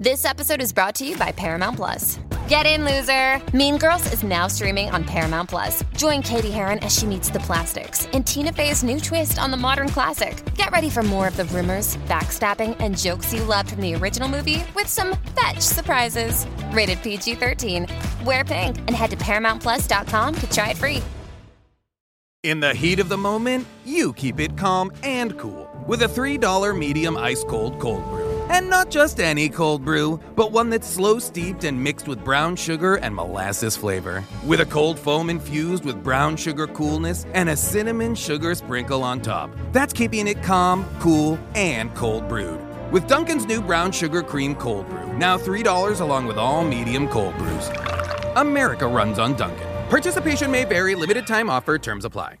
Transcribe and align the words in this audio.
This 0.00 0.24
episode 0.24 0.62
is 0.62 0.72
brought 0.72 0.94
to 0.94 1.06
you 1.06 1.14
by 1.18 1.30
Paramount 1.30 1.76
Plus. 1.76 2.18
Get 2.48 2.64
in, 2.64 2.86
loser! 2.86 3.38
Mean 3.54 3.76
Girls 3.76 4.10
is 4.14 4.22
now 4.22 4.46
streaming 4.46 4.88
on 4.88 5.04
Paramount 5.04 5.50
Plus. 5.50 5.84
Join 5.94 6.22
Katie 6.22 6.50
Heron 6.50 6.78
as 6.78 6.96
she 6.96 7.04
meets 7.04 7.28
the 7.28 7.40
plastics 7.40 8.06
in 8.14 8.24
Tina 8.24 8.50
Fey's 8.50 8.82
new 8.82 8.98
twist 8.98 9.38
on 9.38 9.50
the 9.50 9.58
modern 9.58 9.90
classic. 9.90 10.42
Get 10.54 10.70
ready 10.70 10.88
for 10.88 11.02
more 11.02 11.28
of 11.28 11.36
the 11.36 11.44
rumors, 11.44 11.98
backstabbing, 12.08 12.78
and 12.80 12.96
jokes 12.96 13.34
you 13.34 13.44
loved 13.44 13.72
from 13.72 13.82
the 13.82 13.94
original 13.94 14.26
movie 14.26 14.64
with 14.74 14.86
some 14.86 15.18
fetch 15.38 15.60
surprises. 15.60 16.46
Rated 16.72 17.02
PG 17.02 17.34
13. 17.34 17.86
Wear 18.24 18.42
pink 18.42 18.78
and 18.78 18.92
head 18.92 19.10
to 19.10 19.18
ParamountPlus.com 19.18 20.34
to 20.34 20.50
try 20.50 20.70
it 20.70 20.78
free. 20.78 21.02
In 22.42 22.60
the 22.60 22.72
heat 22.72 23.00
of 23.00 23.10
the 23.10 23.18
moment, 23.18 23.66
you 23.84 24.14
keep 24.14 24.40
it 24.40 24.56
calm 24.56 24.92
and 25.02 25.38
cool 25.38 25.68
with 25.86 26.00
a 26.00 26.06
$3 26.06 26.78
medium 26.78 27.18
ice 27.18 27.44
cold 27.44 27.78
cold 27.78 28.02
brew. 28.08 28.29
And 28.50 28.68
not 28.68 28.90
just 28.90 29.20
any 29.20 29.48
cold 29.48 29.84
brew, 29.84 30.18
but 30.34 30.50
one 30.50 30.70
that's 30.70 30.88
slow 30.88 31.20
steeped 31.20 31.62
and 31.62 31.80
mixed 31.80 32.08
with 32.08 32.24
brown 32.24 32.56
sugar 32.56 32.96
and 32.96 33.14
molasses 33.14 33.76
flavor. 33.76 34.24
With 34.44 34.60
a 34.60 34.66
cold 34.66 34.98
foam 34.98 35.30
infused 35.30 35.84
with 35.84 36.02
brown 36.02 36.36
sugar 36.36 36.66
coolness 36.66 37.26
and 37.32 37.48
a 37.48 37.56
cinnamon 37.56 38.16
sugar 38.16 38.56
sprinkle 38.56 39.04
on 39.04 39.20
top. 39.20 39.52
That's 39.70 39.92
keeping 39.92 40.26
it 40.26 40.42
calm, 40.42 40.84
cool, 40.98 41.38
and 41.54 41.94
cold 41.94 42.28
brewed. 42.28 42.60
With 42.90 43.06
Duncan's 43.06 43.46
new 43.46 43.60
brown 43.60 43.92
sugar 43.92 44.20
cream 44.20 44.56
cold 44.56 44.88
brew, 44.88 45.16
now 45.16 45.38
$3 45.38 46.00
along 46.00 46.26
with 46.26 46.36
all 46.36 46.64
medium 46.64 47.06
cold 47.06 47.38
brews. 47.38 47.70
America 48.34 48.84
runs 48.84 49.20
on 49.20 49.36
Duncan. 49.36 49.68
Participation 49.88 50.50
may 50.50 50.64
vary, 50.64 50.96
limited 50.96 51.24
time 51.24 51.48
offer, 51.48 51.78
terms 51.78 52.04
apply. 52.04 52.38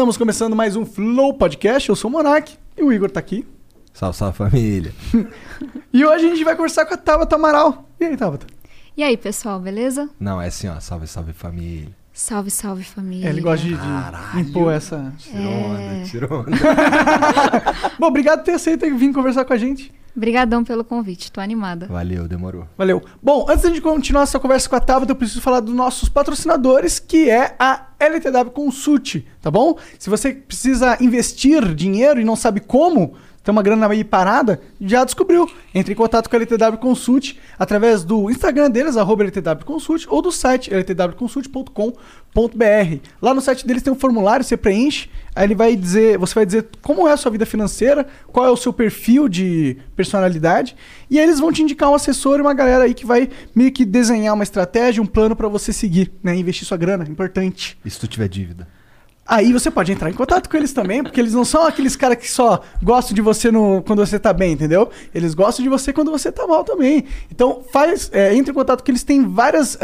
Estamos 0.00 0.16
começando 0.16 0.56
mais 0.56 0.76
um 0.76 0.86
Flow 0.86 1.34
Podcast. 1.34 1.86
Eu 1.90 1.94
sou 1.94 2.08
o 2.08 2.12
Monark 2.14 2.56
e 2.74 2.82
o 2.82 2.90
Igor 2.90 3.10
tá 3.10 3.20
aqui. 3.20 3.46
Salve, 3.92 4.16
salve 4.16 4.34
família. 4.38 4.94
E 5.92 6.02
hoje 6.06 6.24
a 6.24 6.28
gente 6.30 6.42
vai 6.42 6.56
conversar 6.56 6.86
com 6.86 6.94
a 6.94 6.96
Tabata 6.96 7.36
Amaral. 7.36 7.86
E 8.00 8.06
aí, 8.06 8.16
Tabata? 8.16 8.46
E 8.96 9.02
aí, 9.02 9.14
pessoal, 9.14 9.60
beleza? 9.60 10.08
Não, 10.18 10.40
é 10.40 10.46
assim, 10.46 10.68
ó. 10.68 10.80
Salve, 10.80 11.06
salve 11.06 11.34
família. 11.34 11.94
Salve, 12.14 12.50
salve 12.50 12.82
família. 12.82 13.26
É, 13.26 13.28
ele 13.28 13.42
gosta 13.42 13.66
de, 13.66 13.74
de 13.76 14.40
impor 14.40 14.72
essa. 14.72 15.12
Tirou 15.18 15.42
É. 15.42 15.66
onda, 15.66 16.04
tirou 16.06 16.32
onda. 16.40 16.50
Bom, 17.98 18.06
obrigado 18.06 18.38
por 18.38 18.44
ter 18.46 18.52
aceito 18.52 18.86
e 18.86 18.90
vir 18.92 19.12
conversar 19.12 19.44
com 19.44 19.52
a 19.52 19.58
gente. 19.58 19.92
Brigadão 20.14 20.64
pelo 20.64 20.84
convite, 20.84 21.30
tô 21.30 21.40
animada. 21.40 21.86
Valeu, 21.86 22.26
demorou. 22.26 22.66
Valeu. 22.76 23.02
Bom, 23.22 23.46
antes 23.48 23.72
de 23.72 23.80
continuar 23.80 24.24
essa 24.24 24.40
conversa 24.40 24.68
com 24.68 24.76
a 24.76 24.80
Tabata, 24.80 25.12
eu 25.12 25.16
preciso 25.16 25.40
falar 25.40 25.60
dos 25.60 25.74
nossos 25.74 26.08
patrocinadores, 26.08 26.98
que 26.98 27.30
é 27.30 27.54
a 27.58 27.86
LTW 27.98 28.50
Consult, 28.52 29.24
tá 29.40 29.50
bom? 29.50 29.78
Se 29.98 30.10
você 30.10 30.32
precisa 30.32 30.96
investir 31.00 31.74
dinheiro 31.74 32.20
e 32.20 32.24
não 32.24 32.36
sabe 32.36 32.60
como, 32.60 33.14
tem 33.42 33.52
uma 33.52 33.62
grana 33.62 33.88
aí 33.88 34.04
parada, 34.04 34.60
já 34.80 35.02
descobriu. 35.02 35.50
Entre 35.74 35.94
em 35.94 35.96
contato 35.96 36.28
com 36.28 36.36
a 36.36 36.38
LTW 36.38 36.76
Consult 36.78 37.38
através 37.58 38.04
do 38.04 38.30
Instagram 38.30 38.70
deles, 38.70 38.98
arroba 38.98 39.22
LTW 39.22 39.64
Consult, 39.64 40.06
ou 40.08 40.20
do 40.20 40.30
site 40.30 40.70
ltwconsult.com.br. 40.72 42.98
Lá 43.20 43.32
no 43.32 43.40
site 43.40 43.66
deles 43.66 43.82
tem 43.82 43.92
um 43.92 43.98
formulário, 43.98 44.44
você 44.44 44.58
preenche, 44.58 45.08
aí 45.34 45.46
ele 45.46 45.54
vai 45.54 45.74
dizer, 45.74 46.18
você 46.18 46.34
vai 46.34 46.44
dizer 46.44 46.68
como 46.82 47.08
é 47.08 47.12
a 47.12 47.16
sua 47.16 47.30
vida 47.30 47.46
financeira, 47.46 48.06
qual 48.26 48.44
é 48.44 48.50
o 48.50 48.56
seu 48.56 48.74
perfil 48.74 49.26
de 49.26 49.78
personalidade, 49.96 50.76
e 51.08 51.18
aí 51.18 51.24
eles 51.24 51.40
vão 51.40 51.50
te 51.50 51.62
indicar 51.62 51.88
um 51.88 51.94
assessor 51.94 52.38
e 52.38 52.42
uma 52.42 52.52
galera 52.52 52.84
aí 52.84 52.92
que 52.92 53.06
vai 53.06 53.30
meio 53.54 53.72
que 53.72 53.86
desenhar 53.86 54.34
uma 54.34 54.44
estratégia, 54.44 55.02
um 55.02 55.06
plano 55.06 55.34
pra 55.34 55.48
você 55.48 55.72
seguir, 55.72 56.12
né? 56.22 56.36
Investir 56.36 56.66
sua 56.66 56.76
grana, 56.76 57.06
importante. 57.08 57.78
E 57.84 57.90
se 57.90 57.98
tu 57.98 58.06
tiver 58.06 58.28
dívida? 58.28 58.79
Aí 59.26 59.52
você 59.52 59.70
pode 59.70 59.92
entrar 59.92 60.10
em 60.10 60.12
contato 60.12 60.48
com 60.48 60.56
eles 60.56 60.72
também, 60.72 61.04
porque 61.04 61.20
eles 61.20 61.34
não 61.34 61.44
são 61.44 61.64
aqueles 61.64 61.94
caras 61.94 62.18
que 62.18 62.28
só 62.28 62.62
gostam 62.82 63.14
de 63.14 63.22
você 63.22 63.50
no, 63.50 63.80
quando 63.82 64.04
você 64.04 64.18
tá 64.18 64.32
bem, 64.32 64.52
entendeu? 64.52 64.90
Eles 65.14 65.34
gostam 65.34 65.62
de 65.62 65.68
você 65.68 65.92
quando 65.92 66.10
você 66.10 66.32
tá 66.32 66.46
mal 66.48 66.64
também. 66.64 67.04
Então 67.30 67.62
faz, 67.72 68.10
é, 68.12 68.34
entre 68.34 68.50
em 68.50 68.54
contato 68.54 68.82
que 68.82 68.90
eles 68.90 69.04
têm 69.04 69.24
várias 69.24 69.78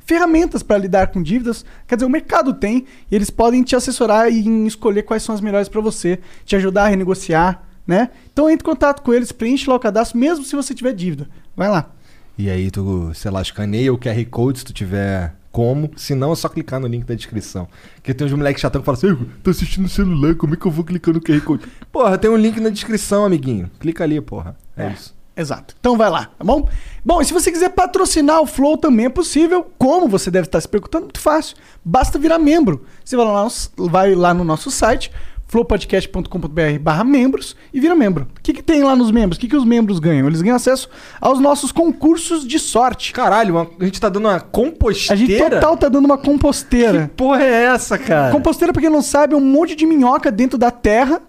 ferramentas 0.00 0.62
para 0.62 0.78
lidar 0.78 1.08
com 1.08 1.22
dívidas. 1.22 1.62
Quer 1.86 1.96
dizer, 1.96 2.06
o 2.06 2.10
mercado 2.10 2.54
tem 2.54 2.86
e 3.10 3.14
eles 3.14 3.28
podem 3.28 3.62
te 3.62 3.76
assessorar 3.76 4.32
em 4.32 4.66
escolher 4.66 5.02
quais 5.02 5.22
são 5.22 5.34
as 5.34 5.42
melhores 5.42 5.68
para 5.68 5.80
você, 5.82 6.18
te 6.46 6.56
ajudar 6.56 6.84
a 6.84 6.88
renegociar, 6.88 7.62
né? 7.86 8.08
Então 8.32 8.48
entre 8.48 8.66
em 8.66 8.70
contato 8.70 9.02
com 9.02 9.12
eles, 9.12 9.30
preenche 9.30 9.68
lá 9.68 9.76
o 9.76 9.80
cadastro, 9.80 10.18
mesmo 10.18 10.42
se 10.42 10.56
você 10.56 10.74
tiver 10.74 10.94
dívida. 10.94 11.28
Vai 11.54 11.68
lá. 11.68 11.90
E 12.38 12.48
aí 12.48 12.70
tu, 12.70 13.10
sei 13.12 13.30
lá, 13.30 13.42
escaneia 13.42 13.92
o 13.92 13.98
QR 13.98 14.24
Code 14.30 14.60
se 14.60 14.64
tu 14.64 14.72
tiver 14.72 15.34
como. 15.52 15.90
Se 15.96 16.14
não, 16.14 16.32
é 16.32 16.36
só 16.36 16.48
clicar 16.48 16.78
no 16.80 16.86
link 16.86 17.04
da 17.04 17.14
descrição. 17.14 17.68
Porque 17.96 18.14
tem 18.14 18.26
uns 18.26 18.32
moleques 18.32 18.60
chatão 18.60 18.80
que 18.80 18.86
falam 18.86 18.98
assim, 18.98 19.08
"Igor, 19.08 19.26
tô 19.42 19.50
assistindo 19.50 19.82
no 19.84 19.88
celular, 19.88 20.34
como 20.34 20.54
é 20.54 20.56
que 20.56 20.66
eu 20.66 20.70
vou 20.70 20.84
clicar 20.84 21.12
no 21.14 21.20
QR 21.20 21.40
Code? 21.40 21.64
Porra, 21.92 22.16
tem 22.18 22.30
um 22.30 22.36
link 22.36 22.60
na 22.60 22.70
descrição, 22.70 23.24
amiguinho. 23.24 23.70
Clica 23.80 24.04
ali, 24.04 24.20
porra. 24.20 24.56
É, 24.76 24.90
isso. 24.92 25.14
Exato. 25.36 25.74
Então 25.80 25.96
vai 25.96 26.10
lá, 26.10 26.26
tá 26.38 26.44
bom? 26.44 26.68
Bom, 27.04 27.22
e 27.22 27.24
se 27.24 27.32
você 27.32 27.50
quiser 27.50 27.70
patrocinar 27.70 28.40
o 28.42 28.46
Flow 28.46 28.76
também 28.76 29.06
é 29.06 29.08
possível. 29.08 29.70
Como 29.78 30.06
você 30.08 30.30
deve 30.30 30.46
estar 30.46 30.60
se 30.60 30.68
perguntando, 30.68 31.04
muito 31.04 31.20
fácil. 31.20 31.56
Basta 31.84 32.18
virar 32.18 32.38
membro. 32.38 32.84
Você 33.02 33.16
vai 33.16 33.24
lá, 33.24 33.44
no- 33.44 33.88
vai 33.88 34.14
lá 34.14 34.34
no 34.34 34.44
nosso 34.44 34.70
site, 34.70 35.10
flowpodcast.com.br 35.50 36.78
barra 36.80 37.04
membros 37.04 37.56
e 37.72 37.80
vira 37.80 37.94
membro. 37.94 38.26
O 38.36 38.40
que, 38.42 38.52
que 38.52 38.62
tem 38.62 38.82
lá 38.82 38.94
nos 38.94 39.10
membros? 39.10 39.36
O 39.36 39.40
que, 39.40 39.48
que 39.48 39.56
os 39.56 39.64
membros 39.64 39.98
ganham? 39.98 40.26
Eles 40.26 40.42
ganham 40.42 40.56
acesso 40.56 40.88
aos 41.20 41.40
nossos 41.40 41.72
concursos 41.72 42.46
de 42.46 42.58
sorte. 42.58 43.12
Caralho, 43.12 43.54
uma- 43.56 43.68
a 43.80 43.84
gente 43.84 44.00
tá 44.00 44.08
dando 44.08 44.26
uma 44.26 44.36
A 44.36 44.40
composteira? 44.40 45.16
gente 45.16 45.38
total 45.38 45.76
tá 45.76 45.88
dando 45.88 46.04
uma 46.04 46.18
composteira. 46.18 47.02
Que 47.02 47.14
porra 47.16 47.42
é 47.42 47.64
essa, 47.64 47.98
cara? 47.98 48.32
Composteira, 48.32 48.72
pra 48.72 48.80
quem 48.80 48.90
não 48.90 49.02
sabe, 49.02 49.34
é 49.34 49.36
um 49.36 49.40
monte 49.40 49.74
de 49.74 49.86
minhoca 49.86 50.30
dentro 50.30 50.56
da 50.58 50.70
terra. 50.70 51.20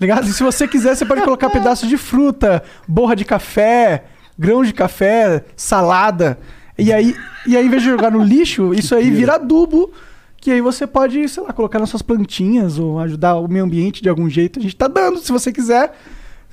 Ligado? 0.00 0.26
E 0.26 0.32
se 0.32 0.42
você 0.42 0.66
quiser, 0.66 0.96
você 0.96 1.04
pode 1.04 1.22
colocar 1.22 1.48
pedaços 1.50 1.88
de 1.88 1.96
fruta, 1.96 2.62
borra 2.88 3.14
de 3.14 3.24
café, 3.24 4.04
grãos 4.38 4.66
de 4.66 4.72
café, 4.74 5.44
salada. 5.56 6.38
E 6.78 6.90
aí, 6.92 7.14
e 7.46 7.56
aí, 7.56 7.66
em 7.66 7.68
vez 7.68 7.82
de 7.82 7.90
jogar 7.90 8.10
no 8.10 8.22
lixo, 8.24 8.72
isso 8.72 8.94
aí 8.94 9.10
vira 9.10 9.34
adubo. 9.34 9.92
Que 10.40 10.50
aí 10.52 10.60
você 10.60 10.86
pode, 10.86 11.28
sei 11.28 11.42
lá, 11.42 11.52
colocar 11.52 11.78
nas 11.78 11.90
suas 11.90 12.00
plantinhas 12.02 12.78
ou 12.78 12.98
ajudar 12.98 13.34
o 13.36 13.46
meio 13.46 13.64
ambiente 13.64 14.02
de 14.02 14.08
algum 14.08 14.28
jeito. 14.28 14.58
A 14.58 14.62
gente 14.62 14.74
tá 14.74 14.88
dando, 14.88 15.18
se 15.18 15.30
você 15.30 15.52
quiser. 15.52 15.92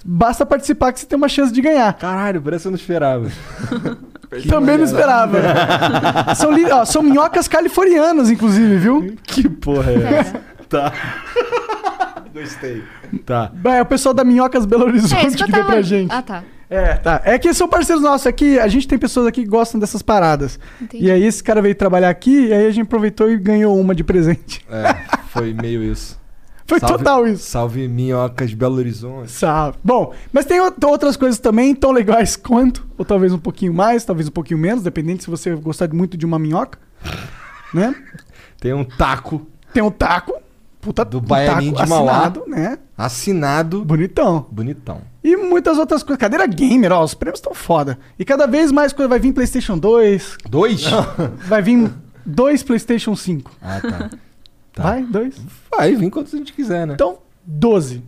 Basta 0.05 0.45
participar 0.45 0.91
que 0.93 0.99
você 0.99 1.05
tem 1.05 1.17
uma 1.17 1.27
chance 1.29 1.51
de 1.53 1.61
ganhar. 1.61 1.91
Caralho, 1.93 2.41
parece 2.41 2.63
que 2.63 2.67
eu 2.67 2.71
não 2.71 2.77
esperava. 2.77 3.29
Também 4.49 4.77
não 4.77 4.83
esperava. 4.83 5.39
são, 6.35 6.51
li- 6.51 6.69
ó, 6.69 6.83
são 6.85 7.01
minhocas 7.01 7.47
californianas, 7.47 8.29
inclusive, 8.29 8.77
viu? 8.77 9.15
Que 9.23 9.47
porra 9.49 9.91
é 9.91 10.03
essa? 10.19 10.41
Tá. 10.69 10.91
Gostei. 12.33 12.83
Tá. 13.25 13.51
É 13.65 13.81
o 13.81 13.85
pessoal 13.85 14.13
da 14.13 14.23
Minhocas 14.23 14.65
Belo 14.65 14.83
É 14.83 14.87
Horizonte 14.87 15.27
isso 15.27 15.37
que 15.37 15.43
que, 15.45 15.49
eu 15.49 15.53
deu 15.53 15.61
tava. 15.61 15.71
pra 15.73 15.81
gente. 15.81 16.11
Ah, 16.13 16.21
tá. 16.21 16.43
É, 16.69 16.95
tá. 16.95 17.21
É 17.23 17.39
que 17.39 17.53
são 17.53 17.67
parceiros 17.67 18.03
nossos 18.03 18.27
aqui. 18.27 18.59
A 18.59 18.67
gente 18.67 18.87
tem 18.87 18.97
pessoas 18.97 19.25
aqui 19.27 19.43
que 19.43 19.47
gostam 19.49 19.79
dessas 19.79 20.01
paradas. 20.01 20.59
Entendi. 20.81 21.05
E 21.05 21.11
aí 21.11 21.23
esse 21.23 21.41
cara 21.43 21.61
veio 21.61 21.73
trabalhar 21.75 22.09
aqui 22.09 22.47
e 22.47 22.53
aí 22.53 22.65
a 22.65 22.71
gente 22.71 22.85
aproveitou 22.85 23.29
e 23.31 23.37
ganhou 23.37 23.79
uma 23.79 23.95
de 23.95 24.03
presente. 24.03 24.65
É, 24.69 24.93
foi 25.29 25.53
meio 25.53 25.83
isso. 25.83 26.17
Foi 26.69 26.81
Salve- 26.81 26.97
total 26.97 27.25
isso. 27.25 27.49
Salve 27.49 27.87
Minhocas 27.87 28.53
Belo 28.53 28.75
Horizonte. 28.75 29.31
Sabe. 29.31 29.77
Bom, 29.81 30.13
mas 30.33 30.43
tem 30.43 30.59
out- 30.59 30.75
outras 30.85 31.15
coisas 31.15 31.39
também 31.39 31.73
tão 31.73 31.93
legais 31.93 32.35
quanto, 32.35 32.85
ou 32.97 33.05
talvez 33.05 33.31
um 33.31 33.39
pouquinho 33.39 33.73
mais, 33.73 34.03
talvez 34.03 34.27
um 34.27 34.31
pouquinho 34.31 34.59
menos, 34.59 34.83
dependendo 34.83 35.23
se 35.23 35.29
você 35.29 35.55
gostar 35.55 35.87
muito 35.93 36.17
de 36.17 36.25
uma 36.25 36.37
minhoca, 36.37 36.77
né? 37.73 37.95
Tem 38.59 38.73
um 38.73 38.83
taco 38.83 39.47
Tem 39.73 39.81
um 39.81 39.89
taco, 39.89 40.33
puta 40.87 41.03
Do 41.03 41.19
Baianinho 41.19 41.75
de 41.75 41.85
Mauá. 41.85 42.11
assinado, 42.11 42.43
né? 42.47 42.77
assinado. 42.97 43.83
Bonitão. 43.83 44.45
Bonitão. 44.49 45.01
E 45.21 45.35
muitas 45.35 45.77
outras 45.77 46.01
coisas. 46.01 46.17
Cadeira 46.17 46.47
gamer, 46.47 46.93
ó, 46.93 47.03
os 47.03 47.13
prêmios 47.13 47.39
estão 47.39 47.53
foda. 47.53 47.99
E 48.17 48.23
cada 48.23 48.47
vez 48.47 48.71
mais 48.71 48.93
coisa 48.93 49.09
vai 49.09 49.19
vir 49.19 49.33
PlayStation 49.33 49.77
2, 49.77 50.37
Dois? 50.49 50.85
vai 51.45 51.61
vir 51.61 51.91
dois 52.25 52.63
PlayStation 52.63 53.15
5. 53.17 53.51
Ah, 53.61 53.79
tá. 53.81 54.09
Tá. 54.73 54.83
Vai, 54.83 55.03
dois. 55.03 55.35
Vai, 55.69 55.93
vem 55.95 56.09
quantos 56.09 56.33
a 56.33 56.37
gente 56.37 56.53
quiser, 56.53 56.87
né? 56.87 56.93
Então, 56.93 57.17
12. 57.45 58.01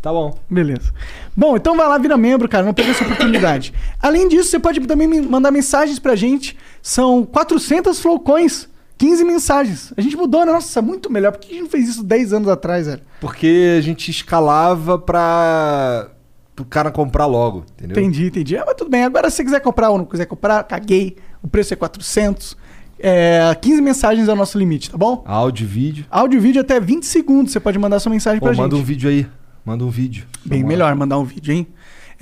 Tá 0.00 0.10
bom. 0.10 0.36
Beleza. 0.48 0.92
Bom, 1.36 1.56
então 1.56 1.76
vai 1.76 1.86
lá, 1.86 1.98
vira 1.98 2.16
membro, 2.16 2.48
cara. 2.48 2.64
Não 2.64 2.72
perca 2.72 2.92
essa 2.92 3.04
oportunidade. 3.04 3.74
Além 4.00 4.26
disso, 4.28 4.48
você 4.50 4.58
pode 4.58 4.80
também 4.80 5.20
mandar 5.20 5.50
mensagens 5.50 5.98
pra 5.98 6.16
gente. 6.16 6.56
São 6.80 7.24
400 7.24 8.00
flowcoins. 8.00 8.68
15 9.02 9.24
mensagens. 9.24 9.92
A 9.96 10.00
gente 10.00 10.16
mudou, 10.16 10.46
né? 10.46 10.52
Nossa, 10.52 10.80
muito 10.80 11.10
melhor. 11.10 11.32
Por 11.32 11.40
que 11.40 11.48
a 11.48 11.50
gente 11.54 11.62
não 11.62 11.68
fez 11.68 11.88
isso 11.88 12.04
10 12.04 12.32
anos 12.34 12.48
atrás, 12.48 12.86
velho? 12.86 13.00
Porque 13.20 13.74
a 13.76 13.80
gente 13.80 14.08
escalava 14.08 14.96
pra 14.96 16.08
pro 16.54 16.64
cara 16.64 16.88
comprar 16.88 17.26
logo, 17.26 17.64
entendeu? 17.76 18.00
Entendi, 18.00 18.26
entendi. 18.26 18.56
Ah, 18.56 18.62
mas 18.64 18.76
tudo 18.76 18.88
bem. 18.88 19.02
Agora, 19.02 19.28
se 19.28 19.38
você 19.38 19.44
quiser 19.44 19.60
comprar 19.60 19.90
ou 19.90 19.98
não 19.98 20.04
quiser 20.04 20.26
comprar, 20.26 20.62
caguei. 20.62 21.16
O 21.42 21.48
preço 21.48 21.74
é 21.74 21.76
400. 21.76 22.56
É, 22.96 23.52
15 23.60 23.82
mensagens 23.82 24.28
é 24.28 24.32
o 24.32 24.36
nosso 24.36 24.56
limite, 24.56 24.88
tá 24.88 24.96
bom? 24.96 25.24
Áudio, 25.26 25.66
vídeo. 25.66 26.04
Áudio 26.08 26.36
e 26.36 26.40
vídeo 26.40 26.60
até 26.60 26.78
20 26.78 27.04
segundos. 27.04 27.50
Você 27.50 27.58
pode 27.58 27.80
mandar 27.80 27.98
sua 27.98 28.10
mensagem 28.10 28.38
Pô, 28.38 28.46
pra 28.46 28.54
manda 28.54 28.76
gente. 28.76 28.84
um 28.84 28.86
vídeo 28.86 29.10
aí. 29.10 29.26
Manda 29.64 29.84
um 29.84 29.90
vídeo. 29.90 30.26
Bem 30.44 30.60
Vamos 30.60 30.62
lá. 30.62 30.68
melhor 30.68 30.94
mandar 30.94 31.18
um 31.18 31.24
vídeo, 31.24 31.52
hein? 31.52 31.66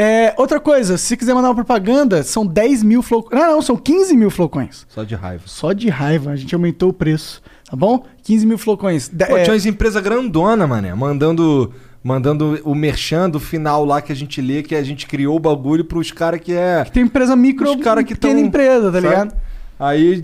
É, 0.03 0.35
outra 0.39 0.59
coisa, 0.59 0.97
se 0.97 1.15
quiser 1.17 1.35
mandar 1.35 1.49
uma 1.49 1.55
propaganda, 1.55 2.23
são 2.23 2.47
10 2.47 2.83
mil 2.83 3.03
flocões. 3.03 3.39
Não, 3.39 3.53
não, 3.55 3.61
são 3.63 3.77
15 3.77 4.17
mil 4.17 4.31
flocões. 4.31 4.87
Só 4.89 5.05
de 5.05 5.15
raiva. 5.15 5.43
Só 5.47 5.73
de 5.73 5.91
raiva, 5.91 6.31
a 6.31 6.37
gente 6.37 6.55
aumentou 6.55 6.89
o 6.89 6.93
preço, 6.93 7.43
tá 7.69 7.77
bom? 7.77 8.05
15 8.23 8.47
mil 8.47 8.57
flocões. 8.57 9.09
De- 9.09 9.27
Pô, 9.27 9.37
é, 9.37 9.43
tinha 9.43 9.53
umas 9.53 9.67
empresas 9.67 10.03
grandona, 10.03 10.67
mané, 10.67 10.95
mandando, 10.95 11.71
mandando 12.03 12.59
o 12.65 12.75
merchan 12.75 13.29
do 13.29 13.39
final 13.39 13.85
lá 13.85 14.01
que 14.01 14.11
a 14.11 14.17
gente 14.17 14.41
lê, 14.41 14.63
que 14.63 14.75
a 14.75 14.83
gente 14.83 15.07
criou 15.07 15.37
o 15.37 15.41
bagulho 15.41 15.85
pros 15.85 16.11
caras 16.11 16.41
que 16.41 16.55
é. 16.55 16.83
Tem 16.85 17.03
empresa 17.03 17.37
micro, 17.37 17.69
Os 17.71 17.83
cara 17.85 18.03
que 18.03 18.15
pequena 18.15 18.35
tão- 18.37 18.43
empresa, 18.47 18.87
tá 18.87 18.93
sabe? 18.93 19.07
ligado? 19.09 19.35
Aí 19.79 20.23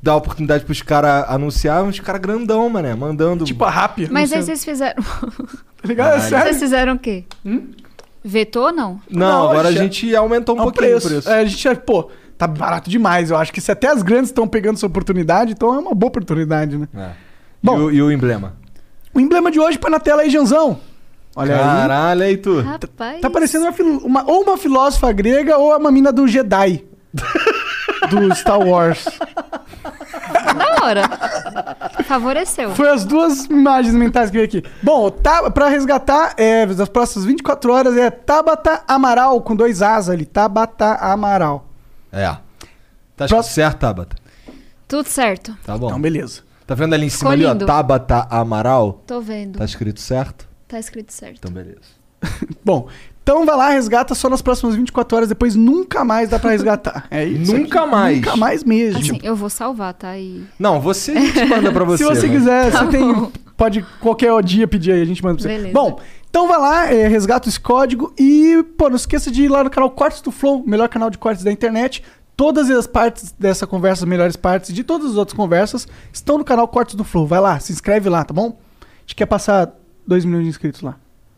dá 0.00 0.12
a 0.12 0.16
oportunidade 0.16 0.64
pros 0.64 0.82
caras 0.82 1.24
anunciar, 1.28 1.82
uns 1.82 1.98
caras 1.98 2.20
grandão, 2.20 2.68
mané, 2.70 2.94
mandando. 2.94 3.44
Tipo 3.44 3.64
a 3.64 3.70
Rappi. 3.70 4.08
Mas 4.08 4.32
aí 4.32 4.40
vocês 4.42 4.64
fizeram. 4.64 5.02
Tá 5.82 5.88
ligado? 5.88 6.16
É 6.16 6.20
sério. 6.20 6.44
vocês 6.46 6.58
fizeram 6.58 6.94
o 6.94 6.98
quê? 6.98 7.24
Vetou 8.28 8.64
ou 8.64 8.72
não? 8.72 9.00
Não, 9.08 9.26
Não, 9.28 9.50
agora 9.50 9.68
a 9.68 9.72
gente 9.72 10.14
aumentou 10.16 10.56
um 10.56 10.58
É 10.58 10.60
o 10.62 10.64
pouquinho 10.64 10.90
preço. 10.90 11.06
o 11.06 11.10
preço. 11.10 11.30
É, 11.30 11.38
a 11.40 11.44
gente, 11.44 11.74
pô, 11.82 12.10
tá 12.36 12.46
barato 12.46 12.90
demais. 12.90 13.30
Eu 13.30 13.36
acho 13.36 13.52
que 13.52 13.60
se 13.60 13.70
até 13.70 13.86
as 13.88 14.02
grandes 14.02 14.30
estão 14.30 14.48
pegando 14.48 14.74
essa 14.76 14.86
oportunidade, 14.86 15.52
então 15.52 15.72
é 15.74 15.78
uma 15.78 15.94
boa 15.94 16.08
oportunidade, 16.08 16.76
né? 16.76 16.88
É. 16.94 17.10
Bom. 17.62 17.78
e, 17.78 17.82
o, 17.82 17.90
e 17.92 18.02
o 18.02 18.10
emblema? 18.10 18.54
O 19.14 19.20
emblema 19.20 19.50
de 19.50 19.60
hoje 19.60 19.78
põe 19.78 19.90
na 19.90 20.00
tela 20.00 20.22
aí, 20.22 20.30
Janzão. 20.30 20.80
Olha 21.36 21.54
aí. 21.54 21.60
Caralho, 21.60 22.22
aí 22.22 22.36
tu. 22.36 22.60
Rapaz. 22.60 23.20
Tá 23.20 23.30
parecendo 23.30 23.66
uma, 23.66 23.98
uma- 24.04 24.30
ou 24.30 24.42
uma 24.42 24.56
filósofa 24.58 25.12
grega 25.12 25.56
ou 25.56 25.76
uma 25.76 25.90
mina 25.92 26.10
do 26.12 26.26
Jedi. 26.26 26.84
do 28.10 28.34
Star 28.34 28.58
Wars. 28.60 29.04
Da 30.54 30.84
hora. 30.84 31.02
Favoreceu. 32.04 32.74
Foi 32.74 32.88
as 32.88 33.04
duas 33.04 33.44
imagens 33.46 33.94
mentais 33.94 34.30
que 34.30 34.36
veio 34.36 34.46
aqui. 34.46 34.62
Bom, 34.82 35.10
tá, 35.10 35.50
pra 35.50 35.68
resgatar, 35.68 36.34
é, 36.36 36.66
das 36.66 36.88
próximas 36.88 37.24
24 37.26 37.72
horas 37.72 37.96
é 37.96 38.10
Tabata 38.10 38.82
Amaral, 38.86 39.40
com 39.42 39.54
dois 39.56 39.82
As 39.82 40.08
ali. 40.08 40.24
Tabata 40.24 40.94
Amaral. 40.96 41.66
É. 42.12 42.26
Tá 43.16 43.26
Pro- 43.26 43.42
certo, 43.42 43.78
Tabata? 43.78 44.16
Tudo 44.86 45.08
certo. 45.08 45.56
Tá 45.64 45.76
bom. 45.76 45.86
Então, 45.86 46.00
beleza. 46.00 46.42
Tá 46.66 46.74
vendo 46.74 46.94
ali 46.94 47.06
em 47.06 47.10
cima 47.10 47.30
Ficou 47.32 47.48
ali, 47.50 47.62
ó? 47.62 47.66
Tabata 47.66 48.26
Amaral? 48.30 49.02
Tô 49.06 49.20
vendo. 49.20 49.58
Tá 49.58 49.64
escrito 49.64 50.00
certo? 50.00 50.48
Tá 50.68 50.78
escrito 50.78 51.12
certo. 51.12 51.36
Então, 51.38 51.50
beleza. 51.50 51.80
Bom, 52.64 52.88
então 53.26 53.44
vai 53.44 53.56
lá, 53.56 53.70
resgata 53.70 54.14
só 54.14 54.30
nas 54.30 54.40
próximas 54.40 54.76
24 54.76 55.16
horas, 55.16 55.28
depois 55.28 55.56
nunca 55.56 56.04
mais 56.04 56.28
dá 56.28 56.38
pra 56.38 56.52
resgatar. 56.52 57.06
É 57.10 57.24
isso. 57.24 57.52
Nunca 57.52 57.80
aqui. 57.80 57.90
mais. 57.90 58.16
Nunca 58.18 58.36
mais 58.36 58.62
mesmo. 58.62 59.00
Assim, 59.00 59.18
eu 59.20 59.34
vou 59.34 59.50
salvar, 59.50 59.94
tá? 59.94 60.16
E... 60.16 60.44
Não, 60.56 60.80
você 60.80 61.10
a 61.10 61.18
gente 61.20 61.44
manda 61.46 61.72
pra 61.72 61.82
você. 61.84 62.04
Se 62.04 62.08
você 62.08 62.28
né? 62.28 62.32
quiser, 62.34 62.70
Tá 62.70 62.84
você 62.84 62.90
tem. 62.92 63.12
bom. 63.12 63.32
Pode 63.56 63.84
qualquer 64.00 64.30
dia 64.44 64.68
pedir 64.68 64.92
aí, 64.92 65.02
a 65.02 65.04
gente 65.04 65.24
manda 65.24 65.34
pra 65.34 65.42
você. 65.42 65.48
Beleza. 65.48 65.72
Bom, 65.74 65.98
então 66.30 66.46
vai 66.46 66.56
lá, 66.60 66.92
é, 66.92 67.08
resgata 67.08 67.48
esse 67.48 67.58
código 67.58 68.14
e, 68.16 68.62
pô, 68.78 68.88
não 68.88 68.94
esqueça 68.94 69.28
de 69.28 69.42
ir 69.42 69.48
lá 69.48 69.64
no 69.64 69.70
canal 69.70 69.90
Cortes 69.90 70.20
do 70.20 70.30
Flow, 70.30 70.60
o 70.60 70.70
melhor 70.70 70.88
canal 70.88 71.10
de 71.10 71.18
cortes 71.18 71.42
da 71.42 71.50
internet. 71.50 72.04
Todas 72.36 72.70
as 72.70 72.86
partes 72.86 73.34
dessa 73.36 73.66
conversa, 73.66 74.04
as 74.04 74.08
melhores 74.08 74.36
partes 74.36 74.72
de 74.72 74.84
todas 74.84 75.10
as 75.10 75.16
outras 75.16 75.36
conversas, 75.36 75.88
estão 76.12 76.38
no 76.38 76.44
canal 76.44 76.68
Cortes 76.68 76.94
do 76.94 77.02
Flow. 77.02 77.26
Vai 77.26 77.40
lá, 77.40 77.58
se 77.58 77.72
inscreve 77.72 78.08
lá, 78.08 78.22
tá 78.24 78.32
bom? 78.32 78.56
A 78.82 79.00
gente 79.00 79.16
quer 79.16 79.26
passar 79.26 79.72
2 80.06 80.24
milhões 80.24 80.44
de 80.44 80.50
inscritos 80.50 80.80
lá. 80.82 80.96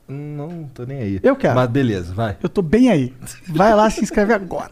Não, 0.08 0.64
tô 0.72 0.84
nem 0.84 0.98
aí. 0.98 1.20
Eu 1.22 1.36
quero. 1.36 1.54
Mas 1.54 1.68
beleza, 1.68 2.14
vai. 2.14 2.36
Eu 2.42 2.48
tô 2.48 2.62
bem 2.62 2.90
aí. 2.90 3.14
Vai 3.46 3.74
lá, 3.74 3.90
se 3.90 4.02
inscreve 4.02 4.32
agora. 4.32 4.70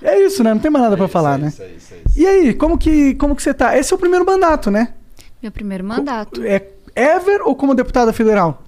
É 0.00 0.18
isso, 0.20 0.44
né? 0.44 0.52
Não 0.52 0.60
tem 0.60 0.70
mais 0.70 0.84
nada 0.84 0.96
pra 0.96 1.08
falar, 1.08 1.38
né? 1.38 1.52
E 2.16 2.26
aí, 2.26 2.54
como 2.54 2.78
que, 2.78 3.14
como 3.14 3.34
que 3.34 3.42
você 3.42 3.52
tá? 3.52 3.76
Esse 3.76 3.92
é 3.92 3.96
o 3.96 3.98
primeiro 3.98 4.24
mandato, 4.24 4.70
né? 4.70 4.94
Meu 5.42 5.50
primeiro 5.50 5.82
mandato. 5.82 6.42
É 6.44 6.62
ever 6.94 7.42
ou 7.42 7.56
como 7.56 7.74
deputada 7.74 8.12
federal? 8.12 8.62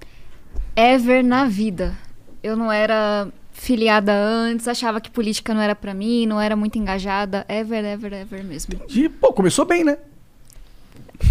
Ever 0.75 1.23
na 1.23 1.45
vida. 1.45 1.95
Eu 2.43 2.57
não 2.57 2.71
era 2.71 3.27
filiada 3.53 4.13
antes, 4.13 4.67
achava 4.67 5.01
que 5.01 5.09
política 5.09 5.53
não 5.53 5.61
era 5.61 5.75
pra 5.75 5.93
mim, 5.93 6.25
não 6.25 6.39
era 6.39 6.55
muito 6.55 6.77
engajada. 6.77 7.45
Ever, 7.47 7.83
ever, 7.83 8.13
ever 8.13 8.43
mesmo. 8.43 8.75
De, 8.87 9.09
pô, 9.09 9.31
começou 9.31 9.65
bem, 9.65 9.83
né? 9.83 9.97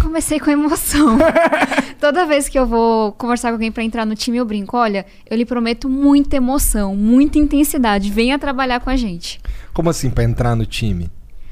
Comecei 0.01 0.39
com 0.39 0.51
emoção. 0.51 1.17
Toda 1.99 2.25
vez 2.25 2.49
que 2.49 2.59
eu 2.59 2.65
vou 2.65 3.11
conversar 3.13 3.49
com 3.49 3.55
alguém 3.55 3.71
pra 3.71 3.83
entrar 3.83 4.05
no 4.05 4.15
time, 4.15 4.37
eu 4.37 4.45
brinco. 4.45 4.75
Olha, 4.77 5.05
eu 5.29 5.37
lhe 5.37 5.45
prometo 5.45 5.89
muita 5.89 6.35
emoção, 6.35 6.95
muita 6.95 7.39
intensidade. 7.39 8.11
Venha 8.11 8.37
trabalhar 8.37 8.79
com 8.79 8.89
a 8.89 8.95
gente. 8.95 9.39
Como 9.73 9.89
assim, 9.89 10.09
pra 10.09 10.23
entrar 10.23 10.55
no 10.55 10.65
time? 10.65 11.09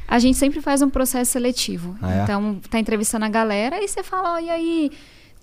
A 0.08 0.20
gente 0.20 0.38
sempre 0.38 0.62
faz 0.62 0.82
um 0.82 0.90
processo 0.90 1.32
seletivo. 1.32 1.96
Ah, 2.02 2.14
é? 2.14 2.24
Então, 2.24 2.60
tá 2.70 2.80
entrevistando 2.80 3.26
a 3.26 3.30
galera 3.30 3.84
e 3.84 3.88
você 3.88 4.04
fala, 4.04 4.36
ó, 4.36 4.40
e 4.40 4.50
aí, 4.50 4.92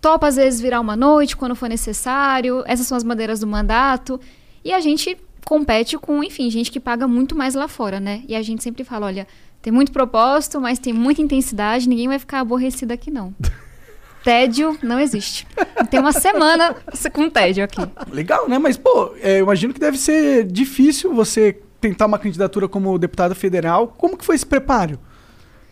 topa 0.00 0.28
às 0.28 0.36
vezes 0.36 0.60
virar 0.60 0.80
uma 0.80 0.96
noite 0.96 1.36
quando 1.36 1.56
for 1.56 1.68
necessário. 1.68 2.62
Essas 2.66 2.86
são 2.86 2.96
as 2.96 3.02
bandeiras 3.02 3.40
do 3.40 3.46
mandato. 3.46 4.20
E 4.64 4.72
a 4.72 4.80
gente 4.80 5.16
compete 5.44 5.98
com, 5.98 6.22
enfim, 6.22 6.48
gente 6.50 6.70
que 6.70 6.78
paga 6.78 7.08
muito 7.08 7.34
mais 7.36 7.54
lá 7.54 7.66
fora, 7.66 7.98
né? 7.98 8.22
E 8.28 8.34
a 8.34 8.42
gente 8.42 8.62
sempre 8.62 8.84
fala, 8.84 9.06
olha, 9.06 9.26
tem 9.62 9.72
muito 9.72 9.92
propósito, 9.92 10.60
mas 10.60 10.78
tem 10.78 10.92
muita 10.92 11.22
intensidade, 11.22 11.88
ninguém 11.88 12.08
vai 12.08 12.18
ficar 12.18 12.40
aborrecido 12.40 12.92
aqui, 12.92 13.10
não. 13.10 13.32
tédio 14.22 14.76
não 14.82 14.98
existe. 14.98 15.46
Tem 15.90 16.00
uma 16.00 16.12
semana 16.12 16.76
com 17.12 17.30
tédio 17.30 17.64
aqui. 17.64 17.80
Legal, 18.10 18.48
né? 18.48 18.58
Mas, 18.58 18.76
pô, 18.76 19.14
é, 19.20 19.38
eu 19.38 19.44
imagino 19.44 19.72
que 19.72 19.80
deve 19.80 19.98
ser 19.98 20.44
difícil 20.44 21.14
você 21.14 21.58
tentar 21.80 22.06
uma 22.06 22.18
candidatura 22.18 22.68
como 22.68 22.98
deputada 22.98 23.34
federal. 23.34 23.88
Como 23.98 24.16
que 24.16 24.24
foi 24.24 24.36
esse 24.36 24.46
preparo? 24.46 24.98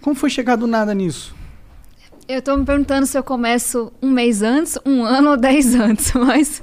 Como 0.01 0.17
foi 0.17 0.31
chegar 0.31 0.57
do 0.57 0.67
nada 0.67 0.93
nisso? 0.95 1.35
Eu 2.29 2.41
tô 2.41 2.57
me 2.57 2.65
perguntando 2.65 3.07
se 3.07 3.19
eu 3.19 3.23
começo 3.23 3.93
um 4.01 4.11
mês 4.11 4.43
antes, 4.43 4.79
um 4.85 5.05
ano 5.05 5.31
ou 5.31 5.37
dez 5.37 5.75
antes, 5.77 6.13
mas. 6.15 6.63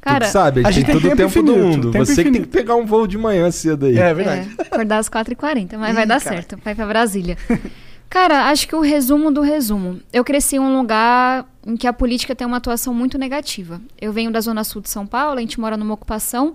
Cara, 0.00 0.26
tu 0.26 0.32
sabe, 0.32 0.64
a 0.64 0.68
a 0.68 0.70
gente 0.70 0.86
tem 0.86 0.94
tem 0.94 1.02
todo 1.02 1.12
o 1.12 1.16
tempo 1.16 1.32
tempo 1.32 1.42
do 1.42 1.52
infinito, 1.52 1.68
mundo. 1.76 1.90
tempo 1.90 2.04
Você 2.06 2.12
que 2.16 2.22
tem 2.22 2.30
infinito. 2.30 2.50
que 2.50 2.56
pegar 2.58 2.74
um 2.76 2.86
voo 2.86 3.06
de 3.06 3.18
manhã 3.18 3.50
cedo 3.50 3.86
aí. 3.86 3.98
É 3.98 4.14
verdade. 4.14 4.50
É, 4.58 4.62
acordar 4.62 4.98
às 4.98 5.08
4h40, 5.10 5.76
mas 5.76 5.90
Ih, 5.90 5.94
vai 5.94 6.06
dar 6.06 6.20
cara. 6.20 6.36
certo. 6.36 6.58
Vai 6.64 6.74
pra 6.74 6.86
Brasília. 6.86 7.36
Cara, 8.08 8.46
acho 8.50 8.66
que 8.66 8.74
o 8.74 8.80
resumo 8.80 9.30
do 9.30 9.40
resumo. 9.40 10.00
Eu 10.12 10.24
cresci 10.24 10.56
em 10.56 10.58
um 10.58 10.76
lugar 10.78 11.46
em 11.64 11.76
que 11.76 11.86
a 11.86 11.92
política 11.92 12.34
tem 12.34 12.44
uma 12.44 12.56
atuação 12.56 12.92
muito 12.92 13.16
negativa. 13.16 13.80
Eu 14.00 14.12
venho 14.12 14.32
da 14.32 14.40
Zona 14.40 14.64
Sul 14.64 14.82
de 14.82 14.90
São 14.90 15.06
Paulo, 15.06 15.38
a 15.38 15.40
gente 15.40 15.60
mora 15.60 15.76
numa 15.76 15.94
ocupação, 15.94 16.52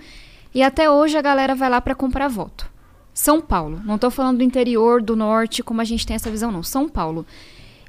e 0.53 0.61
até 0.61 0.89
hoje 0.89 1.17
a 1.17 1.21
galera 1.21 1.55
vai 1.55 1.69
lá 1.69 1.79
pra 1.79 1.95
comprar 1.95 2.27
voto. 2.27 2.69
São 3.13 3.39
Paulo. 3.39 3.79
Não 3.85 3.97
tô 3.97 4.11
falando 4.11 4.39
do 4.39 4.43
interior, 4.43 5.01
do 5.01 5.15
norte, 5.15 5.63
como 5.63 5.79
a 5.79 5.85
gente 5.85 6.05
tem 6.05 6.15
essa 6.17 6.29
visão, 6.29 6.51
não. 6.51 6.61
São 6.61 6.89
Paulo. 6.89 7.25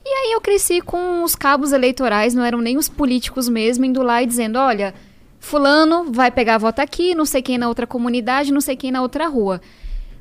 E 0.05 0.09
aí 0.09 0.33
eu 0.33 0.41
cresci 0.41 0.81
com 0.81 1.25
os 1.25 1.35
cabos 1.35 1.73
eleitorais, 1.73 2.33
não 2.35 2.45
eram 2.45 2.61
nem 2.61 2.79
os 2.79 2.89
políticos 2.89 3.49
mesmo, 3.49 3.85
indo 3.85 4.01
lá 4.01 4.23
e 4.23 4.27
dizendo, 4.27 4.61
olha, 4.61 4.95
fulano 5.47 6.13
vai 6.13 6.31
pegar 6.31 6.59
voto 6.59 6.81
aqui, 6.81 7.15
não 7.15 7.25
sei 7.25 7.41
quem 7.41 7.57
na 7.57 7.69
outra 7.69 7.87
comunidade, 7.87 8.53
não 8.53 8.61
sei 8.61 8.75
quem 8.75 8.91
na 8.91 9.01
outra 9.01 9.29
rua. 9.29 9.61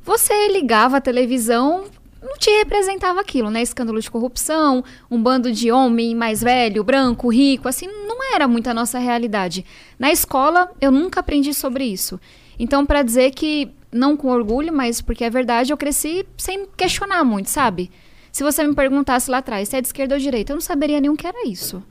Você 0.03 0.49
ligava 0.49 0.97
a 0.97 1.01
televisão, 1.01 1.85
não 2.21 2.37
te 2.37 2.51
representava 2.51 3.21
aquilo, 3.21 3.49
né? 3.49 3.63
Escândalo 3.63 3.99
de 3.99 4.11
corrupção, 4.11 4.83
um 5.09 5.21
bando 5.21 5.51
de 5.51 5.71
homem 5.71 6.13
mais 6.13 6.41
velho, 6.41 6.83
branco, 6.83 7.27
rico, 7.27 7.67
assim, 7.67 7.87
não 8.07 8.33
era 8.35 8.47
muito 8.47 8.67
a 8.67 8.73
nossa 8.73 8.99
realidade. 8.99 9.65
Na 9.97 10.11
escola, 10.11 10.71
eu 10.79 10.91
nunca 10.91 11.21
aprendi 11.21 11.55
sobre 11.55 11.85
isso. 11.85 12.19
Então, 12.59 12.85
para 12.85 13.01
dizer 13.01 13.31
que, 13.31 13.71
não 13.91 14.15
com 14.15 14.27
orgulho, 14.27 14.71
mas 14.71 15.01
porque 15.01 15.23
é 15.23 15.29
verdade, 15.29 15.73
eu 15.73 15.77
cresci 15.77 16.23
sem 16.37 16.67
questionar 16.77 17.23
muito, 17.23 17.49
sabe? 17.49 17.89
Se 18.31 18.43
você 18.43 18.63
me 18.63 18.75
perguntasse 18.75 19.31
lá 19.31 19.39
atrás 19.39 19.69
se 19.69 19.75
é 19.75 19.81
de 19.81 19.87
esquerda 19.87 20.13
ou 20.13 20.21
direita, 20.21 20.51
eu 20.51 20.55
não 20.55 20.61
saberia 20.61 21.01
nem 21.01 21.09
o 21.09 21.17
que 21.17 21.25
era 21.25 21.47
isso. 21.47 21.81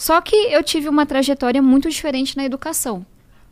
Só 0.00 0.18
que 0.22 0.34
eu 0.34 0.62
tive 0.62 0.88
uma 0.88 1.04
trajetória 1.04 1.60
muito 1.60 1.90
diferente 1.90 2.34
na 2.34 2.42
educação. 2.42 3.04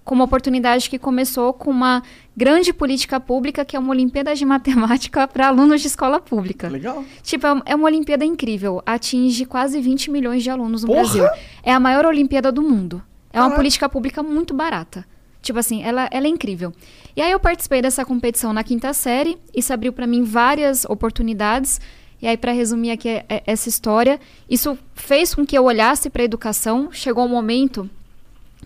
Com 0.02 0.14
uma 0.14 0.24
oportunidade 0.24 0.88
que 0.88 0.98
começou 0.98 1.52
com 1.52 1.70
uma 1.70 2.02
grande 2.34 2.72
política 2.72 3.20
pública, 3.20 3.66
que 3.66 3.76
é 3.76 3.78
uma 3.78 3.90
Olimpíada 3.90 4.34
de 4.34 4.46
Matemática 4.48 5.28
para 5.28 5.48
alunos 5.48 5.82
de 5.82 5.88
escola 5.88 6.18
pública. 6.18 6.66
Legal. 6.66 7.04
Tipo, 7.22 7.46
é 7.46 7.62
é 7.66 7.74
uma 7.74 7.84
Olimpíada 7.84 8.24
incrível. 8.24 8.82
Atinge 8.86 9.44
quase 9.44 9.78
20 9.78 10.10
milhões 10.10 10.42
de 10.42 10.48
alunos 10.48 10.84
no 10.84 10.86
Porra! 10.86 11.02
Brasil. 11.02 11.26
É 11.62 11.70
a 11.70 11.78
maior 11.78 12.06
Olimpíada 12.06 12.50
do 12.50 12.62
mundo. 12.62 13.02
É 13.30 13.42
uma 13.42 13.50
política 13.50 13.86
pública 13.86 14.22
muito 14.22 14.54
barata. 14.54 15.04
Tipo 15.42 15.58
assim, 15.58 15.82
ela, 15.82 16.08
ela 16.10 16.26
é 16.26 16.30
incrível. 16.30 16.72
E 17.14 17.20
aí 17.20 17.30
eu 17.30 17.38
participei 17.38 17.82
dessa 17.82 18.06
competição 18.06 18.54
na 18.54 18.64
quinta 18.64 18.94
série. 18.94 19.36
Isso 19.54 19.70
abriu 19.70 19.92
para 19.92 20.06
mim 20.06 20.22
várias 20.22 20.86
oportunidades. 20.86 21.78
E 22.20 22.26
aí, 22.26 22.36
para 22.36 22.52
resumir 22.52 22.90
aqui 22.90 23.08
é- 23.08 23.24
é- 23.28 23.42
essa 23.46 23.68
história, 23.68 24.20
isso 24.50 24.76
fez 24.94 25.34
com 25.34 25.46
que 25.46 25.56
eu 25.56 25.64
olhasse 25.64 26.10
para 26.10 26.22
a 26.22 26.24
educação. 26.24 26.90
Chegou 26.90 27.24
um 27.24 27.28
momento, 27.28 27.88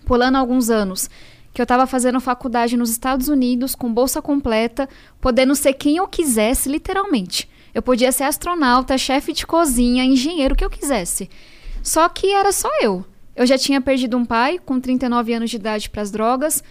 pulando 0.05 0.37
alguns 0.37 0.69
anos, 0.69 1.09
que 1.53 1.61
eu 1.61 1.63
estava 1.63 1.85
fazendo 1.85 2.19
faculdade 2.19 2.75
nos 2.75 2.89
Estados 2.89 3.27
Unidos 3.27 3.75
com 3.75 3.93
bolsa 3.93 4.21
completa, 4.21 4.89
podendo 5.21 5.55
ser 5.55 5.73
quem 5.73 5.97
eu 5.97 6.07
quisesse, 6.07 6.67
literalmente. 6.67 7.47
Eu 7.73 7.81
podia 7.81 8.11
ser 8.11 8.23
astronauta, 8.23 8.97
chefe 8.97 9.33
de 9.33 9.45
cozinha, 9.45 10.03
engenheiro, 10.03 10.53
o 10.53 10.57
que 10.57 10.65
eu 10.65 10.69
quisesse. 10.69 11.29
Só 11.83 12.07
que 12.09 12.31
era 12.31 12.51
só 12.51 12.69
eu. 12.81 13.05
Eu 13.35 13.45
já 13.45 13.57
tinha 13.57 13.81
perdido 13.81 14.17
um 14.17 14.25
pai 14.25 14.59
com 14.63 14.79
39 14.79 15.33
anos 15.33 15.49
de 15.49 15.55
idade 15.57 15.89
para 15.89 16.01
as 16.01 16.11
drogas. 16.11 16.63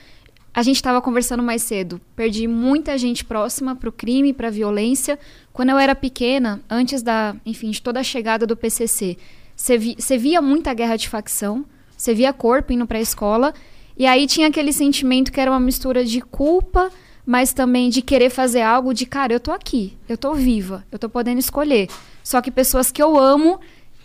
a 0.55 0.63
gente 0.63 0.77
estava 0.77 1.01
conversando 1.01 1.43
mais 1.43 1.63
cedo. 1.63 1.99
Perdi 2.15 2.47
muita 2.47 2.99
gente 2.99 3.25
próxima 3.25 3.75
para 3.75 3.89
o 3.89 3.93
crime, 3.93 4.35
para 4.35 4.49
a 4.49 4.51
violência. 4.51 5.19
Quando 5.53 5.71
eu 5.71 5.79
era 5.79 5.95
pequena, 5.95 6.61
antes 6.69 7.03
da, 7.03 7.37
enfim, 7.45 7.71
de 7.71 7.83
toda 7.83 8.01
a 8.01 8.05
chegada 8.05 8.47
do 8.47 8.57
PCC, 8.57 9.19
você 9.55 9.77
vi, 9.77 9.97
via 10.19 10.41
muita 10.41 10.73
guerra 10.73 10.97
de 10.97 11.09
facção, 11.09 11.65
você 11.97 12.15
via 12.15 12.33
corpo 12.33 12.73
indo 12.73 12.87
para 12.87 12.99
a 12.99 13.03
escola, 13.03 13.53
e 13.97 14.07
aí 14.07 14.27
tinha 14.27 14.49
aquele 14.49 14.73
sentimento 14.73 15.31
que 15.31 15.41
era 15.41 15.51
uma 15.51 15.61
mistura 15.61 16.05
de 16.05 16.21
culpa, 16.21 16.91
mas 17.25 17.53
também 17.53 17.91
de 17.91 18.03
querer 18.03 18.31
fazer 18.31 18.63
algo 18.63 18.93
de, 18.93 19.07
cara, 19.07 19.33
eu 19.33 19.41
tô 19.41 19.53
aqui, 19.53 19.97
eu 20.09 20.17
tô 20.17 20.35
viva, 20.35 20.85
eu 20.91 20.99
tô 20.99 21.09
podendo 21.09 21.39
escolher. 21.39 21.89
Só 22.25 22.41
que 22.41 22.51
pessoas 22.51 22.91
que 22.91 23.03
eu 23.03 23.19
amo, 23.19 23.61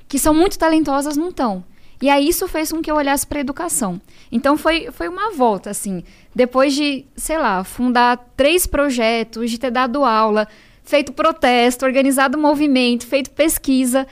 que 0.07 0.19
são 0.19 0.33
muito 0.33 0.59
talentosas, 0.59 1.17
não 1.17 1.29
estão. 1.29 1.63
E 2.01 2.09
aí 2.09 2.27
isso 2.27 2.47
fez 2.47 2.71
com 2.71 2.81
que 2.81 2.91
eu 2.91 2.95
olhasse 2.95 3.25
para 3.25 3.39
a 3.39 3.41
educação. 3.41 3.99
Então 4.31 4.55
foi, 4.55 4.89
foi 4.91 5.07
uma 5.07 5.31
volta, 5.31 5.71
assim. 5.71 6.03
Depois 6.35 6.75
de, 6.75 7.05
sei 7.15 7.39
lá, 7.39 7.63
fundar 7.63 8.17
três 8.35 8.67
projetos, 8.67 9.49
de 9.49 9.57
ter 9.57 9.71
dado 9.71 10.05
aula, 10.05 10.47
feito 10.87 11.11
protesto, 11.11 11.85
organizado 11.85 12.37
movimento, 12.37 13.05
feito 13.05 13.29
pesquisa, 13.31 14.07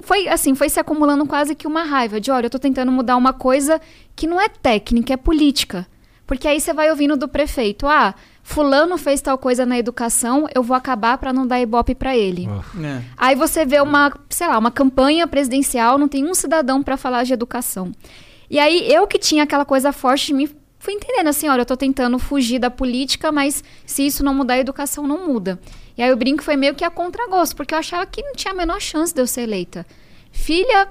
foi 0.00 0.26
assim, 0.26 0.54
foi 0.54 0.70
se 0.70 0.80
acumulando 0.80 1.26
quase 1.26 1.54
que 1.54 1.66
uma 1.66 1.82
raiva 1.82 2.18
de, 2.18 2.30
olha, 2.30 2.46
eu 2.46 2.48
estou 2.48 2.58
tentando 2.58 2.90
mudar 2.90 3.14
uma 3.14 3.34
coisa 3.34 3.78
que 4.16 4.26
não 4.26 4.40
é 4.40 4.48
técnica, 4.48 5.12
é 5.12 5.16
política. 5.18 5.86
Porque 6.26 6.48
aí 6.48 6.60
você 6.60 6.72
vai 6.72 6.90
ouvindo 6.90 7.14
do 7.14 7.28
prefeito, 7.28 7.86
ah, 7.86 8.14
fulano 8.42 8.96
fez 8.96 9.20
tal 9.20 9.36
coisa 9.36 9.66
na 9.66 9.78
educação, 9.78 10.48
eu 10.54 10.62
vou 10.62 10.74
acabar 10.74 11.18
para 11.18 11.32
não 11.32 11.46
dar 11.46 11.60
ibope 11.60 11.94
para 11.94 12.16
ele. 12.16 12.48
Oh. 12.48 12.84
É. 12.84 13.02
Aí 13.14 13.34
você 13.34 13.66
vê 13.66 13.78
uma, 13.78 14.10
sei 14.30 14.48
lá, 14.48 14.56
uma 14.56 14.70
campanha 14.70 15.26
presidencial, 15.26 15.98
não 15.98 16.08
tem 16.08 16.24
um 16.24 16.34
cidadão 16.34 16.82
para 16.82 16.96
falar 16.96 17.24
de 17.24 17.34
educação. 17.34 17.92
E 18.50 18.58
aí 18.58 18.90
eu 18.90 19.06
que 19.06 19.18
tinha 19.18 19.42
aquela 19.42 19.66
coisa 19.66 19.92
forte 19.92 20.28
de 20.28 20.34
mim, 20.34 20.48
fui 20.78 20.94
entendendo 20.94 21.28
assim, 21.28 21.48
olha, 21.48 21.62
eu 21.62 21.66
tô 21.66 21.76
tentando 21.76 22.18
fugir 22.18 22.58
da 22.58 22.70
política, 22.70 23.32
mas 23.32 23.62
se 23.84 24.06
isso 24.06 24.24
não 24.24 24.34
mudar, 24.34 24.54
a 24.54 24.58
educação 24.58 25.06
não 25.06 25.26
muda. 25.26 25.58
E 25.96 26.02
aí 26.02 26.12
o 26.12 26.16
brinco 26.16 26.42
foi 26.42 26.56
meio 26.56 26.74
que 26.74 26.84
a 26.84 26.90
contragosto, 26.90 27.56
porque 27.56 27.74
eu 27.74 27.78
achava 27.78 28.06
que 28.06 28.22
não 28.22 28.34
tinha 28.34 28.52
a 28.52 28.56
menor 28.56 28.80
chance 28.80 29.12
de 29.12 29.20
eu 29.20 29.26
ser 29.26 29.42
eleita. 29.42 29.86
Filha 30.30 30.88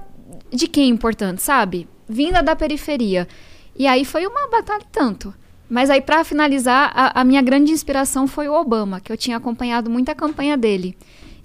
de 0.52 0.68
quem 0.68 0.86
é 0.86 0.88
importante, 0.88 1.42
sabe? 1.42 1.88
Vinda 2.08 2.44
da 2.44 2.56
periferia. 2.56 3.28
E 3.76 3.88
aí 3.88 4.04
foi 4.04 4.26
uma 4.26 4.50
batalha 4.50 4.86
tanto. 4.92 5.34
Mas 5.70 5.90
aí, 5.90 6.02
para 6.02 6.24
finalizar, 6.24 6.92
a, 6.96 7.22
a, 7.22 7.24
minha 7.24 7.42
grande 7.42 7.72
inspiração 7.72 8.26
foi 8.26 8.48
o 8.48 8.54
Obama, 8.54 9.02
que 9.02 9.12
eu 9.12 9.18
tinha 9.18 9.36
acompanhado 9.36 9.90
muita 9.90 10.16
campanha 10.16 10.58
dele. 10.58 10.98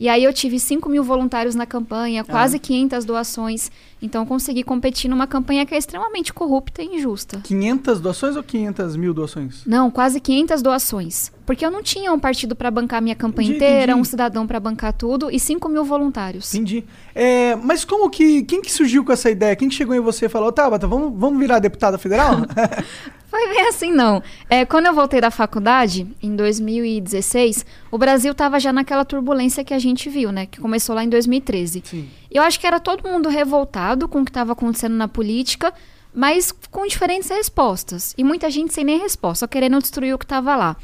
E 0.02 0.08
aí 0.08 0.24
eu 0.24 0.32
tive 0.32 0.58
5 0.58 0.88
mil 0.88 1.04
voluntários 1.04 1.54
na 1.54 1.64
campanha, 1.64 2.24
quase 2.24 2.56
ah. 2.56 2.58
500 2.58 3.04
doações. 3.04 3.70
Então 4.02 4.26
consegui 4.26 4.64
competir 4.64 5.08
numa 5.08 5.28
campanha 5.28 5.64
que 5.64 5.76
é 5.76 5.78
extremamente 5.78 6.32
corrupta 6.32 6.82
e 6.82 6.96
injusta. 6.96 7.38
500 7.44 8.00
doações 8.00 8.34
ou 8.34 8.42
500 8.42 8.96
mil 8.96 9.14
doações? 9.14 9.64
Não, 9.64 9.92
quase 9.92 10.18
500 10.18 10.60
doações. 10.60 11.30
Porque 11.46 11.64
eu 11.64 11.70
não 11.70 11.84
tinha 11.84 12.12
um 12.12 12.18
partido 12.18 12.56
para 12.56 12.68
bancar 12.68 13.00
minha 13.00 13.14
campanha 13.14 13.50
entendi, 13.50 13.64
inteira, 13.64 13.92
entendi. 13.92 14.00
um 14.00 14.04
cidadão 14.04 14.44
para 14.44 14.58
bancar 14.58 14.92
tudo 14.92 15.30
e 15.30 15.38
5 15.38 15.68
mil 15.68 15.84
voluntários. 15.84 16.52
Entendi. 16.52 16.84
É, 17.14 17.54
mas 17.54 17.84
como 17.84 18.10
que. 18.10 18.42
Quem 18.42 18.60
que 18.60 18.72
surgiu 18.72 19.04
com 19.04 19.12
essa 19.12 19.30
ideia? 19.30 19.54
Quem 19.54 19.68
que 19.68 19.74
chegou 19.76 19.94
em 19.94 20.00
você 20.00 20.26
e 20.26 20.28
falou, 20.28 20.50
Tabata, 20.50 20.84
vamos, 20.84 21.16
vamos 21.16 21.38
virar 21.38 21.60
deputada 21.60 21.96
federal? 21.96 22.38
Foi 23.32 23.48
bem 23.48 23.66
assim, 23.66 23.90
não. 23.90 24.22
É, 24.50 24.66
quando 24.66 24.84
eu 24.84 24.92
voltei 24.92 25.18
da 25.18 25.30
faculdade, 25.30 26.06
em 26.22 26.36
2016, 26.36 27.64
o 27.90 27.96
Brasil 27.96 28.32
estava 28.32 28.60
já 28.60 28.70
naquela 28.74 29.06
turbulência 29.06 29.64
que 29.64 29.72
a 29.72 29.78
gente 29.78 30.10
viu, 30.10 30.30
né? 30.30 30.44
Que 30.44 30.60
começou 30.60 30.94
lá 30.94 31.02
em 31.02 31.08
2013. 31.08 31.82
Sim. 31.82 32.10
Eu 32.30 32.42
acho 32.42 32.60
que 32.60 32.66
era 32.66 32.78
todo 32.78 33.08
mundo 33.08 33.30
revoltado 33.30 34.06
com 34.06 34.20
o 34.20 34.24
que 34.26 34.28
estava 34.28 34.52
acontecendo 34.52 34.96
na 34.96 35.08
política, 35.08 35.72
mas 36.12 36.52
com 36.70 36.86
diferentes 36.86 37.30
respostas. 37.30 38.12
E 38.18 38.22
muita 38.22 38.50
gente 38.50 38.74
sem 38.74 38.84
nem 38.84 38.98
resposta, 38.98 39.46
só 39.46 39.48
querendo 39.48 39.78
destruir 39.78 40.14
o 40.14 40.18
que 40.18 40.26
estava 40.26 40.54
lá. 40.54 40.76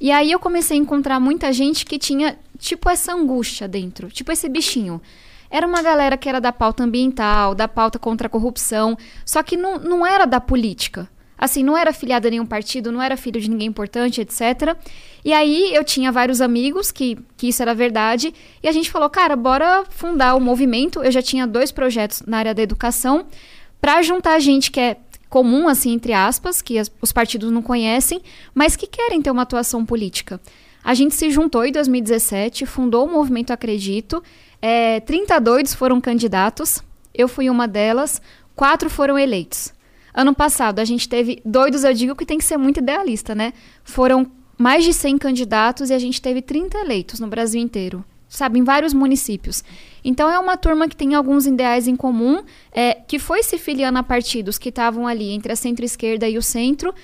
E 0.00 0.10
aí 0.10 0.32
eu 0.32 0.40
comecei 0.40 0.76
a 0.76 0.80
encontrar 0.80 1.20
muita 1.20 1.52
gente 1.52 1.86
que 1.86 1.96
tinha, 1.96 2.36
tipo, 2.58 2.90
essa 2.90 3.12
angústia 3.12 3.68
dentro, 3.68 4.08
tipo 4.08 4.32
esse 4.32 4.48
bichinho. 4.48 5.00
Era 5.48 5.64
uma 5.64 5.80
galera 5.80 6.16
que 6.16 6.28
era 6.28 6.40
da 6.40 6.50
pauta 6.50 6.82
ambiental, 6.82 7.54
da 7.54 7.68
pauta 7.68 8.00
contra 8.00 8.26
a 8.26 8.30
corrupção, 8.30 8.98
só 9.24 9.44
que 9.44 9.56
não, 9.56 9.78
não 9.78 10.04
era 10.04 10.24
da 10.24 10.40
política. 10.40 11.08
Assim, 11.36 11.62
não 11.62 11.76
era 11.76 11.92
filiado 11.92 12.26
a 12.28 12.30
nenhum 12.30 12.46
partido, 12.46 12.92
não 12.92 13.02
era 13.02 13.16
filho 13.16 13.40
de 13.40 13.50
ninguém 13.50 13.68
importante, 13.68 14.20
etc. 14.20 14.76
E 15.24 15.32
aí 15.32 15.74
eu 15.74 15.82
tinha 15.82 16.12
vários 16.12 16.40
amigos 16.40 16.92
que, 16.92 17.18
que 17.36 17.48
isso 17.48 17.60
era 17.60 17.74
verdade. 17.74 18.32
E 18.62 18.68
a 18.68 18.72
gente 18.72 18.90
falou, 18.90 19.10
cara, 19.10 19.34
bora 19.34 19.84
fundar 19.90 20.36
o 20.36 20.40
movimento. 20.40 21.02
Eu 21.02 21.10
já 21.10 21.20
tinha 21.20 21.46
dois 21.46 21.72
projetos 21.72 22.22
na 22.26 22.38
área 22.38 22.54
da 22.54 22.62
educação 22.62 23.26
para 23.80 24.00
juntar 24.02 24.38
gente 24.38 24.70
que 24.70 24.80
é 24.80 24.96
comum, 25.28 25.66
assim, 25.68 25.92
entre 25.92 26.12
aspas, 26.12 26.62
que 26.62 26.78
as, 26.78 26.90
os 27.02 27.10
partidos 27.10 27.50
não 27.50 27.60
conhecem, 27.60 28.22
mas 28.54 28.76
que 28.76 28.86
querem 28.86 29.20
ter 29.20 29.32
uma 29.32 29.42
atuação 29.42 29.84
política. 29.84 30.40
A 30.84 30.94
gente 30.94 31.14
se 31.14 31.30
juntou 31.30 31.64
em 31.64 31.72
2017, 31.72 32.66
fundou 32.66 33.06
o 33.06 33.10
movimento 33.10 33.52
Acredito. 33.52 34.22
É, 34.62 35.00
30 35.00 35.40
doidos 35.40 35.74
foram 35.74 36.00
candidatos, 36.00 36.82
eu 37.12 37.26
fui 37.26 37.50
uma 37.50 37.66
delas, 37.66 38.22
quatro 38.54 38.88
foram 38.88 39.18
eleitos. 39.18 39.74
Ano 40.14 40.32
passado, 40.32 40.78
a 40.78 40.84
gente 40.84 41.08
teve 41.08 41.42
doidos, 41.44 41.82
eu 41.82 41.92
digo 41.92 42.14
que 42.14 42.24
tem 42.24 42.38
que 42.38 42.44
ser 42.44 42.56
muito 42.56 42.78
idealista, 42.78 43.34
né? 43.34 43.52
Foram 43.82 44.30
mais 44.56 44.84
de 44.84 44.92
100 44.92 45.18
candidatos 45.18 45.90
e 45.90 45.92
a 45.92 45.98
gente 45.98 46.22
teve 46.22 46.40
30 46.40 46.78
eleitos 46.78 47.18
no 47.18 47.26
Brasil 47.26 47.60
inteiro, 47.60 48.04
sabe, 48.28 48.60
em 48.60 48.62
vários 48.62 48.94
municípios. 48.94 49.64
Então 50.04 50.30
é 50.30 50.38
uma 50.38 50.56
turma 50.56 50.88
que 50.88 50.94
tem 50.94 51.14
alguns 51.14 51.46
ideais 51.46 51.88
em 51.88 51.96
comum, 51.96 52.44
é, 52.70 52.94
que 52.94 53.18
foi 53.18 53.42
se 53.42 53.58
filiando 53.58 53.98
a 53.98 54.04
partidos 54.04 54.56
que 54.56 54.68
estavam 54.68 55.04
ali 55.04 55.30
entre 55.30 55.52
a 55.52 55.56
centro-esquerda 55.56 56.28
e 56.28 56.38
o 56.38 56.42
centro, 56.42 56.94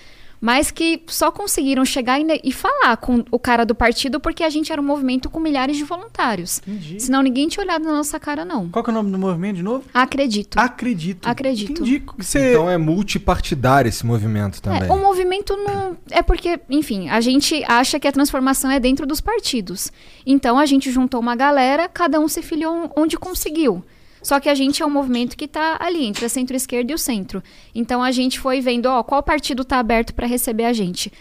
mas 0.40 0.70
que 0.70 1.02
só 1.06 1.30
conseguiram 1.30 1.84
chegar 1.84 2.18
e 2.20 2.52
falar 2.52 2.96
com 2.96 3.24
o 3.30 3.38
cara 3.38 3.66
do 3.66 3.74
partido 3.74 4.18
porque 4.18 4.42
a 4.42 4.48
gente 4.48 4.72
era 4.72 4.80
um 4.80 4.84
movimento 4.84 5.28
com 5.28 5.38
milhares 5.38 5.76
de 5.76 5.84
voluntários. 5.84 6.62
Entendi. 6.66 7.00
Senão 7.00 7.22
ninguém 7.22 7.46
tinha 7.48 7.62
olhado 7.62 7.84
na 7.84 7.92
nossa 7.92 8.18
cara, 8.18 8.44
não. 8.44 8.68
Qual 8.70 8.84
é 8.86 8.90
o 8.90 8.92
nome 8.92 9.10
do 9.10 9.18
movimento 9.18 9.56
de 9.56 9.62
novo? 9.62 9.84
Acredito. 9.92 10.58
Acredito. 10.58 11.28
Acredito. 11.28 11.72
Entendi. 11.72 12.02
Você... 12.16 12.52
Então 12.52 12.70
é 12.70 12.78
multipartidário 12.78 13.88
esse 13.88 14.06
movimento 14.06 14.62
também. 14.62 14.88
É, 14.88 14.92
o 14.92 14.98
movimento 14.98 15.56
não. 15.56 15.96
É 16.10 16.22
porque, 16.22 16.58
enfim, 16.70 17.08
a 17.10 17.20
gente 17.20 17.62
acha 17.68 18.00
que 18.00 18.08
a 18.08 18.12
transformação 18.12 18.70
é 18.70 18.80
dentro 18.80 19.06
dos 19.06 19.20
partidos. 19.20 19.92
Então 20.24 20.58
a 20.58 20.64
gente 20.64 20.90
juntou 20.90 21.20
uma 21.20 21.36
galera, 21.36 21.88
cada 21.88 22.18
um 22.18 22.28
se 22.28 22.40
filiou 22.40 22.90
onde 22.96 23.18
conseguiu. 23.18 23.84
Só 24.22 24.38
que 24.38 24.48
a 24.48 24.54
gente 24.54 24.82
é 24.82 24.86
um 24.86 24.90
movimento 24.90 25.36
que 25.36 25.46
está 25.46 25.76
ali 25.80 26.04
entre 26.04 26.24
a 26.24 26.28
centro-esquerda 26.28 26.92
e 26.92 26.94
o 26.94 26.98
centro. 26.98 27.42
Então 27.74 28.02
a 28.02 28.10
gente 28.10 28.38
foi 28.38 28.60
vendo, 28.60 28.86
ó, 28.86 29.02
qual 29.02 29.22
partido 29.22 29.62
está 29.62 29.78
aberto 29.78 30.14
para 30.14 30.26
receber 30.26 30.64
a 30.64 30.72
gente. 30.72 31.12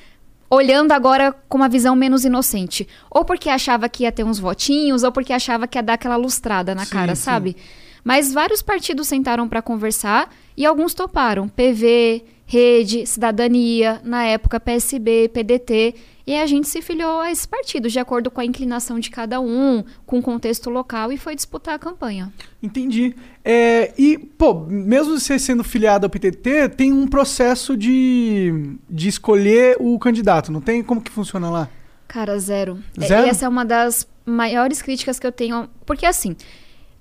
Olhando 0.50 0.92
agora 0.92 1.32
com 1.48 1.58
uma 1.58 1.70
visão 1.70 1.96
menos 1.96 2.26
inocente. 2.26 2.88
Ou 3.10 3.24
porque 3.24 3.50
achava 3.50 3.88
que 3.88 4.04
ia 4.04 4.12
ter 4.12 4.24
uns 4.24 4.40
votinhos, 4.40 5.04
ou 5.04 5.12
porque 5.12 5.32
achava 5.32 5.68
que 5.68 5.78
ia 5.78 5.84
dar 5.84 5.94
aquela 5.94 6.16
lustrada 6.16 6.74
na 6.74 6.86
sim, 6.86 6.92
cara, 6.92 7.16
sim. 7.16 7.22
sabe? 7.22 7.56
Mas 8.04 8.34
vários 8.34 8.62
partidos 8.62 9.08
sentaram 9.08 9.48
para 9.48 9.62
conversar 9.62 10.34
e 10.58 10.66
alguns 10.66 10.94
toparam. 10.94 11.48
PV, 11.48 12.24
Rede, 12.46 13.06
Cidadania, 13.06 14.02
na 14.04 14.24
época 14.26 14.60
PSB, 14.60 15.30
PDT. 15.30 15.96
E 16.30 16.36
a 16.36 16.46
gente 16.46 16.68
se 16.68 16.80
filiou 16.80 17.22
a 17.22 17.32
esses 17.32 17.48
partidos, 17.48 17.92
de 17.92 17.98
acordo 17.98 18.30
com 18.30 18.40
a 18.40 18.46
inclinação 18.46 19.00
de 19.00 19.10
cada 19.10 19.42
um, 19.42 19.84
com 20.06 20.20
o 20.20 20.22
contexto 20.22 20.70
local, 20.70 21.12
e 21.12 21.18
foi 21.18 21.34
disputar 21.34 21.74
a 21.74 21.80
campanha. 21.80 22.32
Entendi. 22.62 23.16
É, 23.44 23.92
e, 23.98 24.16
pô, 24.16 24.54
mesmo 24.54 25.20
você 25.20 25.40
sendo 25.40 25.64
filiado 25.64 26.06
ao 26.06 26.10
PTT, 26.12 26.70
tem 26.78 26.94
um 26.94 27.08
processo 27.08 27.76
de, 27.76 28.78
de 28.88 29.08
escolher 29.08 29.76
o 29.80 29.98
candidato, 29.98 30.52
não 30.52 30.62
tem? 30.62 30.84
Como 30.84 31.02
que 31.02 31.10
funciona 31.10 31.50
lá? 31.50 31.68
Cara, 32.08 32.38
zero. 32.38 32.78
É, 33.02 33.08
zero? 33.08 33.26
E 33.26 33.30
essa 33.32 33.46
é 33.46 33.50
uma 33.50 33.66
das 33.66 34.08
maiores 34.24 34.84
críticas 34.84 35.18
que 35.18 35.26
eu 35.26 35.32
tenho. 35.32 35.68
Porque, 35.84 36.06
assim, 36.06 36.36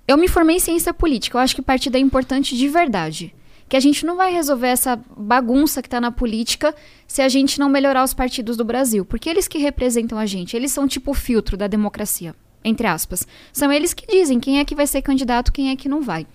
eu 0.09 0.17
me 0.17 0.27
formei 0.27 0.57
em 0.57 0.61
ciência 0.61 0.95
política, 0.95 1.37
eu 1.37 1.43
acho 1.43 1.55
que 1.55 1.61
partido 1.61 1.99
é 1.99 2.01
importante 2.01 2.57
de 2.57 2.67
verdade 2.67 3.35
que 3.69 3.77
a 3.77 3.81
gente 3.81 4.07
não 4.07 4.17
vai 4.17 4.33
resolver 4.33 4.69
essa 4.69 4.99
bagunça 5.17 5.83
que 5.83 5.89
está 5.89 6.01
na 6.01 6.11
política 6.11 6.75
se 7.07 7.21
a 7.21 7.29
gente 7.29 7.61
não 7.61 7.69
melhorar 7.69 8.03
os 8.03 8.15
partidos 8.15 8.57
do 8.57 8.65
Brasil. 8.65 9.05
Porque 9.05 9.29
eles 9.29 9.47
que 9.47 9.59
representam 9.59 10.19
a 10.19 10.27
gente, 10.27 10.57
eles 10.57 10.73
são 10.73 10.89
tipo 10.89 11.11
o 11.11 11.15
filtro 11.15 11.57
da 11.57 11.67
democracia, 11.67 12.35
entre 12.65 12.87
aspas. 12.87 13.27
São 13.53 13.71
eles 13.71 13.93
que 13.93 14.07
dizem 14.07 14.41
quem 14.41 14.59
é 14.59 14.65
que 14.65 14.75
vai 14.75 14.87
ser 14.87 15.03
candidato, 15.03 15.53
quem 15.53 15.71
é 15.71 15.77
que 15.77 15.89
não 15.89 16.01
vai. 16.01 16.27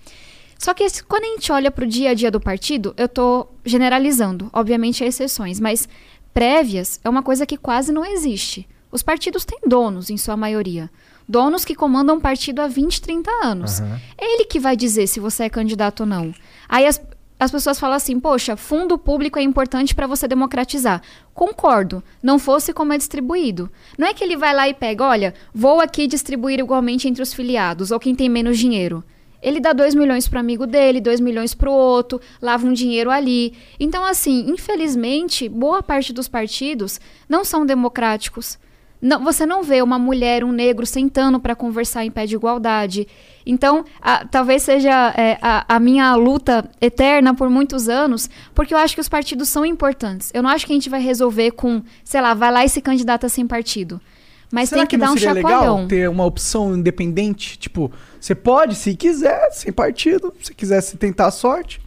Só 0.58 0.72
que 0.72 0.86
quando 1.02 1.24
a 1.24 1.28
gente 1.28 1.50
olha 1.50 1.70
para 1.70 1.84
o 1.84 1.88
dia 1.88 2.10
a 2.10 2.14
dia 2.14 2.30
do 2.30 2.40
partido, 2.40 2.94
eu 2.96 3.06
estou 3.06 3.54
generalizando, 3.64 4.48
obviamente 4.52 5.02
há 5.02 5.06
exceções, 5.06 5.58
mas 5.58 5.88
prévias 6.32 7.00
é 7.04 7.08
uma 7.08 7.22
coisa 7.22 7.44
que 7.44 7.56
quase 7.56 7.92
não 7.92 8.04
existe. 8.04 8.66
Os 8.90 9.02
partidos 9.02 9.44
têm 9.44 9.58
donos, 9.66 10.08
em 10.08 10.16
sua 10.16 10.36
maioria. 10.36 10.88
Donos 11.28 11.64
que 11.64 11.74
comandam 11.74 12.16
um 12.16 12.20
partido 12.20 12.60
há 12.60 12.68
20, 12.68 13.00
30 13.00 13.30
anos. 13.42 13.80
Uhum. 13.80 13.94
É 14.16 14.34
ele 14.34 14.44
que 14.44 14.60
vai 14.60 14.76
dizer 14.76 15.06
se 15.06 15.18
você 15.18 15.44
é 15.44 15.48
candidato 15.48 16.00
ou 16.00 16.06
não. 16.06 16.32
Aí 16.68 16.86
as, 16.86 17.00
as 17.38 17.50
pessoas 17.50 17.78
falam 17.78 17.96
assim: 17.96 18.18
poxa, 18.20 18.56
fundo 18.56 18.96
público 18.96 19.38
é 19.38 19.42
importante 19.42 19.94
para 19.94 20.06
você 20.06 20.26
democratizar. 20.28 21.02
Concordo, 21.32 22.02
não 22.22 22.38
fosse 22.38 22.72
como 22.72 22.92
é 22.92 22.98
distribuído. 22.98 23.70
Não 23.98 24.06
é 24.06 24.14
que 24.14 24.22
ele 24.22 24.36
vai 24.36 24.54
lá 24.54 24.68
e 24.68 24.74
pega, 24.74 25.04
olha, 25.04 25.34
vou 25.52 25.80
aqui 25.80 26.06
distribuir 26.06 26.60
igualmente 26.60 27.08
entre 27.08 27.22
os 27.22 27.34
filiados 27.34 27.90
ou 27.90 28.00
quem 28.00 28.14
tem 28.14 28.28
menos 28.28 28.58
dinheiro. 28.58 29.04
Ele 29.42 29.60
dá 29.60 29.74
2 29.74 29.94
milhões 29.94 30.26
pro 30.26 30.40
amigo 30.40 30.66
dele, 30.66 31.02
2 31.02 31.20
milhões 31.20 31.52
pro 31.54 31.70
outro, 31.70 32.18
lava 32.40 32.66
um 32.66 32.72
dinheiro 32.72 33.10
ali. 33.10 33.52
Então, 33.78 34.02
assim, 34.02 34.46
infelizmente, 34.48 35.50
boa 35.50 35.82
parte 35.82 36.14
dos 36.14 36.28
partidos 36.28 36.98
não 37.28 37.44
são 37.44 37.66
democráticos. 37.66 38.58
Não, 39.06 39.22
você 39.22 39.44
não 39.44 39.62
vê 39.62 39.82
uma 39.82 39.98
mulher, 39.98 40.42
um 40.42 40.50
negro 40.50 40.86
sentando 40.86 41.38
para 41.38 41.54
conversar 41.54 42.06
em 42.06 42.10
pé 42.10 42.24
de 42.24 42.34
igualdade. 42.36 43.06
Então, 43.44 43.84
a- 44.00 44.24
talvez 44.24 44.62
seja 44.62 45.12
é, 45.14 45.36
a, 45.42 45.76
a 45.76 45.78
minha 45.78 46.14
luta 46.14 46.70
eterna 46.80 47.34
por 47.34 47.50
muitos 47.50 47.86
anos, 47.86 48.30
porque 48.54 48.72
eu 48.72 48.78
acho 48.78 48.94
que 48.94 49.02
os 49.02 49.08
partidos 49.08 49.50
são 49.50 49.66
importantes. 49.66 50.30
Eu 50.32 50.42
não 50.42 50.48
acho 50.48 50.64
que 50.66 50.72
a 50.72 50.76
gente 50.76 50.88
vai 50.88 51.02
resolver 51.02 51.50
com, 51.50 51.82
sei 52.02 52.22
lá, 52.22 52.32
vai 52.32 52.50
lá 52.50 52.64
e 52.64 52.68
se 52.70 52.80
candidata 52.80 53.28
sem 53.28 53.46
partido. 53.46 54.00
Mas 54.50 54.70
Será 54.70 54.82
tem 54.82 54.88
que, 54.88 54.96
não 54.96 55.08
dar 55.08 55.12
um 55.12 55.16
chacoalhão. 55.18 55.60
legal 55.76 55.86
ter 55.88 56.08
uma 56.08 56.24
opção 56.24 56.74
independente? 56.74 57.58
Tipo, 57.58 57.92
você 58.18 58.34
pode, 58.34 58.74
se 58.74 58.96
quiser, 58.96 59.50
sem 59.52 59.70
partido, 59.70 60.32
se 60.40 60.54
quiser 60.54 60.80
se 60.80 60.96
tentar 60.96 61.26
a 61.26 61.30
sorte. 61.30 61.78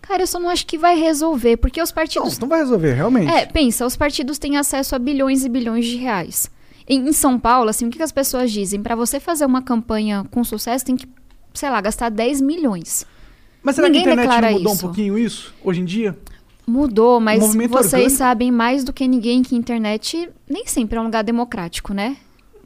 Cara, 0.00 0.22
eu 0.22 0.26
só 0.26 0.38
não 0.38 0.48
acho 0.48 0.66
que 0.66 0.78
vai 0.78 0.98
resolver, 0.98 1.56
porque 1.56 1.82
os 1.82 1.90
Não, 1.90 1.94
partidos. 1.94 2.38
não 2.38 2.46
vai 2.48 2.60
resolver, 2.60 2.92
realmente. 2.92 3.32
É, 3.32 3.46
pensa, 3.46 3.84
os 3.84 3.96
partidos 3.96 4.38
têm 4.38 4.56
acesso 4.56 4.94
a 4.94 4.98
bilhões 4.98 5.44
e 5.44 5.48
bilhões 5.48 5.86
de 5.86 5.96
reais. 5.96 6.50
Em, 6.88 7.08
em 7.08 7.12
São 7.12 7.38
Paulo, 7.38 7.70
assim, 7.70 7.86
o 7.86 7.90
que, 7.90 7.96
que 7.96 8.02
as 8.02 8.12
pessoas 8.12 8.50
dizem? 8.52 8.82
Pra 8.82 8.94
você 8.94 9.18
fazer 9.18 9.46
uma 9.46 9.62
campanha 9.62 10.24
com 10.30 10.44
sucesso, 10.44 10.84
tem 10.84 10.96
que, 10.96 11.06
sei 11.52 11.70
lá, 11.70 11.80
gastar 11.80 12.10
10 12.10 12.40
milhões. 12.40 13.06
Mas 13.62 13.76
será 13.76 13.88
que 13.88 13.96
a 13.96 14.00
ninguém 14.00 14.12
internet 14.12 14.28
declara 14.28 14.50
não 14.50 14.58
mudou 14.58 14.72
isso. 14.72 14.84
um 14.84 14.88
pouquinho 14.88 15.18
isso, 15.18 15.54
hoje 15.64 15.80
em 15.80 15.84
dia? 15.84 16.18
Mudou, 16.66 17.20
mas 17.20 17.40
vocês 17.40 17.92
orgânico. 17.92 18.10
sabem 18.10 18.50
mais 18.50 18.84
do 18.84 18.92
que 18.92 19.06
ninguém 19.06 19.42
que 19.42 19.54
a 19.54 19.58
internet 19.58 20.30
nem 20.48 20.66
sempre 20.66 20.98
é 20.98 21.00
um 21.00 21.04
lugar 21.04 21.22
democrático, 21.22 21.92
né? 21.92 22.16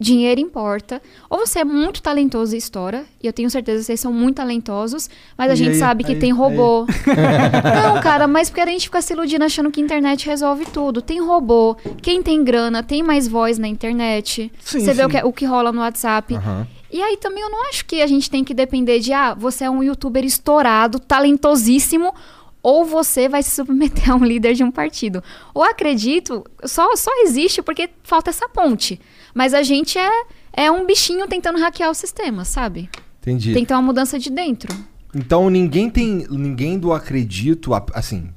Dinheiro 0.01 0.41
importa. 0.41 1.03
Ou 1.29 1.39
você 1.41 1.61
é 1.61 1.65
muito 1.65 2.01
talentoso 2.03 2.55
e 2.55 2.59
estoura, 2.59 3.05
e 3.23 3.27
eu 3.27 3.33
tenho 3.33 3.51
certeza 3.51 3.79
que 3.81 3.85
vocês 3.87 4.01
são 4.01 4.13
muito 4.13 4.37
talentosos, 4.37 5.11
mas 5.37 5.51
a 5.51 5.55
E 5.55 5.57
gente 5.57 5.71
aí? 5.71 5.79
sabe 5.79 6.05
que 6.05 6.13
Aí? 6.13 6.19
tem 6.19 6.33
robô. 6.33 6.87
Não, 7.83 8.01
cara, 8.01 8.27
mas 8.29 8.49
porque 8.49 8.61
a 8.61 8.67
gente 8.67 8.83
fica 8.85 9.03
se 9.03 9.13
iludindo 9.13 9.45
achando 9.45 9.71
que 9.71 9.81
a 9.81 9.85
internet 9.85 10.27
resolve 10.27 10.67
tudo. 10.67 11.03
Tem 11.03 11.21
robô, 11.21 11.77
quem 12.01 12.23
tem 12.23 12.45
grana 12.45 12.83
tem 12.83 13.03
mais 13.03 13.27
voz 13.27 13.59
na 13.59 13.67
internet. 13.69 14.53
Sim, 14.61 14.81
você 14.81 14.93
vê 14.93 15.03
o 15.05 15.11
sim. 15.11 15.17
que, 15.19 15.25
o 15.25 15.33
que 15.33 15.45
rola 15.45 15.73
no 15.73 15.81
WhatsApp. 15.81 16.35
Aham. 16.35 16.67
E 16.91 17.03
aí 17.03 17.17
também 17.19 17.43
eu 17.43 17.51
não 17.51 17.69
acho 17.69 17.85
que 17.85 18.01
a 18.01 18.07
gente 18.07 18.31
tem 18.31 18.43
que 18.43 18.55
depender 18.55 18.99
de, 19.01 19.13
ah, 19.13 19.35
você 19.35 19.65
é 19.65 19.71
um 19.71 19.83
youtuber 19.83 20.25
estourado, 20.25 20.99
talentosíssimo, 20.99 22.15
ou 22.63 22.85
você 22.85 23.29
vai 23.29 23.43
se 23.43 23.51
submeter 23.51 24.11
a 24.11 24.15
um 24.15 24.25
líder 24.25 24.55
de 24.55 24.65
um 24.65 24.71
partido. 24.71 25.23
Ou 25.53 25.63
acredito, 25.63 26.45
só, 26.65 26.97
só 26.97 27.11
existe 27.25 27.63
porque 27.63 27.91
falta 28.03 28.31
essa 28.31 28.49
ponte. 28.49 28.99
Mas 29.39 29.55
a 29.55 29.63
gente 29.63 29.97
é, 29.97 30.11
é 30.53 30.69
um 30.69 30.85
bichinho 30.85 31.29
tentando 31.29 31.61
hackear 31.61 31.89
o 31.89 31.95
sistema, 31.95 32.45
sabe? 32.45 32.91
Entendi. 33.21 33.53
Tem 33.53 33.63
que 33.63 33.69
ter 33.69 33.75
uma 33.75 33.83
mudança 33.83 34.19
de 34.19 34.31
dentro. 34.31 34.77
Então 35.15 35.49
ninguém 35.49 35.89
tem. 35.89 36.27
Ninguém 36.29 36.77
do 36.77 36.93
acredito, 36.93 37.71
assim. 37.95 38.31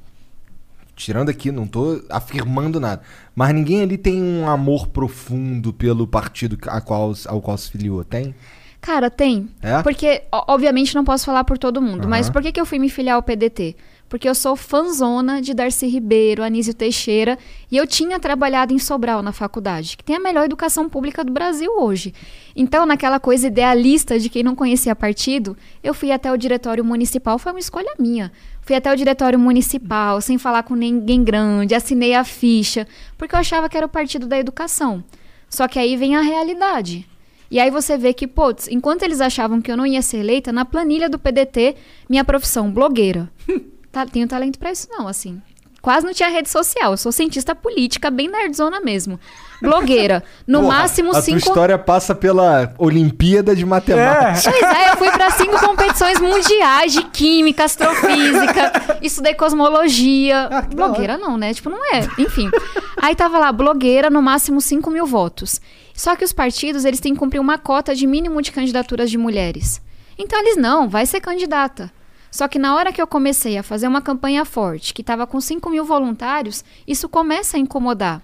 Tirando 0.94 1.28
aqui, 1.28 1.50
não 1.50 1.66
tô 1.66 2.00
afirmando 2.08 2.78
nada. 2.78 3.02
Mas 3.34 3.52
ninguém 3.52 3.82
ali 3.82 3.98
tem 3.98 4.22
um 4.22 4.48
amor 4.48 4.86
profundo 4.86 5.72
pelo 5.72 6.06
partido 6.06 6.56
a 6.68 6.80
qual, 6.80 7.12
ao 7.26 7.42
qual 7.42 7.58
se 7.58 7.72
filiou, 7.72 8.04
tem? 8.04 8.32
Cara, 8.80 9.10
tem. 9.10 9.48
É? 9.60 9.82
Porque, 9.82 10.22
obviamente, 10.30 10.94
não 10.94 11.02
posso 11.02 11.24
falar 11.24 11.42
por 11.42 11.58
todo 11.58 11.82
mundo. 11.82 12.06
Mas 12.06 12.26
Aham. 12.26 12.32
por 12.32 12.42
que, 12.42 12.52
que 12.52 12.60
eu 12.60 12.66
fui 12.66 12.78
me 12.78 12.88
filiar 12.88 13.16
ao 13.16 13.24
PDT? 13.24 13.74
Porque 14.12 14.28
eu 14.28 14.34
sou 14.34 14.54
fanzona 14.54 15.40
de 15.40 15.54
Darcy 15.54 15.86
Ribeiro, 15.86 16.42
Anísio 16.42 16.74
Teixeira, 16.74 17.38
e 17.70 17.78
eu 17.78 17.86
tinha 17.86 18.20
trabalhado 18.20 18.74
em 18.74 18.78
Sobral 18.78 19.22
na 19.22 19.32
faculdade, 19.32 19.96
que 19.96 20.04
tem 20.04 20.14
a 20.14 20.20
melhor 20.20 20.44
educação 20.44 20.86
pública 20.86 21.24
do 21.24 21.32
Brasil 21.32 21.72
hoje. 21.80 22.12
Então, 22.54 22.84
naquela 22.84 23.18
coisa 23.18 23.46
idealista 23.46 24.18
de 24.18 24.28
quem 24.28 24.42
não 24.42 24.54
conhecia 24.54 24.94
partido, 24.94 25.56
eu 25.82 25.94
fui 25.94 26.12
até 26.12 26.30
o 26.30 26.36
diretório 26.36 26.84
municipal, 26.84 27.38
foi 27.38 27.52
uma 27.52 27.58
escolha 27.58 27.94
minha. 27.98 28.30
Fui 28.60 28.76
até 28.76 28.92
o 28.92 28.96
diretório 28.96 29.38
municipal, 29.38 30.20
sem 30.20 30.36
falar 30.36 30.64
com 30.64 30.74
ninguém 30.74 31.24
grande, 31.24 31.74
assinei 31.74 32.12
a 32.12 32.22
ficha, 32.22 32.86
porque 33.16 33.34
eu 33.34 33.38
achava 33.38 33.66
que 33.66 33.78
era 33.78 33.86
o 33.86 33.88
partido 33.88 34.26
da 34.26 34.38
educação. 34.38 35.02
Só 35.48 35.66
que 35.66 35.78
aí 35.78 35.96
vem 35.96 36.16
a 36.16 36.20
realidade. 36.20 37.08
E 37.50 37.58
aí 37.58 37.70
você 37.70 37.96
vê 37.96 38.12
que, 38.12 38.26
putz, 38.26 38.68
enquanto 38.68 39.04
eles 39.04 39.22
achavam 39.22 39.62
que 39.62 39.72
eu 39.72 39.76
não 39.76 39.86
ia 39.86 40.02
ser 40.02 40.18
eleita, 40.18 40.52
na 40.52 40.66
planilha 40.66 41.08
do 41.08 41.18
PDT, 41.18 41.76
minha 42.10 42.26
profissão, 42.26 42.70
blogueira. 42.70 43.32
tenho 44.10 44.26
talento 44.26 44.58
pra 44.58 44.72
isso 44.72 44.88
não, 44.90 45.06
assim. 45.06 45.40
Quase 45.82 46.06
não 46.06 46.14
tinha 46.14 46.28
rede 46.28 46.48
social. 46.48 46.92
Eu 46.92 46.96
sou 46.96 47.10
cientista 47.10 47.56
política, 47.56 48.08
bem 48.08 48.28
nerdzona 48.28 48.80
mesmo. 48.80 49.18
Blogueira. 49.60 50.22
No 50.46 50.60
Porra, 50.60 50.78
máximo 50.78 51.10
a 51.10 51.20
cinco... 51.20 51.38
história 51.38 51.76
passa 51.76 52.14
pela 52.14 52.72
Olimpíada 52.78 53.54
de 53.54 53.66
Matemática. 53.66 54.52
Pois 54.52 54.62
é, 54.62 54.90
eu 54.90 54.96
fui 54.96 55.10
pra 55.10 55.30
cinco 55.32 55.58
competições 55.58 56.20
mundiais 56.20 56.92
de 56.92 57.02
química, 57.02 57.64
astrofísica, 57.64 58.98
estudei 59.02 59.34
cosmologia. 59.34 60.48
Ah, 60.52 60.62
blogueira 60.62 61.18
não, 61.18 61.36
né? 61.36 61.52
Tipo, 61.52 61.68
não 61.68 61.84
é. 61.92 62.08
Enfim. 62.16 62.48
Aí 62.96 63.16
tava 63.16 63.38
lá, 63.40 63.50
blogueira, 63.50 64.08
no 64.08 64.22
máximo 64.22 64.60
5 64.60 64.88
mil 64.88 65.04
votos. 65.04 65.60
Só 65.92 66.14
que 66.14 66.24
os 66.24 66.32
partidos, 66.32 66.84
eles 66.84 67.00
têm 67.00 67.12
que 67.12 67.18
cumprir 67.18 67.40
uma 67.40 67.58
cota 67.58 67.92
de 67.92 68.06
mínimo 68.06 68.40
de 68.40 68.52
candidaturas 68.52 69.10
de 69.10 69.18
mulheres. 69.18 69.82
Então 70.16 70.38
eles, 70.38 70.56
não, 70.56 70.88
vai 70.88 71.06
ser 71.06 71.20
candidata. 71.20 71.90
Só 72.32 72.48
que 72.48 72.58
na 72.58 72.74
hora 72.74 72.90
que 72.92 73.00
eu 73.00 73.06
comecei 73.06 73.58
a 73.58 73.62
fazer 73.62 73.86
uma 73.86 74.00
campanha 74.02 74.44
forte, 74.44 74.94
que 74.94 75.04
tava 75.04 75.26
com 75.26 75.38
5 75.38 75.68
mil 75.70 75.84
voluntários, 75.84 76.64
isso 76.88 77.06
começa 77.08 77.56
a 77.58 77.60
incomodar. 77.60 78.22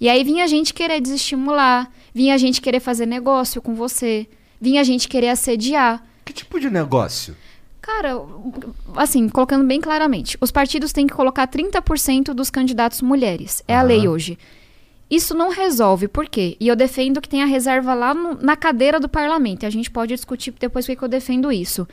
E 0.00 0.08
aí 0.08 0.24
vinha 0.24 0.46
gente 0.48 0.74
querer 0.74 1.00
desestimular, 1.00 1.88
vinha 2.12 2.36
gente 2.36 2.60
querer 2.60 2.80
fazer 2.80 3.06
negócio 3.06 3.62
com 3.62 3.72
você, 3.74 4.26
vinha 4.60 4.82
gente 4.82 5.06
querer 5.08 5.28
assediar. 5.28 6.04
Que 6.24 6.32
tipo 6.32 6.58
de 6.58 6.68
negócio? 6.68 7.36
Cara, 7.80 8.20
assim, 8.96 9.28
colocando 9.28 9.64
bem 9.64 9.80
claramente, 9.80 10.36
os 10.40 10.50
partidos 10.50 10.92
têm 10.92 11.06
que 11.06 11.14
colocar 11.14 11.46
30% 11.46 12.34
dos 12.34 12.50
candidatos 12.50 13.02
mulheres. 13.02 13.62
É 13.68 13.76
a 13.76 13.82
lei 13.82 14.08
hoje. 14.08 14.36
Isso 15.08 15.32
não 15.34 15.50
resolve, 15.50 16.08
por 16.08 16.26
quê? 16.26 16.56
E 16.58 16.66
eu 16.66 16.74
defendo 16.74 17.20
que 17.20 17.28
tem 17.28 17.42
a 17.42 17.46
reserva 17.46 17.94
lá 17.94 18.12
no- 18.14 18.34
na 18.42 18.56
cadeira 18.56 18.98
do 18.98 19.08
parlamento. 19.08 19.62
E 19.62 19.66
a 19.66 19.70
gente 19.70 19.90
pode 19.90 20.12
discutir 20.14 20.52
depois 20.58 20.86
por 20.86 20.96
que 20.96 21.04
eu 21.04 21.08
defendo 21.08 21.52
isso. 21.52 21.86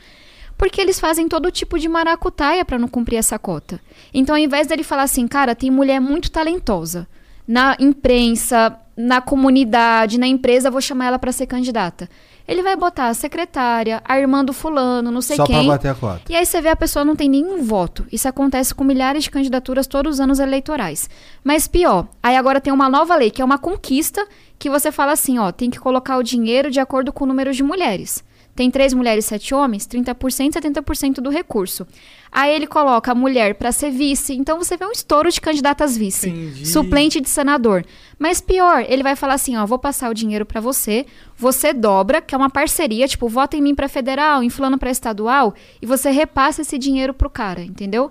Porque 0.62 0.80
eles 0.80 1.00
fazem 1.00 1.26
todo 1.26 1.50
tipo 1.50 1.76
de 1.76 1.88
maracutaia 1.88 2.64
para 2.64 2.78
não 2.78 2.86
cumprir 2.86 3.16
essa 3.16 3.36
cota. 3.36 3.80
Então, 4.14 4.36
ao 4.36 4.40
invés 4.40 4.68
dele 4.68 4.84
falar 4.84 5.02
assim, 5.02 5.26
cara, 5.26 5.56
tem 5.56 5.72
mulher 5.72 6.00
muito 6.00 6.30
talentosa 6.30 7.08
na 7.48 7.76
imprensa, 7.80 8.78
na 8.96 9.20
comunidade, 9.20 10.20
na 10.20 10.26
empresa, 10.28 10.70
vou 10.70 10.80
chamar 10.80 11.06
ela 11.06 11.18
para 11.18 11.32
ser 11.32 11.46
candidata. 11.46 12.08
Ele 12.46 12.62
vai 12.62 12.76
botar 12.76 13.08
a 13.08 13.14
secretária, 13.14 14.00
a 14.04 14.16
irmã 14.16 14.44
do 14.44 14.52
fulano, 14.52 15.10
não 15.10 15.20
sei 15.20 15.34
Só 15.34 15.46
pra 15.46 15.58
quem. 15.58 15.66
bater 15.66 15.88
a 15.88 15.94
cota. 15.96 16.22
E 16.30 16.36
aí 16.36 16.46
você 16.46 16.60
vê 16.60 16.68
a 16.68 16.76
pessoa 16.76 17.04
não 17.04 17.16
tem 17.16 17.28
nenhum 17.28 17.64
voto. 17.64 18.06
Isso 18.12 18.28
acontece 18.28 18.72
com 18.72 18.84
milhares 18.84 19.24
de 19.24 19.32
candidaturas 19.32 19.88
todos 19.88 20.14
os 20.14 20.20
anos 20.20 20.38
eleitorais. 20.38 21.10
Mas 21.42 21.66
pior, 21.66 22.06
aí 22.22 22.36
agora 22.36 22.60
tem 22.60 22.72
uma 22.72 22.88
nova 22.88 23.16
lei, 23.16 23.32
que 23.32 23.42
é 23.42 23.44
uma 23.44 23.58
conquista, 23.58 24.24
que 24.60 24.70
você 24.70 24.92
fala 24.92 25.10
assim, 25.10 25.40
ó, 25.40 25.50
tem 25.50 25.70
que 25.70 25.80
colocar 25.80 26.18
o 26.18 26.22
dinheiro 26.22 26.70
de 26.70 26.78
acordo 26.78 27.12
com 27.12 27.24
o 27.24 27.26
número 27.26 27.52
de 27.52 27.64
mulheres. 27.64 28.22
Tem 28.54 28.70
três 28.70 28.92
mulheres, 28.92 29.24
sete 29.24 29.54
homens, 29.54 29.86
30%, 29.86 30.52
70% 30.52 31.14
do 31.14 31.30
recurso. 31.30 31.86
Aí 32.30 32.54
ele 32.54 32.66
coloca 32.66 33.12
a 33.12 33.14
mulher 33.14 33.54
para 33.54 33.72
ser 33.72 33.90
vice, 33.90 34.34
então 34.34 34.58
você 34.58 34.76
vê 34.76 34.84
um 34.84 34.92
estouro 34.92 35.30
de 35.30 35.40
candidatas 35.40 35.96
vice. 35.96 36.28
Entendi. 36.28 36.66
Suplente 36.66 37.20
de 37.20 37.30
senador. 37.30 37.84
Mas 38.18 38.40
pior, 38.40 38.84
ele 38.86 39.02
vai 39.02 39.16
falar 39.16 39.34
assim, 39.34 39.56
ó, 39.56 39.64
vou 39.64 39.78
passar 39.78 40.10
o 40.10 40.14
dinheiro 40.14 40.44
para 40.44 40.60
você, 40.60 41.06
você 41.36 41.72
dobra, 41.72 42.20
que 42.20 42.34
é 42.34 42.38
uma 42.38 42.50
parceria, 42.50 43.08
tipo, 43.08 43.26
vota 43.26 43.56
em 43.56 43.62
mim 43.62 43.74
para 43.74 43.88
federal, 43.88 44.42
em 44.42 44.50
fulano 44.50 44.78
para 44.78 44.90
estadual, 44.90 45.54
e 45.80 45.86
você 45.86 46.10
repassa 46.10 46.60
esse 46.60 46.78
dinheiro 46.78 47.14
pro 47.14 47.30
cara, 47.30 47.62
entendeu? 47.62 48.10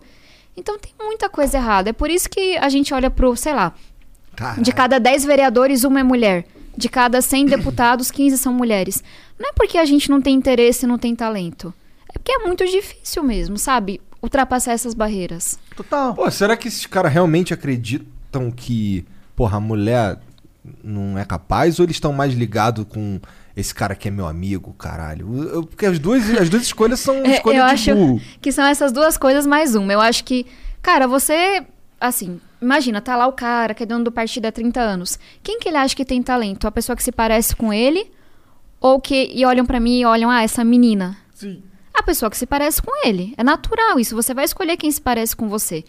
Então 0.57 0.77
tem 0.77 0.91
muita 0.99 1.29
coisa 1.29 1.57
errada. 1.57 1.91
É 1.91 1.93
por 1.93 2.09
isso 2.09 2.29
que 2.29 2.57
a 2.57 2.67
gente 2.67 2.93
olha 2.93 3.09
pro, 3.09 3.35
sei 3.35 3.53
lá, 3.53 3.73
de 4.57 4.71
cada 4.71 4.99
10 4.99 5.25
vereadores, 5.25 5.83
uma 5.83 5.99
é 5.99 6.03
mulher. 6.03 6.45
De 6.75 6.87
cada 6.89 7.21
100 7.21 7.47
deputados, 7.57 8.11
15 8.11 8.37
são 8.37 8.53
mulheres. 8.53 9.03
Não 9.41 9.49
é 9.49 9.53
porque 9.53 9.77
a 9.77 9.85
gente 9.85 10.09
não 10.09 10.21
tem 10.21 10.35
interesse 10.35 10.85
e 10.85 10.87
não 10.87 10.97
tem 10.97 11.15
talento. 11.15 11.73
É 12.13 12.19
porque 12.19 12.31
é 12.31 12.39
muito 12.39 12.65
difícil 12.65 13.23
mesmo, 13.23 13.57
sabe? 13.57 13.99
Ultrapassar 14.21 14.73
essas 14.73 14.93
barreiras. 14.93 15.57
Total. 15.75 16.13
Pô, 16.13 16.29
será 16.29 16.55
que 16.55 16.67
esses 16.67 16.85
caras 16.85 17.11
realmente 17.11 17.53
acreditam 17.53 18.51
que, 18.51 19.05
porra, 19.35 19.57
a 19.57 19.59
mulher 19.59 20.19
não 20.83 21.17
é 21.17 21.25
capaz 21.25 21.79
ou 21.79 21.85
eles 21.85 21.95
estão 21.95 22.13
mais 22.13 22.33
ligados 22.33 22.85
com 22.87 23.19
esse 23.57 23.73
cara 23.73 23.95
que 23.95 24.07
é 24.07 24.11
meu 24.11 24.27
amigo, 24.27 24.73
caralho? 24.73 25.43
Eu- 25.49 25.65
porque 25.65 25.85
as 25.87 25.97
duas, 25.97 26.29
as 26.39 26.49
duas 26.49 26.63
escolhas 26.63 26.99
são 26.99 27.15
É, 27.25 27.35
escolhas 27.37 27.59
eu 27.61 27.65
de 27.67 27.71
acho 27.73 27.95
burro. 27.95 28.21
que 28.39 28.51
são 28.51 28.65
essas 28.65 28.91
duas 28.91 29.17
coisas 29.17 29.45
mais 29.47 29.73
uma. 29.73 29.91
Eu 29.91 29.99
acho 30.01 30.23
que, 30.23 30.45
cara, 30.83 31.07
você, 31.07 31.65
assim, 31.99 32.39
imagina, 32.61 33.01
tá 33.01 33.15
lá 33.17 33.25
o 33.25 33.33
cara 33.33 33.73
que 33.73 33.81
é 33.83 33.85
dono 33.87 34.03
do 34.03 34.11
partido 34.11 34.45
há 34.45 34.51
30 34.51 34.79
anos. 34.79 35.17
Quem 35.41 35.59
que 35.59 35.67
ele 35.67 35.77
acha 35.77 35.95
que 35.95 36.05
tem 36.05 36.21
talento? 36.21 36.67
A 36.67 36.71
pessoa 36.71 36.95
que 36.95 37.03
se 37.03 37.11
parece 37.11 37.55
com 37.55 37.73
ele? 37.73 38.11
Ou 38.81 38.99
que 38.99 39.31
e 39.33 39.45
olham 39.45 39.65
pra 39.65 39.79
mim 39.79 39.99
e 39.99 40.05
olham, 40.05 40.29
ah, 40.29 40.41
essa 40.41 40.63
menina. 40.63 41.15
Sim. 41.33 41.63
A 41.93 42.03
pessoa 42.03 42.29
que 42.29 42.37
se 42.37 42.45
parece 42.45 42.81
com 42.81 43.07
ele. 43.07 43.33
É 43.37 43.43
natural 43.43 43.99
isso. 43.99 44.15
Você 44.15 44.33
vai 44.33 44.43
escolher 44.43 44.75
quem 44.75 44.91
se 44.91 44.99
parece 44.99 45.35
com 45.35 45.47
você. 45.47 45.85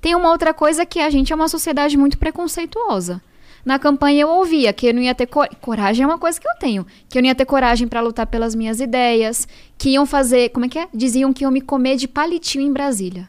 Tem 0.00 0.14
uma 0.14 0.30
outra 0.30 0.52
coisa 0.52 0.84
que 0.84 1.00
a 1.00 1.08
gente 1.08 1.32
é 1.32 1.36
uma 1.36 1.48
sociedade 1.48 1.96
muito 1.96 2.18
preconceituosa. 2.18 3.22
Na 3.64 3.78
campanha 3.78 4.20
eu 4.22 4.28
ouvia 4.28 4.72
que 4.74 4.86
eu 4.86 4.92
não 4.92 5.00
ia 5.00 5.14
ter 5.14 5.26
cor... 5.26 5.48
coragem 5.60 6.04
é 6.04 6.06
uma 6.06 6.18
coisa 6.18 6.38
que 6.38 6.46
eu 6.46 6.54
tenho, 6.60 6.86
que 7.08 7.16
eu 7.16 7.22
não 7.22 7.28
ia 7.28 7.34
ter 7.34 7.46
coragem 7.46 7.88
para 7.88 8.02
lutar 8.02 8.26
pelas 8.26 8.54
minhas 8.54 8.78
ideias, 8.78 9.48
que 9.78 9.90
iam 9.90 10.04
fazer, 10.04 10.50
como 10.50 10.66
é 10.66 10.68
que 10.68 10.78
é? 10.78 10.86
Diziam 10.92 11.32
que 11.32 11.44
iam 11.44 11.50
me 11.50 11.62
comer 11.62 11.96
de 11.96 12.06
palitinho 12.06 12.66
em 12.66 12.72
Brasília. 12.72 13.26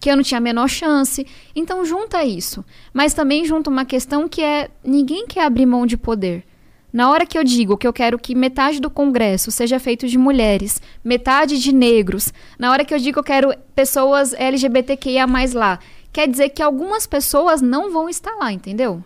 Que 0.00 0.10
eu 0.10 0.16
não 0.16 0.24
tinha 0.24 0.38
a 0.38 0.40
menor 0.40 0.68
chance. 0.68 1.24
Então 1.54 1.84
junta 1.84 2.24
isso, 2.24 2.64
mas 2.92 3.14
também 3.14 3.44
junta 3.44 3.70
uma 3.70 3.84
questão 3.84 4.28
que 4.28 4.42
é 4.42 4.68
ninguém 4.82 5.28
quer 5.28 5.44
abrir 5.44 5.66
mão 5.66 5.86
de 5.86 5.96
poder. 5.96 6.44
Na 6.92 7.10
hora 7.10 7.24
que 7.24 7.38
eu 7.38 7.42
digo 7.42 7.78
que 7.78 7.86
eu 7.86 7.92
quero 7.92 8.18
que 8.18 8.34
metade 8.34 8.78
do 8.78 8.90
Congresso 8.90 9.50
seja 9.50 9.80
feito 9.80 10.06
de 10.06 10.18
mulheres, 10.18 10.80
metade 11.02 11.58
de 11.58 11.72
negros, 11.72 12.32
na 12.58 12.70
hora 12.70 12.84
que 12.84 12.92
eu 12.92 12.98
digo 12.98 13.14
que 13.14 13.18
eu 13.18 13.24
quero 13.24 13.54
pessoas 13.74 14.34
LGBTQIA 14.34 15.24
lá, 15.54 15.78
quer 16.12 16.28
dizer 16.28 16.50
que 16.50 16.62
algumas 16.62 17.06
pessoas 17.06 17.62
não 17.62 17.90
vão 17.90 18.10
estar 18.10 18.34
lá, 18.34 18.52
entendeu? 18.52 19.02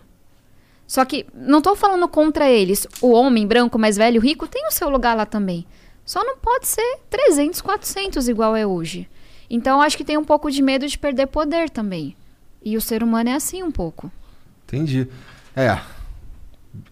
Só 0.85 1.05
que 1.05 1.25
não 1.33 1.59
estou 1.59 1.75
falando 1.75 2.07
contra 2.07 2.49
eles. 2.49 2.87
O 3.01 3.11
homem 3.11 3.47
branco 3.47 3.79
mais 3.79 3.95
velho, 3.95 4.21
rico, 4.21 4.47
tem 4.47 4.67
o 4.67 4.71
seu 4.71 4.89
lugar 4.89 5.15
lá 5.15 5.25
também. 5.25 5.65
Só 6.05 6.23
não 6.23 6.37
pode 6.37 6.67
ser 6.67 6.99
300, 7.09 7.61
400 7.61 8.27
igual 8.27 8.55
é 8.55 8.65
hoje. 8.65 9.09
Então 9.49 9.81
acho 9.81 9.97
que 9.97 10.03
tem 10.03 10.17
um 10.17 10.23
pouco 10.23 10.51
de 10.51 10.61
medo 10.61 10.87
de 10.87 10.97
perder 10.97 11.27
poder 11.27 11.69
também. 11.69 12.15
E 12.63 12.75
o 12.75 12.81
ser 12.81 13.03
humano 13.03 13.29
é 13.29 13.33
assim 13.33 13.63
um 13.63 13.71
pouco. 13.71 14.11
Entendi. 14.65 15.07
É, 15.55 15.77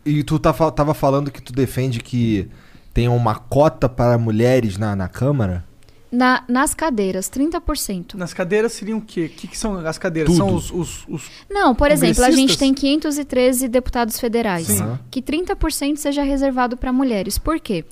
e 0.05 0.23
tu 0.23 0.39
tá, 0.39 0.53
tava 0.71 0.93
falando 0.93 1.31
que 1.31 1.41
tu 1.41 1.53
defende 1.53 1.99
que 1.99 2.49
tenha 2.93 3.11
uma 3.11 3.35
cota 3.35 3.89
para 3.89 4.17
mulheres 4.17 4.77
na, 4.77 4.95
na 4.95 5.07
Câmara? 5.07 5.65
Na, 6.11 6.43
nas 6.47 6.73
cadeiras, 6.73 7.29
30%. 7.29 8.13
Nas 8.13 8.33
cadeiras 8.33 8.71
seriam 8.71 8.99
o 8.99 9.01
quê? 9.01 9.25
O 9.25 9.29
que, 9.29 9.47
que 9.47 9.57
são 9.57 9.77
as 9.85 9.97
cadeiras? 9.97 10.31
Tudo. 10.31 10.37
São 10.37 10.55
os, 10.55 10.71
os, 10.71 11.05
os 11.09 11.29
Não, 11.49 11.75
por 11.75 11.91
exemplo, 11.91 12.23
a 12.23 12.31
gente 12.31 12.57
tem 12.57 12.73
513 12.73 13.67
deputados 13.67 14.17
federais. 14.19 14.67
Sim. 14.67 14.97
Que 15.11 15.21
30% 15.21 15.97
seja 15.97 16.23
reservado 16.23 16.77
para 16.77 16.93
mulheres. 16.93 17.37
Por 17.37 17.59
quê? 17.59 17.83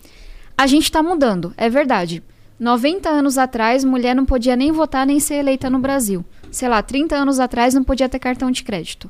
A 0.58 0.67
gente 0.67 0.84
está 0.84 1.03
mudando, 1.03 1.53
é 1.58 1.69
verdade. 1.69 2.23
90 2.60 3.10
anos 3.10 3.38
atrás, 3.38 3.84
mulher 3.84 4.15
não 4.15 4.25
podia 4.25 4.56
nem 4.56 4.71
votar 4.71 5.06
nem 5.06 5.19
ser 5.19 5.36
eleita 5.36 5.69
no 5.69 5.79
Brasil. 5.79 6.23
Sei 6.49 6.69
lá, 6.69 6.82
30 6.82 7.15
anos 7.15 7.39
atrás 7.39 7.73
não 7.73 7.84
podia 7.84 8.08
ter 8.08 8.19
cartão 8.19 8.49
de 8.51 8.63
crédito. 8.63 9.10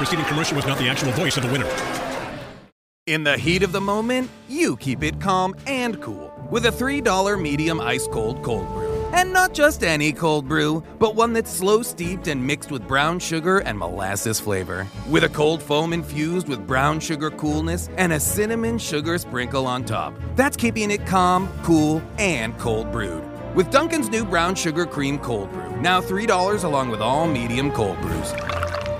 preceding 0.01 0.25
commercial 0.25 0.55
was 0.55 0.65
not 0.65 0.79
the 0.79 0.89
actual 0.89 1.11
voice 1.11 1.37
of 1.37 1.43
the 1.43 1.51
winner. 1.51 1.69
In 3.05 3.23
the 3.23 3.37
heat 3.37 3.61
of 3.61 3.71
the 3.71 3.81
moment, 3.81 4.31
you 4.49 4.75
keep 4.77 5.03
it 5.03 5.21
calm 5.21 5.53
and 5.67 6.01
cool 6.01 6.33
with 6.49 6.65
a 6.65 6.71
$3 6.71 7.39
medium 7.39 7.79
ice 7.79 8.07
cold 8.07 8.41
cold 8.41 8.67
brew. 8.69 9.05
And 9.13 9.31
not 9.31 9.53
just 9.53 9.83
any 9.83 10.11
cold 10.11 10.47
brew, 10.47 10.83
but 10.97 11.13
one 11.13 11.33
that's 11.33 11.51
slow 11.51 11.83
steeped 11.83 12.27
and 12.27 12.43
mixed 12.47 12.71
with 12.71 12.87
brown 12.87 13.19
sugar 13.19 13.59
and 13.59 13.77
molasses 13.77 14.39
flavor. 14.39 14.87
With 15.07 15.23
a 15.23 15.29
cold 15.29 15.61
foam 15.61 15.93
infused 15.93 16.47
with 16.47 16.65
brown 16.65 16.99
sugar 16.99 17.29
coolness 17.29 17.87
and 17.95 18.11
a 18.11 18.19
cinnamon 18.19 18.79
sugar 18.79 19.19
sprinkle 19.19 19.67
on 19.67 19.85
top. 19.85 20.15
That's 20.35 20.57
keeping 20.57 20.89
it 20.89 21.05
calm, 21.05 21.47
cool, 21.61 22.01
and 22.17 22.57
cold 22.57 22.91
brewed. 22.91 23.23
With 23.53 23.69
Duncan's 23.69 24.09
new 24.09 24.25
brown 24.25 24.55
sugar 24.55 24.87
cream 24.87 25.19
cold 25.19 25.51
brew, 25.51 25.79
now 25.79 26.01
$3 26.01 26.63
along 26.63 26.89
with 26.89 27.01
all 27.01 27.27
medium 27.27 27.71
cold 27.71 28.01
brews. 28.01 28.33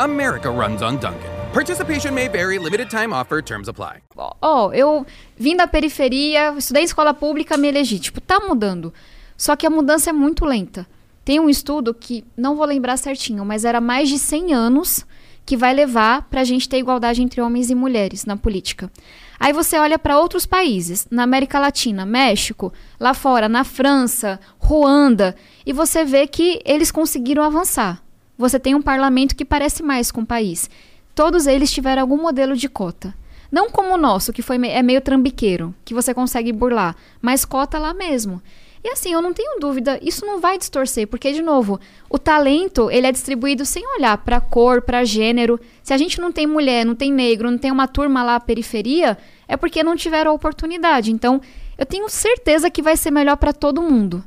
America 0.02 0.50
runs 0.50 0.82
on 0.82 0.98
Duncan. 0.98 1.30
Participation 1.54 2.16
may 2.16 2.28
vary, 2.28 2.58
limited 2.58 2.90
time 2.90 3.14
offer, 3.14 3.40
terms 3.40 3.68
apply. 3.68 4.02
ó, 4.42 4.74
eu 4.74 5.06
vim 5.38 5.56
da 5.56 5.68
periferia, 5.68 6.56
estudei 6.58 6.82
em 6.82 6.86
escola 6.86 7.14
pública, 7.14 7.56
me 7.56 7.68
elegi. 7.68 8.00
Tipo, 8.00 8.20
tá 8.20 8.40
mudando. 8.40 8.92
Só 9.38 9.56
que 9.56 9.68
a 9.68 9.70
mudança 9.70 10.10
é 10.10 10.14
muito 10.14 10.44
lenta. 10.44 10.88
Tem 11.24 11.40
um 11.40 11.48
estudo 11.48 11.94
que 11.94 12.26
não 12.36 12.56
vou 12.56 12.66
lembrar 12.66 12.98
certinho, 12.98 13.46
mas 13.46 13.64
era 13.64 13.80
mais 13.80 14.10
de 14.10 14.18
100 14.18 14.52
anos 14.56 15.06
que 15.46 15.56
vai 15.56 15.72
levar 15.72 16.24
pra 16.24 16.44
gente 16.44 16.68
ter 16.68 16.80
igualdade 16.80 17.22
entre 17.22 17.40
homens 17.40 17.70
e 17.70 17.76
mulheres 17.76 18.26
na 18.26 18.36
política. 18.36 18.92
Aí 19.40 19.54
você 19.54 19.78
olha 19.78 20.00
para 20.00 20.18
outros 20.18 20.48
países, 20.48 21.08
na 21.12 21.22
América 21.22 21.60
Latina, 21.60 22.08
México, 22.08 22.74
lá 23.00 23.14
fora, 23.14 23.48
na 23.48 23.64
França, 23.64 24.40
Ruanda, 24.58 25.36
e 25.64 25.72
você 25.72 26.04
vê 26.04 26.26
que 26.26 26.60
eles 26.66 26.90
conseguiram 26.90 27.44
avançar. 27.44 28.02
Você 28.42 28.60
tem 28.60 28.74
um 28.74 28.82
parlamento 28.82 29.36
que 29.36 29.46
parece 29.46 29.84
mais 29.84 30.12
com 30.12 30.22
o 30.22 30.26
país. 30.26 30.68
Todos 31.14 31.46
eles 31.46 31.72
tiveram 31.72 32.02
algum 32.02 32.20
modelo 32.20 32.56
de 32.56 32.68
cota. 32.68 33.14
Não 33.52 33.70
como 33.70 33.94
o 33.94 33.98
nosso, 33.98 34.34
que 34.34 34.42
foi 34.42 34.58
é 34.66 34.82
meio 34.82 35.00
trambiqueiro, 35.00 35.76
que 35.86 35.94
você 35.94 36.12
consegue 36.12 36.52
burlar, 36.52 36.96
mas 37.22 37.46
cota 37.46 37.78
lá 37.78 37.94
mesmo. 37.94 38.42
E 38.84 38.90
assim, 38.90 39.14
eu 39.14 39.22
não 39.22 39.32
tenho 39.32 39.60
dúvida, 39.60 40.00
isso 40.02 40.26
não 40.26 40.40
vai 40.40 40.58
distorcer, 40.58 41.08
porque 41.08 41.32
de 41.32 41.44
novo, 41.44 41.80
o 42.10 42.18
talento, 42.18 42.90
ele 42.90 43.06
é 43.06 43.12
distribuído 43.12 43.64
sem 43.64 43.86
olhar 43.96 44.18
para 44.18 44.42
cor, 44.42 44.82
para 44.82 45.06
gênero. 45.06 45.60
Se 45.84 45.94
a 45.94 45.98
gente 45.98 46.20
não 46.20 46.32
tem 46.32 46.48
mulher, 46.48 46.84
não 46.84 46.96
tem 46.96 47.14
negro, 47.14 47.52
não 47.52 47.60
tem 47.60 47.72
uma 47.72 47.88
turma 47.88 48.24
lá 48.24 48.38
à 48.38 48.40
periferia, 48.40 49.20
é 49.48 49.56
porque 49.56 49.84
não 49.84 49.96
tiveram 49.96 50.32
a 50.32 50.34
oportunidade. 50.34 51.12
Então, 51.12 51.40
eu 51.78 51.86
tenho 51.86 52.10
certeza 52.10 52.72
que 52.72 52.82
vai 52.82 52.98
ser 52.98 53.12
melhor 53.12 53.38
para 53.38 53.54
todo 53.54 53.84
mundo. 53.84 54.26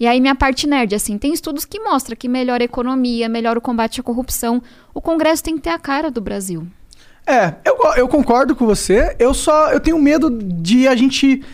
E 0.00 0.06
aí 0.06 0.18
minha 0.20 0.34
parte 0.34 0.66
nerd, 0.66 0.94
assim, 0.94 1.18
tem 1.18 1.30
estudos 1.32 1.66
que 1.66 1.78
mostram 1.78 2.16
que 2.16 2.26
melhora 2.26 2.64
a 2.64 2.64
economia, 2.64 3.28
melhora 3.28 3.58
o 3.58 3.62
combate 3.62 4.00
à 4.00 4.02
corrupção. 4.02 4.62
O 4.94 5.00
Congresso 5.00 5.44
tem 5.44 5.56
que 5.56 5.60
ter 5.62 5.70
a 5.70 5.78
cara 5.78 6.10
do 6.10 6.22
Brasil. 6.22 6.66
É, 7.26 7.54
eu, 7.66 7.76
eu 7.98 8.08
concordo 8.08 8.56
com 8.56 8.64
você. 8.64 9.14
Eu 9.18 9.34
só 9.34 9.70
eu 9.70 9.78
tenho 9.78 9.98
medo 9.98 10.30
de 10.30 10.88
a 10.88 10.96
gente 10.96 11.44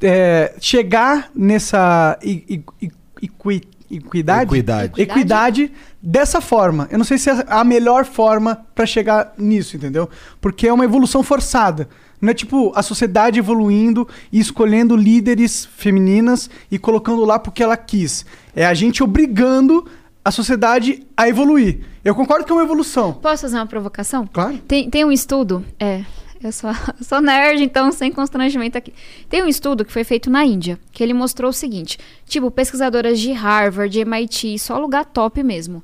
é, 0.00 0.54
chegar 0.60 1.28
nessa 1.34 2.16
i- 2.22 2.44
i- 2.80 2.86
i- 2.86 2.92
equi- 3.20 3.68
equidade, 3.90 4.44
Equidade. 4.54 5.02
equidade 5.02 5.72
dessa 6.00 6.40
forma. 6.40 6.86
Eu 6.92 6.98
não 6.98 7.04
sei 7.04 7.18
se 7.18 7.28
é 7.30 7.44
a 7.48 7.64
melhor 7.64 8.04
forma 8.04 8.64
pra 8.76 8.86
chegar 8.86 9.32
nisso, 9.36 9.76
entendeu? 9.76 10.08
Porque 10.40 10.68
é 10.68 10.72
uma 10.72 10.84
evolução 10.84 11.22
forçada. 11.24 11.88
Não 12.20 12.30
é 12.30 12.34
tipo 12.34 12.72
a 12.74 12.82
sociedade 12.82 13.38
evoluindo 13.38 14.08
e 14.32 14.40
escolhendo 14.40 14.96
líderes 14.96 15.64
femininas 15.64 16.50
e 16.70 16.78
colocando 16.78 17.24
lá 17.24 17.38
porque 17.38 17.62
ela 17.62 17.76
quis. 17.76 18.26
É 18.54 18.66
a 18.66 18.74
gente 18.74 19.02
obrigando 19.02 19.86
a 20.24 20.30
sociedade 20.30 21.06
a 21.16 21.28
evoluir. 21.28 21.80
Eu 22.04 22.14
concordo 22.14 22.44
que 22.44 22.52
é 22.52 22.54
uma 22.54 22.64
evolução. 22.64 23.14
Posso 23.14 23.42
fazer 23.42 23.56
uma 23.56 23.66
provocação? 23.66 24.26
Claro. 24.26 24.58
Tem, 24.66 24.90
tem 24.90 25.04
um 25.04 25.12
estudo, 25.12 25.64
é, 25.78 26.04
eu 26.42 26.52
sou, 26.52 26.70
eu 26.70 26.76
sou 27.04 27.20
nerd, 27.20 27.62
então 27.62 27.90
sem 27.90 28.12
constrangimento 28.12 28.78
aqui. 28.78 28.92
Tem 29.28 29.42
um 29.42 29.48
estudo 29.48 29.84
que 29.84 29.92
foi 29.92 30.04
feito 30.04 30.30
na 30.30 30.44
Índia, 30.44 30.78
que 30.92 31.02
ele 31.02 31.14
mostrou 31.14 31.50
o 31.50 31.54
seguinte: 31.54 31.98
tipo, 32.26 32.50
pesquisadoras 32.50 33.18
de 33.18 33.32
Harvard, 33.32 33.92
de 33.92 34.00
MIT, 34.00 34.58
só 34.58 34.78
lugar 34.78 35.04
top 35.04 35.42
mesmo. 35.42 35.82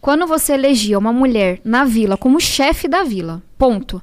Quando 0.00 0.26
você 0.26 0.54
elegia 0.54 0.98
uma 0.98 1.12
mulher 1.12 1.60
na 1.62 1.84
vila 1.84 2.16
como 2.16 2.40
chefe 2.40 2.88
da 2.88 3.02
vila, 3.02 3.42
ponto. 3.58 4.02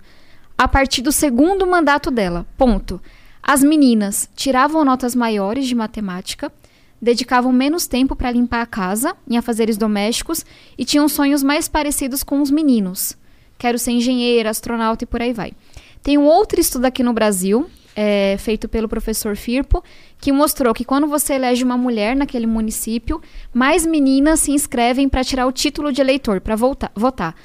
A 0.58 0.68
partir 0.68 1.04
do 1.04 1.12
segundo 1.12 1.68
mandato 1.68 2.10
dela, 2.10 2.48
ponto. 2.58 3.00
As 3.44 3.64
meninas 3.64 4.28
tiravam 4.36 4.84
notas 4.84 5.14
maiores 5.14 5.68
de 5.68 5.76
matemática, 5.76 6.52
dedicavam 7.00 7.54
menos 7.54 7.86
tempo 7.86 8.16
para 8.16 8.32
limpar 8.32 8.64
a 8.64 8.66
casa, 8.66 9.16
em 9.30 9.38
afazeres 9.38 9.78
domésticos 9.78 10.44
e 10.76 10.84
tinham 10.84 11.08
sonhos 11.08 11.44
mais 11.44 11.68
parecidos 11.68 12.24
com 12.24 12.42
os 12.42 12.50
meninos. 12.50 13.16
Quero 13.60 13.78
ser 13.78 13.92
engenheira, 13.92 14.50
astronauta 14.50 15.04
e 15.04 15.08
por 15.08 15.22
aí 15.22 15.32
vai. 15.32 15.54
Tem 16.02 16.18
um 16.18 16.26
outro 16.26 16.60
estudo 16.60 16.86
aqui 16.86 17.04
no 17.04 17.14
Brasil, 17.14 17.70
é, 17.96 18.36
feito 18.40 18.68
pelo 18.68 18.90
professor 18.90 19.36
Firpo, 19.36 19.84
que 20.20 20.32
mostrou 20.32 20.74
que 20.74 20.84
quando 20.84 21.06
você 21.06 21.36
elege 21.36 21.64
uma 21.64 21.78
mulher 21.78 22.16
naquele 22.16 22.48
município, 22.48 23.22
mais 23.54 23.86
meninas 23.86 24.40
se 24.40 24.52
inscrevem 24.52 25.08
para 25.08 25.24
tirar 25.24 25.46
o 25.46 25.52
título 25.52 25.92
de 25.92 26.02
eleitor, 26.02 26.42
para 26.42 26.56
votar. 26.56 27.36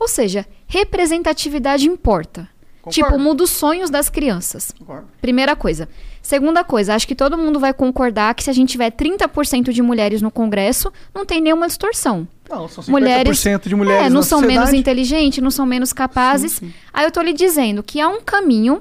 Ou 0.00 0.08
seja, 0.08 0.44
representatividade 0.66 1.86
importa. 1.86 2.55
Concordo. 2.86 3.16
Tipo, 3.16 3.18
muda 3.18 3.42
os 3.42 3.50
sonhos 3.50 3.90
das 3.90 4.08
crianças. 4.08 4.72
Concordo. 4.78 5.08
Primeira 5.20 5.56
coisa. 5.56 5.88
Segunda 6.22 6.62
coisa, 6.62 6.94
acho 6.94 7.06
que 7.06 7.16
todo 7.16 7.36
mundo 7.36 7.58
vai 7.58 7.74
concordar 7.74 8.32
que 8.34 8.44
se 8.44 8.50
a 8.50 8.52
gente 8.52 8.70
tiver 8.70 8.92
30% 8.92 9.72
de 9.72 9.82
mulheres 9.82 10.22
no 10.22 10.30
Congresso, 10.30 10.92
não 11.12 11.26
tem 11.26 11.40
nenhuma 11.40 11.66
distorção. 11.66 12.28
Não, 12.48 12.68
são 12.68 12.84
50% 12.84 12.88
Mulheres, 12.88 13.42
de 13.64 13.74
mulheres 13.74 14.06
é, 14.06 14.10
não 14.10 14.22
são 14.22 14.40
menos 14.40 14.72
inteligentes, 14.72 15.42
não 15.42 15.50
são 15.50 15.66
menos 15.66 15.92
capazes. 15.92 16.52
Sim, 16.52 16.66
sim. 16.66 16.74
Aí 16.92 17.04
eu 17.04 17.10
tô 17.10 17.20
lhe 17.20 17.32
dizendo 17.32 17.82
que 17.82 18.00
há 18.00 18.08
um 18.08 18.20
caminho 18.20 18.80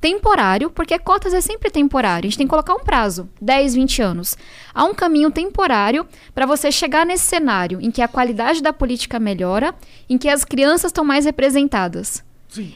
temporário, 0.00 0.70
porque 0.70 0.96
cotas 1.00 1.34
é 1.34 1.40
sempre 1.40 1.68
temporário. 1.68 2.26
A 2.26 2.30
gente 2.30 2.38
tem 2.38 2.46
que 2.46 2.50
colocar 2.50 2.74
um 2.74 2.84
prazo, 2.84 3.28
10, 3.40 3.74
20 3.74 4.02
anos. 4.02 4.36
Há 4.72 4.84
um 4.84 4.94
caminho 4.94 5.32
temporário 5.32 6.06
para 6.32 6.46
você 6.46 6.70
chegar 6.70 7.04
nesse 7.04 7.24
cenário 7.24 7.80
em 7.80 7.90
que 7.90 8.02
a 8.02 8.08
qualidade 8.08 8.62
da 8.62 8.72
política 8.72 9.18
melhora, 9.18 9.74
em 10.08 10.16
que 10.16 10.28
as 10.28 10.44
crianças 10.44 10.90
estão 10.90 11.04
mais 11.04 11.24
representadas. 11.24 12.24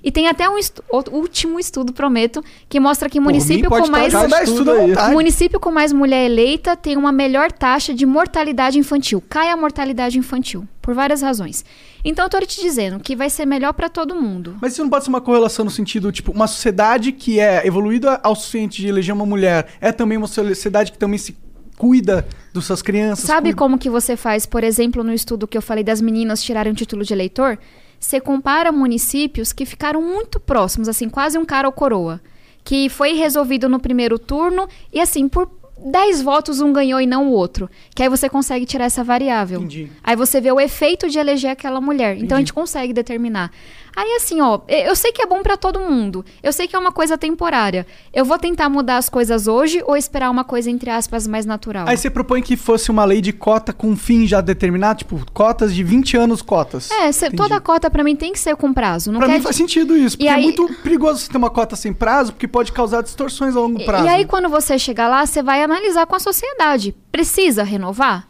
E 0.02 0.10
tem 0.10 0.28
até 0.28 0.48
um 0.48 0.56
estu- 0.56 0.82
o 0.90 1.16
último 1.16 1.58
estudo, 1.60 1.92
prometo, 1.92 2.42
que 2.68 2.78
mostra 2.80 3.08
que 3.08 3.20
município 3.20 3.70
mim, 3.70 3.82
com 3.84 3.88
mais 3.90 4.12
vontade. 4.14 5.12
município 5.12 5.60
com 5.60 5.70
mais 5.70 5.92
mulher 5.92 6.24
eleita 6.24 6.76
tem 6.76 6.96
uma 6.96 7.12
melhor 7.12 7.52
taxa 7.52 7.92
de 7.92 8.06
mortalidade 8.06 8.78
infantil. 8.78 9.22
Cai 9.28 9.50
a 9.50 9.56
mortalidade 9.56 10.18
infantil, 10.18 10.66
por 10.80 10.94
várias 10.94 11.20
razões. 11.22 11.64
Então 12.04 12.24
eu 12.24 12.28
tô 12.30 12.40
te 12.40 12.60
dizendo 12.60 13.00
que 13.00 13.16
vai 13.16 13.28
ser 13.28 13.44
melhor 13.46 13.72
pra 13.72 13.88
todo 13.88 14.14
mundo. 14.14 14.56
Mas 14.62 14.72
isso 14.72 14.82
não 14.82 14.88
pode 14.90 15.04
ser 15.04 15.10
uma 15.10 15.20
correlação 15.20 15.64
no 15.64 15.70
sentido, 15.70 16.10
tipo, 16.12 16.32
uma 16.32 16.46
sociedade 16.46 17.12
que 17.12 17.40
é 17.40 17.66
evoluída 17.66 18.20
ao 18.22 18.34
suficiente 18.36 18.80
de 18.80 18.88
eleger 18.88 19.14
uma 19.14 19.26
mulher 19.26 19.66
é 19.80 19.90
também 19.92 20.16
uma 20.16 20.26
sociedade 20.28 20.92
que 20.92 20.98
também 20.98 21.18
se 21.18 21.36
cuida 21.76 22.26
das 22.54 22.64
suas 22.64 22.80
crianças. 22.80 23.26
Sabe 23.26 23.48
cuida- 23.48 23.56
como 23.58 23.76
que 23.78 23.90
você 23.90 24.16
faz, 24.16 24.46
por 24.46 24.64
exemplo, 24.64 25.04
no 25.04 25.12
estudo 25.12 25.46
que 25.46 25.58
eu 25.58 25.62
falei 25.62 25.84
das 25.84 26.00
meninas 26.00 26.42
tirarem 26.42 26.72
o 26.72 26.76
título 26.76 27.04
de 27.04 27.12
eleitor? 27.12 27.58
Você 27.98 28.20
compara 28.20 28.70
municípios 28.70 29.52
que 29.52 29.66
ficaram 29.66 30.00
muito 30.02 30.38
próximos, 30.38 30.88
assim, 30.88 31.08
quase 31.08 31.38
um 31.38 31.44
cara 31.44 31.68
ou 31.68 31.72
coroa. 31.72 32.20
Que 32.64 32.88
foi 32.88 33.12
resolvido 33.12 33.68
no 33.68 33.78
primeiro 33.78 34.18
turno 34.18 34.68
e, 34.92 35.00
assim, 35.00 35.28
por 35.28 35.46
10 35.78 36.22
votos 36.22 36.60
um 36.60 36.72
ganhou 36.72 37.00
e 37.00 37.06
não 37.06 37.28
o 37.28 37.32
outro. 37.32 37.68
Que 37.94 38.02
aí 38.02 38.08
você 38.08 38.28
consegue 38.28 38.64
tirar 38.66 38.84
essa 38.86 39.04
variável. 39.04 39.58
Entendi. 39.60 39.90
Aí 40.02 40.16
você 40.16 40.40
vê 40.40 40.50
o 40.50 40.60
efeito 40.60 41.08
de 41.08 41.18
eleger 41.18 41.50
aquela 41.50 41.80
mulher. 41.80 42.16
Então 42.18 42.36
a 42.36 42.40
gente 42.40 42.52
consegue 42.52 42.92
determinar. 42.92 43.50
Aí 43.94 44.12
assim, 44.16 44.42
ó, 44.42 44.60
eu 44.68 44.94
sei 44.94 45.10
que 45.10 45.22
é 45.22 45.26
bom 45.26 45.42
pra 45.42 45.56
todo 45.56 45.80
mundo. 45.80 46.22
Eu 46.42 46.52
sei 46.52 46.68
que 46.68 46.76
é 46.76 46.78
uma 46.78 46.92
coisa 46.92 47.16
temporária. 47.16 47.86
Eu 48.12 48.26
vou 48.26 48.38
tentar 48.38 48.68
mudar 48.68 48.98
as 48.98 49.08
coisas 49.08 49.46
hoje 49.46 49.82
ou 49.86 49.96
esperar 49.96 50.30
uma 50.30 50.44
coisa 50.44 50.70
entre 50.70 50.90
aspas 50.90 51.26
mais 51.26 51.46
natural. 51.46 51.86
Aí 51.88 51.96
você 51.96 52.10
propõe 52.10 52.42
que 52.42 52.56
fosse 52.58 52.90
uma 52.90 53.06
lei 53.06 53.22
de 53.22 53.32
cota 53.32 53.72
com 53.72 53.88
um 53.88 53.96
fim 53.96 54.26
já 54.26 54.42
determinado, 54.42 54.98
tipo, 54.98 55.24
cotas 55.32 55.74
de 55.74 55.82
20 55.82 56.14
anos 56.14 56.42
cotas. 56.42 56.90
É, 56.90 57.10
cê- 57.10 57.26
Entendi. 57.28 57.36
toda 57.42 57.58
cota 57.58 57.90
pra 57.90 58.04
mim 58.04 58.14
tem 58.14 58.32
que 58.34 58.38
ser 58.38 58.54
com 58.56 58.70
prazo. 58.70 59.10
Não 59.10 59.18
Pra 59.18 59.28
mim 59.28 59.40
faz 59.40 59.56
sentido 59.56 59.96
isso, 59.96 60.16
porque 60.18 60.28
E 60.30 60.34
aí- 60.34 60.40
é 60.40 60.44
muito 60.44 60.68
perigoso 60.82 61.20
você 61.20 61.30
ter 61.32 61.38
uma 61.38 61.48
cota 61.50 61.74
sem 61.74 61.94
prazo, 61.94 62.32
porque 62.34 62.46
pode 62.46 62.72
causar 62.72 63.02
distorções 63.02 63.56
a 63.56 63.60
longo 63.60 63.82
prazo. 63.82 64.04
E 64.04 64.08
aí, 64.08 64.26
quando 64.26 64.50
você 64.50 64.78
chegar 64.78 65.08
lá, 65.08 65.24
você 65.24 65.42
vai 65.42 65.62
analisar 65.66 66.06
com 66.06 66.16
a 66.16 66.20
sociedade. 66.20 66.94
Precisa 67.12 67.62
renovar? 67.62 68.28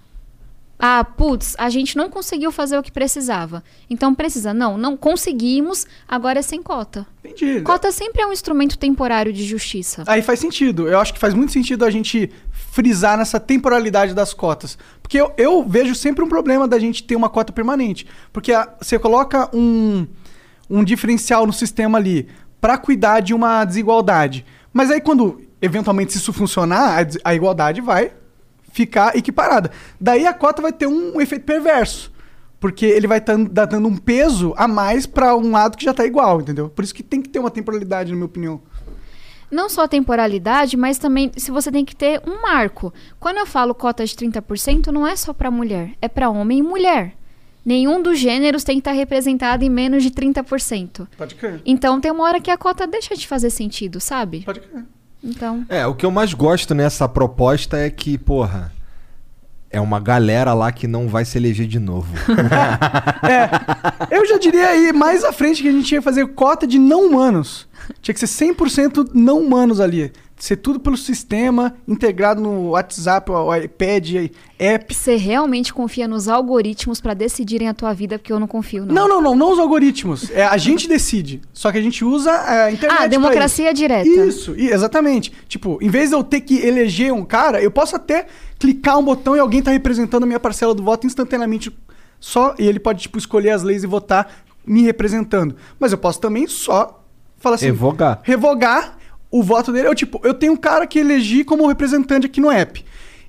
Ah, 0.78 1.02
putz, 1.04 1.54
a 1.58 1.70
gente 1.70 1.96
não 1.96 2.10
conseguiu 2.10 2.52
fazer 2.52 2.76
o 2.76 2.82
que 2.82 2.92
precisava. 2.92 3.64
Então 3.88 4.14
precisa. 4.14 4.52
Não, 4.52 4.76
não 4.76 4.94
conseguimos, 4.94 5.86
agora 6.06 6.40
é 6.40 6.42
sem 6.42 6.62
cota. 6.62 7.06
Entendi. 7.24 7.62
Cota 7.62 7.90
sempre 7.90 8.20
é 8.20 8.26
um 8.26 8.32
instrumento 8.32 8.76
temporário 8.76 9.32
de 9.32 9.42
justiça. 9.42 10.04
Aí 10.06 10.20
faz 10.20 10.38
sentido. 10.38 10.86
Eu 10.86 10.98
acho 11.00 11.14
que 11.14 11.18
faz 11.18 11.32
muito 11.32 11.50
sentido 11.50 11.82
a 11.82 11.90
gente 11.90 12.30
frisar 12.52 13.16
nessa 13.16 13.40
temporalidade 13.40 14.12
das 14.12 14.34
cotas. 14.34 14.76
Porque 15.00 15.18
eu, 15.18 15.32
eu 15.38 15.64
vejo 15.66 15.94
sempre 15.94 16.22
um 16.22 16.28
problema 16.28 16.68
da 16.68 16.78
gente 16.78 17.02
ter 17.04 17.16
uma 17.16 17.30
cota 17.30 17.54
permanente. 17.54 18.06
Porque 18.30 18.52
a- 18.52 18.68
você 18.78 18.98
coloca 18.98 19.48
um, 19.56 20.06
um 20.68 20.84
diferencial 20.84 21.46
no 21.46 21.54
sistema 21.54 21.96
ali 21.96 22.28
para 22.60 22.76
cuidar 22.76 23.20
de 23.20 23.32
uma 23.32 23.64
desigualdade. 23.64 24.44
Mas 24.74 24.90
aí 24.90 25.00
quando 25.00 25.40
eventualmente 25.66 26.12
se 26.12 26.18
isso 26.18 26.32
funcionar, 26.32 27.02
a, 27.02 27.30
a 27.30 27.34
igualdade 27.34 27.80
vai 27.80 28.12
ficar 28.72 29.16
equiparada. 29.16 29.70
Daí 30.00 30.26
a 30.26 30.34
cota 30.34 30.62
vai 30.62 30.72
ter 30.72 30.86
um 30.86 31.20
efeito 31.20 31.44
perverso. 31.44 32.14
Porque 32.58 32.86
ele 32.86 33.06
vai 33.06 33.18
estar 33.18 33.36
dando 33.36 33.86
um 33.86 33.96
peso 33.96 34.54
a 34.56 34.66
mais 34.66 35.04
para 35.04 35.36
um 35.36 35.50
lado 35.50 35.76
que 35.76 35.84
já 35.84 35.92
tá 35.92 36.06
igual, 36.06 36.40
entendeu? 36.40 36.70
Por 36.70 36.82
isso 36.82 36.94
que 36.94 37.02
tem 37.02 37.20
que 37.20 37.28
ter 37.28 37.38
uma 37.38 37.50
temporalidade, 37.50 38.10
na 38.10 38.16
minha 38.16 38.26
opinião. 38.26 38.62
Não 39.50 39.68
só 39.68 39.84
a 39.84 39.88
temporalidade, 39.88 40.76
mas 40.76 40.98
também 40.98 41.30
se 41.36 41.50
você 41.50 41.70
tem 41.70 41.84
que 41.84 41.94
ter 41.94 42.20
um 42.26 42.40
marco. 42.42 42.92
Quando 43.20 43.36
eu 43.36 43.46
falo 43.46 43.74
cota 43.74 44.04
de 44.04 44.14
30%, 44.14 44.86
não 44.88 45.06
é 45.06 45.14
só 45.14 45.32
para 45.32 45.50
mulher, 45.50 45.92
é 46.00 46.08
para 46.08 46.30
homem 46.30 46.58
e 46.58 46.62
mulher. 46.62 47.14
Nenhum 47.64 48.00
dos 48.00 48.18
gêneros 48.18 48.64
tem 48.64 48.76
que 48.76 48.80
estar 48.80 48.92
representado 48.92 49.64
em 49.64 49.70
menos 49.70 50.02
de 50.02 50.10
30%. 50.10 51.06
Pode 51.16 51.34
crer. 51.34 51.60
Então 51.64 52.00
tem 52.00 52.10
uma 52.10 52.24
hora 52.24 52.40
que 52.40 52.50
a 52.50 52.56
cota 52.56 52.86
deixa 52.86 53.14
de 53.16 53.26
fazer 53.26 53.50
sentido, 53.50 54.00
sabe? 54.00 54.42
Pode 54.44 54.60
crer. 54.60 54.84
Então. 55.22 55.64
É, 55.68 55.86
o 55.86 55.94
que 55.94 56.06
eu 56.06 56.10
mais 56.10 56.32
gosto 56.34 56.74
nessa 56.74 57.08
proposta 57.08 57.76
é 57.76 57.90
que, 57.90 58.16
porra, 58.16 58.72
é 59.70 59.80
uma 59.80 59.98
galera 59.98 60.54
lá 60.54 60.70
que 60.70 60.86
não 60.86 61.08
vai 61.08 61.24
se 61.24 61.36
eleger 61.36 61.66
de 61.66 61.78
novo. 61.78 62.08
Eu 64.10 64.26
já 64.26 64.38
diria 64.38 64.68
aí 64.68 64.92
mais 64.92 65.24
à 65.24 65.32
frente 65.32 65.62
que 65.62 65.68
a 65.68 65.72
gente 65.72 65.92
ia 65.92 66.00
fazer 66.00 66.26
cota 66.28 66.66
de 66.66 66.78
não 66.78 67.06
humanos. 67.06 67.68
Tinha 68.00 68.14
que 68.14 68.26
ser 68.26 68.46
100% 68.54 69.10
não 69.12 69.40
humanos 69.40 69.80
ali. 69.80 70.12
Ser 70.38 70.56
tudo 70.56 70.78
pelo 70.78 70.98
sistema, 70.98 71.74
integrado 71.88 72.42
no 72.42 72.70
WhatsApp, 72.70 73.30
o 73.30 73.54
iPad, 73.54 74.30
app. 74.58 74.94
Você 74.94 75.16
realmente 75.16 75.72
confia 75.72 76.06
nos 76.06 76.28
algoritmos 76.28 77.00
pra 77.00 77.14
decidirem 77.14 77.68
a 77.68 77.74
tua 77.74 77.94
vida, 77.94 78.18
porque 78.18 78.30
eu 78.32 78.38
não 78.38 78.46
confio, 78.46 78.84
não. 78.84 78.94
Não, 78.94 79.08
não, 79.08 79.22
não, 79.22 79.34
não 79.34 79.52
os 79.52 79.58
algoritmos. 79.58 80.30
É, 80.30 80.44
a 80.44 80.58
gente 80.58 80.86
decide. 80.88 81.40
Só 81.54 81.72
que 81.72 81.78
a 81.78 81.80
gente 81.80 82.04
usa 82.04 82.30
a 82.32 82.70
internet. 82.70 83.02
Ah, 83.02 83.06
democracia 83.06 83.66
isso. 83.68 83.74
direta. 83.74 84.08
Isso, 84.08 84.54
e- 84.56 84.68
exatamente. 84.68 85.32
Tipo, 85.48 85.78
em 85.80 85.88
vez 85.88 86.10
de 86.10 86.16
eu 86.16 86.22
ter 86.22 86.42
que 86.42 86.58
eleger 86.58 87.14
um 87.14 87.24
cara, 87.24 87.62
eu 87.62 87.70
posso 87.70 87.96
até 87.96 88.26
clicar 88.58 88.98
um 88.98 89.02
botão 89.04 89.34
e 89.34 89.38
alguém 89.38 89.62
tá 89.62 89.70
representando 89.70 90.24
a 90.24 90.26
minha 90.26 90.40
parcela 90.40 90.74
do 90.74 90.82
voto 90.82 91.06
instantaneamente. 91.06 91.74
Só, 92.20 92.54
e 92.58 92.66
ele 92.66 92.78
pode, 92.78 93.00
tipo, 93.00 93.16
escolher 93.16 93.50
as 93.50 93.62
leis 93.62 93.84
e 93.84 93.86
votar 93.86 94.44
me 94.66 94.82
representando. 94.82 95.56
Mas 95.80 95.92
eu 95.92 95.98
posso 95.98 96.20
também 96.20 96.46
só 96.46 97.02
falar 97.38 97.54
assim. 97.54 97.66
Revogar. 97.66 98.20
revogar 98.22 98.98
o 99.30 99.42
voto 99.42 99.72
dele. 99.72 99.88
Eu, 99.88 99.94
tipo, 99.94 100.20
eu 100.24 100.34
tenho 100.34 100.52
um 100.52 100.56
cara 100.56 100.86
que 100.86 100.98
elegi 100.98 101.44
como 101.44 101.66
representante 101.66 102.26
aqui 102.26 102.40
no 102.40 102.50
app. 102.50 102.84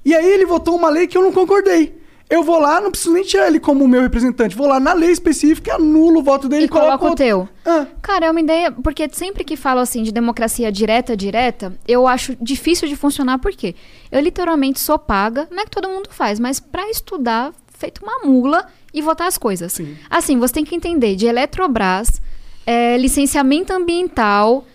E 0.06 0.16
aí 0.16 0.26
ele 0.26 0.46
votou 0.46 0.76
uma 0.76 0.90
lei 0.90 1.08
que 1.08 1.18
eu 1.18 1.22
não 1.24 1.32
concordei. 1.32 1.98
Eu 2.30 2.44
vou 2.44 2.60
lá, 2.60 2.82
não 2.82 2.92
preciso 2.92 3.14
nem 3.14 3.24
tirar 3.24 3.48
ele 3.48 3.58
como 3.58 3.88
meu 3.88 4.02
representante. 4.02 4.54
Vou 4.56 4.68
lá 4.68 4.82
na 4.82 4.92
lei 4.92 5.12
específica, 5.12 5.76
anulo 5.76 6.20
o 6.20 6.24
voto 6.24 6.50
dele 6.50 6.66
E 6.66 6.68
coloca 6.68 7.06
o 7.06 7.10
outro. 7.10 7.26
teu. 7.26 7.48
Ah, 7.66 7.86
Cara, 8.02 8.26
é 8.26 8.32
uma 8.32 8.42
ideia. 8.42 8.70
Porque 8.70 9.08
sempre 9.14 9.46
que 9.46 9.56
falo 9.56 9.80
assim 9.80 10.04
de 10.04 10.12
democracia 10.12 10.70
direta, 10.70 11.16
direta, 11.16 11.74
eu 11.88 12.06
acho 12.06 12.36
difícil 12.42 12.86
de 12.86 12.98
funcionar, 12.98 13.40
por 13.40 13.52
quê? 13.54 13.76
Eu 14.12 14.20
literalmente 14.20 14.78
sou 14.80 15.00
paga, 15.00 15.48
não 15.50 15.62
é 15.62 15.66
que 15.66 15.72
todo 15.72 15.88
mundo 15.88 16.10
faz, 16.12 16.38
mas 16.38 16.60
pra 16.60 16.90
estudar, 16.90 17.54
feito 17.78 18.02
uma 18.04 18.20
mula 18.26 18.66
e 18.94 19.02
votar 19.02 19.28
as 19.28 19.38
coisas. 19.38 19.72
Sim. 19.72 19.96
Assim, 20.10 20.38
você 20.38 20.54
tem 20.56 20.66
que 20.66 20.76
entender 20.76 21.16
de 21.16 21.28
Eletrobras, 21.28 22.22
é, 22.66 22.98
licenciamento 22.98 23.72
ambiental, 23.72 24.66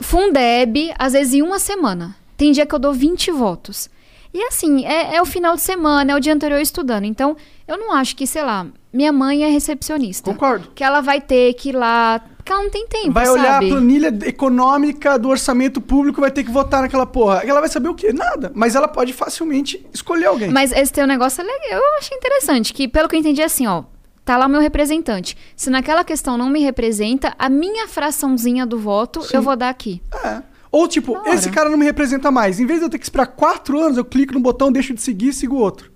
Fundeb, 0.00 0.92
às 0.98 1.12
vezes 1.12 1.34
em 1.34 1.42
uma 1.42 1.58
semana. 1.58 2.16
Tem 2.36 2.52
dia 2.52 2.66
que 2.66 2.74
eu 2.74 2.78
dou 2.78 2.92
20 2.92 3.30
votos. 3.30 3.88
E 4.32 4.42
assim, 4.42 4.84
é, 4.84 5.14
é 5.14 5.22
o 5.22 5.24
final 5.24 5.54
de 5.54 5.62
semana, 5.62 6.10
é 6.10 6.16
o 6.16 6.20
dia 6.20 6.34
anterior 6.34 6.60
estudando. 6.60 7.04
Então, 7.04 7.36
eu 7.68 7.78
não 7.78 7.92
acho 7.92 8.16
que, 8.16 8.26
sei 8.26 8.42
lá, 8.42 8.66
minha 8.92 9.12
mãe 9.12 9.44
é 9.44 9.48
recepcionista. 9.48 10.28
Concordo. 10.28 10.72
Que 10.74 10.82
ela 10.82 11.00
vai 11.00 11.20
ter 11.20 11.54
que 11.54 11.68
ir 11.68 11.76
lá. 11.76 12.20
Porque 12.36 12.52
ela 12.52 12.62
não 12.64 12.70
tem 12.70 12.86
tempo. 12.86 13.12
vai 13.12 13.28
olhar 13.28 13.54
sabe? 13.54 13.66
a 13.66 13.70
planilha 13.70 14.08
econômica 14.24 15.16
do 15.18 15.28
orçamento 15.28 15.80
público 15.80 16.20
vai 16.20 16.32
ter 16.32 16.42
que 16.42 16.50
votar 16.50 16.82
naquela 16.82 17.06
porra. 17.06 17.42
Ela 17.46 17.60
vai 17.60 17.68
saber 17.68 17.88
o 17.88 17.94
quê? 17.94 18.12
Nada. 18.12 18.50
Mas 18.54 18.74
ela 18.74 18.88
pode 18.88 19.12
facilmente 19.12 19.86
escolher 19.94 20.26
alguém. 20.26 20.50
Mas 20.50 20.72
esse 20.72 20.92
teu 20.92 21.06
negócio 21.06 21.40
é 21.40 21.44
legal. 21.44 21.80
Eu 21.80 21.98
achei 21.98 22.16
interessante. 22.16 22.72
Que 22.72 22.88
pelo 22.88 23.08
que 23.08 23.14
eu 23.14 23.20
entendi, 23.20 23.40
é 23.40 23.44
assim, 23.44 23.68
ó. 23.68 23.84
Tá 24.24 24.36
lá 24.38 24.46
o 24.46 24.48
meu 24.48 24.60
representante. 24.60 25.36
Se 25.54 25.68
naquela 25.68 26.02
questão 26.02 26.38
não 26.38 26.48
me 26.48 26.60
representa, 26.60 27.34
a 27.38 27.48
minha 27.48 27.86
fraçãozinha 27.86 28.64
do 28.64 28.78
voto 28.78 29.20
eu 29.32 29.42
vou 29.42 29.54
dar 29.54 29.68
aqui. 29.68 30.00
É. 30.24 30.42
Ou 30.72 30.88
tipo, 30.88 31.16
esse 31.28 31.50
cara 31.50 31.68
não 31.70 31.76
me 31.78 31.84
representa 31.84 32.30
mais. 32.30 32.58
Em 32.58 32.66
vez 32.66 32.80
de 32.80 32.86
eu 32.86 32.90
ter 32.90 32.98
que 32.98 33.04
esperar 33.04 33.26
quatro 33.26 33.78
anos, 33.78 33.96
eu 33.98 34.04
clico 34.04 34.32
no 34.34 34.40
botão, 34.40 34.72
deixo 34.72 34.94
de 34.94 35.00
seguir 35.02 35.28
e 35.28 35.32
sigo 35.32 35.56
o 35.56 35.58
outro. 35.60 35.92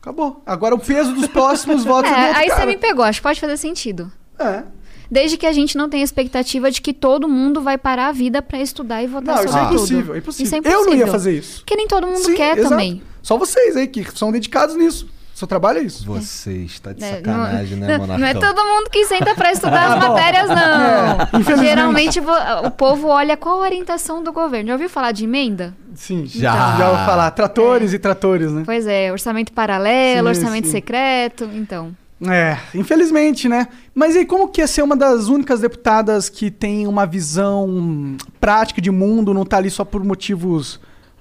Acabou. 0.00 0.42
Agora 0.46 0.74
o 0.74 0.78
peso 0.78 1.12
dos 1.14 1.26
próximos 1.26 1.84
votos 1.86 2.10
é, 2.10 2.14
É, 2.14 2.34
aí 2.36 2.48
você 2.48 2.54
cara. 2.56 2.66
me 2.66 2.76
pegou. 2.76 3.04
Acho 3.04 3.20
que 3.20 3.22
pode 3.22 3.40
fazer 3.40 3.56
sentido. 3.56 4.10
É. 4.38 4.62
Desde 5.10 5.36
que 5.36 5.46
a 5.46 5.52
gente 5.52 5.76
não 5.76 5.88
tenha 5.88 6.04
expectativa 6.04 6.70
de 6.70 6.80
que 6.80 6.92
todo 6.92 7.28
mundo 7.28 7.60
vai 7.60 7.76
parar 7.76 8.08
a 8.08 8.12
vida 8.12 8.40
pra 8.40 8.60
estudar 8.60 9.02
e 9.02 9.06
votar 9.06 9.36
Não, 9.36 9.44
isso 9.44 9.52
sobre 9.52 9.64
é 9.64 9.68
tudo. 9.68 9.76
impossível, 9.76 10.14
é 10.14 10.18
impossível. 10.18 10.46
Isso 10.46 10.54
é 10.54 10.58
Eu 10.58 10.62
não 10.62 10.78
ia 10.78 10.82
impossível. 10.84 11.06
fazer 11.12 11.32
isso. 11.38 11.58
Porque 11.60 11.76
nem 11.76 11.88
todo 11.88 12.06
mundo 12.06 12.18
Sim, 12.24 12.34
quer 12.34 12.56
exato. 12.56 12.68
também. 12.70 13.02
Só 13.22 13.36
vocês 13.36 13.76
aí 13.76 13.86
que 13.88 14.04
são 14.16 14.30
dedicados 14.32 14.76
nisso. 14.76 15.08
Seu 15.40 15.48
trabalho 15.48 15.78
é 15.78 15.82
isso. 15.84 16.04
Você 16.04 16.52
está 16.52 16.92
de 16.92 17.02
É, 17.02 17.14
sacanagem, 17.16 17.78
não, 17.78 17.86
né, 17.86 17.96
não- 17.96 18.06
Monarcão? 18.06 18.18
não 18.18 18.26
é 18.26 18.34
todo 18.34 18.62
mundo 18.62 18.90
que 18.90 19.06
senta 19.06 19.34
pra 19.34 19.50
estudar 19.50 19.86
as 19.86 19.92
Ah, 20.04 20.08
matérias, 20.10 20.48
não. 20.50 21.54
É. 21.54 21.56
Geralmente 21.56 22.20
o 22.20 22.70
povo 22.72 23.08
olha 23.08 23.38
qual 23.38 23.56
a 23.58 23.62
orientação 23.64 24.22
do 24.22 24.34
governo. 24.34 24.66
Já 24.68 24.74
ouviu 24.74 24.90
falar 24.90 25.12
de 25.12 25.24
emenda? 25.24 25.74
Sim. 25.94 26.26
Já. 26.26 26.76
Já 26.76 26.88
vou 26.90 26.98
falar. 27.06 27.30
Tratores 27.30 27.94
e 27.94 27.98
tratores, 27.98 28.52
né? 28.52 28.64
Pois 28.66 28.86
é, 28.86 29.10
orçamento 29.10 29.50
paralelo, 29.54 30.28
Sim, 30.34 30.40
orçamento 30.40 30.66
sim. 30.66 30.72
secreto, 30.72 31.48
então. 31.54 31.96
É, 32.28 32.58
infelizmente, 32.74 33.48
né? 33.48 33.66
Mas 33.94 34.14
e 34.16 34.26
como 34.26 34.46
que 34.48 34.60
é 34.60 34.66
ser 34.66 34.82
uma 34.82 34.94
das 34.94 35.28
únicas 35.28 35.60
deputadas 35.60 36.28
que 36.28 36.50
tem 36.50 36.86
uma 36.86 37.06
visão 37.06 38.14
prática 38.38 38.78
de 38.78 38.90
mundo, 38.90 39.32
não 39.32 39.46
tá 39.46 39.56
ali 39.56 39.70
só 39.70 39.86
por 39.86 40.04
motivos 40.04 40.78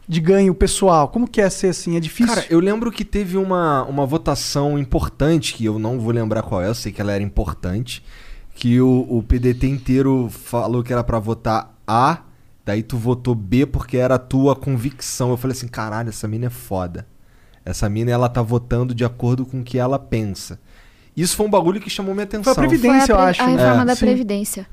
de 0.09 0.19
ganho 0.19 0.55
pessoal? 0.55 1.07
Como 1.09 1.27
que 1.27 1.39
é 1.39 1.47
ser 1.51 1.67
assim? 1.67 1.95
É 1.95 1.99
difícil? 1.99 2.33
Cara, 2.33 2.47
eu 2.49 2.59
lembro 2.59 2.91
que 2.91 3.05
teve 3.05 3.37
uma, 3.37 3.83
uma 3.83 4.07
votação 4.07 4.77
importante, 4.79 5.53
que 5.53 5.63
eu 5.65 5.77
não 5.77 5.99
vou 5.99 6.11
lembrar 6.11 6.41
qual 6.41 6.63
é, 6.63 6.67
eu 6.67 6.73
sei 6.73 6.91
que 6.91 6.99
ela 6.99 7.11
era 7.11 7.23
importante, 7.23 8.03
que 8.55 8.81
o, 8.81 9.05
o 9.07 9.21
PDT 9.21 9.67
inteiro 9.67 10.27
falou 10.31 10.81
que 10.83 10.91
era 10.91 11.03
pra 11.03 11.19
votar 11.19 11.77
A, 11.87 12.23
daí 12.65 12.81
tu 12.81 12.97
votou 12.97 13.35
B 13.35 13.67
porque 13.67 13.97
era 13.97 14.15
a 14.15 14.19
tua 14.19 14.55
convicção. 14.55 15.29
Eu 15.29 15.37
falei 15.37 15.55
assim, 15.55 15.67
caralho, 15.67 16.09
essa 16.09 16.27
mina 16.27 16.47
é 16.47 16.49
foda. 16.49 17.05
Essa 17.63 17.87
mina, 17.87 18.09
ela 18.09 18.27
tá 18.27 18.41
votando 18.41 18.95
de 18.95 19.05
acordo 19.05 19.45
com 19.45 19.59
o 19.59 19.63
que 19.63 19.77
ela 19.77 19.99
pensa. 19.99 20.59
Isso 21.15 21.35
foi 21.35 21.45
um 21.45 21.49
bagulho 21.49 21.79
que 21.79 21.89
chamou 21.89 22.15
minha 22.15 22.23
atenção. 22.23 22.55
Foi 22.55 22.63
a 22.65 22.67
Previdência, 22.67 23.13
Foi 23.13 23.15
a 23.15 23.17
eu 23.17 23.21
pre- 23.21 23.29
acho. 23.29 23.41
A 23.43 23.45
né? 23.47 23.51
reforma 23.57 23.81
É. 23.81 23.85
da 23.85 23.95
Sim. 23.95 24.05
Previdência. 24.05 24.67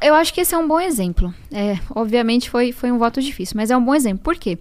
Eu 0.00 0.14
acho 0.14 0.32
que 0.32 0.40
esse 0.40 0.54
é 0.54 0.58
um 0.58 0.68
bom 0.68 0.80
exemplo. 0.80 1.34
É, 1.50 1.78
obviamente 1.94 2.48
foi, 2.48 2.72
foi 2.72 2.92
um 2.92 2.98
voto 2.98 3.20
difícil, 3.20 3.54
mas 3.56 3.70
é 3.70 3.76
um 3.76 3.84
bom 3.84 3.94
exemplo. 3.94 4.22
Por 4.22 4.36
quê? 4.36 4.58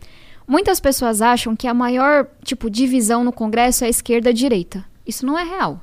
Muitas 0.48 0.80
pessoas 0.80 1.22
acham 1.22 1.56
que 1.56 1.68
a 1.68 1.74
maior, 1.74 2.28
tipo, 2.44 2.70
divisão 2.70 3.24
no 3.24 3.32
Congresso 3.32 3.86
é 3.86 3.90
esquerda-direita. 3.90 4.84
Isso 5.06 5.26
não 5.26 5.38
é 5.38 5.44
real. 5.44 5.80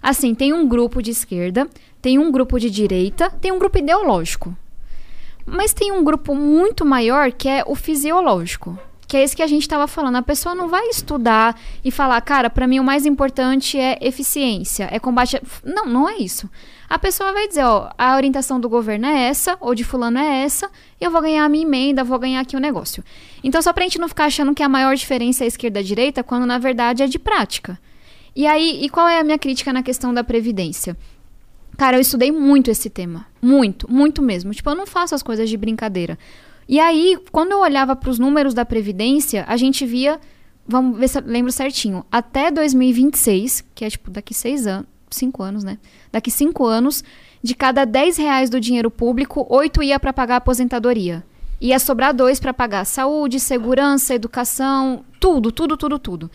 Assim, 0.00 0.34
tem 0.34 0.52
um 0.52 0.68
grupo 0.68 1.02
de 1.02 1.10
esquerda, 1.10 1.68
tem 2.00 2.18
um 2.18 2.30
grupo 2.30 2.60
de 2.60 2.70
direita, 2.70 3.30
tem 3.40 3.50
um 3.50 3.58
grupo 3.58 3.78
ideológico. 3.78 4.56
Mas 5.44 5.72
tem 5.72 5.90
um 5.90 6.04
grupo 6.04 6.34
muito 6.34 6.84
maior 6.84 7.32
que 7.32 7.48
é 7.48 7.64
o 7.66 7.74
fisiológico. 7.74 8.78
Que 9.06 9.16
é 9.16 9.24
isso 9.24 9.36
que 9.36 9.42
a 9.42 9.46
gente 9.46 9.62
estava 9.62 9.86
falando. 9.86 10.16
A 10.16 10.22
pessoa 10.22 10.54
não 10.54 10.68
vai 10.68 10.88
estudar 10.88 11.58
e 11.84 11.90
falar, 11.90 12.20
cara, 12.22 12.48
para 12.48 12.66
mim 12.66 12.80
o 12.80 12.84
mais 12.84 13.04
importante 13.04 13.78
é 13.78 13.98
eficiência, 14.00 14.88
é 14.90 14.98
combate. 14.98 15.36
a-" 15.36 15.42
Não, 15.64 15.86
não 15.86 16.08
é 16.08 16.16
isso. 16.16 16.48
A 16.88 16.98
pessoa 16.98 17.32
vai 17.32 17.48
dizer, 17.48 17.64
ó, 17.64 17.90
a 17.96 18.14
orientação 18.16 18.60
do 18.60 18.68
governo 18.68 19.06
é 19.06 19.28
essa, 19.28 19.56
ou 19.60 19.74
de 19.74 19.84
fulano 19.84 20.18
é 20.18 20.42
essa, 20.42 20.70
eu 21.00 21.10
vou 21.10 21.20
ganhar 21.20 21.44
a 21.44 21.48
minha 21.48 21.64
emenda, 21.64 22.04
vou 22.04 22.18
ganhar 22.18 22.40
aqui 22.40 22.56
o 22.56 22.60
negócio. 22.60 23.02
Então, 23.42 23.60
só 23.60 23.72
pra 23.72 23.84
gente 23.84 23.98
não 23.98 24.08
ficar 24.08 24.26
achando 24.26 24.54
que 24.54 24.62
a 24.62 24.68
maior 24.68 24.94
diferença 24.94 25.44
é 25.44 25.46
esquerda-direita, 25.46 26.22
quando 26.22 26.46
na 26.46 26.58
verdade 26.58 27.02
é 27.02 27.06
de 27.06 27.18
prática. 27.18 27.78
E 28.36 28.46
aí, 28.46 28.84
e 28.84 28.88
qual 28.88 29.08
é 29.08 29.18
a 29.18 29.24
minha 29.24 29.38
crítica 29.38 29.72
na 29.72 29.82
questão 29.82 30.12
da 30.12 30.24
Previdência? 30.24 30.96
Cara, 31.76 31.96
eu 31.96 32.00
estudei 32.00 32.30
muito 32.30 32.70
esse 32.70 32.88
tema. 32.88 33.26
Muito, 33.40 33.90
muito 33.90 34.22
mesmo. 34.22 34.52
Tipo, 34.52 34.70
eu 34.70 34.74
não 34.74 34.86
faço 34.86 35.14
as 35.14 35.22
coisas 35.22 35.48
de 35.48 35.56
brincadeira. 35.56 36.18
E 36.68 36.80
aí, 36.80 37.18
quando 37.30 37.52
eu 37.52 37.60
olhava 37.60 37.94
para 37.94 38.10
os 38.10 38.18
números 38.18 38.54
da 38.54 38.64
Previdência, 38.64 39.44
a 39.46 39.56
gente 39.56 39.84
via. 39.84 40.20
Vamos 40.66 40.98
ver 40.98 41.08
se 41.08 41.18
eu 41.18 41.22
lembro 41.26 41.52
certinho. 41.52 42.06
Até 42.10 42.50
2026, 42.50 43.64
que 43.74 43.84
é 43.84 43.90
tipo 43.90 44.10
daqui 44.10 44.32
seis 44.32 44.66
anos. 44.66 44.86
Cinco 45.10 45.42
anos, 45.42 45.62
né? 45.62 45.78
Daqui 46.10 46.30
cinco 46.30 46.64
anos, 46.64 47.04
de 47.42 47.54
cada 47.54 47.84
10 47.84 48.16
reais 48.16 48.50
do 48.50 48.58
dinheiro 48.58 48.90
público, 48.90 49.46
oito 49.48 49.82
ia 49.82 50.00
para 50.00 50.12
pagar 50.12 50.34
a 50.34 50.38
aposentadoria. 50.38 51.22
Ia 51.60 51.78
sobrar 51.78 52.12
dois 52.12 52.40
para 52.40 52.52
pagar 52.52 52.84
saúde, 52.84 53.38
segurança, 53.38 54.14
educação, 54.14 55.04
tudo, 55.20 55.52
tudo, 55.52 55.76
tudo, 55.76 55.98
tudo. 55.98 56.30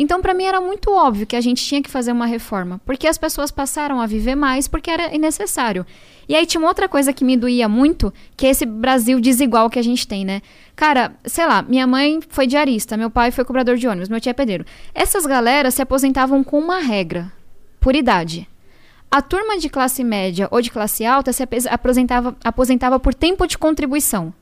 Então, 0.00 0.22
para 0.22 0.32
mim 0.32 0.44
era 0.44 0.60
muito 0.60 0.92
óbvio 0.92 1.26
que 1.26 1.34
a 1.34 1.40
gente 1.40 1.64
tinha 1.64 1.82
que 1.82 1.90
fazer 1.90 2.12
uma 2.12 2.24
reforma, 2.24 2.80
porque 2.86 3.08
as 3.08 3.18
pessoas 3.18 3.50
passaram 3.50 4.00
a 4.00 4.06
viver 4.06 4.36
mais 4.36 4.68
porque 4.68 4.88
era 4.88 5.08
necessário. 5.18 5.84
E 6.28 6.36
aí 6.36 6.46
tinha 6.46 6.60
uma 6.60 6.68
outra 6.68 6.88
coisa 6.88 7.12
que 7.12 7.24
me 7.24 7.36
doía 7.36 7.68
muito, 7.68 8.14
que 8.36 8.46
é 8.46 8.50
esse 8.50 8.64
Brasil 8.64 9.20
desigual 9.20 9.68
que 9.68 9.76
a 9.76 9.82
gente 9.82 10.06
tem, 10.06 10.24
né? 10.24 10.40
Cara, 10.76 11.10
sei 11.24 11.44
lá, 11.44 11.62
minha 11.62 11.84
mãe 11.84 12.20
foi 12.28 12.46
diarista, 12.46 12.96
meu 12.96 13.10
pai 13.10 13.32
foi 13.32 13.44
cobrador 13.44 13.76
de 13.76 13.88
ônibus, 13.88 14.08
meu 14.08 14.20
tio 14.20 14.30
é 14.30 14.32
pedreiro. 14.32 14.64
Essas 14.94 15.26
galeras 15.26 15.74
se 15.74 15.82
aposentavam 15.82 16.44
com 16.44 16.60
uma 16.60 16.78
regra, 16.78 17.32
por 17.80 17.96
idade. 17.96 18.48
A 19.10 19.20
turma 19.20 19.58
de 19.58 19.68
classe 19.68 20.04
média 20.04 20.46
ou 20.52 20.62
de 20.62 20.70
classe 20.70 21.04
alta 21.04 21.32
se 21.32 21.42
aposentava, 21.68 22.36
aposentava 22.44 23.00
por 23.00 23.14
tempo 23.14 23.48
de 23.48 23.58
contribuição. 23.58 24.32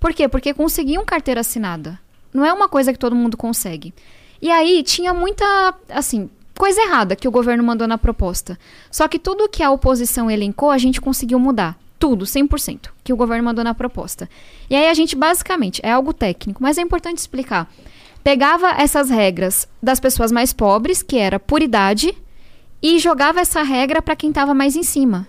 Por 0.00 0.14
quê? 0.14 0.26
Porque 0.26 0.54
conseguiam 0.54 1.04
carteira 1.04 1.42
assinada. 1.42 1.98
Não 2.32 2.46
é 2.46 2.52
uma 2.52 2.68
coisa 2.68 2.94
que 2.94 2.98
todo 2.98 3.14
mundo 3.14 3.36
consegue. 3.36 3.92
E 4.40 4.50
aí 4.50 4.82
tinha 4.82 5.14
muita, 5.14 5.74
assim, 5.88 6.30
coisa 6.56 6.80
errada 6.80 7.16
que 7.16 7.28
o 7.28 7.30
governo 7.30 7.62
mandou 7.62 7.86
na 7.86 7.98
proposta. 7.98 8.58
Só 8.90 9.06
que 9.08 9.18
tudo 9.18 9.48
que 9.48 9.62
a 9.62 9.70
oposição 9.70 10.30
elencou, 10.30 10.70
a 10.70 10.78
gente 10.78 11.00
conseguiu 11.00 11.38
mudar. 11.38 11.78
Tudo, 11.98 12.26
100%, 12.26 12.90
que 13.02 13.12
o 13.12 13.16
governo 13.16 13.44
mandou 13.44 13.64
na 13.64 13.74
proposta. 13.74 14.28
E 14.68 14.76
aí 14.76 14.88
a 14.88 14.94
gente, 14.94 15.16
basicamente, 15.16 15.80
é 15.82 15.92
algo 15.92 16.12
técnico, 16.12 16.62
mas 16.62 16.76
é 16.76 16.82
importante 16.82 17.18
explicar. 17.18 17.72
Pegava 18.22 18.68
essas 18.70 19.08
regras 19.08 19.66
das 19.82 19.98
pessoas 19.98 20.30
mais 20.30 20.52
pobres, 20.52 21.02
que 21.02 21.16
era 21.16 21.40
por 21.40 21.62
idade, 21.62 22.14
e 22.82 22.98
jogava 22.98 23.40
essa 23.40 23.62
regra 23.62 24.02
para 24.02 24.16
quem 24.16 24.28
estava 24.28 24.52
mais 24.52 24.76
em 24.76 24.82
cima. 24.82 25.26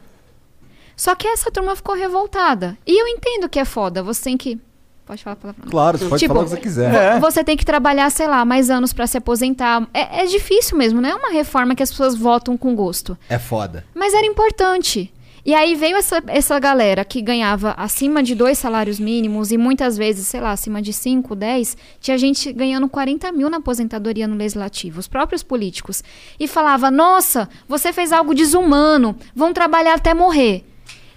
Só 0.96 1.13
que 1.13 1.28
essa 1.28 1.52
turma 1.52 1.76
ficou 1.76 1.96
revoltada. 1.96 2.78
E 2.86 3.02
eu 3.02 3.08
entendo 3.08 3.48
que 3.48 3.60
é 3.60 3.65
foda, 3.65 4.02
você 4.02 4.24
tem 4.24 4.38
que. 4.38 4.60
Pode 5.08 5.24
falar 5.24 5.34
a 5.34 5.38
palavra. 5.38 5.62
não. 5.63 5.72
Claro, 5.72 5.98
você 5.98 6.06
pode 6.10 6.20
Tipo, 6.20 6.34
falar 6.34 6.46
o 6.46 6.50
que 6.50 6.56
você 6.56 6.62
quiser. 6.62 6.93
É. 6.93 7.20
Você 7.20 7.43
tem 7.43 7.56
que 7.56 7.65
trabalhar, 7.65 8.10
sei 8.12 8.28
lá, 8.28 8.43
mais 8.43 8.70
anos 8.70 8.91
pra 8.91 9.08
se 9.08 9.17
aposentar. 9.17 9.88
É, 9.93 10.24
é 10.24 10.26
difícil 10.26 10.78
mesmo, 10.78 11.00
não 11.00 11.10
é 11.10 11.15
uma 11.15 11.32
reforma 11.32 11.74
que 11.74 11.82
as 11.82 11.89
pessoas 11.89 12.13
votam 12.15 12.58
com 12.58 12.76
gosto. 12.76 13.17
É 13.30 13.39
foda. 13.39 13.86
Mas 13.96 14.13
era 14.13 14.26
importante. 14.28 15.13
E 15.46 15.54
aí 15.54 15.76
veio 15.76 15.96
essa, 15.96 16.22
essa 16.28 16.60
galera 16.60 17.06
que 17.06 17.22
ganhava 17.22 17.72
acima 17.78 18.22
de 18.22 18.36
dois 18.36 18.58
salários 18.58 19.00
mínimos 19.00 19.50
e 19.50 19.58
muitas 19.58 19.96
vezes, 19.98 20.28
sei 20.28 20.41
lá, 20.41 20.52
acima 20.52 20.82
de 20.82 20.91
5, 20.91 21.34
10, 21.38 21.78
tinha 22.02 22.17
gente 22.17 22.52
ganhando 22.52 22.89
40 22.89 23.32
mil 23.32 23.50
na 23.50 23.56
aposentadoria 23.56 24.28
no 24.28 24.36
legislativo, 24.36 25.00
os 25.00 25.08
próprios 25.08 25.43
políticos. 25.43 26.04
E 26.38 26.50
falava, 26.50 26.91
nossa, 26.91 27.48
você 27.65 27.93
fez 27.93 28.12
algo 28.12 28.36
desumano, 28.36 29.15
vão 29.34 29.54
trabalhar 29.54 29.93
até 29.93 30.13
morrer. 30.13 30.65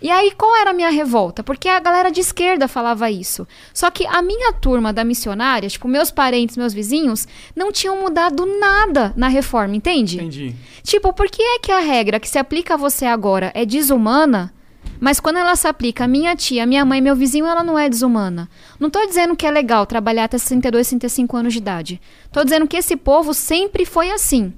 E 0.03 0.11
aí, 0.11 0.33
qual 0.33 0.57
era 0.57 0.71
a 0.71 0.75
minha 0.75 0.91
revolta? 0.91 1.43
Porque 1.43 1.69
a 1.69 1.79
galera 1.79 2.11
de 2.11 2.21
esquerda 2.21 2.67
falava 2.67 3.11
isso. 3.11 3.47
Só 3.75 3.91
que 3.91 4.07
a 4.07 4.23
minha 4.23 4.53
turma 4.53 4.93
da 4.93 5.05
missionária, 5.05 5.69
tipo, 5.69 5.87
meus 5.87 6.11
parentes, 6.11 6.57
meus 6.57 6.73
vizinhos, 6.73 7.29
não 7.55 7.71
tinham 7.71 8.01
mudado 8.01 8.47
nada 8.47 9.13
na 9.17 9.29
reforma, 9.29 9.77
entende? 9.77 10.17
Entendi. 10.17 10.55
Tipo, 10.83 11.13
por 11.13 11.29
que 11.29 11.43
é 11.43 11.59
que 11.59 11.71
a 11.71 11.81
regra 11.81 12.19
que 12.19 12.29
se 12.29 12.39
aplica 12.39 12.75
a 12.75 12.77
você 12.79 13.05
agora 13.05 13.53
é 13.55 13.67
desumana, 13.67 14.53
mas 14.99 15.21
quando 15.21 15.39
ela 15.39 15.57
se 15.57 15.67
aplica 15.67 16.05
a 16.05 16.09
minha 16.09 16.35
tia, 16.37 16.67
minha 16.67 16.85
mãe, 16.85 17.01
meu 17.01 17.17
vizinho, 17.17 17.47
ela 17.47 17.65
não 17.65 17.79
é 17.79 17.89
desumana? 17.89 18.49
Não 18.79 18.91
tô 18.91 19.05
dizendo 19.07 19.37
que 19.37 19.47
é 19.47 19.51
legal 19.51 19.87
trabalhar 19.87 20.25
até 20.25 20.37
62, 20.39 20.87
65 20.87 21.37
anos 21.37 21.53
de 21.53 21.59
idade. 21.59 22.01
Tô 22.31 22.45
dizendo 22.45 22.67
que 22.67 22.77
esse 22.77 22.97
povo 22.97 23.33
sempre 23.33 23.85
foi 23.85 24.11
assim. 24.11 24.53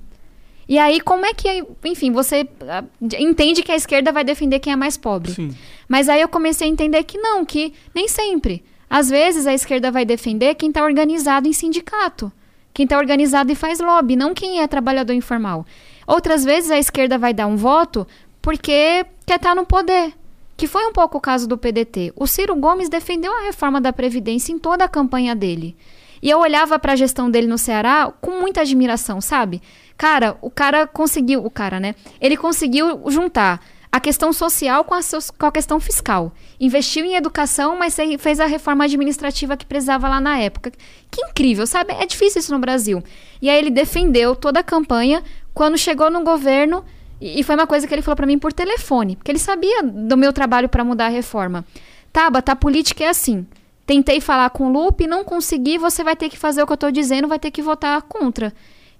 E 0.68 0.78
aí, 0.78 1.00
como 1.00 1.26
é 1.26 1.34
que, 1.34 1.64
enfim, 1.84 2.12
você 2.12 2.48
ah, 2.68 2.84
entende 3.18 3.62
que 3.62 3.72
a 3.72 3.76
esquerda 3.76 4.12
vai 4.12 4.24
defender 4.24 4.58
quem 4.58 4.72
é 4.72 4.76
mais 4.76 4.96
pobre? 4.96 5.32
Sim. 5.32 5.54
Mas 5.88 6.08
aí 6.08 6.20
eu 6.20 6.28
comecei 6.28 6.68
a 6.68 6.70
entender 6.70 7.02
que 7.04 7.18
não, 7.18 7.44
que 7.44 7.72
nem 7.94 8.08
sempre. 8.08 8.64
Às 8.88 9.08
vezes 9.08 9.46
a 9.46 9.54
esquerda 9.54 9.90
vai 9.90 10.04
defender 10.04 10.54
quem 10.54 10.68
está 10.68 10.84
organizado 10.84 11.48
em 11.48 11.52
sindicato, 11.52 12.30
quem 12.74 12.84
está 12.84 12.98
organizado 12.98 13.50
e 13.50 13.54
faz 13.54 13.80
lobby, 13.80 14.16
não 14.16 14.34
quem 14.34 14.60
é 14.60 14.66
trabalhador 14.66 15.14
informal. 15.14 15.66
Outras 16.06 16.44
vezes 16.44 16.70
a 16.70 16.78
esquerda 16.78 17.18
vai 17.18 17.32
dar 17.32 17.46
um 17.46 17.56
voto 17.56 18.06
porque 18.40 19.04
quer 19.26 19.36
estar 19.36 19.54
no 19.54 19.64
poder. 19.64 20.12
Que 20.56 20.66
foi 20.66 20.86
um 20.86 20.92
pouco 20.92 21.18
o 21.18 21.20
caso 21.20 21.48
do 21.48 21.58
PDT. 21.58 22.12
O 22.14 22.26
Ciro 22.26 22.54
Gomes 22.54 22.88
defendeu 22.88 23.34
a 23.34 23.42
reforma 23.42 23.80
da 23.80 23.92
Previdência 23.92 24.52
em 24.52 24.58
toda 24.58 24.84
a 24.84 24.88
campanha 24.88 25.34
dele. 25.34 25.74
E 26.22 26.30
eu 26.30 26.38
olhava 26.38 26.78
para 26.78 26.92
a 26.92 26.96
gestão 26.96 27.30
dele 27.30 27.46
no 27.46 27.58
Ceará 27.58 28.12
com 28.20 28.40
muita 28.40 28.60
admiração, 28.60 29.20
sabe? 29.20 29.60
Cara, 30.02 30.36
o 30.42 30.50
cara 30.50 30.84
conseguiu, 30.84 31.46
o 31.46 31.48
cara, 31.48 31.78
né? 31.78 31.94
Ele 32.20 32.36
conseguiu 32.36 33.08
juntar 33.08 33.64
a 33.92 34.00
questão 34.00 34.32
social 34.32 34.82
com 34.82 34.94
a, 34.94 35.00
com 35.38 35.46
a 35.46 35.52
questão 35.52 35.78
fiscal. 35.78 36.32
Investiu 36.58 37.04
em 37.04 37.14
educação, 37.14 37.78
mas 37.78 37.96
fez 38.18 38.40
a 38.40 38.46
reforma 38.46 38.82
administrativa 38.82 39.56
que 39.56 39.64
precisava 39.64 40.08
lá 40.08 40.20
na 40.20 40.40
época. 40.40 40.72
Que 41.08 41.24
incrível, 41.24 41.68
sabe? 41.68 41.92
É 41.92 42.04
difícil 42.04 42.40
isso 42.40 42.52
no 42.52 42.58
Brasil. 42.58 43.00
E 43.40 43.48
aí 43.48 43.56
ele 43.56 43.70
defendeu 43.70 44.34
toda 44.34 44.58
a 44.58 44.64
campanha. 44.64 45.22
Quando 45.54 45.78
chegou 45.78 46.10
no 46.10 46.24
governo, 46.24 46.84
e 47.20 47.44
foi 47.44 47.54
uma 47.54 47.68
coisa 47.68 47.86
que 47.86 47.94
ele 47.94 48.02
falou 48.02 48.16
pra 48.16 48.26
mim 48.26 48.40
por 48.40 48.52
telefone, 48.52 49.14
porque 49.14 49.30
ele 49.30 49.38
sabia 49.38 49.84
do 49.84 50.16
meu 50.16 50.32
trabalho 50.32 50.68
pra 50.68 50.82
mudar 50.82 51.06
a 51.06 51.10
reforma. 51.10 51.64
Tabata, 52.12 52.50
a 52.50 52.56
política 52.56 53.04
é 53.04 53.08
assim. 53.08 53.46
Tentei 53.86 54.20
falar 54.20 54.50
com 54.50 54.66
o 54.66 54.72
Lupe, 54.72 55.06
não 55.06 55.22
consegui, 55.22 55.78
você 55.78 56.02
vai 56.02 56.16
ter 56.16 56.28
que 56.28 56.36
fazer 56.36 56.60
o 56.60 56.66
que 56.66 56.72
eu 56.72 56.76
tô 56.76 56.90
dizendo, 56.90 57.28
vai 57.28 57.38
ter 57.38 57.52
que 57.52 57.62
votar 57.62 58.02
contra. 58.02 58.52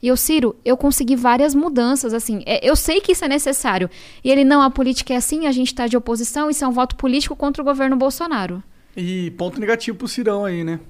E 0.03 0.09
eu, 0.09 0.17
Ciro, 0.17 0.57
eu 0.65 0.77
consegui 0.77 1.15
várias 1.15 1.55
mudanças, 1.55 2.12
assim. 2.12 2.43
é, 2.45 2.59
eu 2.69 2.75
sei 2.75 3.01
que 3.01 3.12
isso 3.12 3.25
é 3.25 3.29
necessário. 3.29 3.88
E 4.25 4.31
ele, 4.31 4.45
não, 4.45 4.61
a 4.61 4.69
política 4.69 5.15
é 5.15 5.17
assim, 5.17 5.47
a 5.47 5.53
gente 5.53 5.73
tá 5.75 5.87
de 5.87 5.97
oposição, 5.97 6.51
isso 6.51 6.65
é 6.65 6.69
um 6.69 6.73
voto 6.73 6.97
político 6.97 7.37
contra 7.37 7.62
o 7.62 7.65
governo 7.65 7.97
Bolsonaro. 7.97 8.62
E 8.97 9.31
ponto 9.33 9.61
negativo 9.61 9.97
pro 9.97 10.09
Cirão 10.09 10.45
aí, 10.45 10.65
né? 10.65 10.81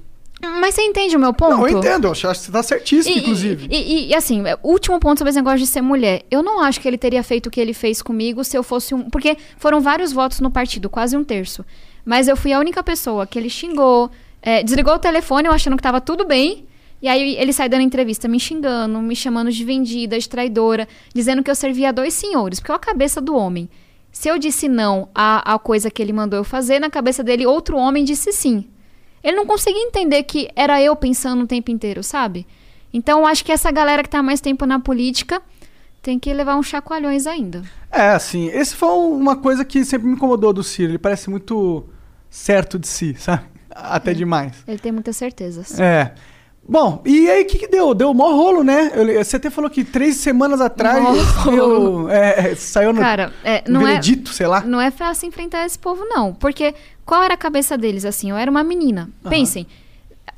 Mas 0.61 0.75
você 0.75 0.83
entende 0.83 1.14
o 1.16 1.20
meu 1.20 1.33
ponto? 1.33 1.53
Não, 1.53 1.68
eu 1.68 1.79
entendo, 1.79 2.07
eu 2.07 2.11
acho 2.12 2.22
que 2.40 2.46
você 2.46 2.51
tá 2.51 2.62
certíssimo, 2.64 3.14
E- 3.14 3.18
inclusive. 3.20 3.68
E, 3.70 3.77
e- 3.77 4.09
e, 4.09 4.14
assim, 4.14 4.44
é, 4.44 4.59
último 4.62 4.98
ponto 4.98 5.18
sobre 5.18 5.29
esse 5.31 5.38
negócio 5.38 5.61
de 5.61 5.66
ser 5.68 5.83
mulher. 5.83 6.22
Eu 6.31 6.42
não 6.42 6.61
acho 6.61 6.81
que 6.81 6.88
ele 6.88 6.98
teria 6.98 7.22
feito 7.22 7.46
o 7.46 7.51
que 7.51 7.61
ele 7.61 7.72
fez 7.75 8.03
comigo 8.03 8.42
se 8.42 8.57
eu 8.57 8.62
fosse 8.64 8.92
um. 8.92 9.09
Porque 9.09 9.37
foram 9.57 9.81
vários 9.81 10.11
votos 10.11 10.40
no 10.40 10.51
partido, 10.51 10.90
quase 10.90 11.16
um 11.16 11.22
terço. 11.22 11.64
Mas 12.05 12.27
eu 12.27 12.37
fui 12.37 12.53
a 12.53 12.59
única 12.59 12.83
pessoa 12.83 13.25
que 13.25 13.38
ele 13.38 13.48
xingou, 13.48 14.11
é, 14.40 14.64
desligou 14.64 14.94
o 14.94 14.98
telefone, 14.98 15.46
eu 15.46 15.53
achando 15.53 15.77
que 15.77 15.83
tava 15.83 16.01
tudo 16.01 16.25
bem. 16.27 16.66
E 17.02 17.08
aí 17.08 17.36
ele 17.36 17.53
sai 17.53 17.68
dando 17.68 17.82
entrevista 17.82 18.28
me 18.28 18.38
xingando, 18.38 19.03
me 19.03 19.16
chamando 19.16 19.50
de 19.50 19.64
vendida, 19.64 20.16
de 20.16 20.28
traidora, 20.28 20.86
dizendo 21.12 21.42
que 21.42 21.50
eu 21.50 21.55
servia 21.55 21.88
a 21.88 21.92
dois 21.92 22.14
senhores, 22.14 22.61
porque 22.61 22.70
é 22.70 22.74
a 22.76 22.78
cabeça 22.78 23.20
do 23.20 23.34
homem. 23.34 23.68
Se 24.12 24.28
eu 24.28 24.38
disse 24.38 24.68
não 24.68 25.09
à, 25.12 25.55
à 25.55 25.59
coisa 25.59 25.90
que 25.90 26.00
ele 26.00 26.12
mandou 26.12 26.38
eu 26.38 26.44
fazer, 26.44 26.78
na 26.78 26.88
cabeça 26.88 27.24
dele 27.24 27.44
outro 27.44 27.76
homem 27.76 28.05
disse 28.05 28.30
sim. 28.32 28.66
Ele 29.24 29.36
não 29.36 29.46
conseguia 29.46 29.82
entender 29.82 30.22
que 30.22 30.48
era 30.55 30.80
eu 30.80 30.94
pensando 30.94 31.42
o 31.42 31.46
tempo 31.46 31.70
inteiro, 31.72 32.05
sabe? 32.05 32.46
Então 32.92 33.20
eu 33.20 33.26
acho 33.26 33.44
que 33.44 33.50
essa 33.50 33.70
galera 33.70 34.03
que 34.03 34.11
tá 34.11 34.22
mais 34.22 34.40
tempo 34.40 34.64
na 34.64 34.78
política 34.78 35.42
tem 36.00 36.18
que 36.18 36.32
levar 36.32 36.57
uns 36.57 36.66
chacoalhões 36.66 37.26
ainda. 37.26 37.62
É, 37.90 38.11
assim, 38.11 38.46
esse 38.48 38.76
foi 38.76 38.90
uma 38.90 39.36
coisa 39.36 39.64
que 39.64 39.84
sempre 39.84 40.07
me 40.07 40.14
incomodou 40.14 40.53
do 40.53 40.62
Ciro. 40.62 40.92
Ele 40.92 40.98
parece 40.98 41.30
muito 41.30 41.84
certo 42.28 42.78
de 42.78 42.86
si, 42.86 43.14
sabe? 43.18 43.44
Até 43.70 44.12
demais. 44.12 44.62
Ele 44.68 44.78
tem 44.78 44.92
muitas 44.92 45.16
certezas. 45.16 45.80
É. 45.80 46.14
Bom, 46.68 47.02
e 47.04 47.28
aí 47.28 47.42
o 47.42 47.46
que, 47.46 47.58
que 47.58 47.66
deu? 47.68 47.92
Deu 47.92 48.14
mó 48.14 48.32
rolo, 48.32 48.62
né? 48.62 48.90
Eu- 48.94 49.24
Você 49.24 49.36
até 49.36 49.50
falou 49.50 49.68
que 49.68 49.82
três 49.84 50.16
semanas 50.16 50.60
atrás 50.60 51.02
Mó 51.02 51.12
deu, 51.50 52.08
é, 52.08 52.54
saiu 52.54 52.92
no, 52.92 53.00
Cara, 53.00 53.32
é, 53.42 53.64
não 53.68 53.82
é, 53.82 53.86
veredito, 53.92 54.30
sei 54.30 54.46
lá. 54.46 54.60
não 54.62 54.80
é 54.80 54.90
fácil 54.90 55.28
enfrentar 55.28 55.66
esse 55.66 55.78
povo, 55.78 56.04
não. 56.04 56.32
Porque 56.32 56.72
qual 57.04 57.22
era 57.22 57.34
a 57.34 57.36
cabeça 57.36 57.76
deles, 57.76 58.04
assim? 58.04 58.30
Eu 58.30 58.36
era 58.36 58.50
uma 58.50 58.62
menina. 58.62 59.10
Pensem, 59.28 59.66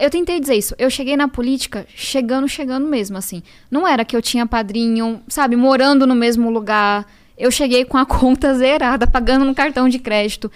eu 0.00 0.08
tentei 0.10 0.40
dizer 0.40 0.54
isso. 0.54 0.74
Eu 0.78 0.88
cheguei 0.88 1.14
na 1.16 1.28
política 1.28 1.86
chegando, 1.94 2.48
chegando 2.48 2.86
mesmo, 2.88 3.18
assim. 3.18 3.42
Não 3.70 3.86
era 3.86 4.04
que 4.04 4.16
eu 4.16 4.22
tinha 4.22 4.46
padrinho, 4.46 5.20
sabe, 5.28 5.56
morando 5.56 6.06
no 6.06 6.14
mesmo 6.14 6.50
lugar. 6.50 7.06
Eu 7.36 7.50
cheguei 7.50 7.84
com 7.84 7.98
a 7.98 8.06
conta 8.06 8.54
zerada, 8.54 9.06
pagando 9.06 9.44
no 9.44 9.54
cartão 9.54 9.88
de 9.90 9.98
crédito. 9.98 10.50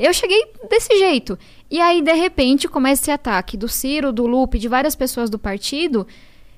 Eu 0.00 0.14
cheguei 0.14 0.46
desse 0.70 0.98
jeito. 0.98 1.38
E 1.70 1.78
aí, 1.78 2.00
de 2.00 2.14
repente, 2.14 2.66
começa 2.66 3.02
esse 3.02 3.10
ataque 3.10 3.54
do 3.54 3.68
Ciro, 3.68 4.12
do 4.12 4.26
Lupe, 4.26 4.58
de 4.58 4.66
várias 4.66 4.96
pessoas 4.96 5.28
do 5.28 5.38
partido, 5.38 6.06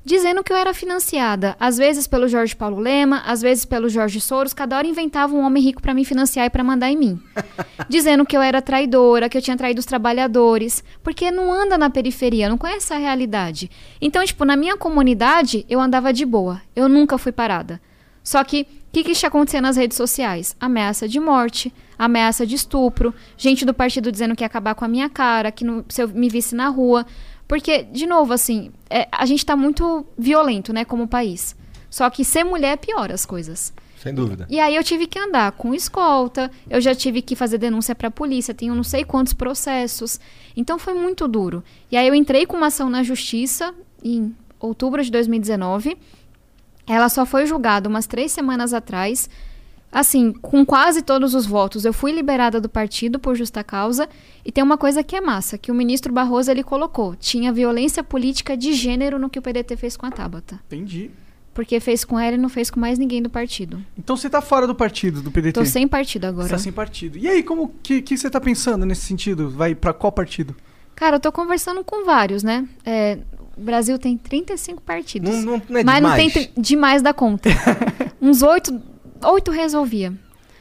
dizendo 0.05 0.45
que 0.45 0.53
eu 0.53 0.57
era 0.57 0.73
financiada. 0.73 1.57
Às 1.59 1.77
vezes 1.77 2.07
pelo 2.07 2.29
Jorge 2.29 2.55
Paulo 2.55 2.79
Lema, 2.79 3.21
às 3.27 3.43
vezes 3.43 3.65
pelo 3.65 3.89
Jorge 3.89 4.21
Soros. 4.21 4.55
Cada 4.55 4.77
hora 4.77 4.87
inventava 4.87 5.35
um 5.35 5.45
homem 5.45 5.61
rico 5.61 5.83
para 5.83 5.93
me 5.93 6.05
financiar 6.05 6.47
e 6.47 6.51
para 6.51 6.63
mandar 6.63 6.89
em 6.89 6.97
mim. 6.97 7.21
dizendo 7.91 8.25
que 8.25 8.37
eu 8.37 8.41
era 8.41 8.63
traidora, 8.63 9.29
que 9.29 9.37
eu 9.37 9.43
tinha 9.43 9.57
traído 9.57 9.81
os 9.81 9.87
trabalhadores. 9.87 10.85
Porque 11.03 11.33
não 11.33 11.53
anda 11.53 11.77
na 11.77 11.91
periferia, 11.91 12.49
não 12.49 12.57
conhece 12.57 12.95
a 12.95 12.99
realidade. 12.99 13.69
Então, 14.01 14.25
tipo, 14.25 14.45
na 14.45 14.55
minha 14.55 14.77
comunidade, 14.77 15.67
eu 15.69 15.81
andava 15.81 16.13
de 16.13 16.25
boa. 16.25 16.63
Eu 16.77 16.89
nunca 16.89 17.19
fui 17.19 17.33
parada. 17.33 17.81
Só 18.23 18.45
que, 18.45 18.63
o 18.63 18.67
que, 18.93 19.03
que 19.03 19.11
está 19.11 19.27
acontecendo 19.27 19.65
nas 19.65 19.77
redes 19.77 19.97
sociais? 19.97 20.55
Ameaça 20.61 21.09
de 21.09 21.19
morte, 21.19 21.73
ameaça 22.05 22.47
de 22.47 22.55
estupro, 22.55 23.15
gente 23.37 23.65
do 23.65 23.73
partido 23.75 24.11
dizendo 24.11 24.35
que 24.37 24.43
ia 24.43 24.47
acabar 24.47 24.75
com 24.75 24.85
a 24.85 24.89
minha 24.89 25.09
cara, 25.09 25.51
que 25.53 25.65
não- 25.65 25.85
se 25.89 26.03
eu 26.03 26.09
me 26.09 26.29
visse 26.29 26.55
na 26.55 26.69
rua. 26.69 27.07
Porque, 27.49 27.83
de 27.83 28.07
novo, 28.07 28.33
assim, 28.33 28.71
é, 28.89 29.07
a 29.13 29.27
gente 29.27 29.45
tá 29.45 29.55
muito 29.57 30.07
violento, 30.17 30.73
né, 30.73 30.85
como 30.85 31.07
país. 31.07 31.55
Só 31.91 32.09
que 32.09 32.25
ser 32.25 32.45
mulher 32.45 32.79
piora 32.79 33.13
as 33.15 33.27
coisas. 33.27 33.73
Sem 33.99 34.13
dúvida. 34.15 34.47
E 34.51 34.59
aí 34.59 34.75
eu 34.75 34.83
tive 34.83 35.07
que 35.07 35.19
andar 35.19 35.53
com 35.53 35.73
escolta, 35.75 36.51
eu 36.69 36.81
já 36.81 36.93
tive 36.95 37.23
que 37.23 37.37
fazer 37.37 37.59
denúncia 37.59 37.95
pra 37.95 38.11
polícia, 38.11 38.53
tenho 38.53 38.75
não 38.75 38.83
sei 38.83 39.05
quantos 39.05 39.33
processos. 39.33 40.19
Então 40.57 40.77
foi 40.79 40.95
muito 40.95 41.29
duro. 41.29 41.63
E 41.91 41.97
aí 41.97 42.09
eu 42.09 42.15
entrei 42.15 42.47
com 42.47 42.57
uma 42.57 42.67
ação 42.67 42.91
na 42.91 43.03
justiça 43.05 43.73
em 44.03 44.35
outubro 44.59 45.03
de 45.05 45.11
2019. 45.11 45.97
Ela 46.87 47.09
só 47.09 47.25
foi 47.25 47.47
julgada 47.47 47.89
umas 47.89 48.07
três 48.07 48.33
semanas 48.33 48.75
atrás. 48.75 49.29
Assim, 49.93 50.33
com 50.33 50.65
quase 50.65 51.03
todos 51.03 51.35
os 51.35 51.45
votos, 51.45 51.85
eu 51.85 51.93
fui 51.93 52.13
liberada 52.13 52.59
do 52.59 52.69
partido 52.69 53.19
por 53.19 53.35
justa 53.37 53.63
causa. 53.63 54.09
E 54.43 54.51
tem 54.51 54.65
uma 54.65 54.79
coisa 54.79 55.03
que 55.05 55.15
é 55.15 55.21
massa, 55.21 55.59
que 55.59 55.71
o 55.71 55.75
ministro 55.75 56.11
Barroso 56.13 56.51
ele 56.51 56.63
colocou. 56.63 57.15
Tinha 57.15 57.53
violência 57.53 58.03
política 58.03 58.57
de 58.57 58.73
gênero 58.73 59.19
no 59.19 59.29
que 59.29 59.39
o 59.39 59.43
PDT 59.43 59.77
fez 59.77 59.95
com 59.97 60.07
a 60.07 60.11
Tabata. 60.11 60.59
Entendi. 60.67 61.11
Porque 61.53 61.79
fez 61.79 62.03
com 62.07 62.19
ela 62.19 62.37
e 62.37 62.39
não 62.39 62.49
fez 62.49 62.71
com 62.71 62.81
mais 62.81 62.99
ninguém 62.99 63.21
do 63.21 63.29
partido. 63.29 63.85
Então 63.99 64.17
você 64.17 64.31
tá 64.31 64.41
fora 64.41 64.67
do 64.67 64.75
partido, 64.75 65.21
do 65.21 65.31
PDT. 65.31 65.53
Tô 65.53 65.67
sem 65.67 65.87
partido 65.87 66.23
Você 66.23 66.29
agora. 66.29 66.49
tá 66.49 66.57
sem 66.59 66.73
partido. 66.73 67.19
E 67.19 67.29
aí, 67.29 67.43
como 67.43 67.75
que, 67.83 68.01
que 68.01 68.17
você 68.17 68.31
tá 68.31 68.41
pensando 68.41 68.87
nesse 68.87 69.03
sentido? 69.03 69.51
Vai 69.51 69.75
pra 69.75 69.93
qual 69.93 70.11
partido? 70.11 70.57
Cara, 70.97 71.17
eu 71.17 71.21
tô 71.21 71.31
conversando 71.31 71.85
com 71.85 72.07
vários, 72.07 72.43
né? 72.43 72.67
É, 72.87 73.19
o 73.55 73.61
Brasil 73.61 73.99
tem 73.99 74.17
35 74.17 74.81
partidos. 74.81 75.29
Não, 75.31 75.43
não, 75.59 75.63
não 75.69 75.79
é 75.81 75.85
mas 75.85 76.03
não 76.03 76.11
demais. 76.15 76.17
tem 76.17 76.31
tri- 76.31 76.53
demais 76.57 77.03
da 77.03 77.13
conta. 77.13 77.51
Uns 78.19 78.41
oito, 78.43 78.81
oito 79.25 79.51
resolvia. 79.51 80.13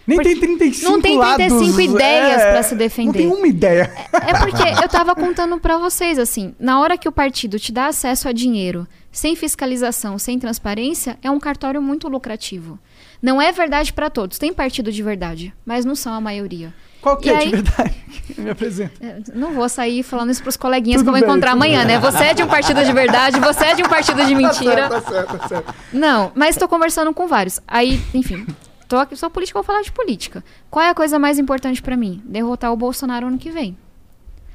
Nem 0.06 0.18
Porque 0.18 0.32
tem 0.32 0.58
35 0.58 0.92
não 0.92 1.02
tem 1.02 1.20
35 1.20 1.60
lados, 1.60 1.80
ideias 1.80 2.42
é, 2.42 2.52
pra 2.52 2.64
se 2.64 2.76
defender. 2.76 3.24
Não 3.24 3.32
tem 3.32 3.40
uma 3.40 3.48
ideia. 3.48 3.94
É 4.12 4.34
porque 4.40 4.84
eu 4.84 4.90
tava 4.90 5.14
contando 5.16 5.60
pra 5.60 5.78
vocês, 5.78 6.18
assim, 6.18 6.56
na 6.60 6.80
hora 6.80 6.98
que 6.98 7.08
o 7.08 7.12
partido 7.12 7.60
te 7.60 7.72
dá 7.72 7.88
acesso 7.88 8.28
a 8.28 8.32
dinheiro, 8.32 8.88
sem 9.12 9.36
fiscalização, 9.36 10.18
sem 10.18 10.40
transparência, 10.40 11.18
é 11.22 11.30
um 11.30 11.40
cartório 11.40 11.82
muito 11.82 12.08
lucrativo. 12.08 12.80
Não 13.22 13.40
é 13.40 13.52
verdade 13.52 13.94
pra 13.94 14.10
todos. 14.10 14.40
Tem 14.40 14.52
partido 14.52 14.92
de 14.92 15.04
verdade, 15.04 15.54
mas 15.64 15.86
não 15.86 15.94
são 15.94 16.14
a 16.14 16.22
maioria. 16.22 16.74
Qual 17.02 17.18
que 17.18 17.30
E 17.30 17.32
é 17.32 17.38
aí- 17.38 17.46
de 17.46 17.52
verdade? 17.62 17.96
Me 18.38 18.50
apresenta. 18.50 18.94
É, 19.06 19.20
Não 19.34 19.54
vou 19.54 19.68
sair 19.68 20.04
falando 20.04 20.30
isso 20.32 20.42
pros 20.42 20.56
coleguinhas 20.56 21.02
Tudo 21.02 21.12
que 21.12 21.18
eu 21.18 21.20
vou 21.20 21.30
encontrar 21.30 21.52
amanhã, 21.52 21.84
né? 21.84 22.00
Você 22.00 22.24
é 22.26 22.34
de 22.34 22.42
um 22.44 22.48
partido 22.48 22.84
de 22.84 22.94
verdade, 22.94 23.40
você 23.40 23.66
é 23.66 23.76
de 23.76 23.84
um 23.84 23.90
partido 23.90 24.24
de 24.26 24.34
mentira. 24.34 24.88
Tá 24.90 25.02
certo, 25.02 25.38
tá 25.38 25.48
certo. 25.48 25.76
Não, 25.92 26.32
mas 26.34 26.56
tô 26.56 26.68
conversando 26.68 27.14
com 27.14 27.28
vários. 27.28 27.60
Aí, 27.68 28.02
enfim, 28.14 28.46
tô 28.88 28.98
aqui, 28.98 29.16
sou 29.18 29.30
política, 29.30 29.60
vou 29.60 29.64
falar 29.66 29.82
de 29.82 29.92
política. 29.92 30.44
Qual 30.70 30.84
é 30.86 30.90
a 30.90 30.96
coisa 30.96 31.20
mais 31.20 31.38
importante 31.40 31.82
pra 31.82 31.98
mim? 31.98 32.22
Derrotar 32.26 32.72
o 32.72 32.78
Bolsonaro 32.78 33.28
ano 33.28 33.38
que 33.38 33.52
vem. 33.52 33.78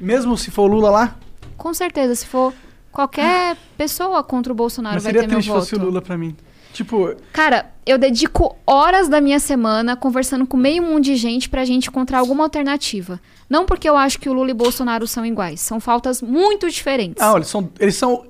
Mesmo 0.01 0.37
se 0.39 0.51
for 0.51 0.63
o 0.63 0.67
Lula 0.75 0.91
lá? 0.91 1.17
Com 1.57 1.75
certeza, 1.75 2.15
se 2.15 2.27
for 2.27 2.53
qualquer 2.91 3.57
pessoa 3.77 4.23
contra 4.23 4.53
o 4.53 4.57
Bolsonaro 4.57 4.95
Mas 4.95 5.03
vai 5.05 5.13
seria 5.13 5.23
ter 5.23 5.27
meu 5.29 5.37
triste 5.37 5.49
se 5.49 5.53
voto. 5.53 5.61
fosse 5.69 5.75
o 5.77 5.79
Lula 5.85 6.01
pra 6.01 6.17
mim. 6.17 6.35
Tipo, 6.77 7.17
Cara, 7.33 7.73
eu 7.87 7.97
dedico 7.97 8.55
horas 8.67 9.09
da 9.09 9.19
minha 9.19 9.41
semana 9.41 9.97
conversando 9.97 10.47
com 10.47 10.59
meio 10.59 10.83
mundo 10.83 11.05
de 11.05 11.17
gente 11.17 11.49
pra 11.49 11.65
gente 11.65 11.89
encontrar 11.89 12.19
alguma 12.19 12.45
alternativa. 12.45 13.19
Não 13.49 13.65
porque 13.65 13.89
eu 13.89 13.97
acho 13.97 14.19
que 14.19 14.29
o 14.29 14.33
Lula 14.35 14.51
e 14.51 14.55
Bolsonaro 14.55 15.07
são 15.07 15.25
iguais, 15.25 15.61
são 15.61 15.81
faltas 15.81 16.21
muito 16.21 16.69
diferentes. 16.69 17.23
ah, 17.23 17.33
eles 17.35 17.49
são. 17.49 17.71
Eles 17.81 17.95
são. 17.97 18.27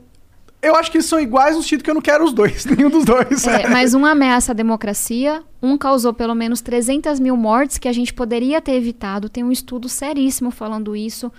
Eu 0.62 0.76
acho 0.76 0.90
que 0.92 0.96
eles 0.98 1.06
são 1.06 1.18
iguais 1.18 1.56
no 1.56 1.62
sentido 1.62 1.82
que 1.82 1.90
eu 1.90 1.94
não 1.94 2.00
quero 2.00 2.24
os 2.24 2.32
dois, 2.32 2.64
nenhum 2.66 2.88
dos 2.88 3.04
dois. 3.04 3.46
É, 3.46 3.68
mas 3.68 3.94
um 3.94 4.06
ameaça 4.06 4.52
à 4.52 4.54
democracia, 4.54 5.42
um 5.60 5.76
causou 5.76 6.14
pelo 6.14 6.34
menos 6.34 6.60
300 6.60 7.18
mil 7.18 7.36
mortes 7.36 7.78
que 7.78 7.88
a 7.88 7.92
gente 7.92 8.14
poderia 8.14 8.60
ter 8.60 8.72
evitado. 8.72 9.28
Tem 9.28 9.42
um 9.42 9.50
estudo 9.50 9.88
seríssimo 9.88 10.52
falando 10.52 10.94
isso. 10.94 11.32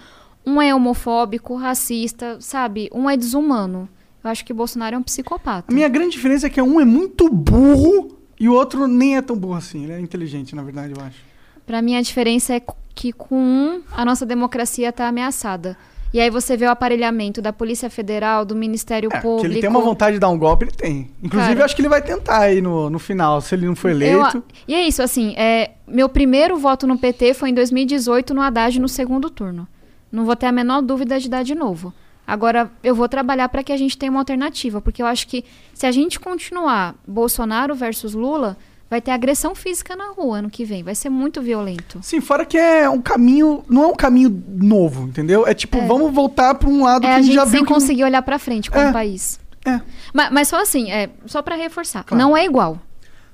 Um 0.45 0.62
é 0.62 0.76
homofóbico, 0.76 1.55
racista, 1.55 2.38
sabe? 2.41 2.89
Um 2.93 3.10
é 3.10 3.16
desumano. 3.16 3.88
Eu 4.28 4.32
acho 4.32 4.46
que 4.46 4.54
Bolsonaro 4.54 4.96
é 4.96 5.00
um 5.00 5.04
psicopata. 5.04 5.72
A 5.72 5.74
minha 5.74 5.88
grande 5.88 6.12
diferença 6.12 6.48
é 6.48 6.50
que 6.50 6.62
um 6.62 6.80
é 6.82 6.86
muito 6.86 7.30
burro 7.30 8.18
e 8.40 8.48
o 8.50 8.54
outro 8.54 8.88
nem 8.88 9.16
é 9.18 9.22
tão 9.22 9.38
burro 9.38 9.56
assim. 9.56 9.84
Ele 9.84 9.94
é 9.94 10.00
inteligente, 10.00 10.56
na 10.56 10.64
verdade, 10.64 10.94
eu 10.96 11.04
acho. 11.04 11.18
Pra 11.66 11.82
mim, 11.82 11.96
a 11.96 12.02
diferença 12.02 12.54
é 12.56 12.62
que 12.94 13.12
com 13.12 13.36
um, 13.38 13.82
a 13.92 14.04
nossa 14.06 14.26
democracia 14.26 14.92
tá 14.92 15.08
ameaçada. 15.08 15.78
E 16.14 16.20
aí 16.22 16.30
você 16.30 16.56
vê 16.56 16.66
o 16.66 16.70
aparelhamento 16.72 17.42
da 17.42 17.52
Polícia 17.52 17.90
Federal, 17.90 18.46
do 18.46 18.56
Ministério 18.56 19.10
É, 19.12 19.16
que 19.18 19.22
Público. 19.22 19.46
ele 19.54 19.60
tem 19.60 19.70
uma 19.70 19.82
vontade 19.82 20.14
de 20.16 20.20
dar 20.20 20.30
um 20.30 20.38
golpe, 20.38 20.64
ele 20.66 20.72
tem. 20.72 21.12
Inclusive, 21.22 21.50
Cara. 21.50 21.60
eu 21.60 21.66
acho 21.66 21.76
que 21.76 21.82
ele 21.82 21.90
vai 21.90 22.02
tentar 22.02 22.40
aí 22.40 22.62
no, 22.62 22.90
no 22.90 22.98
final, 22.98 23.42
se 23.42 23.54
ele 23.54 23.66
não 23.66 23.76
for 23.76 23.92
Eu- 23.92 23.98
eleito. 23.98 24.42
e 24.68 24.74
é 24.74 24.88
isso, 24.88 25.04
assim, 25.04 25.34
é, 25.38 25.72
meu 25.88 26.08
primeiro 26.08 26.58
voto 26.58 26.88
no 26.88 26.98
PT 26.98 27.34
foi 27.34 27.50
em 27.50 27.54
2018, 27.54 28.34
no 28.34 28.42
Haddad, 28.42 28.80
no 28.80 28.88
segundo 28.88 29.30
turno. 29.30 29.68
Não 30.10 30.24
vou 30.26 30.36
ter 30.36 30.46
a 30.46 30.52
menor 30.52 30.82
dúvida 30.82 31.20
de 31.20 31.30
dar 31.30 31.44
de 31.44 31.54
novo. 31.54 31.94
Agora, 32.28 32.70
eu 32.84 32.94
vou 32.94 33.08
trabalhar 33.08 33.48
para 33.48 33.64
que 33.64 33.72
a 33.72 33.78
gente 33.78 33.98
tenha 33.98 34.12
uma 34.12 34.20
alternativa, 34.20 34.82
porque 34.82 35.02
eu 35.02 35.06
acho 35.08 35.26
que 35.28 35.46
se 35.74 35.86
a 35.86 35.92
gente 35.94 36.20
continuar 36.20 36.94
Bolsonaro 37.08 37.74
versus 37.74 38.14
Lula, 38.14 38.58
vai 38.90 39.00
ter 39.02 39.12
agressão 39.12 39.56
física 39.56 39.96
na 39.96 40.12
rua 40.12 40.40
ano 40.40 40.50
que 40.50 40.66
vem. 40.66 40.84
Vai 40.84 40.94
ser 40.94 41.10
muito 41.10 41.42
violento. 41.42 42.00
Sim, 42.02 42.20
fora 42.20 42.46
que 42.46 42.58
é 42.58 42.90
um 42.90 43.02
caminho. 43.02 43.64
Não 43.70 43.84
é 43.86 43.88
um 43.88 43.96
caminho 43.96 44.44
novo, 44.48 45.04
entendeu? 45.08 45.48
É 45.48 45.54
tipo, 45.54 45.80
vamos 45.88 46.14
voltar 46.14 46.54
pra 46.56 46.68
um 46.70 46.84
lado 46.84 47.06
É 47.06 47.08
que 47.08 47.14
a 47.14 47.16
a 47.16 47.18
gente 47.20 47.26
gente 47.28 47.36
já 47.36 47.44
sem 47.46 47.52
viu. 47.52 47.64
que 47.66 47.70
não- 47.72 47.80
conseguir 47.80 48.04
olhar 48.04 48.22
para 48.22 48.38
frente 48.38 48.70
como 48.70 48.84
É. 48.84 48.92
país. 48.92 49.40
É. 49.66 49.80
Mas, 50.14 50.32
mas 50.32 50.48
só 50.50 50.62
assim, 50.62 50.92
é, 50.92 51.10
só 51.26 51.42
para 51.42 51.56
reforçar, 51.56 52.04
Claro. 52.04 52.22
não 52.22 52.36
é 52.36 52.44
igual. 52.46 52.80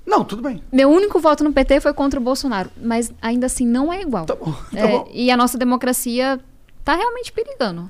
Não, 0.06 0.24
tudo 0.24 0.42
bem. 0.42 0.62
Meu 0.72 0.90
único 0.92 1.20
voto 1.20 1.44
no 1.44 1.54
PT 1.54 1.80
foi 1.80 1.94
contra 1.94 2.20
o 2.20 2.24
Bolsonaro, 2.24 2.70
mas 2.82 3.12
ainda 3.22 3.46
assim 3.46 3.66
não 3.66 3.92
é 3.94 4.02
igual. 4.02 4.26
Tá 4.26 4.36
bom, 4.36 4.52
tá 4.72 4.80
É, 4.80 4.88
bom. 4.88 5.08
E 5.14 5.32
a 5.32 5.38
nossa 5.38 5.58
democracia 5.58 6.40
tá 6.84 6.96
realmente 6.96 7.32
perigando. 7.32 7.90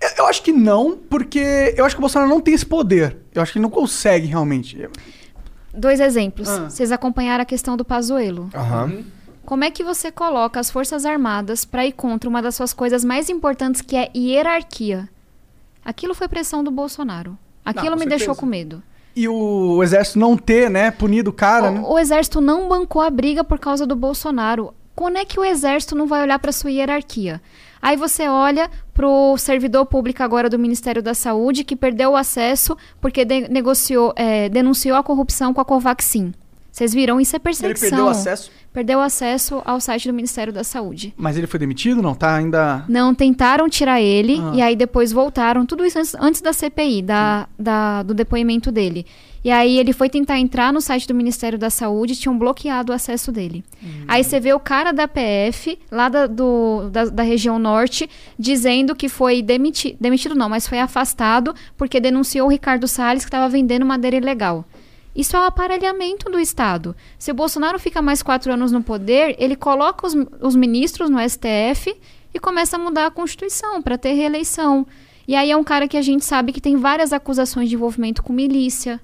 Eu- 0.00 0.10
Eu 0.18 0.26
acho 0.26 0.42
que 0.42 0.52
não, 0.52 0.96
porque 0.96 1.74
eu 1.76 1.84
acho 1.84 1.94
que 1.94 2.00
o 2.00 2.02
Bolsonaro 2.02 2.30
não 2.30 2.40
tem 2.40 2.54
esse 2.54 2.64
poder. 2.66 3.16
Eu 3.34 3.42
acho 3.42 3.52
que 3.52 3.58
ele 3.58 3.62
não 3.64 3.70
consegue 3.70 4.26
realmente. 4.26 4.88
Dois 5.72 6.00
exemplos. 6.00 6.48
Ah. 6.48 6.68
Vocês 6.70 6.90
acompanharam 6.92 7.42
a 7.42 7.46
questão 7.46 7.76
do 7.76 7.84
Pazuello. 7.84 8.48
Aham. 8.54 9.04
Como 9.44 9.64
é 9.64 9.70
que 9.70 9.82
você 9.82 10.10
coloca 10.12 10.60
as 10.60 10.70
Forças 10.70 11.04
Armadas 11.04 11.64
para 11.64 11.84
ir 11.86 11.92
contra 11.92 12.28
uma 12.28 12.40
das 12.40 12.54
suas 12.54 12.72
coisas 12.72 13.04
mais 13.04 13.28
importantes, 13.28 13.80
que 13.80 13.96
é 13.96 14.10
hierarquia? 14.16 15.08
Aquilo 15.84 16.14
foi 16.14 16.28
pressão 16.28 16.62
do 16.62 16.70
Bolsonaro. 16.70 17.36
Aquilo 17.64 17.90
com 17.92 17.96
me 17.96 18.00
certeza. 18.02 18.18
deixou 18.18 18.34
com 18.36 18.46
medo. 18.46 18.82
E 19.16 19.26
o 19.28 19.82
exército 19.82 20.18
não 20.18 20.36
ter, 20.36 20.70
né, 20.70 20.90
punido 20.90 21.30
o 21.30 21.32
cara, 21.32 21.70
né? 21.70 21.80
O, 21.80 21.94
o 21.94 21.98
exército 21.98 22.40
não 22.40 22.68
bancou 22.68 23.02
a 23.02 23.10
briga 23.10 23.42
por 23.42 23.58
causa 23.58 23.84
do 23.86 23.96
Bolsonaro. 23.96 24.72
Quando 24.94 25.16
é 25.16 25.24
que 25.24 25.38
o 25.40 25.44
exército 25.44 25.96
não 25.96 26.06
vai 26.06 26.22
olhar 26.22 26.38
para 26.38 26.52
sua 26.52 26.70
hierarquia? 26.70 27.40
Aí 27.82 27.96
você 27.96 28.28
olha 28.28 28.70
pro 28.92 29.36
servidor 29.38 29.86
público 29.86 30.22
agora 30.22 30.48
do 30.50 30.58
Ministério 30.58 31.02
da 31.02 31.14
Saúde 31.14 31.64
que 31.64 31.74
perdeu 31.74 32.10
o 32.12 32.16
acesso 32.16 32.76
porque 33.00 33.24
de- 33.24 33.48
negociou, 33.48 34.12
é, 34.16 34.48
denunciou 34.48 34.96
a 34.96 35.02
corrupção 35.02 35.54
com 35.54 35.60
a 35.60 35.64
Covaxin. 35.64 36.32
Vocês 36.70 36.92
viram? 36.94 37.20
Isso 37.20 37.34
é 37.34 37.38
Ele 37.38 37.42
perseguição. 37.42 37.88
perdeu 37.90 38.08
acesso, 38.08 38.50
Perdeu 38.72 39.00
acesso 39.00 39.60
ao 39.64 39.80
site 39.80 40.06
do 40.06 40.14
Ministério 40.14 40.52
da 40.52 40.62
Saúde. 40.62 41.12
mas 41.16 41.36
ele 41.36 41.48
foi 41.48 41.58
demitido? 41.58 42.00
Não, 42.00 42.14
tá 42.14 42.36
ainda. 42.36 42.84
Não 42.88 43.12
tentaram 43.12 43.68
tirar 43.68 44.00
ele 44.00 44.40
Ah. 44.40 44.52
e 44.54 44.62
aí 44.62 44.76
depois 44.76 45.10
voltaram. 45.10 45.66
Tudo 45.66 45.84
isso 45.84 45.98
antes, 45.98 46.14
antes 46.14 46.40
da 46.40 46.52
CPI, 46.52 47.02
da, 47.02 47.48
da- 47.58 48.04
do 48.04 48.14
depoimento 48.14 48.70
dele. 48.70 49.04
E 49.42 49.50
aí 49.50 49.78
ele 49.78 49.92
foi 49.94 50.10
tentar 50.10 50.38
entrar 50.38 50.70
no 50.72 50.82
site 50.82 51.08
do 51.08 51.14
Ministério 51.14 51.58
da 51.58 51.70
Saúde 51.70 52.12
e 52.12 52.16
tinham 52.16 52.36
bloqueado 52.38 52.92
o 52.92 52.94
acesso 52.94 53.32
dele. 53.32 53.64
Aí 54.06 54.22
você 54.22 54.38
vê 54.38 54.52
o 54.52 54.60
cara 54.60 54.92
da 54.92 55.08
PF, 55.08 55.78
lá 55.90 56.10
da, 56.10 56.26
do- 56.26 56.90
da, 56.90 57.06
da 57.06 57.22
região 57.22 57.58
norte, 57.58 58.08
dizendo 58.38 58.94
que 58.94 59.08
foi 59.08 59.40
demitido. 59.40 59.96
Demitido 59.98 60.34
não, 60.34 60.48
mas 60.50 60.68
foi 60.68 60.78
afastado 60.78 61.54
porque 61.76 61.98
denunciou 62.00 62.48
o 62.48 62.50
Ricardo 62.50 62.86
Salles 62.86 63.24
que 63.24 63.28
estava 63.28 63.48
vendendo 63.48 63.86
madeira 63.86 64.16
ilegal. 64.16 64.64
Isso 65.16 65.34
é 65.36 65.40
o 65.40 65.44
aparelhamento 65.44 66.30
do 66.30 66.38
Estado. 66.38 66.94
Se 67.18 67.30
o 67.30 67.34
Bolsonaro 67.34 67.78
fica 67.78 68.00
mais 68.02 68.22
quatro 68.22 68.52
anos 68.52 68.70
no 68.70 68.82
poder, 68.82 69.34
ele 69.38 69.56
coloca 69.56 70.06
os, 70.06 70.14
os 70.40 70.54
ministros 70.54 71.08
no 71.10 71.18
STF 71.18 71.96
e 72.32 72.38
começa 72.38 72.76
a 72.76 72.78
mudar 72.78 73.06
a 73.06 73.10
Constituição 73.10 73.80
para 73.82 73.96
ter 73.98 74.12
reeleição. 74.12 74.86
E 75.26 75.34
aí 75.34 75.50
é 75.50 75.56
um 75.56 75.64
cara 75.64 75.88
que 75.88 75.96
a 75.96 76.02
gente 76.02 76.24
sabe 76.24 76.52
que 76.52 76.60
tem 76.60 76.76
várias 76.76 77.12
acusações 77.12 77.68
de 77.70 77.74
envolvimento 77.74 78.22
com 78.22 78.32
milícia. 78.32 79.00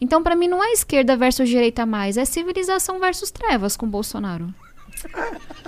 Então, 0.00 0.22
para 0.22 0.36
mim, 0.36 0.48
não 0.48 0.62
é 0.62 0.72
esquerda 0.72 1.16
versus 1.16 1.48
direita 1.48 1.84
mais, 1.84 2.16
é 2.16 2.24
civilização 2.24 2.98
versus 3.00 3.30
trevas 3.30 3.76
com 3.76 3.86
Bolsonaro. 3.86 4.52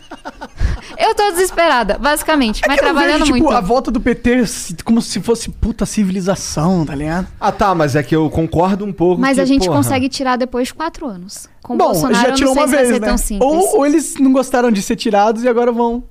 Eu 0.98 1.14
tô 1.14 1.30
desesperada, 1.30 1.96
basicamente, 1.98 2.60
mas 2.66 2.76
É 2.76 2.80
eu 2.80 2.84
trabalhando 2.84 3.20
vejo, 3.20 3.32
tipo, 3.32 3.44
muito. 3.44 3.56
a 3.56 3.60
volta 3.60 3.90
do 3.90 4.00
PT 4.00 4.42
como 4.84 5.00
se 5.00 5.20
fosse 5.20 5.48
puta 5.48 5.86
civilização, 5.86 6.84
tá 6.84 6.94
ligado? 6.94 7.28
Ah, 7.40 7.52
tá, 7.52 7.74
mas 7.74 7.94
é 7.96 8.02
que 8.02 8.14
eu 8.14 8.28
concordo 8.28 8.84
um 8.84 8.92
pouco. 8.92 9.20
Mas 9.20 9.36
que, 9.36 9.40
a 9.40 9.44
gente 9.44 9.66
porra, 9.66 9.76
consegue 9.78 10.08
tirar 10.08 10.36
depois 10.36 10.68
de 10.68 10.74
quatro 10.74 11.06
anos. 11.06 11.48
Com 11.62 11.76
Bom, 11.76 11.86
Bolsonaro, 11.86 12.28
já 12.28 12.34
tirou 12.34 12.54
não 12.54 12.62
uma 12.62 12.66
vez, 12.68 13.00
né? 13.00 13.16
Ou, 13.40 13.78
ou 13.78 13.86
eles 13.86 14.16
não 14.16 14.32
gostaram 14.32 14.70
de 14.70 14.82
ser 14.82 14.96
tirados 14.96 15.42
e 15.44 15.48
agora 15.48 15.72
vão, 15.72 16.02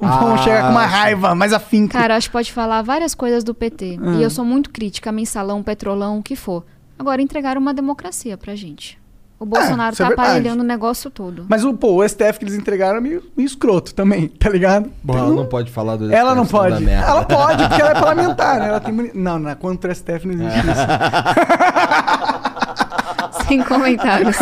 vão 0.00 0.34
Ah, 0.34 0.38
chegar 0.38 0.62
com 0.62 0.70
uma 0.70 0.86
raiva 0.86 1.34
mais 1.34 1.52
afinco. 1.52 1.92
Cara, 1.92 2.16
acho 2.16 2.28
que 2.28 2.32
pode 2.32 2.52
falar 2.52 2.82
várias 2.82 3.14
coisas 3.14 3.44
do 3.44 3.54
PT. 3.54 3.98
Ah. 4.00 4.12
E 4.14 4.22
eu 4.22 4.30
sou 4.30 4.44
muito 4.44 4.70
crítica, 4.70 5.10
mensalão, 5.12 5.62
petrolão, 5.62 6.18
o 6.18 6.22
que 6.22 6.36
for. 6.36 6.64
Agora, 7.00 7.22
entregaram 7.22 7.58
uma 7.62 7.72
democracia 7.72 8.36
pra 8.36 8.54
gente. 8.54 9.00
O 9.38 9.46
Bolsonaro 9.46 9.94
isso 9.94 10.02
é 10.02 10.04
tá 10.04 10.08
verdade. 10.10 10.28
aparelhando 10.28 10.62
o 10.62 10.66
negócio 10.66 11.10
todo. 11.10 11.46
Mas 11.48 11.64
o, 11.64 11.72
pô, 11.72 11.94
o 11.94 12.06
STF 12.06 12.38
que 12.38 12.44
eles 12.44 12.54
entregaram 12.54 12.98
é 12.98 13.00
meio, 13.00 13.24
meio 13.34 13.46
escroto 13.46 13.94
também, 13.94 14.28
tá 14.38 14.50
ligado? 14.50 14.90
Bom, 15.02 15.16
ela 15.16 15.30
não 15.34 15.46
pode 15.46 15.70
falar 15.70 15.96
do 15.96 16.12
Ela 16.12 16.34
não 16.34 16.44
STF, 16.44 16.58
senão 16.58 16.68
dá 16.68 16.74
pode. 16.76 16.84
merda. 16.84 17.06
Ela 17.06 17.24
pode, 17.24 17.68
porque 17.68 17.80
ela 17.80 17.90
é 17.92 17.94
parlamentar, 17.94 18.60
né? 18.60 18.68
Ela 18.68 18.80
tem 18.80 18.92
muni- 18.92 19.12
Não, 19.16 19.38
não, 19.38 19.54
contra 19.54 19.90
o 19.90 19.94
STF 19.94 20.26
não 20.26 20.34
existe 20.34 20.58
isso. 20.68 20.86
Sem 23.48 23.62
comentários. 23.62 24.36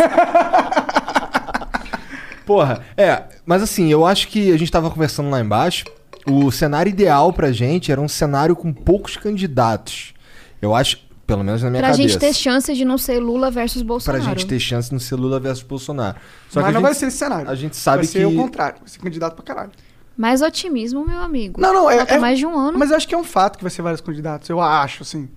Porra, 2.45 2.81
é, 2.97 3.23
mas 3.45 3.61
assim, 3.63 3.89
eu 3.91 4.05
acho 4.05 4.27
que 4.27 4.51
a 4.51 4.57
gente 4.57 4.69
tava 4.71 4.89
conversando 4.89 5.29
lá 5.29 5.39
embaixo. 5.39 5.85
O 6.29 6.51
cenário 6.51 6.89
ideal 6.89 7.31
pra 7.31 7.51
gente 7.53 7.89
era 7.91 8.01
um 8.01 8.07
cenário 8.09 8.53
com 8.55 8.73
poucos 8.73 9.15
candidatos. 9.15 10.13
Eu 10.61 10.75
acho, 10.75 10.97
pelo 11.29 11.43
menos 11.43 11.61
na 11.63 11.69
minha 11.69 11.81
pra 11.81 11.91
cabeça. 11.91 12.09
gente 12.09 12.19
ter 12.19 12.33
chance 12.33 12.73
de 12.73 12.83
não 12.83 12.97
ser 12.97 13.19
Lula 13.19 13.49
versus 13.51 13.81
Pra 13.81 13.87
Bolsonaro. 13.87 14.23
gente 14.23 14.45
ter 14.47 14.59
chance 14.59 14.91
no 14.91 14.99
ser 14.99 15.15
Lula 15.15 15.39
versus 15.39 15.63
Bolsonaro. 15.63 16.17
Só 16.49 16.59
Mas 16.61 16.73
não 16.73 16.79
gente, 16.81 16.81
vai 16.81 16.93
ser 16.95 17.05
esse 17.07 17.17
cenário. 17.17 17.49
A 17.49 17.55
gente 17.55 17.77
sabe 17.77 17.97
vai 17.97 18.05
ser 18.07 18.19
que. 18.19 18.25
o 18.25 18.35
contrário. 18.35 18.79
Vai 18.79 18.89
ser 18.89 18.99
candidato 18.99 19.35
pra 19.35 19.43
caralho. 19.43 19.71
Mais 20.17 20.41
otimismo, 20.41 21.05
meu 21.07 21.19
amigo. 21.19 21.61
Não, 21.61 21.73
não, 21.73 21.89
é. 21.89 22.03
É- 22.07 22.17
mais 22.19 22.37
de 22.39 22.45
um 22.45 22.57
ano. 22.57 22.77
Mas 22.77 22.89
eu 22.91 22.97
acho 22.97 23.07
que 23.07 23.15
é 23.15 23.17
um 23.17 23.23
fato 23.23 23.57
que 23.57 23.63
vai 23.63 23.71
ser 23.71 23.81
vários 23.81 24.01
candidatos. 24.01 24.49
Eu 24.49 24.59
acho, 24.59 25.03
assim. 25.03 25.29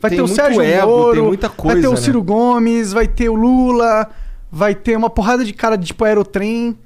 Vai 0.00 0.10
Tem 0.10 0.18
ter 0.18 0.22
o 0.22 0.28
Sérgio 0.28 0.62
ego, 0.62 0.86
Moro, 0.86 1.12
tem 1.14 1.22
muita 1.22 1.48
vai 1.48 1.56
coisa, 1.56 1.80
ter 1.82 1.88
o 1.88 1.90
né? 1.90 1.96
Ciro 1.98 2.22
Gomes, 2.22 2.90
vai 2.92 3.06
ter 3.06 3.28
o 3.28 3.34
Lula, 3.34 4.08
vai 4.50 4.74
ter 4.74 4.96
uma 4.96 5.10
porrada 5.10 5.44
de 5.44 5.52
cara 5.52 5.76
de 5.76 5.88
tipo 5.88 6.04
aerotrem. 6.04 6.78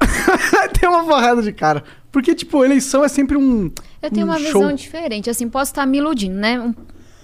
vai 0.52 0.68
ter 0.68 0.86
uma 0.88 1.04
porrada 1.04 1.42
de 1.42 1.52
cara. 1.52 1.82
Porque, 2.12 2.34
tipo, 2.34 2.64
eleição 2.64 3.02
é 3.04 3.08
sempre 3.08 3.36
um. 3.36 3.70
Eu 4.00 4.10
tenho 4.10 4.26
um 4.26 4.30
uma 4.30 4.38
show. 4.38 4.60
visão 4.60 4.72
diferente. 4.74 5.28
Assim, 5.28 5.48
posso 5.48 5.72
estar 5.72 5.84
me 5.86 5.98
iludindo, 5.98 6.36
né? 6.36 6.60
Um- 6.60 6.74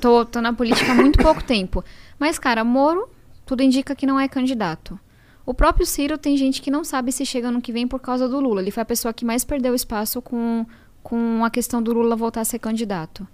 Tô, 0.00 0.24
tô 0.24 0.40
na 0.40 0.52
política 0.52 0.92
há 0.92 0.94
muito 0.94 1.18
pouco 1.22 1.42
tempo. 1.44 1.84
Mas, 2.18 2.38
cara, 2.38 2.64
Moro, 2.64 3.08
tudo 3.44 3.62
indica 3.62 3.94
que 3.94 4.06
não 4.06 4.18
é 4.18 4.26
candidato. 4.26 4.98
O 5.44 5.54
próprio 5.54 5.84
Ciro 5.86 6.16
tem 6.16 6.36
gente 6.36 6.62
que 6.62 6.70
não 6.70 6.84
sabe 6.84 7.10
se 7.12 7.26
chega 7.26 7.50
no 7.50 7.60
que 7.60 7.72
vem 7.72 7.86
por 7.86 8.00
causa 8.00 8.28
do 8.28 8.38
Lula. 8.38 8.60
Ele 8.60 8.70
foi 8.70 8.82
a 8.82 8.86
pessoa 8.86 9.12
que 9.12 9.24
mais 9.24 9.44
perdeu 9.44 9.74
espaço 9.74 10.22
com, 10.22 10.64
com 11.02 11.44
a 11.44 11.50
questão 11.50 11.82
do 11.82 11.92
Lula 11.92 12.14
voltar 12.14 12.40
a 12.40 12.44
ser 12.44 12.58
candidato. 12.58 13.26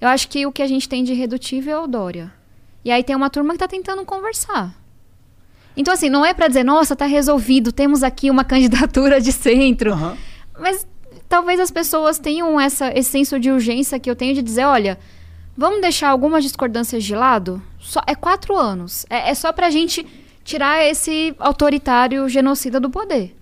Eu 0.00 0.08
acho 0.08 0.28
que 0.28 0.44
o 0.44 0.52
que 0.52 0.62
a 0.62 0.66
gente 0.66 0.88
tem 0.88 1.02
de 1.02 1.14
redutível 1.14 1.78
é 1.78 1.80
o 1.80 1.86
Dória. 1.86 2.32
E 2.84 2.90
aí 2.90 3.02
tem 3.02 3.16
uma 3.16 3.30
turma 3.30 3.54
que 3.54 3.58
tá 3.58 3.68
tentando 3.68 4.04
conversar. 4.04 4.74
Então, 5.76 5.94
assim, 5.94 6.10
não 6.10 6.24
é 6.24 6.34
pra 6.34 6.46
dizer, 6.46 6.62
nossa, 6.62 6.94
tá 6.94 7.06
resolvido, 7.06 7.72
temos 7.72 8.02
aqui 8.02 8.30
uma 8.30 8.44
candidatura 8.44 9.20
de 9.20 9.32
centro. 9.32 9.92
Aham. 9.92 10.16
Mas 10.58 10.86
talvez 11.28 11.58
as 11.58 11.70
pessoas 11.70 12.18
tenham 12.18 12.60
essa, 12.60 12.96
esse 12.96 13.10
senso 13.10 13.40
de 13.40 13.50
urgência 13.50 13.98
que 13.98 14.10
eu 14.10 14.14
tenho 14.14 14.34
de 14.34 14.42
dizer, 14.42 14.64
olha, 14.64 14.98
vamos 15.56 15.80
deixar 15.80 16.08
algumas 16.10 16.42
discordâncias 16.44 17.04
de 17.04 17.14
lado? 17.14 17.62
Só, 17.78 18.00
é 18.06 18.14
quatro 18.14 18.56
anos. 18.56 19.04
É, 19.10 19.30
é 19.30 19.34
só 19.34 19.52
pra 19.52 19.70
gente 19.70 20.06
tirar 20.42 20.84
esse 20.84 21.34
autoritário 21.38 22.28
genocida 22.28 22.78
do 22.80 22.90
poder. 22.90 23.34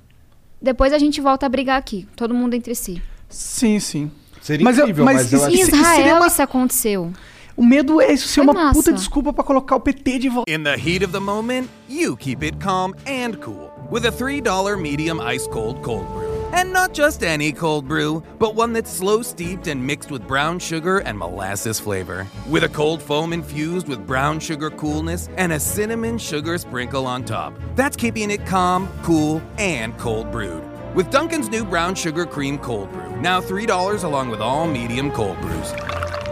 Depois 0.60 0.92
a 0.92 0.98
gente 0.98 1.20
volta 1.20 1.46
a 1.46 1.48
brigar 1.48 1.78
aqui, 1.78 2.06
todo 2.14 2.32
mundo 2.34 2.54
entre 2.54 2.74
si. 2.74 3.02
Sim, 3.28 3.80
sim. 3.80 4.10
Seria 4.40 4.64
Mas 4.64 4.76
eu- 4.78 4.84
incrível, 4.84 5.04
mas 5.04 5.16
mas, 5.16 5.32
eu 5.32 5.38
isso- 5.38 5.46
acho 5.46 5.56
Em 5.56 5.60
isso- 5.60 5.70
que. 5.70 5.76
seria 5.76 5.92
Israel 6.00 6.16
uma- 6.16 6.26
isso 6.26 6.42
aconteceu. 6.42 7.12
O 7.56 7.64
medo 7.64 8.00
é 8.00 8.12
isso 8.12 8.28
ser 8.28 8.36
Foi 8.36 8.44
uma 8.44 8.54
massa. 8.54 8.72
puta 8.74 8.92
desculpa 8.92 9.32
pra 9.32 9.44
colocar 9.44 9.76
o 9.76 9.80
PT 9.80 10.18
de 10.18 10.28
volta. 10.28 10.50
In 10.50 10.62
the 10.62 10.74
heat 10.74 11.04
of 11.04 11.12
the 11.12 11.20
moment, 11.20 11.68
you 11.88 12.16
keep 12.16 12.42
it 12.44 12.56
calm 12.58 12.92
and 13.06 13.36
cool 13.44 13.70
with 13.90 14.06
a 14.06 14.10
$3 14.12 14.76
medium 14.76 15.20
ice 15.32 15.46
cold 15.48 15.80
cold 15.82 16.04
brew. 16.12 16.31
And 16.52 16.72
not 16.72 16.92
just 16.92 17.22
any 17.22 17.50
cold 17.52 17.88
brew, 17.88 18.22
but 18.38 18.54
one 18.54 18.72
that's 18.74 18.90
slow 18.90 19.22
steeped 19.22 19.66
and 19.68 19.84
mixed 19.86 20.10
with 20.10 20.26
brown 20.28 20.58
sugar 20.58 20.98
and 20.98 21.18
molasses 21.18 21.80
flavor. 21.80 22.26
With 22.48 22.64
a 22.64 22.68
cold 22.68 23.00
foam 23.02 23.32
infused 23.32 23.88
with 23.88 24.06
brown 24.06 24.38
sugar 24.38 24.70
coolness 24.70 25.28
and 25.38 25.52
a 25.52 25.58
cinnamon 25.60 26.18
sugar 26.18 26.58
sprinkle 26.58 27.06
on 27.06 27.24
top. 27.24 27.54
That's 27.74 27.96
keeping 27.96 28.30
it 28.30 28.44
calm, 28.46 28.88
cool, 29.02 29.40
and 29.58 29.96
cold 29.98 30.30
brewed. 30.30 30.62
With 30.94 31.10
Duncan's 31.10 31.48
new 31.48 31.64
brown 31.64 31.94
sugar 31.94 32.26
cream 32.26 32.58
cold 32.58 32.92
brew, 32.92 33.16
now 33.20 33.40
$3 33.40 34.04
along 34.04 34.28
with 34.28 34.40
all 34.42 34.66
medium 34.66 35.10
cold 35.10 35.40
brews. 35.40 35.72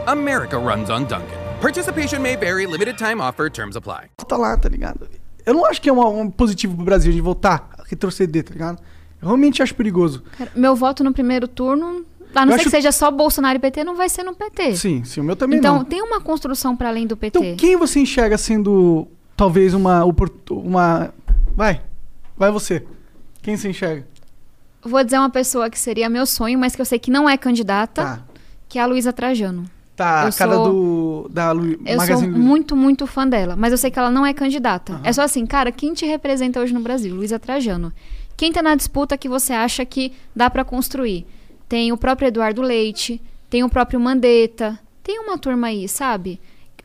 America 0.07 0.59
runs 0.59 0.91
on 0.91 1.07
Duncan. 1.07 1.39
Participation 1.63 2.23
may 2.23 2.37
vary, 2.37 2.67
limited 2.67 2.99
time 2.99 3.21
offer, 3.23 3.49
terms 3.49 3.75
apply. 3.77 4.11
Tá 4.29 4.37
lá, 4.37 4.57
tá 4.57 4.69
ligado? 4.69 5.09
Eu 5.47 5.55
não 5.55 5.65
acho 5.65 5.81
que 5.81 5.89
é 5.89 5.93
uma- 5.93 6.09
um 6.09 6.31
positivo 6.31 6.77
pro 6.77 6.85
Brasil 6.85 7.11
de 7.13 7.21
voltar 7.23 7.71
a 7.79 7.83
retroceder, 7.89 8.45
tá 8.45 8.53
ligado? 8.53 8.79
Eu 9.21 9.29
realmente 9.29 9.63
acho 9.63 9.75
perigoso. 9.75 10.23
Cara, 10.39 10.51
meu 10.55 10.75
voto 10.75 11.05
no 11.05 11.13
primeiro 11.13 11.47
turno, 11.47 12.05
a 12.35 12.47
não 12.47 12.53
Eu 12.53 12.59
ser 12.59 12.63
acho- 12.63 12.65
que 12.65 12.71
seja 12.71 12.93
só 12.93 13.11
Bolsonaro 13.11 13.57
e 13.57 13.61
PT, 13.61 13.85
não 13.85 13.95
vai 13.97 14.09
ser 14.09 14.23
no 14.23 14.35
PT. 14.35 14.77
Sim, 14.77 15.05
sim, 15.05 15.21
o 15.21 15.25
meu 15.25 15.37
também 15.37 15.59
então, 15.59 15.77
não. 15.79 15.85
tem 15.85 16.01
uma 16.03 16.21
construção 16.21 16.75
para 16.77 16.89
além 16.89 17.07
do 17.07 17.17
PT. 17.17 17.39
Então, 17.39 17.57
quem 17.57 17.77
você 17.77 18.01
enxerga 18.01 18.39
sendo 18.39 19.07
talvez 19.37 19.75
uma 19.75 20.05
uma 20.51 21.13
vai. 21.57 21.81
Vai 22.37 22.51
você. 22.51 22.85
Quem 23.43 23.57
você 23.57 23.69
enxerga? 23.71 24.07
Vou 24.83 25.03
dizer 25.05 25.19
uma 25.19 25.29
pessoa 25.31 25.69
que 25.69 25.79
seria 25.79 26.09
meu 26.09 26.25
sonho, 26.25 26.59
mas 26.59 26.75
que 26.75 26.81
eu 26.81 26.87
sei 26.87 26.99
que 26.99 27.11
não 27.11 27.29
é 27.29 27.37
candidata, 27.37 28.03
Tá. 28.03 28.23
que 28.69 28.79
é 28.79 28.83
a 28.83 28.87
Luísa 28.87 29.13
Trajano. 29.13 29.65
Tá, 29.95 30.23
Eu 30.23 30.29
a 30.29 30.33
cara 30.33 30.55
sou- 30.55 30.73
do 30.73 31.29
da 31.29 31.53
Lu, 31.53 31.73
Eu 31.85 31.99
Magazine 31.99 32.33
sou 32.33 32.41
muito, 32.41 32.75
muito 32.75 33.07
fã 33.07 33.29
dela, 33.29 33.55
mas 33.55 33.71
eu 33.73 33.77
sei 33.77 33.91
que 33.91 33.99
ela 33.99 34.11
não 34.11 34.25
é 34.25 34.33
candidata. 34.33 34.99
É 35.05 35.13
só 35.13 35.21
assim, 35.21 35.45
cara, 35.45 35.71
quem 35.71 35.93
te 35.93 36.07
representa 36.07 36.59
hoje 36.59 36.73
no 36.73 36.81
Brasil? 36.81 37.15
Luísa 37.15 37.39
Trajano. 37.39 37.93
Quem 38.41 38.51
tá 38.51 38.63
na 38.63 38.75
disputa 38.75 39.19
que 39.19 39.29
você 39.29 39.53
acha 39.53 39.85
que 39.85 40.15
dá 40.35 40.49
pra 40.49 40.65
construir? 40.65 41.27
Tem 41.69 41.93
o 41.93 41.97
próprio 41.99 42.29
Eduardo 42.29 42.63
Leite, 42.63 43.21
tem 43.51 43.63
o 43.63 43.69
próprio 43.69 44.01
Mandetta, 44.01 44.81
tem 45.03 45.19
uma 45.19 45.37
turma 45.37 45.67
aí, 45.67 45.87
sabe? 45.87 46.41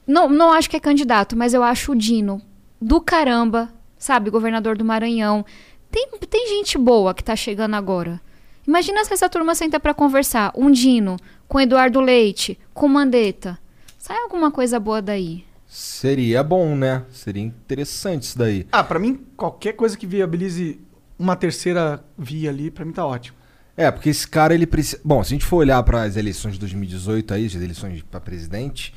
Não, 0.06 0.28
não 0.28 0.51
acho 0.51 0.70
que 0.70 0.76
é 0.76 0.82
candidato, 0.82 1.34
mas 1.38 1.53
eu 1.53 1.64
acho 1.64 1.93
o 1.93 1.95
Dino 1.95 2.41
do 2.82 2.99
caramba, 2.99 3.74
sabe? 3.97 4.30
Governador 4.30 4.78
do 4.78 4.84
Maranhão. 4.84 5.45
Tem, 5.89 6.10
tem 6.30 6.45
gente 6.49 6.78
boa 6.78 7.14
que 7.14 7.24
tá 7.24 7.38
chegando 7.38 7.76
agora. 7.76 8.20
Imagina 8.68 9.06
se 9.06 9.14
essa 9.14 9.30
turma 9.30 9.56
senta 9.56 9.80
pra 9.80 9.93
conversar. 9.93 10.51
Um 10.58 10.70
Dino, 10.70 11.16
com 11.47 11.62
Eduardo 11.62 12.01
Leite, 12.01 12.60
com 12.74 12.89
Mandetta. 12.89 13.58
Sai 13.97 14.18
alguma 14.18 14.51
coisa 14.51 14.78
boa 14.78 15.01
daí. 15.01 15.45
Seria 15.66 16.43
bom, 16.43 16.76
né? 16.76 17.06
Seria 17.12 17.41
interessante 17.41 18.24
isso 18.24 18.38
daí. 18.38 18.68
Ah, 18.74 18.84
pra 18.84 18.99
mim 18.99 19.26
qualquer 19.38 19.72
coisa 19.72 19.97
que 19.97 20.06
viabilize 20.06 20.84
uma 21.18 21.36
terceira 21.36 22.03
via 22.18 22.49
ali, 22.49 22.70
pra 22.72 22.84
mim 22.86 22.91
tá 22.91 23.05
ótimo. 23.05 23.38
É, 23.78 23.91
porque 23.91 24.09
esse 24.09 24.28
cara 24.28 24.53
ele 24.53 24.66
precisa. 24.66 25.01
Bom, 25.03 25.22
se 25.24 25.34
a 25.34 25.36
gente 25.36 25.45
for 25.45 25.57
olhar 25.57 25.82
para 25.84 26.03
as 26.03 26.16
eleições 26.16 26.53
de 26.53 26.59
2018 26.59 27.34
aí, 27.34 27.45
as 27.45 27.55
eleições 27.55 28.01
para 28.09 28.20
presidente, 28.22 28.93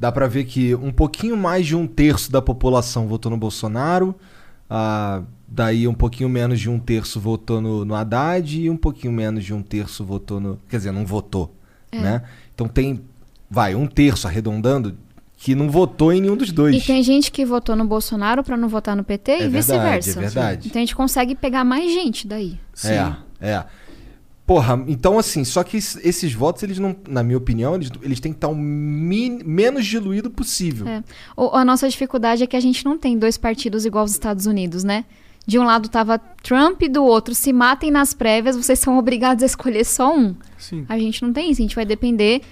dá 0.00 0.10
pra 0.10 0.26
ver 0.26 0.44
que 0.44 0.74
um 0.74 0.90
pouquinho 0.90 1.36
mais 1.36 1.66
de 1.66 1.76
um 1.76 1.86
terço 1.86 2.32
da 2.32 2.40
população 2.40 3.06
votou 3.06 3.30
no 3.30 3.36
Bolsonaro, 3.36 4.14
ah, 4.70 5.22
daí 5.46 5.86
um 5.86 5.92
pouquinho 5.92 6.30
menos 6.30 6.58
de 6.60 6.70
um 6.70 6.78
terço 6.78 7.20
votou 7.20 7.60
no, 7.60 7.84
no 7.84 7.94
Haddad 7.94 8.58
e 8.58 8.70
um 8.70 8.76
pouquinho 8.76 9.12
menos 9.12 9.44
de 9.44 9.52
um 9.52 9.62
terço 9.62 10.02
votou 10.04 10.40
no. 10.40 10.58
Quer 10.68 10.78
dizer, 10.78 10.92
não 10.92 11.04
votou, 11.04 11.54
É. 11.90 12.00
né? 12.00 12.22
Então 12.54 12.66
tem, 12.68 13.02
vai, 13.50 13.74
um 13.74 13.86
terço 13.86 14.26
arredondando 14.26 14.96
que 15.44 15.56
não 15.56 15.68
votou 15.68 16.12
em 16.12 16.20
nenhum 16.20 16.36
dos 16.36 16.52
dois. 16.52 16.76
E 16.76 16.86
tem 16.86 17.02
gente 17.02 17.32
que 17.32 17.44
votou 17.44 17.74
no 17.74 17.84
Bolsonaro 17.84 18.44
pra 18.44 18.56
não 18.56 18.68
votar 18.68 18.94
no 18.94 19.02
PT 19.02 19.32
É 19.32 19.34
e 19.34 19.48
verdade, 19.48 19.50
vice-versa. 20.06 20.10
é 20.10 20.22
verdade. 20.22 20.68
Então 20.68 20.80
a 20.80 20.84
gente 20.84 20.94
consegue 20.94 21.34
pegar 21.34 21.64
mais 21.64 21.92
gente 21.92 22.28
daí. 22.28 22.60
Sim. 22.72 22.90
É, 22.92 23.16
é. 23.40 23.64
Porra, 24.46 24.80
então 24.86 25.18
assim, 25.18 25.44
só 25.44 25.64
que 25.64 25.76
es- 25.76 25.98
esses 26.04 26.32
votos, 26.32 26.62
eles 26.62 26.78
não, 26.78 26.94
na 27.08 27.24
minha 27.24 27.38
opinião, 27.38 27.74
eles, 27.74 27.90
eles 28.02 28.20
têm 28.20 28.30
que 28.32 28.36
estar 28.36 28.48
o 28.48 28.54
min- 28.54 29.40
menos 29.44 29.84
diluído 29.84 30.30
possível. 30.30 30.86
É. 30.86 31.02
O- 31.36 31.56
a 31.56 31.64
nossa 31.64 31.88
dificuldade 31.88 32.44
é 32.44 32.46
que 32.46 32.56
a 32.56 32.60
gente 32.60 32.84
não 32.84 32.96
tem 32.96 33.18
dois 33.18 33.36
partidos 33.36 33.84
igual 33.84 34.02
aos 34.02 34.12
Estados 34.12 34.46
Unidos, 34.46 34.84
né? 34.84 35.04
De 35.44 35.58
um 35.58 35.64
lado 35.64 35.88
tava 35.88 36.18
Trump 36.40 36.82
e 36.82 36.88
do 36.88 37.02
outro 37.04 37.34
se 37.34 37.52
matem 37.52 37.90
nas 37.90 38.14
prévias, 38.14 38.56
vocês 38.56 38.78
são 38.78 38.96
obrigados 38.96 39.42
a 39.42 39.46
escolher 39.46 39.84
só 39.84 40.16
um. 40.16 40.36
Sim. 40.56 40.86
A 40.88 40.96
gente 40.96 41.20
não 41.20 41.32
tem 41.32 41.50
isso, 41.50 41.60
a 41.60 41.64
gente 41.64 41.74
vai 41.74 41.84
depender 41.84 42.42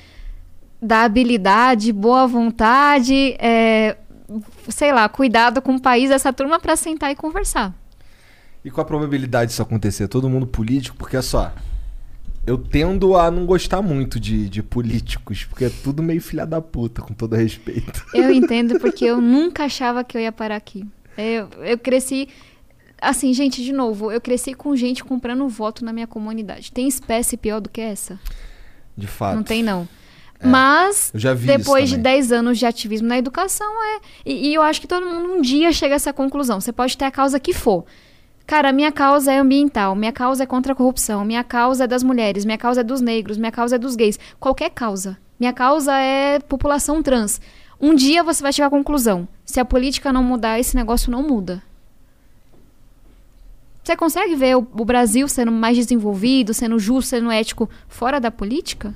da 0.81 1.03
habilidade, 1.03 1.93
boa 1.93 2.27
vontade, 2.27 3.37
é, 3.39 3.97
sei 4.69 4.93
lá, 4.93 5.09
cuidado 5.09 5.61
com 5.61 5.75
o 5.75 5.81
país 5.81 6.09
dessa 6.09 6.33
turma 6.33 6.59
pra 6.59 6.77
sentar 6.77 7.11
e 7.11 7.15
conversar. 7.15 7.75
E 8.65 8.71
qual 8.71 8.83
a 8.83 8.87
probabilidade 8.87 9.51
disso 9.51 9.63
acontecer? 9.63 10.09
Todo 10.09 10.29
mundo 10.29 10.47
político? 10.47 10.97
Porque 10.97 11.17
é 11.17 11.23
só. 11.23 11.53
Eu 12.47 12.59
tendo 12.59 13.17
a 13.17 13.31
não 13.31 13.47
gostar 13.47 13.83
muito 13.83 14.19
de, 14.19 14.49
de 14.49 14.63
políticos, 14.63 15.45
porque 15.45 15.67
é 15.67 15.71
tudo 15.71 16.03
meio 16.03 16.21
filha 16.21 16.47
da 16.47 16.61
puta, 16.61 17.03
com 17.03 17.13
todo 17.13 17.37
respeito. 17.37 18.05
Eu 18.15 18.31
entendo 18.31 18.79
porque 18.81 19.05
eu 19.05 19.21
nunca 19.21 19.65
achava 19.65 20.03
que 20.03 20.17
eu 20.17 20.23
ia 20.23 20.33
parar 20.33 20.57
aqui. 20.57 20.85
Eu, 21.17 21.49
eu 21.63 21.79
cresci. 21.79 22.29
Assim, 23.01 23.33
gente, 23.33 23.63
de 23.63 23.73
novo, 23.73 24.11
eu 24.11 24.21
cresci 24.21 24.53
com 24.53 24.75
gente 24.77 25.03
comprando 25.05 25.47
voto 25.49 25.85
na 25.85 25.93
minha 25.93 26.07
comunidade. 26.07 26.73
Tem 26.73 26.87
espécie 26.87 27.37
pior 27.37 27.61
do 27.61 27.69
que 27.69 27.81
essa? 27.81 28.19
De 28.97 29.07
fato. 29.07 29.37
Não 29.37 29.43
tem, 29.43 29.63
não. 29.63 29.89
Mas, 30.43 31.11
vi 31.35 31.47
isso 31.49 31.59
depois 31.59 31.89
de 31.89 31.97
também. 31.97 32.15
10 32.15 32.33
anos 32.33 32.59
de 32.59 32.67
ativismo 32.67 33.07
na 33.07 33.19
educação, 33.19 33.71
é. 33.83 34.01
E, 34.25 34.49
e 34.49 34.55
eu 34.55 34.63
acho 34.63 34.81
que 34.81 34.87
todo 34.87 35.07
mundo 35.07 35.35
um 35.35 35.41
dia 35.41 35.73
chega 35.73 35.95
a 35.95 35.97
essa 35.97 36.13
conclusão. 36.13 36.61
Você 36.61 36.73
pode 36.73 36.97
ter 36.97 37.05
a 37.05 37.11
causa 37.11 37.39
que 37.39 37.53
for. 37.53 37.85
Cara, 38.47 38.73
minha 38.73 38.91
causa 38.91 39.33
é 39.33 39.39
ambiental, 39.39 39.95
minha 39.95 40.11
causa 40.11 40.43
é 40.43 40.47
contra 40.47 40.73
a 40.73 40.75
corrupção, 40.75 41.25
minha 41.25 41.45
causa 41.45 41.85
é 41.85 41.87
das 41.87 42.03
mulheres, 42.03 42.45
minha 42.45 42.59
causa 42.59 42.81
é 42.81 42.85
dos 42.85 43.01
negros, 43.01 43.39
minha 43.39 43.53
causa 43.53 43.77
é 43.77 43.79
dos 43.79 43.95
gays. 43.95 44.19
Qualquer 44.41 44.71
causa. 44.71 45.17
Minha 45.39 45.53
causa 45.53 45.97
é 45.97 46.39
população 46.41 47.03
trans. 47.03 47.41
Um 47.81 47.95
dia 47.95 48.23
você 48.23 48.43
vai 48.43 48.53
chegar 48.53 48.67
à 48.67 48.71
conclusão. 48.71 49.29
Se 49.45 49.61
a 49.61 49.65
política 49.65 50.13
não 50.13 50.23
mudar, 50.23 50.59
esse 50.59 50.75
negócio 50.75 51.11
não 51.13 51.23
muda. 51.23 51.63
Você 53.83 53.97
consegue 53.97 54.35
ver 54.35 54.57
o, 54.57 54.67
o 54.73 54.85
Brasil 54.85 55.27
sendo 55.29 55.51
mais 55.51 55.77
desenvolvido, 55.77 56.53
sendo 56.53 56.79
justo, 56.79 57.11
sendo 57.11 57.31
ético 57.31 57.69
fora 57.89 58.21
da 58.21 58.31
política? 58.31 58.95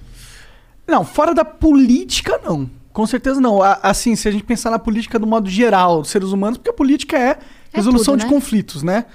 Não, 0.87 1.05
fora 1.05 1.35
da 1.35 1.45
política, 1.45 2.41
não. 2.45 2.69
Com 2.93 3.07
certeza 3.07 3.41
não. 3.41 3.61
Assim, 3.83 4.15
se 4.15 4.29
a 4.29 4.31
gente 4.31 4.45
pensar 4.45 4.71
na 4.71 4.79
política 4.79 5.19
do 5.19 5.27
modo 5.27 5.49
geral 5.51 6.03
dos 6.03 6.11
seres 6.11 6.29
humanos, 6.29 6.59
porque 6.59 6.71
a 6.71 6.75
política 6.75 7.19
é 7.19 7.39
resolução 7.73 8.15
tudo, 8.15 8.21
de 8.21 8.27
né? 8.27 8.33
conflitos, 8.33 8.83
né? 8.83 9.07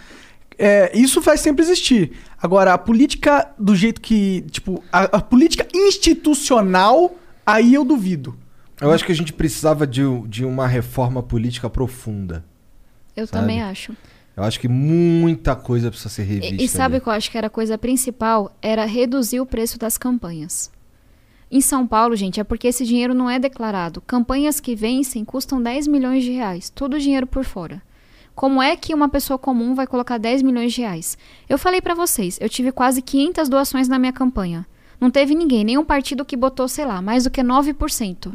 É, 0.57 0.91
isso 0.97 1.22
vai 1.22 1.38
sempre 1.38 1.63
existir. 1.63 2.11
Agora, 2.41 2.74
a 2.74 2.78
política 2.78 3.49
do 3.57 3.74
jeito 3.76 4.01
que. 4.01 4.41
Tipo, 4.51 4.84
a, 4.91 5.03
a 5.03 5.22
política 5.22 5.65
institucional, 5.74 7.15
aí 7.45 7.74
eu 7.74 7.86
duvido. 7.86 8.36
Eu 8.82 8.91
acho 8.91 9.05
que 9.05 9.11
a 9.11 9.15
gente 9.15 9.34
precisava 9.34 9.86
de, 9.86 10.01
de 10.28 10.45
uma 10.45 10.65
reforma 10.67 11.22
política 11.22 11.70
profunda. 11.70 12.43
Eu 13.15 13.28
Sabe? 13.28 13.41
também 13.41 13.61
acho. 13.61 13.93
Eu 14.36 14.43
acho 14.43 14.59
que 14.59 14.70
muita 14.70 15.53
coisa 15.55 15.89
precisa 15.89 16.09
ser 16.09 16.22
E, 16.24 16.26
revista. 16.26 16.63
e 16.63 16.67
sabe 16.67 16.95
ali. 16.95 17.03
qual 17.03 17.13
eu 17.13 17.17
acho 17.17 17.30
que 17.30 17.38
era 17.38 17.47
a 17.47 17.49
coisa 17.49 17.78
principal? 17.78 18.55
Era 18.61 18.86
reduzir 18.86 19.39
o 19.41 19.45
preço 19.45 19.78
das 19.78 19.97
campanhas. 19.97 20.72
Em 21.52 21.62
São 21.62 21.88
Paulo, 21.88 22.16
gente, 22.16 22.39
é 22.39 22.43
porque 22.43 22.68
esse 22.68 22.86
dinheiro 22.86 23.14
não 23.14 23.30
é 23.30 23.39
declarado. 23.39 24.02
Campanhas 24.02 24.60
que 24.60 24.76
vencem 24.76 25.26
custam 25.26 25.62
10 25.62 25.88
milhões 25.88 26.24
de 26.24 26.32
reais. 26.32 26.70
Tudo 26.70 27.00
dinheiro 27.00 27.26
por 27.26 27.43
fora. 27.43 27.82
Como 28.36 28.62
é 28.62 28.76
que 28.76 28.93
uma 28.93 29.10
pessoa 29.10 29.38
comum 29.38 29.74
vai 29.74 29.88
colocar 29.88 30.18
10 30.18 30.43
milhões 30.43 30.74
de 30.74 30.82
reais? 30.82 31.18
Eu 31.50 31.58
falei 31.58 31.82
pra 31.82 31.95
vocês, 31.95 32.38
eu 32.39 32.47
tive 32.47 32.72
quase 32.72 33.02
500 33.02 33.50
doações 33.50 33.88
na 33.88 33.97
minha 34.00 34.14
campanha. 34.14 34.66
Não 35.02 35.10
teve 35.10 35.34
ninguém, 35.34 35.64
nenhum 35.64 35.84
partido 35.84 36.24
que 36.24 36.38
botou, 36.38 36.68
sei 36.68 36.86
lá, 36.86 37.02
mais 37.02 37.24
do 37.24 37.32
que 37.32 37.41
9%. 37.41 38.34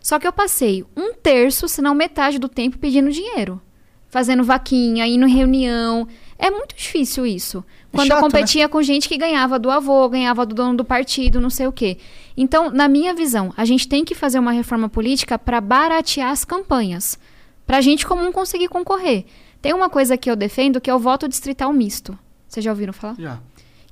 Só 0.00 0.18
que 0.18 0.26
eu 0.26 0.32
passei 0.32 0.84
um 0.96 1.12
terço, 1.14 1.68
se 1.68 1.82
não 1.82 1.94
metade 1.94 2.38
do 2.38 2.48
tempo 2.48 2.78
pedindo 2.78 3.10
dinheiro. 3.10 3.60
Fazendo 4.08 4.44
vaquinha, 4.44 5.06
indo 5.06 5.26
em 5.26 5.32
reunião. 5.32 6.08
É 6.38 6.50
muito 6.50 6.74
difícil 6.76 7.26
isso. 7.26 7.64
É 7.92 7.96
Quando 7.96 8.08
chato, 8.08 8.18
eu 8.18 8.22
competia 8.22 8.68
com 8.68 8.82
gente 8.82 9.08
que 9.08 9.16
ganhava 9.16 9.58
do 9.58 9.70
avô, 9.70 10.08
ganhava 10.08 10.44
do 10.44 10.54
dono 10.54 10.76
do 10.76 10.84
partido, 10.84 11.40
não 11.40 11.50
sei 11.50 11.66
o 11.66 11.72
quê. 11.72 11.98
Então, 12.36 12.70
na 12.70 12.88
minha 12.88 13.14
visão, 13.14 13.52
a 13.56 13.64
gente 13.64 13.88
tem 13.88 14.04
que 14.04 14.14
fazer 14.14 14.38
uma 14.38 14.52
reforma 14.52 14.88
política 14.88 15.38
para 15.38 15.60
baratear 15.60 16.30
as 16.30 16.44
campanhas. 16.44 17.18
Pra 17.66 17.80
gente 17.80 18.06
comum 18.06 18.30
conseguir 18.30 18.68
concorrer. 18.68 19.24
Tem 19.60 19.72
uma 19.72 19.88
coisa 19.90 20.16
que 20.16 20.30
eu 20.30 20.36
defendo 20.36 20.80
que 20.80 20.90
é 20.90 20.94
o 20.94 20.98
voto 20.98 21.26
distrital 21.26 21.72
misto. 21.72 22.16
Vocês 22.46 22.62
já 22.64 22.70
ouviram 22.70 22.92
falar? 22.92 23.16
Já. 23.18 23.40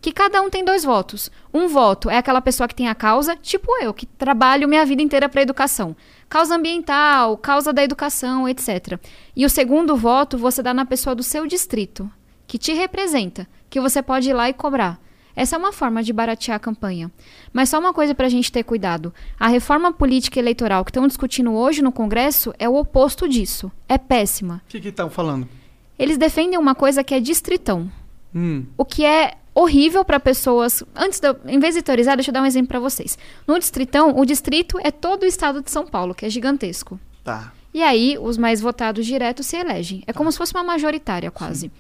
que 0.00 0.12
cada 0.12 0.42
um 0.42 0.50
tem 0.50 0.62
dois 0.62 0.84
votos. 0.84 1.30
Um 1.52 1.66
voto 1.66 2.10
é 2.10 2.18
aquela 2.18 2.42
pessoa 2.42 2.68
que 2.68 2.74
tem 2.74 2.88
a 2.88 2.94
causa, 2.94 3.34
tipo 3.36 3.74
eu, 3.80 3.94
que 3.94 4.04
trabalho 4.04 4.68
minha 4.68 4.84
vida 4.84 5.00
inteira 5.00 5.30
para 5.30 5.40
educação. 5.40 5.96
Causa 6.28 6.56
ambiental, 6.56 7.38
causa 7.38 7.72
da 7.72 7.82
educação, 7.82 8.46
etc. 8.46 9.00
E 9.34 9.46
o 9.46 9.50
segundo 9.50 9.96
voto 9.96 10.36
você 10.36 10.62
dá 10.62 10.74
na 10.74 10.84
pessoa 10.84 11.14
do 11.14 11.22
seu 11.22 11.46
distrito, 11.46 12.10
que 12.46 12.58
te 12.58 12.72
representa, 12.72 13.46
que 13.68 13.80
você 13.80 14.02
pode 14.02 14.30
ir 14.30 14.32
lá 14.32 14.48
e 14.48 14.54
cobrar. 14.54 15.00
Essa 15.36 15.56
é 15.56 15.58
uma 15.58 15.72
forma 15.72 16.02
de 16.02 16.12
baratear 16.12 16.56
a 16.56 16.60
campanha. 16.60 17.10
Mas 17.52 17.68
só 17.68 17.78
uma 17.78 17.92
coisa 17.92 18.14
para 18.14 18.26
a 18.26 18.30
gente 18.30 18.52
ter 18.52 18.62
cuidado: 18.62 19.12
a 19.38 19.48
reforma 19.48 19.92
política 19.92 20.38
eleitoral 20.38 20.84
que 20.84 20.90
estão 20.90 21.06
discutindo 21.06 21.52
hoje 21.52 21.82
no 21.82 21.90
Congresso 21.90 22.54
é 22.58 22.68
o 22.68 22.76
oposto 22.76 23.28
disso. 23.28 23.70
É 23.88 23.98
péssima. 23.98 24.62
O 24.66 24.68
que 24.68 24.88
estão 24.88 25.10
falando? 25.10 25.48
Eles 25.98 26.18
defendem 26.18 26.58
uma 26.58 26.74
coisa 26.74 27.02
que 27.02 27.14
é 27.14 27.20
distritão. 27.20 27.90
Hum. 28.34 28.64
O 28.76 28.84
que 28.84 29.04
é 29.04 29.34
horrível 29.54 30.04
para 30.04 30.18
pessoas. 30.18 30.82
Antes 30.94 31.20
de 31.20 31.34
em 31.46 31.58
vez 31.58 31.74
de 31.74 31.82
teorizar, 31.82 32.16
deixa 32.16 32.30
eu 32.30 32.34
dar 32.34 32.42
um 32.42 32.46
exemplo 32.46 32.68
para 32.68 32.80
vocês. 32.80 33.16
No 33.46 33.58
distritão, 33.58 34.16
o 34.16 34.24
distrito 34.24 34.78
é 34.82 34.90
todo 34.90 35.22
o 35.22 35.26
estado 35.26 35.62
de 35.62 35.70
São 35.70 35.86
Paulo, 35.86 36.14
que 36.14 36.26
é 36.26 36.30
gigantesco. 36.30 36.98
Tá. 37.22 37.52
E 37.72 37.82
aí, 37.82 38.16
os 38.20 38.36
mais 38.36 38.60
votados 38.60 39.04
diretos 39.04 39.46
se 39.46 39.56
elegem. 39.56 40.02
É 40.06 40.12
como 40.12 40.30
se 40.30 40.38
fosse 40.38 40.54
uma 40.54 40.62
majoritária, 40.62 41.30
quase. 41.30 41.72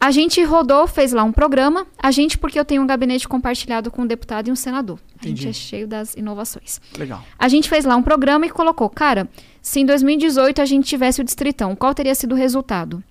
A 0.00 0.10
gente 0.10 0.42
rodou, 0.44 0.86
fez 0.86 1.12
lá 1.12 1.24
um 1.24 1.32
programa. 1.32 1.86
A 1.98 2.10
gente, 2.10 2.36
porque 2.36 2.58
eu 2.60 2.64
tenho 2.64 2.82
um 2.82 2.86
gabinete 2.86 3.26
compartilhado 3.26 3.90
com 3.90 4.02
um 4.02 4.06
deputado 4.06 4.48
e 4.48 4.52
um 4.52 4.56
senador. 4.56 4.98
A 5.18 5.26
gente 5.26 5.40
Entendi. 5.40 5.48
é 5.48 5.52
cheio 5.52 5.88
das 5.88 6.14
inovações. 6.14 6.78
Legal. 6.98 7.22
A 7.38 7.48
gente 7.48 7.68
fez 7.70 7.86
lá 7.86 7.96
um 7.96 8.02
programa 8.02 8.44
e 8.44 8.50
colocou, 8.50 8.90
cara, 8.90 9.26
se 9.62 9.80
em 9.80 9.86
2018 9.86 10.60
a 10.60 10.64
gente 10.66 10.86
tivesse 10.86 11.22
o 11.22 11.24
distritão, 11.24 11.74
qual 11.74 11.94
teria 11.94 12.14
sido 12.14 12.32
o 12.32 12.36
resultado? 12.36 13.02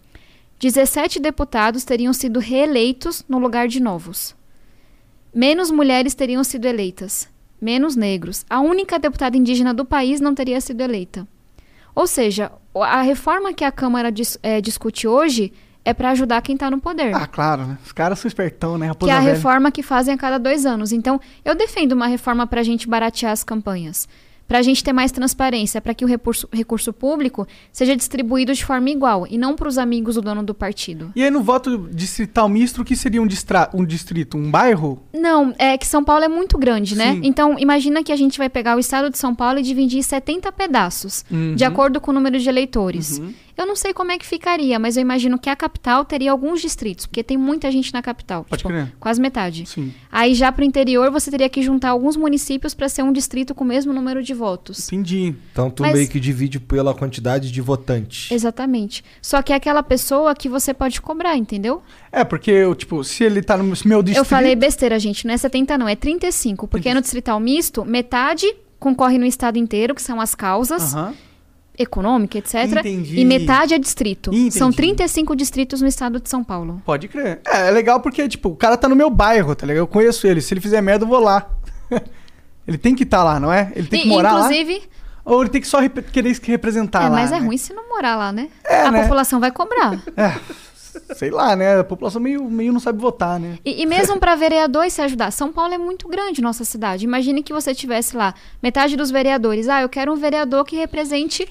17 0.59 1.19
deputados 1.19 1.83
teriam 1.83 2.13
sido 2.13 2.39
reeleitos 2.39 3.25
no 3.27 3.39
lugar 3.39 3.67
de 3.67 3.79
novos. 3.81 4.35
Menos 5.33 5.71
mulheres 5.71 6.13
teriam 6.13 6.43
sido 6.43 6.65
eleitas. 6.65 7.27
Menos 7.59 7.95
negros. 7.95 8.45
A 8.49 8.59
única 8.59 8.99
deputada 8.99 9.35
indígena 9.35 9.73
do 9.73 9.83
país 9.83 10.21
não 10.21 10.35
teria 10.35 10.61
sido 10.61 10.81
eleita. 10.81 11.27
Ou 11.95 12.05
seja, 12.05 12.51
a 12.75 13.01
reforma 13.01 13.53
que 13.53 13.63
a 13.63 13.71
Câmara 13.71 14.11
dis- 14.11 14.37
eh, 14.43 14.61
discute 14.61 15.07
hoje 15.07 15.51
é 15.85 15.93
para 15.93 16.11
ajudar 16.11 16.41
quem 16.41 16.55
está 16.55 16.69
no 16.71 16.79
poder. 16.79 17.13
Ah, 17.15 17.27
claro, 17.27 17.65
né? 17.65 17.77
Os 17.85 17.91
caras 17.91 18.19
são 18.19 18.27
espertão, 18.27 18.77
né? 18.77 18.85
que 18.85 18.89
Raposa 18.89 19.11
é 19.11 19.15
a 19.15 19.19
velha. 19.19 19.33
reforma 19.33 19.71
que 19.71 19.83
fazem 19.83 20.13
a 20.13 20.17
cada 20.17 20.37
dois 20.37 20.65
anos. 20.65 20.91
Então, 20.91 21.19
eu 21.43 21.55
defendo 21.55 21.91
uma 21.91 22.07
reforma 22.07 22.47
para 22.47 22.61
a 22.61 22.63
gente 22.63 22.87
baratear 22.87 23.31
as 23.31 23.43
campanhas. 23.43 24.07
Para 24.47 24.59
a 24.59 24.61
gente 24.61 24.83
ter 24.83 24.93
mais 24.93 25.11
transparência, 25.11 25.81
para 25.81 25.93
que 25.93 26.03
o 26.05 26.07
recurso, 26.07 26.47
recurso 26.51 26.91
público 26.93 27.47
seja 27.71 27.95
distribuído 27.95 28.53
de 28.53 28.63
forma 28.63 28.89
igual 28.89 29.25
e 29.29 29.37
não 29.37 29.55
para 29.55 29.67
os 29.67 29.77
amigos 29.77 30.15
do 30.15 30.21
dono 30.21 30.43
do 30.43 30.53
partido. 30.53 31.11
E 31.15 31.23
aí 31.23 31.29
no 31.31 31.41
voto 31.41 31.89
distrital 31.91 32.47
misto, 32.49 32.81
o 32.81 32.85
que 32.85 32.95
seria 32.95 33.21
um, 33.21 33.27
distra... 33.27 33.69
um 33.73 33.83
distrito? 33.85 34.37
Um 34.37 34.51
bairro? 34.51 35.01
Não, 35.13 35.53
é 35.57 35.77
que 35.77 35.87
São 35.87 36.03
Paulo 36.03 36.23
é 36.23 36.27
muito 36.27 36.57
grande, 36.57 36.95
né? 36.95 37.13
Sim. 37.13 37.21
Então, 37.23 37.57
imagina 37.57 38.03
que 38.03 38.11
a 38.11 38.15
gente 38.15 38.37
vai 38.37 38.49
pegar 38.49 38.75
o 38.75 38.79
estado 38.79 39.09
de 39.09 39.17
São 39.17 39.33
Paulo 39.33 39.59
e 39.59 39.63
dividir 39.63 39.97
em 39.99 40.03
70 40.03 40.51
pedaços, 40.51 41.25
Uhum. 41.31 41.55
de 41.55 41.63
acordo 41.63 41.99
com 42.01 42.11
o 42.11 42.13
número 42.13 42.37
de 42.39 42.47
eleitores. 42.49 43.21
Eu 43.55 43.67
não 43.67 43.75
sei 43.75 43.93
como 43.93 44.11
é 44.11 44.17
que 44.17 44.25
ficaria, 44.25 44.79
mas 44.79 44.97
eu 44.97 45.01
imagino 45.01 45.37
que 45.37 45.47
a 45.47 45.55
capital 45.55 46.03
teria 46.03 46.31
alguns 46.31 46.59
distritos, 46.59 47.05
porque 47.05 47.23
tem 47.23 47.37
muita 47.37 47.71
gente 47.71 47.93
na 47.93 48.01
capital. 48.01 48.43
Pode 48.49 48.59
tipo, 48.61 48.69
crer. 48.69 48.91
Quase 48.99 49.21
metade. 49.21 49.67
Sim. 49.67 49.93
Aí 50.11 50.33
já 50.33 50.51
pro 50.51 50.63
interior 50.65 51.11
você 51.11 51.29
teria 51.29 51.47
que 51.47 51.61
juntar 51.61 51.89
alguns 51.89 52.17
municípios 52.17 52.73
para 52.73 52.89
ser 52.89 53.03
um 53.03 53.11
distrito 53.13 53.53
com 53.53 53.63
o 53.63 53.67
mesmo 53.67 53.93
número 53.93 54.23
de 54.23 54.32
votos. 54.33 54.87
Entendi. 54.91 55.35
Então 55.51 55.69
tu 55.69 55.83
Mas- 55.83 55.93
meio 55.93 56.07
que 56.07 56.19
divide 56.19 56.59
pela 56.59 56.93
quantidade 56.93 57.51
de 57.51 57.61
votantes. 57.61 58.31
Exatamente. 58.31 59.03
Só 59.21 59.41
que 59.41 59.53
é 59.53 59.55
aquela 59.55 59.83
pessoa 59.83 60.33
que 60.35 60.49
você 60.49 60.73
pode 60.73 61.01
cobrar, 61.01 61.37
entendeu? 61.37 61.81
É, 62.11 62.23
porque, 62.23 62.51
eu, 62.51 62.75
tipo, 62.75 63.03
se 63.03 63.23
ele 63.23 63.41
tá 63.41 63.57
no 63.57 63.63
meu 63.63 64.03
distrito... 64.03 64.17
Eu 64.17 64.25
falei 64.25 64.55
besteira, 64.55 64.99
gente, 64.99 65.25
não 65.25 65.33
é 65.33 65.37
70 65.37 65.77
não, 65.77 65.87
é 65.87 65.95
35, 65.95 66.67
porque 66.67 66.93
no 66.93 67.01
distrital 67.01 67.39
misto, 67.39 67.83
metade 67.85 68.45
concorre 68.79 69.17
no 69.17 69.25
estado 69.25 69.57
inteiro, 69.57 69.95
que 69.95 70.01
são 70.01 70.19
as 70.19 70.35
causas 70.35 70.93
Aham. 70.93 71.13
econômica, 71.79 72.37
etc. 72.37 72.65
Entendi. 72.79 73.17
E 73.19 73.23
metade 73.25 73.73
é 73.73 73.79
distrito. 73.79 74.29
Entendi. 74.29 74.51
São 74.51 74.71
35 74.71 75.35
distritos 75.35 75.81
no 75.81 75.87
estado 75.87 76.19
de 76.19 76.29
São 76.29 76.43
Paulo. 76.43 76.81
Pode 76.85 77.07
crer. 77.07 77.39
É, 77.47 77.67
é 77.69 77.71
legal 77.71 78.01
porque, 78.01 78.27
tipo, 78.27 78.49
o 78.49 78.55
cara 78.55 78.75
tá 78.75 78.89
no 78.89 78.95
meu 78.95 79.09
bairro, 79.09 79.55
tá 79.55 79.65
ligado? 79.65 79.83
Eu 79.83 79.87
conheço 79.87 80.27
ele. 80.27 80.41
Se 80.41 80.53
ele 80.53 80.59
fizer 80.61 80.81
merda, 80.81 81.05
eu 81.05 81.09
vou 81.09 81.19
lá. 81.19 81.49
ele 82.67 82.77
tem 82.77 82.95
que 82.95 83.03
estar 83.03 83.23
lá, 83.23 83.39
não 83.39 83.51
é? 83.51 83.71
Ele 83.75 83.87
tem 83.87 84.01
que 84.01 84.07
E, 84.07 84.09
morar 84.09 84.33
inclusive, 84.33 84.73
lá. 84.75 84.81
Ou 85.25 85.41
ele 85.41 85.49
tem 85.49 85.61
que 85.61 85.67
só 85.67 85.79
rep- 85.79 86.11
querer 86.11 86.33
se 86.35 86.41
representar 86.45 87.03
é, 87.03 87.09
lá. 87.09 87.15
mas 87.15 87.31
é 87.31 87.39
né? 87.39 87.45
ruim 87.45 87.57
se 87.57 87.73
não 87.73 87.87
morar 87.89 88.15
lá, 88.15 88.31
né? 88.31 88.49
É, 88.65 88.81
a 88.81 88.91
né? 88.91 89.01
população 89.03 89.39
vai 89.39 89.51
cobrar. 89.51 89.93
É, 90.17 91.13
sei 91.15 91.31
lá, 91.31 91.55
né? 91.55 91.79
A 91.79 91.83
população 91.83 92.21
meio, 92.21 92.43
meio 92.43 92.73
não 92.73 92.79
sabe 92.79 92.99
votar, 92.99 93.39
né? 93.39 93.57
E, 93.63 93.81
e 93.81 93.85
mesmo 93.85 94.19
para 94.19 94.35
vereadores 94.35 94.93
se 94.93 95.01
ajudar, 95.01 95.31
São 95.31 95.51
Paulo 95.51 95.73
é 95.73 95.77
muito 95.77 96.07
grande, 96.09 96.41
nossa 96.41 96.65
cidade. 96.65 97.05
Imagine 97.05 97.41
que 97.41 97.53
você 97.53 97.73
tivesse 97.73 98.15
lá 98.17 98.33
metade 98.61 98.95
dos 98.97 99.09
vereadores. 99.11 99.69
Ah, 99.69 99.81
eu 99.81 99.89
quero 99.89 100.11
um 100.11 100.15
vereador 100.17 100.65
que 100.65 100.75
represente 100.75 101.47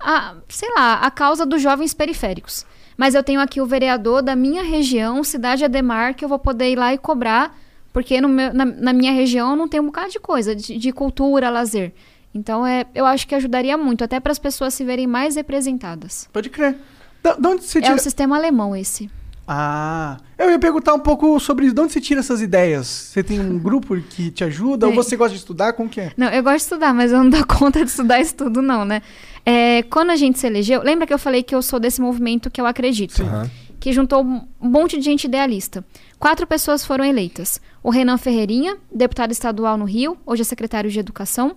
a, 0.00 0.34
sei 0.48 0.68
lá, 0.74 0.94
a 0.94 1.10
causa 1.10 1.46
dos 1.46 1.62
jovens 1.62 1.94
periféricos. 1.94 2.66
Mas 2.96 3.14
eu 3.14 3.22
tenho 3.22 3.40
aqui 3.40 3.60
o 3.60 3.66
vereador 3.66 4.20
da 4.20 4.34
minha 4.36 4.62
região, 4.62 5.22
Cidade 5.24 5.64
Ademar, 5.64 6.14
que 6.14 6.24
eu 6.24 6.28
vou 6.28 6.38
poder 6.38 6.70
ir 6.72 6.76
lá 6.76 6.92
e 6.92 6.98
cobrar, 6.98 7.56
porque 7.92 8.20
meu- 8.20 8.52
na, 8.54 8.64
na 8.64 8.92
minha 8.92 9.12
região 9.12 9.54
não 9.56 9.68
tem 9.68 9.80
um 9.80 9.86
bocado 9.86 10.10
de 10.10 10.18
coisa, 10.20 10.54
de, 10.54 10.76
de 10.78 10.92
cultura, 10.92 11.50
lazer. 11.50 11.92
Então, 12.34 12.66
é, 12.66 12.86
eu 12.94 13.04
acho 13.04 13.26
que 13.28 13.34
ajudaria 13.34 13.76
muito, 13.76 14.02
até 14.02 14.18
para 14.18 14.32
as 14.32 14.38
pessoas 14.38 14.72
se 14.72 14.82
verem 14.84 15.06
mais 15.06 15.36
representadas. 15.36 16.28
Pode 16.32 16.48
crer. 16.48 16.76
Da, 17.22 17.34
de 17.34 17.46
onde 17.46 17.62
você 17.64 17.78
É 17.78 17.82
tira... 17.82 17.94
o 17.94 17.98
sistema 17.98 18.36
alemão 18.36 18.74
esse. 18.74 19.10
Ah, 19.46 20.18
eu 20.38 20.50
ia 20.50 20.58
perguntar 20.58 20.94
um 20.94 20.98
pouco 21.00 21.38
sobre. 21.40 21.70
De 21.72 21.80
onde 21.80 21.92
você 21.92 22.00
tira 22.00 22.20
essas 22.20 22.40
ideias? 22.40 22.86
Você 22.86 23.22
tem 23.22 23.40
um 23.40 23.58
grupo 23.60 23.94
que 24.00 24.30
te 24.30 24.44
ajuda? 24.44 24.86
Ou 24.86 24.94
você 24.94 25.16
gosta 25.16 25.32
de 25.34 25.40
estudar? 25.40 25.72
Como 25.72 25.88
que 25.88 26.00
é? 26.00 26.12
Não, 26.16 26.28
eu 26.28 26.42
gosto 26.42 26.56
de 26.56 26.62
estudar, 26.62 26.94
mas 26.94 27.12
eu 27.12 27.18
não 27.22 27.28
dou 27.28 27.44
conta 27.46 27.84
de 27.84 27.90
estudar 27.90 28.20
isso 28.20 28.34
tudo, 28.34 28.62
não, 28.62 28.84
né? 28.84 29.02
É, 29.44 29.82
quando 29.84 30.10
a 30.10 30.16
gente 30.16 30.38
se 30.38 30.46
elegeu, 30.46 30.80
lembra 30.82 31.06
que 31.06 31.12
eu 31.12 31.18
falei 31.18 31.42
que 31.42 31.54
eu 31.54 31.60
sou 31.60 31.80
desse 31.80 32.00
movimento 32.00 32.50
que 32.50 32.60
eu 32.60 32.66
acredito? 32.66 33.20
Aham. 33.22 33.50
Que 33.80 33.92
juntou 33.92 34.22
um 34.24 34.46
monte 34.60 34.96
de 34.96 35.04
gente 35.04 35.24
idealista. 35.24 35.84
Quatro 36.22 36.46
pessoas 36.46 36.84
foram 36.84 37.04
eleitas. 37.04 37.60
O 37.82 37.90
Renan 37.90 38.16
Ferreirinha, 38.16 38.76
deputado 38.94 39.32
estadual 39.32 39.76
no 39.76 39.84
Rio, 39.84 40.16
hoje 40.24 40.42
é 40.42 40.44
secretário 40.44 40.88
de 40.88 41.00
Educação. 41.00 41.56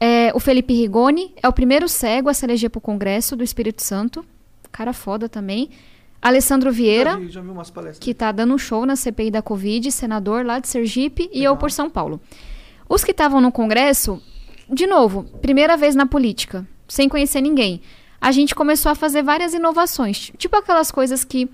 É, 0.00 0.32
o 0.34 0.40
Felipe 0.40 0.72
Rigoni, 0.72 1.34
é 1.42 1.46
o 1.46 1.52
primeiro 1.52 1.86
cego 1.90 2.30
a 2.30 2.32
se 2.32 2.46
eleger 2.46 2.70
para 2.70 2.78
o 2.78 2.80
Congresso 2.80 3.36
do 3.36 3.44
Espírito 3.44 3.82
Santo. 3.82 4.24
Cara 4.72 4.94
foda 4.94 5.28
também. 5.28 5.68
Alessandro 6.22 6.72
Vieira, 6.72 7.10
Já 7.10 7.16
vi, 7.18 7.28
já 7.28 7.40
vi 7.42 7.98
que 8.00 8.14
tá 8.14 8.32
dando 8.32 8.54
um 8.54 8.56
show 8.56 8.86
na 8.86 8.96
CPI 8.96 9.30
da 9.30 9.42
Covid, 9.42 9.92
senador 9.92 10.42
lá 10.42 10.58
de 10.58 10.68
Sergipe, 10.68 11.28
e 11.30 11.44
eu 11.44 11.54
por 11.58 11.70
São 11.70 11.90
Paulo. 11.90 12.18
Os 12.88 13.04
que 13.04 13.10
estavam 13.10 13.42
no 13.42 13.52
Congresso, 13.52 14.22
de 14.70 14.86
novo, 14.86 15.24
primeira 15.42 15.76
vez 15.76 15.94
na 15.94 16.06
política, 16.06 16.66
sem 16.88 17.10
conhecer 17.10 17.42
ninguém. 17.42 17.82
A 18.18 18.32
gente 18.32 18.54
começou 18.54 18.90
a 18.90 18.94
fazer 18.94 19.22
várias 19.22 19.52
inovações, 19.52 20.32
tipo 20.38 20.56
aquelas 20.56 20.90
coisas 20.90 21.24
que 21.24 21.50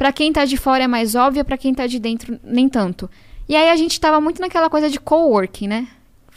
pra 0.00 0.10
quem 0.12 0.32
tá 0.32 0.46
de 0.46 0.56
fora 0.56 0.84
é 0.84 0.86
mais 0.88 1.14
óbvia, 1.14 1.44
pra 1.44 1.58
quem 1.58 1.74
tá 1.74 1.86
de 1.86 1.98
dentro 1.98 2.40
nem 2.42 2.70
tanto. 2.70 3.08
E 3.46 3.54
aí 3.54 3.68
a 3.68 3.76
gente 3.76 4.00
tava 4.00 4.18
muito 4.18 4.40
naquela 4.40 4.70
coisa 4.70 4.88
de 4.88 4.98
coworking, 4.98 5.68
né? 5.68 5.88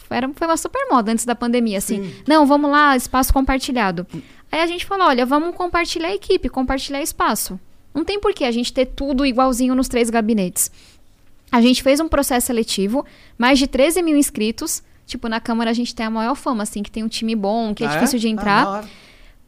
Era, 0.09 0.29
foi 0.35 0.45
uma 0.47 0.57
super 0.57 0.85
moda 0.91 1.13
antes 1.13 1.23
da 1.23 1.33
pandemia, 1.33 1.77
assim. 1.77 2.13
Não, 2.27 2.45
vamos 2.45 2.69
lá, 2.69 2.93
espaço 2.97 3.31
compartilhado. 3.33 4.05
Aí 4.51 4.59
a 4.59 4.67
gente 4.67 4.85
falou, 4.85 5.07
olha, 5.07 5.25
vamos 5.25 5.55
compartilhar 5.55 6.09
a 6.09 6.13
equipe, 6.13 6.49
compartilhar 6.49 7.01
espaço. 7.01 7.57
Não 7.93 8.03
tem 8.03 8.19
por 8.19 8.33
que 8.33 8.43
a 8.43 8.51
gente 8.51 8.73
ter 8.73 8.85
tudo 8.87 9.25
igualzinho 9.25 9.73
nos 9.73 9.87
três 9.87 10.09
gabinetes. 10.09 10.69
A 11.49 11.61
gente 11.61 11.81
fez 11.81 12.01
um 12.01 12.09
processo 12.09 12.47
seletivo, 12.47 13.05
mais 13.37 13.57
de 13.59 13.65
13 13.65 14.01
mil 14.03 14.17
inscritos. 14.17 14.83
Tipo, 15.05 15.29
na 15.29 15.39
Câmara 15.39 15.69
a 15.71 15.73
gente 15.73 15.95
tem 15.95 16.05
a 16.05 16.09
maior 16.09 16.35
fama, 16.35 16.63
assim, 16.63 16.83
que 16.83 16.91
tem 16.91 17.01
um 17.03 17.07
time 17.07 17.33
bom, 17.35 17.73
que 17.73 17.83
é 17.85 17.87
Ah, 17.87 17.93
difícil 17.95 18.19
de 18.19 18.27
Ah, 18.27 18.31
entrar 18.31 18.67
hora. 18.67 18.89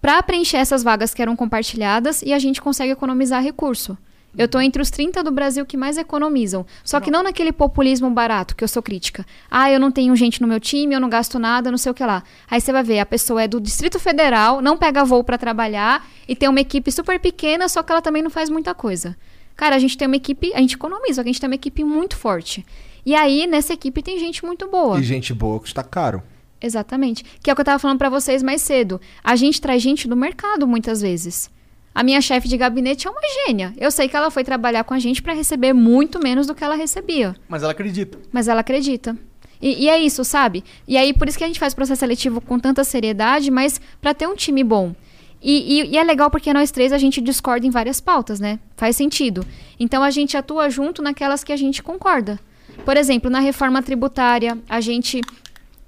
para 0.02 0.24
preencher 0.24 0.58
essas 0.58 0.84
vagas 0.84 1.14
que 1.14 1.22
eram 1.22 1.36
compartilhadas 1.36 2.22
e 2.22 2.32
a 2.34 2.40
gente 2.40 2.62
consegue 2.62 2.92
economizar 2.92 3.44
recurso. 3.44 3.98
Eu 4.38 4.48
tô 4.48 4.60
entre 4.60 4.82
os 4.82 4.90
30 4.90 5.24
do 5.24 5.32
Brasil 5.32 5.66
que 5.66 5.78
mais 5.78 5.98
economizam. 5.98 6.66
Só 6.84 7.00
que 7.00 7.10
não 7.10 7.24
naquele 7.24 7.52
populismo 7.52 8.10
barato, 8.10 8.56
que 8.56 8.64
eu 8.64 8.68
sou 8.68 8.84
crítica. 8.84 9.26
Ah, 9.50 9.72
eu 9.72 9.80
não 9.80 9.92
tenho 9.92 10.16
gente 10.16 10.42
no 10.42 10.48
meu 10.48 10.60
time, 10.60 10.94
eu 10.94 11.00
não 11.00 11.10
gasto 11.10 11.40
nada, 11.40 11.72
não 11.72 11.78
sei 11.78 11.92
o 11.92 11.96
que 11.96 12.06
lá. 12.06 12.24
Aí 12.50 12.60
você 12.60 12.72
vai 12.72 12.84
ver, 12.84 13.00
a 13.00 13.06
pessoa 13.06 13.44
é 13.44 13.48
do 13.48 13.62
Distrito 13.62 14.00
Federal, 14.00 14.62
não 14.62 14.78
pega 14.78 15.06
voo 15.06 15.24
para 15.24 15.38
trabalhar 15.38 16.06
e 16.28 16.36
tem 16.36 16.50
uma 16.50 16.60
equipe 16.60 16.92
super 16.92 17.20
pequena, 17.20 17.70
só 17.70 17.82
que 17.82 17.92
ela 17.92 18.02
também 18.02 18.22
não 18.22 18.30
faz 18.30 18.50
muita 18.50 18.74
coisa. 18.74 19.16
Cara, 19.56 19.76
a 19.76 19.80
gente 19.80 19.98
tem 19.98 20.08
uma 20.08 20.18
equipe, 20.18 20.52
a 20.54 20.60
gente 20.60 20.76
economiza, 20.76 21.22
a 21.22 21.26
gente 21.26 21.40
tem 21.40 21.48
uma 21.48 21.56
equipe 21.56 21.84
muito 21.84 22.18
forte. 22.18 22.66
E 23.06 23.16
aí, 23.16 23.48
nessa 23.48 23.74
equipe 23.74 24.02
tem 24.02 24.20
gente 24.20 24.44
muito 24.44 24.68
boa. 24.68 25.00
E 25.00 25.04
gente 25.04 25.34
boa 25.34 25.60
custa 25.60 25.84
caro. 25.84 26.22
Exatamente. 26.60 27.24
Que 27.42 27.50
é 27.50 27.54
o 27.54 27.56
que 27.56 27.62
eu 27.62 27.66
tava 27.66 27.80
falando 27.80 28.00
pra 28.00 28.10
vocês 28.10 28.42
mais 28.42 28.62
cedo. 28.62 29.00
A 29.24 29.36
gente 29.36 29.62
traz 29.62 29.82
gente 29.82 30.08
do 30.08 30.16
mercado 30.16 30.68
muitas 30.68 31.02
vezes. 31.02 31.50
A 31.96 32.04
minha 32.04 32.20
chefe 32.22 32.48
de 32.50 32.58
gabinete 32.58 33.08
é 33.08 33.10
uma 33.10 33.22
gênia. 33.48 33.74
Eu 33.78 33.90
sei 33.90 34.10
que 34.10 34.16
ela 34.18 34.30
foi 34.30 34.44
trabalhar 34.44 34.84
com 34.84 34.94
a 34.94 35.00
gente 35.00 35.22
pra 35.24 35.34
receber 35.34 35.72
muito 35.72 36.20
menos 36.22 36.46
do 36.46 36.54
que 36.54 36.62
ela 36.64 36.76
recebia. 36.76 37.34
Mas 37.48 37.64
ela 37.64 37.72
acredita. 37.72 38.20
Mas 38.34 38.48
ela 38.50 38.60
acredita. 38.60 39.18
E, 39.62 39.86
e 39.86 39.90
é 39.90 39.98
isso, 39.98 40.26
sabe? 40.26 40.62
E 40.86 40.98
aí, 40.98 41.14
por 41.14 41.30
isso 41.30 41.38
que 41.38 41.44
a 41.46 41.48
gente 41.48 41.60
faz 41.60 41.74
processo 41.74 42.02
seletivo 42.02 42.42
com 42.42 42.60
tanta 42.60 42.84
seriedade, 42.84 43.50
mas 43.50 43.80
pra 44.02 44.14
ter 44.14 44.28
um 44.28 44.36
time 44.36 44.62
bom. 44.62 44.94
E, 45.42 45.80
e- 45.82 45.92
e 45.92 45.98
é 45.98 46.04
legal 46.04 46.30
porque 46.30 46.52
nós 46.54 46.70
três 46.70 46.92
a 46.92 46.98
gente 46.98 47.22
discorda 47.22 47.66
em 47.66 47.70
várias 47.70 48.02
pautas, 48.02 48.40
né? 48.42 48.60
Faz 48.76 48.98
sentido. 48.98 49.46
Então 49.80 50.04
a 50.04 50.12
gente 50.12 50.36
atua 50.36 50.70
junto 50.70 51.02
naquelas 51.02 51.44
que 51.46 51.54
a 51.54 51.58
gente 51.58 51.82
concorda. 51.82 52.38
Por 52.84 52.98
exemplo, 52.98 53.30
na 53.30 53.40
reforma 53.40 53.82
tributária, 53.82 54.58
a 54.68 54.82
gente 54.82 55.22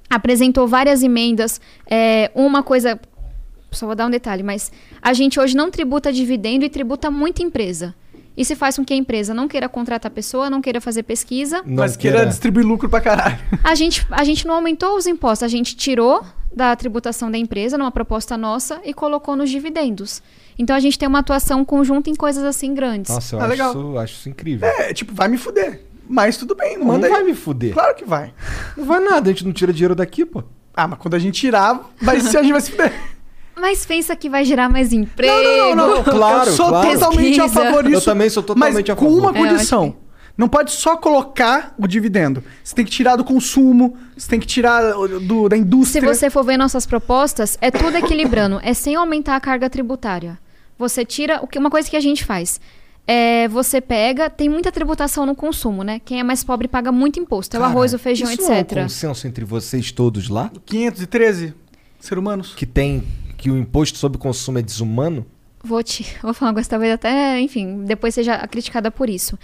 apresentou 0.10 0.68
várias 0.68 1.04
emendas. 1.04 1.60
É, 1.90 2.32
uma 2.34 2.64
coisa. 2.64 2.98
Só 3.72 3.86
vou 3.86 3.96
dar 3.96 4.06
um 4.08 4.10
detalhe, 4.10 4.44
mas 4.44 4.72
a 5.02 5.14
gente 5.14 5.40
hoje 5.40 5.56
não 5.56 5.70
tributa 5.70 6.12
dividendo 6.12 6.64
e 6.66 6.70
tributa 6.70 7.12
muita 7.12 7.44
empresa. 7.44 7.94
Isso 8.36 8.56
faz 8.56 8.76
com 8.76 8.86
que 8.86 8.94
a 8.94 8.98
empresa 8.98 9.34
não 9.34 9.48
queira 9.48 9.68
contratar 9.68 10.12
pessoa, 10.12 10.50
não 10.50 10.62
queira 10.62 10.80
fazer 10.80 11.02
pesquisa. 11.04 11.62
Não 11.66 11.78
mas 11.78 11.98
queira 11.98 12.24
distribuir 12.26 12.66
lucro 12.66 12.88
pra 12.88 13.02
caralho. 13.02 13.38
A 13.64 13.74
gente, 13.74 14.06
a 14.12 14.24
gente 14.24 14.46
não 14.46 14.56
aumentou 14.56 14.96
os 14.96 15.08
impostos, 15.08 15.44
a 15.44 15.48
gente 15.48 15.76
tirou 15.76 16.24
da 16.56 16.76
tributação 16.76 17.30
da 17.32 17.38
empresa, 17.38 17.78
numa 17.78 17.92
proposta 17.92 18.38
nossa, 18.38 18.80
e 18.86 18.94
colocou 18.94 19.36
nos 19.36 19.50
dividendos. 19.50 20.22
Então 20.58 20.76
a 20.76 20.80
gente 20.80 20.98
tem 20.98 21.08
uma 21.08 21.20
atuação 21.20 21.66
conjunta 21.66 22.10
em 22.12 22.16
coisas 22.16 22.44
assim 22.44 22.74
grandes. 22.76 23.12
Nossa, 23.12 23.36
eu 23.36 23.40
Ah, 23.40 23.44
acho, 23.44 23.52
legal. 23.52 23.70
isso, 23.72 23.98
acho 23.98 24.14
isso 24.14 24.30
incrível. 24.30 24.68
É, 24.68 24.94
tipo, 24.94 25.14
vai 25.14 25.28
me 25.28 25.38
fuder. 25.38 25.82
Mas 26.08 26.38
tudo 26.38 26.56
bem, 26.56 26.78
não 26.78 26.86
não 26.86 26.94
manda 26.94 27.10
vai 27.10 27.20
aí. 27.22 27.26
me 27.26 27.34
fuder. 27.34 27.74
Claro 27.74 27.96
que 27.96 28.06
vai. 28.06 28.34
Não 28.78 28.86
vai 28.86 29.00
nada, 29.00 29.30
a 29.30 29.34
gente 29.34 29.46
não 29.46 29.52
tira 29.52 29.74
dinheiro 29.74 29.94
daqui, 29.96 30.26
pô. 30.26 30.44
Ah, 30.76 30.88
mas 30.88 31.00
quando 31.00 31.16
a 31.16 31.20
gente 31.20 31.40
tirar, 31.40 31.92
vai 32.02 32.18
a 32.18 32.20
gente 32.20 32.52
vai 32.52 32.62
se 32.62 32.72
fuder. 32.72 32.94
Mas 33.60 33.86
pensa 33.86 34.16
que 34.16 34.30
vai 34.30 34.46
gerar 34.46 34.70
mais 34.70 34.94
emprego. 34.94 35.34
Não, 35.34 35.76
não, 35.76 35.96
não. 35.96 36.04
Claro, 36.06 36.50
eu 36.50 36.56
sou 36.56 36.70
claro. 36.70 36.92
totalmente 36.94 37.40
a 37.42 37.50
favor 37.50 37.84
disso. 37.84 37.96
Eu 37.96 38.02
também 38.02 38.30
sou 38.30 38.44
totalmente 38.44 38.74
mas 38.88 38.90
a 38.90 38.96
favor. 38.96 39.10
com 39.10 39.18
uma 39.18 39.32
É, 39.32 39.34
condição. 39.34 39.84
acho 39.86 39.96
Não 40.38 40.48
pode 40.48 40.72
só 40.72 40.96
colocar 40.96 41.74
o 41.78 41.88
dividendo. 41.88 42.44
Você 42.64 42.76
tem 42.76 42.86
que 42.86 42.92
tirar 42.92 43.16
do 43.16 43.24
consumo, 43.24 43.98
você 44.16 44.30
tem 44.30 44.40
que 44.40 44.46
tirar 44.46 44.94
do, 44.94 45.50
da 45.50 45.56
Se 45.56 45.62
indústria. 45.64 46.14
você 46.14 46.30
for 46.30 46.44
ver 46.44 46.58
nossas 46.58 46.86
propostas, 46.86 47.58
é 47.60 47.72
tudo 47.72 47.98
equilibrando, 47.98 48.60
é 48.64 48.74
sem 48.74 48.96
aumentar 48.96 49.36
a 49.36 49.40
carga 49.40 49.70
tributária. 49.70 50.38
Você 50.78 51.04
tira, 51.04 51.40
o 51.42 51.48
que 51.48 51.58
uma 51.58 51.72
coisa 51.72 51.90
que 51.90 51.96
a 51.98 52.00
gente 52.00 52.24
faz, 52.24 52.62
é 53.08 53.48
você 53.48 53.82
pega, 53.82 54.30
tem 54.30 54.48
muita 54.48 54.72
tributação 54.72 55.26
no 55.26 55.34
consumo, 55.34 55.82
né? 55.82 56.00
Quem 56.06 56.20
é 56.20 56.24
mais 56.24 56.44
pobre 56.44 56.68
paga 56.68 56.92
muito 56.92 57.20
imposto, 57.20 57.56
é 57.56 57.60
o 57.60 57.62
Cara, 57.64 57.72
arroz, 57.74 57.94
o 57.96 57.98
feijão, 57.98 58.30
isso 58.32 58.44
não 58.44 58.52
é 58.52 58.58
um 58.58 58.60
etc. 58.60 58.78
consenso 58.84 59.26
entre 59.28 59.44
vocês 59.44 59.92
todos 59.92 60.30
lá? 60.30 60.52
513 60.68 61.56
ser 62.00 62.20
humanos. 62.20 62.54
Que 62.56 62.66
tem 62.68 63.04
que 63.48 63.52
o 63.52 63.58
imposto 63.58 63.98
sobre 63.98 64.18
consumo 64.18 64.60
é 64.60 64.62
desumano? 64.62 65.26
Vou 65.64 65.82
te, 65.82 66.04
vou 66.22 66.34
falar 66.34 66.50
uma 66.50 66.56
coisa, 66.56 66.70
talvez 66.70 66.94
até, 66.94 67.40
enfim, 67.40 67.84
depois 67.86 68.14
seja 68.14 68.46
criticada 68.48 68.92
por 68.92 69.10
isso. 69.10 69.40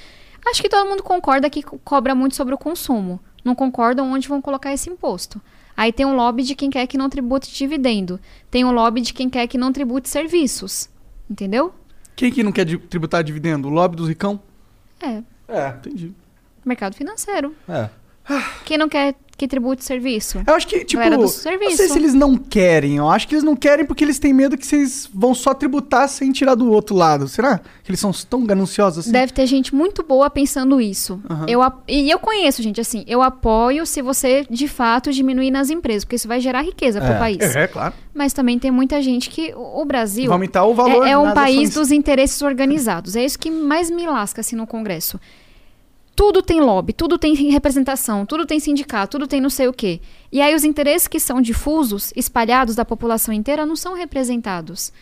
Acho 0.45 0.61
que 0.61 0.67
todo 0.69 0.87
mundo 0.89 1.01
concorda 1.01 1.49
que 1.49 1.63
co- 1.63 1.79
cobra 1.79 2.13
muito 2.13 2.35
sobre 2.35 2.53
o 2.53 2.57
consumo. 2.57 3.19
Não 3.45 3.55
concordam 3.55 4.11
onde 4.11 4.27
vão 4.27 4.41
colocar 4.41 4.73
esse 4.73 4.89
imposto. 4.89 5.41
Aí 5.75 5.91
tem 5.93 6.05
um 6.05 6.15
lobby 6.15 6.43
de 6.43 6.53
quem 6.53 6.69
quer 6.69 6.85
que 6.85 6.97
não 6.97 7.09
tribute 7.09 7.53
dividendo. 7.53 8.19
Tem 8.51 8.63
um 8.65 8.71
lobby 8.71 8.99
de 9.01 9.13
quem 9.13 9.29
quer 9.29 9.47
que 9.47 9.57
não 9.57 9.71
tribute 9.71 10.07
serviços. 10.09 10.89
Entendeu? 11.29 11.73
Quem 12.15 12.31
que 12.31 12.43
não 12.43 12.51
quer 12.51 12.65
tributar 12.77 13.23
dividendo? 13.23 13.67
O 13.69 13.71
lobby 13.71 13.95
dos 13.95 14.07
ricão? 14.09 14.39
É, 15.01 15.23
É, 15.47 15.69
entendi. 15.69 16.13
mercado 16.65 16.93
financeiro. 16.95 17.55
É. 17.67 17.89
Quem 18.65 18.77
não 18.77 18.87
quer 18.87 19.15
que 19.35 19.47
tribute 19.47 19.83
serviço? 19.83 20.41
Eu 20.45 20.53
acho 20.53 20.67
que, 20.67 20.85
tipo, 20.85 20.99
Galera 20.99 21.17
do 21.17 21.23
não 21.23 21.27
serviço. 21.27 21.75
sei 21.77 21.89
se 21.89 21.97
eles 21.97 22.13
não 22.13 22.37
querem. 22.37 22.97
Eu 22.97 23.09
acho 23.09 23.27
que 23.27 23.33
eles 23.33 23.43
não 23.43 23.55
querem 23.55 23.83
porque 23.83 24.03
eles 24.03 24.19
têm 24.19 24.31
medo 24.31 24.55
que 24.55 24.65
vocês 24.65 25.09
vão 25.11 25.33
só 25.33 25.55
tributar 25.55 26.07
sem 26.07 26.31
tirar 26.31 26.53
do 26.55 26.71
outro 26.71 26.95
lado. 26.95 27.27
Será 27.27 27.57
que 27.57 27.89
eles 27.91 27.99
são 27.99 28.11
tão 28.29 28.45
gananciosos 28.45 28.99
assim? 28.99 29.11
Deve 29.11 29.33
ter 29.33 29.45
gente 29.47 29.73
muito 29.73 30.03
boa 30.03 30.29
pensando 30.29 30.79
isso. 30.79 31.19
Aham. 31.29 31.45
Eu, 31.49 31.61
e 31.87 32.09
eu 32.09 32.19
conheço, 32.19 32.61
gente, 32.61 32.79
assim, 32.79 33.03
eu 33.07 33.23
apoio 33.23 33.85
se 33.87 34.01
você, 34.03 34.45
de 34.49 34.67
fato, 34.67 35.11
diminuir 35.11 35.49
nas 35.49 35.69
empresas, 35.71 36.05
porque 36.05 36.15
isso 36.15 36.27
vai 36.27 36.39
gerar 36.39 36.61
riqueza 36.61 37.01
para 37.01 37.13
É. 37.13 37.15
o 37.15 37.19
país. 37.19 37.55
É, 37.55 37.67
claro. 37.67 37.93
Mas 38.13 38.33
também 38.33 38.59
tem 38.59 38.69
muita 38.69 39.01
gente 39.01 39.31
que 39.31 39.51
o 39.55 39.83
Brasil 39.83 40.27
Vai 40.27 40.35
aumentar 40.35 40.63
o 40.65 40.75
valor 40.75 41.05
é, 41.07 41.11
é 41.11 41.17
um 41.17 41.33
país 41.33 41.69
ações. 41.71 41.73
dos 41.73 41.91
interesses 41.91 42.39
organizados. 42.43 43.15
É 43.15 43.25
isso 43.25 43.37
que 43.39 43.49
mais 43.49 43.89
me 43.89 44.05
lasca 44.05 44.41
assim 44.41 44.55
no 44.55 44.67
Congresso. 44.67 45.19
Tudo 46.15 46.43
tem 46.43 46.61
lobby, 46.61 46.93
tudo 46.93 47.17
tem 47.17 47.33
representação, 47.33 48.25
tudo 48.25 48.45
tem 48.45 48.59
sindicato, 48.59 49.11
tudo 49.11 49.27
tem 49.27 49.41
não 49.41 49.49
sei 49.49 49.67
o 49.67 49.73
quê. 49.73 49.99
E 50.31 50.41
aí 50.41 50.53
os 50.53 50.63
interesses 50.63 51.07
que 51.07 51.19
são 51.19 51.41
difusos, 51.41 52.13
espalhados 52.15 52.75
da 52.75 52.85
população 52.85 53.33
inteira, 53.33 53.65
não 53.65 53.75
são 53.75 53.95
representados. 53.95 54.93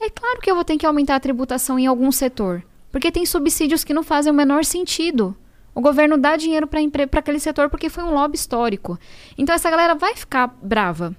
É 0.00 0.10
claro 0.10 0.40
que 0.40 0.50
eu 0.50 0.56
vou 0.56 0.64
ter 0.64 0.76
que 0.76 0.84
aumentar 0.84 1.16
a 1.16 1.20
tributação 1.20 1.78
em 1.78 1.86
algum 1.86 2.10
setor, 2.10 2.64
porque 2.90 3.12
tem 3.12 3.24
subsídios 3.24 3.84
que 3.84 3.94
não 3.94 4.02
fazem 4.02 4.32
o 4.32 4.34
menor 4.34 4.64
sentido. 4.64 5.36
O 5.72 5.80
governo 5.80 6.18
dá 6.18 6.36
dinheiro 6.36 6.66
para 6.66 7.20
aquele 7.20 7.38
setor 7.38 7.70
porque 7.70 7.88
foi 7.88 8.02
um 8.02 8.12
lobby 8.12 8.36
histórico. 8.36 8.98
Então 9.38 9.54
essa 9.54 9.70
galera 9.70 9.94
vai 9.94 10.16
ficar 10.16 10.48
brava. 10.62 11.14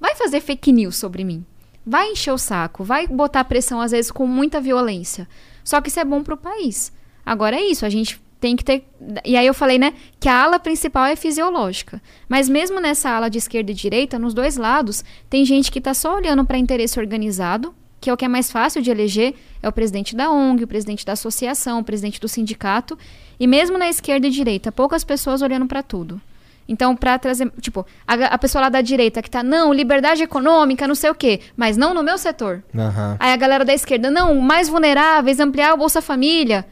Vai 0.00 0.16
fazer 0.16 0.40
fake 0.40 0.72
news 0.72 0.96
sobre 0.96 1.24
mim. 1.24 1.44
Vai 1.86 2.10
encher 2.12 2.32
o 2.32 2.38
saco, 2.38 2.82
vai 2.82 3.06
botar 3.06 3.44
pressão 3.44 3.80
às 3.80 3.92
vezes 3.92 4.10
com 4.10 4.26
muita 4.26 4.60
violência. 4.60 5.28
Só 5.62 5.80
que 5.80 5.88
isso 5.88 6.00
é 6.00 6.04
bom 6.04 6.22
pro 6.22 6.36
país. 6.36 6.92
Agora 7.24 7.56
é 7.56 7.62
isso, 7.62 7.86
a 7.86 7.88
gente 7.88 8.20
tem 8.40 8.56
que 8.56 8.64
ter. 8.64 8.84
E 9.24 9.36
aí 9.36 9.46
eu 9.46 9.54
falei, 9.54 9.78
né, 9.78 9.94
que 10.20 10.28
a 10.28 10.42
ala 10.42 10.58
principal 10.58 11.06
é 11.06 11.16
fisiológica. 11.16 12.00
Mas 12.28 12.48
mesmo 12.48 12.80
nessa 12.80 13.10
ala 13.10 13.28
de 13.28 13.38
esquerda 13.38 13.70
e 13.70 13.74
direita, 13.74 14.18
nos 14.18 14.34
dois 14.34 14.56
lados, 14.56 15.04
tem 15.28 15.44
gente 15.44 15.70
que 15.70 15.80
tá 15.80 15.94
só 15.94 16.16
olhando 16.16 16.44
para 16.44 16.58
interesse 16.58 16.98
organizado, 16.98 17.74
que 18.00 18.08
é 18.08 18.12
o 18.12 18.16
que 18.16 18.24
é 18.24 18.28
mais 18.28 18.50
fácil 18.50 18.80
de 18.80 18.90
eleger, 18.90 19.34
é 19.62 19.68
o 19.68 19.72
presidente 19.72 20.14
da 20.14 20.30
ONG, 20.30 20.64
o 20.64 20.68
presidente 20.68 21.04
da 21.04 21.12
associação, 21.14 21.80
o 21.80 21.84
presidente 21.84 22.20
do 22.20 22.28
sindicato. 22.28 22.96
E 23.40 23.46
mesmo 23.46 23.76
na 23.76 23.88
esquerda 23.88 24.26
e 24.26 24.30
direita, 24.30 24.70
poucas 24.70 25.02
pessoas 25.02 25.42
olhando 25.42 25.66
para 25.66 25.82
tudo. 25.82 26.20
Então, 26.68 26.94
para 26.94 27.18
trazer, 27.18 27.50
tipo, 27.62 27.86
a, 28.06 28.12
a 28.12 28.38
pessoa 28.38 28.62
lá 28.62 28.68
da 28.68 28.82
direita 28.82 29.22
que 29.22 29.30
tá, 29.30 29.42
não, 29.42 29.72
liberdade 29.72 30.22
econômica, 30.22 30.86
não 30.86 30.94
sei 30.94 31.08
o 31.08 31.14
quê, 31.14 31.40
mas 31.56 31.78
não 31.78 31.94
no 31.94 32.02
meu 32.02 32.18
setor. 32.18 32.62
Aham. 32.76 33.16
Aí 33.18 33.32
a 33.32 33.36
galera 33.36 33.64
da 33.64 33.72
esquerda, 33.72 34.10
não, 34.10 34.34
mais 34.38 34.68
vulneráveis, 34.68 35.40
ampliar 35.40 35.72
o 35.72 35.78
Bolsa 35.78 36.02
Família. 36.02 36.66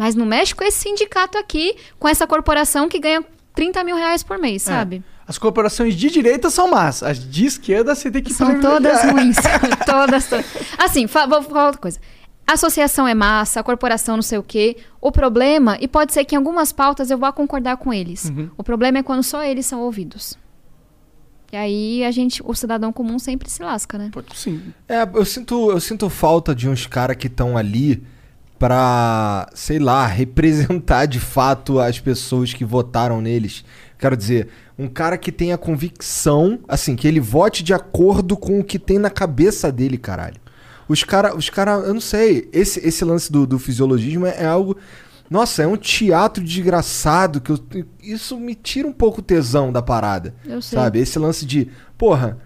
Mas 0.00 0.14
não 0.14 0.24
mexe 0.24 0.54
com 0.54 0.64
esse 0.64 0.78
sindicato 0.78 1.36
aqui, 1.36 1.76
com 1.98 2.08
essa 2.08 2.26
corporação 2.26 2.88
que 2.88 2.98
ganha 2.98 3.22
30 3.54 3.84
mil 3.84 3.94
reais 3.94 4.22
por 4.22 4.38
mês, 4.38 4.62
sabe? 4.62 5.04
As 5.28 5.36
corporações 5.36 5.94
de 5.94 6.08
direita 6.08 6.48
são 6.48 6.70
más. 6.70 7.02
As 7.02 7.18
de 7.18 7.44
esquerda 7.44 7.94
você 7.94 8.10
tem 8.10 8.22
que 8.22 8.32
São 8.32 8.62
todas 8.62 9.02
ruins. 9.04 9.36
todas, 9.84 10.26
todas. 10.26 10.46
Assim, 10.78 11.04
vou 11.04 11.42
falar 11.42 11.66
outra 11.66 11.82
coisa. 11.82 12.00
Associação 12.46 13.06
é 13.06 13.12
massa, 13.12 13.60
a 13.60 13.62
corporação 13.62 14.16
não 14.16 14.22
sei 14.22 14.38
o 14.38 14.42
quê. 14.42 14.78
O 15.02 15.12
problema, 15.12 15.76
e 15.78 15.86
pode 15.86 16.14
ser 16.14 16.24
que 16.24 16.34
em 16.34 16.38
algumas 16.38 16.72
pautas 16.72 17.10
eu 17.10 17.18
vá 17.18 17.30
concordar 17.30 17.76
com 17.76 17.92
eles. 17.92 18.24
Uhum. 18.24 18.48
O 18.56 18.64
problema 18.64 18.96
é 18.96 19.02
quando 19.02 19.22
só 19.22 19.44
eles 19.44 19.66
são 19.66 19.82
ouvidos. 19.82 20.38
E 21.52 21.56
aí 21.58 22.04
a 22.06 22.10
gente, 22.10 22.40
o 22.42 22.54
cidadão 22.54 22.90
comum 22.90 23.18
sempre 23.18 23.50
se 23.50 23.62
lasca, 23.62 23.98
né? 23.98 24.10
Sim. 24.34 24.72
É, 24.88 25.02
eu 25.02 25.26
sinto, 25.26 25.70
eu 25.70 25.78
sinto 25.78 26.08
falta 26.08 26.54
de 26.54 26.70
uns 26.70 26.86
caras 26.86 27.18
que 27.18 27.26
estão 27.26 27.58
ali 27.58 28.02
pra, 28.60 29.48
sei 29.54 29.78
lá, 29.78 30.04
representar 30.06 31.06
de 31.06 31.18
fato 31.18 31.80
as 31.80 31.98
pessoas 31.98 32.52
que 32.52 32.64
votaram 32.64 33.20
neles. 33.20 33.64
Quero 33.98 34.16
dizer, 34.16 34.48
um 34.78 34.86
cara 34.86 35.18
que 35.18 35.32
tenha 35.32 35.58
convicção, 35.58 36.60
assim, 36.68 36.94
que 36.94 37.08
ele 37.08 37.20
vote 37.20 37.64
de 37.64 37.74
acordo 37.74 38.36
com 38.36 38.60
o 38.60 38.64
que 38.64 38.78
tem 38.78 38.98
na 38.98 39.10
cabeça 39.10 39.72
dele, 39.72 39.96
caralho. 39.98 40.36
Os 40.86 41.02
caras, 41.02 41.34
os 41.34 41.48
cara, 41.48 41.72
eu 41.72 41.94
não 41.94 42.00
sei, 42.00 42.48
esse, 42.52 42.86
esse 42.86 43.04
lance 43.04 43.32
do, 43.32 43.46
do 43.46 43.58
fisiologismo 43.58 44.26
é, 44.26 44.42
é 44.42 44.46
algo. 44.46 44.76
Nossa, 45.30 45.62
é 45.62 45.66
um 45.66 45.76
teatro 45.76 46.42
desgraçado 46.42 47.40
que 47.40 47.50
eu, 47.50 47.58
isso 48.02 48.38
me 48.38 48.54
tira 48.54 48.88
um 48.88 48.92
pouco 48.92 49.20
o 49.20 49.22
tesão 49.22 49.72
da 49.72 49.80
parada. 49.80 50.34
Eu 50.44 50.60
sei. 50.60 50.78
Sabe? 50.78 50.98
Esse 50.98 51.18
lance 51.18 51.46
de, 51.46 51.68
porra, 51.96 52.38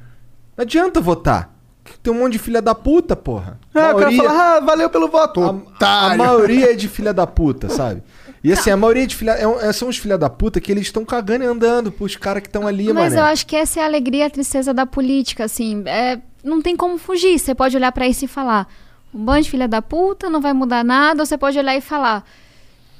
não 0.57 0.63
adianta 0.63 1.01
votar. 1.01 1.54
Tem 2.03 2.13
um 2.13 2.19
monte 2.19 2.33
de 2.33 2.39
filha 2.39 2.63
da 2.63 2.75
puta, 2.75 3.15
porra. 3.15 3.59
É, 3.75 3.79
o 3.79 3.83
cara 3.83 3.95
Maioria- 4.11 4.23
fala, 4.23 4.57
ah, 4.57 4.61
valeu 4.61 4.91
pelo 4.91 5.09
voto. 5.09 5.43
a, 5.81 6.13
a 6.13 6.17
maioria 6.17 6.73
é 6.73 6.75
de 6.75 6.89
filha 6.89 7.13
da 7.13 7.27
puta, 7.27 7.69
sabe? 7.71 8.03
E 8.43 8.53
assim, 8.53 8.71
a 8.71 8.77
maioria 8.77 9.07
de 9.07 9.15
filha, 9.17 9.33
é 9.33 9.69
é- 9.69 9.73
são 9.73 9.89
os 9.89 9.97
filha 9.97 10.17
da 10.19 10.29
puta 10.29 10.61
que 10.61 10.71
eles 10.71 10.85
estão 10.85 11.05
cagando 11.05 11.45
e 11.45 11.47
andando 11.47 11.91
pros 11.93 12.15
caras 12.17 12.43
que 12.43 12.49
estão 12.49 12.67
ali, 12.67 12.93
Mas 12.93 13.13
mané. 13.15 13.21
eu 13.21 13.25
acho 13.33 13.47
que 13.47 13.57
essa 13.57 13.81
é 13.81 13.83
a 13.83 13.87
alegria 13.87 14.25
e 14.25 14.27
a 14.27 14.31
tristeza 14.31 14.73
da 14.75 14.85
política, 14.87 15.45
assim. 15.45 15.83
É, 15.87 16.21
não 16.43 16.61
tem 16.61 16.77
como 16.77 16.99
fugir. 16.99 17.39
Você 17.39 17.55
pode 17.55 17.77
olhar 17.77 17.91
pra 17.93 18.07
isso 18.07 18.25
e 18.25 18.29
falar, 18.29 18.67
um 19.15 19.25
bando 19.25 19.43
de 19.43 19.51
filha 19.51 19.67
da 19.69 19.81
puta, 19.81 20.29
não 20.29 20.41
vai 20.43 20.53
mudar 20.53 20.85
nada. 20.85 21.23
Ou 21.23 21.27
você 21.27 21.39
pode 21.39 21.59
olhar 21.59 21.75
e 21.77 21.81
falar, 21.81 22.23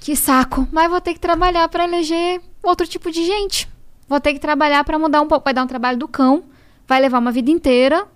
que 0.01 0.15
saco, 0.17 0.67
mas 0.73 0.91
vou 0.91 1.01
ter 1.01 1.13
que 1.15 1.21
trabalhar 1.21 1.69
pra 1.69 1.85
eleger 1.85 2.41
outro 2.63 2.87
tipo 2.87 3.11
de 3.11 3.25
gente. 3.25 3.69
Vou 4.09 4.21
ter 4.21 4.33
que 4.35 4.39
trabalhar 4.39 4.83
pra 4.85 4.99
mudar 4.99 5.21
um 5.21 5.27
pouco. 5.27 5.45
Vai 5.45 5.53
dar 5.55 5.63
um 5.63 5.67
trabalho 5.67 5.99
do 5.99 6.09
cão, 6.09 6.43
vai 6.87 7.01
levar 7.01 7.19
uma 7.19 7.33
vida 7.33 7.51
inteira. 7.51 8.07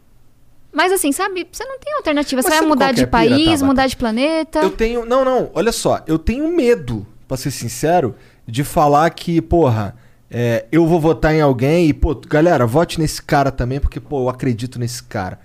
Mas 0.72 0.92
assim, 0.92 1.12
sabe, 1.12 1.46
você 1.50 1.64
não 1.64 1.78
tem 1.78 1.94
alternativa. 1.94 2.42
Você 2.42 2.48
vai 2.48 2.60
mudar 2.60 2.92
de 2.92 3.06
país, 3.06 3.62
mudar 3.62 3.86
de 3.86 3.96
planeta. 3.96 4.60
Eu 4.60 4.70
tenho. 4.70 5.04
Não, 5.04 5.24
não, 5.24 5.50
olha 5.54 5.72
só. 5.72 6.02
Eu 6.06 6.18
tenho 6.18 6.48
medo, 6.48 7.06
pra 7.26 7.36
ser 7.36 7.50
sincero, 7.50 8.14
de 8.46 8.62
falar 8.64 9.10
que, 9.10 9.40
porra, 9.40 9.96
é, 10.30 10.66
eu 10.70 10.86
vou 10.86 11.00
votar 11.00 11.34
em 11.34 11.40
alguém 11.40 11.88
e, 11.88 11.94
pô, 11.94 12.14
galera, 12.14 12.66
vote 12.66 12.98
nesse 13.00 13.22
cara 13.22 13.50
também, 13.50 13.80
porque, 13.80 13.98
pô, 13.98 14.22
eu 14.24 14.28
acredito 14.28 14.78
nesse 14.78 15.02
cara. 15.02 15.40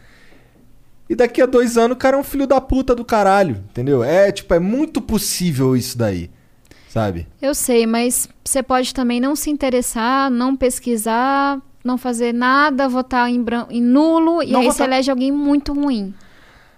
E 1.10 1.16
daqui 1.16 1.42
a 1.42 1.46
dois 1.46 1.78
anos 1.78 1.96
o 1.96 2.00
cara 2.00 2.18
é 2.18 2.20
um 2.20 2.24
filho 2.24 2.48
da 2.48 2.60
puta 2.60 2.96
do 2.96 3.06
caralho, 3.06 3.64
entendeu? 3.70 4.04
É, 4.04 4.32
tipo, 4.32 4.54
é 4.54 4.60
muito 4.60 5.02
possível 5.02 5.76
isso 5.76 5.98
daí, 5.98 6.30
sabe? 6.90 7.28
Eu 7.42 7.54
sei, 7.54 7.86
mas 7.86 8.28
você 8.44 8.64
pode 8.64 8.94
também 8.94 9.20
não 9.20 9.36
se 9.36 9.50
interessar, 9.50 10.30
não 10.32 10.56
pesquisar, 10.56 11.62
não 11.84 11.98
fazer 11.98 12.34
nada, 12.34 12.88
votar 12.88 13.30
em, 13.30 13.42
bran- 13.42 13.68
em 13.70 13.82
nulo, 13.82 14.42
e 14.42 14.52
Não 14.52 14.60
aí 14.62 14.66
votar. 14.68 14.78
você 14.78 14.84
elege 14.84 15.12
alguém 15.12 15.32
muito 15.32 15.74
ruim. 15.74 16.14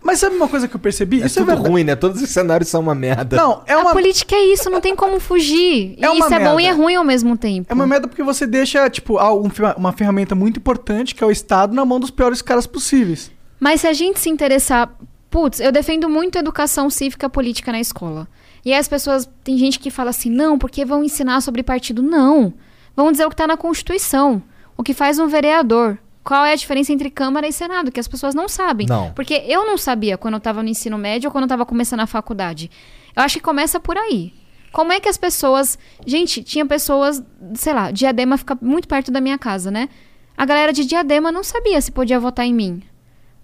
Mas 0.02 0.20
sabe 0.20 0.36
uma 0.36 0.48
coisa 0.48 0.68
que 0.68 0.76
eu 0.76 0.80
percebi? 0.80 1.22
É 1.22 1.26
Isso 1.26 1.40
é 1.40 1.42
tudo 1.42 1.48
verdade. 1.48 1.70
ruim, 1.70 1.84
né? 1.84 1.96
Todos 1.96 2.22
os 2.22 2.30
cenários 2.30 2.70
são 2.70 2.80
uma 2.82 2.94
merda. 2.94 3.36
Não, 3.38 3.64
é 3.66 3.74
A 3.74 3.80
uma, 3.80 3.92
política 3.92 4.36
é 4.36 4.54
isso, 4.54 4.70
não 4.70 4.80
tem 4.80 4.96
como 4.96 5.20
fugir. 5.20 5.96
É 6.02 6.06
e 6.06 6.10
uma 6.10 6.26
isso 6.26 6.34
é 6.34 6.40
bom 6.40 6.60
e 6.60 6.64
é 6.64 6.68
merda. 6.68 6.82
ruim 6.84 6.96
ao 6.96 7.04
mesmo 7.04 7.36
tempo. 7.36 7.68
é 7.72 7.74
uma 7.74 7.88
merda 7.88 8.08
porque 8.08 8.22
você 8.22 8.46
deixa, 8.46 8.88
tipo, 8.90 9.18
uma 9.78 9.92
ferramenta 9.94 10.36
muito 10.36 10.58
importante, 10.58 11.16
que 11.16 11.24
é 11.24 11.28
o 11.28 11.32
Estado, 11.32 11.74
na 11.74 11.84
mão 11.84 12.00
dos 12.00 12.12
piores 12.12 12.42
caras 12.42 12.68
possíveis. 12.68 13.32
Mas 13.60 13.82
se 13.82 13.88
a 13.88 13.94
gente 13.94 14.20
se 14.20 14.30
interessar. 14.30 14.96
Putz, 15.28 15.60
eu 15.60 15.72
defendo 15.72 16.08
muito 16.08 16.38
educação 16.38 16.88
cívica 16.90 17.28
política 17.30 17.72
na 17.72 17.80
escola. 17.80 18.28
E 18.64 18.72
aí 18.72 18.80
as 18.80 18.88
pessoas. 18.88 19.28
Tem 19.44 19.58
gente 19.58 19.80
que 19.80 19.90
fala 19.90 20.12
assim, 20.12 20.30
não, 20.30 20.58
porque 20.60 20.86
vão 20.86 21.04
ensinar 21.04 21.42
sobre 21.42 21.64
partido. 21.64 22.04
Não. 22.04 22.54
Vão 22.96 23.12
dizer 23.12 23.26
o 23.26 23.30
que 23.30 23.34
está 23.34 23.48
na 23.48 23.58
Constituição. 23.58 24.42
O 24.78 24.84
que 24.84 24.94
faz 24.94 25.20
um 25.20 25.28
vereador. 25.28 25.98
Qual 26.24 26.44
é 26.44 26.54
a 26.54 26.56
diferença 26.56 26.92
entre 26.92 27.12
Câmara 27.12 27.48
e 27.48 27.54
Senado? 27.54 27.92
Que 27.92 28.00
as 28.00 28.08
pessoas 28.08 28.34
não 28.34 28.50
sabem. 28.50 28.88
Não. 28.88 29.12
Porque 29.14 29.44
eu 29.48 29.66
não 29.66 29.78
sabia 29.78 30.18
quando 30.18 30.34
eu 30.34 30.40
estava 30.40 30.64
no 30.64 30.70
ensino 30.70 30.98
médio 30.98 31.28
ou 31.28 31.32
quando 31.32 31.44
eu 31.44 31.48
estava 31.48 31.66
começando 31.66 32.00
a 32.00 32.08
faculdade. 32.08 32.72
Eu 33.16 33.22
acho 33.22 33.38
que 33.38 33.44
começa 33.44 33.80
por 33.80 33.96
aí. 33.96 34.34
Como 34.72 34.92
é 34.92 35.00
que 35.00 35.08
as 35.08 35.18
pessoas. 35.18 35.78
Gente, 36.06 36.44
tinha 36.44 36.66
pessoas, 36.66 37.24
sei 37.54 37.74
lá, 37.74 37.92
Diadema 37.92 38.38
fica 38.38 38.58
muito 38.62 38.88
perto 38.88 39.12
da 39.12 39.22
minha 39.22 39.38
casa, 39.38 39.70
né? 39.70 39.88
A 40.36 40.46
galera 40.46 40.74
de 40.74 40.84
Diadema 40.84 41.32
não 41.32 41.44
sabia 41.44 41.80
se 41.80 41.92
podia 41.92 42.20
votar 42.20 42.46
em 42.46 42.54
mim. 42.54 42.82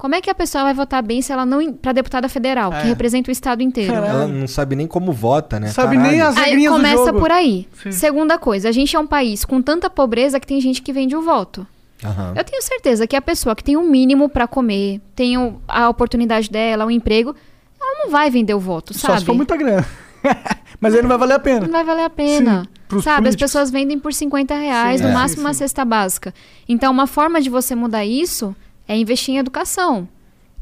Como 0.01 0.15
é 0.15 0.19
que 0.21 0.31
a 0.31 0.33
pessoa 0.33 0.63
vai 0.63 0.73
votar 0.73 1.03
bem 1.03 1.21
se 1.21 1.31
ela 1.31 1.45
não. 1.45 1.71
para 1.73 1.91
deputada 1.91 2.27
federal, 2.27 2.73
É. 2.73 2.81
que 2.81 2.87
representa 2.87 3.29
o 3.29 3.31
estado 3.31 3.61
inteiro? 3.61 3.93
Caralho. 3.93 4.11
Ela 4.11 4.27
não 4.27 4.47
sabe 4.47 4.75
nem 4.75 4.87
como 4.87 5.11
vota, 5.11 5.59
né? 5.59 5.67
Sabe 5.67 5.95
Caralho. 5.95 6.11
nem 6.11 6.21
as 6.21 6.35
Aí 6.37 6.45
regrinhas 6.45 6.73
do 6.73 6.77
começa 6.77 7.13
por 7.13 7.31
aí. 7.31 7.67
Sim. 7.83 7.91
Segunda 7.91 8.39
coisa, 8.39 8.67
a 8.69 8.71
gente 8.71 8.95
é 8.95 8.99
um 8.99 9.05
país 9.05 9.45
com 9.45 9.61
tanta 9.61 9.91
pobreza 9.91 10.39
que 10.39 10.47
tem 10.47 10.59
gente 10.59 10.81
que 10.81 10.91
vende 10.91 11.15
o 11.15 11.21
voto. 11.21 11.67
Aham. 12.03 12.33
Eu 12.35 12.43
tenho 12.43 12.63
certeza 12.63 13.05
que 13.05 13.15
a 13.15 13.21
pessoa 13.21 13.55
que 13.55 13.63
tem 13.63 13.77
o 13.77 13.83
mínimo 13.83 14.27
pra 14.27 14.47
comer, 14.47 14.99
tem 15.15 15.37
o- 15.37 15.61
a 15.67 15.87
oportunidade 15.87 16.49
dela, 16.49 16.83
o 16.83 16.89
emprego, 16.89 17.35
ela 17.79 18.03
não 18.03 18.09
vai 18.11 18.31
vender 18.31 18.55
o 18.55 18.59
voto, 18.59 18.95
Só 18.97 19.09
sabe? 19.09 19.19
se 19.19 19.25
for 19.27 19.35
muita 19.35 19.55
grana. 19.55 19.85
Mas 20.81 20.95
aí 20.95 21.01
não 21.03 21.09
vai 21.09 21.17
valer 21.19 21.35
a 21.35 21.39
pena. 21.39 21.59
Não 21.61 21.71
vai 21.71 21.83
valer 21.83 22.05
a 22.05 22.09
pena. 22.09 22.63
Sim, 22.89 23.01
Sabe, 23.01 23.17
políticos. 23.17 23.27
as 23.27 23.35
pessoas 23.35 23.69
vendem 23.69 23.99
por 23.99 24.11
50 24.13 24.55
reais, 24.55 24.99
Sim, 24.99 25.05
no 25.05 25.11
é. 25.11 25.13
máximo 25.13 25.41
Sim, 25.41 25.47
uma 25.47 25.53
cesta 25.53 25.85
básica. 25.85 26.33
Então, 26.67 26.91
uma 26.91 27.05
forma 27.05 27.39
de 27.39 27.51
você 27.51 27.75
mudar 27.75 28.03
isso 28.03 28.55
é 28.87 28.95
investir 28.97 29.33
em 29.35 29.37
educação. 29.37 30.07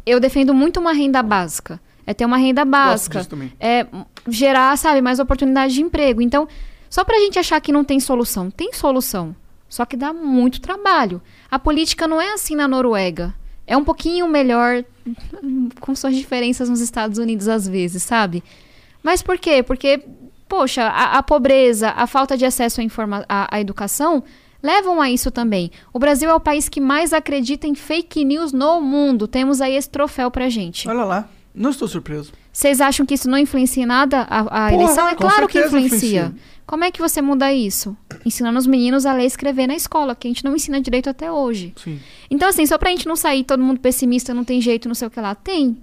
Eu 0.06 0.20
defendo 0.20 0.54
muito 0.54 0.80
uma 0.80 0.94
renda 0.94 1.22
básica. 1.22 1.80
É 2.06 2.14
ter 2.14 2.26
uma 2.26 2.38
renda 2.38 2.64
básica. 2.66 3.20
É 3.60 3.86
gerar, 4.28 4.76
sabe, 4.78 5.02
mais 5.02 5.20
oportunidade 5.20 5.74
de 5.74 5.82
emprego. 5.82 6.22
Então, 6.22 6.48
só 6.90 7.04
pra 7.04 7.20
gente 7.20 7.38
achar 7.38 7.60
que 7.62 7.72
não 7.72 7.84
tem 7.84 8.00
solução. 8.00 8.50
Tem 8.50 8.74
solução. 8.74 9.36
Só 9.68 9.86
que 9.86 9.96
dá 9.96 10.12
muito 10.12 10.60
trabalho. 10.60 11.22
A 11.52 11.60
política 11.60 12.08
não 12.08 12.20
é 12.20 12.34
assim 12.34 12.56
na 12.56 12.68
Noruega. 12.68 13.34
É 13.68 13.78
um 13.78 13.84
pouquinho 13.84 14.28
melhor, 14.28 14.84
com 15.80 15.94
suas 15.94 16.16
diferenças 16.16 16.68
nos 16.70 16.82
Estados 16.82 17.20
Unidos 17.20 17.48
às 17.48 17.68
vezes, 17.68 18.02
sabe? 18.02 18.44
Mas 19.04 19.22
por 19.22 19.38
quê? 19.38 19.62
Porque, 19.62 20.04
poxa, 20.48 20.84
a, 20.88 21.20
a 21.20 21.24
pobreza, 21.24 21.90
a 21.92 22.08
falta 22.08 22.36
de 22.36 22.46
acesso 22.46 22.82
à, 22.82 22.86
à- 23.30 23.56
à 23.58 23.62
educação 23.62 24.24
levam 24.62 25.02
a 25.02 25.10
isso 25.10 25.32
também. 25.32 25.72
O 25.94 26.00
Brasil 26.00 26.30
é 26.30 26.34
o 26.34 26.40
país 26.40 26.68
que 26.70 26.82
mais 26.82 27.14
acredita 27.14 27.68
em 27.68 27.76
fake 27.76 28.24
news 28.26 28.52
no 28.52 28.82
mundo. 28.82 29.28
Temos 29.28 29.62
aí 29.62 29.76
esse 29.76 29.90
troféu 29.90 30.30
pra 30.30 30.50
gente. 30.50 30.88
Olha 30.88 31.04
lá. 31.04 31.30
Não 31.54 31.72
estou 31.72 31.88
surpreso. 31.88 32.32
Vocês 32.54 32.80
acham 32.80 33.06
que 33.06 33.16
isso 33.16 33.30
não 33.30 33.38
influencia 33.38 33.84
em 33.84 33.86
nada 33.86 34.22
a, 34.22 34.40
a 34.40 34.44
Porra, 34.70 34.74
eleição? 34.74 35.08
É 35.10 35.16
claro 35.16 35.48
que 35.48 35.60
influencia. 35.60 35.98
influencia. 35.98 36.36
Como 36.66 36.84
é 36.84 36.92
que 36.92 37.00
você 37.02 37.22
muda 37.22 37.52
isso? 37.52 37.98
Ensinando 38.24 38.60
os 38.60 38.68
meninos 38.68 39.06
a 39.06 39.14
ler 39.14 39.24
e 39.24 39.26
escrever 39.26 39.66
na 39.66 39.76
escola, 39.76 40.16
que 40.16 40.28
a 40.28 40.30
gente 40.30 40.46
não 40.46 40.56
ensina 40.56 40.80
direito 40.80 41.10
até 41.10 41.32
hoje. 41.32 41.74
Sim. 41.84 42.00
Então, 42.30 42.48
assim, 42.48 42.66
só 42.66 42.78
pra 42.78 42.92
gente 42.92 43.08
não 43.08 43.16
sair 43.16 43.44
todo 43.44 43.64
mundo 43.64 43.80
pessimista, 43.80 44.34
não 44.34 44.44
tem 44.44 44.62
jeito, 44.62 44.88
não 44.88 44.94
sei 44.94 45.08
o 45.08 45.12
que 45.12 45.20
lá. 45.20 45.34
Tem. 45.34 45.76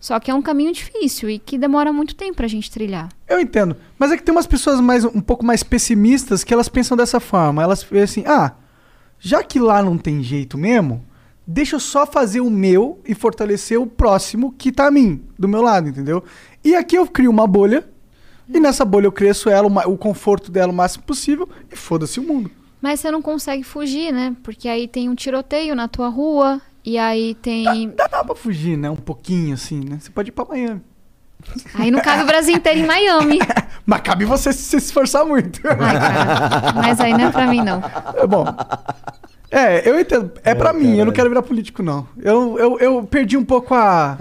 Só 0.00 0.20
que 0.20 0.30
é 0.30 0.34
um 0.34 0.42
caminho 0.42 0.72
difícil 0.72 1.28
e 1.28 1.38
que 1.38 1.58
demora 1.58 1.92
muito 1.92 2.14
tempo 2.14 2.36
pra 2.36 2.46
gente 2.46 2.70
trilhar. 2.70 3.08
Eu 3.28 3.40
entendo. 3.40 3.76
Mas 3.98 4.12
é 4.12 4.16
que 4.16 4.22
tem 4.22 4.34
umas 4.34 4.46
pessoas 4.46 4.80
mais, 4.80 5.04
um 5.04 5.20
pouco 5.20 5.44
mais 5.44 5.62
pessimistas 5.62 6.44
que 6.44 6.54
elas 6.54 6.68
pensam 6.68 6.96
dessa 6.96 7.18
forma. 7.18 7.62
Elas 7.62 7.82
pensam 7.82 8.04
assim, 8.04 8.24
ah, 8.26 8.52
já 9.18 9.42
que 9.42 9.58
lá 9.58 9.82
não 9.82 9.98
tem 9.98 10.22
jeito 10.22 10.56
mesmo, 10.56 11.04
deixa 11.46 11.76
eu 11.76 11.80
só 11.80 12.06
fazer 12.06 12.40
o 12.40 12.50
meu 12.50 13.00
e 13.04 13.14
fortalecer 13.14 13.80
o 13.80 13.86
próximo 13.86 14.52
que 14.52 14.70
tá 14.70 14.86
a 14.86 14.90
mim, 14.90 15.24
do 15.38 15.48
meu 15.48 15.62
lado, 15.62 15.88
entendeu? 15.88 16.22
E 16.62 16.76
aqui 16.76 16.96
eu 16.96 17.06
crio 17.06 17.30
uma 17.30 17.46
bolha, 17.46 17.88
e 18.48 18.60
nessa 18.60 18.84
bolha 18.84 19.06
eu 19.06 19.12
cresço 19.12 19.50
ela, 19.50 19.66
o 19.88 19.98
conforto 19.98 20.52
dela 20.52 20.72
o 20.72 20.74
máximo 20.74 21.04
possível, 21.04 21.48
e 21.72 21.74
foda-se 21.76 22.20
o 22.20 22.22
mundo. 22.22 22.50
Mas 22.80 23.00
você 23.00 23.10
não 23.10 23.20
consegue 23.20 23.64
fugir, 23.64 24.12
né? 24.12 24.36
Porque 24.42 24.68
aí 24.68 24.86
tem 24.86 25.08
um 25.08 25.14
tiroteio 25.14 25.74
na 25.74 25.88
tua 25.88 26.08
rua, 26.08 26.60
e 26.92 26.98
aí 26.98 27.34
tem. 27.34 27.90
Dá, 27.90 28.06
dá 28.06 28.24
pra 28.24 28.34
fugir, 28.34 28.76
né? 28.76 28.88
Um 28.90 28.96
pouquinho 28.96 29.54
assim, 29.54 29.80
né? 29.80 29.98
Você 30.00 30.10
pode 30.10 30.28
ir 30.30 30.32
pra 30.32 30.44
Miami. 30.44 30.80
Aí 31.74 31.90
não 31.90 32.00
cabe 32.00 32.22
o 32.24 32.26
Brasil 32.26 32.56
inteiro 32.56 32.80
em 32.80 32.86
Miami. 32.86 33.38
Mas 33.86 34.00
cabe 34.00 34.24
você 34.24 34.52
se 34.52 34.62
se 34.62 34.76
esforçar 34.76 35.24
muito. 35.24 35.60
Ai, 35.66 35.76
cara. 35.98 36.72
Mas 36.74 37.00
aí 37.00 37.12
não 37.12 37.26
é 37.28 37.30
pra 37.30 37.46
mim, 37.46 37.62
não. 37.62 37.80
É 38.16 38.26
bom. 38.26 38.44
É, 39.50 39.88
eu 39.88 39.98
entendo. 39.98 40.32
É 40.44 40.54
pra 40.54 40.72
mim, 40.72 40.96
eu 40.98 41.06
não 41.06 41.12
quero 41.12 41.28
virar 41.28 41.42
político, 41.42 41.82
não. 41.82 42.06
Eu, 42.18 42.58
eu, 42.58 42.78
eu 42.80 43.02
perdi 43.04 43.36
um 43.36 43.44
pouco 43.44 43.74
a. 43.74 44.18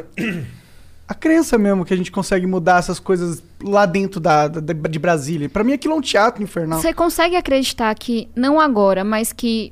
A 1.09 1.13
crença 1.13 1.57
mesmo 1.57 1.86
que 1.86 1.93
a 1.93 1.97
gente 1.97 2.11
consegue 2.11 2.45
mudar 2.45 2.80
essas 2.80 2.99
coisas 2.99 3.41
lá 3.63 3.86
dentro 3.86 4.20
da, 4.20 4.47
da- 4.49 4.74
de 4.74 4.99
Brasília. 4.99 5.47
Pra 5.49 5.63
mim 5.63 5.72
aquilo 5.72 5.93
é 5.93 5.97
um 5.97 6.01
teatro 6.01 6.43
infernal. 6.43 6.82
Você 6.82 6.93
consegue 6.93 7.36
acreditar 7.38 7.95
que, 7.95 8.28
não 8.36 8.59
agora, 8.59 9.05
mas 9.05 9.32
que 9.32 9.72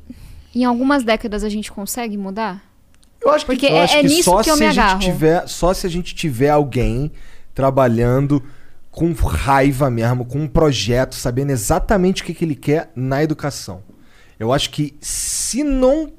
em 0.56 0.64
algumas 0.64 1.04
décadas 1.04 1.44
a 1.44 1.50
gente 1.50 1.70
consegue 1.74 2.18
mudar? 2.18 2.64
Eu 3.26 3.32
acho 3.32 3.46
que 3.46 3.52
Porque 3.52 3.66
Eu 3.66 3.76
é, 3.76 3.84
acho 3.84 3.96
é 3.96 4.02
que 4.02 4.08
nisso 4.08 4.24
só 4.24 4.42
que 4.44 4.50
eu 4.52 4.54
se 4.56 4.60
me 4.62 4.66
a 4.68 4.72
gente 4.72 4.80
agarro. 4.80 5.00
tiver, 5.00 5.48
só 5.48 5.74
se 5.74 5.88
a 5.88 5.90
gente 5.90 6.14
tiver 6.16 6.50
alguém 6.50 7.12
trabalhando 7.54 8.42
com 8.92 9.12
raiva 9.14 9.90
mesmo, 9.90 10.24
com 10.26 10.40
um 10.40 10.48
projeto, 10.48 11.16
sabendo 11.16 11.50
exatamente 11.52 12.22
o 12.22 12.26
que, 12.26 12.34
que 12.34 12.46
ele 12.46 12.56
quer 12.56 12.92
na 12.96 13.22
educação. 13.24 13.82
Eu 14.40 14.54
acho 14.54 14.70
que 14.70 14.94
se 15.02 15.64
não 15.64 16.12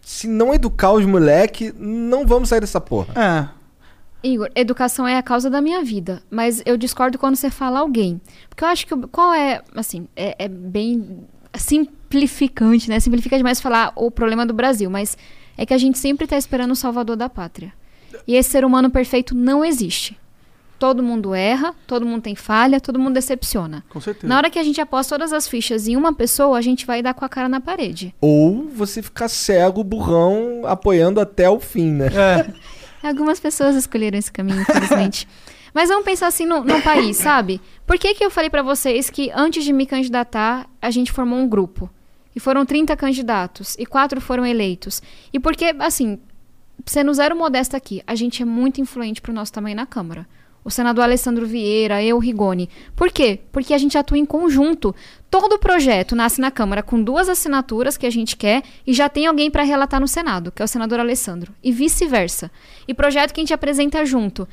se 0.00 0.28
não 0.28 0.54
educar 0.54 0.92
os 0.92 1.04
moleque, 1.04 1.74
não 1.76 2.24
vamos 2.26 2.48
sair 2.48 2.60
dessa 2.60 2.80
porra. 2.80 3.12
É. 3.20 3.48
Igor, 4.28 4.48
educação 4.54 5.06
é 5.06 5.16
a 5.18 5.22
causa 5.22 5.50
da 5.50 5.60
minha 5.60 5.82
vida, 5.84 6.22
mas 6.30 6.62
eu 6.64 6.76
discordo 6.76 7.18
quando 7.18 7.34
você 7.36 7.50
fala 7.50 7.80
alguém. 7.80 8.20
Porque 8.48 8.62
eu 8.64 8.68
acho 8.68 8.86
que 8.86 8.94
o- 8.94 9.08
qual 9.08 9.34
é, 9.34 9.62
assim, 9.74 10.06
é, 10.16 10.44
é 10.44 10.48
bem 10.48 11.18
simplificante, 11.54 12.88
né? 12.88 13.00
Simplifica 13.00 13.36
demais 13.36 13.60
falar 13.60 13.92
o 13.96 14.10
problema 14.10 14.46
do 14.46 14.54
Brasil, 14.54 14.88
mas 14.90 15.16
é 15.56 15.66
que 15.66 15.74
a 15.74 15.78
gente 15.78 15.98
sempre 15.98 16.26
tá 16.26 16.36
esperando 16.36 16.72
o 16.72 16.76
salvador 16.76 17.16
da 17.16 17.28
pátria. 17.28 17.72
E 18.26 18.34
esse 18.34 18.50
ser 18.50 18.64
humano 18.64 18.90
perfeito 18.90 19.34
não 19.34 19.64
existe. 19.64 20.18
Todo 20.78 21.02
mundo 21.02 21.34
erra, 21.34 21.74
todo 21.86 22.04
mundo 22.04 22.22
tem 22.22 22.34
falha, 22.34 22.80
todo 22.80 22.98
mundo 22.98 23.14
decepciona. 23.14 23.82
Com 23.88 24.00
certeza. 24.00 24.26
Na 24.26 24.36
hora 24.36 24.50
que 24.50 24.58
a 24.58 24.62
gente 24.62 24.80
aposta 24.80 25.14
todas 25.14 25.32
as 25.32 25.48
fichas 25.48 25.88
em 25.88 25.96
uma 25.96 26.12
pessoa, 26.12 26.58
a 26.58 26.60
gente 26.60 26.84
vai 26.84 27.02
dar 27.02 27.14
com 27.14 27.24
a 27.24 27.28
cara 27.28 27.48
na 27.48 27.60
parede. 27.60 28.14
Ou 28.20 28.68
você 28.68 29.00
ficar 29.00 29.28
cego, 29.28 29.82
burrão, 29.82 30.62
apoiando 30.66 31.18
até 31.18 31.48
o 31.48 31.58
fim, 31.58 31.92
né? 31.92 32.08
É. 32.08 32.52
Algumas 33.08 33.40
pessoas 33.40 33.74
escolheram 33.74 34.18
esse 34.18 34.30
caminho, 34.30 34.60
infelizmente. 34.60 35.26
Mas 35.72 35.88
vamos 35.88 36.04
pensar 36.04 36.26
assim 36.26 36.46
no, 36.46 36.64
no 36.64 36.82
país, 36.82 37.16
sabe? 37.18 37.60
Por 37.86 37.98
que, 37.98 38.14
que 38.14 38.24
eu 38.24 38.30
falei 38.30 38.50
pra 38.50 38.62
vocês 38.62 39.10
que 39.10 39.30
antes 39.34 39.62
de 39.62 39.72
me 39.72 39.86
candidatar, 39.86 40.66
a 40.80 40.90
gente 40.90 41.12
formou 41.12 41.38
um 41.38 41.48
grupo? 41.48 41.90
E 42.36 42.40
foram 42.40 42.66
30 42.66 42.94
candidatos, 42.98 43.74
e 43.78 43.86
quatro 43.86 44.20
foram 44.20 44.44
eleitos. 44.44 45.02
E 45.32 45.40
porque, 45.40 45.74
assim, 45.78 46.18
sendo 46.84 47.14
zero 47.14 47.34
modesta 47.34 47.78
aqui, 47.78 48.02
a 48.06 48.14
gente 48.14 48.42
é 48.42 48.44
muito 48.44 48.78
influente 48.78 49.22
pro 49.22 49.32
nosso 49.32 49.54
tamanho 49.54 49.74
na 49.74 49.86
Câmara. 49.86 50.28
O 50.62 50.70
senador 50.70 51.04
Alessandro 51.04 51.46
Vieira, 51.46 52.02
eu, 52.02 52.18
Rigoni. 52.18 52.68
Por 52.94 53.10
quê? 53.10 53.40
Porque 53.52 53.72
a 53.72 53.78
gente 53.78 53.96
atua 53.96 54.18
em 54.18 54.26
conjunto. 54.26 54.94
Todo 55.30 55.58
projeto 55.58 56.14
nasce 56.14 56.40
na 56.40 56.50
Câmara 56.50 56.82
com 56.82 57.02
duas 57.02 57.28
assinaturas 57.28 57.96
que 57.96 58.04
a 58.04 58.10
gente 58.10 58.36
quer 58.36 58.62
e 58.86 58.92
já 58.92 59.08
tem 59.08 59.26
alguém 59.26 59.50
para 59.50 59.62
relatar 59.62 60.00
no 60.00 60.08
Senado, 60.08 60.52
que 60.52 60.60
é 60.60 60.64
o 60.64 60.68
senador 60.68 61.00
Alessandro. 61.00 61.54
E 61.62 61.72
vice-versa. 61.72 62.50
E 62.86 62.92
projeto 62.92 63.32
que 63.32 63.40
a 63.40 63.42
gente 63.42 63.54
apresenta 63.54 64.04
junto. 64.04 64.46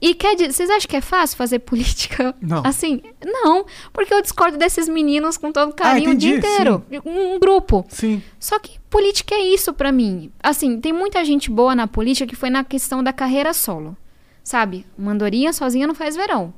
E 0.00 0.14
quer 0.14 0.34
dizer, 0.36 0.52
vocês 0.52 0.70
acham 0.70 0.88
que 0.88 0.96
é 0.96 1.00
fácil 1.00 1.36
fazer 1.36 1.58
política 1.66 2.34
Não. 2.40 2.62
assim? 2.64 3.02
Não, 3.24 3.64
porque 3.92 4.14
eu 4.14 4.22
discordo 4.22 4.56
desses 4.56 4.88
meninos 4.88 5.36
com 5.36 5.50
todo 5.50 5.72
carinho 5.72 6.12
o 6.12 6.14
dia 6.14 6.34
Ah, 6.34 6.38
entendi, 6.38 6.52
inteiro. 6.54 6.84
Um, 7.04 7.34
um 7.34 7.38
grupo. 7.40 7.84
Sim. 7.88 8.22
Só 8.38 8.58
que 8.58 8.78
política 8.88 9.34
é 9.34 9.40
isso 9.40 9.72
pra 9.72 9.90
mim. 9.90 10.30
Assim, 10.42 10.80
tem 10.80 10.92
muita 10.92 11.24
gente 11.24 11.50
boa 11.50 11.74
na 11.74 11.86
política 11.88 12.26
que 12.28 12.36
foi 12.36 12.48
na 12.50 12.62
questão 12.62 13.02
da 13.02 13.12
carreira 13.12 13.52
solo. 13.52 13.96
Sabe? 14.44 14.86
Uma 14.96 15.12
andorinha 15.12 15.52
sozinha 15.52 15.86
não 15.86 15.94
faz 15.94 16.14
verão. 16.16 16.54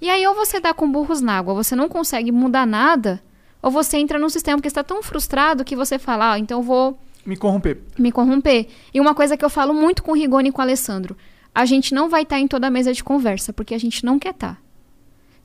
E 0.00 0.10
aí, 0.10 0.26
ou 0.26 0.34
você 0.34 0.60
dá 0.60 0.74
com 0.74 0.90
burros 0.90 1.22
na 1.22 1.38
água, 1.38 1.54
você 1.54 1.74
não 1.74 1.88
consegue 1.88 2.30
mudar 2.30 2.66
nada, 2.66 3.22
ou 3.62 3.70
você 3.70 3.96
entra 3.96 4.18
num 4.18 4.28
sistema 4.28 4.60
que 4.60 4.68
está 4.68 4.84
tão 4.84 5.02
frustrado 5.02 5.64
que 5.64 5.74
você 5.74 5.98
fala, 5.98 6.32
ah, 6.34 6.38
então 6.38 6.58
eu 6.58 6.62
vou 6.62 6.98
Me 7.24 7.34
corromper. 7.36 7.78
me 7.98 8.12
corromper. 8.12 8.66
E 8.92 9.00
uma 9.00 9.14
coisa 9.14 9.36
que 9.36 9.44
eu 9.44 9.48
falo 9.48 9.72
muito 9.72 10.02
com 10.02 10.12
o 10.12 10.14
Rigoni 10.14 10.50
e 10.50 10.52
com 10.52 10.60
o 10.60 10.62
Alessandro: 10.62 11.16
a 11.56 11.64
gente 11.64 11.94
não 11.94 12.06
vai 12.10 12.20
estar 12.20 12.38
em 12.38 12.46
toda 12.46 12.66
a 12.66 12.70
mesa 12.70 12.92
de 12.92 13.02
conversa, 13.02 13.50
porque 13.50 13.74
a 13.74 13.78
gente 13.78 14.04
não 14.04 14.18
quer 14.18 14.32
estar. 14.32 14.60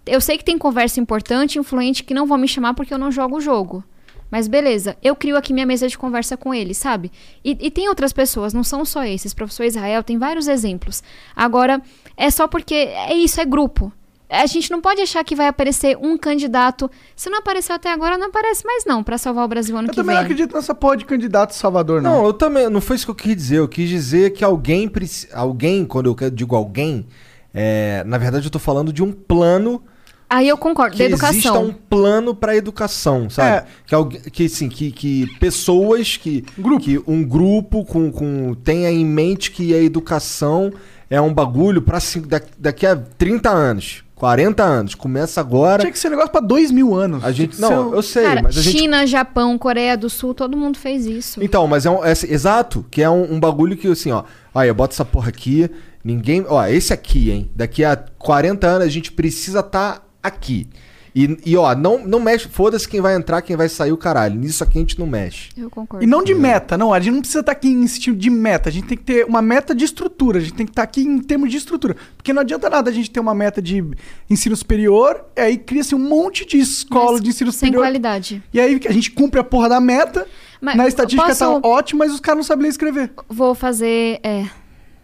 Eu 0.05 0.20
sei 0.20 0.38
que 0.38 0.43
tem 0.43 0.57
conversa 0.57 0.99
importante, 0.99 1.57
influente, 1.57 2.03
que 2.03 2.14
não 2.14 2.28
vão 2.28 2.38
me 2.38 2.49
chamar 2.49 2.74
porque 2.74 2.93
eu 2.93 2.97
não 2.97 3.09
jogo 3.09 3.38
o 3.38 3.41
jogo. 3.41 3.82
Mas 4.30 4.45
beleza, 4.45 4.97
eu 5.01 5.16
crio 5.16 5.38
aqui 5.38 5.53
minha 5.53 5.66
mesa 5.66 5.88
de 5.88 5.97
conversa 5.97 6.36
com 6.36 6.53
eles, 6.53 6.76
sabe? 6.76 7.14
E, 7.45 7.57
e 7.62 7.72
tem 7.72 7.88
outras 7.88 8.12
pessoas, 8.12 8.53
não 8.53 8.62
são 8.62 8.84
só 8.84 9.05
esses. 9.05 9.34
Professor 9.34 9.64
Israel 9.64 10.03
tem 10.03 10.18
vários 10.18 10.49
exemplos. 10.49 11.01
Agora, 11.34 11.82
é 12.18 12.30
só 12.30 12.45
porque 12.45 12.76
é 12.76 13.14
isso, 13.14 13.39
é 13.39 13.45
grupo. 13.45 13.89
A 14.32 14.45
gente 14.45 14.71
não 14.71 14.79
pode 14.79 15.01
achar 15.01 15.23
que 15.23 15.36
vai 15.36 15.47
aparecer 15.47 15.97
um 16.01 16.17
candidato. 16.17 16.89
Se 17.15 17.29
não 17.29 17.39
apareceu 17.39 17.75
até 17.75 17.91
agora, 17.91 18.17
não 18.17 18.27
aparece 18.27 18.65
mais 18.65 18.86
não, 18.86 19.03
pra 19.03 19.17
salvar 19.17 19.43
o 19.43 19.47
Brasil 19.47 19.75
ano 19.77 19.88
Eu 19.88 19.91
que 19.91 19.95
também 19.97 20.15
vem. 20.15 20.23
não 20.23 20.23
acredito 20.23 20.55
nessa 20.55 20.73
porra 20.73 20.95
de 20.97 21.05
candidato 21.05 21.53
Salvador, 21.53 22.01
não. 22.01 22.17
Não, 22.19 22.25
eu 22.27 22.34
também. 22.34 22.69
Não 22.69 22.79
foi 22.79 22.95
isso 22.95 23.05
que 23.05 23.11
eu 23.11 23.15
quis 23.15 23.36
dizer. 23.36 23.57
Eu 23.57 23.67
quis 23.67 23.89
dizer 23.89 24.32
que 24.32 24.43
alguém 24.43 24.89
Alguém, 25.34 25.86
quando 25.86 26.15
eu 26.21 26.29
digo 26.29 26.55
alguém, 26.55 27.05
é, 27.53 28.03
na 28.05 28.17
verdade 28.17 28.45
eu 28.47 28.51
tô 28.51 28.59
falando 28.59 28.93
de 28.93 29.03
um 29.03 29.11
plano 29.11 29.84
Aí 30.29 30.47
eu 30.47 30.57
concordo, 30.57 30.93
que 30.93 30.99
da 30.99 31.05
educação. 31.09 31.32
exista 31.34 31.59
um 31.59 31.73
plano 31.73 32.34
pra 32.34 32.55
educação, 32.55 33.29
sabe? 33.29 33.49
É. 33.57 33.65
Que, 33.86 34.29
que, 34.32 34.45
assim, 34.45 34.69
que, 34.69 34.89
que 34.89 35.27
pessoas, 35.41 36.15
que, 36.15 36.45
Grupo. 36.57 36.82
que 36.82 37.03
um 37.05 37.21
grupo 37.21 37.84
com, 37.84 38.09
com 38.09 38.53
tenha 38.53 38.89
em 38.89 39.05
mente 39.05 39.51
que 39.51 39.73
a 39.75 39.77
educação 39.84 40.71
é 41.09 41.19
um 41.19 41.34
bagulho 41.34 41.84
da- 42.25 42.41
daqui 42.57 42.88
a 42.88 42.95
30 42.95 43.49
anos, 43.49 44.05
40 44.22 44.63
anos. 44.63 44.93
Começa 44.93 45.41
agora. 45.41 45.82
Tinha 45.82 45.91
que 45.91 45.97
ser 45.97 46.09
negócio 46.11 46.30
pra 46.32 46.41
dois 46.41 46.69
mil 46.69 46.93
anos. 46.93 47.24
A 47.24 47.32
gente, 47.32 47.59
não, 47.59 47.67
ser 47.67 47.76
um- 47.76 47.93
eu 47.95 48.01
sei, 48.03 48.24
Cara, 48.24 48.41
mas 48.43 48.55
a 48.55 48.61
gente 48.61 48.78
China, 48.78 49.07
Japão, 49.07 49.57
Coreia 49.57 49.97
do 49.97 50.11
Sul, 50.11 50.36
todo 50.36 50.55
mundo 50.55 50.78
fez 50.78 51.07
isso. 51.07 51.43
Então, 51.43 51.65
mas 51.65 51.88
é 51.88 51.89
um. 51.89 52.05
é- 52.05 52.11
exato, 52.11 52.86
que 52.91 53.01
é 53.01 53.09
um, 53.09 53.34
um 53.34 53.39
bagulho 53.39 53.76
que 53.76 53.88
assim, 53.88 54.11
ó. 54.11 54.24
Olha, 54.53 54.67
eu 54.67 54.76
boto 54.76 54.93
essa 54.93 55.03
porra 55.03 55.30
aqui, 55.30 55.67
ninguém. 56.03 56.45
Ó, 56.47 56.63
esse 56.67 56.93
aqui, 56.93 57.32
hein? 57.32 57.49
Daqui 57.55 57.84
a 57.84 57.95
40 58.19 58.67
anos 58.67 58.86
a 58.86 58.91
gente 58.91 59.11
precisa 59.11 59.61
estar 59.61 60.07
aqui. 60.22 60.67
E, 61.14 61.38
e, 61.45 61.57
ó, 61.57 61.76
não, 61.76 62.05
não 62.07 62.20
mexe. 62.22 62.47
Foda-se 62.47 62.88
quem 62.88 63.01
vai 63.01 63.16
entrar, 63.16 63.41
quem 63.41 63.55
vai 63.57 63.68
sair 63.68 63.91
o 63.91 63.97
caralho. 63.97 64.36
Nisso 64.39 64.64
aqui 64.64 64.78
a 64.78 64.82
gente 64.82 64.97
não 64.97 65.05
mexe. 65.05 65.49
Eu 65.57 65.70
concordo. 65.70 66.03
E 66.03 66.07
não 66.07 66.24
de 66.24 66.34
meta, 66.34 66.78
não. 66.78 66.93
A 66.93 66.99
gente 67.01 67.14
não 67.14 67.20
precisa 67.20 67.41
estar 67.41 67.51
aqui 67.51 67.68
em 67.68 67.86
sentido 67.86 68.18
de 68.18 68.30
meta. 68.30 68.70
A 68.70 68.72
gente 68.72 68.88
tem 68.88 68.97
que 68.97 69.03
ter 69.03 69.26
uma 69.26 69.41
meta 69.41 69.76
de 69.76 69.84
estrutura. 69.84 70.38
A 70.38 70.41
gente 70.41 70.53
tem 70.53 70.66
que 70.66 70.72
estar 70.72 70.84
aqui 70.84 71.01
em 71.01 71.20
termos 71.20 71.51
de 71.51 71.57
estrutura. 71.57 71.97
Porque 72.16 72.32
não 72.32 72.41
adianta 72.41 72.70
nada 72.70 72.89
a 72.89 72.93
gente 72.93 73.12
ter 73.12 73.20
uma 73.20 73.36
meta 73.36 73.62
de 73.62 73.84
ensino 74.30 74.55
superior, 74.55 75.26
e 75.36 75.41
aí 75.41 75.57
cria-se 75.57 75.93
um 75.93 75.99
monte 75.99 76.45
de 76.45 76.57
escola 76.59 77.14
Mas 77.14 77.22
de 77.22 77.30
ensino 77.30 77.51
sem 77.51 77.68
superior. 77.68 77.84
qualidade. 77.84 78.41
E 78.53 78.59
aí 78.59 78.80
a 78.88 78.91
gente 78.93 79.12
cumpre 79.12 79.39
a 79.39 79.43
porra 79.43 79.68
da 79.68 79.82
meta. 79.82 80.26
Mas 80.62 80.76
na 80.78 80.88
estatística 80.88 81.28
posso- 81.28 81.39
tá 81.62 81.68
ótimo, 81.68 81.99
mas 81.99 82.14
os 82.14 82.20
caras 82.22 82.38
não 82.38 82.43
sabem 82.43 82.64
ler 82.64 82.68
e 82.68 82.72
escrever. 82.72 83.12
Vou 83.28 83.53
fazer. 83.53 84.20
É, 84.24 84.45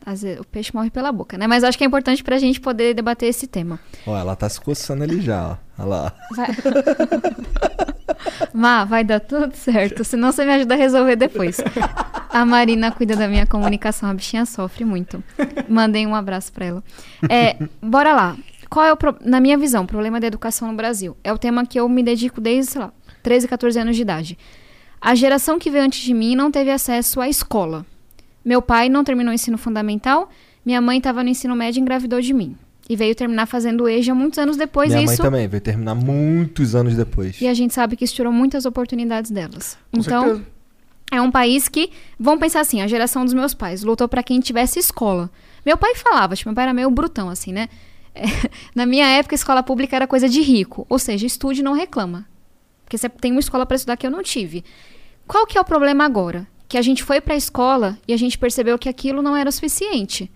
às 0.06 0.22
vezes, 0.22 0.40
o 0.40 0.46
peixe 0.46 0.72
morre 0.74 0.90
pela 0.90 1.12
boca, 1.12 1.38
né? 1.38 1.48
Mas 1.48 1.66
acho 1.66 1.78
que 1.78 1.84
é 1.84 1.88
importante 1.88 2.24
pra 2.24 2.38
gente 2.38 2.62
poder 2.62 2.94
debater 2.94 3.28
esse 3.28 3.46
tema. 3.46 3.78
Ó, 4.06 4.16
ela 4.18 4.36
tá 4.38 4.48
se 4.48 4.62
coçando 4.62 5.04
ali 5.04 5.20
já, 5.20 5.50
ó. 5.64 5.67
Olha 5.78 5.88
lá. 5.88 6.14
Vai... 6.36 6.48
Má, 8.54 8.86
vai 8.86 9.04
dar 9.04 9.20
tudo 9.20 9.56
certo. 9.56 10.04
Senão 10.04 10.32
você 10.32 10.46
me 10.46 10.52
ajuda 10.52 10.74
a 10.74 10.78
resolver 10.78 11.16
depois. 11.16 11.58
A 12.30 12.46
Marina 12.46 12.92
cuida 12.92 13.16
da 13.16 13.28
minha 13.28 13.46
comunicação. 13.46 14.10
A 14.10 14.14
bichinha 14.14 14.46
sofre 14.46 14.84
muito. 14.84 15.24
Mandei 15.68 16.06
um 16.06 16.16
abraço 16.16 16.52
pra 16.52 16.66
ela. 16.66 16.84
É, 17.30 17.58
bora 17.82 18.14
lá. 18.14 18.38
Qual 18.70 18.86
é 18.86 18.92
o 18.92 18.98
pro... 18.98 19.16
na 19.22 19.40
minha 19.40 19.58
visão, 19.58 19.84
o 19.84 19.88
problema 19.88 20.20
da 20.20 20.28
educação 20.28 20.70
no 20.70 20.76
Brasil? 20.76 21.16
É 21.24 21.32
o 21.32 21.38
tema 21.38 21.66
que 21.66 21.80
eu 21.80 21.88
me 21.88 22.04
dedico 22.04 22.42
desde, 22.42 22.72
sei 22.72 22.82
lá, 22.82 22.92
13, 23.24 23.48
14 23.48 23.80
anos 23.80 23.96
de 23.96 24.02
idade. 24.02 24.38
A 25.00 25.16
geração 25.16 25.60
que 25.60 25.70
veio 25.70 25.84
antes 25.84 26.02
de 26.02 26.14
mim 26.14 26.36
não 26.36 26.52
teve 26.52 26.72
acesso 26.72 27.22
à 27.22 27.30
escola. 27.30 27.86
Meu 28.44 28.62
pai 28.62 28.90
não 28.90 29.04
terminou 29.04 29.32
o 29.32 29.36
ensino 29.36 29.58
fundamental, 29.58 30.30
minha 30.66 30.82
mãe 30.82 30.98
estava 30.98 31.24
no 31.24 31.30
ensino 31.30 31.56
médio 31.56 31.80
e 31.80 31.82
engravidou 31.82 32.20
de 32.20 32.34
mim. 32.34 32.58
E 32.90 32.96
veio 32.96 33.14
terminar 33.14 33.46
fazendo 33.46 33.88
EJA 33.88 34.16
muitos 34.16 34.40
anos 34.40 34.56
depois. 34.56 34.90
Minha 34.90 35.02
e 35.02 35.06
mãe 35.06 35.14
isso 35.14 35.22
também, 35.22 35.48
veio 35.48 35.62
terminar 35.62 35.94
muitos 35.96 36.74
anos 36.74 36.96
depois. 36.96 37.40
e 37.42 37.48
a 37.48 37.54
gente 37.54 37.74
sabe 37.74 37.96
que 37.96 38.06
isso 38.06 38.16
tirou 38.16 38.32
muitas 38.32 38.66
oportunidades 38.66 39.30
delas. 39.30 39.78
Com 39.92 40.00
então, 40.00 40.24
certeza. 40.24 40.48
é 41.12 41.22
um 41.22 41.30
país 41.30 41.68
que, 41.68 41.90
vamos 42.18 42.40
pensar 42.40 42.62
assim, 42.62 42.82
a 42.82 42.88
geração 42.88 43.26
dos 43.26 43.34
meus 43.34 43.54
pais 43.54 43.84
lutou 43.84 44.08
para 44.08 44.24
quem 44.24 44.40
tivesse 44.40 44.80
escola. 44.80 45.30
Meu 45.66 45.78
pai 45.78 45.96
falava, 45.96 46.36
tipo, 46.36 46.50
meu 46.50 46.56
pai 46.56 46.64
era 46.64 46.74
meio 46.74 46.90
brutão, 46.90 47.30
assim, 47.30 47.52
né? 47.52 47.68
É, 48.20 48.26
na 48.74 48.88
minha 48.88 49.06
época, 49.06 49.36
escola 49.36 49.62
pública 49.62 49.96
era 49.96 50.08
coisa 50.08 50.28
de 50.28 50.42
rico. 50.42 50.88
Ou 50.90 50.98
seja, 50.98 51.28
estude 51.28 51.60
e 51.60 51.64
não 51.64 51.74
reclama. 51.74 52.26
Porque 52.84 52.98
você 52.98 53.08
tem 53.08 53.32
uma 53.32 53.40
escola 53.40 53.64
para 53.64 53.76
estudar 53.76 53.96
que 53.96 54.08
eu 54.08 54.10
não 54.10 54.24
tive. 54.24 54.64
Qual 55.28 55.46
que 55.46 55.56
é 55.56 55.62
o 55.62 55.64
problema 55.64 56.04
agora? 56.04 56.48
Que 56.68 56.80
a 56.80 56.82
gente 56.82 57.04
foi 57.04 57.22
para 57.22 57.36
a 57.36 57.38
escola 57.38 57.96
e 58.08 58.14
a 58.14 58.18
gente 58.18 58.38
percebeu 58.38 58.80
que 58.80 58.90
aquilo 58.90 59.22
não 59.22 59.36
era 59.36 59.50
o 59.50 59.52
suficiente. 59.52 60.32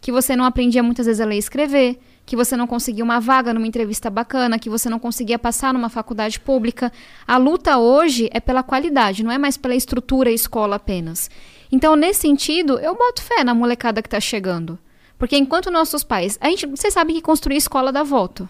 Que 0.00 0.12
você 0.12 0.36
não 0.36 0.44
aprendia 0.44 0.82
muitas 0.82 1.06
vezes 1.06 1.20
a 1.20 1.24
ler 1.24 1.36
e 1.36 1.38
escrever, 1.38 1.98
que 2.24 2.36
você 2.36 2.56
não 2.56 2.66
conseguia 2.66 3.04
uma 3.04 3.20
vaga 3.20 3.54
numa 3.54 3.66
entrevista 3.66 4.10
bacana, 4.10 4.58
que 4.58 4.68
você 4.68 4.88
não 4.88 4.98
conseguia 4.98 5.38
passar 5.38 5.72
numa 5.72 5.88
faculdade 5.88 6.40
pública. 6.40 6.92
A 7.26 7.36
luta 7.36 7.78
hoje 7.78 8.28
é 8.32 8.40
pela 8.40 8.62
qualidade, 8.62 9.22
não 9.24 9.30
é 9.30 9.38
mais 9.38 9.56
pela 9.56 9.74
estrutura 9.74 10.30
e 10.30 10.34
escola 10.34 10.76
apenas. 10.76 11.30
Então, 11.70 11.94
nesse 11.96 12.20
sentido, 12.20 12.78
eu 12.78 12.94
boto 12.94 13.22
fé 13.22 13.44
na 13.44 13.54
molecada 13.54 14.02
que 14.02 14.08
tá 14.08 14.20
chegando. 14.20 14.78
Porque 15.18 15.36
enquanto 15.36 15.70
nossos 15.70 16.04
pais. 16.04 16.36
A 16.40 16.48
gente, 16.48 16.66
você 16.66 16.90
sabe 16.90 17.12
que 17.12 17.22
construir 17.22 17.56
escola 17.56 17.92
dá 17.92 18.02
voto. 18.02 18.48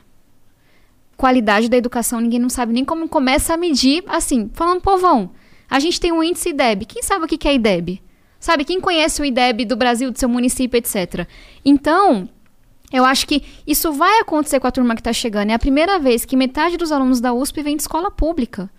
Qualidade 1.17 1.69
da 1.69 1.77
educação, 1.77 2.21
ninguém 2.21 2.41
não 2.41 2.51
sabe 2.51 2.73
nem 2.73 2.85
como 2.85 3.09
começa 3.09 3.55
a 3.55 3.57
medir. 3.57 4.03
Assim, 4.07 4.51
falando 4.53 4.81
povão, 4.81 5.31
a 5.69 5.79
gente 5.79 6.01
tem 6.01 6.13
um 6.13 6.23
índice 6.23 6.51
IDEB. 6.51 6.87
Quem 6.87 7.03
sabe 7.03 7.25
o 7.25 7.29
que 7.29 7.49
é 7.49 7.55
IDEB? 7.55 8.03
Sabe, 8.47 8.65
quem 8.65 8.81
conhece 8.81 9.21
o 9.21 9.25
IDEB 9.25 9.65
do 9.65 9.75
Brasil, 9.75 10.09
do 10.09 10.21
seu 10.21 10.29
município, 10.29 10.79
etc. 10.79 11.27
Então, 11.65 12.29
eu 12.93 13.05
acho 13.05 13.27
que 13.27 13.43
isso 13.67 13.93
vai 13.93 14.21
acontecer 14.21 14.61
com 14.61 14.69
a 14.69 14.71
turma 14.71 14.95
que 14.95 15.01
está 15.01 15.13
chegando. 15.13 15.51
É 15.51 15.55
a 15.55 15.59
primeira 15.59 15.99
vez 15.99 16.25
que 16.25 16.37
metade 16.37 16.77
dos 16.77 16.93
alunos 16.93 17.21
da 17.21 17.33
USP 17.33 17.61
vem 17.61 17.75
de 17.75 17.83
escola 17.83 18.09
pública. 18.09 18.71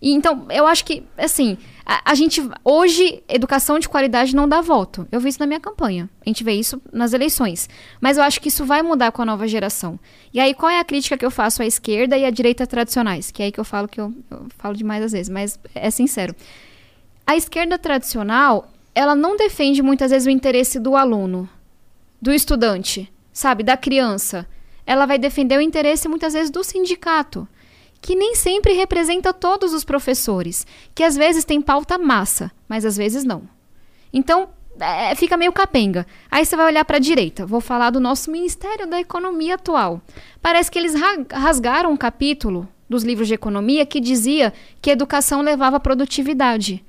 E, 0.00 0.14
então, 0.14 0.46
eu 0.48 0.66
acho 0.66 0.86
que, 0.86 1.02
assim, 1.18 1.58
a, 1.84 2.12
a 2.12 2.14
gente. 2.14 2.42
Hoje, 2.64 3.22
educação 3.28 3.78
de 3.78 3.90
qualidade 3.90 4.34
não 4.34 4.48
dá 4.48 4.62
voto. 4.62 5.06
Eu 5.12 5.20
vi 5.20 5.28
isso 5.28 5.40
na 5.40 5.46
minha 5.46 5.60
campanha. 5.60 6.08
A 6.24 6.30
gente 6.30 6.42
vê 6.42 6.54
isso 6.54 6.80
nas 6.90 7.12
eleições. 7.12 7.68
Mas 8.00 8.16
eu 8.16 8.24
acho 8.24 8.40
que 8.40 8.48
isso 8.48 8.64
vai 8.64 8.80
mudar 8.80 9.12
com 9.12 9.20
a 9.20 9.26
nova 9.26 9.46
geração. 9.46 10.00
E 10.32 10.40
aí, 10.40 10.54
qual 10.54 10.70
é 10.70 10.78
a 10.78 10.84
crítica 10.84 11.18
que 11.18 11.26
eu 11.26 11.30
faço 11.30 11.60
à 11.60 11.66
esquerda 11.66 12.16
e 12.16 12.24
à 12.24 12.30
direita 12.30 12.66
tradicionais? 12.66 13.30
Que 13.30 13.42
é 13.42 13.44
aí 13.44 13.52
que 13.52 13.60
eu 13.60 13.66
falo 13.66 13.86
que 13.86 14.00
eu, 14.00 14.14
eu 14.30 14.46
falo 14.56 14.74
demais 14.74 15.04
às 15.04 15.12
vezes, 15.12 15.28
mas 15.28 15.60
é 15.74 15.90
sincero. 15.90 16.34
A 17.26 17.36
esquerda 17.36 17.78
tradicional, 17.78 18.66
ela 18.94 19.14
não 19.14 19.36
defende 19.36 19.82
muitas 19.82 20.10
vezes 20.10 20.26
o 20.26 20.30
interesse 20.30 20.78
do 20.78 20.96
aluno, 20.96 21.48
do 22.20 22.32
estudante, 22.32 23.12
sabe, 23.32 23.62
da 23.62 23.76
criança. 23.76 24.46
Ela 24.86 25.06
vai 25.06 25.18
defender 25.18 25.58
o 25.58 25.60
interesse 25.60 26.08
muitas 26.08 26.32
vezes 26.32 26.50
do 26.50 26.64
sindicato 26.64 27.48
que 28.00 28.14
nem 28.14 28.34
sempre 28.34 28.72
representa 28.72 29.32
todos 29.32 29.74
os 29.74 29.84
professores, 29.84 30.66
que 30.94 31.04
às 31.04 31.16
vezes 31.16 31.44
tem 31.44 31.60
pauta 31.60 31.98
massa, 31.98 32.50
mas 32.68 32.84
às 32.84 32.96
vezes 32.96 33.24
não. 33.24 33.42
Então, 34.12 34.48
é, 34.80 35.14
fica 35.14 35.36
meio 35.36 35.52
capenga. 35.52 36.06
Aí 36.30 36.44
você 36.44 36.56
vai 36.56 36.66
olhar 36.66 36.84
para 36.84 36.96
a 36.96 37.00
direita. 37.00 37.44
Vou 37.44 37.60
falar 37.60 37.90
do 37.90 38.00
nosso 38.00 38.30
Ministério 38.30 38.86
da 38.86 38.98
Economia 38.98 39.56
atual. 39.56 40.00
Parece 40.40 40.70
que 40.70 40.78
eles 40.78 40.94
rasgaram 41.30 41.92
um 41.92 41.96
capítulo 41.96 42.66
dos 42.88 43.04
livros 43.04 43.28
de 43.28 43.34
economia 43.34 43.86
que 43.86 44.00
dizia 44.00 44.52
que 44.80 44.90
educação 44.90 45.42
levava 45.42 45.76
à 45.76 45.80
produtividade. 45.80 46.84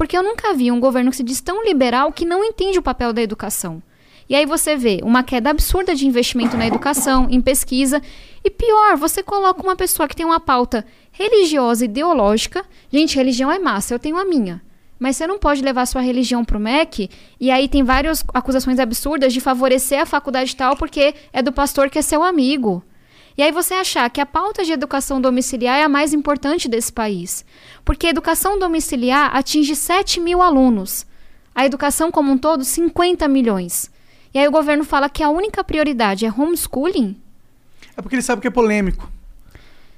Porque 0.00 0.16
eu 0.16 0.22
nunca 0.22 0.54
vi 0.54 0.72
um 0.72 0.80
governo 0.80 1.10
que 1.10 1.18
se 1.18 1.22
diz 1.22 1.42
tão 1.42 1.62
liberal 1.62 2.10
que 2.10 2.24
não 2.24 2.42
entende 2.42 2.78
o 2.78 2.82
papel 2.82 3.12
da 3.12 3.20
educação. 3.20 3.82
E 4.30 4.34
aí 4.34 4.46
você 4.46 4.74
vê 4.74 5.00
uma 5.02 5.22
queda 5.22 5.50
absurda 5.50 5.94
de 5.94 6.06
investimento 6.06 6.56
na 6.56 6.66
educação, 6.66 7.26
em 7.28 7.38
pesquisa. 7.38 8.00
E 8.42 8.48
pior, 8.48 8.96
você 8.96 9.22
coloca 9.22 9.62
uma 9.62 9.76
pessoa 9.76 10.08
que 10.08 10.16
tem 10.16 10.24
uma 10.24 10.40
pauta 10.40 10.86
religiosa, 11.12 11.84
ideológica. 11.84 12.64
Gente, 12.90 13.14
religião 13.14 13.52
é 13.52 13.58
massa, 13.58 13.92
eu 13.92 13.98
tenho 13.98 14.16
a 14.16 14.24
minha. 14.24 14.62
Mas 14.98 15.18
você 15.18 15.26
não 15.26 15.38
pode 15.38 15.60
levar 15.60 15.84
sua 15.84 16.00
religião 16.00 16.46
pro 16.46 16.58
MEC 16.58 17.10
e 17.38 17.50
aí 17.50 17.68
tem 17.68 17.84
várias 17.84 18.24
acusações 18.32 18.78
absurdas 18.78 19.34
de 19.34 19.40
favorecer 19.42 20.00
a 20.00 20.06
faculdade 20.06 20.56
tal 20.56 20.76
porque 20.76 21.14
é 21.30 21.42
do 21.42 21.52
pastor 21.52 21.90
que 21.90 21.98
é 21.98 22.02
seu 22.02 22.22
amigo. 22.22 22.82
E 23.40 23.42
aí 23.42 23.50
você 23.52 23.72
achar 23.72 24.10
que 24.10 24.20
a 24.20 24.26
pauta 24.26 24.62
de 24.62 24.70
educação 24.70 25.18
domiciliar 25.18 25.78
é 25.78 25.82
a 25.82 25.88
mais 25.88 26.12
importante 26.12 26.68
desse 26.68 26.92
país. 26.92 27.42
Porque 27.86 28.06
a 28.06 28.10
educação 28.10 28.58
domiciliar 28.58 29.34
atinge 29.34 29.74
7 29.74 30.20
mil 30.20 30.42
alunos. 30.42 31.06
A 31.54 31.64
educação 31.64 32.10
como 32.10 32.30
um 32.30 32.36
todo, 32.36 32.62
50 32.62 33.26
milhões. 33.28 33.90
E 34.34 34.38
aí 34.38 34.46
o 34.46 34.50
governo 34.50 34.84
fala 34.84 35.08
que 35.08 35.22
a 35.22 35.30
única 35.30 35.64
prioridade 35.64 36.26
é 36.26 36.30
homeschooling? 36.30 37.16
É 37.96 38.02
porque 38.02 38.14
ele 38.14 38.22
sabe 38.22 38.42
que 38.42 38.48
é 38.48 38.50
polêmico. 38.50 39.10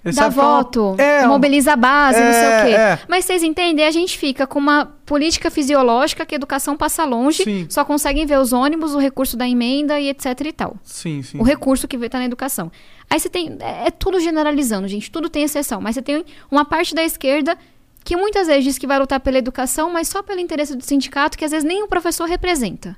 Ele 0.05 0.17
Dá 0.17 0.25
é 0.25 0.31
voto, 0.31 0.97
é, 0.99 1.25
mobiliza 1.27 1.75
a 1.75 1.77
base, 1.77 2.19
não 2.19 2.33
sei 2.33 2.43
o 2.43 2.51
É, 2.51 2.65
quê. 2.67 2.75
é. 2.75 2.99
Mas 3.09 3.25
vocês 3.25 3.41
entendem, 3.43 3.87
a 3.87 3.91
gente 3.93 4.19
fica 4.19 4.49
com 4.49 4.59
uma 4.59 4.87
política 5.07 5.49
fisiológica 5.49 6.27
que 6.27 6.35
a 6.35 6.37
educação 6.37 6.77
passa 6.77 7.05
longe, 7.05 7.45
Sim. 7.45 7.67
só 7.71 7.85
conseguem 7.85 8.27
ver 8.27 8.39
os 8.41 8.53
ônibus, 8.53 8.95
o 8.95 8.99
recurso 8.99 9.37
da 9.37 9.49
emenda 9.49 10.01
e 10.01 10.09
etc 10.09 10.27
e 10.45 10.53
tal. 10.53 10.77
Sim, 10.83 11.23
sim. 11.23 11.39
O 11.39 11.45
recurso 11.45 11.87
que 11.87 11.95
está 11.97 12.19
na 12.19 12.25
educação. 12.25 12.71
Aí 13.09 13.21
você 13.21 13.29
tem. 13.29 13.57
É, 13.61 13.87
é 13.87 13.91
tudo 13.93 14.19
generalizando, 14.19 14.89
gente. 14.89 15.09
Tudo 15.09 15.29
tem 15.29 15.45
exceção. 15.45 15.81
Mas 15.81 15.95
você 15.95 16.03
tem 16.03 16.25
uma 16.51 16.65
parte 16.65 16.95
da 16.97 17.05
esquerda 17.05 17.57
que 18.03 18.17
muitas 18.17 18.49
vezes 18.49 18.65
diz 18.65 18.79
que 18.79 18.87
vai 18.89 18.99
lutar 18.99 19.21
pela 19.21 19.39
educação, 19.39 19.89
mas 19.93 20.09
só 20.09 20.21
pelo 20.21 20.41
interesse 20.41 20.75
do 20.75 20.83
sindicato, 20.85 21.39
que 21.39 21.45
às 21.45 21.53
vezes 21.53 21.65
nem 21.65 21.81
o 21.85 21.87
professor 21.87 22.29
representa. 22.29 22.97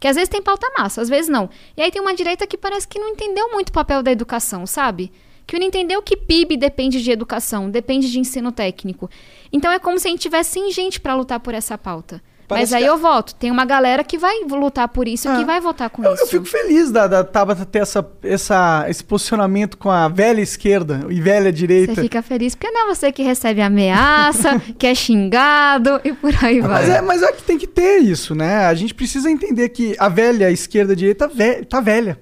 Que 0.00 0.08
às 0.08 0.16
vezes 0.16 0.28
tem 0.28 0.42
pauta 0.42 0.66
massa, 0.76 1.00
às 1.00 1.08
vezes 1.08 1.28
não. 1.30 1.48
E 1.76 1.82
aí 1.82 1.90
tem 1.92 2.02
uma 2.02 2.14
direita 2.14 2.46
que 2.48 2.58
parece 2.58 2.88
que 2.88 2.98
não 2.98 3.10
entendeu 3.10 3.52
muito 3.52 3.68
o 3.68 3.72
papel 3.72 4.02
da 4.02 4.10
educação, 4.10 4.66
sabe? 4.66 5.12
Que 5.46 5.58
não 5.58 5.66
entendeu 5.66 6.02
que 6.02 6.16
PIB 6.16 6.56
depende 6.56 7.02
de 7.02 7.10
educação, 7.10 7.70
depende 7.70 8.10
de 8.10 8.18
ensino 8.18 8.50
técnico. 8.50 9.08
Então 9.52 9.70
é 9.70 9.78
como 9.78 9.98
se 9.98 10.08
a 10.08 10.10
gente 10.10 10.20
tivesse 10.20 10.50
sim 10.52 10.70
gente 10.72 10.98
para 11.00 11.14
lutar 11.14 11.38
por 11.40 11.54
essa 11.54 11.78
pauta. 11.78 12.20
Parece 12.48 12.72
Mas 12.72 12.72
aí 12.74 12.82
que 12.82 12.88
a- 12.88 12.92
eu 12.92 12.98
voto. 12.98 13.34
Tem 13.34 13.50
uma 13.50 13.64
galera 13.64 14.04
que 14.04 14.16
vai 14.16 14.38
lutar 14.44 14.86
por 14.88 15.08
isso, 15.08 15.28
Ah. 15.28 15.36
que 15.36 15.44
vai 15.44 15.60
votar 15.60 15.90
com 15.90 16.04
Eu, 16.04 16.14
isso. 16.14 16.22
eu 16.22 16.26
fico 16.28 16.44
feliz 16.46 16.92
da, 16.92 17.08
da 17.08 17.24
Tabata 17.24 17.64
ter 17.66 17.80
essa, 17.80 18.08
essa, 18.22 18.86
esse 18.88 19.02
posicionamento 19.02 19.76
com 19.76 19.90
a 19.90 20.06
velha 20.06 20.40
esquerda 20.40 21.06
e 21.10 21.20
velha 21.20 21.52
direita. 21.52 21.96
Você 21.96 22.02
fica 22.02 22.22
feliz 22.22 22.54
porque 22.54 22.70
não 22.70 22.84
é 22.84 22.94
você 22.94 23.10
que 23.10 23.22
recebe 23.24 23.60
ameaça, 23.60 24.60
que 24.78 24.86
é 24.86 24.94
xingado 24.94 26.00
e 26.04 26.12
por 26.12 26.32
aí 26.44 26.60
vai. 26.60 26.70
Mas 26.70 26.88
é, 26.88 27.00
mas 27.02 27.22
é 27.22 27.32
que 27.32 27.42
tem 27.42 27.58
que 27.58 27.66
ter 27.66 27.98
isso, 27.98 28.32
né? 28.34 28.66
A 28.66 28.74
gente 28.74 28.94
precisa 28.94 29.28
entender 29.28 29.68
que 29.70 29.96
a 29.98 30.08
velha 30.08 30.48
esquerda 30.50 30.94
direita 30.94 31.26
ve- 31.26 31.64
tá 31.64 31.80
velha. 31.80 32.16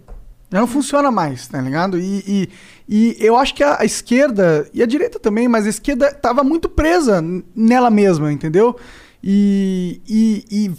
Já 0.51 0.61
não 0.61 0.67
funciona 0.69 1.11
mais, 1.11 1.49
tá 1.49 1.61
ligado? 1.61 1.99
E, 1.99 2.23
e, 2.27 2.49
e 2.89 3.17
eu 3.19 3.37
acho 3.37 3.55
que 3.55 3.63
a, 3.63 3.81
a 3.81 3.85
esquerda, 3.85 4.69
e 4.73 4.83
a 4.83 4.87
direita 4.87 5.19
também, 5.19 5.49
mas 5.49 5.67
a 5.67 5.71
esquerda 5.71 6.13
tava 6.13 6.45
muito 6.45 6.69
presa 6.69 7.25
nela 7.55 7.91
mesma, 7.91 8.33
entendeu? 8.33 8.77
E, 9.23 10.03
e, 10.07 10.45
e, 10.51 10.73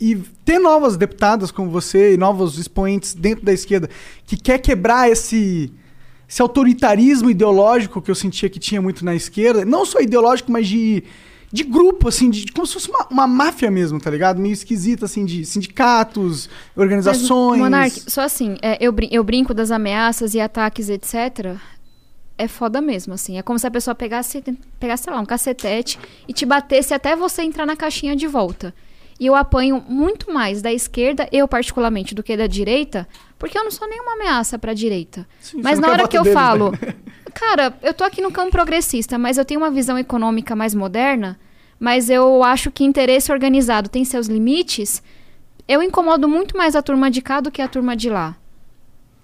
e 0.00 0.16
ter 0.44 0.58
novas 0.58 0.96
deputadas 0.96 1.52
como 1.52 1.70
você 1.70 2.14
e 2.14 2.16
novos 2.16 2.58
expoentes 2.58 3.14
dentro 3.14 3.44
da 3.44 3.52
esquerda 3.52 3.88
que 4.26 4.36
quer 4.36 4.58
quebrar 4.58 5.08
esse, 5.08 5.72
esse 6.28 6.42
autoritarismo 6.42 7.30
ideológico 7.30 8.02
que 8.02 8.10
eu 8.10 8.14
sentia 8.16 8.50
que 8.50 8.58
tinha 8.58 8.82
muito 8.82 9.04
na 9.04 9.14
esquerda, 9.14 9.64
não 9.64 9.86
só 9.86 10.00
ideológico, 10.00 10.50
mas 10.50 10.66
de, 10.66 11.04
de 11.52 11.62
grupo, 11.64 12.08
assim, 12.08 12.30
de, 12.30 12.50
como 12.50 12.66
se 12.66 12.72
fosse 12.72 12.88
uma, 12.88 13.06
uma 13.10 13.26
máfia 13.26 13.70
mesmo, 13.70 14.00
tá 14.00 14.10
ligado? 14.10 14.40
Meio 14.40 14.54
esquisita, 14.54 15.04
assim, 15.04 15.24
de 15.24 15.44
sindicatos, 15.44 16.48
organizações. 16.74 17.60
Mas, 17.60 17.70
Monark, 17.70 18.10
só 18.10 18.22
assim, 18.22 18.56
é, 18.62 18.78
eu, 18.80 18.90
brin- 18.90 19.08
eu 19.12 19.22
brinco 19.22 19.52
das 19.52 19.70
ameaças 19.70 20.32
e 20.34 20.40
ataques, 20.40 20.88
etc. 20.88 21.56
É 22.38 22.48
foda 22.48 22.80
mesmo, 22.80 23.12
assim. 23.12 23.38
É 23.38 23.42
como 23.42 23.58
se 23.58 23.66
a 23.66 23.70
pessoa 23.70 23.94
pegasse, 23.94 24.42
pegasse, 24.80 25.04
sei 25.04 25.12
lá, 25.12 25.20
um 25.20 25.26
cacetete 25.26 25.98
e 26.26 26.32
te 26.32 26.46
batesse 26.46 26.94
até 26.94 27.14
você 27.14 27.42
entrar 27.42 27.66
na 27.66 27.76
caixinha 27.76 28.16
de 28.16 28.26
volta. 28.26 28.74
E 29.20 29.26
eu 29.26 29.34
apanho 29.34 29.84
muito 29.86 30.32
mais 30.32 30.62
da 30.62 30.72
esquerda, 30.72 31.28
eu 31.30 31.46
particularmente, 31.46 32.14
do 32.14 32.22
que 32.22 32.36
da 32.36 32.46
direita, 32.46 33.06
porque 33.38 33.56
eu 33.56 33.62
não 33.62 33.70
sou 33.70 33.86
nenhuma 33.88 34.14
ameaça 34.14 34.58
pra 34.58 34.72
direita. 34.72 35.28
Sim, 35.38 35.60
mas 35.62 35.78
na 35.78 35.88
hora 35.90 36.08
que 36.08 36.16
eu 36.16 36.22
deles, 36.22 36.34
né? 36.80 36.94
Cara, 37.32 37.74
eu 37.82 37.92
tô 37.92 38.04
aqui 38.04 38.20
no 38.20 38.30
campo 38.30 38.50
progressista, 38.50 39.18
mas 39.18 39.38
eu 39.38 39.44
tenho 39.44 39.60
uma 39.60 39.70
visão 39.70 39.98
econômica 39.98 40.54
mais 40.54 40.74
moderna, 40.74 41.38
mas 41.78 42.08
eu 42.08 42.44
acho 42.44 42.70
que 42.70 42.84
interesse 42.84 43.32
organizado 43.32 43.88
tem 43.88 44.04
seus 44.04 44.26
limites. 44.26 45.02
Eu 45.66 45.82
incomodo 45.82 46.28
muito 46.28 46.56
mais 46.56 46.76
a 46.76 46.82
turma 46.82 47.10
de 47.10 47.20
cá 47.22 47.40
do 47.40 47.50
que 47.50 47.62
a 47.62 47.68
turma 47.68 47.96
de 47.96 48.08
lá. 48.08 48.36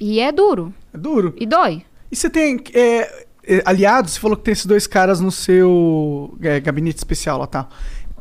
E 0.00 0.20
é 0.20 0.32
duro. 0.32 0.72
É 0.92 0.98
duro. 0.98 1.34
E 1.36 1.46
dói. 1.46 1.84
E 2.10 2.16
você 2.16 2.30
tem 2.30 2.60
é, 2.72 3.26
é, 3.44 3.62
aliados? 3.64 4.12
Você 4.12 4.20
falou 4.20 4.36
que 4.36 4.44
tem 4.44 4.52
esses 4.52 4.66
dois 4.66 4.86
caras 4.86 5.20
no 5.20 5.30
seu 5.30 6.36
é, 6.40 6.60
gabinete 6.60 6.98
especial 6.98 7.38
lá, 7.38 7.46
tá? 7.46 7.68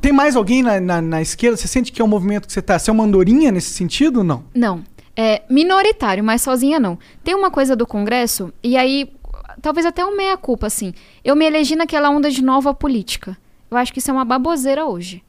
Tem 0.01 0.11
mais 0.11 0.35
alguém 0.35 0.61
na, 0.61 0.79
na, 0.79 1.01
na 1.01 1.21
esquerda? 1.21 1.57
Você 1.57 1.67
sente 1.67 1.91
que 1.91 2.01
é 2.01 2.05
um 2.05 2.07
movimento 2.07 2.47
que 2.47 2.53
você 2.53 2.61
tá... 2.61 2.77
Você 2.77 2.89
é 2.89 2.93
uma 2.93 3.03
andorinha 3.03 3.51
nesse 3.51 3.71
sentido 3.71 4.17
ou 4.17 4.23
não? 4.23 4.43
Não. 4.53 4.83
É 5.15 5.41
minoritário, 5.49 6.23
mas 6.23 6.43
sozinha 6.43 6.79
não. 6.79 6.99
Tem 7.23 7.33
uma 7.33 7.49
coisa 7.49 7.75
do 7.75 7.87
Congresso, 7.87 8.53
e 8.61 8.77
aí, 8.77 9.09
talvez 9.61 9.85
até 9.85 10.05
um 10.05 10.15
meia-culpa, 10.15 10.67
assim. 10.67 10.93
Eu 11.23 11.35
me 11.35 11.45
elegi 11.45 11.75
naquela 11.75 12.09
onda 12.09 12.29
de 12.29 12.43
nova 12.43 12.73
política. 12.73 13.37
Eu 13.69 13.77
acho 13.77 13.91
que 13.91 13.99
isso 13.99 14.09
é 14.09 14.13
uma 14.13 14.25
baboseira 14.25 14.85
hoje. 14.85 15.23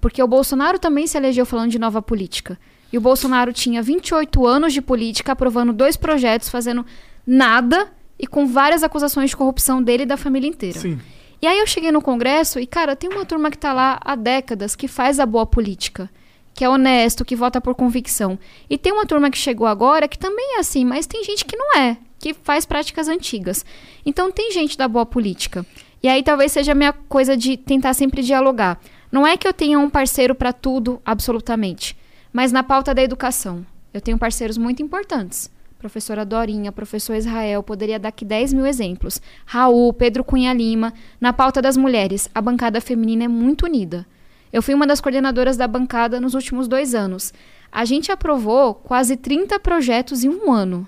Porque 0.00 0.22
o 0.22 0.26
Bolsonaro 0.26 0.78
também 0.78 1.06
se 1.06 1.16
elegeu 1.16 1.46
falando 1.46 1.70
de 1.70 1.78
nova 1.78 2.02
política. 2.02 2.58
E 2.92 2.98
o 2.98 3.00
Bolsonaro 3.00 3.52
tinha 3.52 3.82
28 3.82 4.46
anos 4.46 4.72
de 4.72 4.82
política, 4.82 5.32
aprovando 5.32 5.72
dois 5.72 5.96
projetos, 5.96 6.48
fazendo 6.48 6.84
nada 7.26 7.90
e 8.18 8.26
com 8.26 8.46
várias 8.46 8.82
acusações 8.82 9.30
de 9.30 9.36
corrupção 9.36 9.82
dele 9.82 10.02
e 10.02 10.06
da 10.06 10.16
família 10.16 10.48
inteira. 10.48 10.78
Sim. 10.78 10.98
E 11.40 11.46
aí 11.46 11.58
eu 11.58 11.66
cheguei 11.66 11.90
no 11.90 12.00
Congresso 12.00 12.60
e, 12.60 12.66
cara, 12.66 12.94
tem 12.94 13.10
uma 13.10 13.24
turma 13.24 13.50
que 13.50 13.58
tá 13.58 13.72
lá 13.72 13.98
há 14.04 14.14
décadas 14.14 14.76
que 14.76 14.86
faz 14.86 15.18
a 15.18 15.26
boa 15.26 15.44
política, 15.44 16.08
que 16.54 16.64
é 16.64 16.68
honesto, 16.68 17.24
que 17.24 17.34
vota 17.34 17.60
por 17.60 17.74
convicção. 17.74 18.38
E 18.70 18.78
tem 18.78 18.92
uma 18.92 19.06
turma 19.06 19.30
que 19.30 19.38
chegou 19.38 19.66
agora 19.66 20.06
que 20.06 20.18
também 20.18 20.56
é 20.56 20.60
assim, 20.60 20.84
mas 20.84 21.06
tem 21.06 21.24
gente 21.24 21.44
que 21.44 21.56
não 21.56 21.76
é, 21.76 21.96
que 22.22 22.32
faz 22.32 22.64
práticas 22.64 23.08
antigas. 23.08 23.66
Então 24.06 24.30
tem 24.30 24.52
gente 24.52 24.78
da 24.78 24.86
boa 24.86 25.04
política. 25.04 25.66
E 26.00 26.08
aí 26.08 26.22
talvez 26.22 26.52
seja 26.52 26.70
a 26.70 26.74
minha 26.74 26.92
coisa 26.92 27.36
de 27.36 27.56
tentar 27.56 27.94
sempre 27.94 28.22
dialogar. 28.22 28.80
Não 29.10 29.26
é 29.26 29.36
que 29.36 29.46
eu 29.46 29.52
tenha 29.52 29.76
um 29.78 29.90
parceiro 29.90 30.32
para 30.32 30.52
tudo, 30.52 31.02
absolutamente, 31.04 31.96
mas 32.32 32.52
na 32.52 32.62
pauta 32.62 32.94
da 32.94 33.02
educação. 33.02 33.66
Eu 33.92 34.00
tenho 34.00 34.16
parceiros 34.16 34.56
muito 34.56 34.80
importantes. 34.80 35.50
Professora 35.80 36.24
Dorinha, 36.24 36.70
professor 36.70 37.16
Israel, 37.16 37.60
poderia 37.60 37.98
dar 37.98 38.10
aqui 38.10 38.24
10 38.24 38.52
mil 38.52 38.66
exemplos. 38.66 39.20
Raul, 39.44 39.92
Pedro 39.92 40.22
Cunha 40.22 40.52
Lima. 40.52 40.94
Na 41.20 41.32
pauta 41.32 41.60
das 41.60 41.76
mulheres, 41.76 42.30
a 42.32 42.40
bancada 42.40 42.80
feminina 42.80 43.24
é 43.24 43.28
muito 43.28 43.66
unida. 43.66 44.06
Eu 44.52 44.62
fui 44.62 44.74
uma 44.74 44.86
das 44.86 45.00
coordenadoras 45.00 45.56
da 45.56 45.66
bancada 45.66 46.20
nos 46.20 46.34
últimos 46.34 46.68
dois 46.68 46.94
anos. 46.94 47.34
A 47.70 47.84
gente 47.84 48.12
aprovou 48.12 48.74
quase 48.74 49.16
30 49.16 49.58
projetos 49.58 50.22
em 50.22 50.28
um 50.28 50.52
ano. 50.52 50.86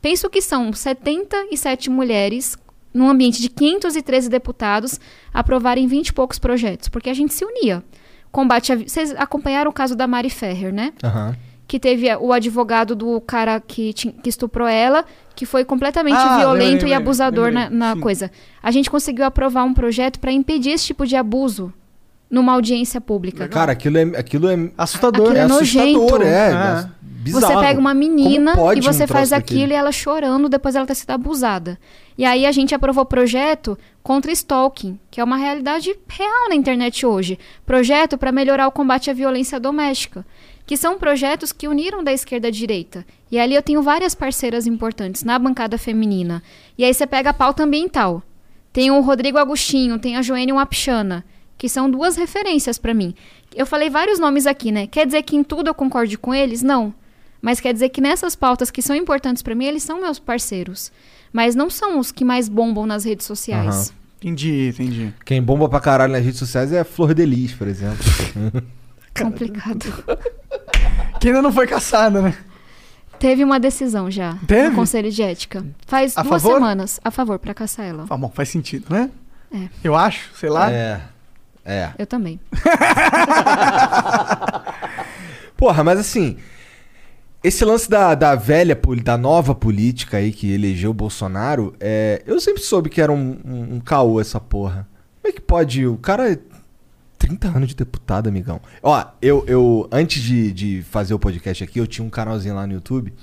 Penso 0.00 0.30
que 0.30 0.40
são 0.40 0.72
77 0.72 1.90
mulheres, 1.90 2.56
num 2.94 3.08
ambiente 3.08 3.42
de 3.42 3.48
513 3.48 4.28
deputados, 4.28 5.00
aprovarem 5.32 5.86
20 5.86 6.08
e 6.08 6.12
poucos 6.12 6.38
projetos, 6.38 6.88
porque 6.88 7.10
a 7.10 7.14
gente 7.14 7.34
se 7.34 7.44
unia. 7.44 7.82
Combate 8.30 8.72
a... 8.72 8.76
Vocês 8.76 9.12
acompanharam 9.16 9.70
o 9.70 9.74
caso 9.74 9.96
da 9.96 10.06
Mari 10.06 10.30
Ferrer, 10.30 10.72
né? 10.72 10.92
Aham. 11.02 11.36
que 11.66 11.78
teve 11.78 12.14
o 12.16 12.32
advogado 12.32 12.96
do 12.96 13.20
cara 13.20 13.60
que, 13.60 13.92
que 13.92 14.28
estuprou 14.28 14.66
ela, 14.66 15.04
que 15.36 15.44
foi 15.44 15.64
completamente 15.66 16.16
Ah, 16.16 16.38
violento 16.38 16.72
lembrei, 16.72 16.92
e 16.92 16.94
abusador 16.94 17.46
lembrei, 17.46 17.68
na, 17.68 17.94
na 17.94 18.00
coisa. 18.00 18.30
A 18.62 18.70
gente 18.70 18.90
conseguiu 18.90 19.24
aprovar 19.26 19.64
um 19.64 19.74
projeto 19.74 20.18
para 20.18 20.32
impedir 20.32 20.70
esse 20.70 20.86
tipo 20.86 21.06
de 21.06 21.14
abuso 21.14 21.72
numa 22.30 22.52
audiência 22.52 23.00
pública. 23.00 23.48
Cara, 23.48 23.72
aquilo 23.72 23.98
é, 23.98 24.02
aquilo 24.16 24.48
é, 24.48 24.70
Assustador. 24.76 25.28
Aquilo 25.28 25.36
é 25.36 25.40
é 25.40 25.44
assustador, 25.44 26.22
é. 26.22 26.52
Ah. 26.52 26.90
é 26.90 26.97
bizarro. 27.32 27.54
Você 27.54 27.66
pega 27.66 27.80
uma 27.80 27.94
menina 27.94 28.54
e 28.76 28.80
você 28.80 29.04
um 29.04 29.08
faz 29.08 29.32
aquilo 29.32 29.60
daquele? 29.60 29.74
e 29.74 29.76
ela 29.76 29.92
chorando 29.92 30.48
depois 30.48 30.74
ela 30.74 30.86
ter 30.86 30.94
sido 30.94 31.10
abusada. 31.10 31.78
E 32.16 32.24
aí 32.24 32.46
a 32.46 32.52
gente 32.52 32.74
aprovou 32.74 33.04
projeto 33.04 33.78
contra 34.02 34.32
stalking, 34.32 34.98
que 35.10 35.20
é 35.20 35.24
uma 35.24 35.36
realidade 35.36 35.94
real 36.08 36.48
na 36.48 36.54
internet 36.54 37.06
hoje. 37.06 37.38
Projeto 37.64 38.18
para 38.18 38.32
melhorar 38.32 38.66
o 38.66 38.72
combate 38.72 39.10
à 39.10 39.12
violência 39.12 39.60
doméstica, 39.60 40.26
que 40.66 40.76
são 40.76 40.98
projetos 40.98 41.52
que 41.52 41.68
uniram 41.68 42.02
da 42.02 42.12
esquerda 42.12 42.48
à 42.48 42.50
direita. 42.50 43.06
E 43.30 43.38
ali 43.38 43.54
eu 43.54 43.62
tenho 43.62 43.82
várias 43.82 44.14
parceiras 44.14 44.66
importantes 44.66 45.22
na 45.22 45.38
bancada 45.38 45.78
feminina. 45.78 46.42
E 46.76 46.84
aí 46.84 46.92
você 46.92 47.06
pega 47.06 47.30
a 47.30 47.34
pauta 47.34 47.62
ambiental. 47.62 48.22
Tem 48.72 48.90
o 48.90 49.00
Rodrigo 49.00 49.38
Agostinho, 49.38 49.98
tem 49.98 50.16
a 50.16 50.22
Joênia 50.22 50.54
Wapchana, 50.54 51.24
que 51.56 51.68
são 51.68 51.90
duas 51.90 52.16
referências 52.16 52.78
para 52.78 52.94
mim. 52.94 53.14
Eu 53.54 53.66
falei 53.66 53.90
vários 53.90 54.18
nomes 54.18 54.46
aqui, 54.46 54.70
né? 54.70 54.86
Quer 54.86 55.06
dizer 55.06 55.22
que 55.22 55.36
em 55.36 55.42
tudo 55.42 55.68
eu 55.68 55.74
concorde 55.74 56.16
com 56.18 56.34
eles? 56.34 56.62
Não. 56.62 56.94
Mas 57.40 57.60
quer 57.60 57.72
dizer 57.72 57.90
que 57.90 58.00
nessas 58.00 58.34
pautas 58.34 58.70
que 58.70 58.82
são 58.82 58.96
importantes 58.96 59.42
para 59.42 59.54
mim, 59.54 59.66
eles 59.66 59.82
são 59.82 60.00
meus 60.00 60.18
parceiros. 60.18 60.90
Mas 61.32 61.54
não 61.54 61.70
são 61.70 61.98
os 61.98 62.10
que 62.10 62.24
mais 62.24 62.48
bombam 62.48 62.86
nas 62.86 63.04
redes 63.04 63.26
sociais. 63.26 63.92
Entendi, 64.20 64.70
entendi. 64.70 65.14
Quem 65.24 65.40
bomba 65.42 65.68
pra 65.68 65.78
caralho 65.78 66.12
nas 66.12 66.24
redes 66.24 66.38
sociais 66.38 66.72
é 66.72 66.80
a 66.80 66.84
Flor 66.84 67.14
de 67.14 67.24
Lis, 67.24 67.52
por 67.52 67.68
exemplo. 67.68 67.98
Complicado. 69.16 70.04
Que 71.20 71.28
ainda 71.28 71.42
não 71.42 71.52
foi 71.52 71.66
caçada, 71.66 72.22
né? 72.22 72.34
Teve 73.18 73.42
uma 73.44 73.58
decisão 73.58 74.10
já 74.10 74.38
Teve? 74.46 74.68
no 74.70 74.76
Conselho 74.76 75.10
de 75.10 75.22
Ética. 75.22 75.64
Faz 75.86 76.16
A 76.16 76.22
duas 76.22 76.40
favor? 76.42 76.54
semanas 76.54 77.00
a 77.04 77.10
favor 77.10 77.38
para 77.38 77.52
caçar 77.52 77.86
ela. 77.86 78.06
Ah, 78.08 78.16
bom, 78.16 78.30
faz 78.30 78.48
sentido, 78.48 78.86
né? 78.90 79.10
É. 79.52 79.68
Eu 79.82 79.94
acho, 79.96 80.30
sei 80.36 80.48
lá. 80.48 80.70
É. 80.70 81.00
É. 81.64 81.90
Eu 81.98 82.06
também. 82.06 82.38
Porra, 85.56 85.82
mas 85.82 85.98
assim. 85.98 86.36
Esse 87.48 87.64
lance 87.64 87.88
da, 87.88 88.14
da 88.14 88.34
velha, 88.34 88.78
da 89.02 89.16
nova 89.16 89.54
política 89.54 90.18
aí 90.18 90.32
que 90.32 90.52
elegeu 90.52 90.90
o 90.90 90.94
Bolsonaro, 90.94 91.74
é, 91.80 92.22
eu 92.26 92.38
sempre 92.42 92.62
soube 92.62 92.90
que 92.90 93.00
era 93.00 93.10
um, 93.10 93.38
um, 93.42 93.76
um 93.76 93.80
caô 93.80 94.20
essa 94.20 94.38
porra. 94.38 94.86
Como 95.22 95.32
é 95.32 95.34
que 95.34 95.40
pode? 95.40 95.86
O 95.86 95.96
cara 95.96 96.30
é 96.30 96.38
30 97.18 97.48
anos 97.48 97.68
de 97.70 97.74
deputado, 97.74 98.28
amigão. 98.28 98.60
Ó, 98.82 99.02
eu, 99.22 99.46
eu 99.46 99.88
antes 99.90 100.22
de, 100.22 100.52
de 100.52 100.82
fazer 100.82 101.14
o 101.14 101.18
podcast 101.18 101.64
aqui, 101.64 101.78
eu 101.78 101.86
tinha 101.86 102.06
um 102.06 102.10
canalzinho 102.10 102.54
lá 102.54 102.66
no 102.66 102.74
YouTube. 102.74 103.14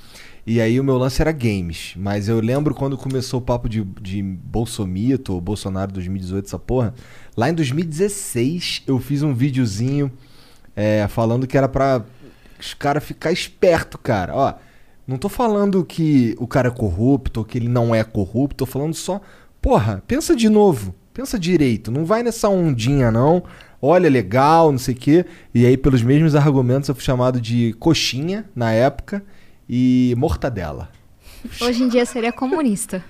E 0.44 0.60
aí 0.60 0.80
o 0.80 0.84
meu 0.84 0.98
lance 0.98 1.22
era 1.22 1.32
games. 1.32 1.94
Mas 1.96 2.28
eu 2.28 2.40
lembro 2.40 2.74
quando 2.74 2.98
começou 2.98 3.40
o 3.40 3.44
papo 3.44 3.70
de, 3.70 3.84
de 4.02 4.24
Bolsomito, 4.24 5.34
ou 5.34 5.40
Bolsonaro 5.40 5.92
2018, 5.92 6.48
essa 6.48 6.58
porra. 6.58 6.96
Lá 7.38 7.48
em 7.48 7.54
2016 7.54 8.86
eu 8.88 8.98
fiz 8.98 9.22
um 9.22 9.36
videozinho 9.36 10.12
é, 10.76 11.08
falando 11.08 11.46
que 11.46 11.56
era 11.56 11.70
pra 11.70 12.04
os 12.60 12.74
caras 12.74 13.04
ficar 13.04 13.32
esperto, 13.32 13.98
cara. 13.98 14.36
Ó, 14.36 14.54
não 15.08 15.18
tô 15.18 15.30
falando 15.30 15.84
que 15.86 16.36
o 16.40 16.48
cara 16.48 16.70
é 16.70 16.72
corrupto 16.72 17.42
ou 17.42 17.46
que 17.46 17.58
ele 17.58 17.68
não 17.68 17.94
é 17.94 18.04
corrupto, 18.04 18.58
tô 18.58 18.66
falando 18.66 18.94
só, 18.94 19.22
porra, 19.62 20.04
pensa 20.08 20.36
de 20.36 20.50
novo, 20.50 20.96
pensa 21.14 21.38
direito, 21.38 21.92
não 21.92 22.06
vai 22.06 22.24
nessa 22.24 22.50
ondinha 22.50 23.12
não. 23.12 23.44
Olha, 23.82 24.10
legal, 24.10 24.72
não 24.72 24.80
sei 24.80 24.96
o 24.96 24.98
quê. 24.98 25.26
E 25.54 25.66
aí, 25.66 25.78
pelos 25.78 26.02
mesmos 26.02 26.34
argumentos, 26.34 26.90
eu 26.90 26.96
fui 26.96 27.04
chamado 27.04 27.40
de 27.40 27.74
coxinha 27.74 28.46
na 28.56 28.72
época 28.72 29.24
e 29.70 30.16
mortadela. 30.18 30.90
Hoje 31.62 31.84
em 31.84 31.88
dia 31.88 32.06
seria 32.06 32.32
comunista. 32.32 33.04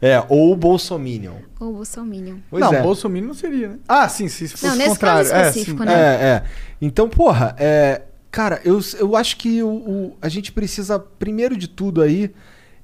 É, 0.00 0.22
ou 0.28 0.54
bolsominion. 0.56 1.36
Ou 1.58 1.72
bolsominion. 1.72 2.36
Pois 2.50 2.60
não, 2.60 2.72
é. 2.72 2.82
Bolsonaro 2.82 3.26
não 3.26 3.34
seria, 3.34 3.68
né? 3.68 3.78
Ah, 3.88 4.08
sim, 4.08 4.28
se 4.28 4.48
fosse 4.48 4.66
Não, 4.66 4.74
nesse 4.74 4.90
contrário. 4.90 5.28
caso 5.30 5.34
é, 5.34 5.48
específico, 5.48 5.78
sim. 5.78 5.86
né? 5.86 5.94
É, 5.94 6.24
é. 6.26 6.42
Então, 6.80 7.08
porra, 7.08 7.54
é, 7.58 8.02
cara, 8.30 8.60
eu, 8.64 8.80
eu 8.98 9.16
acho 9.16 9.36
que 9.36 9.62
o, 9.62 9.68
o- 9.68 10.16
a 10.20 10.28
gente 10.28 10.52
precisa, 10.52 10.98
primeiro 10.98 11.56
de 11.56 11.68
tudo 11.68 12.02
aí, 12.02 12.30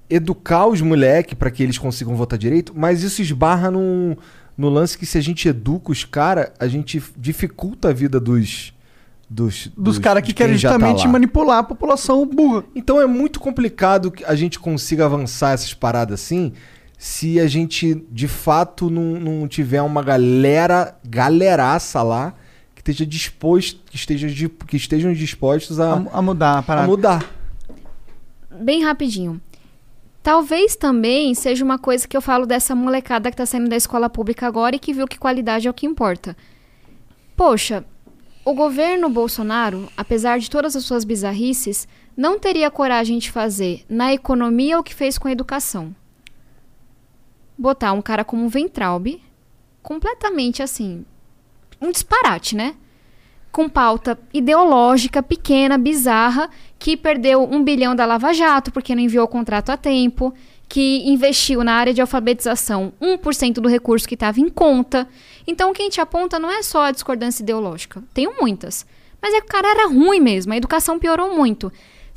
educar 0.08 0.66
os 0.66 0.80
moleques 0.80 1.34
para 1.34 1.50
que 1.50 1.62
eles 1.62 1.78
consigam 1.78 2.14
votar 2.16 2.38
direito, 2.38 2.72
mas 2.76 3.02
isso 3.02 3.22
esbarra 3.22 3.70
num, 3.70 4.16
no 4.56 4.68
lance 4.68 4.96
que 4.98 5.06
se 5.06 5.16
a 5.18 5.20
gente 5.22 5.48
educa 5.48 5.90
os 5.90 6.04
caras, 6.04 6.50
a 6.58 6.66
gente 6.68 7.02
dificulta 7.16 7.88
a 7.88 7.92
vida 7.92 8.18
dos. 8.20 8.72
Dos, 9.30 9.70
Dos 9.74 9.98
caras 9.98 10.22
que 10.22 10.34
querem 10.34 10.56
tá 10.56 10.58
justamente 10.60 11.06
lá. 11.06 11.12
manipular 11.12 11.58
a 11.60 11.62
população 11.62 12.26
burra. 12.26 12.64
Então 12.74 13.00
é 13.00 13.06
muito 13.06 13.40
complicado 13.40 14.10
que 14.10 14.22
a 14.26 14.34
gente 14.34 14.58
consiga 14.58 15.06
avançar 15.06 15.52
essas 15.52 15.72
paradas 15.72 16.20
assim 16.20 16.52
se 16.98 17.40
a 17.40 17.46
gente 17.46 18.04
de 18.12 18.28
fato 18.28 18.90
não, 18.90 19.18
não 19.18 19.48
tiver 19.48 19.80
uma 19.80 20.02
galera, 20.02 20.94
galeraça 21.02 22.02
lá 22.02 22.34
que 22.82 22.90
esteja 22.90 23.06
disposto, 23.06 23.80
que, 23.90 23.96
esteja, 23.96 24.28
que 24.66 24.76
estejam 24.76 25.12
dispostos 25.12 25.78
a, 25.78 25.94
A, 25.94 26.18
a 26.18 26.22
mudar 26.22 26.54
a 26.54 26.58
a 26.58 26.62
parada. 26.62 26.88
mudar. 26.88 27.24
Bem 28.50 28.82
rapidinho. 28.82 29.40
Talvez 30.22 30.76
também 30.76 31.34
seja 31.34 31.64
uma 31.64 31.78
coisa 31.78 32.06
que 32.06 32.16
eu 32.16 32.22
falo 32.22 32.46
dessa 32.46 32.74
molecada 32.74 33.30
que 33.30 33.36
tá 33.36 33.44
saindo 33.46 33.68
da 33.68 33.76
escola 33.76 34.08
pública 34.08 34.46
agora 34.46 34.76
e 34.76 34.78
que 34.78 34.92
viu 34.92 35.06
que 35.06 35.18
qualidade 35.18 35.66
é 35.66 35.70
o 35.70 35.74
que 35.74 35.86
importa. 35.86 36.36
Poxa, 37.36 37.84
o 38.44 38.54
governo 38.54 39.08
Bolsonaro, 39.08 39.88
apesar 39.96 40.38
de 40.38 40.50
todas 40.50 40.76
as 40.76 40.84
suas 40.84 41.04
bizarrices, 41.04 41.88
não 42.16 42.38
teria 42.38 42.70
coragem 42.70 43.18
de 43.18 43.30
fazer 43.30 43.84
na 43.88 44.12
economia 44.12 44.78
o 44.78 44.82
que 44.82 44.94
fez 44.94 45.18
com 45.18 45.28
a 45.28 45.32
educação. 45.32 45.94
Botar 47.56 47.92
um 47.92 48.02
cara 48.02 48.24
como 48.24 48.44
o 48.44 48.48
Ventralbe, 48.48 49.22
completamente 49.82 50.62
assim, 50.62 51.04
um 51.82 51.90
disparate, 51.90 52.56
né? 52.56 52.76
com 53.52 53.68
pauta 53.68 54.18
ideológica 54.32 55.22
pequena, 55.22 55.76
bizarra, 55.76 56.48
que 56.78 56.96
perdeu 56.96 57.44
um 57.44 57.62
bilhão 57.62 57.94
da 57.94 58.06
Lava 58.06 58.32
Jato 58.32 58.72
porque 58.72 58.94
não 58.94 59.02
enviou 59.02 59.26
o 59.26 59.28
contrato 59.28 59.68
a 59.68 59.76
tempo, 59.76 60.32
que 60.66 61.02
investiu 61.06 61.62
na 61.62 61.74
área 61.74 61.92
de 61.92 62.00
alfabetização 62.00 62.94
1% 63.00 63.54
do 63.56 63.68
recurso 63.68 64.08
que 64.08 64.14
estava 64.14 64.40
em 64.40 64.48
conta. 64.48 65.06
Então, 65.46 65.70
o 65.70 65.74
que 65.74 65.82
a 65.82 65.84
gente 65.84 66.00
aponta 66.00 66.38
não 66.38 66.50
é 66.50 66.62
só 66.62 66.84
a 66.84 66.90
discordância 66.90 67.42
ideológica, 67.42 68.02
tenho 68.14 68.32
muitas. 68.40 68.86
Mas 69.20 69.34
é 69.34 69.40
que 69.40 69.46
o 69.46 69.50
cara 69.50 69.68
era 69.68 69.86
ruim 69.86 70.18
mesmo, 70.18 70.54
a 70.54 70.56
educação 70.56 70.98
piorou 70.98 71.36
muito. 71.36 71.70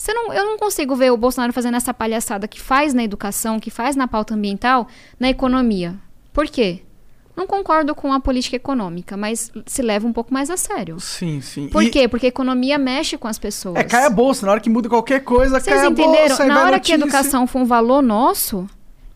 Não, 0.08 0.34
eu 0.34 0.46
não 0.46 0.58
consigo 0.58 0.96
ver 0.96 1.12
o 1.12 1.18
Bolsonaro 1.18 1.52
fazendo 1.52 1.76
essa 1.76 1.94
palhaçada 1.94 2.48
que 2.48 2.62
faz 2.62 2.94
na 2.94 3.04
educação, 3.04 3.60
que 3.60 3.70
faz 3.70 3.98
na 3.98 4.08
pauta 4.08 4.34
ambiental, 4.34 4.88
na 5.20 5.30
economia. 5.30 5.96
Por 6.32 6.48
quê? 6.48 6.82
Não 7.36 7.46
concordo 7.46 7.94
com 7.94 8.14
a 8.14 8.20
política 8.20 8.56
econômica, 8.56 9.18
mas 9.18 9.52
se 9.66 9.82
leva 9.82 10.08
um 10.08 10.14
pouco 10.14 10.34
mais 10.34 10.50
a 10.50 10.56
sério. 10.58 11.00
Sim, 11.00 11.42
sim. 11.42 11.68
Por 11.68 11.84
E- 11.84 11.90
quê? 11.90 12.08
Porque 12.08 12.26
a 12.28 12.30
economia 12.30 12.78
mexe 12.78 13.18
com 13.18 13.28
as 13.28 13.38
pessoas. 13.38 13.76
É, 13.76 13.84
cai 13.84 14.06
a 14.06 14.10
bolsa. 14.10 14.46
Na 14.46 14.54
hora 14.54 14.62
que 14.62 14.70
muda 14.70 14.88
qualquer 14.88 15.22
coisa, 15.24 15.60
Vocês 15.60 15.76
cai 15.76 15.86
a 15.86 15.90
bolsa. 15.90 16.46
Na 16.46 16.64
hora 16.64 16.80
que 16.80 16.92
a 16.92 16.96
educação 16.96 17.46
for 17.46 17.60
um 17.60 17.66
valor 17.66 18.02
nosso, 18.02 18.66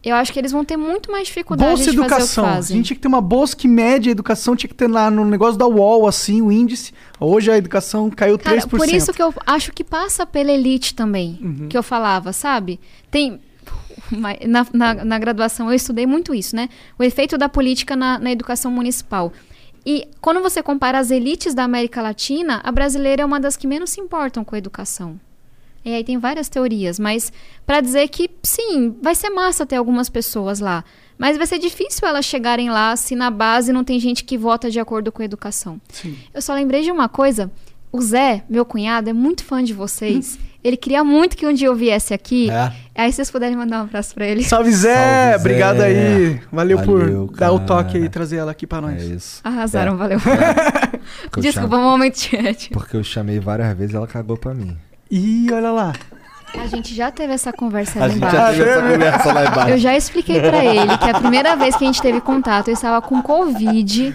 eu 0.04 0.16
acho 0.16 0.32
que 0.34 0.40
eles 0.40 0.52
vão 0.52 0.64
ter 0.66 0.76
muito 0.78 1.12
mais 1.12 1.28
dificuldade 1.28 1.70
Bolsa 1.70 1.91
de 1.91 1.98
educação. 1.98 2.46
A 2.46 2.62
gente 2.62 2.88
tinha 2.88 2.96
que 2.96 3.02
ter 3.02 3.08
uma 3.08 3.22
bolsa 3.22 3.56
que 3.56 3.68
mede 3.68 4.10
a 4.10 4.12
educação, 4.12 4.56
tinha 4.56 4.68
que 4.70 4.76
ter 4.76 4.88
lá 4.90 5.10
no 5.10 5.24
negócio 5.26 5.58
da 5.58 5.68
UOL, 5.68 6.08
assim, 6.08 6.41
o 6.41 6.52
índice. 6.52 6.94
Hoje 7.20 7.50
a 7.52 7.58
educação 7.58 8.10
caiu 8.10 8.38
Cara, 8.38 8.58
3%. 8.58 8.70
por 8.70 8.90
isso 8.90 9.14
que 9.14 9.22
eu 9.22 9.34
acho 9.46 9.72
que 9.74 9.84
passa 9.84 10.26
pela 10.26 10.52
elite 10.52 10.94
também, 10.94 11.40
Uhum. 11.41 11.68
que 11.70 11.78
eu 11.78 11.84
falava, 11.84 12.32
sabe? 12.34 12.80
Tem. 13.12 13.40
Na, 14.11 14.65
na, 14.73 15.06
na 15.06 15.19
graduação 15.19 15.69
eu 15.69 15.76
estudei 15.76 16.06
muito 16.06 16.34
isso, 16.34 16.56
né? 16.56 16.69
O 16.98 17.03
efeito 17.03 17.38
da 17.38 17.48
política 17.48 17.95
na, 17.95 18.18
na 18.18 18.31
educação 18.31 18.72
municipal. 18.72 19.31
E 19.86 20.07
quando 20.22 20.41
você 20.41 20.61
compara 20.61 20.99
as 20.99 21.11
elites 21.11 21.53
da 21.53 21.64
América 21.64 22.02
Latina, 22.02 22.61
a 22.64 22.72
brasileira 22.72 23.22
é 23.22 23.26
uma 23.26 23.40
das 23.40 23.56
que 23.56 23.68
menos 23.68 23.91
se 23.91 24.02
importam 24.02 24.44
com 24.44 24.56
a 24.56 24.57
educação. 24.57 25.19
E 25.84 25.94
aí 25.94 26.03
tem 26.03 26.18
várias 26.18 26.49
teorias, 26.49 26.99
mas 26.99 27.31
para 27.65 27.80
dizer 27.80 28.07
que 28.10 28.30
sim, 28.44 28.95
vai 29.02 29.15
ser 29.15 29.30
massa 29.30 29.65
ter 29.65 29.77
algumas 29.77 30.10
pessoas 30.10 30.60
lá, 30.60 30.84
mas 31.18 31.38
vai 31.38 31.48
ser 31.48 31.57
difícil 31.57 32.07
elas 32.07 32.26
chegarem 32.26 32.69
lá 32.69 32.95
se 32.95 33.15
na 33.15 33.31
base 33.31 33.72
não 33.72 33.84
tem 33.84 33.99
gente 33.99 34.23
que 34.23 34.38
vota 34.38 34.69
de 34.69 34.80
acordo 34.80 35.11
com 35.11 35.22
a 35.22 35.26
educação. 35.26 35.80
Sim. 35.90 36.18
Eu 36.34 36.41
só 36.41 36.53
lembrei 36.53 36.81
de 36.81 36.91
uma 36.91 37.07
coisa. 37.07 37.52
O 37.91 38.02
Zé, 38.02 38.44
meu 38.49 38.65
cunhado, 38.65 39.10
é 39.10 39.14
muito 39.14 39.44
fã 39.44 39.64
de 39.64 39.73
vocês. 39.73 40.38
Ele 40.64 40.76
queria 40.76 41.03
muito 41.03 41.38
que 41.38 41.48
um 41.48 41.53
dia 41.53 41.68
eu 41.68 41.76
viesse 41.76 42.14
aqui. 42.14 42.49
É. 42.52 42.72
Aí 42.95 43.11
vocês 43.14 43.31
puderem 43.31 43.56
mandar 43.56 43.80
um 43.80 43.84
abraço 43.84 44.14
pra 44.14 44.26
ele. 44.27 44.44
Salve 44.44 44.72
Zé! 44.73 44.94
Salve, 44.94 45.10
Zé. 45.31 45.36
Obrigado 45.38 45.81
aí. 45.81 46.41
Valeu, 46.52 46.77
Valeu, 46.77 47.27
por 47.27 47.38
dar 47.38 47.52
o 47.52 47.56
cara. 47.60 47.68
toque 47.68 47.98
aí 47.98 48.03
e 48.03 48.10
trazer 48.10 48.38
ela 48.38 48.52
aqui 48.52 48.68
pra 48.68 48.81
nós. 48.81 49.02
É 49.02 49.06
isso. 49.06 49.40
Arrasaram, 49.44 49.95
valeu. 49.95 50.19
Porque 51.31 51.40
eu 51.40 51.44
Desculpa, 51.44 51.77
um 51.77 51.84
momento 51.84 52.19
chat. 52.19 52.69
Porque 52.72 52.98
eu 52.98 53.03
chamei 53.03 53.40
várias 53.40 53.76
vezes 53.77 53.94
e 53.94 53.98
ela 53.98 54.06
cagou 54.07 54.36
pra 54.38 54.53
mim. 54.53 54.77
Ih, 55.10 55.48
olha 55.52 55.72
lá. 55.72 55.94
A 56.57 56.68
gente 56.68 56.94
já 56.94 57.10
teve 57.11 57.31
essa 57.31 57.53
conversa 57.53 57.99
A 57.99 58.02
lá 58.02 58.07
gente 58.10 58.18
embaixo. 58.18 58.36
já 58.38 58.52
teve 58.52 58.64
essa 58.69 58.81
conversa 58.91 59.34
lá 59.34 59.45
embaixo. 59.45 59.69
Eu 59.69 59.77
já 59.77 59.95
expliquei 59.95 60.41
pra 60.41 60.65
ele 60.65 60.98
que 60.98 61.10
a 61.10 61.19
primeira 61.19 61.56
vez 61.56 61.76
que 61.76 61.84
a 61.84 61.88
gente 61.88 62.02
teve 62.02 62.19
contato 62.19 62.68
eu 62.68 62.73
estava 62.73 63.02
com 63.02 63.22
Covid. 63.22 64.14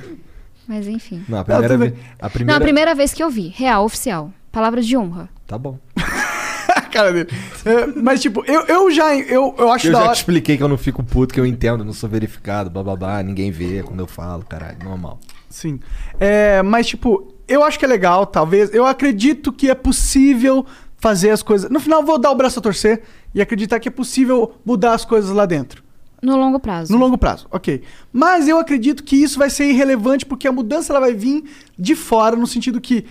Mas 0.68 0.86
enfim. 0.88 1.24
Não, 1.28 1.38
a 1.38 1.44
primeira, 1.44 1.78
bem. 1.78 1.94
a 2.20 2.24
Não, 2.24 2.30
primeira... 2.30 2.56
a 2.56 2.60
primeira 2.60 2.94
vez 2.94 3.14
que 3.14 3.22
eu 3.22 3.30
vi. 3.30 3.48
Real, 3.56 3.84
oficial. 3.84 4.30
Palavra 4.52 4.82
de 4.82 4.96
honra. 4.96 5.28
Tá 5.46 5.56
bom. 5.58 5.78
A 6.76 6.80
cara 6.82 7.12
dele. 7.12 7.28
É, 7.64 7.86
mas, 7.86 8.20
tipo, 8.20 8.44
eu, 8.46 8.62
eu 8.66 8.90
já. 8.90 9.14
Eu, 9.16 9.54
eu 9.56 9.70
acho 9.72 9.86
Eu 9.88 9.92
da 9.92 9.98
já 9.98 10.04
hora. 10.06 10.14
te 10.14 10.18
expliquei 10.18 10.56
que 10.56 10.62
eu 10.62 10.68
não 10.68 10.76
fico 10.78 11.02
puto, 11.02 11.32
que 11.32 11.40
eu 11.40 11.46
entendo, 11.46 11.84
não 11.84 11.92
sou 11.92 12.08
verificado, 12.08 12.68
blá 12.70 12.82
blá 12.82 12.96
blá, 12.96 13.22
ninguém 13.22 13.50
vê 13.50 13.82
quando 13.82 14.00
eu 14.00 14.06
falo, 14.06 14.44
caralho, 14.44 14.78
normal. 14.82 15.18
Sim. 15.48 15.78
É, 16.18 16.62
mas, 16.62 16.86
tipo, 16.86 17.32
eu 17.46 17.62
acho 17.62 17.78
que 17.78 17.84
é 17.84 17.88
legal, 17.88 18.26
talvez. 18.26 18.74
Eu 18.74 18.86
acredito 18.86 19.52
que 19.52 19.70
é 19.70 19.74
possível 19.74 20.66
fazer 20.96 21.30
as 21.30 21.42
coisas. 21.42 21.70
No 21.70 21.78
final, 21.78 22.02
vou 22.02 22.18
dar 22.18 22.30
o 22.30 22.34
braço 22.34 22.58
a 22.58 22.62
torcer 22.62 23.02
e 23.34 23.40
acreditar 23.40 23.78
que 23.78 23.88
é 23.88 23.90
possível 23.90 24.54
mudar 24.64 24.94
as 24.94 25.04
coisas 25.04 25.30
lá 25.30 25.46
dentro. 25.46 25.84
No 26.22 26.36
longo 26.36 26.58
prazo. 26.58 26.90
No 26.90 26.98
longo 26.98 27.18
prazo, 27.18 27.46
ok. 27.50 27.82
Mas 28.10 28.48
eu 28.48 28.58
acredito 28.58 29.04
que 29.04 29.14
isso 29.14 29.38
vai 29.38 29.50
ser 29.50 29.66
irrelevante 29.66 30.24
porque 30.24 30.48
a 30.48 30.52
mudança 30.52 30.90
ela 30.90 31.00
vai 31.00 31.12
vir 31.12 31.44
de 31.78 31.94
fora, 31.94 32.34
no 32.34 32.46
sentido 32.46 32.80
que 32.80 33.04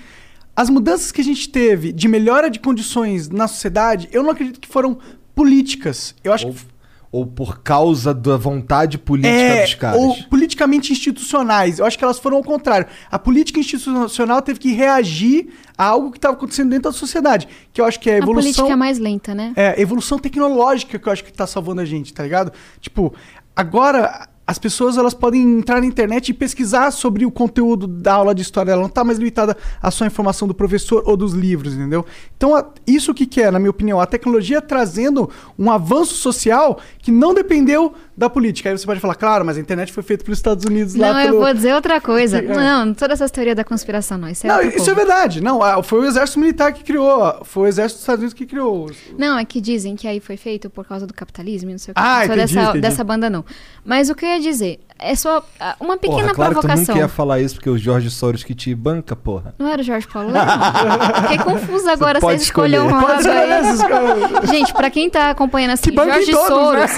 as 0.56 0.70
mudanças 0.70 1.12
que 1.12 1.22
a 1.22 1.24
gente 1.24 1.50
teve 1.50 1.92
de 1.92 2.08
melhora 2.08 2.50
de 2.50 2.60
condições 2.60 3.30
na 3.30 3.48
sociedade, 3.48 4.08
eu 4.12 4.22
não 4.24 4.32
acredito 4.32 4.60
que 4.60 4.68
foram 4.68 4.98
políticas. 5.34 6.16
Eu 6.24 6.32
acho 6.34 6.48
Ou, 6.48 6.54
que 6.54 6.74
ou 7.14 7.28
por 7.28 7.62
causa 7.62 8.12
da 8.12 8.36
vontade 8.38 8.98
política 8.98 9.30
é, 9.32 9.62
dos 9.62 9.76
caras. 9.76 10.00
ou 10.02 10.16
politicamente 10.24 10.92
institucionais. 10.92 11.78
Eu 11.78 11.86
acho 11.86 11.96
que 11.96 12.04
elas 12.04 12.18
foram 12.18 12.38
ao 12.38 12.44
contrário. 12.44 12.88
A 13.12 13.20
política 13.20 13.60
institucional 13.60 14.42
teve 14.42 14.60
que 14.60 14.72
reagir 14.72 15.50
a 15.78 15.86
algo 15.86 16.10
que 16.10 16.18
estava 16.18 16.34
acontecendo 16.34 16.72
dentro 16.72 16.90
da 16.90 16.92
sociedade, 16.92 17.48
que 17.72 17.80
eu 17.80 17.86
acho 17.86 18.00
que 18.00 18.10
é 18.10 18.14
a 18.14 18.16
A 18.16 18.18
evolução 18.18 18.42
política 18.42 18.74
é 18.74 18.76
mais 18.76 18.98
lenta, 18.98 19.36
né? 19.36 19.54
é, 19.56 19.80
evolução 19.80 20.18
tecnológica 20.18 20.98
que 20.98 21.08
eu 21.08 21.14
acho 21.14 21.24
que 21.24 21.32
tá 21.32 21.46
salvando 21.46 21.82
a 21.82 21.86
gente, 21.86 22.12
tá 22.12 22.24
ligado? 22.24 22.52
Tipo, 22.82 23.14
agora 23.56 24.28
as 24.54 24.60
pessoas 24.60 24.98
elas 25.00 25.16
podem 25.16 25.42
entrar 25.58 25.82
na 25.82 25.88
internet 25.88 26.30
e 26.30 26.34
pesquisar 26.34 26.92
sobre 26.92 27.26
o 27.26 27.32
conteúdo 27.32 27.88
da 27.88 28.14
aula 28.14 28.36
de 28.36 28.44
história. 28.44 28.72
Ela 28.72 28.84
não 28.84 28.88
tá 28.90 29.04
mais 29.04 29.18
limitada 29.18 29.58
à 29.82 29.90
só 29.90 30.06
informação 30.06 30.48
do 30.48 30.54
professor 30.54 31.02
ou 31.08 31.18
dos 31.18 31.34
livros, 31.34 31.74
entendeu? 31.74 32.06
Então, 32.38 32.56
a- 32.56 32.64
isso 32.86 33.16
que 33.16 33.26
que 33.26 33.42
é, 33.42 33.50
na 33.50 33.58
minha 33.58 33.72
opinião, 33.72 34.00
a 34.00 34.06
tecnologia 34.06 34.62
trazendo 34.62 35.28
um 35.58 35.72
avanço 35.72 36.14
social 36.14 36.80
que 37.00 37.12
não 37.12 37.34
dependeu 37.34 37.96
da 38.16 38.30
política. 38.30 38.70
Aí 38.70 38.78
você 38.78 38.86
pode 38.86 39.00
falar, 39.00 39.16
claro, 39.16 39.44
mas 39.44 39.58
a 39.58 39.60
internet 39.60 39.92
foi 39.92 40.04
feita 40.04 40.24
pelos 40.24 40.38
Estados 40.38 40.64
Unidos 40.66 40.94
lá 40.94 41.14
Não, 41.14 41.20
eu 41.22 41.26
pelo... 41.30 41.40
vou 41.40 41.52
dizer 41.54 41.74
outra 41.74 42.00
coisa. 42.00 42.44
É. 42.44 42.56
Não, 42.56 42.86
não 42.88 42.94
todas 42.94 43.20
essas 43.20 43.32
teorias 43.32 43.56
da 43.56 43.64
conspiração, 43.64 44.18
não. 44.18 44.30
Isso 44.30 44.46
é 44.46 44.50
Não, 44.50 44.62
isso 44.62 44.90
é 44.90 44.94
verdade. 44.94 45.42
Não, 45.42 45.60
foi 45.82 46.02
o 46.02 46.06
exército 46.06 46.40
militar 46.40 46.72
que 46.74 46.84
criou, 46.84 47.40
foi 47.44 47.64
o 47.64 47.68
exército 47.68 47.96
dos 47.98 48.04
Estados 48.04 48.20
Unidos 48.22 48.34
que 48.34 48.46
criou. 48.46 48.92
Não, 49.18 49.38
é 49.40 49.46
que 49.46 49.60
dizem 49.60 49.96
que 49.96 50.08
aí 50.08 50.20
foi 50.20 50.38
feito 50.38 50.70
por 50.70 50.86
causa 50.86 51.08
do 51.08 51.14
capitalismo 51.14 51.70
e 51.70 51.74
não 51.74 51.80
sei 51.80 51.94
o 51.94 51.96
que. 51.96 52.02
Ah, 52.02 52.18
não 52.20 52.24
entendi, 52.26 52.40
dessa, 52.42 52.62
entendi. 52.62 52.82
dessa 52.82 53.04
banda, 53.04 53.30
não. 53.30 53.44
Mas 53.84 54.10
o 54.10 54.16
que 54.16 54.26
eu 54.26 54.30
ia 54.30 54.40
dizer 54.44 54.80
é 55.03 55.15
só 55.15 55.44
ah, 55.60 55.76
uma 55.80 55.98
pequena 55.98 56.22
Porra, 56.22 56.34
claro 56.34 56.56
que 56.56 56.61
tu 56.61 56.61
provocação. 56.61 56.95
nunca 56.95 57.06
ia 57.06 57.10
falar 57.10 57.41
isso 57.41 57.56
porque 57.56 57.70
o 57.70 57.78
Jorge 57.78 58.10
Soros 58.10 58.44
que 58.44 58.56
te 58.56 58.74
banca, 58.74 59.15
porra. 59.15 59.53
Não 59.60 59.68
era 59.68 59.82
o 59.82 59.84
Jorge 59.84 60.07
Paulo 60.07 60.30
Lema? 60.32 61.22
Fiquei 61.22 61.38
confusa 61.44 61.91
agora, 61.91 62.20
vocês 62.20 62.44
escolheram 62.44 62.88
um 62.88 63.02
lado 63.02 63.28
aí. 63.28 64.48
Gente, 64.48 64.74
pra 64.74 64.90
quem 64.90 65.10
tá 65.10 65.32
acompanhando 65.32 65.72
assim, 65.72 65.91
Que 65.91 65.95
Jorge 65.95 66.32
todos, 66.32 66.49
né? 66.49 66.88
Soros 66.88 66.91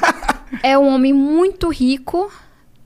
é 0.62 0.78
um 0.78 0.88
homem 0.88 1.12
muito 1.12 1.68
rico, 1.68 2.32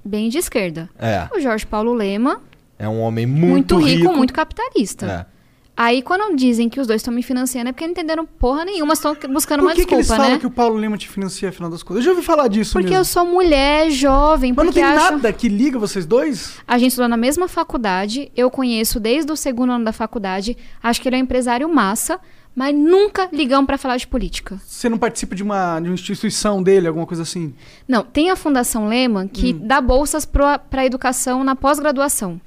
bem 0.04 0.28
de 0.28 0.38
esquerda. 0.38 0.90
É. 0.98 1.28
O 1.34 1.40
Jorge 1.40 1.64
Paulo 1.64 1.94
Lema, 1.94 2.40
É 2.78 2.88
um 2.88 3.00
homem 3.00 3.24
muito, 3.24 3.76
muito, 3.76 3.78
rico, 3.78 4.12
muito 4.12 4.34
capitalista. 4.34 5.06
É. 5.32 5.35
Aí 5.76 6.00
quando 6.00 6.34
dizem 6.34 6.68
que 6.70 6.80
os 6.80 6.86
dois 6.86 7.00
estão 7.02 7.12
me 7.12 7.22
financiando 7.22 7.68
é 7.68 7.72
porque 7.72 7.84
não 7.84 7.92
entenderam 7.92 8.24
porra 8.24 8.64
nenhuma, 8.64 8.94
estão 8.94 9.14
buscando 9.28 9.60
Por 9.60 9.66
uma 9.66 9.74
que, 9.74 9.84
que 9.84 9.94
eles 9.94 10.06
desculpa, 10.06 10.16
falam 10.22 10.32
né? 10.36 10.40
que 10.40 10.46
o 10.46 10.50
Paulo 10.50 10.78
Lima 10.80 10.96
te 10.96 11.06
financia, 11.06 11.50
afinal 11.50 11.68
das 11.70 11.82
contas? 11.82 11.96
Eu 11.98 12.02
já 12.06 12.10
ouvi 12.12 12.22
falar 12.22 12.48
disso 12.48 12.72
Porque 12.72 12.88
mesmo. 12.88 13.00
eu 13.00 13.04
sou 13.04 13.26
mulher, 13.26 13.90
jovem, 13.90 14.54
Mas 14.56 14.64
não 14.66 14.72
tem 14.72 14.82
acho... 14.82 15.12
nada 15.12 15.30
que 15.34 15.48
liga 15.50 15.78
vocês 15.78 16.06
dois? 16.06 16.54
A 16.66 16.78
gente 16.78 16.92
estudou 16.92 17.08
na 17.08 17.16
mesma 17.18 17.46
faculdade, 17.46 18.32
eu 18.34 18.50
conheço 18.50 18.98
desde 18.98 19.30
o 19.30 19.36
segundo 19.36 19.72
ano 19.72 19.84
da 19.84 19.92
faculdade, 19.92 20.56
acho 20.82 21.00
que 21.02 21.08
ele 21.08 21.16
é 21.16 21.18
um 21.18 21.22
empresário 21.22 21.68
massa, 21.68 22.18
mas 22.54 22.74
nunca 22.74 23.28
ligamos 23.30 23.66
pra 23.66 23.76
falar 23.76 23.98
de 23.98 24.06
política. 24.06 24.58
Você 24.66 24.88
não 24.88 24.96
participa 24.96 25.34
de 25.34 25.42
uma, 25.42 25.78
de 25.78 25.88
uma 25.90 25.94
instituição 25.94 26.62
dele, 26.62 26.88
alguma 26.88 27.04
coisa 27.06 27.22
assim? 27.22 27.52
Não, 27.86 28.02
tem 28.02 28.30
a 28.30 28.36
Fundação 28.36 28.88
Lehman 28.88 29.28
que 29.28 29.52
Hum. 29.52 29.60
dá 29.62 29.78
bolsas 29.82 30.24
para 30.24 30.86
educação 30.86 31.44
na 31.44 31.54
pós-graduação. 31.54 32.40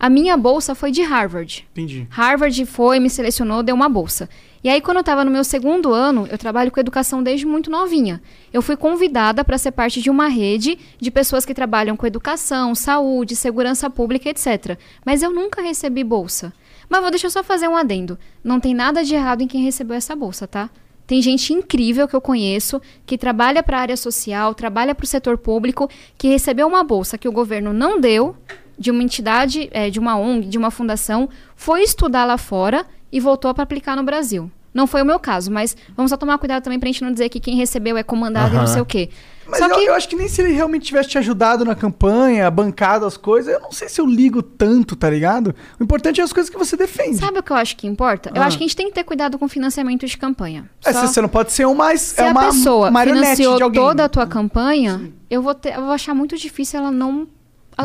A 0.00 0.08
minha 0.08 0.34
bolsa 0.34 0.74
foi 0.74 0.90
de 0.90 1.02
Harvard. 1.02 1.68
Entendi. 1.72 2.06
Harvard 2.08 2.64
foi, 2.64 2.98
me 2.98 3.10
selecionou, 3.10 3.62
deu 3.62 3.74
uma 3.74 3.86
bolsa. 3.86 4.30
E 4.64 4.68
aí, 4.70 4.80
quando 4.80 4.96
eu 4.96 5.00
estava 5.02 5.26
no 5.26 5.30
meu 5.30 5.44
segundo 5.44 5.92
ano, 5.92 6.26
eu 6.30 6.38
trabalho 6.38 6.70
com 6.70 6.80
educação 6.80 7.22
desde 7.22 7.44
muito 7.44 7.70
novinha. 7.70 8.22
Eu 8.50 8.62
fui 8.62 8.78
convidada 8.78 9.44
para 9.44 9.58
ser 9.58 9.72
parte 9.72 10.00
de 10.00 10.08
uma 10.08 10.26
rede 10.26 10.78
de 10.98 11.10
pessoas 11.10 11.44
que 11.44 11.52
trabalham 11.52 11.98
com 11.98 12.06
educação, 12.06 12.74
saúde, 12.74 13.36
segurança 13.36 13.90
pública, 13.90 14.30
etc. 14.30 14.78
Mas 15.04 15.22
eu 15.22 15.30
nunca 15.30 15.60
recebi 15.60 16.02
bolsa. 16.02 16.50
Mas 16.88 17.02
vou 17.02 17.10
deixa 17.10 17.26
eu 17.26 17.30
só 17.30 17.44
fazer 17.44 17.68
um 17.68 17.76
adendo. 17.76 18.18
Não 18.42 18.58
tem 18.58 18.72
nada 18.72 19.04
de 19.04 19.14
errado 19.14 19.42
em 19.42 19.46
quem 19.46 19.62
recebeu 19.62 19.98
essa 19.98 20.16
bolsa, 20.16 20.48
tá? 20.48 20.70
Tem 21.06 21.20
gente 21.20 21.52
incrível 21.52 22.08
que 22.08 22.16
eu 22.16 22.22
conheço, 22.22 22.80
que 23.04 23.18
trabalha 23.18 23.62
para 23.62 23.76
a 23.76 23.80
área 23.82 23.96
social, 23.98 24.54
trabalha 24.54 24.94
para 24.94 25.04
o 25.04 25.06
setor 25.06 25.36
público, 25.36 25.90
que 26.16 26.28
recebeu 26.28 26.66
uma 26.66 26.82
bolsa 26.82 27.18
que 27.18 27.28
o 27.28 27.32
governo 27.32 27.72
não 27.72 28.00
deu, 28.00 28.34
de 28.80 28.90
uma 28.90 29.02
entidade, 29.02 29.68
eh, 29.72 29.90
de 29.90 30.00
uma 30.00 30.16
ONG, 30.16 30.46
de 30.48 30.56
uma 30.58 30.70
fundação, 30.70 31.28
foi 31.54 31.82
estudar 31.82 32.24
lá 32.24 32.38
fora 32.38 32.86
e 33.12 33.20
voltou 33.20 33.52
para 33.52 33.62
aplicar 33.62 33.94
no 33.94 34.02
Brasil. 34.02 34.50
Não 34.72 34.86
foi 34.86 35.02
o 35.02 35.04
meu 35.04 35.18
caso, 35.18 35.50
mas 35.50 35.76
vamos 35.96 36.10
só 36.10 36.16
tomar 36.16 36.38
cuidado 36.38 36.62
também 36.62 36.78
pra 36.78 36.86
gente 36.86 37.02
não 37.02 37.12
dizer 37.12 37.28
que 37.28 37.40
quem 37.40 37.56
recebeu 37.56 37.96
é 37.98 38.02
comandado 38.04 38.54
e 38.54 38.58
não 38.58 38.66
sei 38.68 38.80
o 38.80 38.86
quê. 38.86 39.10
Mas 39.48 39.58
só 39.58 39.66
eu, 39.66 39.74
que 39.74 39.84
eu 39.84 39.94
acho 39.94 40.08
que 40.08 40.14
nem 40.14 40.28
se 40.28 40.40
ele 40.40 40.52
realmente 40.52 40.86
tivesse 40.86 41.08
te 41.08 41.18
ajudado 41.18 41.64
na 41.64 41.74
campanha, 41.74 42.48
bancado 42.48 43.04
as 43.04 43.16
coisas, 43.16 43.52
eu 43.52 43.58
não 43.58 43.72
sei 43.72 43.88
se 43.88 44.00
eu 44.00 44.06
ligo 44.06 44.40
tanto, 44.40 44.94
tá 44.94 45.10
ligado? 45.10 45.52
O 45.78 45.82
importante 45.82 46.20
é 46.20 46.24
as 46.24 46.32
coisas 46.32 46.48
que 46.48 46.56
você 46.56 46.76
defende. 46.76 47.16
sabe 47.16 47.40
o 47.40 47.42
que 47.42 47.50
eu 47.50 47.56
acho 47.56 47.76
que 47.76 47.86
importa? 47.88 48.30
Eu 48.32 48.40
Ah. 48.40 48.46
acho 48.46 48.56
que 48.56 48.62
a 48.62 48.66
gente 48.68 48.76
tem 48.76 48.86
que 48.86 48.92
ter 48.94 49.02
cuidado 49.02 49.36
com 49.40 49.48
financiamento 49.48 50.06
de 50.06 50.16
campanha. 50.16 50.70
É, 50.86 50.92
Só- 50.92 51.04
você 51.06 51.20
não 51.20 51.28
pode 51.28 51.50
ser 51.50 51.66
um 51.66 51.74
mais. 51.74 52.00
Se 52.00 52.20
é 52.22 52.28
a 52.28 52.30
uma 52.30 52.44
pessoa 52.46 52.90
marionete 52.92 53.24
financiou 53.26 53.56
de 53.56 53.62
alguém. 53.64 53.82
toda 53.82 54.04
a 54.04 54.08
tua 54.08 54.26
campanha, 54.26 55.10
eu 55.28 55.42
vou, 55.42 55.52
ter- 55.54 55.74
eu 55.74 55.80
vou 55.82 55.90
achar 55.90 56.14
muito 56.14 56.36
difícil 56.38 56.78
ela 56.78 56.92
não. 56.92 57.26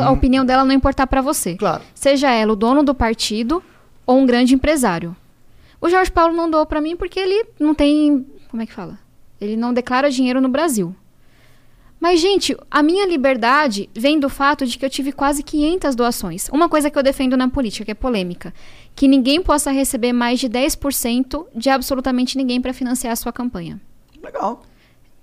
A, 0.04 0.08
a 0.08 0.10
opinião 0.10 0.44
dela 0.44 0.64
não 0.64 0.72
importar 0.74 1.06
pra 1.06 1.20
você. 1.20 1.56
Claro. 1.56 1.82
Seja 1.94 2.30
ela 2.30 2.52
o 2.52 2.56
dono 2.56 2.82
do 2.82 2.94
partido 2.94 3.62
ou 4.04 4.18
um 4.18 4.26
grande 4.26 4.54
empresário. 4.54 5.16
O 5.80 5.88
Jorge 5.88 6.10
Paulo 6.10 6.34
não 6.34 6.50
doou 6.50 6.66
pra 6.66 6.80
mim 6.80 6.96
porque 6.96 7.18
ele 7.20 7.46
não 7.58 7.74
tem. 7.74 8.26
Como 8.48 8.62
é 8.62 8.66
que 8.66 8.72
fala? 8.72 8.98
Ele 9.40 9.56
não 9.56 9.72
declara 9.72 10.10
dinheiro 10.10 10.40
no 10.40 10.48
Brasil. 10.48 10.94
Mas, 11.98 12.20
gente, 12.20 12.56
a 12.70 12.82
minha 12.82 13.06
liberdade 13.06 13.88
vem 13.94 14.20
do 14.20 14.28
fato 14.28 14.66
de 14.66 14.78
que 14.78 14.84
eu 14.84 14.90
tive 14.90 15.12
quase 15.12 15.42
500 15.42 15.94
doações. 15.94 16.48
Uma 16.50 16.68
coisa 16.68 16.90
que 16.90 16.98
eu 16.98 17.02
defendo 17.02 17.36
na 17.36 17.48
política, 17.48 17.86
que 17.86 17.90
é 17.90 17.94
polêmica, 17.94 18.52
que 18.94 19.08
ninguém 19.08 19.42
possa 19.42 19.70
receber 19.70 20.12
mais 20.12 20.38
de 20.38 20.48
10% 20.48 21.46
de 21.54 21.70
absolutamente 21.70 22.36
ninguém 22.36 22.60
para 22.60 22.74
financiar 22.74 23.12
a 23.12 23.16
sua 23.16 23.32
campanha. 23.32 23.80
Legal. 24.22 24.62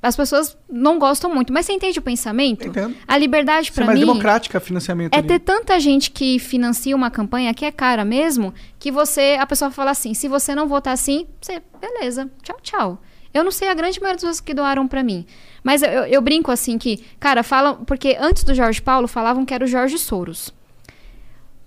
As 0.03 0.15
pessoas 0.17 0.57
não 0.69 0.99
gostam 0.99 1.33
muito, 1.33 1.53
mas 1.53 1.65
você 1.65 1.71
entende 1.71 1.97
o 1.97 2.01
pensamento? 2.01 2.67
Entendo. 2.67 2.93
A 3.07 3.17
liberdade 3.17 3.67
Ser 3.67 3.73
para 3.73 3.85
mais 3.85 3.97
mim 3.97 4.05
democrática 4.05 4.59
financiamento 4.59 5.13
é 5.13 5.19
ali. 5.19 5.27
ter 5.29 5.39
tanta 5.39 5.79
gente 5.79 6.11
que 6.11 6.37
financia 6.39 6.93
uma 6.95 7.09
campanha 7.09 7.53
que 7.53 7.63
é 7.63 7.71
cara 7.71 8.03
mesmo, 8.03 8.53
que 8.77 8.91
você 8.91 9.37
a 9.39 9.47
pessoa 9.47 9.71
fala 9.71 9.91
assim, 9.91 10.13
se 10.13 10.27
você 10.27 10.53
não 10.53 10.67
votar 10.67 10.93
assim, 10.93 11.25
você 11.39 11.61
beleza, 11.79 12.29
tchau, 12.43 12.57
tchau. 12.61 13.01
Eu 13.33 13.43
não 13.43 13.49
sei 13.51 13.69
a 13.69 13.73
grande 13.73 13.99
maioria 13.99 14.15
das 14.17 14.21
pessoas 14.21 14.39
que 14.41 14.53
doaram 14.53 14.87
pra 14.87 15.01
mim, 15.01 15.25
mas 15.63 15.81
eu, 15.81 15.89
eu- 15.89 16.05
eu 16.05 16.21
brinco 16.21 16.51
assim 16.51 16.77
que, 16.77 17.03
cara, 17.19 17.41
falam 17.41 17.83
porque 17.85 18.17
antes 18.19 18.43
do 18.43 18.53
Jorge 18.53 18.81
Paulo 18.81 19.07
falavam 19.07 19.45
que 19.45 19.53
era 19.53 19.63
o 19.63 19.67
Jorge 19.67 19.97
Soros. 19.97 20.53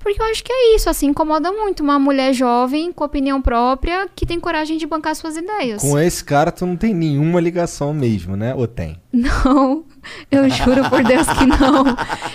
Porque 0.06 0.22
eu 0.22 0.26
acho 0.26 0.44
que 0.44 0.52
é 0.52 0.76
isso, 0.76 0.88
assim, 0.88 1.08
incomoda 1.08 1.50
muito 1.50 1.82
uma 1.82 1.98
mulher 1.98 2.32
jovem 2.32 2.92
com 2.92 3.02
opinião 3.02 3.42
própria 3.42 4.08
que 4.14 4.24
tem 4.24 4.38
coragem 4.38 4.78
de 4.78 4.86
bancar 4.86 5.16
suas 5.16 5.36
ideias. 5.36 5.82
Com 5.82 5.98
esse 5.98 6.22
cara, 6.22 6.52
tu 6.52 6.64
não 6.64 6.76
tem 6.76 6.94
nenhuma 6.94 7.40
ligação 7.40 7.92
mesmo, 7.92 8.36
né? 8.36 8.54
Ou 8.54 8.68
tem? 8.68 9.00
Não, 9.12 9.84
eu 10.30 10.48
juro 10.48 10.88
por 10.88 11.02
Deus 11.02 11.26
que 11.26 11.46
não. 11.46 11.86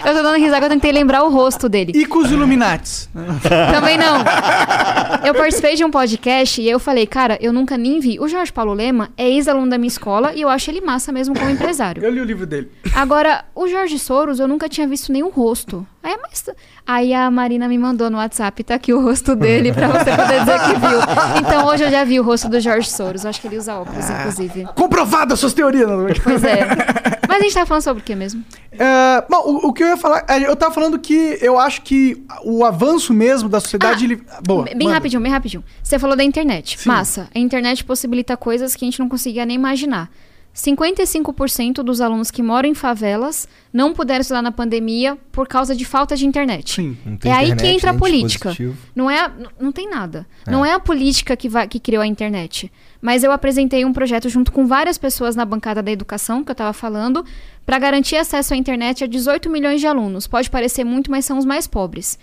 Eu 0.06 0.16
tô 0.16 0.24
dando 0.24 0.38
risada 0.38 0.66
eu 0.66 0.70
tentei 0.70 0.92
lembrar 0.92 1.24
o 1.24 1.30
rosto 1.30 1.68
dele. 1.68 1.92
E 1.96 2.06
com 2.06 2.20
os 2.20 2.32
Illuminates. 2.32 3.10
Também 3.74 3.98
não. 3.98 4.18
Eu 5.26 5.34
participei 5.34 5.76
de 5.76 5.84
um 5.84 5.92
podcast 5.92 6.62
e 6.62 6.70
eu 6.70 6.80
falei, 6.80 7.06
cara, 7.06 7.38
eu 7.42 7.52
nunca 7.52 7.78
nem 7.78 8.00
vi. 8.00 8.20
O 8.20 8.28
Jorge 8.28 8.52
Paulo 8.52 8.74
Lema 8.74 9.10
é 9.18 9.30
ex-aluno 9.30 9.70
da 9.70 9.78
minha 9.78 9.88
escola 9.88 10.34
e 10.34 10.42
eu 10.42 10.50
acho 10.50 10.70
ele 10.70 10.82
massa 10.82 11.12
mesmo 11.12 11.38
como 11.38 11.50
empresário. 11.50 12.04
Eu 12.04 12.12
li 12.12 12.20
o 12.20 12.26
livro 12.26 12.46
dele. 12.46 12.72
Agora, 12.96 13.46
o 13.56 13.68
Jorge 13.68 13.98
Soros 14.00 14.40
eu 14.40 14.48
nunca 14.48 14.70
tinha 14.70 14.88
visto 14.88 15.12
nenhum 15.12 15.30
rosto. 15.30 15.86
Aí, 16.04 16.14
é 16.14 16.18
mais... 16.18 16.44
Aí 16.86 17.14
a 17.14 17.30
Marina 17.30 17.68
me 17.68 17.78
mandou 17.78 18.10
no 18.10 18.18
WhatsApp, 18.18 18.64
tá 18.64 18.76
aqui 18.76 18.92
o 18.92 19.02
rosto 19.02 19.36
dele 19.36 19.72
pra 19.72 19.88
você 19.88 20.12
poder 20.16 20.40
dizer 20.40 20.60
que 20.60 20.80
viu. 20.80 21.00
Então 21.40 21.68
hoje 21.68 21.84
eu 21.84 21.92
já 21.92 22.04
vi 22.04 22.20
o 22.20 22.24
rosto 22.24 22.50
do 22.50 22.60
Jorge 22.60 22.90
Soros. 22.90 23.24
Eu 23.24 23.30
acho 23.30 23.40
que 23.40 23.48
ele 23.48 23.58
usa 23.58 23.76
óculos, 23.76 24.10
inclusive. 24.10 24.68
Comprovado 24.76 25.34
as 25.34 25.40
suas 25.40 25.54
teorias. 25.54 25.88
Não. 25.88 26.08
Pois 26.24 26.44
é. 26.44 26.68
Mas 27.28 27.40
a 27.40 27.44
gente 27.44 27.54
tava 27.62 27.68
falando 27.68 27.84
sobre 27.84 28.02
o 28.02 28.06
que 28.06 28.16
mesmo? 28.16 28.44
É, 28.72 29.24
bom, 29.30 29.42
o, 29.46 29.68
o 29.68 29.74
que 29.74 29.84
eu 29.84 29.88
ia 29.88 29.98
falar. 29.98 30.26
é, 30.28 30.40
Eu 30.48 30.56
tava 30.56 30.74
falando 30.74 30.98
que 31.00 31.38
eu 31.42 31.60
acho 31.60 31.82
que 31.82 32.24
o 32.44 32.66
avanço 32.66 33.14
mesmo 33.14 33.48
da 33.48 33.60
sociedade. 33.60 34.04
Ah, 34.04 34.08
ele... 34.08 34.24
Boa. 34.46 34.66
bem 34.66 34.76
manda. 34.80 34.94
rapidinho, 34.94 35.22
bem 35.22 35.32
rapidinho. 35.32 35.64
Você 35.82 36.00
falou 36.00 36.16
da 36.16 36.24
internet. 36.24 36.80
Sim. 36.80 36.90
Massa. 36.90 37.30
A 37.34 37.40
internet 37.40 37.84
possibilita 37.84 38.36
coisas 38.36 38.76
que 38.76 38.84
a 38.84 38.88
gente 38.88 39.00
não 39.00 39.10
conseguia 39.10 39.46
nem 39.46 39.56
imaginar. 39.56 40.10
55% 40.54 41.76
dos 41.84 42.02
alunos 42.02 42.30
que 42.30 42.44
moram 42.44 42.68
em 42.70 42.74
favelas 42.74 43.48
não 43.72 43.94
puderam 43.94 44.22
estudar 44.22 44.42
na 44.42 44.52
pandemia 44.52 45.18
por 45.32 45.48
causa 45.48 45.76
de 45.76 45.86
falta 45.86 46.16
de 46.16 46.26
internet. 46.26 46.74
Sim. 46.76 46.98
Não 47.06 47.18
tem 47.18 47.32
É 47.32 47.36
aí 47.36 47.46
que 47.48 47.52
internet, 47.54 47.76
entra 47.76 47.90
a 47.90 47.94
nem 47.94 48.00
política. 48.00 48.56
Não 48.96 49.10
é, 49.10 49.20
a- 49.22 49.32
não 49.60 49.72
tem 49.72 49.90
nada. 49.90 50.28
Não 50.46 50.66
é 50.66 50.74
a 50.74 50.80
política 50.80 51.36
que, 51.38 51.48
vai, 51.48 51.68
que 51.68 51.80
criou 51.80 52.02
a 52.02 52.08
internet. 52.08 52.72
Mas 53.02 53.24
eu 53.24 53.32
apresentei 53.32 53.86
um 53.86 53.94
projeto 53.94 54.30
junto 54.30 54.52
com 54.52 54.68
várias 54.68 54.98
pessoas 54.98 55.36
na 55.36 55.46
bancada 55.46 55.82
da 55.82 55.92
educação, 55.92 56.44
que 56.44 56.52
eu 56.52 56.54
estava 56.54 56.74
falando, 56.74 57.26
para 57.66 57.80
garantir 57.80 58.18
acesso 58.18 58.54
à 58.54 58.58
internet 58.58 59.04
a 59.04 59.08
18 59.08 59.50
milhões 59.50 59.80
de 59.80 59.88
alunos. 59.88 60.28
Pode 60.28 60.50
parecer 60.50 60.84
muito, 60.84 61.10
mas 61.10 61.26
são 61.26 61.38
os 61.38 61.46
mais 61.46 61.66
pobres. 61.66 62.20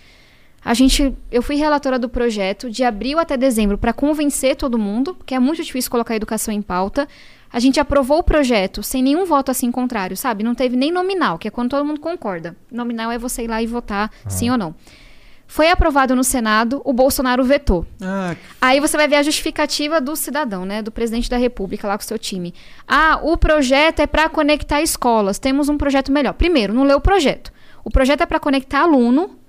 A 0.63 0.73
gente, 0.73 1.13
eu 1.31 1.41
fui 1.41 1.55
relatora 1.55 1.97
do 1.97 2.09
projeto 2.09 2.69
de 2.69 2.83
abril 2.83 3.17
até 3.17 3.37
dezembro 3.37 3.77
para 3.77 3.93
convencer 3.93 4.55
todo 4.57 4.77
mundo, 4.77 5.15
porque 5.15 5.33
é 5.33 5.39
muito 5.39 5.63
difícil 5.63 5.89
colocar 5.89 6.13
a 6.13 6.17
educação 6.17 6.53
em 6.53 6.61
pauta. 6.61 7.07
A 7.51 7.59
gente 7.59 7.79
aprovou 7.79 8.19
o 8.19 8.23
projeto 8.23 8.83
sem 8.83 9.01
nenhum 9.01 9.25
voto 9.25 9.49
assim 9.49 9.71
contrário, 9.71 10.15
sabe? 10.15 10.43
Não 10.43 10.53
teve 10.53 10.75
nem 10.75 10.91
nominal, 10.91 11.37
que 11.37 11.47
é 11.47 11.51
quando 11.51 11.71
todo 11.71 11.85
mundo 11.85 11.99
concorda. 11.99 12.55
Nominal 12.71 13.11
é 13.11 13.17
você 13.17 13.43
ir 13.43 13.47
lá 13.47 13.61
e 13.61 13.67
votar 13.67 14.11
sim 14.27 14.49
ou 14.49 14.57
não. 14.57 14.75
Foi 15.47 15.67
aprovado 15.67 16.15
no 16.15 16.23
Senado, 16.23 16.79
o 16.85 16.93
Bolsonaro 16.93 17.43
vetou. 17.43 17.83
Ah, 17.99 18.35
Aí 18.61 18.79
você 18.79 18.95
vai 18.95 19.07
ver 19.07 19.15
a 19.15 19.23
justificativa 19.23 19.99
do 19.99 20.15
cidadão, 20.15 20.63
né? 20.63 20.83
Do 20.83 20.91
presidente 20.91 21.27
da 21.27 21.37
República 21.37 21.87
lá 21.87 21.97
com 21.97 22.03
o 22.03 22.07
seu 22.07 22.19
time. 22.19 22.53
Ah, 22.87 23.19
o 23.23 23.35
projeto 23.35 23.99
é 23.99 24.05
para 24.05 24.29
conectar 24.29 24.79
escolas. 24.79 25.39
Temos 25.39 25.67
um 25.67 25.75
projeto 25.75 26.11
melhor. 26.11 26.33
Primeiro, 26.33 26.71
não 26.71 26.83
leu 26.83 26.97
o 26.97 27.01
projeto. 27.01 27.51
O 27.83 27.89
projeto 27.89 28.21
é 28.21 28.27
para 28.27 28.39
conectar 28.39 28.81
aluno. 28.81 29.39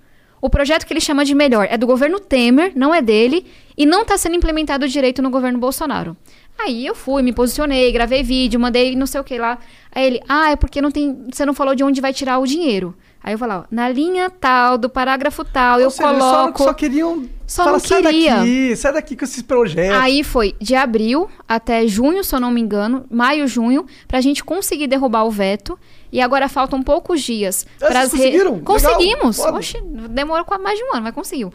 O 0.41 0.49
projeto 0.49 0.87
que 0.87 0.93
ele 0.95 1.03
chama 1.03 1.23
de 1.23 1.35
melhor 1.35 1.67
é 1.71 1.77
do 1.77 1.87
governo 1.87 2.19
Temer, 2.19 2.73
não 2.75 2.95
é 2.95 3.03
dele, 3.03 3.47
e 3.77 3.85
não 3.85 4.01
está 4.01 4.17
sendo 4.17 4.37
implementado 4.37 4.89
direito 4.89 5.21
no 5.21 5.29
governo 5.29 5.59
Bolsonaro. 5.59 6.17
Aí 6.65 6.87
eu 6.87 6.95
fui, 6.95 7.23
me 7.23 7.33
posicionei, 7.33 7.91
gravei 7.93 8.23
vídeo, 8.23 8.59
mandei 8.61 8.95
não 8.97 9.07
sei 9.07 9.21
o 9.21 9.25
que 9.25 9.39
lá. 9.39 9.59
Aí 9.93 10.07
ele, 10.07 10.21
ah, 10.29 10.51
é 10.51 10.57
porque 10.57 10.81
não 10.81 10.91
tem, 10.91 11.27
você 11.33 11.45
não 11.45 11.55
falou 11.55 11.75
de 11.75 11.83
onde 11.85 12.01
vai 12.01 12.13
tirar 12.13 12.39
o 12.39 12.47
dinheiro. 12.47 12.95
Aí 13.23 13.35
eu 13.35 13.39
falava, 13.39 13.67
na 13.71 13.87
linha 13.89 14.31
tal, 14.31 14.79
do 14.79 14.89
parágrafo 14.89 15.45
tal, 15.45 15.79
eu 15.79 15.87
ou 15.87 15.91
seja, 15.91 16.09
eles 16.11 16.23
só- 16.23 16.41
coloco. 16.43 16.63
Só, 16.65 16.73
queriam. 16.73 17.29
Só 17.47 17.65
falar, 17.65 17.73
não 17.73 17.81
sai 17.81 18.03
queria." 18.03 18.37
daqui, 18.37 18.77
sai 18.77 18.93
daqui 18.95 19.17
com 19.17 19.25
esses 19.25 19.43
projetos. 19.43 19.99
Aí 19.99 20.25
foi 20.25 20.55
de 20.61 20.75
abril 20.75 21.29
até 21.47 21.87
junho, 21.87 22.25
se 22.25 22.35
eu 22.35 22.41
não 22.41 22.51
me 22.51 22.61
engano, 22.63 23.05
maio, 23.11 23.47
junho, 23.47 23.85
pra 24.09 24.21
gente 24.23 24.43
conseguir 24.43 24.87
derrubar 24.87 25.25
o 25.25 25.31
veto. 25.31 25.79
E 26.13 26.21
agora 26.21 26.49
faltam 26.49 26.83
poucos 26.83 27.21
dias. 27.23 27.67
Ah, 27.81 27.87
pras 27.87 28.11
vocês 28.11 28.23
conseguiram? 28.23 28.53
Legal, 28.55 28.65
Conseguimos! 28.65 29.37
foda. 29.37 29.59
Oxe, 29.59 29.81
demorou 30.11 30.45
mais 30.61 30.79
de 30.79 30.85
um 30.85 30.95
ano, 30.95 31.03
mas 31.03 31.15
conseguiu. 31.15 31.53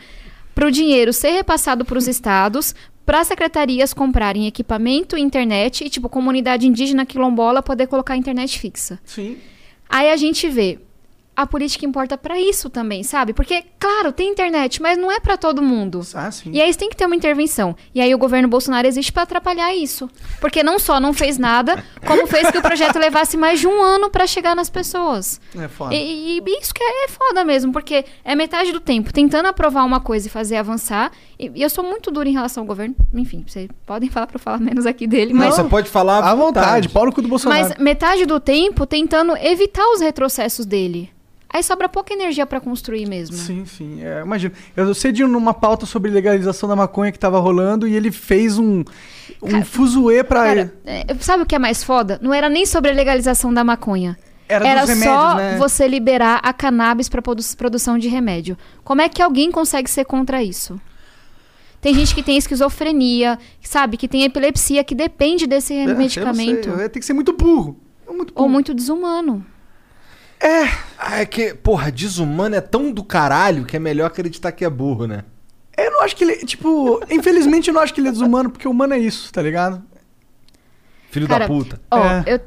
Para 0.54 0.68
o 0.68 0.72
dinheiro 0.72 1.12
ser 1.12 1.32
repassado 1.32 1.84
para 1.84 1.98
os 1.98 2.08
estados, 2.08 2.74
para 3.06 3.20
as 3.20 3.28
secretarias 3.28 3.94
comprarem 3.94 4.48
equipamento, 4.48 5.18
internet 5.18 5.84
e, 5.86 5.90
tipo, 5.90 6.10
comunidade 6.10 6.68
indígena 6.68 7.06
quilombola 7.06 7.62
poder 7.62 7.88
colocar 7.88 8.18
internet 8.18 8.58
fixa. 8.60 9.00
Sim. 9.06 9.38
Aí 9.90 10.10
a 10.10 10.18
gente 10.18 10.50
vê. 10.50 10.80
A 11.38 11.46
política 11.46 11.86
importa 11.86 12.18
pra 12.18 12.40
isso 12.40 12.70
também, 12.70 13.04
sabe? 13.04 13.34
Porque, 13.34 13.66
claro, 13.78 14.14
tem 14.14 14.32
internet, 14.32 14.82
mas 14.82 14.98
não 14.98 15.12
é 15.12 15.20
pra 15.20 15.36
todo 15.36 15.62
mundo. 15.62 16.00
Ah, 16.14 16.32
sim. 16.32 16.50
E 16.54 16.62
aí 16.62 16.74
tem 16.74 16.90
que 16.90 16.96
ter 16.96 17.06
uma 17.06 17.16
intervenção. 17.16 17.76
E 17.94 18.00
aí 18.00 18.16
o 18.16 18.18
governo 18.18 18.48
Bolsonaro 18.48 18.88
existe 18.88 19.12
pra 19.12 19.24
atrapalhar 19.24 19.76
isso. 19.76 20.10
Porque 20.40 20.64
não 20.64 20.80
só 20.80 20.98
não 20.98 21.12
fez 21.12 21.38
nada, 21.38 21.84
como 22.08 22.26
fez 22.26 22.50
que 22.50 22.58
o 22.58 22.62
projeto 22.62 22.98
levasse 22.98 23.36
mais 23.36 23.60
de 23.60 23.68
um 23.68 23.84
ano 23.84 24.10
pra 24.10 24.26
chegar 24.26 24.56
nas 24.56 24.70
pessoas. 24.70 25.42
É 25.60 25.68
foda. 25.68 25.94
E, 25.94 26.40
e 26.40 26.60
isso 26.62 26.74
que 26.74 26.82
é 26.82 27.10
foda 27.10 27.44
mesmo, 27.44 27.74
porque 27.74 28.06
é 28.24 28.34
metade 28.34 28.72
do 28.72 28.80
tempo 28.80 29.12
tentando 29.12 29.48
aprovar 29.48 29.84
uma 29.84 30.00
coisa 30.00 30.28
e 30.28 30.30
fazer 30.32 30.56
avançar. 30.56 31.12
E, 31.40 31.52
e 31.56 31.62
eu 31.62 31.70
sou 31.70 31.84
muito 31.84 32.10
dura 32.12 32.28
em 32.30 32.34
relação 32.34 32.64
ao 32.64 32.68
governo. 32.68 32.96
Enfim, 33.14 33.44
vocês 33.48 33.68
podem 33.86 34.10
falar 34.12 34.28
pra 34.28 34.36
eu 34.36 34.40
falar 34.40 34.60
menos 34.60 34.86
aqui 34.86 35.06
dele, 35.08 35.34
Não, 35.34 35.40
mas 35.42 35.56
você 35.56 35.64
pode 35.64 35.90
falar 35.90 36.24
À 36.24 36.34
vontade, 36.36 36.90
pau 36.90 37.06
no 37.06 37.12
cu 37.14 37.22
do 37.22 37.28
Bolsonaro. 37.28 37.70
mas 37.70 37.78
metade 37.78 38.26
do 38.26 38.40
tempo 38.40 38.86
tentando 38.86 39.36
evitar 39.38 39.86
os 39.94 40.02
retrocessos 40.02 40.66
dele. 40.66 41.10
Aí 41.50 41.64
sobra 41.64 41.88
pouca 41.88 42.14
energia 42.14 42.46
pra 42.46 42.60
construir 42.60 43.08
mesmo. 43.08 43.36
Sim, 43.38 43.66
sim. 43.66 44.04
É, 44.04 44.22
imagino. 44.22 44.54
Eu 44.76 44.94
sei 44.94 45.14
de 45.14 45.24
uma 45.24 45.54
pauta 45.54 45.86
sobre 45.86 46.12
legalização 46.12 46.68
da 46.68 46.76
maconha 46.76 47.14
que 47.14 47.20
tava 47.20 47.40
rolando 47.40 47.88
e 47.88 47.96
ele 47.96 48.12
fez 48.12 48.58
um, 48.58 48.84
um 49.42 49.50
Cara, 49.50 49.64
fuzuê 49.66 50.22
pra. 50.22 50.44
Cara, 50.44 50.74
é, 50.86 51.06
sabe 51.22 51.44
o 51.44 51.46
que 51.46 51.56
é 51.56 51.60
mais 51.60 51.82
foda? 51.82 52.20
Não 52.22 52.34
era 52.34 52.50
nem 52.50 52.66
sobre 52.66 52.92
a 52.92 52.94
legalização 52.94 53.54
da 53.54 53.64
maconha. 53.64 54.18
Era 54.50 54.68
Era 54.68 54.82
dos 54.82 54.90
remédios, 54.90 55.16
só 55.16 55.36
né? 55.36 55.58
você 55.58 55.88
liberar 55.88 56.40
a 56.44 56.52
cannabis 56.52 57.08
pra 57.08 57.22
produ- 57.22 57.42
produção 57.58 57.98
de 57.98 58.10
remédio. 58.10 58.58
Como 58.84 59.02
é 59.02 59.08
que 59.08 59.22
alguém 59.22 59.50
consegue 59.50 59.90
ser 59.90 60.04
contra 60.04 60.44
isso? 60.44 60.80
Tem 61.86 61.94
gente 61.94 62.16
que 62.16 62.24
tem 62.24 62.36
esquizofrenia, 62.36 63.38
sabe? 63.62 63.96
Que 63.96 64.08
tem 64.08 64.24
epilepsia, 64.24 64.84
que 64.84 64.96
depende 64.96 65.46
desse 65.46 65.72
É, 65.72 65.84
eu 65.84 65.90
não 65.90 65.98
medicamento. 65.98 66.76
sei, 66.76 66.90
Tem 66.90 67.00
que 67.00 67.06
ser 67.06 67.14
muito 67.14 67.32
burro. 67.32 67.80
Muito 68.10 68.34
burro. 68.34 68.44
Ou 68.44 68.50
muito 68.50 68.74
desumano. 68.74 69.46
Ah, 70.98 71.22
é 71.22 71.28
que, 71.28 71.54
porra, 71.54 71.92
desumano 71.92 72.56
é 72.56 72.62
tão 72.62 72.92
do 72.92 73.04
caralho 73.04 73.66
que 73.66 73.76
é 73.78 73.80
melhor 73.80 74.08
acreditar 74.08 74.52
que 74.52 74.66
é 74.66 74.70
burro, 74.70 75.06
né? 75.06 75.26
Eu 75.78 75.92
não 75.92 76.02
acho 76.02 76.16
que 76.16 76.24
ele. 76.24 76.38
Tipo, 76.38 77.02
infelizmente 77.08 77.68
eu 77.68 77.74
não 77.76 77.82
acho 77.82 77.94
que 77.94 78.02
ele 78.02 78.08
é 78.08 78.12
desumano, 78.12 78.50
porque 78.50 78.68
humano 78.68 78.96
é 78.96 78.98
isso, 78.98 79.32
tá 79.32 79.44
ligado? 79.44 79.84
Filho 81.12 81.28
Cara, 81.28 81.48
da 81.48 81.54
puta. 81.54 81.80
Ó, 81.92 82.04
É. 82.04 82.24
eu. 82.26 82.40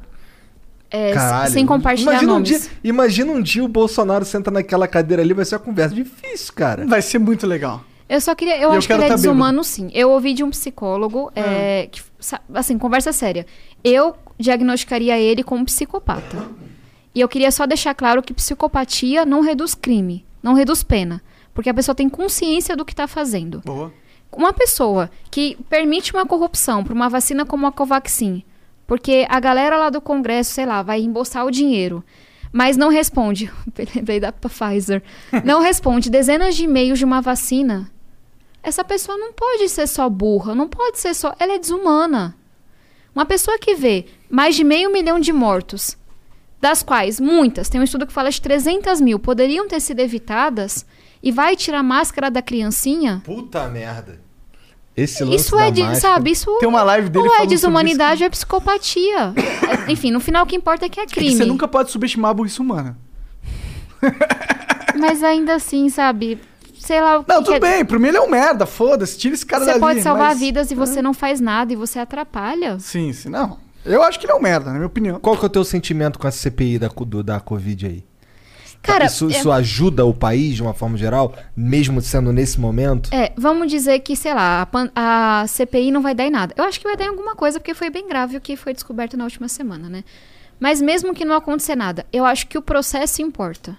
é, 0.91 1.13
Caralho. 1.13 1.53
sem 1.53 1.65
compartilhar 1.65 2.11
imagina 2.11 2.33
um, 2.33 2.35
nomes. 2.35 2.49
dia, 2.49 2.61
imagina 2.83 3.31
um 3.31 3.41
dia 3.41 3.63
o 3.63 3.69
Bolsonaro 3.69 4.25
senta 4.25 4.51
naquela 4.51 4.89
cadeira 4.89 5.23
ali, 5.23 5.33
vai 5.33 5.45
ser 5.45 5.55
uma 5.55 5.61
conversa 5.61 5.95
difícil, 5.95 6.53
cara. 6.55 6.85
Vai 6.85 7.01
ser 7.03 7.21
muito 7.21 7.47
legal. 7.47 7.85
Eu 8.09 8.21
só 8.21 8.35
queria. 8.35 8.55
Eu 8.57 8.71
E 8.71 8.73
eu 8.75 8.79
acho 8.79 8.87
que 8.87 8.93
ele 8.93 9.03
é 9.03 9.09
tá 9.09 9.15
bêbado. 9.15 9.23
desumano, 9.23 9.63
sim. 9.65 9.91
Eu 9.93 10.11
ouvi 10.11 10.33
de 10.33 10.43
um 10.43 10.51
psicólogo, 10.51 11.31
é, 11.37 11.89
que, 11.93 12.01
sa- 12.19 12.41
assim, 12.55 12.79
conversa 12.79 13.13
séria. 13.13 13.47
Eu 13.85 14.17
diagnosticaria 14.39 15.19
ele 15.19 15.43
como 15.43 15.65
psicopata. 15.65 16.49
E 17.15 17.21
eu 17.21 17.29
queria 17.29 17.51
só 17.51 17.67
deixar 17.67 17.95
claro 17.95 18.23
que 18.23 18.33
psicopatia 18.33 19.25
não 19.27 19.41
reduz 19.41 19.75
crime, 19.75 20.25
não 20.43 20.55
reduz 20.55 20.83
pena. 20.83 21.23
Porque 21.53 21.69
a 21.69 21.75
pessoa 21.75 21.95
tem 21.95 22.09
consciência 22.09 22.77
do 22.77 22.85
que 22.85 22.93
está 22.93 23.07
fazendo. 23.09 23.61
Boa. 23.65 23.93
Uma 24.33 24.53
pessoa 24.53 25.11
que 25.31 25.57
permite 25.69 26.13
uma 26.15 26.25
corrupção 26.27 26.85
para 26.85 26.95
uma 26.95 27.09
vacina 27.09 27.45
como 27.45 27.67
a 27.67 27.73
Covaxin, 27.73 28.45
porque 28.87 29.27
a 29.29 29.41
galera 29.41 29.77
lá 29.79 29.91
do 29.91 30.01
Congresso, 30.01 30.53
sei 30.53 30.67
lá, 30.67 30.83
vai 30.83 31.01
embolsar 31.01 31.45
o 31.47 31.51
dinheiro, 31.51 32.05
mas 32.53 32.77
não 32.77 32.89
responde, 32.91 33.51
lembrei 33.97 34.21
da 34.21 34.31
Pfizer, 34.31 35.03
não 35.45 35.61
responde 35.61 36.11
dezenas 36.11 36.55
de 36.57 36.65
e-mails 36.65 36.99
de 36.99 37.05
uma 37.07 37.21
vacina, 37.23 37.91
essa 38.63 38.85
pessoa 38.85 39.17
não 39.17 39.33
pode 39.33 39.69
ser 39.69 39.87
só 39.87 40.09
burra, 40.09 40.55
não 40.55 40.69
pode 40.69 40.99
ser 40.99 41.15
só. 41.15 41.35
Ela 41.39 41.55
é 41.55 41.59
desumana. 41.59 42.37
Uma 43.15 43.25
pessoa 43.25 43.59
que 43.59 43.75
vê 43.75 44.07
mais 44.31 44.55
de 44.57 44.63
meio 44.65 44.93
milhão 44.93 45.19
de 45.19 45.33
mortos, 45.33 45.97
das 46.61 46.83
quais 46.83 47.19
muitas, 47.21 47.69
tem 47.69 47.81
um 47.81 47.85
estudo 47.85 48.07
que 48.07 48.13
fala 48.13 48.31
de 48.31 48.41
300 48.41 49.01
mil, 49.01 49.19
poderiam 49.19 49.67
ter 49.69 49.81
sido 49.81 50.01
evitadas, 50.01 50.85
e 51.23 51.33
vai 51.33 51.57
tirar 51.57 51.81
a 51.81 51.83
máscara 51.83 52.31
da 52.31 52.43
criancinha, 52.43 53.23
Puta 53.25 53.67
merda. 53.69 54.21
Esse 54.97 55.23
lance 55.23 55.37
isso 55.37 55.57
da 55.57 55.67
é, 55.67 55.71
de, 55.71 55.81
máscara- 55.83 56.01
sabe, 56.15 56.31
isso 56.33 56.59
Tem 56.59 56.69
uma 56.69 56.83
live 56.83 57.09
dele 57.09 57.29
ou 57.29 57.35
é 57.37 57.47
desumanidade 57.47 58.23
ou 58.23 58.27
é 58.27 58.31
psicopatia. 58.31 59.33
É, 59.87 59.91
Enfim, 59.93 60.11
no 60.11 60.19
final 60.19 60.45
o 60.45 60.47
que 60.47 60.57
importa 60.57 60.87
é 60.87 60.89
que 60.89 60.99
é 60.99 61.05
É 61.05 61.07
que 61.07 61.15
crime. 61.15 61.37
você 61.37 61.45
nunca 61.45 61.69
pode 61.69 61.91
subestimar 61.93 62.33
a 62.33 62.35
burrice 62.35 62.61
humana. 62.61 62.99
Mas 64.99 65.23
ainda 65.23 65.55
assim, 65.55 65.89
sabe, 65.89 66.41
sei 66.89 67.01
lá 67.03 67.19
o 67.19 67.25
que 67.25 67.31
Não, 67.33 67.39
que 67.43 67.45
tudo 67.53 67.57
é- 67.57 67.61
bem. 67.61 67.85
Pra 67.85 67.99
mim 67.99 68.09
ele 68.09 68.17
é 68.17 68.21
um 68.21 68.31
merda. 68.31 68.65
Foda-se. 68.67 69.19
Tira 69.19 69.35
esse 69.35 69.45
cara 69.47 69.63
Você 69.65 69.71
dali. 69.73 69.81
pode 69.81 70.01
salvar 70.03 70.29
mas- 70.31 70.39
vidas 70.41 70.71
e 70.71 70.75
você 70.75 71.03
não 71.03 71.13
faz 71.13 71.39
nada 71.41 71.73
e 71.73 71.77
você 71.77 71.99
atrapalha. 71.99 72.79
Sim, 72.81 73.13
sim. 73.13 73.29
Não. 73.29 73.59
Eu 73.85 74.03
acho 74.03 74.19
que 74.19 74.25
ele 74.27 74.33
é 74.33 74.35
um 74.35 74.41
merda, 74.41 74.67
na 74.71 74.75
minha 74.77 74.87
opinião. 74.87 75.21
Qual 75.21 75.37
que 75.37 75.45
é 75.45 75.47
o 75.47 75.51
teu 75.51 75.65
sentimento 75.65 76.19
com 76.19 76.27
a 76.27 76.31
CPI 76.31 76.79
da, 76.79 76.89
do- 76.89 77.23
da 77.23 77.39
Covid 77.41 77.87
aí? 77.87 78.05
Cara, 78.83 79.07
isso, 79.07 79.27
é- 79.27 79.33
isso 79.33 79.51
ajuda 79.51 80.05
o 80.05 80.15
país 80.15 80.55
de 80.57 80.63
uma 80.63 80.73
forma 80.73 80.97
geral, 80.97 81.35
mesmo 81.57 82.01
sendo 82.01 82.33
nesse 82.33 82.61
momento? 82.61 83.11
É, 83.13 83.33
vamos 83.37 83.69
dizer 83.71 83.99
que, 84.01 84.15
sei 84.17 84.33
lá, 84.33 84.63
a, 84.63 84.67
pan- 84.67 84.91
a 84.95 85.45
CPI 85.49 85.91
não 85.91 86.01
vai 86.01 86.15
dar 86.15 86.25
em 86.25 86.31
nada. 86.31 86.55
Eu 86.57 86.65
acho 86.65 86.79
que 86.81 86.87
vai 86.87 86.97
dar 86.97 87.05
em 87.05 87.09
alguma 87.09 87.35
coisa, 87.35 87.59
porque 87.59 87.75
foi 87.75 87.91
bem 87.91 88.09
grave 88.09 88.37
o 88.37 88.41
que 88.41 88.57
foi 88.57 88.73
descoberto 88.73 89.17
na 89.17 89.25
última 89.25 89.49
semana, 89.49 89.89
né? 89.89 90.05
Mas 90.61 90.81
mesmo 90.81 91.13
que 91.15 91.25
não 91.25 91.35
acontecer 91.37 91.75
nada, 91.77 92.07
eu 92.13 92.25
acho 92.25 92.47
que 92.47 92.57
o 92.59 92.63
processo 92.63 93.21
importa. 93.21 93.77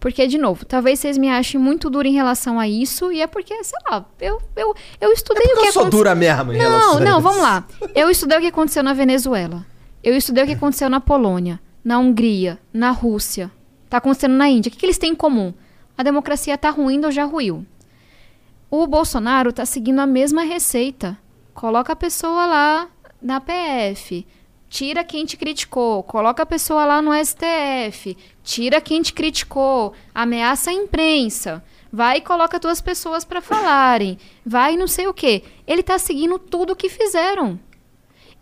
Porque, 0.00 0.26
de 0.26 0.38
novo, 0.38 0.64
talvez 0.64 0.98
vocês 0.98 1.18
me 1.18 1.28
achem 1.28 1.60
muito 1.60 1.90
dura 1.90 2.08
em 2.08 2.14
relação 2.14 2.58
a 2.58 2.66
isso, 2.66 3.12
e 3.12 3.20
é 3.20 3.26
porque, 3.26 3.62
sei 3.62 3.78
lá, 3.88 4.04
eu, 4.18 4.40
eu, 4.56 4.74
eu 4.98 5.12
estudei 5.12 5.44
o 5.44 5.56
que 5.58 5.66
É 5.66 5.68
eu 5.68 5.72
sou 5.72 5.90
dura 5.90 6.14
mesmo 6.14 6.54
em 6.54 6.58
Não, 6.58 6.98
não, 6.98 7.20
vamos 7.20 7.42
lá. 7.42 7.66
Eu 7.94 8.08
estudei 8.08 8.38
o 8.38 8.40
que 8.40 8.46
aconteceu 8.46 8.82
na 8.82 8.94
Venezuela. 8.94 9.64
Eu 10.02 10.16
estudei 10.16 10.42
o 10.42 10.46
que 10.46 10.54
aconteceu 10.54 10.88
na 10.88 11.00
Polônia, 11.00 11.60
na 11.84 11.98
Hungria, 11.98 12.58
na 12.72 12.90
Rússia. 12.90 13.50
Tá 13.90 13.98
acontecendo 13.98 14.32
na 14.32 14.48
Índia. 14.48 14.70
O 14.70 14.72
que, 14.72 14.78
que 14.78 14.86
eles 14.86 14.96
têm 14.96 15.12
em 15.12 15.14
comum? 15.14 15.52
A 15.98 16.02
democracia 16.02 16.56
tá 16.56 16.70
ruindo 16.70 17.04
ou 17.04 17.12
já 17.12 17.24
ruiu. 17.24 17.66
O 18.70 18.86
Bolsonaro 18.86 19.52
tá 19.52 19.66
seguindo 19.66 19.98
a 19.98 20.06
mesma 20.06 20.44
receita. 20.44 21.18
Coloca 21.52 21.92
a 21.92 21.96
pessoa 21.96 22.46
lá 22.46 22.88
na 23.20 23.38
PF. 23.38 24.26
tira 24.70 25.04
quem 25.04 25.26
te 25.26 25.36
criticou, 25.36 26.02
coloca 26.04 26.42
a 26.42 26.46
pessoa 26.46 26.86
lá 26.86 27.02
no 27.02 27.10
STF, 27.12 28.16
tira 28.50 28.80
quem 28.80 29.00
te 29.00 29.12
criticou, 29.12 29.92
ameaça 30.12 30.70
a 30.70 30.74
imprensa, 30.74 31.62
vai 31.92 32.18
e 32.18 32.20
coloca 32.20 32.58
duas 32.58 32.80
pessoas 32.80 33.24
para 33.24 33.40
falarem, 33.40 34.18
vai 34.44 34.76
não 34.76 34.88
sei 34.88 35.06
o 35.06 35.14
quê. 35.14 35.44
Ele 35.64 35.84
tá 35.84 36.00
seguindo 36.00 36.36
tudo 36.36 36.72
o 36.72 36.76
que 36.76 36.88
fizeram. 36.88 37.60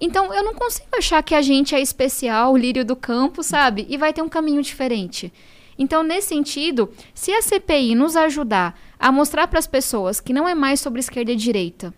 Então 0.01 0.33
eu 0.33 0.43
não 0.43 0.55
consigo 0.55 0.89
achar 0.97 1.23
que 1.23 1.35
a 1.35 1.43
gente 1.43 1.75
é 1.75 1.81
especial, 1.81 2.55
o 2.55 2.57
lírio 2.57 2.87
do 2.87 2.97
campo, 2.97 3.43
sabe? 3.43 3.87
E 3.91 3.99
vai 3.99 4.15
ter 4.15 4.23
um 4.23 4.31
caminho 4.31 4.63
diferente. 4.63 5.31
Então, 5.79 6.03
nesse 6.03 6.29
sentido, 6.29 6.91
se 7.15 7.31
a 7.31 7.43
CPI 7.43 7.95
nos 7.95 8.17
ajudar 8.17 8.81
a 8.99 9.13
mostrar 9.13 9.47
para 9.47 9.59
as 9.59 9.67
pessoas 9.67 10.21
que 10.21 10.33
não 10.33 10.49
é 10.49 10.55
mais 10.55 10.81
sobre 10.81 11.01
esquerda 11.01 11.33
e 11.33 11.37
direita, 11.37 11.95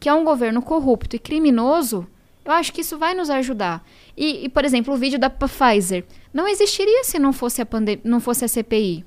que 0.00 0.08
é 0.08 0.14
um 0.14 0.24
governo 0.24 0.62
corrupto 0.62 1.16
e 1.16 1.18
criminoso, 1.18 2.06
eu 2.44 2.52
acho 2.52 2.72
que 2.72 2.80
isso 2.80 2.98
vai 2.98 3.14
nos 3.14 3.30
ajudar. 3.30 3.84
E, 4.16 4.44
e, 4.44 4.48
por 4.48 4.64
exemplo, 4.64 4.92
o 4.94 4.96
vídeo 4.96 5.18
da 5.18 5.30
Pfizer 5.30 6.04
não 6.32 6.48
existiria 6.48 7.04
se 7.04 7.18
não 7.18 7.32
fosse 7.32 7.62
a, 7.62 7.66
não 8.04 8.20
fosse 8.20 8.44
a 8.44 8.48
CPI. 8.48 9.04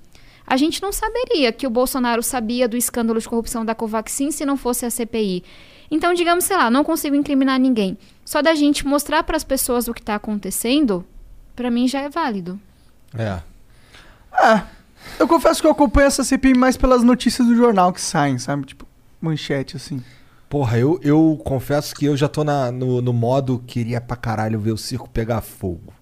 A 0.47 0.57
gente 0.57 0.81
não 0.81 0.91
saberia 0.91 1.51
que 1.51 1.65
o 1.65 1.69
Bolsonaro 1.69 2.21
sabia 2.21 2.67
do 2.67 2.77
escândalo 2.77 3.19
de 3.19 3.27
corrupção 3.27 3.65
da 3.65 3.73
Covaxin 3.73 4.31
se 4.31 4.45
não 4.45 4.55
fosse 4.55 4.85
a 4.85 4.89
CPI. 4.89 5.43
Então, 5.89 6.13
digamos, 6.13 6.45
sei 6.45 6.55
lá, 6.55 6.69
não 6.69 6.83
consigo 6.83 7.15
incriminar 7.15 7.59
ninguém. 7.59 7.97
Só 8.23 8.41
da 8.41 8.53
gente 8.53 8.85
mostrar 8.85 9.23
para 9.23 9.37
as 9.37 9.43
pessoas 9.43 9.87
o 9.87 9.93
que 9.93 10.01
está 10.01 10.15
acontecendo, 10.15 11.05
para 11.55 11.71
mim 11.71 11.87
já 11.87 12.01
é 12.01 12.09
válido. 12.09 12.59
É. 13.17 13.41
É. 14.39 14.63
Eu 15.19 15.27
confesso 15.27 15.61
que 15.61 15.67
eu 15.67 15.71
acompanho 15.71 16.07
essa 16.07 16.23
CPI 16.23 16.55
mais 16.55 16.77
pelas 16.77 17.03
notícias 17.03 17.47
do 17.47 17.55
jornal 17.55 17.91
que 17.91 18.01
saem, 18.01 18.37
sabe? 18.37 18.65
Tipo, 18.65 18.87
manchete, 19.21 19.77
assim. 19.77 20.03
Porra, 20.55 20.79
eu, 20.79 20.97
eu 21.03 21.37
confesso 21.43 21.93
que 21.93 22.05
eu 22.05 22.15
já 22.15 22.29
tô 22.29 22.41
na, 22.41 22.71
no, 22.71 23.01
no 23.01 23.11
modo 23.11 23.61
queria 23.67 23.99
pra 23.99 24.15
caralho 24.15 24.57
ver 24.57 24.71
o 24.71 24.77
circo 24.77 25.09
pegar 25.09 25.41
fogo. 25.41 25.93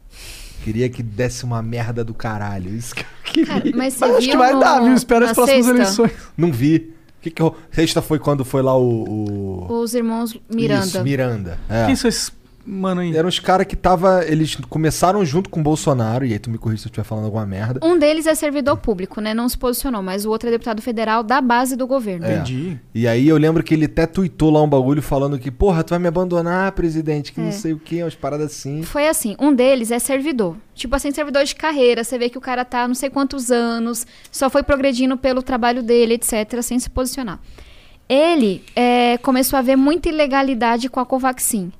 Queria 0.63 0.87
que 0.89 1.01
desse 1.01 1.43
uma 1.43 1.59
merda 1.59 2.03
do 2.03 2.13
caralho. 2.13 2.69
Isso 2.69 2.93
que 2.93 3.01
eu 3.01 3.05
queria. 3.25 3.45
Cara, 3.47 3.63
mas 3.75 3.95
você 3.95 4.05
Mas 4.05 4.17
acho 4.17 4.29
que 4.29 4.37
vai 4.37 4.53
no- 4.53 4.59
dar, 4.59 4.79
viu? 4.83 4.93
Espera 4.93 5.25
as 5.25 5.33
próximas 5.33 5.65
sexta? 5.65 5.81
eleições. 5.81 6.11
Não 6.37 6.51
vi. 6.51 6.93
O 7.17 7.21
que 7.23 7.31
que 7.31 7.41
eu... 7.41 7.55
Sexta 7.71 7.99
foi 7.99 8.19
quando 8.19 8.45
foi 8.45 8.61
lá 8.61 8.77
o... 8.77 9.65
o... 9.71 9.79
Os 9.81 9.95
irmãos 9.95 10.39
Miranda. 10.47 10.85
Isso, 10.85 11.03
Miranda. 11.03 11.59
É. 11.67 11.87
Quem 11.87 11.95
são 11.95 12.07
esses 12.07 12.31
mano 12.65 13.01
aí? 13.01 13.15
Eram 13.15 13.29
os 13.29 13.39
caras 13.39 13.65
que 13.67 13.75
tava... 13.75 14.23
Eles 14.25 14.55
começaram 14.69 15.23
junto 15.25 15.49
com 15.49 15.59
o 15.59 15.63
Bolsonaro, 15.63 16.25
e 16.25 16.33
aí 16.33 16.39
tu 16.39 16.49
me 16.49 16.57
corrige 16.57 16.81
se 16.81 16.87
eu 16.87 16.89
estiver 16.89 17.03
falando 17.03 17.25
alguma 17.25 17.45
merda. 17.45 17.79
Um 17.83 17.97
deles 17.97 18.25
é 18.25 18.35
servidor 18.35 18.77
público, 18.77 19.19
né? 19.21 19.33
Não 19.33 19.47
se 19.49 19.57
posicionou, 19.57 20.01
mas 20.01 20.25
o 20.25 20.29
outro 20.29 20.49
é 20.49 20.51
deputado 20.51 20.81
federal 20.81 21.23
da 21.23 21.41
base 21.41 21.75
do 21.75 21.85
governo. 21.87 22.25
É. 22.25 22.35
Entendi. 22.35 22.79
E 22.93 23.07
aí 23.07 23.27
eu 23.27 23.37
lembro 23.37 23.63
que 23.63 23.73
ele 23.73 23.85
até 23.85 24.05
tuitou 24.05 24.49
lá 24.49 24.61
um 24.61 24.67
bagulho 24.69 25.01
falando 25.01 25.37
que, 25.39 25.51
porra, 25.51 25.83
tu 25.83 25.91
vai 25.91 25.99
me 25.99 26.07
abandonar, 26.07 26.71
presidente, 26.71 27.31
que 27.31 27.39
não 27.41 27.49
É. 27.49 27.51
sei 27.51 27.73
o 27.73 27.79
que, 27.79 28.01
umas 28.01 28.15
paradas 28.15 28.47
assim. 28.47 28.83
Foi 28.83 29.07
assim, 29.07 29.35
um 29.39 29.53
deles 29.53 29.91
é 29.91 29.99
servidor. 29.99 30.55
Tipo 30.73 30.95
assim, 30.95 31.11
servidor 31.11 31.43
de 31.43 31.55
carreira. 31.55 32.03
Você 32.03 32.17
vê 32.17 32.29
que 32.29 32.37
o 32.37 32.41
cara 32.41 32.63
tá 32.65 32.87
não 32.87 32.95
sei 32.95 33.09
quantos 33.09 33.51
anos, 33.51 34.07
só 34.31 34.49
foi 34.49 34.63
progredindo 34.63 35.15
pelo 35.17 35.41
trabalho 35.43 35.83
dele, 35.83 36.15
etc., 36.15 36.61
sem 36.61 36.79
se 36.79 36.89
posicionar. 36.89 37.39
Ele 38.09 38.63
é, 38.75 39.17
começou 39.19 39.57
a 39.57 39.61
ver 39.61 39.75
muita 39.75 40.09
ilegalidade 40.09 40.89
com 40.89 40.99
a 40.99 41.05
Covaxin. 41.05 41.71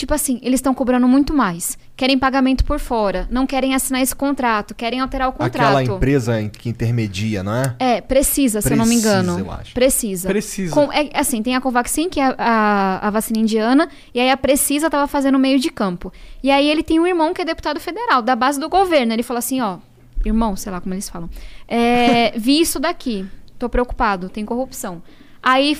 Tipo 0.00 0.14
assim, 0.14 0.40
eles 0.42 0.58
estão 0.60 0.72
cobrando 0.72 1.06
muito 1.06 1.34
mais. 1.34 1.76
Querem 1.94 2.18
pagamento 2.18 2.64
por 2.64 2.78
fora, 2.78 3.28
não 3.30 3.46
querem 3.46 3.74
assinar 3.74 4.00
esse 4.00 4.16
contrato, 4.16 4.74
querem 4.74 4.98
alterar 4.98 5.28
o 5.28 5.32
contrato. 5.32 5.56
Aquela 5.56 5.84
empresa 5.84 6.40
em- 6.40 6.48
que 6.48 6.70
intermedia, 6.70 7.42
não 7.42 7.54
é? 7.54 7.76
É, 7.78 8.00
precisa, 8.00 8.62
se 8.62 8.72
eu 8.72 8.76
não 8.78 8.86
me 8.86 8.92
Precisa, 8.94 9.20
engano. 9.20 9.38
eu 9.40 9.50
acho. 9.52 9.74
Precisa. 9.74 10.28
Precisa. 10.28 10.74
Com- 10.74 10.90
é, 10.90 11.10
assim, 11.12 11.42
tem 11.42 11.54
a 11.54 11.60
Covaxin, 11.60 12.08
que 12.08 12.18
é 12.18 12.34
a, 12.38 13.00
a 13.02 13.10
vacina 13.10 13.38
indiana, 13.38 13.90
e 14.14 14.20
aí 14.20 14.30
a 14.30 14.36
Precisa 14.38 14.88
tava 14.88 15.06
fazendo 15.06 15.38
meio 15.38 15.58
de 15.58 15.68
campo. 15.70 16.10
E 16.42 16.50
aí 16.50 16.66
ele 16.66 16.82
tem 16.82 16.98
um 16.98 17.06
irmão 17.06 17.34
que 17.34 17.42
é 17.42 17.44
deputado 17.44 17.78
federal, 17.78 18.22
da 18.22 18.34
base 18.34 18.58
do 18.58 18.70
governo. 18.70 19.12
Ele 19.12 19.22
falou 19.22 19.38
assim, 19.38 19.60
ó, 19.60 19.76
irmão, 20.24 20.56
sei 20.56 20.72
lá 20.72 20.80
como 20.80 20.94
eles 20.94 21.10
falam. 21.10 21.28
É, 21.68 22.32
vi 22.40 22.58
isso 22.58 22.80
daqui, 22.80 23.26
tô 23.58 23.68
preocupado, 23.68 24.30
tem 24.30 24.46
corrupção. 24.46 25.02
Aí, 25.42 25.76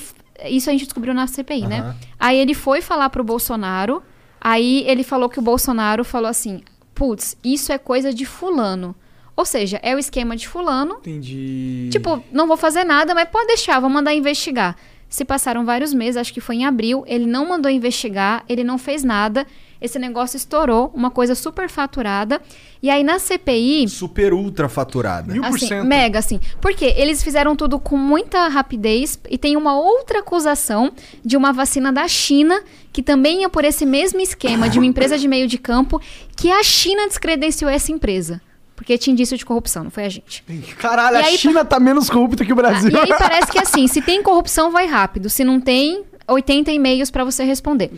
isso 0.51 0.69
a 0.69 0.73
gente 0.75 0.85
descobriu 0.85 1.15
na 1.15 1.27
CPI, 1.27 1.67
né? 1.67 1.81
Aham. 1.81 1.97
Aí 2.19 2.37
ele 2.39 2.53
foi 2.53 2.83
falar 2.83 3.09
pro 3.09 3.25
Bolsonaro, 3.25 4.03
aí 4.41 4.85
ele 4.87 5.05
falou 5.05 5.29
que 5.29 5.39
o 5.39 5.43
Bolsonaro 5.43 6.05
falou 6.05 6.29
assim, 6.29 6.63
putz, 6.95 7.37
isso 7.45 7.73
é 7.73 7.79
coisa 7.79 8.13
de 8.13 8.25
fulano. 8.25 8.95
Ou 9.37 9.45
seja, 9.45 9.81
é 9.83 9.95
o 9.95 9.99
esquema 9.99 10.37
de 10.37 10.47
fulano, 10.47 10.97
Entendi. 11.01 11.89
Tipo, 11.91 12.23
não 12.31 12.47
vou 12.47 12.57
fazer 12.57 12.85
nada, 12.85 13.15
mas 13.15 13.29
pode 13.29 13.47
deixar, 13.47 13.81
vou 13.81 13.89
mandar 13.89 14.15
investigar. 14.15 14.77
Se 15.09 15.25
passaram 15.25 15.65
vários 15.65 15.93
meses, 15.93 16.17
acho 16.17 16.33
que 16.33 16.41
foi 16.41 16.57
em 16.57 16.67
abril, 16.67 17.05
ele 17.07 17.27
não 17.27 17.49
mandou 17.49 17.71
investigar, 17.71 18.45
ele 18.49 18.63
não 18.63 18.79
fez 18.79 19.03
nada. 19.03 19.47
Esse 19.81 19.99
negócio 19.99 20.37
estourou, 20.37 20.91
uma 20.95 21.11
coisa 21.11 21.35
super 21.35 21.69
faturada. 21.69 22.41
E 22.83 22.91
aí 22.91 23.03
na 23.03 23.19
CPI, 23.19 23.89
Super 23.89 24.33
ultra 24.33 24.69
faturada. 24.69 25.33
Mil 25.33 25.43
por 25.43 25.57
assim, 25.57 25.67
cento. 25.69 25.87
mega 25.87 26.19
assim. 26.19 26.39
Porque 26.61 26.85
eles 26.97 27.23
fizeram 27.23 27.57
tudo 27.57 27.79
com 27.79 27.97
muita 27.97 28.49
rapidez 28.49 29.19
e 29.31 29.39
tem 29.39 29.57
uma 29.57 29.79
outra 29.79 30.21
acusação 30.21 30.93
de 31.25 31.37
uma 31.37 31.53
vacina 31.53 31.93
da 31.93 32.07
China, 32.09 32.63
que 32.93 33.03
também 33.03 33.45
é 33.45 33.49
por 33.49 33.65
esse 33.65 33.87
mesmo 33.87 34.21
esquema 34.21 34.69
de 34.69 34.79
uma 34.79 34.87
empresa 34.87 35.17
de 35.19 35.27
meio 35.29 35.47
de 35.47 35.57
campo, 35.59 36.01
que 36.37 36.51
a 36.51 36.63
China 36.63 37.07
descredenciou 37.09 37.71
essa 37.71 37.91
empresa. 37.93 38.41
Porque 38.77 38.97
tinha 38.97 39.13
indício 39.13 39.37
de 39.37 39.45
corrupção, 39.45 39.85
não 39.85 39.91
foi 39.91 40.07
a 40.07 40.09
gente. 40.09 40.43
Caralho, 40.79 41.17
E 41.17 41.21
a 41.21 41.27
aí- 41.27 41.37
China 41.37 41.65
tá 41.67 41.79
menos 41.79 42.09
corrupta 42.09 42.47
que 42.47 42.53
o 42.53 42.57
Brasil. 42.57 42.91
Ah, 42.95 43.07
e 43.07 43.13
aí 43.13 43.19
parece 43.19 43.53
que 43.53 43.59
assim, 43.59 43.87
se 43.87 44.01
tem 44.01 44.23
corrupção, 44.23 44.71
vai 44.71 44.87
rápido. 44.87 45.29
Se 45.29 45.45
não 45.45 45.61
tem, 45.61 46.03
80 46.31 46.71
e-mails 46.73 47.11
pra 47.11 47.25
você 47.25 47.45
responder. 47.45 47.91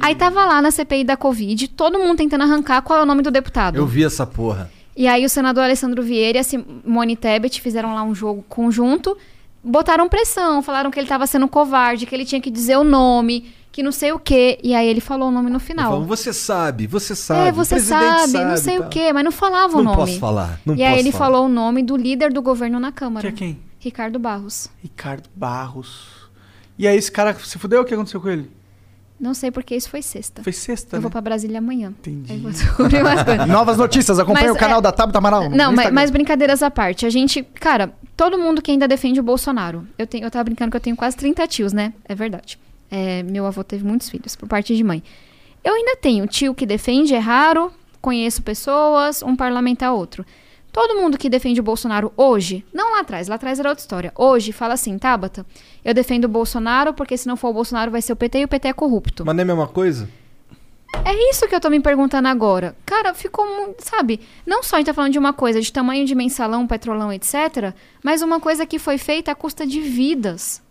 Aí 0.00 0.14
tava 0.14 0.44
lá 0.44 0.62
na 0.62 0.70
CPI 0.70 1.04
da 1.04 1.16
Covid, 1.16 1.68
todo 1.68 1.98
mundo 1.98 2.18
tentando 2.18 2.42
arrancar 2.44 2.82
qual 2.82 2.98
é 2.98 3.02
o 3.02 3.06
nome 3.06 3.22
do 3.22 3.30
deputado. 3.30 3.76
Eu 3.76 3.86
vi 3.86 4.04
essa 4.04 4.26
porra. 4.26 4.70
E 4.96 5.06
aí 5.06 5.24
o 5.24 5.28
senador 5.28 5.64
Alessandro 5.64 6.02
Vieira 6.02 6.38
e 6.38 6.40
a 6.40 6.44
Simone 6.44 7.16
Tebet 7.16 7.60
fizeram 7.60 7.94
lá 7.94 8.02
um 8.02 8.14
jogo 8.14 8.44
conjunto, 8.48 9.16
botaram 9.62 10.08
pressão, 10.08 10.62
falaram 10.62 10.90
que 10.90 10.98
ele 10.98 11.06
tava 11.08 11.26
sendo 11.26 11.48
covarde, 11.48 12.06
que 12.06 12.14
ele 12.14 12.24
tinha 12.24 12.40
que 12.40 12.50
dizer 12.50 12.76
o 12.76 12.84
nome, 12.84 13.50
que 13.72 13.82
não 13.82 13.92
sei 13.92 14.12
o 14.12 14.18
quê. 14.18 14.58
E 14.62 14.74
aí 14.74 14.86
ele 14.88 15.00
falou 15.00 15.28
o 15.28 15.30
nome 15.30 15.48
no 15.48 15.60
final. 15.60 15.92
falo, 15.92 16.04
você 16.04 16.32
sabe, 16.32 16.86
você 16.86 17.14
sabe. 17.14 17.48
é, 17.48 17.50
o 17.50 17.54
você 17.54 17.76
presidente 17.76 18.30
sabe, 18.30 18.44
não 18.44 18.56
sei 18.56 18.78
tal. 18.78 18.86
o 18.86 18.90
quê, 18.90 19.12
mas 19.12 19.24
não 19.24 19.32
falava 19.32 19.74
o 19.74 19.76
Não 19.78 19.84
nome. 19.84 19.96
posso 19.96 20.18
falar, 20.18 20.60
não 20.66 20.74
e 20.74 20.82
aí 20.82 20.98
ele 20.98 21.12
falar. 21.12 21.24
falou 21.26 21.46
o 21.46 21.48
nome 21.48 21.82
do 21.82 21.96
líder 21.96 22.32
do 22.32 22.42
governo 22.42 22.78
na 22.80 22.90
Que 22.90 22.98
Câmara. 22.98 23.28
é 23.28 23.32
quem? 23.32 23.58
Ricardo 23.78 24.18
Barros. 24.18 24.68
Ricardo 24.82 25.30
Barros. 25.34 26.19
E 26.80 26.88
aí 26.88 26.96
esse 26.96 27.12
cara 27.12 27.34
se 27.34 27.58
fudeu? 27.58 27.82
O 27.82 27.84
que 27.84 27.92
aconteceu 27.92 28.18
com 28.22 28.30
ele? 28.30 28.50
Não 29.20 29.34
sei 29.34 29.50
porque 29.50 29.76
isso 29.76 29.90
foi 29.90 30.00
sexta. 30.00 30.42
Foi 30.42 30.50
sexta, 30.50 30.96
Eu 30.96 31.00
né? 31.00 31.02
vou 31.02 31.10
pra 31.10 31.20
Brasília 31.20 31.58
amanhã. 31.58 31.88
Entendi. 31.88 32.38
Vou. 32.38 32.50
Novas 33.46 33.76
notícias, 33.76 34.18
acompanha 34.18 34.46
Mas, 34.46 34.56
o 34.56 34.58
canal 34.58 34.78
é- 34.78 34.82
da 34.82 34.90
Tabata 34.90 35.18
Amaral. 35.18 35.50
Não, 35.50 35.74
mas, 35.74 35.92
mas 35.92 36.10
brincadeiras 36.10 36.62
à 36.62 36.70
parte. 36.70 37.04
A 37.04 37.10
gente, 37.10 37.42
cara, 37.42 37.92
todo 38.16 38.38
mundo 38.38 38.62
que 38.62 38.70
ainda 38.70 38.88
defende 38.88 39.20
o 39.20 39.22
Bolsonaro. 39.22 39.86
Eu, 39.98 40.06
tenho, 40.06 40.24
eu 40.24 40.30
tava 40.30 40.44
brincando 40.44 40.70
que 40.70 40.76
eu 40.78 40.80
tenho 40.80 40.96
quase 40.96 41.18
30 41.18 41.46
tios, 41.48 41.70
né? 41.74 41.92
É 42.06 42.14
verdade. 42.14 42.58
É, 42.90 43.22
meu 43.24 43.44
avô 43.44 43.62
teve 43.62 43.84
muitos 43.84 44.08
filhos, 44.08 44.34
por 44.34 44.48
parte 44.48 44.74
de 44.74 44.82
mãe. 44.82 45.02
Eu 45.62 45.74
ainda 45.74 45.96
tenho 45.96 46.26
tio 46.26 46.54
que 46.54 46.64
defende, 46.64 47.14
é 47.14 47.18
raro. 47.18 47.70
Conheço 48.00 48.40
pessoas, 48.42 49.22
um 49.22 49.36
parlamentar 49.36 49.92
outro. 49.92 50.24
Todo 50.72 51.00
mundo 51.00 51.18
que 51.18 51.28
defende 51.28 51.60
o 51.60 51.64
Bolsonaro 51.64 52.12
hoje, 52.16 52.64
não 52.72 52.92
lá 52.92 53.00
atrás, 53.00 53.26
lá 53.26 53.34
atrás 53.34 53.58
era 53.58 53.68
outra 53.68 53.82
história. 53.82 54.12
Hoje 54.16 54.52
fala 54.52 54.74
assim, 54.74 54.96
Tabata, 54.98 55.44
eu 55.84 55.92
defendo 55.92 56.26
o 56.26 56.28
Bolsonaro 56.28 56.94
porque 56.94 57.16
se 57.16 57.26
não 57.26 57.36
for 57.36 57.48
o 57.48 57.52
Bolsonaro 57.52 57.90
vai 57.90 58.00
ser 58.00 58.12
o 58.12 58.16
PT 58.16 58.40
e 58.40 58.44
o 58.44 58.48
PT 58.48 58.68
é 58.68 58.72
corrupto. 58.72 59.26
Mas 59.26 59.34
não 59.34 59.40
é 59.40 59.44
a 59.44 59.46
mesma 59.46 59.66
coisa? 59.66 60.08
É 61.04 61.30
isso 61.30 61.48
que 61.48 61.54
eu 61.54 61.60
tô 61.60 61.70
me 61.70 61.80
perguntando 61.80 62.28
agora. 62.28 62.76
Cara, 62.84 63.14
ficou 63.14 63.46
muito. 63.46 63.82
Sabe? 63.82 64.20
Não 64.46 64.62
só 64.62 64.76
a 64.76 64.78
gente 64.78 64.86
tá 64.86 64.94
falando 64.94 65.12
de 65.12 65.18
uma 65.18 65.32
coisa 65.32 65.60
de 65.60 65.72
tamanho 65.72 66.04
de 66.04 66.14
mensalão, 66.14 66.66
petrolão, 66.66 67.12
etc., 67.12 67.72
mas 68.02 68.22
uma 68.22 68.40
coisa 68.40 68.66
que 68.66 68.78
foi 68.78 68.98
feita 68.98 69.32
à 69.32 69.34
custa 69.34 69.66
de 69.66 69.80
vidas. 69.80 70.62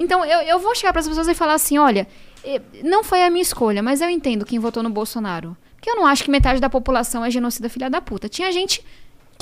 Então, 0.00 0.24
eu, 0.24 0.40
eu 0.40 0.58
vou 0.58 0.74
chegar 0.74 0.92
para 0.92 1.00
as 1.00 1.08
pessoas 1.08 1.28
e 1.28 1.34
falar 1.34 1.54
assim: 1.54 1.78
olha, 1.78 2.08
eh, 2.44 2.60
não 2.82 3.04
foi 3.04 3.22
a 3.22 3.30
minha 3.30 3.42
escolha, 3.42 3.82
mas 3.82 4.00
eu 4.00 4.10
entendo 4.10 4.44
quem 4.44 4.58
votou 4.58 4.82
no 4.82 4.90
Bolsonaro. 4.90 5.56
Porque 5.76 5.90
eu 5.90 5.96
não 5.96 6.06
acho 6.06 6.24
que 6.24 6.30
metade 6.30 6.60
da 6.60 6.70
população 6.70 7.24
é 7.24 7.30
genocida 7.30 7.68
filha 7.68 7.90
da 7.90 8.00
puta. 8.00 8.28
Tinha 8.28 8.50
gente 8.52 8.84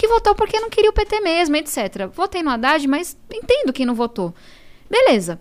que 0.01 0.09
votou 0.09 0.35
porque 0.35 0.59
não 0.59 0.70
queria 0.70 0.89
o 0.89 0.94
PT 0.94 1.20
mesmo, 1.20 1.56
etc. 1.56 2.09
Votei 2.10 2.43
no 2.43 2.48
Haddad, 2.48 2.89
mas 2.89 3.14
entendo 3.31 3.70
quem 3.70 3.85
não 3.85 3.94
votou. 3.94 4.35
Beleza. 4.89 5.39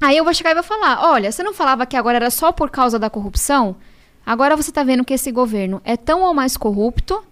Aí 0.00 0.16
eu 0.16 0.24
vou 0.24 0.34
chegar 0.34 0.50
e 0.50 0.54
vou 0.54 0.62
falar: 0.64 1.08
olha, 1.08 1.30
você 1.30 1.40
não 1.44 1.54
falava 1.54 1.86
que 1.86 1.96
agora 1.96 2.16
era 2.16 2.30
só 2.30 2.50
por 2.50 2.68
causa 2.68 2.98
da 2.98 3.08
corrupção? 3.08 3.76
Agora 4.24 4.56
você 4.56 4.72
tá 4.72 4.82
vendo 4.82 5.04
que 5.04 5.14
esse 5.14 5.30
governo 5.30 5.80
é 5.84 5.96
tão 5.96 6.22
ou 6.22 6.34
mais 6.34 6.56
corrupto 6.56 7.22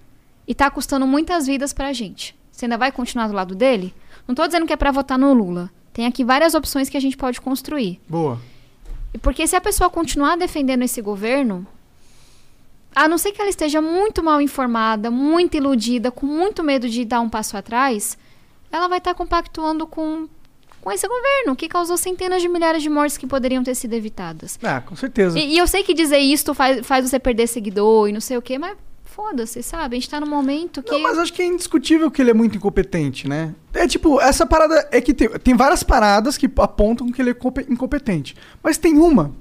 e 0.46 0.54
tá 0.54 0.70
custando 0.70 1.08
muitas 1.08 1.44
vidas 1.44 1.72
pra 1.72 1.92
gente. 1.92 2.36
Você 2.52 2.66
ainda 2.66 2.78
vai 2.78 2.92
continuar 2.92 3.26
do 3.26 3.34
lado 3.34 3.56
dele? 3.56 3.92
Não 4.28 4.34
tô 4.34 4.46
dizendo 4.46 4.64
que 4.64 4.72
é 4.72 4.76
pra 4.76 4.92
votar 4.92 5.18
no 5.18 5.32
Lula. 5.34 5.68
Tem 5.92 6.06
aqui 6.06 6.24
várias 6.24 6.54
opções 6.54 6.88
que 6.88 6.96
a 6.96 7.00
gente 7.00 7.16
pode 7.16 7.40
construir. 7.40 8.00
Boa. 8.08 8.40
E 9.12 9.18
Porque 9.18 9.44
se 9.48 9.56
a 9.56 9.60
pessoa 9.60 9.90
continuar 9.90 10.36
defendendo 10.36 10.82
esse 10.82 11.02
governo, 11.02 11.66
a 12.94 13.08
não 13.08 13.18
ser 13.18 13.32
que 13.32 13.40
ela 13.40 13.50
esteja 13.50 13.80
muito 13.82 14.22
mal 14.22 14.40
informada, 14.40 15.10
muito 15.10 15.56
iludida, 15.56 16.10
com 16.10 16.26
muito 16.26 16.62
medo 16.62 16.88
de 16.88 17.04
dar 17.04 17.20
um 17.20 17.28
passo 17.28 17.56
atrás, 17.56 18.16
ela 18.70 18.88
vai 18.88 18.98
estar 18.98 19.14
compactuando 19.14 19.86
com, 19.86 20.28
com 20.80 20.92
esse 20.92 21.06
governo, 21.08 21.56
que 21.56 21.68
causou 21.68 21.96
centenas 21.96 22.40
de 22.42 22.48
milhares 22.48 22.82
de 22.82 22.88
mortes 22.90 23.16
que 23.16 23.26
poderiam 23.26 23.62
ter 23.64 23.74
sido 23.74 23.92
evitadas. 23.94 24.58
Ah, 24.62 24.80
com 24.80 24.94
certeza. 24.96 25.38
E, 25.38 25.54
e 25.54 25.58
eu 25.58 25.66
sei 25.66 25.82
que 25.82 25.94
dizer 25.94 26.18
isso 26.18 26.54
faz, 26.54 26.86
faz 26.86 27.08
você 27.08 27.18
perder 27.18 27.46
seguidor 27.46 28.08
e 28.08 28.12
não 28.12 28.20
sei 28.20 28.36
o 28.36 28.42
quê, 28.42 28.58
mas 28.58 28.76
foda-se, 29.04 29.62
sabe? 29.62 29.96
A 29.96 30.00
gente 30.00 30.10
tá 30.10 30.18
num 30.18 30.26
momento 30.28 30.82
que. 30.82 30.90
Não, 30.90 31.00
mas 31.00 31.16
acho 31.18 31.32
que 31.32 31.40
é 31.40 31.46
indiscutível 31.46 32.10
que 32.10 32.20
ele 32.20 32.30
é 32.32 32.34
muito 32.34 32.56
incompetente, 32.56 33.28
né? 33.28 33.54
É 33.72 33.86
tipo, 33.86 34.20
essa 34.20 34.44
parada 34.44 34.88
é 34.90 35.00
que 35.00 35.14
tem, 35.14 35.28
tem 35.38 35.54
várias 35.56 35.84
paradas 35.84 36.36
que 36.36 36.50
apontam 36.56 37.10
que 37.12 37.22
ele 37.22 37.30
é 37.30 37.34
compe- 37.34 37.66
incompetente. 37.70 38.34
Mas 38.60 38.76
tem 38.76 38.98
uma 38.98 39.32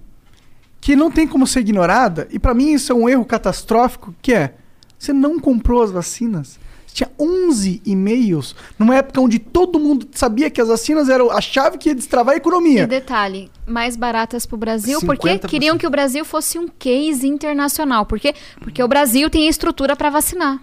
que 0.83 0.97
não 0.97 1.09
tem 1.09 1.25
como 1.25 1.47
ser 1.47 1.61
ignorada, 1.61 2.27
e 2.29 2.37
pra 2.37 2.53
mim 2.53 2.73
isso 2.73 2.91
é 2.91 2.95
um 2.95 3.07
erro 3.07 3.23
catastrófico, 3.23 4.13
que 4.21 4.33
é, 4.33 4.53
você 4.99 5.13
não 5.13 5.39
comprou 5.39 5.81
as 5.81 5.89
vacinas. 5.91 6.59
Você 6.85 6.95
tinha 6.95 7.09
11 7.17 7.81
e-mails 7.85 8.53
numa 8.77 8.95
época 8.97 9.21
onde 9.21 9.39
todo 9.39 9.79
mundo 9.79 10.05
sabia 10.11 10.49
que 10.49 10.59
as 10.59 10.67
vacinas 10.67 11.07
eram 11.07 11.31
a 11.31 11.39
chave 11.39 11.77
que 11.77 11.87
ia 11.89 11.95
destravar 11.95 12.33
a 12.33 12.35
E 12.35 12.39
economia. 12.39 12.85
detalhe, 12.85 13.49
mais 13.65 13.95
baratas 13.95 14.45
pro 14.45 14.57
Brasil, 14.57 14.99
porque 15.05 15.29
50%. 15.29 15.47
queriam 15.47 15.77
que 15.77 15.87
o 15.87 15.89
Brasil 15.89 16.25
fosse 16.25 16.59
um 16.59 16.67
case 16.67 17.25
internacional. 17.27 18.05
Por 18.05 18.19
quê? 18.19 18.33
Porque 18.59 18.83
o 18.83 18.87
Brasil 18.87 19.29
tem 19.29 19.47
a 19.47 19.49
estrutura 19.49 19.95
pra 19.95 20.09
vacinar. 20.09 20.61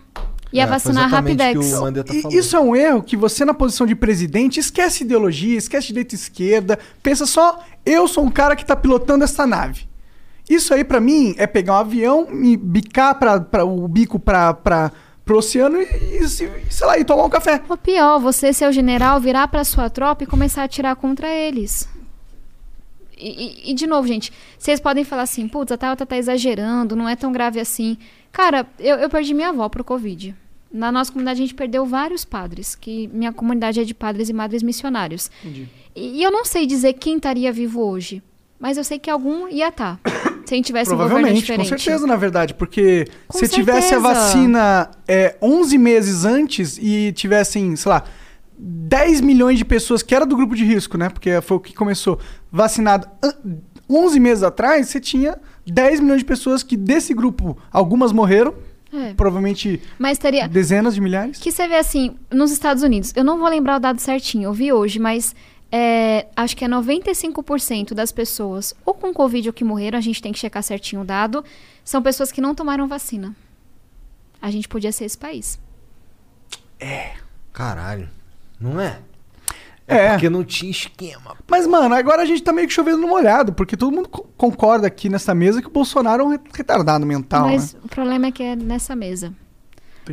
Ia 0.52 0.64
É, 0.64 0.66
foi 0.66 0.72
vacinar 0.74 1.08
Rapidex. 1.08 1.58
o 1.58 1.62
E 1.62 2.22
falou. 2.22 2.38
isso 2.38 2.56
é 2.56 2.60
um 2.60 2.76
erro 2.76 3.02
que 3.02 3.16
você, 3.16 3.44
na 3.44 3.54
posição 3.54 3.86
de 3.86 3.94
presidente, 3.94 4.60
esquece 4.60 5.02
ideologia, 5.02 5.56
esquece 5.56 5.86
direita 5.88 6.14
e 6.14 6.18
esquerda, 6.18 6.78
pensa 7.02 7.24
só, 7.24 7.60
eu 7.86 8.06
sou 8.06 8.22
um 8.24 8.30
cara 8.30 8.54
que 8.54 8.66
tá 8.66 8.76
pilotando 8.76 9.24
essa 9.24 9.46
nave. 9.46 9.88
Isso 10.50 10.74
aí, 10.74 10.82
pra 10.84 11.00
mim, 11.00 11.34
é 11.38 11.46
pegar 11.46 11.74
um 11.74 11.76
avião, 11.76 12.26
me 12.28 12.56
bicar 12.56 13.16
pra, 13.18 13.40
pra, 13.40 13.64
o 13.64 13.86
bico 13.86 14.18
pra, 14.18 14.52
pra, 14.52 14.90
pro 15.24 15.38
oceano 15.38 15.80
e, 15.80 15.84
e, 16.20 16.28
se- 16.28 16.50
sei 16.68 16.86
lá, 16.86 16.98
e 16.98 17.04
tomar 17.04 17.24
um 17.24 17.30
café. 17.30 17.62
Ou 17.68 17.76
pior, 17.76 18.18
você, 18.18 18.52
seu 18.52 18.72
general, 18.72 19.20
virar 19.20 19.46
pra 19.48 19.62
sua 19.64 19.88
tropa 19.88 20.24
e 20.24 20.26
começar 20.26 20.62
a 20.62 20.64
atirar 20.64 20.96
contra 20.96 21.28
eles. 21.32 21.88
E, 23.16 23.28
e- 23.68 23.70
e, 23.70 23.74
de 23.74 23.86
novo, 23.86 24.08
gente, 24.08 24.32
vocês 24.58 24.80
podem 24.80 25.04
falar 25.04 25.22
assim, 25.22 25.46
putz, 25.46 25.70
a 25.72 25.76
Thalita 25.76 26.04
tá 26.06 26.16
exagerando, 26.16 26.96
não 26.96 27.08
é 27.08 27.14
tão 27.14 27.30
grave 27.30 27.60
assim. 27.60 27.96
Cara, 28.32 28.66
eu, 28.78 28.96
eu 28.96 29.08
perdi 29.10 29.34
minha 29.34 29.50
avó 29.50 29.68
pro 29.68 29.84
Covid. 29.84 30.34
Na 30.72 30.90
nossa 30.92 31.10
comunidade, 31.12 31.40
a 31.42 31.44
gente 31.44 31.54
perdeu 31.54 31.84
vários 31.84 32.24
padres, 32.24 32.74
que 32.74 33.08
minha 33.08 33.32
comunidade 33.32 33.80
é 33.80 33.84
de 33.84 33.92
padres 33.92 34.28
e 34.28 34.32
madres 34.32 34.62
missionários. 34.62 35.30
E, 35.94 36.18
e 36.18 36.22
eu 36.22 36.30
não 36.30 36.44
sei 36.44 36.64
dizer 36.64 36.92
quem 36.94 37.16
estaria 37.16 37.52
vivo 37.52 37.84
hoje, 37.84 38.22
mas 38.60 38.76
eu 38.76 38.84
sei 38.84 38.98
que 38.98 39.10
algum 39.10 39.48
ia 39.48 39.68
estar. 39.68 39.98
se 40.46 40.54
a 40.54 40.56
gente 40.56 40.66
tivesse 40.66 40.92
um 40.92 40.96
governo 40.96 41.32
diferente. 41.32 41.70
com 41.70 41.78
certeza, 41.78 42.06
na 42.06 42.16
verdade, 42.16 42.54
porque 42.54 43.06
Com 43.28 43.38
se 43.38 43.48
tivesse 43.48 43.94
a 43.94 44.00
certeza. 44.00 44.14
vacina 44.14 44.90
é, 45.08 45.36
11 45.40 45.78
meses 45.78 46.24
antes 46.24 46.76
e 46.80 47.12
tivessem, 47.12 47.74
sei 47.76 47.88
lá, 47.90 48.04
10 48.58 49.20
milhões 49.20 49.58
de 49.58 49.64
pessoas 49.64 50.02
que 50.02 50.14
era 50.14 50.26
do 50.26 50.36
grupo 50.36 50.54
de 50.54 50.64
risco, 50.64 50.98
né? 50.98 51.08
Porque 51.08 51.40
foi 51.40 51.56
o 51.56 51.60
que 51.60 51.72
começou, 51.74 52.18
vacinado 52.52 53.08
an- 53.22 53.34
11 53.88 54.20
meses 54.20 54.42
atrás, 54.44 54.88
você 54.88 55.00
tinha 55.00 55.38
10 55.66 56.00
milhões 56.00 56.18
de 56.20 56.24
pessoas 56.24 56.62
que 56.62 56.76
desse 56.76 57.14
grupo, 57.14 57.56
algumas 57.72 58.12
morreram, 58.12 58.54
É. 58.92 59.14
provavelmente 59.14 59.80
Mas 59.98 60.18
teria. 60.18 60.48
dezenas 60.48 60.94
de 60.94 61.00
milhares. 61.00 61.38
Que 61.38 61.50
você 61.52 61.66
vê 61.68 61.76
assim, 61.76 62.16
nos 62.30 62.50
Estados 62.52 62.82
Unidos, 62.82 63.12
eu 63.16 63.24
não 63.24 63.38
vou 63.38 63.48
lembrar 63.48 63.76
o 63.76 63.80
dado 63.80 64.00
certinho, 64.00 64.44
eu 64.48 64.52
vi 64.52 64.72
hoje, 64.72 64.98
mas 64.98 65.34
é, 65.72 66.26
acho 66.36 66.56
que 66.56 66.64
é 66.64 66.68
95% 66.68 67.94
das 67.94 68.10
pessoas, 68.12 68.74
ou 68.84 68.94
com 68.94 69.12
Covid 69.12 69.48
ou 69.48 69.52
que 69.52 69.64
morreram, 69.64 69.98
a 69.98 70.02
gente 70.02 70.20
tem 70.22 70.32
que 70.32 70.38
checar 70.38 70.62
certinho 70.62 71.02
o 71.02 71.04
dado, 71.04 71.44
são 71.84 72.02
pessoas 72.02 72.32
que 72.32 72.40
não 72.40 72.54
tomaram 72.54 72.86
vacina. 72.88 73.34
A 74.42 74.50
gente 74.50 74.68
podia 74.68 74.90
ser 74.92 75.04
esse 75.04 75.18
país. 75.18 75.58
Caralho. 77.52 78.08
Não 78.58 78.80
é? 78.80 78.98
É. 79.86 80.10
Porque 80.12 80.30
não 80.30 80.44
tinha 80.44 80.70
esquema. 80.70 81.36
Mas, 81.48 81.66
mano, 81.66 81.94
agora 81.94 82.22
a 82.22 82.24
gente 82.24 82.42
tá 82.42 82.52
meio 82.52 82.68
que 82.68 82.72
chovendo 82.72 82.98
no 82.98 83.08
molhado, 83.08 83.52
porque 83.52 83.76
todo 83.76 83.92
mundo 83.92 84.08
co- 84.08 84.24
concorda 84.36 84.86
aqui 84.86 85.08
nessa 85.08 85.34
mesa 85.34 85.60
que 85.60 85.66
o 85.66 85.70
Bolsonaro 85.70 86.22
é 86.22 86.26
um 86.26 86.38
retardado 86.54 87.04
mental, 87.04 87.48
mas 87.48 87.74
né? 87.74 87.80
o 87.84 87.88
problema 87.88 88.26
é 88.26 88.30
que 88.30 88.42
é 88.42 88.54
nessa 88.54 88.94
mesa. 88.94 89.34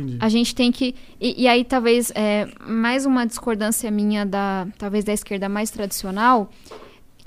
Entendi. 0.00 0.18
A 0.20 0.28
gente 0.28 0.54
tem 0.54 0.70
que. 0.72 0.94
E, 1.20 1.42
e 1.42 1.48
aí, 1.48 1.64
talvez, 1.64 2.10
é, 2.14 2.46
mais 2.66 3.04
uma 3.06 3.26
discordância 3.26 3.90
minha 3.90 4.24
da. 4.24 4.66
Talvez 4.78 5.04
da 5.04 5.12
esquerda 5.12 5.48
mais 5.48 5.70
tradicional, 5.70 6.50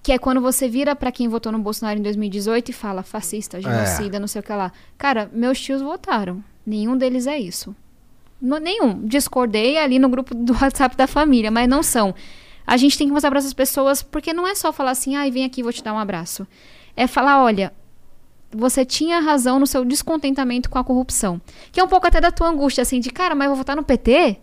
que 0.03 0.11
é 0.11 0.17
quando 0.17 0.41
você 0.41 0.67
vira 0.67 0.95
pra 0.95 1.11
quem 1.11 1.27
votou 1.27 1.51
no 1.51 1.59
Bolsonaro 1.59 1.99
em 1.99 2.01
2018 2.01 2.69
e 2.69 2.73
fala 2.73 3.03
fascista, 3.03 3.59
genocida, 3.61 4.19
não 4.19 4.27
sei 4.27 4.39
o 4.41 4.43
que 4.43 4.51
lá. 4.53 4.71
Cara, 4.97 5.29
meus 5.33 5.59
tios 5.59 5.81
votaram. 5.81 6.43
Nenhum 6.65 6.97
deles 6.97 7.27
é 7.27 7.37
isso. 7.39 7.75
No- 8.41 8.57
nenhum. 8.57 9.05
Discordei 9.05 9.77
ali 9.77 9.99
no 9.99 10.09
grupo 10.09 10.33
do 10.33 10.53
WhatsApp 10.53 10.95
da 10.97 11.05
família, 11.07 11.51
mas 11.51 11.67
não 11.69 11.83
são. 11.83 12.13
A 12.65 12.77
gente 12.77 12.97
tem 12.97 13.07
que 13.07 13.13
mostrar 13.13 13.29
pra 13.31 13.39
essas 13.39 13.53
pessoas, 13.53 14.01
porque 14.01 14.33
não 14.33 14.47
é 14.47 14.55
só 14.55 14.71
falar 14.71 14.91
assim, 14.91 15.15
ai, 15.15 15.29
vem 15.31 15.43
aqui, 15.45 15.61
vou 15.63 15.73
te 15.73 15.83
dar 15.83 15.93
um 15.93 15.99
abraço. 15.99 16.47
É 16.95 17.05
falar, 17.07 17.43
olha, 17.43 17.73
você 18.53 18.83
tinha 18.85 19.19
razão 19.19 19.59
no 19.59 19.65
seu 19.67 19.83
descontentamento 19.85 20.69
com 20.69 20.77
a 20.79 20.83
corrupção. 20.83 21.39
Que 21.71 21.79
é 21.79 21.83
um 21.83 21.87
pouco 21.87 22.07
até 22.07 22.19
da 22.21 22.31
tua 22.31 22.47
angústia, 22.49 22.81
assim, 22.81 22.99
de 22.99 23.09
cara, 23.09 23.33
mas 23.35 23.45
eu 23.45 23.51
vou 23.51 23.57
votar 23.57 23.75
no 23.75 23.83
PT? 23.83 24.37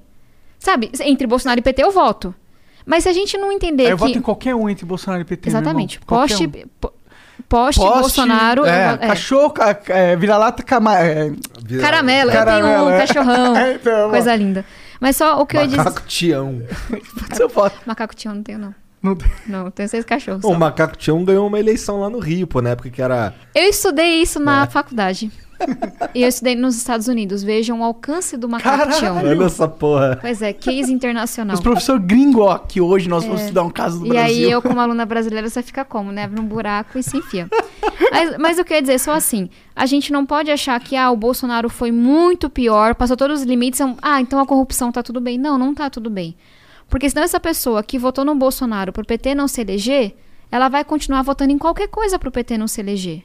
Sabe, 0.58 0.90
entre 1.02 1.26
Bolsonaro 1.26 1.60
e 1.60 1.62
PT 1.62 1.82
eu 1.84 1.90
voto. 1.92 2.34
Mas 2.84 3.02
se 3.04 3.08
a 3.08 3.12
gente 3.12 3.36
não 3.36 3.52
entender 3.52 3.84
Aí 3.84 3.90
eu 3.90 3.96
que. 3.96 4.04
voto 4.04 4.18
em 4.18 4.22
qualquer 4.22 4.54
um 4.54 4.68
entre 4.68 4.84
Bolsonaro 4.86 5.20
e 5.22 5.24
PT. 5.24 5.50
meu 5.50 5.58
Exatamente. 5.60 6.00
Poste, 6.00 6.46
um. 6.46 6.50
po- 6.80 6.92
poste, 7.48 7.80
Bolsonaro. 7.80 8.62
eu 8.62 8.66
É, 8.66 8.90
voto- 8.92 9.04
é. 9.04 9.06
cachorro, 9.08 9.50
ca- 9.50 9.78
é, 9.88 10.16
vira-lata, 10.16 10.62
cama, 10.62 10.98
é, 10.98 11.30
Vira- 11.62 11.82
Caramelo, 11.82 12.32
Caramelo, 12.32 12.66
eu 12.68 12.74
tenho 12.74 12.84
um 12.86 12.90
é. 12.90 13.06
cachorrão. 13.06 13.54
Então, 13.74 14.10
coisa 14.10 14.34
linda. 14.34 14.64
Mas 15.00 15.16
só 15.16 15.40
o 15.40 15.46
que 15.46 15.56
eu 15.56 15.60
ia 15.60 15.66
dizer. 15.68 15.76
Macaco 15.76 16.02
Tião. 16.08 16.62
seu 17.34 17.48
voto. 17.48 17.76
Macaco 17.86 18.16
Tião 18.16 18.34
não 18.34 18.42
tenho, 18.42 18.58
não. 18.58 18.74
Não 19.02 19.14
tem- 19.14 19.30
Não, 19.46 19.70
tenho 19.70 19.88
seis 19.88 20.04
cachorros. 20.04 20.42
O. 20.44 20.54
Macaco 20.54 20.96
Tião 20.96 21.24
ganhou 21.24 21.46
uma 21.46 21.58
eleição 21.58 22.00
lá 22.00 22.10
no 22.10 22.18
Rio, 22.18 22.46
pô, 22.46 22.60
na 22.60 22.70
época 22.70 22.90
que 22.90 23.00
era. 23.00 23.32
Eu 23.54 23.64
estudei 23.68 24.20
isso 24.22 24.40
na 24.40 24.64
É. 24.64 24.66
faculdade. 24.66 25.30
e 26.14 26.22
eu 26.22 26.28
estudei 26.28 26.54
nos 26.54 26.76
Estados 26.76 27.08
Unidos. 27.08 27.42
Vejam 27.42 27.80
o 27.80 27.84
alcance 27.84 28.36
do 28.36 28.48
macaco 28.48 28.76
Caralho! 28.78 28.98
Tião. 28.98 29.16
Olha 29.16 29.44
essa 29.44 29.66
porra. 29.66 30.16
Pois 30.20 30.40
é, 30.40 30.52
case 30.52 30.92
internacional. 30.92 31.54
Os 31.54 31.60
professor 31.60 31.98
gringo, 31.98 32.42
ó, 32.42 32.58
que 32.58 32.80
hoje 32.80 33.08
nós 33.08 33.24
vamos 33.24 33.40
estudar 33.42 33.64
um 33.64 33.70
caso 33.70 33.98
do 34.00 34.06
E 34.06 34.08
Brasil. 34.10 34.46
aí 34.46 34.50
eu, 34.52 34.62
como 34.62 34.78
aluna 34.80 35.04
brasileira, 35.04 35.48
você 35.48 35.60
fica 35.62 35.84
como, 35.84 36.12
né? 36.12 36.24
Abre 36.24 36.40
um 36.40 36.44
buraco 36.44 36.96
e 36.98 37.02
se 37.02 37.16
enfia. 37.16 37.48
mas, 38.12 38.36
mas 38.38 38.58
o 38.58 38.64
que 38.64 38.72
eu 38.72 38.76
ia 38.76 38.82
dizer, 38.82 38.98
só 39.00 39.12
assim, 39.14 39.48
a 39.74 39.84
gente 39.84 40.12
não 40.12 40.24
pode 40.24 40.48
achar 40.50 40.78
que, 40.80 40.94
ah, 40.96 41.10
o 41.10 41.16
Bolsonaro 41.16 41.68
foi 41.68 41.90
muito 41.90 42.48
pior, 42.48 42.94
passou 42.94 43.16
todos 43.16 43.40
os 43.40 43.46
limites, 43.46 43.80
ah, 44.00 44.20
então 44.20 44.38
a 44.38 44.46
corrupção 44.46 44.92
tá 44.92 45.02
tudo 45.02 45.20
bem. 45.20 45.38
Não, 45.38 45.58
não 45.58 45.74
tá 45.74 45.90
tudo 45.90 46.08
bem. 46.08 46.36
Porque 46.88 47.08
senão 47.08 47.22
essa 47.22 47.38
pessoa 47.38 47.82
que 47.82 47.98
votou 47.98 48.24
no 48.24 48.34
Bolsonaro 48.34 48.92
pro 48.92 49.04
PT 49.04 49.34
não 49.34 49.46
se 49.46 49.60
eleger, 49.60 50.14
ela 50.50 50.68
vai 50.68 50.84
continuar 50.84 51.22
votando 51.22 51.52
em 51.52 51.58
qualquer 51.58 51.88
coisa 51.88 52.18
pro 52.18 52.30
PT 52.30 52.56
não 52.56 52.66
se 52.66 52.80
eleger. 52.80 53.22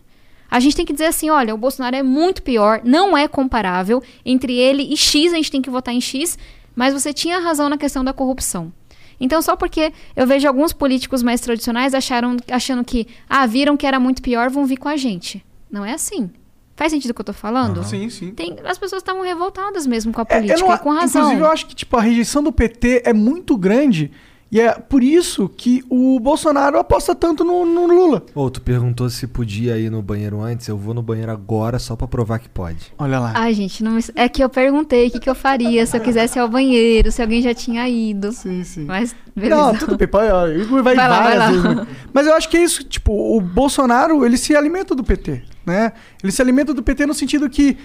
A 0.52 0.60
gente 0.60 0.76
tem 0.76 0.85
que 0.85 0.94
dizer 0.94 1.06
assim, 1.06 1.30
olha, 1.30 1.56
o 1.56 1.57
Bolsonaro 1.57 1.95
é 1.95 2.03
muito 2.03 2.44
pior, 2.44 2.81
não 2.84 3.18
é 3.18 3.27
comparável. 3.27 4.03
Entre 4.26 4.53
ele 4.53 4.84
e 4.84 4.95
X, 4.95 5.34
a 5.34 5.38
gente 5.38 5.49
tem 5.49 5.61
que 5.61 5.69
votar 5.69 5.94
em 5.94 6.02
X, 6.02 6.38
mas 6.76 6.94
você 6.94 7.11
tinha 7.11 7.40
razão 7.40 7.69
na 7.69 7.77
questão 7.77 8.03
da 8.03 8.14
corrupção. 8.14 8.72
Então, 9.19 9.41
só 9.41 9.56
porque 9.56 9.94
eu 10.15 10.27
vejo 10.27 10.48
alguns 10.48 10.73
políticos 10.73 11.23
mais 11.23 11.40
tradicionais 11.40 11.94
acharam, 11.94 12.38
achando 12.52 12.84
que, 12.84 13.07
ah, 13.30 13.45
viram 13.45 13.77
que 13.77 13.88
era 13.88 13.99
muito 13.99 14.22
pior, 14.22 14.49
vão 14.49 14.65
vir 14.65 14.77
com 14.77 14.90
a 14.90 14.98
gente. 14.98 15.44
Não 15.72 15.85
é 15.85 15.94
assim. 15.94 16.30
Faz 16.84 16.91
sentido 16.91 17.11
o 17.11 17.14
que 17.14 17.22
eu 17.22 17.26
tô 17.26 17.31
falando? 17.34 17.81
Sim, 17.85 18.10
sim. 18.10 18.31
Tem, 18.31 18.57
as 18.65 18.77
pessoas 18.77 19.01
estavam 19.01 19.22
revoltadas 19.23 19.88
mesmo 19.88 20.11
com 20.11 20.19
a 20.19 20.26
É, 20.27 20.35
eu 20.35 20.41
política, 20.41 20.68
não- 20.68 20.76
e 20.76 20.80
com 20.80 20.89
razão. 20.91 21.22
Inclusive, 21.22 21.41
eu 21.41 21.49
acho 21.49 21.65
que 21.65 21.73
tipo, 21.76 21.95
a 21.95 22.01
rejeição 22.01 22.43
do 22.43 22.51
PT 22.51 23.03
é 23.05 23.14
muito 23.14 23.55
grande 23.55 24.11
e 24.51 24.60
é 24.60 24.73
por 24.73 25.01
isso 25.01 25.47
que 25.47 25.81
o 25.89 26.19
Bolsonaro 26.19 26.77
aposta 26.77 27.15
tanto 27.15 27.43
no, 27.45 27.65
no 27.65 27.88
Lula. 27.88 28.23
Ô, 28.35 28.49
tu 28.51 28.61
perguntou 28.61 29.10
se 29.10 29.26
podia 29.27 29.77
ir 29.80 29.89
no 29.89 30.01
banheiro 30.01 30.41
antes. 30.41 30.68
Eu 30.68 30.77
vou 30.77 30.93
no 30.93 31.01
banheiro 31.01 31.31
agora 31.31 31.80
só 31.80 31.95
pra 31.95 32.05
provar 32.05 32.38
que 32.39 32.49
pode. 32.49 32.93
Olha 32.99 33.18
lá. 33.18 33.31
Ai, 33.34 33.53
gente, 33.53 33.81
não 33.81 33.97
é 34.14 34.27
que 34.30 34.43
eu 34.43 34.49
perguntei 34.49 35.07
o 35.07 35.11
que, 35.11 35.22
que 35.22 35.30
eu 35.30 35.34
faria 35.34 35.85
se 35.85 35.95
eu 35.95 36.01
quisesse 36.01 36.38
ir 36.38 36.41
ao 36.41 36.49
banheiro, 36.49 37.11
se 37.14 37.22
alguém 37.22 37.41
já 37.41 37.53
tinha 37.53 37.88
ido. 37.89 38.31
Sim, 38.34 38.64
sim. 38.65 38.84
Mas, 38.85 39.15
beleza. 39.35 39.55
Não, 39.55 39.76
tudo 39.76 39.97
bem. 39.97 40.07
Igor 40.61 40.84
vai, 40.84 40.95
Vai 40.95 41.07
lá, 41.10 41.19
várias 41.22 41.38
vai 41.38 41.38
lá. 41.38 41.49
vezes. 41.49 41.64
né? 41.77 41.88
Mas 42.14 42.27
eu 42.27 42.34
acho 42.35 42.47
que 42.49 42.57
é 42.57 42.64
isso. 42.64 42.84
Tipo, 42.84 43.11
o 43.38 43.41
Bolsonaro, 43.41 44.23
ele 44.26 44.38
se 44.38 44.55
alimenta 44.55 44.93
do 44.93 45.03
PT, 45.03 45.41
né? 45.65 45.94
Ele 46.22 46.31
se 46.31 46.41
alimenta 46.41 46.73
do 46.73 46.84
PT 46.84 47.06
no 47.06 47.14
sentido 47.14 47.49
que... 47.49 47.77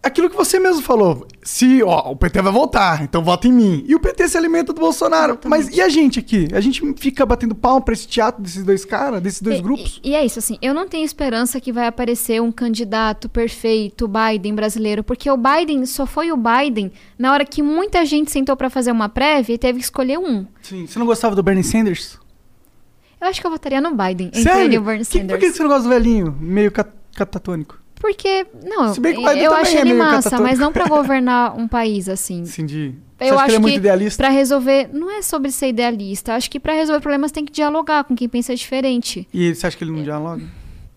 Aquilo 0.00 0.30
que 0.30 0.36
você 0.36 0.60
mesmo 0.60 0.80
falou. 0.80 1.26
Se, 1.42 1.82
ó, 1.82 2.12
o 2.12 2.16
PT 2.16 2.40
vai 2.40 2.52
voltar, 2.52 3.02
então 3.02 3.22
vota 3.22 3.48
em 3.48 3.52
mim. 3.52 3.84
E 3.86 3.96
o 3.96 4.00
PT 4.00 4.28
se 4.28 4.38
alimenta 4.38 4.72
do 4.72 4.80
Bolsonaro. 4.80 5.32
Exatamente. 5.32 5.66
Mas 5.66 5.76
e 5.76 5.80
a 5.82 5.88
gente 5.88 6.20
aqui? 6.20 6.46
A 6.52 6.60
gente 6.60 6.80
fica 6.96 7.26
batendo 7.26 7.52
palma 7.52 7.80
pra 7.80 7.92
esse 7.92 8.06
teatro 8.06 8.40
desses 8.40 8.62
dois 8.64 8.84
caras, 8.84 9.20
desses 9.20 9.42
dois 9.42 9.58
E- 9.58 9.62
grupos? 9.62 10.00
E, 10.02 10.10
e 10.10 10.14
é 10.14 10.24
isso, 10.24 10.38
assim, 10.38 10.56
eu 10.62 10.72
não 10.72 10.86
tenho 10.88 11.04
esperança 11.04 11.60
que 11.60 11.72
vai 11.72 11.88
aparecer 11.88 12.40
um 12.40 12.52
candidato 12.52 13.28
perfeito, 13.28 14.08
Biden 14.08 14.54
brasileiro, 14.54 15.02
porque 15.02 15.28
o 15.28 15.36
Biden 15.36 15.84
só 15.84 16.06
foi 16.06 16.30
o 16.30 16.36
Biden 16.36 16.92
na 17.18 17.32
hora 17.32 17.44
que 17.44 17.60
muita 17.60 18.06
gente 18.06 18.30
sentou 18.30 18.56
pra 18.56 18.70
fazer 18.70 18.92
uma 18.92 19.08
prévia 19.08 19.54
e 19.54 19.58
teve 19.58 19.80
que 19.80 19.84
escolher 19.84 20.16
um. 20.18 20.46
Sim. 20.62 20.86
Você 20.86 20.96
não 20.98 21.06
gostava 21.06 21.34
do 21.34 21.42
Bernie 21.42 21.64
Sanders? 21.64 22.18
Eu 23.20 23.26
acho 23.28 23.40
que 23.40 23.46
eu 23.46 23.50
votaria 23.50 23.80
no 23.80 23.90
Biden, 23.94 24.28
entre 24.28 24.42
Sério? 24.42 24.62
ele 24.62 24.74
e 24.76 24.78
o 24.78 24.82
Bernie 24.82 25.04
Que- 25.04 25.12
Sanders. 25.18 25.30
por 25.30 25.38
que 25.38 25.52
você 25.52 25.62
não 25.62 25.68
gosta 25.70 25.82
do 25.84 25.88
velhinho, 25.88 26.36
meio 26.40 26.70
cat- 26.70 26.92
catatônico? 27.16 27.78
Porque, 28.00 28.46
não, 28.64 28.94
Se 28.94 29.00
bem 29.00 29.14
que 29.14 29.18
o 29.20 29.24
Biden 29.28 29.42
eu 29.42 29.52
acho 29.52 29.76
é 29.76 29.80
ele 29.80 29.92
meio 29.92 29.98
massa, 29.98 30.38
mas 30.40 30.56
não 30.56 30.72
pra 30.72 30.86
governar 30.86 31.56
um 31.58 31.66
país, 31.66 32.08
assim. 32.08 32.44
Você 32.44 32.60
acha 32.62 33.44
que 33.44 33.50
ele 33.50 33.56
é 33.56 33.58
muito 33.58 33.76
idealista? 33.76 34.22
pra 34.22 34.30
resolver, 34.32 34.88
não 34.92 35.10
é 35.10 35.20
sobre 35.20 35.50
ser 35.50 35.68
idealista. 35.70 36.34
Acho 36.34 36.48
que 36.48 36.60
pra 36.60 36.74
resolver 36.74 37.00
problemas 37.00 37.32
tem 37.32 37.44
que 37.44 37.50
dialogar 37.52 38.04
com 38.04 38.14
quem 38.14 38.28
pensa 38.28 38.54
diferente. 38.54 39.26
E 39.34 39.52
você 39.52 39.66
acha 39.66 39.76
que 39.76 39.82
ele 39.82 39.90
não 39.90 40.02
dialoga? 40.04 40.44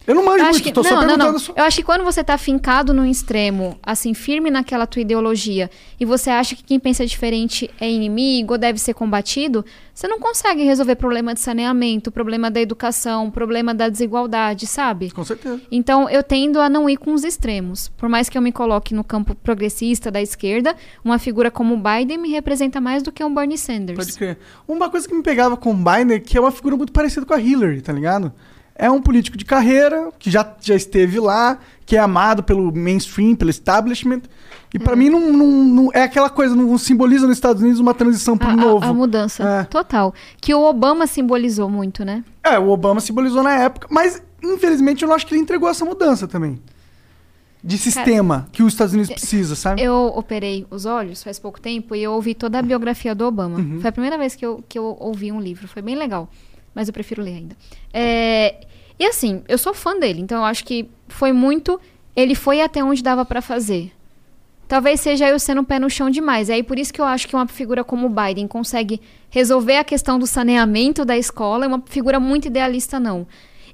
Eu 0.07 0.15
não 0.15 0.25
manjo 0.25 0.39
Eu 0.39 0.43
acho 0.45 0.51
muito, 0.53 0.63
que, 0.63 0.71
tô 0.71 0.83
só 0.83 0.89
não, 0.89 0.95
não, 1.01 1.07
perguntando. 1.07 1.31
não. 1.33 1.39
só- 1.39 1.53
Eu 1.55 1.63
acho 1.63 1.77
que 1.77 1.83
quando 1.83 2.03
você 2.03 2.23
tá 2.23 2.35
fincado 2.37 2.91
num 2.93 3.05
extremo, 3.05 3.77
assim, 3.83 4.13
firme 4.15 4.49
naquela 4.49 4.87
tua 4.87 5.01
ideologia, 5.01 5.69
e 5.99 6.05
você 6.05 6.29
acha 6.31 6.55
que 6.55 6.63
quem 6.63 6.79
pensa 6.79 7.05
diferente 7.05 7.69
é 7.79 7.89
inimigo 7.89 8.53
ou 8.53 8.57
deve 8.57 8.79
ser 8.79 8.95
combatido, 8.95 9.63
você 9.93 10.07
não 10.07 10.19
consegue 10.19 10.63
resolver 10.63 10.95
problema 10.95 11.35
de 11.35 11.39
saneamento, 11.39 12.11
problema 12.11 12.49
da 12.49 12.59
educação, 12.59 13.29
problema 13.29 13.73
da 13.75 13.89
desigualdade, 13.89 14.65
sabe? 14.65 15.11
Com 15.11 15.23
certeza. 15.23 15.61
Então, 15.71 16.09
eu 16.09 16.23
tendo 16.23 16.59
a 16.59 16.67
não 16.67 16.89
ir 16.89 16.97
com 16.97 17.13
os 17.13 17.23
extremos. 17.23 17.89
Por 17.89 18.09
mais 18.09 18.27
que 18.27 18.35
eu 18.37 18.41
me 18.41 18.51
coloque 18.51 18.95
no 18.95 19.03
campo 19.03 19.35
progressista 19.35 20.09
da 20.09 20.21
esquerda, 20.21 20.75
uma 21.05 21.19
figura 21.19 21.51
como 21.51 21.75
o 21.75 21.77
Biden 21.77 22.17
me 22.17 22.29
representa 22.31 22.81
mais 22.81 23.03
do 23.03 23.11
que 23.11 23.23
um 23.23 23.31
Bernie 23.33 23.57
Sanders. 23.57 23.97
Pode 23.97 24.13
crer. 24.13 24.39
Uma 24.67 24.89
coisa 24.89 25.07
que 25.07 25.13
me 25.13 25.21
pegava 25.21 25.55
com 25.55 25.71
o 25.71 25.75
Biden 25.75 26.15
é 26.15 26.19
que 26.19 26.35
é 26.37 26.41
uma 26.41 26.51
figura 26.51 26.75
muito 26.75 26.91
parecida 26.91 27.23
com 27.25 27.33
a 27.35 27.39
Hillary, 27.39 27.81
tá 27.81 27.93
ligado? 27.93 28.33
É 28.81 28.89
um 28.89 28.99
político 28.99 29.37
de 29.37 29.45
carreira, 29.45 30.09
que 30.17 30.31
já, 30.31 30.55
já 30.59 30.73
esteve 30.75 31.19
lá, 31.19 31.59
que 31.85 31.95
é 31.95 31.99
amado 31.99 32.41
pelo 32.41 32.71
mainstream, 32.75 33.35
pelo 33.35 33.51
establishment. 33.51 34.21
E 34.73 34.79
pra 34.79 34.95
mim 34.95 35.07
não, 35.09 35.31
não, 35.31 35.47
não- 35.65 35.89
é 35.93 36.01
aquela 36.01 36.29
coisa, 36.31 36.55
não 36.55 36.75
simboliza 36.79 37.27
nos 37.27 37.37
Estados 37.37 37.61
Unidos 37.61 37.79
uma 37.79 37.93
transição 37.93 38.35
pro 38.35 38.47
A, 38.47 38.51
a- 38.53 38.55
novo. 38.55 38.85
a 38.85 38.91
mudança 38.93 39.43
É. 39.43 39.63
total. 39.65 40.13
Que 40.41 40.53
o 40.55 40.61
Obama 40.63 41.05
simbolizou 41.05 41.69
muito, 41.69 42.03
né? 42.03 42.23
É, 42.43 42.57
o 42.57 42.69
Obama 42.69 42.99
simbolizou 42.99 43.43
na 43.43 43.53
época, 43.53 43.87
mas 43.91 44.19
infelizmente 44.43 45.03
eu 45.03 45.09
não 45.09 45.15
acho 45.15 45.27
que 45.27 45.35
ele 45.35 45.41
entregou 45.41 45.69
essa 45.69 45.85
mudança 45.85 46.27
também. 46.27 46.59
De 47.63 47.77
sistema 47.77 48.47
que 48.51 48.63
os 48.63 48.73
Estados 48.73 48.95
Unidos 48.95 49.11
precisa, 49.11 49.55
sabe? 49.55 49.83
Eu 49.83 50.11
operei 50.15 50.65
os 50.71 50.87
olhos 50.87 51.21
faz 51.21 51.37
pouco 51.37 51.61
tempo 51.61 51.93
e 51.93 52.01
eu 52.01 52.13
ouvi 52.13 52.33
toda 52.33 52.57
a 52.57 52.61
biografia 52.63 53.13
do 53.13 53.25
Obama. 53.27 53.59
Uhum. 53.59 53.79
Foi 53.79 53.89
a 53.89 53.91
primeira 53.91 54.17
vez 54.17 54.33
que 54.33 54.43
eu, 54.43 54.63
que 54.67 54.79
eu 54.79 54.97
ouvi 54.99 55.31
um 55.31 55.39
livro. 55.39 55.67
Foi 55.67 55.83
bem 55.83 55.95
legal. 55.95 56.27
Mas 56.73 56.87
eu 56.87 56.93
prefiro 56.93 57.21
ler 57.21 57.35
ainda. 57.35 57.55
É, 57.93 58.65
e 59.01 59.05
assim, 59.07 59.41
eu 59.47 59.57
sou 59.57 59.73
fã 59.73 59.97
dele, 59.97 60.21
então 60.21 60.37
eu 60.37 60.45
acho 60.45 60.63
que 60.63 60.87
foi 61.07 61.31
muito. 61.31 61.81
Ele 62.15 62.35
foi 62.35 62.61
até 62.61 62.83
onde 62.83 63.01
dava 63.01 63.25
pra 63.25 63.41
fazer. 63.41 63.91
Talvez 64.67 64.99
seja 65.01 65.27
eu 65.27 65.39
sendo 65.39 65.63
pé 65.63 65.79
no 65.79 65.89
chão 65.89 66.07
demais. 66.07 66.51
É 66.51 66.53
aí 66.53 66.61
por 66.61 66.77
isso 66.77 66.93
que 66.93 67.01
eu 67.01 67.05
acho 67.05 67.27
que 67.27 67.35
uma 67.35 67.47
figura 67.47 67.83
como 67.83 68.05
o 68.05 68.09
Biden 68.09 68.47
consegue 68.47 69.01
resolver 69.31 69.77
a 69.77 69.83
questão 69.83 70.19
do 70.19 70.27
saneamento 70.27 71.03
da 71.03 71.17
escola. 71.17 71.65
É 71.65 71.67
uma 71.67 71.81
figura 71.87 72.19
muito 72.19 72.45
idealista, 72.45 72.99
não. 72.99 73.25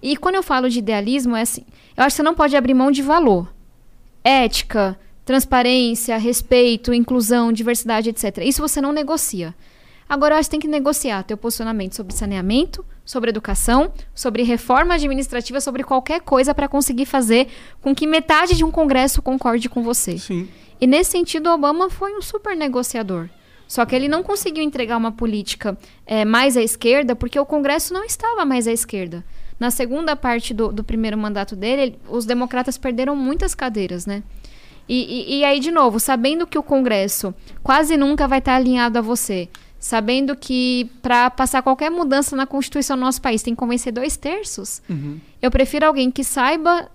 E 0.01 0.15
quando 0.15 0.35
eu 0.35 0.43
falo 0.43 0.69
de 0.69 0.79
idealismo, 0.79 1.35
é 1.35 1.41
assim: 1.41 1.65
eu 1.97 2.05
acho 2.05 2.13
que 2.13 2.17
você 2.17 2.23
não 2.23 2.33
pode 2.33 2.55
abrir 2.55 2.73
mão 2.73 2.89
de 2.89 3.01
valor 3.01 3.53
ética, 4.23 4.97
transparência, 5.25 6.17
respeito, 6.17 6.93
inclusão, 6.93 7.51
diversidade, 7.51 8.11
etc. 8.11 8.37
Isso 8.43 8.61
você 8.61 8.79
não 8.79 8.93
negocia. 8.93 9.53
Agora, 10.09 10.35
eu 10.35 10.39
acho 10.39 10.47
que 10.49 10.51
tem 10.51 10.59
que 10.59 10.67
negociar 10.67 11.23
teu 11.23 11.35
posicionamento 11.38 11.95
sobre 11.95 12.13
saneamento, 12.13 12.85
sobre 13.03 13.29
educação, 13.29 13.91
sobre 14.15 14.43
reforma 14.43 14.93
administrativa, 14.93 15.59
sobre 15.59 15.84
qualquer 15.84 16.21
coisa 16.21 16.53
para 16.53 16.67
conseguir 16.67 17.05
fazer 17.05 17.47
com 17.81 17.93
que 17.93 18.07
metade 18.07 18.55
de 18.55 18.63
um 18.63 18.71
congresso 18.71 19.21
concorde 19.21 19.67
com 19.69 19.84
você. 19.84 20.17
Sim. 20.17 20.47
E 20.79 20.88
nesse 20.88 21.11
sentido, 21.11 21.49
Obama 21.49 21.89
foi 21.89 22.13
um 22.15 22.21
super 22.21 22.55
negociador. 22.55 23.27
Só 23.67 23.85
que 23.85 23.93
ele 23.93 24.07
não 24.07 24.23
conseguiu 24.23 24.63
entregar 24.63 24.95
uma 24.95 25.11
política 25.11 25.77
eh, 26.05 26.23
mais 26.23 26.55
à 26.55 26.61
esquerda 26.61 27.15
porque 27.15 27.38
o 27.38 27.45
Congresso 27.45 27.93
não 27.93 28.05
estava 28.05 28.45
mais 28.45 28.65
à 28.65 28.71
esquerda. 28.71 29.25
Na 29.59 29.71
segunda 29.71 30.15
parte 30.15 30.53
do, 30.53 30.71
do 30.71 30.84
primeiro 30.85 31.17
mandato 31.17 31.53
dele, 31.53 31.81
ele- 31.81 31.99
os 32.07 32.25
democratas 32.25 32.77
perderam 32.77 33.13
muitas 33.13 33.53
cadeiras, 33.53 34.05
né? 34.05 34.23
E, 34.88 34.95
e- 35.35 35.39
e 35.39 35.43
aí, 35.43 35.59
de 35.59 35.69
novo, 35.71 35.99
sabendo 35.99 36.47
que 36.47 36.57
o 36.57 36.63
Congresso 36.63 37.34
quase 37.61 37.97
nunca 37.97 38.25
vai 38.25 38.39
estar 38.39 38.55
alinhado 38.55 38.97
a 38.99 39.01
você, 39.01 39.49
sabendo 39.88 40.35
que 40.35 40.91
para 41.01 41.30
passar 41.30 41.61
qualquer 41.61 41.89
mudança 41.89 42.35
na 42.35 42.45
Constituição 42.45 42.97
do 42.97 43.03
nosso 43.03 43.22
país 43.22 43.41
tem 43.41 43.53
que 43.55 43.59
convencer 43.59 43.93
dois 43.93 44.18
terços, 44.18 44.81
eu 45.41 45.49
prefiro 45.49 45.85
alguém 45.85 46.11
que 46.11 46.26
saiba 46.26 46.89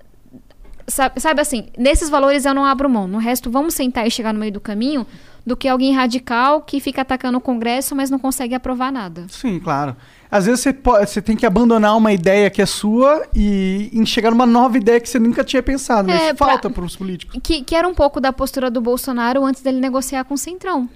sabe, 0.87 1.19
sabe 1.19 1.41
assim, 1.41 1.69
nesses 1.79 2.11
valores 2.11 2.45
eu 2.45 2.53
não 2.53 2.67
abro 2.67 2.91
mão. 2.91 3.09
No 3.09 3.17
resto, 3.17 3.51
vamos 3.51 3.73
sentar 3.73 4.07
e 4.07 4.11
chegar 4.11 4.35
no 4.35 4.41
meio 4.41 4.53
do 4.53 4.61
caminho 4.61 5.07
do 5.45 5.57
que 5.57 5.67
alguém 5.67 5.93
radical 5.93 6.61
que 6.61 6.81
fica 6.81 7.03
atacando 7.03 7.39
o 7.39 7.41
Congresso, 7.41 7.97
mas 7.97 8.11
não 8.11 8.19
consegue 8.19 8.55
aprovar 8.55 8.93
nada. 8.93 9.25
Sim, 9.29 9.59
claro. 9.59 9.97
Às 10.31 10.47
vezes 10.47 10.61
você, 10.61 10.73
pode, 10.73 11.11
você 11.11 11.21
tem 11.21 11.37
que 11.37 11.45
abandonar 11.45 11.97
uma 11.97 12.13
ideia 12.13 12.49
que 12.49 12.63
é 12.63 12.67
sua 12.67 13.27
e, 13.35 13.91
e 13.93 14.07
chegar 14.07 14.31
numa 14.31 14.47
nova 14.47 14.77
ideia 14.77 15.01
que 15.01 15.09
você 15.09 15.19
nunca 15.19 15.43
tinha 15.43 15.63
pensado. 15.63 16.09
Mas 16.09 16.23
É, 16.23 16.35
falta 16.35 16.71
para 16.71 16.85
os 16.85 16.95
políticos. 16.95 17.39
Que, 17.43 17.63
que 17.63 17.75
era 17.75 17.89
um 17.89 17.95
pouco 17.95 18.21
da 18.21 18.33
postura 18.33 18.71
do 18.71 18.81
Bolsonaro 18.81 19.45
antes 19.45 19.63
dele 19.63 19.81
negociar 19.81 20.25
com 20.25 20.35
o 20.35 20.39
Centrão. 20.39 20.89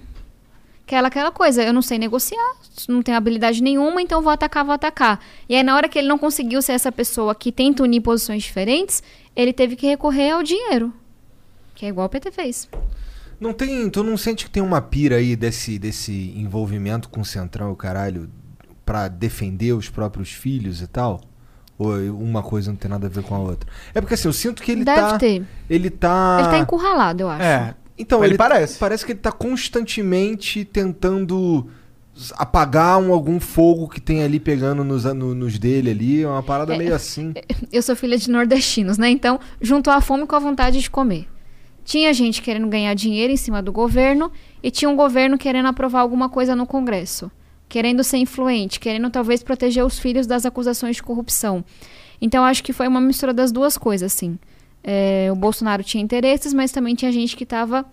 Aquela, 0.87 1.09
aquela 1.09 1.31
coisa, 1.33 1.61
eu 1.61 1.73
não 1.73 1.81
sei 1.81 1.97
negociar, 1.97 2.55
não 2.87 3.03
tenho 3.03 3.17
habilidade 3.17 3.61
nenhuma, 3.61 4.01
então 4.01 4.21
vou 4.21 4.31
atacar, 4.31 4.63
vou 4.63 4.73
atacar. 4.73 5.19
E 5.49 5.53
aí, 5.53 5.61
na 5.61 5.75
hora 5.75 5.89
que 5.89 5.99
ele 5.99 6.07
não 6.07 6.17
conseguiu 6.17 6.61
ser 6.61 6.71
essa 6.71 6.89
pessoa 6.89 7.35
que 7.35 7.51
tenta 7.51 7.83
unir 7.83 7.99
posições 7.99 8.43
diferentes, 8.43 9.03
ele 9.35 9.51
teve 9.51 9.75
que 9.75 9.85
recorrer 9.85 10.31
ao 10.31 10.41
dinheiro. 10.41 10.93
Que 11.75 11.87
é 11.87 11.89
igual 11.89 12.07
o 12.07 12.09
PT 12.09 12.31
fez. 12.31 12.69
Não 13.37 13.51
tem. 13.51 13.89
Tu 13.89 14.01
não 14.01 14.15
sente 14.15 14.45
que 14.45 14.49
tem 14.49 14.63
uma 14.63 14.81
pira 14.81 15.17
aí 15.17 15.35
desse, 15.35 15.77
desse 15.77 16.33
envolvimento 16.37 17.09
com 17.09 17.19
o 17.19 17.25
Centrão 17.25 17.67
e 17.67 17.73
o 17.73 17.75
caralho 17.75 18.29
pra 18.85 19.09
defender 19.09 19.73
os 19.73 19.89
próprios 19.89 20.31
filhos 20.31 20.81
e 20.81 20.87
tal? 20.87 21.19
Ou 21.77 21.97
uma 22.13 22.41
coisa 22.41 22.71
não 22.71 22.77
tem 22.77 22.89
nada 22.89 23.07
a 23.07 23.09
ver 23.09 23.23
com 23.23 23.35
a 23.35 23.39
outra? 23.39 23.69
É 23.93 23.99
porque 23.99 24.13
assim, 24.13 24.29
eu 24.29 24.33
sinto 24.33 24.63
que 24.63 24.71
ele 24.71 24.85
Deve 24.85 25.01
tá. 25.01 25.17
ter. 25.17 25.45
Ele 25.69 25.89
tá. 25.89 26.37
Ele 26.39 26.49
tá 26.49 26.59
encurralado, 26.59 27.23
eu 27.23 27.29
acho. 27.29 27.43
É. 27.43 27.75
Então, 27.97 28.19
Ele 28.23 28.31
ele, 28.33 28.37
parece. 28.37 28.77
Parece 28.77 29.05
que 29.05 29.11
ele 29.13 29.19
tá 29.19 29.31
constantemente 29.31 30.63
tentando 30.65 31.67
apagar 32.35 32.97
um, 32.99 33.13
algum 33.13 33.39
fogo 33.39 33.87
que 33.87 34.01
tem 34.01 34.23
ali 34.23 34.39
pegando 34.39 34.83
nos, 34.83 35.03
no- 35.05 35.35
nos 35.35 35.59
dele 35.59 35.91
ali. 35.91 36.23
É 36.23 36.27
uma 36.27 36.41
parada 36.43 36.75
meio 36.77 36.93
assim. 36.95 37.33
eu 37.71 37.81
sou 37.81 37.95
filha 37.95 38.17
de 38.17 38.29
nordestinos, 38.29 38.97
né? 38.97 39.09
Então, 39.09 39.39
juntou 39.61 39.93
a 39.93 40.01
fome 40.01 40.25
com 40.25 40.35
a 40.35 40.39
vontade 40.39 40.79
de 40.81 40.89
comer. 40.89 41.27
Tinha 41.85 42.13
gente 42.13 42.41
querendo 42.41 42.67
ganhar 42.67 42.93
dinheiro 42.95 43.31
em 43.31 43.37
cima 43.37 43.61
do 43.61 43.71
governo 43.71 44.31
e 44.61 44.69
tinha 44.69 44.89
um 44.89 44.95
governo 44.95 45.37
querendo 45.37 45.67
aprovar 45.67 46.01
alguma 46.01 46.27
coisa 46.27 46.55
no 46.55 46.65
Congresso, 46.65 47.31
querendo 47.69 48.03
ser 48.03 48.17
influente, 48.17 48.79
querendo 48.79 49.09
talvez 49.09 49.41
proteger 49.41 49.85
os 49.85 49.97
filhos 49.97 50.27
das 50.27 50.45
acusações 50.45 50.97
de 50.97 51.03
corrupção. 51.03 51.63
Então, 52.19 52.43
acho 52.43 52.63
que 52.63 52.73
foi 52.73 52.87
uma 52.87 52.99
mistura 52.99 53.33
das 53.33 53.51
duas 53.51 53.77
coisas, 53.77 54.11
assim. 54.13 54.37
É, 54.89 55.27
o 55.31 55.35
Bolsonaro 55.35 55.83
tinha 55.83 56.01
interesses, 56.01 56.53
mas 56.53 56.71
também 56.71 56.95
tinha 56.95 57.11
gente 57.11 57.35
que 57.35 57.43
estava 57.43 57.85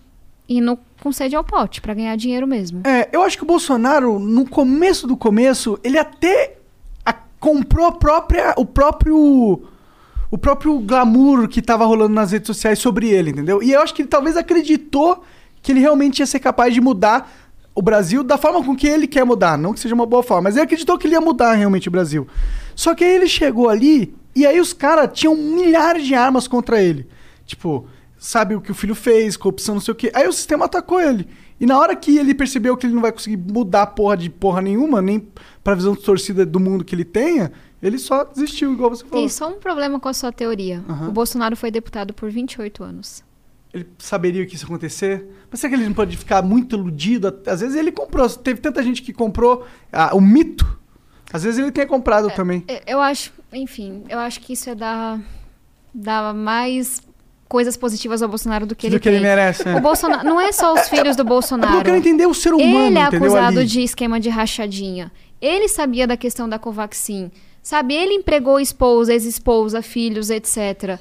indo 0.49 0.79
com 1.03 1.11
sede 1.11 1.35
ao 1.35 1.43
pote 1.43 1.81
para 1.81 1.93
ganhar 1.93 2.15
dinheiro 2.17 2.47
mesmo. 2.47 2.83
É, 2.87 3.09
eu 3.13 3.23
acho 3.23 3.37
que 3.37 3.43
o 3.43 3.47
Bolsonaro, 3.47 4.19
no 4.21 4.49
começo 4.49 5.05
do 5.07 5.17
começo, 5.17 5.77
ele 5.83 5.99
até 5.99 6.57
a- 7.05 7.15
comprou 7.41 7.87
a 7.87 7.93
própria, 7.93 8.55
o 8.57 8.65
próprio 8.65 9.63
o 10.31 10.39
próprio 10.39 10.79
glamour 10.81 11.47
que 11.49 11.63
tava 11.63 11.85
rolando 11.85 12.13
nas 12.15 12.33
redes 12.33 12.47
sociais 12.49 12.79
sobre 12.79 13.09
ele, 13.09 13.31
entendeu? 13.31 13.63
E 13.63 13.73
eu 13.73 13.81
acho 13.81 13.95
que 13.95 14.03
ele 14.03 14.09
talvez 14.09 14.37
acreditou 14.37 15.23
que 15.63 15.71
ele 15.73 15.81
realmente 15.81 16.19
ia 16.21 16.27
ser 16.27 16.41
capaz 16.41 16.75
de 16.75 16.81
mudar 16.81 17.33
o 17.75 17.81
Brasil 17.81 18.23
da 18.25 18.37
forma 18.37 18.63
com 18.65 18.75
que 18.77 18.87
ele 18.87 19.07
quer 19.07 19.25
mudar, 19.25 19.57
não 19.57 19.73
que 19.73 19.79
seja 19.81 19.95
uma 19.95 20.07
boa 20.07 20.23
forma, 20.25 20.43
mas 20.43 20.57
ele 20.57 20.65
acreditou 20.65 20.99
que 20.99 21.07
ele 21.07 21.15
ia 21.15 21.21
mudar 21.21 21.55
realmente 21.55 21.87
o 21.89 21.91
Brasil. 21.91 22.27
Só 22.75 22.95
que 22.95 23.05
aí 23.05 23.15
ele 23.15 23.29
chegou 23.29 23.69
ali 23.69 24.13
e 24.35 24.47
aí 24.47 24.61
os 24.61 24.73
caras 24.73 25.11
tinham 25.13 25.37
milhares 25.37 26.05
de 26.07 26.15
armas 26.15 26.47
contra 26.49 26.83
ele. 26.83 27.07
Tipo, 27.47 27.87
sabe 28.19 28.55
o 28.55 28.61
que 28.61 28.71
o 28.71 28.75
filho 28.75 28.95
fez, 28.95 29.37
corrupção, 29.37 29.75
não 29.77 29.83
sei 29.83 29.93
o 29.93 29.95
quê. 29.95 30.11
Aí 30.15 30.27
o 30.27 30.33
sistema 30.33 30.65
atacou 30.65 31.01
ele. 31.01 31.29
E 31.61 31.67
na 31.67 31.79
hora 31.79 31.95
que 31.95 32.19
ele 32.19 32.35
percebeu 32.35 32.77
que 32.77 32.87
ele 32.87 32.95
não 32.95 33.03
vai 33.03 33.13
conseguir 33.13 33.37
mudar 33.37 33.87
porra 33.89 34.17
de 34.17 34.29
porra 34.29 34.61
nenhuma, 34.61 35.01
nem 35.01 35.27
pra 35.63 35.75
visão 35.75 35.95
distorcida 35.95 36.45
do 36.45 36.59
mundo 36.59 36.85
que 36.85 36.95
ele 36.95 37.05
tenha, 37.05 37.53
ele 37.81 37.99
só 37.99 38.25
desistiu, 38.25 38.73
igual 38.73 38.91
você 38.91 39.05
falou. 39.05 39.21
Tem 39.21 39.29
só 39.29 39.49
um 39.49 39.59
problema 39.61 40.01
com 40.01 40.09
a 40.09 40.13
sua 40.15 40.33
teoria. 40.33 40.83
Aham. 40.89 41.09
O 41.09 41.13
Bolsonaro 41.13 41.55
foi 41.57 41.71
deputado 41.71 42.13
por 42.13 42.31
28 42.31 42.83
anos. 42.83 43.23
Ele 43.73 43.87
saberia 43.99 44.47
que 44.47 44.55
isso 44.55 44.65
ia 44.65 44.69
acontecer. 44.69 45.27
Mas 45.51 45.61
será 45.61 45.71
que 45.71 45.77
ele 45.77 45.87
não 45.87 45.95
pode 45.95 46.17
ficar 46.17 46.43
muito 46.43 46.77
iludido? 46.77 47.29
Às 47.47 47.61
vezes 47.61 47.77
ele 47.77 47.91
comprou. 47.93 48.29
Teve 48.29 48.61
tanta 48.61 48.83
gente 48.83 49.03
que 49.03 49.13
comprou 49.13 49.67
ah, 49.93 50.15
o 50.15 50.21
mito. 50.21 50.79
Às 51.33 51.43
vezes 51.43 51.59
ele 51.59 51.73
tenha 51.73 51.87
comprado 51.87 52.31
também. 52.31 52.65
Eu- 52.69 52.81
Eu 52.87 53.01
acho, 53.01 53.33
enfim, 53.55 54.05
eu 54.09 54.19
acho 54.19 54.41
que 54.41 54.53
isso 54.53 54.69
é 54.71 54.75
dar, 54.75 55.21
dar 55.95 56.35
mais 56.35 57.01
coisas 57.49 57.77
positivas 57.77 58.23
ao 58.23 58.29
Bolsonaro 58.29 58.67
do 58.67 58.75
que 58.75 58.89
Do 58.89 58.95
ele 58.95 59.01
que 59.01 59.09
ele 59.09 59.17
tem. 59.19 59.25
merece. 59.27 59.69
É. 59.69 59.77
O 59.77 59.81
Bolsonaro 59.81 60.25
não 60.25 60.41
é 60.41 60.51
só 60.53 60.75
os 60.75 60.89
filhos 60.89 61.15
do 61.17 61.23
É 61.23 61.25
porque 61.25 61.25
eu 61.25 61.25
Bolsonaro. 61.27 61.85
quero 61.85 61.97
entender 61.97 62.27
o 62.27 62.35
ser 62.35 62.53
humano, 62.53 62.87
ele 62.87 62.99
é 62.99 63.03
acusado 63.03 63.61
ali. 63.61 63.67
de 63.69 63.83
esquema 63.83 64.19
de 64.19 64.29
rachadinha. 64.29 65.13
Ele 65.41 65.69
sabia 65.69 66.07
da 66.07 66.17
questão 66.17 66.49
da 66.49 66.59
Covaxin. 66.59 67.31
Sabe, 67.63 67.95
ele 67.95 68.15
empregou 68.15 68.59
esposa, 68.61 69.13
ex-esposa, 69.13 69.81
filhos, 69.83 70.31
etc. 70.31 70.99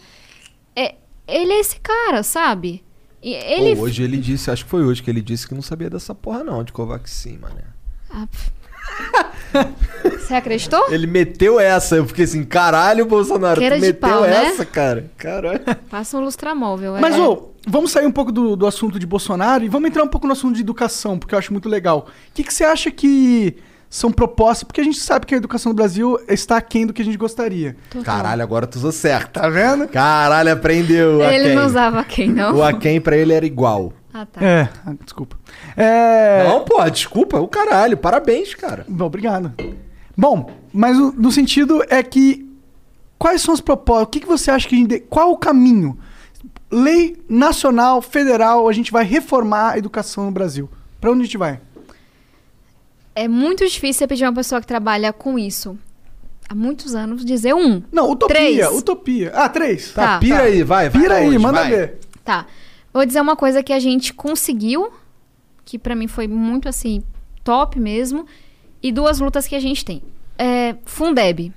É, 0.75 0.95
ele 1.27 1.53
é 1.53 1.59
esse 1.59 1.77
cara, 1.79 2.23
sabe? 2.23 2.83
E 3.21 3.33
ele 3.33 3.75
Pô, 3.75 3.83
hoje 3.83 4.03
ele 4.03 4.17
disse, 4.17 4.51
acho 4.51 4.63
que 4.65 4.69
foi 4.69 4.83
hoje 4.83 5.01
que 5.01 5.09
ele 5.09 5.21
disse 5.21 5.47
que 5.47 5.53
não 5.53 5.61
sabia 5.61 5.89
dessa 5.89 6.13
porra 6.13 6.43
não, 6.43 6.63
de 6.63 6.71
Covaxin, 6.71 7.37
mané. 7.37 7.63
Ah, 8.09 8.27
pff. 8.27 8.51
Você 10.03 10.33
acreditou? 10.33 10.85
Ele 10.89 11.07
meteu 11.07 11.59
essa. 11.59 11.95
Eu 11.95 12.05
fiquei 12.05 12.25
assim, 12.25 12.43
caralho, 12.43 13.05
Bolsonaro, 13.05 13.59
Queira 13.59 13.75
tu 13.75 13.81
de 13.81 13.87
meteu 13.87 14.09
pau, 14.09 14.21
né? 14.21 14.45
essa, 14.45 14.65
cara. 14.65 15.09
Caralho. 15.17 15.61
Passa 15.89 16.17
um 16.17 16.21
lustramóvel. 16.21 16.95
Mas, 16.99 17.15
é. 17.15 17.19
ô, 17.19 17.51
vamos 17.67 17.91
sair 17.91 18.05
um 18.05 18.11
pouco 18.11 18.31
do, 18.31 18.55
do 18.55 18.67
assunto 18.67 18.99
de 18.99 19.05
Bolsonaro 19.05 19.63
e 19.63 19.69
vamos 19.69 19.89
entrar 19.89 20.03
um 20.03 20.07
pouco 20.07 20.27
no 20.27 20.33
assunto 20.33 20.55
de 20.55 20.61
educação, 20.61 21.17
porque 21.17 21.33
eu 21.33 21.39
acho 21.39 21.51
muito 21.51 21.69
legal. 21.69 22.07
O 22.09 22.33
que, 22.33 22.43
que 22.43 22.53
você 22.53 22.63
acha 22.63 22.91
que 22.91 23.55
são 23.89 24.11
propostas? 24.11 24.63
Porque 24.63 24.81
a 24.81 24.83
gente 24.83 24.99
sabe 24.99 25.25
que 25.25 25.35
a 25.35 25.37
educação 25.37 25.71
no 25.71 25.75
Brasil 25.75 26.19
está 26.27 26.57
aquém 26.57 26.85
do 26.85 26.93
que 26.93 27.01
a 27.01 27.05
gente 27.05 27.17
gostaria. 27.17 27.75
Caralho, 28.03 28.41
agora 28.41 28.67
tu 28.67 28.75
usou 28.75 28.91
certo. 28.91 29.39
Tá 29.39 29.49
vendo? 29.49 29.87
Caralho, 29.87 30.51
aprendeu. 30.51 31.19
o 31.19 31.23
Ele 31.23 31.53
não 31.53 31.65
usava 31.65 32.03
quem, 32.03 32.29
não? 32.29 32.55
O 32.55 32.63
Aken 32.63 32.99
pra 32.99 33.15
ele 33.15 33.33
era 33.33 33.45
igual. 33.45 33.93
Ah, 34.13 34.25
tá. 34.25 34.43
É, 34.45 34.69
ah, 34.85 34.93
desculpa. 35.03 35.37
É. 35.75 36.43
Não, 36.47 36.63
pô, 36.63 36.87
desculpa, 36.89 37.39
o 37.39 37.47
caralho. 37.47 37.97
Parabéns, 37.97 38.53
cara. 38.53 38.85
Bom, 38.87 39.05
obrigado. 39.05 39.51
Bom, 40.15 40.51
mas 40.71 40.97
o- 40.99 41.11
no 41.13 41.31
sentido 41.31 41.83
é 41.89 42.03
que 42.03 42.47
quais 43.17 43.41
são 43.41 43.53
as 43.53 43.59
propostas? 43.61 44.03
O 44.07 44.09
que, 44.09 44.19
que 44.19 44.27
você 44.27 44.51
acha 44.51 44.67
que 44.67 44.75
a 44.75 44.77
gente. 44.77 44.99
Qual 44.99 45.31
o 45.31 45.37
caminho? 45.37 45.97
Lei 46.71 47.17
nacional, 47.27 48.01
federal, 48.01 48.67
a 48.69 48.73
gente 48.73 48.91
vai 48.91 49.03
reformar 49.03 49.71
a 49.71 49.77
educação 49.77 50.25
no 50.25 50.31
Brasil. 50.31 50.69
Pra 51.01 51.11
onde 51.11 51.21
a 51.21 51.25
gente 51.25 51.37
vai? 51.37 51.59
É 53.15 53.27
muito 53.27 53.65
difícil 53.65 53.99
você 53.99 54.07
pedir 54.07 54.23
uma 54.25 54.33
pessoa 54.33 54.59
que 54.61 54.65
trabalha 54.67 55.13
com 55.13 55.37
isso 55.37 55.77
há 56.49 56.55
muitos 56.55 56.95
anos 56.95 57.23
dizer 57.23 57.53
um. 57.53 57.81
Não, 57.91 58.09
utopia, 58.11 58.35
Três. 58.35 58.67
utopia. 58.71 59.31
Ah, 59.35 59.49
três. 59.49 59.91
Tá, 59.91 60.01
Tá. 60.13 60.19
pira 60.19 60.43
aí, 60.43 60.63
vai, 60.63 60.89
vai. 60.89 61.01
Pira 61.01 61.15
aí, 61.15 61.37
manda 61.37 61.59
vai. 61.61 61.69
ver. 61.69 61.99
Tá. 62.23 62.45
Vou 62.93 63.05
dizer 63.05 63.21
uma 63.21 63.35
coisa 63.35 63.63
que 63.63 63.73
a 63.73 63.79
gente 63.79 64.13
conseguiu, 64.13 64.93
que 65.65 65.79
pra 65.79 65.95
mim 65.95 66.07
foi 66.07 66.27
muito 66.27 66.69
assim, 66.69 67.03
top 67.43 67.79
mesmo, 67.79 68.27
e 68.81 68.91
duas 68.91 69.19
lutas 69.19 69.47
que 69.47 69.55
a 69.55 69.59
gente 69.59 69.83
tem. 69.83 70.03
É, 70.37 70.75
Fundeb. 70.85 71.51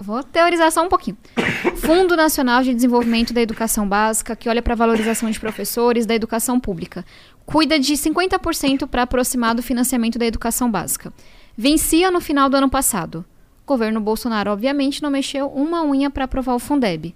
Vou 0.00 0.22
teorizar 0.22 0.70
só 0.72 0.84
um 0.84 0.88
pouquinho. 0.88 1.16
Fundo 1.78 2.16
Nacional 2.16 2.62
de 2.62 2.74
Desenvolvimento 2.74 3.32
da 3.32 3.40
Educação 3.40 3.88
Básica, 3.88 4.34
que 4.34 4.48
olha 4.48 4.62
para 4.62 4.72
a 4.72 4.76
valorização 4.76 5.30
de 5.30 5.38
professores 5.38 6.06
da 6.06 6.14
educação 6.14 6.58
pública. 6.58 7.04
Cuida 7.44 7.78
de 7.78 7.94
50% 7.94 8.86
para 8.86 9.02
aproximar 9.02 9.54
do 9.54 9.62
financiamento 9.62 10.18
da 10.18 10.26
educação 10.26 10.70
básica. 10.70 11.12
Vencia 11.56 12.10
no 12.10 12.20
final 12.20 12.48
do 12.48 12.56
ano 12.56 12.70
passado. 12.70 13.24
O 13.64 13.66
governo 13.66 14.00
Bolsonaro, 14.00 14.50
obviamente, 14.50 15.02
não 15.02 15.10
mexeu 15.10 15.48
uma 15.48 15.82
unha 15.84 16.10
para 16.10 16.24
aprovar 16.24 16.54
o 16.54 16.58
Fundeb. 16.58 17.14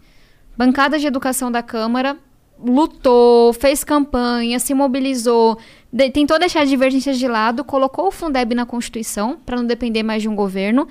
Bancada 0.57 0.99
de 0.99 1.07
Educação 1.07 1.51
da 1.53 1.63
Câmara 1.63 2.19
lutou, 2.65 3.53
fez 3.53 3.83
campanha, 3.85 4.59
se 4.59 4.73
mobilizou, 4.75 5.59
de- 5.93 6.11
tentou 6.11 6.39
deixar 6.39 6.65
divergências 6.67 7.19
de 7.19 7.27
lado, 7.29 7.65
colocou 7.65 8.09
o 8.09 8.11
Fundeb 8.11 8.55
na 8.55 8.65
Constituição 8.67 9.39
para 9.45 9.57
não 9.57 9.65
depender 9.65 10.03
mais 10.03 10.23
de 10.23 10.29
um 10.29 10.35
governo, 10.35 10.87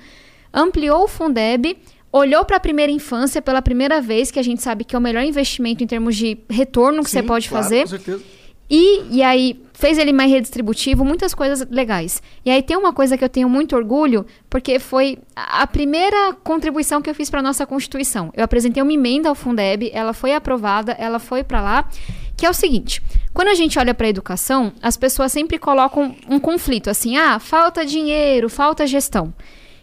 ampliou 0.52 1.04
o 1.04 1.08
Fundeb, 1.08 1.76
olhou 2.12 2.44
para 2.44 2.56
a 2.58 2.60
primeira 2.60 2.92
infância 2.92 3.40
pela 3.40 3.62
primeira 3.62 4.00
vez, 4.00 4.30
que 4.30 4.38
a 4.38 4.42
gente 4.42 4.62
sabe 4.62 4.84
que 4.84 4.94
é 4.94 4.98
o 4.98 5.02
melhor 5.02 5.24
investimento 5.24 5.82
em 5.82 5.86
termos 5.86 6.14
de 6.14 6.38
retorno 6.48 7.02
que 7.02 7.10
você 7.10 7.20
Sim, 7.20 7.26
pode 7.26 7.48
claro, 7.48 7.64
fazer. 7.64 7.82
Com 7.82 7.88
certeza. 7.88 8.22
E, 8.70 9.16
e 9.16 9.22
aí 9.22 9.62
fez 9.74 9.98
ele 9.98 10.12
mais 10.12 10.30
redistributivo, 10.30 11.04
muitas 11.04 11.34
coisas 11.34 11.66
legais. 11.68 12.22
E 12.44 12.50
aí 12.50 12.62
tem 12.62 12.76
uma 12.76 12.92
coisa 12.92 13.18
que 13.18 13.24
eu 13.24 13.28
tenho 13.28 13.48
muito 13.48 13.74
orgulho, 13.74 14.24
porque 14.48 14.78
foi 14.78 15.18
a 15.34 15.66
primeira 15.66 16.34
contribuição 16.44 17.02
que 17.02 17.10
eu 17.10 17.14
fiz 17.14 17.28
para 17.28 17.42
nossa 17.42 17.66
Constituição. 17.66 18.30
Eu 18.34 18.44
apresentei 18.44 18.82
uma 18.82 18.92
emenda 18.92 19.28
ao 19.28 19.34
Fundeb, 19.34 19.90
ela 19.92 20.12
foi 20.12 20.34
aprovada, 20.34 20.92
ela 20.92 21.18
foi 21.18 21.42
para 21.42 21.60
lá, 21.60 21.88
que 22.36 22.46
é 22.46 22.50
o 22.50 22.54
seguinte: 22.54 23.02
quando 23.34 23.48
a 23.48 23.54
gente 23.54 23.78
olha 23.78 23.92
para 23.92 24.06
a 24.06 24.10
educação, 24.10 24.72
as 24.80 24.96
pessoas 24.96 25.32
sempre 25.32 25.58
colocam 25.58 26.14
um 26.28 26.38
conflito 26.38 26.88
assim: 26.88 27.16
ah, 27.16 27.38
falta 27.38 27.84
dinheiro, 27.84 28.48
falta 28.48 28.86
gestão. 28.86 29.34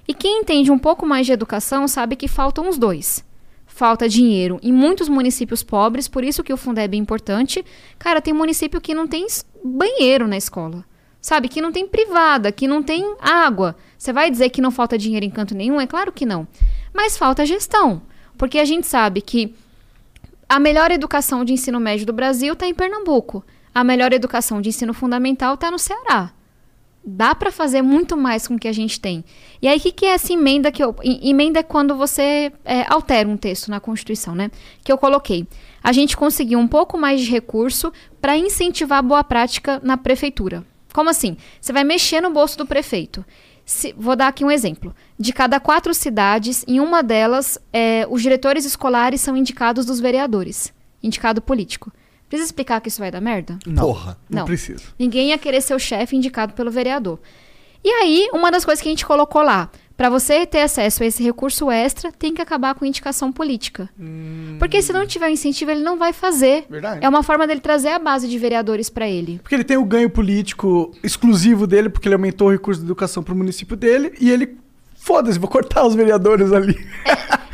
E 0.08 0.14
quem 0.14 0.40
entende 0.40 0.72
um 0.72 0.80
pouco 0.80 1.06
mais 1.06 1.26
de 1.28 1.34
educação 1.34 1.88
sabe 1.88 2.16
que 2.16 2.28
faltam 2.28 2.68
os 2.68 2.78
dois 2.78 3.24
falta 3.80 4.10
dinheiro 4.10 4.60
em 4.62 4.74
muitos 4.74 5.08
municípios 5.08 5.64
pobres, 5.64 6.06
por 6.06 6.22
isso 6.22 6.44
que 6.44 6.52
o 6.52 6.58
Fundeb 6.58 6.98
é 6.98 7.00
importante. 7.00 7.64
Cara, 7.98 8.20
tem 8.20 8.34
município 8.34 8.82
que 8.82 8.94
não 8.94 9.08
tem 9.08 9.26
banheiro 9.64 10.28
na 10.28 10.36
escola. 10.36 10.84
Sabe? 11.22 11.48
Que 11.48 11.62
não 11.62 11.72
tem 11.72 11.88
privada, 11.88 12.52
que 12.52 12.68
não 12.68 12.84
tem 12.84 13.16
água. 13.22 13.78
Você 13.98 14.12
vai 14.12 14.30
dizer 14.30 14.50
que 14.50 14.62
não 14.62 14.70
falta 14.70 14.98
dinheiro 14.98 15.26
em 15.26 15.30
canto 15.30 15.56
nenhum? 15.56 15.80
É 15.80 15.88
claro 15.88 16.12
que 16.12 16.26
não. 16.26 16.46
Mas 16.94 17.18
falta 17.18 17.46
gestão. 17.46 18.02
Porque 18.38 18.60
a 18.60 18.66
gente 18.66 18.86
sabe 18.86 19.22
que 19.22 19.56
a 20.50 20.60
melhor 20.60 20.92
educação 20.92 21.46
de 21.46 21.54
ensino 21.54 21.80
médio 21.80 22.06
do 22.06 22.12
Brasil 22.12 22.54
está 22.54 22.68
em 22.68 22.74
Pernambuco. 22.74 23.46
A 23.74 23.82
melhor 23.82 24.12
educação 24.12 24.62
de 24.62 24.68
ensino 24.68 24.94
fundamental 24.94 25.54
está 25.54 25.72
no 25.72 25.80
Ceará. 25.80 26.34
Dá 27.04 27.34
para 27.34 27.52
fazer 27.52 27.82
muito 27.82 28.16
mais 28.18 28.48
com 28.48 28.56
o 28.56 28.60
que 28.60 28.68
a 28.68 28.74
gente 28.74 29.00
tem. 29.00 29.24
E 29.62 29.68
aí, 29.68 29.78
o 29.78 29.82
que, 29.82 29.92
que 29.92 30.06
é 30.06 30.10
essa 30.10 30.34
emenda 30.34 30.72
que 30.72 30.84
eu. 30.84 30.94
em- 31.02 31.30
Emenda 31.30 31.60
é 31.60 31.64
quando 31.64 31.96
você 31.96 32.52
é, 32.66 32.86
altera 32.90 33.28
um 33.28 33.38
texto 33.38 33.70
na 33.72 33.80
Constituição, 33.80 34.36
né? 34.36 34.52
Que 34.84 34.92
eu 34.92 34.98
coloquei. 34.98 35.48
A 35.82 35.92
gente 35.94 36.16
conseguiu 36.18 36.60
um 36.60 36.68
pouco 36.68 36.98
mais 36.98 37.22
de 37.22 37.32
recurso 37.32 37.92
para 38.22 38.38
incentivar 38.38 39.00
a 39.00 39.02
boa 39.02 39.24
prática 39.24 39.80
na 39.82 39.96
prefeitura. 39.98 40.64
Como 40.94 41.10
assim? 41.10 41.38
Você 41.62 41.72
vai 41.72 41.84
mexer 41.86 42.20
no 42.22 42.32
bolso 42.32 42.58
do 42.58 42.66
prefeito. 42.66 43.26
Se- 43.66 43.94
vou 43.98 44.16
dar 44.16 44.28
aqui 44.28 44.44
um 44.44 44.52
exemplo. 44.52 44.94
De 45.18 45.32
cada 45.32 45.60
quatro 45.60 45.94
cidades, 45.94 46.66
em 46.68 46.80
uma 46.82 47.02
delas, 47.02 47.58
é, 47.72 48.06
os 48.10 48.22
diretores 48.22 48.66
escolares 48.66 49.22
são 49.22 49.38
indicados 49.38 49.86
dos 49.86 50.00
vereadores. 50.02 50.74
Indicado 51.02 51.42
político. 51.42 51.92
Precisa 52.30 52.48
explicar 52.48 52.80
que 52.80 52.88
isso 52.90 53.00
vai 53.00 53.10
dar 53.12 53.20
merda? 53.20 53.58
Não, 53.66 53.84
Porra. 53.84 54.18
Não, 54.30 54.40
Não. 54.40 54.46
precisa. 54.46 54.84
Ninguém 54.98 55.30
ia 55.30 55.38
querer 55.38 55.62
ser 55.62 55.74
o 55.74 55.80
chefe 55.80 56.16
indicado 56.16 56.54
pelo 56.54 56.70
vereador. 56.72 57.20
E 57.84 57.90
aí, 57.90 58.30
uma 58.32 58.52
das 58.52 58.64
coisas 58.64 58.82
que 58.82 58.88
a 58.88 58.92
gente 58.92 59.06
colocou 59.06 59.42
lá, 59.42 59.70
para 59.98 60.10
você 60.10 60.46
ter 60.46 60.62
acesso 60.62 61.02
a 61.02 61.06
esse 61.06 61.24
recurso 61.24 61.70
extra, 61.72 62.12
tem 62.12 62.34
que 62.34 62.42
acabar 62.42 62.76
com 62.76 62.86
indicação 62.86 63.32
política. 63.32 63.90
Porque 64.58 64.82
se 64.82 64.94
não 64.94 65.06
tiver 65.08 65.30
incentivo, 65.30 65.72
ele 65.72 65.82
não 65.82 65.98
vai 65.98 66.14
fazer. 66.14 66.66
Verdade. 66.70 67.04
É 67.04 67.10
uma 67.10 67.24
forma 67.24 67.48
dele 67.48 67.60
trazer 67.60 67.90
a 67.90 68.00
base 68.00 68.28
de 68.28 68.38
vereadores 68.38 68.90
para 68.90 69.10
ele. 69.10 69.40
Porque 69.42 69.56
ele 69.56 69.64
tem 69.64 69.76
o 69.76 69.84
ganho 69.84 70.10
político 70.10 70.94
exclusivo 71.04 71.66
dele, 71.66 71.90
porque 71.90 72.08
ele 72.08 72.16
aumentou 72.16 72.48
o 72.48 72.52
recurso 72.52 72.80
de 72.82 72.88
educação 72.88 73.24
pro 73.24 73.36
município 73.36 73.76
dele, 73.76 74.14
e 74.22 74.30
ele. 74.30 74.58
Foda-se, 75.00 75.40
vou 75.40 75.50
cortar 75.50 75.86
os 75.86 75.96
vereadores 75.96 76.52
ali. 76.52 76.78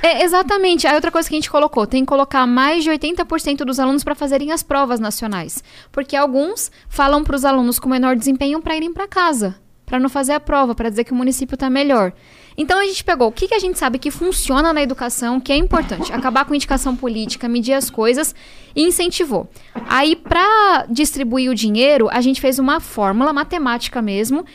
É, 0.02 0.24
exatamente. 0.24 0.86
Aí 0.86 0.94
outra 0.94 1.12
coisa 1.12 1.28
que 1.28 1.34
a 1.34 1.38
gente 1.38 1.50
colocou, 1.50 1.88
tem 1.88 2.04
que 2.04 2.08
colocar 2.08 2.46
mais 2.46 2.84
de 2.84 2.92
80% 2.92 3.66
dos 3.66 3.80
alunos 3.80 4.04
para 4.04 4.14
fazerem 4.14 4.52
as 4.52 4.62
provas 4.62 5.00
nacionais. 5.00 5.64
Porque 5.92 6.16
alguns 6.16 6.72
falam 6.88 7.24
para 7.24 7.36
os 7.36 7.46
alunos 7.46 7.80
com 7.80 7.90
menor 7.90 8.16
desempenho 8.16 8.62
para 8.62 8.76
irem 8.76 8.94
para 8.94 9.08
casa, 9.08 9.56
para 9.84 10.00
não 10.00 10.10
fazer 10.10 10.34
a 10.34 10.40
prova, 10.40 10.76
para 10.76 10.90
dizer 10.90 11.06
que 11.06 11.12
o 11.12 11.16
município 11.16 11.56
está 11.56 11.70
melhor. 11.70 12.14
Então 12.58 12.80
a 12.80 12.86
gente 12.86 13.04
pegou 13.04 13.30
o 13.30 13.32
que, 13.32 13.48
que 13.48 13.56
a 13.56 13.60
gente 13.60 13.80
sabe 13.80 13.98
que 13.98 14.12
funciona 14.12 14.72
na 14.72 14.82
educação, 14.82 15.40
que 15.40 15.52
é 15.52 15.58
importante, 15.58 16.14
acabar 16.14 16.46
com 16.46 16.54
indicação 16.54 16.96
política, 16.96 17.48
medir 17.48 17.74
as 17.74 17.90
coisas 17.90 18.36
e 18.76 18.84
incentivou. 18.84 19.50
Aí 19.88 20.16
para 20.16 20.86
distribuir 20.88 21.50
o 21.50 21.56
dinheiro, 21.56 22.10
a 22.12 22.22
gente 22.22 22.40
fez 22.40 22.60
uma 22.60 22.80
fórmula 22.80 23.34
matemática 23.34 24.02
mesmo 24.02 24.46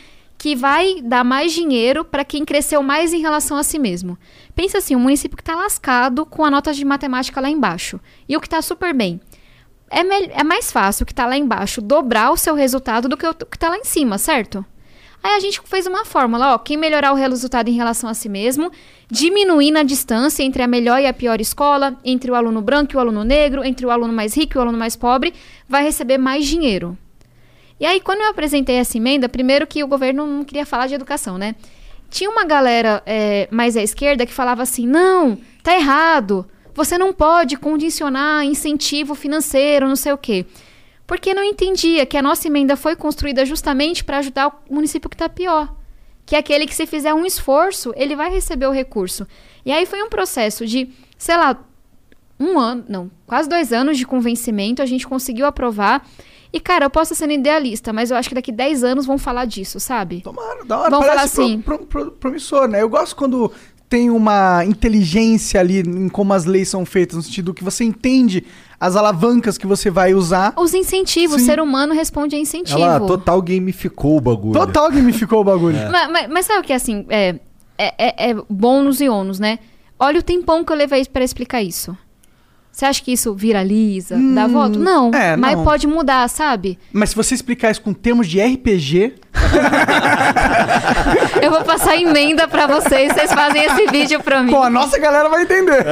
que 0.41 0.57
vai 0.57 1.03
dar 1.03 1.23
mais 1.23 1.53
dinheiro 1.53 2.03
para 2.03 2.25
quem 2.25 2.47
cresceu 2.47 2.83
mais 2.83 3.13
em 3.13 3.21
relação 3.21 3.59
a 3.59 3.63
si 3.63 3.79
mesmo. 3.79 4.17
Pensa 4.55 4.79
assim, 4.79 4.97
um 4.97 5.01
município 5.01 5.37
que 5.37 5.43
está 5.43 5.55
lascado 5.55 6.25
com 6.25 6.43
a 6.43 6.51
nota 6.51 6.73
de 6.73 6.83
matemática 6.83 7.43
lá 7.43 7.51
embaixo 7.51 8.01
e 8.27 8.35
o 8.35 8.41
que 8.41 8.47
está 8.47 8.63
super 8.63 8.95
bem. 8.95 9.21
É, 9.91 10.01
é 10.41 10.43
mais 10.43 10.73
fácil 10.73 11.03
o 11.03 11.07
que 11.07 11.13
está 11.13 11.27
lá 11.27 11.37
embaixo 11.37 11.83
dobrar 11.83 12.31
o 12.31 12.39
seu 12.39 12.55
resultado 12.55 13.07
do 13.07 13.19
que 13.19 13.27
o 13.27 13.35
que 13.35 13.55
está 13.55 13.69
lá 13.69 13.77
em 13.77 13.85
cima, 13.85 14.17
certo? 14.17 14.65
Aí 15.23 15.37
a 15.37 15.41
gente 15.41 15.61
fez 15.67 15.87
uma 15.87 16.07
fórmula, 16.07 16.55
ó, 16.55 16.59
quem 16.59 16.79
melhorar 16.79 17.13
o 17.13 17.17
resultado 17.17 17.69
em 17.69 17.75
relação 17.75 18.09
a 18.09 18.15
si 18.15 18.31
mesmo, 18.31 18.73
diminuindo 19.11 19.79
a 19.79 19.83
distância 19.83 20.43
entre 20.43 20.63
a 20.63 20.67
melhor 20.67 21.03
e 21.03 21.07
a 21.07 21.13
pior 21.13 21.39
escola, 21.39 21.99
entre 22.03 22.31
o 22.31 22.35
aluno 22.35 22.63
branco 22.63 22.95
e 22.95 22.97
o 22.97 23.01
aluno 23.01 23.25
negro, 23.25 23.63
entre 23.63 23.85
o 23.85 23.91
aluno 23.91 24.15
mais 24.15 24.35
rico 24.35 24.57
e 24.57 24.59
o 24.59 24.63
aluno 24.63 24.79
mais 24.79 24.97
pobre, 24.97 25.35
vai 25.69 25.83
receber 25.83 26.17
mais 26.17 26.47
dinheiro. 26.47 26.97
E 27.81 27.87
aí, 27.87 27.99
quando 27.99 28.21
eu 28.21 28.29
apresentei 28.29 28.77
essa 28.77 28.99
emenda, 28.99 29.27
primeiro 29.27 29.67
que 29.67 29.83
o 29.83 29.89
governo 29.89 30.27
não 30.27 30.45
queria 30.45 30.67
falar 30.67 30.87
de 30.87 30.95
educação, 30.95 31.39
né? 31.39 31.55
Tinha 32.11 32.29
uma 32.29 32.45
galera 32.45 33.03
é, 33.07 33.49
mais 33.51 33.75
à 33.77 33.83
esquerda 33.83 34.27
que 34.27 34.35
falava 34.35 34.63
assim: 34.63 34.87
não, 34.87 35.39
tá 35.63 35.75
errado. 35.75 36.47
Você 36.75 36.99
não 36.99 37.13
pode 37.13 37.57
condicionar 37.57 38.45
incentivo 38.45 39.15
financeiro, 39.15 39.89
não 39.89 39.97
sei 39.97 40.13
o 40.13 40.19
quê. 40.19 40.45
Porque 41.07 41.35
não 41.35 41.43
entendia 41.43 42.07
que 42.07 42.17
a 42.17 42.23
nossa 42.23 42.47
emenda 42.47 42.77
foi 42.77 42.95
construída 42.95 43.45
justamente 43.45 44.05
para 44.05 44.19
ajudar 44.19 44.49
o 44.49 44.75
município 44.75 45.09
que 45.09 45.17
está 45.17 45.29
pior. 45.29 45.75
Que 46.25 46.37
é 46.37 46.39
aquele 46.39 46.67
que, 46.67 46.75
se 46.75 46.87
fizer 46.87 47.13
um 47.13 47.25
esforço, 47.25 47.93
ele 47.97 48.15
vai 48.15 48.31
receber 48.31 48.67
o 48.67 48.71
recurso. 48.73 49.27
E 49.65 49.73
aí 49.73 49.87
foi 49.87 50.03
um 50.03 50.09
processo 50.09 50.65
de, 50.65 50.89
sei 51.19 51.37
lá, 51.37 51.59
um 52.39 52.59
ano, 52.59 52.85
não, 52.89 53.11
quase 53.27 53.49
dois 53.49 53.73
anos 53.73 53.99
de 53.99 54.07
convencimento, 54.07 54.81
a 54.81 54.87
gente 54.87 55.07
conseguiu 55.07 55.47
aprovar. 55.47 56.07
E, 56.53 56.59
cara, 56.61 56.87
eu 56.87 56.91
posso 56.91 57.13
estar 57.13 57.25
sendo 57.25 57.33
idealista, 57.35 57.93
mas 57.93 58.11
eu 58.11 58.17
acho 58.17 58.29
que 58.29 58.35
daqui 58.35 58.51
10 58.51 58.83
anos 58.85 59.07
vão 59.07 59.17
falar 59.19 59.45
disso, 59.45 59.79
sabe? 59.79 60.21
Tomara, 60.21 60.65
da 60.65 60.79
hora. 60.79 60.91
Parece 60.91 61.09
falar 61.09 61.23
assim. 61.23 61.61
pro- 61.61 61.79
pro- 61.79 61.87
pro- 61.87 62.11
promissor, 62.13 62.67
né? 62.69 62.83
Eu 62.83 62.89
gosto 62.89 63.15
quando 63.15 63.53
tem 63.89 64.09
uma 64.11 64.65
inteligência 64.65 65.61
ali 65.61 65.81
em 65.81 66.09
como 66.09 66.33
as 66.33 66.45
leis 66.45 66.69
são 66.69 66.85
feitas, 66.87 67.17
no 67.17 67.23
sentido 67.23 67.53
que 67.55 67.63
você 67.65 67.85
entende 67.85 68.45
as 68.79 68.97
alavancas 68.97 69.59
que 69.59 69.67
você 69.67 69.91
vai 69.91 70.15
usar. 70.15 70.53
Os 70.57 70.75
incentivos, 70.75 71.37
Sim. 71.37 71.43
o 71.43 71.47
ser 71.47 71.61
humano 71.61 71.93
responde 71.95 72.35
a 72.35 72.39
incentivo. 72.39 72.81
Ela 72.81 73.01
total 73.01 73.41
gamificou 73.43 74.17
o 74.17 74.21
bagulho. 74.21 74.53
Total 74.55 74.91
gamificou 74.91 75.41
o 75.41 75.45
bagulho. 75.45 75.77
Mas, 75.91 76.11
mas- 76.11 76.29
mas 76.31 76.47
sabe 76.47 76.61
o 76.61 76.63
que 76.65 76.73
é 76.73 76.77
assim? 76.77 77.05
É, 77.09 77.37
é, 77.79 77.95
é, 77.99 78.31
é 78.31 78.35
bônus 78.49 79.01
e 79.01 79.09
ônus, 79.09 79.39
né? 79.39 79.59
Olha 79.99 80.19
o 80.19 80.23
tempão 80.23 80.65
que 80.65 80.73
eu 80.73 80.77
levei 80.77 81.05
pra 81.05 81.23
explicar 81.25 81.63
isso. 81.63 81.97
Você 82.73 82.87
acha 82.87 83.03
que 83.03 83.13
isso 83.13 83.35
viraliza, 83.35 84.17
dá 84.35 84.47
voto? 84.47 84.79
Não, 84.79 85.11
é, 85.13 85.37
mas 85.37 85.57
não. 85.57 85.65
pode 85.65 85.87
mudar, 85.87 86.27
sabe? 86.29 86.79
Mas 86.93 87.11
se 87.11 87.17
você 87.17 87.35
explicar 87.35 87.71
isso 87.71 87.83
com 87.83 87.93
termos 87.93 88.27
de 88.27 88.41
RPG, 88.41 89.15
Eu 91.43 91.51
vou 91.51 91.65
passar 91.65 91.97
emenda 91.97 92.47
pra 92.49 92.67
vocês, 92.67 93.13
vocês 93.13 93.33
fazem 93.33 93.65
esse 93.65 93.87
vídeo 93.87 94.23
pra 94.23 94.43
mim. 94.43 94.53
pô, 94.53 94.63
a 94.63 94.71
nossa 94.71 94.99
galera 94.99 95.29
vai 95.29 95.43
entender. 95.43 95.85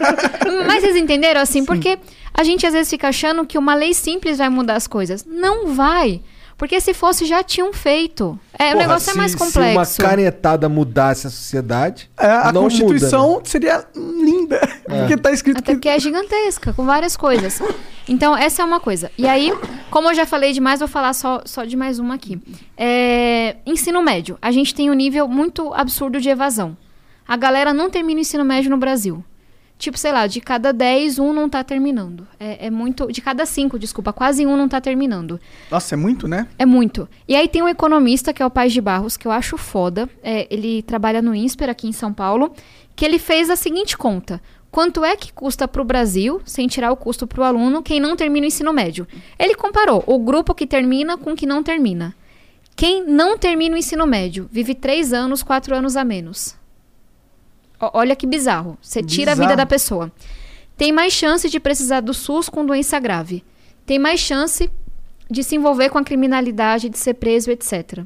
Mas 0.66 0.82
vocês 0.82 0.96
entenderam 0.96 1.40
assim? 1.40 1.64
Porque 1.64 1.98
a 2.34 2.44
gente 2.44 2.66
às 2.66 2.72
vezes 2.72 2.90
fica 2.90 3.08
achando 3.08 3.44
que 3.44 3.58
uma 3.58 3.74
lei 3.74 3.94
simples 3.94 4.38
vai 4.38 4.48
mudar 4.48 4.76
as 4.76 4.86
coisas. 4.86 5.24
Não 5.24 5.74
vai. 5.74 6.20
Porque 6.62 6.80
se 6.80 6.94
fosse, 6.94 7.24
já 7.26 7.42
tinham 7.42 7.72
feito. 7.72 8.38
É, 8.56 8.66
o 8.68 8.72
Porra, 8.74 8.86
negócio 8.86 9.10
é 9.10 9.12
se- 9.14 9.18
mais 9.18 9.32
Se 9.32 9.36
complexo. 9.36 10.00
uma 10.00 10.08
canetada 10.08 10.68
mudasse 10.68 11.26
a 11.26 11.30
sociedade, 11.30 12.08
É, 12.16 12.24
a 12.30 12.52
não 12.52 12.62
Constituição 12.62 13.28
muda, 13.30 13.38
né? 13.40 13.44
seria 13.46 13.84
linda. 13.96 14.60
Porque 14.86 15.16
tá 15.16 15.32
escrito 15.32 15.58
Até 15.58 15.72
que. 15.72 15.76
porque 15.78 15.88
é 15.88 15.98
gigantesca, 15.98 16.72
com 16.72 16.84
várias 16.86 17.16
coisas. 17.16 17.60
Então, 18.08 18.36
essa 18.36 18.62
é 18.62 18.64
uma 18.64 18.78
coisa. 18.78 19.10
E 19.18 19.26
aí, 19.26 19.52
como 19.90 20.08
eu 20.10 20.14
já 20.14 20.24
falei 20.24 20.52
demais, 20.52 20.78
vou 20.78 20.86
falar 20.88 21.14
só, 21.14 21.42
só 21.44 21.64
de 21.64 21.76
mais 21.76 21.98
uma 21.98 22.14
aqui. 22.14 22.40
É, 22.76 23.56
ensino 23.66 24.00
médio. 24.00 24.38
A 24.40 24.52
gente 24.52 24.72
tem 24.72 24.88
um 24.88 24.94
nível 24.94 25.26
muito 25.26 25.74
absurdo 25.74 26.20
de 26.20 26.28
evasão. 26.28 26.76
A 27.26 27.36
galera 27.36 27.74
não 27.74 27.90
termina 27.90 28.18
o 28.18 28.20
ensino 28.20 28.44
médio 28.44 28.70
no 28.70 28.76
Brasil. 28.76 29.24
Tipo, 29.82 29.98
sei 29.98 30.12
lá, 30.12 30.28
de 30.28 30.40
cada 30.40 30.72
10, 30.72 31.18
um 31.18 31.32
não 31.32 31.48
tá 31.48 31.64
terminando. 31.64 32.24
É, 32.38 32.66
é 32.66 32.70
muito. 32.70 33.10
De 33.10 33.20
cada 33.20 33.44
5, 33.44 33.80
desculpa, 33.80 34.12
quase 34.12 34.46
um 34.46 34.56
não 34.56 34.68
tá 34.68 34.80
terminando. 34.80 35.40
Nossa, 35.68 35.96
é 35.96 35.98
muito, 35.98 36.28
né? 36.28 36.46
É 36.56 36.64
muito. 36.64 37.08
E 37.26 37.34
aí 37.34 37.48
tem 37.48 37.62
um 37.62 37.68
economista, 37.68 38.32
que 38.32 38.40
é 38.40 38.46
o 38.46 38.50
Paz 38.50 38.72
de 38.72 38.80
Barros, 38.80 39.16
que 39.16 39.26
eu 39.26 39.32
acho 39.32 39.58
foda. 39.58 40.08
É, 40.22 40.46
ele 40.48 40.82
trabalha 40.82 41.20
no 41.20 41.34
INSPER 41.34 41.68
aqui 41.68 41.88
em 41.88 41.92
São 41.92 42.12
Paulo, 42.12 42.52
que 42.94 43.04
ele 43.04 43.18
fez 43.18 43.50
a 43.50 43.56
seguinte 43.56 43.98
conta. 43.98 44.40
Quanto 44.70 45.04
é 45.04 45.16
que 45.16 45.32
custa 45.32 45.66
para 45.66 45.82
o 45.82 45.84
Brasil, 45.84 46.40
sem 46.44 46.68
tirar 46.68 46.92
o 46.92 46.96
custo 46.96 47.26
para 47.26 47.40
o 47.40 47.44
aluno, 47.44 47.82
quem 47.82 47.98
não 47.98 48.14
termina 48.14 48.44
o 48.44 48.46
ensino 48.46 48.72
médio? 48.72 49.04
Ele 49.36 49.56
comparou 49.56 50.04
o 50.06 50.16
grupo 50.16 50.54
que 50.54 50.64
termina 50.64 51.18
com 51.18 51.32
o 51.32 51.36
que 51.36 51.44
não 51.44 51.60
termina. 51.60 52.14
Quem 52.76 53.04
não 53.04 53.36
termina 53.36 53.74
o 53.74 53.78
ensino 53.78 54.06
médio 54.06 54.48
vive 54.52 54.76
três 54.76 55.12
anos, 55.12 55.42
quatro 55.42 55.74
anos 55.74 55.96
a 55.96 56.04
menos. 56.04 56.61
Olha 57.92 58.14
que 58.14 58.26
bizarro. 58.26 58.78
Você 58.80 59.02
tira 59.02 59.32
a 59.32 59.34
vida 59.34 59.46
Bizarro. 59.48 59.56
da 59.56 59.66
pessoa. 59.66 60.12
Tem 60.76 60.92
mais 60.92 61.12
chance 61.12 61.48
de 61.48 61.58
precisar 61.60 62.00
do 62.00 62.14
SUS 62.14 62.48
com 62.48 62.64
doença 62.64 62.98
grave. 62.98 63.44
Tem 63.86 63.98
mais 63.98 64.20
chance 64.20 64.70
de 65.30 65.42
se 65.42 65.56
envolver 65.56 65.88
com 65.90 65.98
a 65.98 66.04
criminalidade, 66.04 66.88
de 66.88 66.98
ser 66.98 67.14
preso, 67.14 67.50
etc. 67.50 68.00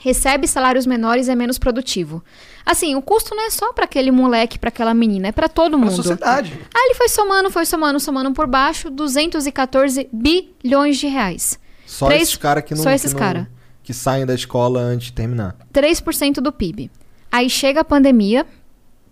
Recebe 0.00 0.46
salários 0.46 0.86
menores 0.86 1.28
e 1.28 1.30
é 1.30 1.34
menos 1.34 1.58
produtivo. 1.58 2.22
Assim, 2.66 2.94
o 2.94 3.02
custo 3.02 3.34
não 3.34 3.46
é 3.46 3.50
só 3.50 3.72
para 3.72 3.84
aquele 3.84 4.10
moleque, 4.10 4.58
para 4.58 4.68
aquela 4.68 4.92
menina, 4.92 5.28
é 5.28 5.32
para 5.32 5.48
todo 5.48 5.78
mundo. 5.78 5.92
sociedade. 5.92 6.52
Aí 6.74 6.82
ele 6.86 6.94
foi 6.94 7.08
somando, 7.08 7.50
foi 7.50 7.64
somando, 7.64 8.00
somando 8.00 8.32
por 8.32 8.46
baixo, 8.46 8.90
214 8.90 10.08
bilhões 10.12 10.98
de 10.98 11.06
reais. 11.06 11.58
Só 11.86 12.06
Três- 12.06 12.22
esses 12.22 12.36
caras 12.36 12.64
que 12.64 12.74
não. 12.74 12.82
só 12.82 12.90
esses 12.90 13.12
que 13.14 13.20
não- 13.20 13.26
cara. 13.26 13.50
Que 13.82 13.92
saem 13.94 14.24
da 14.26 14.34
escola 14.34 14.80
antes 14.80 15.08
de 15.08 15.12
terminar. 15.12 15.56
3% 15.72 16.40
do 16.40 16.50
PIB. 16.52 16.90
Aí 17.30 17.48
chega 17.50 17.80
a 17.80 17.84
pandemia, 17.84 18.46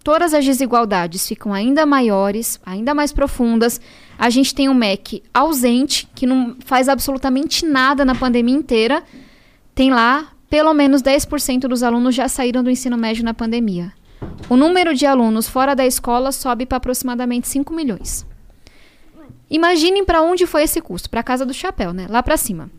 todas 0.03 0.35
as 0.35 0.45
desigualdades 0.45 1.27
ficam 1.27 1.53
ainda 1.53 1.87
maiores, 1.87 2.61
ainda 2.65 2.93
mais 2.95 3.13
profundas. 3.13 3.81
A 4.19 4.29
gente 4.31 4.55
tem 4.55 4.69
um 4.69 4.75
MEC 4.75 5.23
ausente, 5.33 6.09
que 6.15 6.27
não 6.27 6.57
faz 6.65 6.89
absolutamente 6.89 7.65
nada 7.65 8.05
na 8.05 8.15
pandemia 8.15 8.55
inteira. 8.55 9.03
Tem 9.75 9.91
lá, 9.91 10.29
pelo 10.51 10.75
menos 10.75 11.03
10% 11.03 11.61
dos 11.61 11.83
alunos 11.83 12.15
já 12.15 12.29
saíram 12.29 12.63
do 12.63 12.71
ensino 12.71 12.97
médio 12.97 13.25
na 13.25 13.33
pandemia. 13.35 13.93
O 14.49 14.57
número 14.57 14.95
de 14.95 15.07
alunos 15.07 15.49
fora 15.49 15.75
da 15.75 15.87
escola 15.87 16.31
sobe 16.31 16.67
para 16.67 16.77
aproximadamente 16.79 17.49
5 17.49 17.73
milhões. 17.75 18.25
Imaginem 19.51 20.05
para 20.05 20.23
onde 20.23 20.47
foi 20.47 20.63
esse 20.63 20.81
custo, 20.81 21.11
para 21.11 21.23
casa 21.23 21.45
do 21.45 21.53
chapéu, 21.53 21.93
né? 21.93 22.07
Lá 22.09 22.23
para 22.23 22.37
cima. 22.37 22.71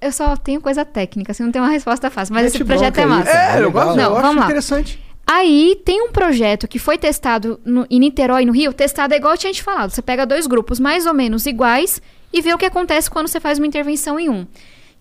Eu 0.00 0.12
só 0.12 0.36
tenho 0.36 0.60
coisa 0.60 0.84
técnica, 0.84 1.32
assim, 1.32 1.42
não 1.44 1.52
tem 1.52 1.62
uma 1.62 1.70
resposta 1.70 2.10
fácil, 2.10 2.34
mas 2.34 2.44
Mete 2.44 2.56
esse 2.56 2.64
projeto 2.64 2.98
é 2.98 3.02
aí, 3.02 3.08
massa. 3.08 3.30
É, 3.30 3.50
eu 3.60 3.66
legal. 3.66 3.70
gosto, 3.72 3.96
Não, 3.96 4.04
eu 4.04 4.12
acho 4.14 4.22
vamos 4.22 4.36
lá. 4.40 4.44
interessante. 4.46 5.00
Aí 5.26 5.80
tem 5.84 6.02
um 6.02 6.10
projeto 6.10 6.68
que 6.68 6.78
foi 6.78 6.98
testado 6.98 7.60
no, 7.64 7.86
em 7.88 8.00
Niterói, 8.00 8.44
no 8.44 8.52
Rio. 8.52 8.72
Testado 8.72 9.14
é 9.14 9.16
igual 9.16 9.34
eu 9.34 9.38
tinha 9.38 9.52
te 9.52 9.62
falado. 9.62 9.90
Você 9.90 10.02
pega 10.02 10.26
dois 10.26 10.46
grupos 10.46 10.78
mais 10.78 11.06
ou 11.06 11.14
menos 11.14 11.46
iguais 11.46 12.02
e 12.32 12.40
vê 12.40 12.52
o 12.52 12.58
que 12.58 12.66
acontece 12.66 13.10
quando 13.10 13.28
você 13.28 13.40
faz 13.40 13.58
uma 13.58 13.66
intervenção 13.66 14.18
em 14.18 14.28
um. 14.28 14.46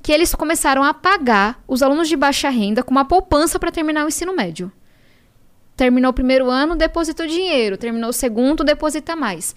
Que 0.02 0.12
eles 0.12 0.34
começaram 0.34 0.84
a 0.84 0.94
pagar 0.94 1.62
os 1.68 1.84
alunos 1.84 2.08
de 2.08 2.16
baixa 2.16 2.50
renda 2.50 2.84
com 2.84 2.92
uma 2.92 3.06
poupança 3.06 3.60
para 3.60 3.72
terminar 3.72 4.06
o 4.06 4.08
ensino 4.08 4.36
médio. 4.36 4.72
Terminou 5.76 6.12
o 6.12 6.14
primeiro 6.14 6.50
ano, 6.50 6.76
depositou 6.76 7.26
dinheiro. 7.26 7.78
Terminou 7.78 8.10
o 8.10 8.14
segundo, 8.14 8.64
deposita 8.64 9.16
mais. 9.16 9.56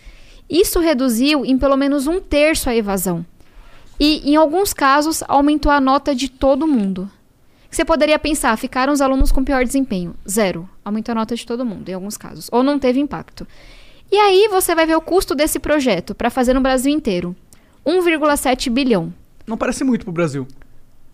Isso 0.48 0.80
reduziu 0.80 1.44
em 1.44 1.58
pelo 1.58 1.76
menos 1.76 2.06
um 2.06 2.20
terço 2.20 2.68
a 2.68 2.76
evasão. 2.76 3.24
E, 3.98 4.28
em 4.28 4.36
alguns 4.36 4.72
casos, 4.72 5.22
aumentou 5.28 5.70
a 5.70 5.80
nota 5.80 6.14
de 6.14 6.28
todo 6.28 6.66
mundo. 6.66 7.10
Você 7.74 7.84
poderia 7.84 8.20
pensar, 8.20 8.56
ficaram 8.56 8.92
os 8.92 9.00
alunos 9.00 9.32
com 9.32 9.42
pior 9.42 9.64
desempenho. 9.64 10.14
Zero. 10.28 10.68
Aumentou 10.84 11.10
a 11.10 11.16
nota 11.16 11.34
de 11.34 11.44
todo 11.44 11.64
mundo, 11.64 11.88
em 11.88 11.92
alguns 11.92 12.16
casos. 12.16 12.48
Ou 12.52 12.62
não 12.62 12.78
teve 12.78 13.00
impacto. 13.00 13.44
E 14.12 14.16
aí 14.16 14.46
você 14.48 14.76
vai 14.76 14.86
ver 14.86 14.94
o 14.94 15.00
custo 15.00 15.34
desse 15.34 15.58
projeto 15.58 16.14
para 16.14 16.30
fazer 16.30 16.54
no 16.54 16.60
Brasil 16.60 16.92
inteiro. 16.92 17.34
1,7 17.84 18.70
bilhão. 18.70 19.12
Não 19.44 19.56
parece 19.56 19.82
muito 19.82 20.04
pro 20.04 20.12
Brasil. 20.12 20.46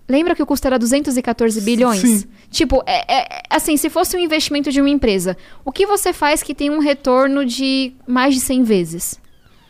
Lembra 0.07 0.35
que 0.35 0.43
o 0.43 0.47
custo 0.47 0.67
era 0.67 0.79
214 0.79 1.63
bilhões? 1.63 2.01
Sim. 2.01 2.25
Tipo, 2.51 2.83
é, 2.87 3.05
é- 3.11 3.43
assim, 3.49 3.79
se 3.79 3.89
fosse 3.89 4.15
um 4.15 4.21
investimento 4.21 4.71
de 4.71 4.83
uma 4.83 4.91
empresa, 4.91 5.39
o 5.65 5.73
que 5.73 5.87
você 5.87 6.13
faz 6.13 6.43
que 6.43 6.55
tem 6.55 6.69
um 6.69 6.79
retorno 6.79 7.47
de 7.47 7.95
mais 8.07 8.35
de 8.35 8.41
100 8.41 8.65
vezes? 8.65 9.19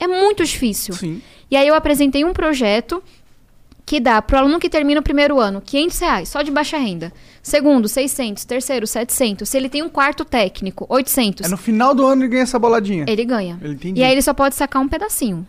É 0.01 0.09
muito 0.09 0.45
difícil. 0.45 0.95
Sim. 0.95 1.23
E 1.49 1.57
aí 1.57 1.69
eu 1.69 1.75
apresentei 1.75 2.25
um 2.25 2.33
projeto 2.33 3.01
que 3.91 3.99
dá 3.99 4.23
para 4.23 4.37
o 4.37 4.39
aluno 4.39 4.61
que 4.61 4.71
termina 4.71 5.01
o 5.01 5.03
primeiro 5.03 5.41
ano 5.41 5.61
500 5.61 5.99
reais, 5.99 6.29
só 6.29 6.43
de 6.43 6.51
baixa 6.53 6.79
renda. 6.79 7.13
Segundo, 7.43 7.89
600. 7.89 8.45
Terceiro, 8.45 8.87
700. 8.87 9.49
Se 9.49 9.57
ele 9.57 9.69
tem 9.69 9.83
um 9.83 9.89
quarto 9.89 10.25
técnico, 10.25 10.87
800. 10.89 11.45
É 11.45 11.51
no 11.51 11.57
final 11.57 11.93
do 11.93 12.07
ano 12.07 12.23
ele 12.23 12.29
ganha 12.29 12.45
essa 12.45 12.57
boladinha. 12.57 13.05
Ele 13.09 13.25
ganha. 13.25 13.59
Ele. 13.61 13.95
E 13.97 14.05
aí 14.05 14.13
ele 14.13 14.23
só 14.23 14.33
pode 14.33 14.55
sacar 14.55 14.81
um 14.81 14.87
pedacinho. 14.87 15.45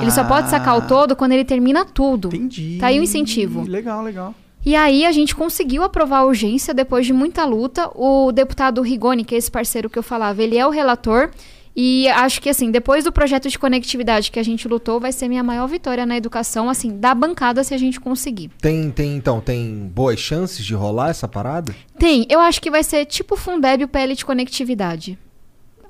Ele 0.00 0.10
só 0.10 0.22
Ah. 0.22 0.24
pode 0.24 0.48
sacar 0.48 0.78
o 0.78 0.88
todo 0.88 1.14
quando 1.14 1.32
ele 1.32 1.44
termina 1.44 1.84
tudo. 1.84 2.28
Entendi. 2.28 2.78
Tá 2.80 2.86
aí 2.86 2.98
o 2.98 3.02
incentivo. 3.02 3.68
Legal, 3.68 4.02
legal. 4.02 4.34
E 4.64 4.74
aí 4.74 5.04
a 5.04 5.12
gente 5.12 5.36
conseguiu 5.36 5.82
aprovar 5.82 6.20
a 6.20 6.24
urgência 6.24 6.72
depois 6.72 7.04
de 7.04 7.12
muita 7.12 7.44
luta. 7.44 7.90
O 7.94 8.32
deputado 8.32 8.80
Rigoni, 8.80 9.24
que 9.26 9.34
é 9.34 9.38
esse 9.38 9.50
parceiro 9.50 9.90
que 9.90 9.98
eu 9.98 10.02
falava, 10.02 10.42
ele 10.42 10.56
é 10.56 10.66
o 10.66 10.70
relator. 10.70 11.28
E 11.76 12.08
acho 12.08 12.40
que 12.40 12.48
assim, 12.48 12.70
depois 12.70 13.02
do 13.02 13.10
projeto 13.10 13.48
de 13.48 13.58
conectividade 13.58 14.30
que 14.30 14.38
a 14.38 14.42
gente 14.42 14.68
lutou, 14.68 15.00
vai 15.00 15.10
ser 15.10 15.28
minha 15.28 15.42
maior 15.42 15.66
vitória 15.66 16.06
na 16.06 16.16
educação, 16.16 16.68
assim, 16.68 16.96
da 16.98 17.14
bancada 17.14 17.64
se 17.64 17.74
a 17.74 17.78
gente 17.78 17.98
conseguir. 17.98 18.50
Tem, 18.60 18.90
tem, 18.90 19.16
então, 19.16 19.40
tem 19.40 19.90
boas 19.92 20.20
chances 20.20 20.64
de 20.64 20.74
rolar 20.74 21.10
essa 21.10 21.26
parada? 21.26 21.74
Tem, 21.98 22.26
eu 22.30 22.38
acho 22.38 22.62
que 22.62 22.70
vai 22.70 22.84
ser 22.84 23.04
tipo 23.06 23.36
Fundeb 23.36 23.82
e 23.82 23.84
o 23.84 23.88
PL 23.88 24.14
de 24.14 24.24
conectividade. 24.24 25.18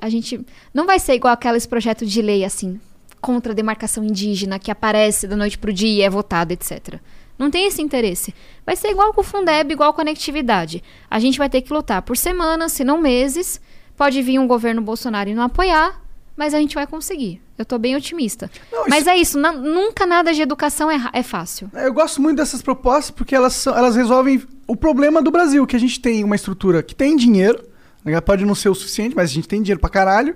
A 0.00 0.08
gente 0.08 0.40
não 0.72 0.86
vai 0.86 0.98
ser 0.98 1.14
igual 1.14 1.34
aqueles 1.34 1.66
projetos 1.66 2.10
de 2.10 2.22
lei 2.22 2.44
assim, 2.44 2.80
contra 3.20 3.52
a 3.52 3.54
demarcação 3.54 4.02
indígena 4.04 4.58
que 4.58 4.70
aparece 4.70 5.26
da 5.26 5.36
noite 5.36 5.58
pro 5.58 5.72
dia 5.72 5.88
e 5.88 6.02
é 6.02 6.08
votado, 6.08 6.52
etc. 6.52 6.98
Não 7.38 7.50
tem 7.50 7.66
esse 7.66 7.82
interesse. 7.82 8.34
Vai 8.64 8.76
ser 8.76 8.88
igual 8.88 9.12
com 9.12 9.20
o 9.20 9.24
Fundeb, 9.24 9.72
igual 9.72 9.92
conectividade. 9.92 10.82
A 11.10 11.18
gente 11.18 11.38
vai 11.38 11.48
ter 11.48 11.62
que 11.62 11.72
lutar 11.72 12.00
por 12.02 12.16
semanas, 12.16 12.72
se 12.72 12.84
não 12.84 13.00
meses. 13.00 13.60
Pode 13.96 14.20
vir 14.22 14.38
um 14.38 14.46
governo 14.46 14.82
Bolsonaro 14.82 15.30
e 15.30 15.34
não 15.34 15.42
apoiar, 15.42 16.00
mas 16.36 16.52
a 16.54 16.58
gente 16.58 16.74
vai 16.74 16.86
conseguir. 16.86 17.40
Eu 17.56 17.64
tô 17.64 17.78
bem 17.78 17.94
otimista. 17.94 18.50
Não, 18.72 18.86
mas 18.88 19.02
isso- 19.02 19.10
é 19.10 19.16
isso, 19.16 19.38
na- 19.38 19.52
nunca 19.52 20.04
nada 20.04 20.32
de 20.34 20.42
educação 20.42 20.90
é, 20.90 21.00
é 21.12 21.22
fácil. 21.22 21.70
Eu 21.72 21.92
gosto 21.92 22.20
muito 22.20 22.38
dessas 22.38 22.60
propostas 22.60 23.10
porque 23.12 23.34
elas, 23.34 23.52
são, 23.52 23.76
elas 23.76 23.94
resolvem 23.94 24.42
o 24.66 24.74
problema 24.74 25.22
do 25.22 25.30
Brasil, 25.30 25.64
que 25.66 25.76
a 25.76 25.78
gente 25.80 26.00
tem 26.00 26.24
uma 26.24 26.34
estrutura 26.34 26.82
que 26.82 26.94
tem 26.94 27.14
dinheiro, 27.16 27.62
né, 28.04 28.20
pode 28.20 28.44
não 28.44 28.54
ser 28.54 28.68
o 28.68 28.74
suficiente, 28.74 29.14
mas 29.14 29.30
a 29.30 29.32
gente 29.34 29.46
tem 29.46 29.62
dinheiro 29.62 29.80
pra 29.80 29.88
caralho, 29.88 30.34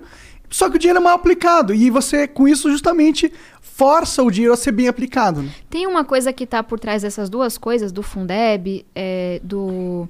só 0.49 0.69
que 0.69 0.77
o 0.77 0.79
dinheiro 0.79 0.99
é 0.99 1.03
mal 1.03 1.13
aplicado, 1.15 1.73
e 1.73 1.89
você, 1.89 2.27
com 2.27 2.47
isso, 2.47 2.71
justamente 2.71 3.31
força 3.61 4.23
o 4.23 4.31
dinheiro 4.31 4.53
a 4.53 4.57
ser 4.57 4.71
bem 4.71 4.87
aplicado. 4.87 5.41
né? 5.43 5.49
Tem 5.69 5.85
uma 5.85 6.03
coisa 6.05 6.31
que 6.31 6.45
está 6.45 6.63
por 6.63 6.79
trás 6.79 7.01
dessas 7.01 7.29
duas 7.29 7.57
coisas, 7.57 7.91
do 7.91 8.01
Fundeb, 8.01 8.85
é, 8.95 9.39
do 9.43 10.07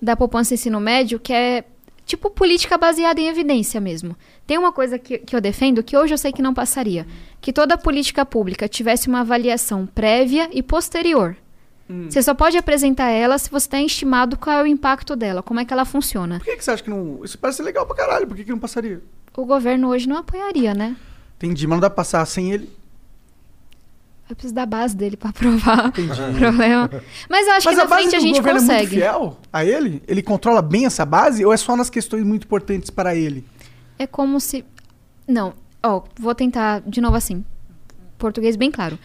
da 0.00 0.14
poupança 0.14 0.54
ensino 0.54 0.78
médio, 0.80 1.18
que 1.18 1.32
é 1.32 1.64
tipo 2.04 2.30
política 2.30 2.76
baseada 2.76 3.20
em 3.20 3.28
evidência 3.28 3.80
mesmo. 3.80 4.16
Tem 4.46 4.58
uma 4.58 4.72
coisa 4.72 4.98
que, 4.98 5.18
que 5.18 5.34
eu 5.34 5.40
defendo 5.40 5.82
que 5.82 5.96
hoje 5.96 6.14
eu 6.14 6.18
sei 6.18 6.32
que 6.32 6.42
não 6.42 6.54
passaria. 6.54 7.06
Que 7.40 7.52
toda 7.52 7.78
política 7.78 8.24
pública 8.24 8.68
tivesse 8.68 9.08
uma 9.08 9.20
avaliação 9.20 9.86
prévia 9.86 10.48
e 10.52 10.62
posterior. 10.62 11.36
Você 12.08 12.22
só 12.22 12.32
pode 12.32 12.56
apresentar 12.56 13.10
ela 13.10 13.36
se 13.36 13.50
você 13.50 13.68
tem 13.68 13.84
estimado 13.84 14.38
qual 14.38 14.58
é 14.58 14.62
o 14.62 14.66
impacto 14.66 15.14
dela, 15.14 15.42
como 15.42 15.60
é 15.60 15.64
que 15.66 15.72
ela 15.72 15.84
funciona. 15.84 16.38
Por 16.38 16.46
que, 16.46 16.56
que 16.56 16.64
você 16.64 16.70
acha 16.70 16.82
que 16.82 16.88
não. 16.88 17.22
Isso 17.22 17.38
parece 17.38 17.62
legal 17.62 17.84
pra 17.84 17.94
caralho, 17.94 18.26
por 18.26 18.34
que, 18.34 18.44
que 18.44 18.50
não 18.50 18.58
passaria? 18.58 19.02
O 19.36 19.44
governo 19.44 19.88
hoje 19.90 20.08
não 20.08 20.16
apoiaria, 20.16 20.72
né? 20.72 20.96
Entendi, 21.36 21.66
mas 21.66 21.76
não 21.76 21.80
dá 21.80 21.90
pra 21.90 21.96
passar 21.96 22.24
sem 22.24 22.52
ele. 22.52 22.70
Eu 24.28 24.34
preciso 24.34 24.54
da 24.54 24.64
base 24.64 24.96
dele 24.96 25.16
pra 25.16 25.30
aprovar 25.30 25.88
o 25.88 26.38
problema. 26.38 26.90
Mas 27.28 27.46
eu 27.46 27.52
acho 27.54 27.66
mas 27.66 27.76
que 27.76 27.84
na 27.84 27.96
frente 27.96 28.16
a 28.16 28.20
gente 28.20 28.36
governo 28.36 28.58
é 28.58 28.62
muito 28.62 28.72
consegue. 28.72 28.96
fiel 28.96 29.36
a 29.52 29.64
ele? 29.64 30.02
Ele 30.08 30.22
controla 30.22 30.62
bem 30.62 30.86
essa 30.86 31.04
base 31.04 31.44
ou 31.44 31.52
é 31.52 31.56
só 31.56 31.76
nas 31.76 31.90
questões 31.90 32.24
muito 32.24 32.44
importantes 32.44 32.90
para 32.90 33.14
ele? 33.14 33.44
É 33.98 34.06
como 34.06 34.40
se. 34.40 34.64
Não, 35.28 35.52
ó, 35.82 36.02
vou 36.18 36.34
tentar 36.34 36.82
de 36.86 37.00
novo 37.00 37.16
assim. 37.16 37.44
Português 38.18 38.56
bem 38.56 38.70
claro. 38.70 38.98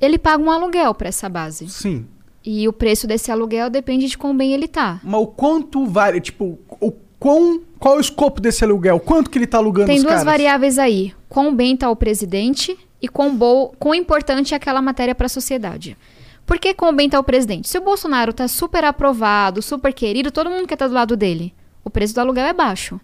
Ele 0.00 0.18
paga 0.18 0.42
um 0.42 0.50
aluguel 0.50 0.94
pra 0.94 1.08
essa 1.08 1.28
base. 1.28 1.68
Sim. 1.68 2.06
E 2.44 2.68
o 2.68 2.72
preço 2.72 3.06
desse 3.06 3.30
aluguel 3.30 3.70
depende 3.70 4.06
de 4.06 4.18
quão 4.18 4.36
bem 4.36 4.52
ele 4.52 4.68
tá. 4.68 5.00
Mas 5.02 5.20
o 5.20 5.26
quanto 5.28 5.86
vale, 5.86 6.20
tipo, 6.20 6.58
o 6.68 6.92
quão, 7.18 7.62
qual 7.78 7.94
é 7.94 7.96
o 7.96 8.00
escopo 8.00 8.38
desse 8.40 8.62
aluguel? 8.64 9.00
Quanto 9.00 9.30
que 9.30 9.38
ele 9.38 9.46
tá 9.46 9.56
alugando 9.58 9.86
Tem 9.86 9.96
os 9.96 10.02
duas 10.02 10.16
caras? 10.16 10.26
variáveis 10.26 10.78
aí: 10.78 11.14
quão 11.28 11.54
bem 11.54 11.74
tá 11.76 11.88
o 11.88 11.96
presidente 11.96 12.76
e 13.04 13.08
quão, 13.08 13.36
bo... 13.36 13.74
quão 13.78 13.94
importante 13.94 14.54
é 14.54 14.56
aquela 14.56 14.80
matéria 14.80 15.14
para 15.14 15.26
a 15.26 15.28
sociedade. 15.28 15.94
Por 16.46 16.58
que 16.58 16.72
quão 16.72 16.96
bem 16.96 17.10
tá 17.10 17.20
o 17.20 17.24
presidente? 17.24 17.68
Se 17.68 17.76
o 17.76 17.82
Bolsonaro 17.82 18.32
tá 18.32 18.48
super 18.48 18.82
aprovado, 18.82 19.60
super 19.60 19.92
querido, 19.92 20.30
todo 20.30 20.48
mundo 20.48 20.66
quer 20.66 20.72
estar 20.72 20.88
do 20.88 20.94
lado 20.94 21.14
dele. 21.14 21.54
O 21.84 21.90
preço 21.90 22.14
do 22.14 22.20
aluguel 22.20 22.46
é 22.46 22.54
baixo. 22.54 22.98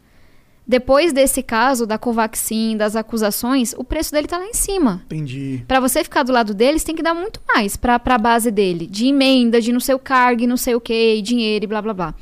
Depois 0.67 1.13
desse 1.13 1.43
caso 1.43 1.87
da 1.87 1.99
Covaxin, 1.99 2.79
das 2.79 2.97
acusações, 2.97 3.75
o 3.77 3.85
preço 3.85 4.11
dele 4.11 4.27
tá 4.27 4.39
lá 4.39 4.47
em 4.47 4.55
cima. 4.55 5.03
Entendi. 5.05 5.65
Pra 5.69 5.81
você 5.81 6.03
ficar 6.03 6.23
do 6.23 6.33
lado 6.33 6.55
deles, 6.55 6.83
tem 6.83 6.95
que 6.95 7.03
dar 7.03 7.13
muito 7.13 7.43
mais 7.47 7.77
pra, 7.77 7.99
pra 7.99 8.17
base 8.17 8.51
dele. 8.51 8.87
De 8.87 9.09
emenda, 9.09 9.61
de 9.61 9.71
não 9.71 9.81
sei 9.81 9.95
o 9.95 9.99
cargo, 9.99 10.47
não 10.47 10.57
sei 10.57 10.75
o 10.75 10.81
que, 10.81 11.21
dinheiro 11.21 11.67
e 11.67 11.69
blá 11.69 11.83
blá 11.83 11.93
blá. 11.93 12.15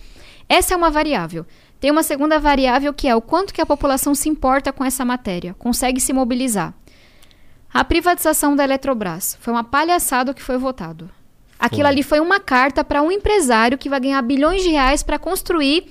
Essa 0.48 0.74
é 0.74 0.76
uma 0.76 0.90
variável. 0.90 1.46
Tem 1.78 1.92
uma 1.92 2.02
segunda 2.02 2.40
variável 2.40 2.92
que 2.92 3.06
é 3.06 3.14
o 3.14 3.20
quanto 3.22 3.54
que 3.54 3.60
a 3.60 3.66
população 3.66 4.16
se 4.16 4.28
importa 4.28 4.72
com 4.72 4.84
essa 4.84 5.04
matéria, 5.04 5.54
consegue 5.54 6.00
se 6.00 6.12
mobilizar. 6.12 6.74
A 7.72 7.84
privatização 7.84 8.56
da 8.56 8.64
Eletrobras 8.64 9.36
foi 9.40 9.52
uma 9.52 9.64
palhaçada 9.64 10.32
que 10.32 10.42
foi 10.42 10.56
votado. 10.56 11.10
Aquilo 11.58 11.88
ali 11.88 12.02
foi 12.02 12.20
uma 12.20 12.38
carta 12.38 12.84
para 12.84 13.02
um 13.02 13.10
empresário 13.10 13.76
que 13.76 13.88
vai 13.88 14.00
ganhar 14.00 14.22
bilhões 14.22 14.62
de 14.62 14.68
reais 14.68 15.02
para 15.02 15.18
construir 15.18 15.86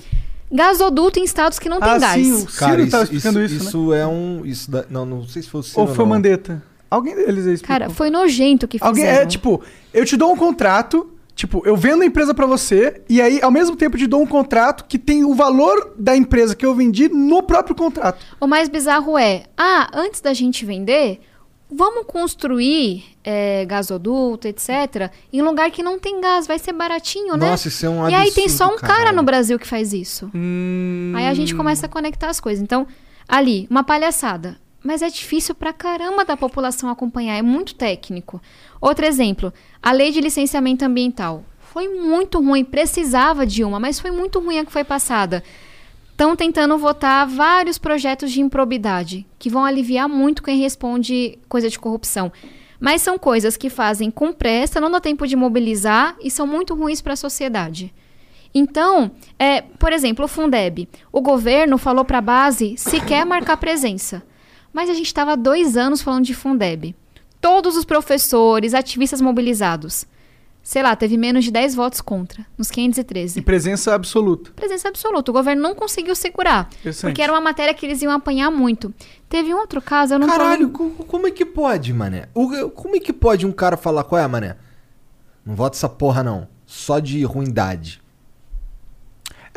gasoduto 0.51 1.19
em 1.19 1.23
estados 1.23 1.59
que 1.59 1.67
não 1.67 1.79
tem 1.79 1.89
ah, 1.89 1.99
gás. 1.99 2.25
sim, 2.25 2.31
o 2.31 2.49
Ciro 2.49 2.89
tava 2.89 3.03
explicando 3.03 3.43
isso, 3.43 3.89
né? 3.89 3.99
é 3.99 4.07
um. 4.07 4.45
Isso 4.45 4.71
da- 4.71 4.85
não, 4.89 5.05
não 5.05 5.27
sei 5.27 5.41
se 5.41 5.49
foi 5.49 5.59
o 5.59 5.63
Ciro 5.63 5.81
Ou 5.81 5.87
foi 5.87 6.05
o 6.05 6.07
não. 6.07 6.15
Mandetta? 6.15 6.63
Alguém 6.89 7.15
deles 7.15 7.45
explicou. 7.45 7.67
Cara, 7.67 7.89
foi 7.89 8.09
nojento 8.09 8.65
que 8.65 8.77
fizeram. 8.77 8.89
Alguém, 8.89 9.05
é 9.05 9.25
tipo, 9.25 9.61
eu 9.93 10.05
te 10.05 10.15
dou 10.15 10.31
um 10.31 10.37
contrato, 10.37 11.11
tipo, 11.35 11.61
eu 11.65 11.75
vendo 11.75 12.01
a 12.01 12.05
empresa 12.05 12.33
pra 12.33 12.45
você, 12.45 13.01
e 13.09 13.21
aí, 13.21 13.41
ao 13.41 13.51
mesmo 13.51 13.75
tempo, 13.75 13.97
te 13.97 14.07
dou 14.07 14.21
um 14.21 14.25
contrato 14.25 14.85
que 14.85 14.97
tem 14.97 15.25
o 15.25 15.35
valor 15.35 15.93
da 15.97 16.15
empresa 16.15 16.55
que 16.55 16.65
eu 16.65 16.73
vendi 16.73 17.09
no 17.09 17.43
próprio 17.43 17.75
contrato. 17.75 18.25
O 18.39 18.47
mais 18.47 18.69
bizarro 18.69 19.17
é, 19.17 19.43
ah, 19.57 19.89
antes 19.93 20.21
da 20.21 20.33
gente 20.33 20.63
vender, 20.65 21.19
vamos 21.69 22.05
construir 22.07 23.03
é, 23.23 23.65
gasoduto, 23.65 24.47
etc., 24.47 25.11
em 25.31 25.41
lugar 25.41 25.69
que 25.69 25.83
não 25.83 25.99
tem 25.99 26.21
gás, 26.21 26.47
vai 26.47 26.57
ser 26.57 26.73
baratinho, 26.73 27.35
né? 27.35 27.49
Nossa, 27.49 27.67
isso 27.67 27.85
é 27.85 27.89
um 27.89 28.09
E 28.09 28.13
aí 28.13 28.31
tem 28.31 28.45
absurdo, 28.45 28.57
só 28.57 28.73
um 28.73 28.77
cara 28.77 28.95
caralho. 28.95 29.17
no 29.17 29.23
Brasil 29.23 29.59
que 29.59 29.67
faz 29.67 29.93
isso. 29.93 30.31
Aí 31.15 31.27
a 31.27 31.33
gente 31.33 31.53
começa 31.53 31.85
a 31.85 31.89
conectar 31.89 32.29
as 32.29 32.39
coisas. 32.39 32.63
Então, 32.63 32.87
ali, 33.27 33.67
uma 33.69 33.83
palhaçada. 33.83 34.57
Mas 34.83 35.01
é 35.01 35.09
difícil 35.09 35.53
pra 35.53 35.73
caramba 35.73 36.23
da 36.23 36.37
população 36.37 36.89
acompanhar, 36.89 37.35
é 37.35 37.41
muito 37.41 37.75
técnico. 37.75 38.41
Outro 38.79 39.05
exemplo, 39.05 39.51
a 39.83 39.91
lei 39.91 40.11
de 40.11 40.21
licenciamento 40.21 40.85
ambiental. 40.85 41.43
Foi 41.59 41.89
muito 41.89 42.39
ruim, 42.41 42.63
precisava 42.63 43.45
de 43.45 43.63
uma, 43.63 43.79
mas 43.79 43.99
foi 43.99 44.11
muito 44.11 44.39
ruim 44.39 44.59
a 44.59 44.65
que 44.65 44.71
foi 44.71 44.83
passada. 44.85 45.43
Estão 46.17 46.35
tentando 46.35 46.75
votar 46.79 47.27
vários 47.27 47.77
projetos 47.77 48.31
de 48.31 48.41
improbidade, 48.41 49.23
que 49.37 49.51
vão 49.51 49.63
aliviar 49.63 50.09
muito 50.09 50.41
quem 50.41 50.57
responde 50.57 51.37
coisa 51.47 51.69
de 51.69 51.77
corrupção. 51.77 52.31
Mas 52.79 53.03
são 53.03 53.19
coisas 53.19 53.55
que 53.55 53.69
fazem 53.69 54.09
com 54.09 54.33
pressa, 54.33 54.81
não 54.81 54.89
dá 54.89 54.99
tempo 54.99 55.27
de 55.27 55.35
mobilizar 55.35 56.15
e 56.19 56.31
são 56.31 56.47
muito 56.47 56.73
ruins 56.73 57.01
para 57.01 57.13
a 57.13 57.15
sociedade. 57.15 57.93
Então, 58.51 59.11
é, 59.37 59.61
por 59.61 59.93
exemplo, 59.93 60.25
o 60.25 60.27
Fundeb. 60.27 60.89
O 61.11 61.21
governo 61.21 61.77
falou 61.77 62.03
para 62.03 62.17
a 62.17 62.21
base 62.21 62.73
se 62.77 62.99
quer 62.99 63.23
marcar 63.23 63.55
presença. 63.57 64.23
Mas 64.73 64.89
a 64.89 64.95
gente 64.95 65.05
estava 65.05 65.37
dois 65.37 65.77
anos 65.77 66.01
falando 66.01 66.25
de 66.25 66.33
Fundeb. 66.33 66.95
Todos 67.39 67.77
os 67.77 67.85
professores, 67.85 68.73
ativistas 68.73 69.21
mobilizados. 69.21 70.07
Sei 70.67 70.83
lá, 70.83 70.93
teve 70.97 71.15
menos 71.15 71.45
de 71.45 71.51
10 71.51 71.75
votos 71.75 72.01
contra, 72.01 72.45
nos 72.57 72.69
513 72.69 73.39
E 73.39 73.41
presença 73.41 73.95
absoluta. 73.95 74.51
presença 74.53 74.89
absoluta. 74.89 75.31
O 75.31 75.33
governo 75.33 75.61
não 75.61 75.73
conseguiu 75.73 76.13
segurar. 76.13 76.67
Porque 76.99 77.21
era 77.21 77.31
uma 77.31 77.39
matéria 77.39 77.73
que 77.73 77.85
eles 77.85 78.01
iam 78.01 78.11
apanhar 78.11 78.51
muito. 78.51 78.93
Teve 79.29 79.53
um 79.53 79.57
outro 79.59 79.81
caso, 79.81 80.15
eu 80.15 80.19
não 80.19 80.27
tô 80.27 80.33
Caralho, 80.33 80.69
co- 80.71 80.89
como 81.07 81.25
é 81.25 81.31
que 81.31 81.45
pode, 81.45 81.93
mané? 81.93 82.27
Como 82.75 82.97
é 82.97 82.99
que 82.99 83.13
pode 83.13 83.45
um 83.45 83.51
cara 83.53 83.77
falar 83.77 84.03
qual 84.03 84.19
é, 84.21 84.27
mané? 84.27 84.57
Não 85.45 85.55
vota 85.55 85.77
essa 85.77 85.87
porra, 85.87 86.21
não. 86.21 86.49
Só 86.65 86.99
de 86.99 87.23
ruindade. 87.23 88.01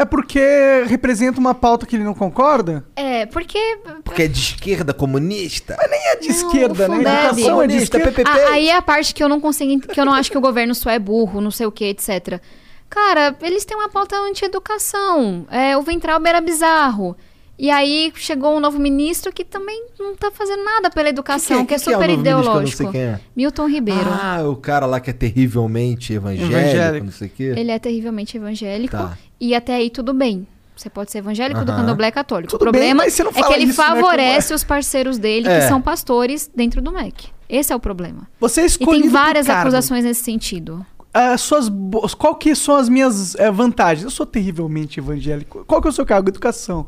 É 0.01 0.05
porque 0.07 0.41
representa 0.87 1.39
uma 1.39 1.55
pauta 1.55 1.85
que 1.85 1.95
ele 1.95 2.05
não 2.05 2.15
concorda? 2.15 2.83
É, 2.97 3.27
porque. 3.27 3.59
Porque 4.03 4.23
é 4.23 4.29
de 4.29 4.39
esquerda, 4.41 4.95
comunista. 4.95 5.77
Nem 5.91 6.01
é 6.09 6.17
de 6.17 6.29
Não, 6.29 6.35
esquerda, 6.37 6.89
né? 6.89 6.97
Fundeb. 6.97 7.17
Educação 7.19 7.63
é 7.63 7.67
de 7.67 7.77
esquerda. 7.77 8.11
PPP. 8.11 8.31
Ah, 8.31 8.53
aí 8.53 8.69
é 8.71 8.77
a 8.77 8.81
parte 8.81 9.13
que 9.15 9.23
eu 9.23 9.29
não 9.29 9.39
consigo. 9.39 9.79
que 9.87 10.01
eu 10.01 10.07
não 10.07 10.15
acho 10.15 10.31
que 10.31 10.39
o 10.39 10.41
governo 10.41 10.75
só 10.75 10.89
é 10.89 10.99
burro, 10.99 11.43
não 11.43 11.51
sei 11.51 11.67
o 11.67 11.71
que, 11.71 11.85
etc. 11.85 12.41
Cara, 12.89 13.37
eles 13.43 13.67
têm 13.67 13.77
uma 13.77 13.91
pauta 13.91 14.17
anti-educação. 14.17 15.47
É, 15.51 15.77
o 15.77 15.83
Ventralbe 15.83 16.31
era 16.31 16.41
bizarro. 16.41 17.15
E 17.59 17.71
aí 17.71 18.11
chegou 18.17 18.57
um 18.57 18.61
novo 18.61 18.79
ministro 18.79 19.31
que 19.31 19.45
também 19.45 19.85
não 19.99 20.17
tá 20.17 20.31
fazendo 20.31 20.65
nada 20.65 20.89
pela 20.89 21.11
educação, 21.11 21.59
que, 21.67 21.75
é 21.75 21.77
Quem 21.77 21.85
que 21.85 21.91
é 21.91 21.93
o 21.95 21.99
super 21.99 22.09
novo 22.09 22.23
ministro 22.23 22.23
que 22.25 22.29
eu 22.31 22.33
não 22.33 22.41
ideológico. 22.41 22.83
sei 22.85 22.91
quem 22.91 23.01
é? 23.03 23.21
Milton 23.37 23.69
Ribeiro. 23.69 24.09
Ah, 24.11 24.41
o 24.49 24.57
cara 24.57 24.87
lá 24.87 24.99
que 24.99 25.11
é 25.11 25.13
terrivelmente 25.13 26.15
evangélico, 26.15 26.57
Evangélico. 26.57 27.05
não 27.05 27.13
sei 27.13 27.29
o 27.29 27.31
quê. 27.31 27.53
Ele 27.55 27.71
é 27.71 27.79
terrivelmente 27.79 28.39
evangélico. 28.39 28.97
Tá. 28.97 29.19
E 29.41 29.55
até 29.55 29.75
aí 29.77 29.91
tudo 29.91 30.13
bem. 30.13 30.47
Você 30.77 30.89
pode 30.89 31.11
ser 31.11 31.19
evangélico 31.19 31.63
do 31.65 31.71
Aham. 31.73 31.81
candomblé 31.83 32.09
é 32.09 32.11
católico. 32.11 32.51
Tudo 32.51 32.63
o 32.63 32.65
problema 32.65 33.03
bem, 33.03 33.11
é 33.11 33.11
que 33.11 33.53
ele 33.53 33.65
isso, 33.65 33.81
né, 33.81 33.89
como 33.89 33.95
favorece 34.01 34.53
é. 34.53 34.57
os 34.57 34.65
parceiros 34.65 35.19
dele, 35.19 35.47
É. 35.49 35.61
que 35.61 35.69
são 35.69 35.81
pastores, 35.81 36.51
dentro 36.55 36.81
do 36.81 36.91
MEC. 36.91 37.29
Esse 37.49 37.73
é 37.73 37.77
o 37.77 37.81
problema. 37.81 38.27
Você 38.41 38.63
é 38.63 38.67
E 38.67 38.79
tem 38.79 39.09
várias 39.09 39.49
acusações 39.49 40.05
nesse 40.05 40.23
sentido. 40.23 40.85
As 41.13 41.41
suas 41.41 41.69
bo- 41.69 42.09
Qual 42.17 42.35
que 42.37 42.55
são 42.55 42.77
as 42.77 42.89
minhas 42.89 43.35
eh, 43.35 43.51
vantagens? 43.51 44.05
Eu 44.05 44.11
sou 44.11 44.25
terrivelmente 44.25 45.01
evangélico. 45.01 45.65
Qual 45.67 45.83
que 45.83 45.89
é 45.89 45.91
o 45.91 45.93
seu 45.93 46.07
cargo? 46.07 46.29
Educação. 46.31 46.87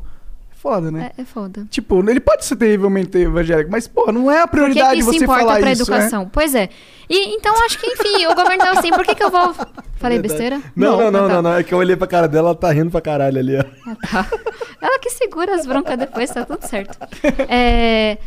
É 0.63 0.69
foda, 0.69 0.91
né? 0.91 1.11
É, 1.17 1.21
é 1.21 1.25
foda. 1.25 1.67
Tipo, 1.69 2.09
ele 2.09 2.21
pode 2.21 2.45
ser 2.45 2.55
terrivelmente 2.55 3.17
evangélico, 3.17 3.69
mas, 3.69 3.85
pô, 3.85 4.11
não 4.13 4.31
é 4.31 4.39
a 4.41 4.47
Por 4.47 4.51
que, 4.51 4.55
prioridade 4.55 4.93
que 4.93 4.99
isso 4.99 5.11
você 5.11 5.23
importa 5.25 5.41
falar 5.41 5.59
pra 5.59 5.71
isso, 5.73 5.91
né? 5.91 5.97
educação? 5.97 6.29
Pois 6.31 6.55
é. 6.55 6.69
E, 7.09 7.35
então, 7.35 7.53
acho 7.65 7.77
que, 7.77 7.85
enfim, 7.85 8.25
o 8.27 8.33
governo 8.33 8.63
tava 8.63 8.79
assim, 8.79 8.89
por 8.91 9.05
que, 9.05 9.13
que 9.13 9.23
eu 9.23 9.29
vou. 9.29 9.53
Falei 9.97 10.19
besteira? 10.19 10.61
Não, 10.73 10.97
não, 10.97 11.11
não, 11.11 11.25
Ah, 11.25 11.27
tá. 11.27 11.33
não, 11.35 11.41
não. 11.41 11.53
É 11.57 11.63
que 11.63 11.73
eu 11.73 11.77
olhei 11.77 11.97
pra 11.97 12.07
cara 12.07 12.27
dela, 12.29 12.49
ela 12.49 12.55
tá 12.57 12.71
rindo 12.71 12.89
pra 12.91 13.01
caralho 13.01 13.37
ali, 13.39 13.57
ó. 13.57 13.63
Ah, 13.85 13.95
tá. 14.09 14.27
Ela 14.81 14.99
que 14.99 15.09
segura 15.09 15.53
as 15.53 15.65
broncas 15.65 15.97
depois, 15.97 16.29
tá 16.31 16.45
tudo 16.45 16.65
certo. 16.65 16.97
É, 17.49 18.17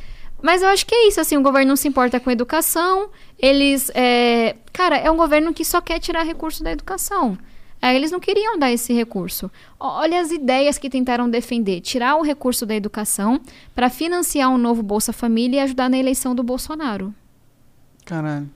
mas 0.43 0.61
eu 0.63 0.69
acho 0.69 0.85
que 0.87 0.95
é 0.95 1.09
isso, 1.09 1.21
assim, 1.21 1.37
o 1.39 1.43
governo 1.43 1.71
não 1.71 1.77
se 1.77 1.89
importa 1.89 2.21
com 2.21 2.31
educação, 2.31 3.09
eles... 3.39 3.91
é, 3.95 4.57
cara, 4.73 4.97
é 4.99 5.11
um 5.11 5.17
governo 5.17 5.55
que 5.55 5.65
só 5.65 5.81
quer 5.81 5.99
tirar 5.99 6.23
recurso 6.23 6.63
da 6.63 6.71
educação. 6.71 7.37
É, 7.81 7.94
eles 7.94 8.11
não 8.11 8.19
queriam 8.19 8.59
dar 8.59 8.73
esse 8.73 8.93
recurso. 8.93 9.51
Olha 9.78 10.20
as 10.20 10.31
ideias 10.31 10.78
que 10.78 10.89
tentaram 10.90 11.28
defender. 11.28 11.81
Tirar 11.81 12.16
o 12.16 12.23
recurso 12.23 12.65
da 12.66 12.74
educação 12.74 13.40
para 13.74 13.90
financiar 13.90 14.51
um 14.51 14.59
novo 14.59 14.82
Bolsa 14.82 15.12
Família 15.12 15.59
e 15.59 15.61
ajudar 15.61 15.89
na 15.89 15.98
eleição 15.98 16.35
do 16.35 16.43
Bolsonaro. 16.43 17.15
Caralho. 18.05 18.48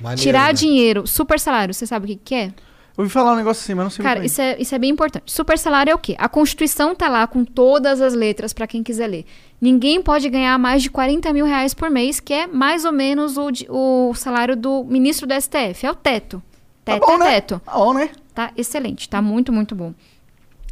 Maneiro, 0.00 0.22
Tirar 0.22 0.48
né? 0.48 0.52
dinheiro, 0.52 1.06
super 1.06 1.38
salário, 1.38 1.72
você 1.72 1.86
sabe 1.86 2.04
o 2.04 2.08
que, 2.08 2.16
que 2.16 2.34
é? 2.34 2.46
Eu 2.46 3.04
ouvi 3.04 3.10
falar 3.10 3.32
um 3.32 3.36
negócio 3.36 3.62
assim, 3.62 3.74
mas 3.74 3.84
não 3.84 3.90
sei 3.90 4.02
Cara, 4.02 4.20
muito 4.20 4.30
isso 4.30 4.40
é, 4.40 4.60
isso 4.60 4.74
é 4.74 4.78
bem 4.78 4.90
importante. 4.90 5.32
Super 5.32 5.56
salário 5.58 5.90
é 5.90 5.94
o 5.94 5.98
quê? 5.98 6.14
A 6.18 6.28
Constituição 6.28 6.94
tá 6.94 7.08
lá 7.08 7.26
com 7.26 7.42
todas 7.44 8.02
as 8.02 8.12
letras 8.12 8.52
pra 8.52 8.66
quem 8.66 8.82
quiser 8.82 9.06
ler. 9.06 9.24
Ninguém 9.60 10.02
pode 10.02 10.28
ganhar 10.28 10.58
mais 10.58 10.82
de 10.82 10.90
40 10.90 11.32
mil 11.32 11.46
reais 11.46 11.72
por 11.72 11.88
mês, 11.88 12.20
que 12.20 12.34
é 12.34 12.46
mais 12.46 12.84
ou 12.84 12.92
menos 12.92 13.36
o, 13.38 13.48
o 13.70 14.14
salário 14.14 14.54
do 14.56 14.84
ministro 14.84 15.26
do 15.26 15.32
STF. 15.40 15.86
É 15.86 15.90
o 15.90 15.94
teto. 15.94 16.42
Tá 16.84 16.94
Teto 16.94 17.06
bom, 17.06 17.14
é 17.14 17.18
né? 17.18 17.30
teto. 17.32 17.62
Tá 17.64 17.72
bom, 17.72 17.94
né? 17.94 18.10
Tá 18.34 18.50
excelente, 18.56 19.08
tá 19.08 19.20
muito, 19.20 19.52
muito 19.52 19.74
bom. 19.74 19.92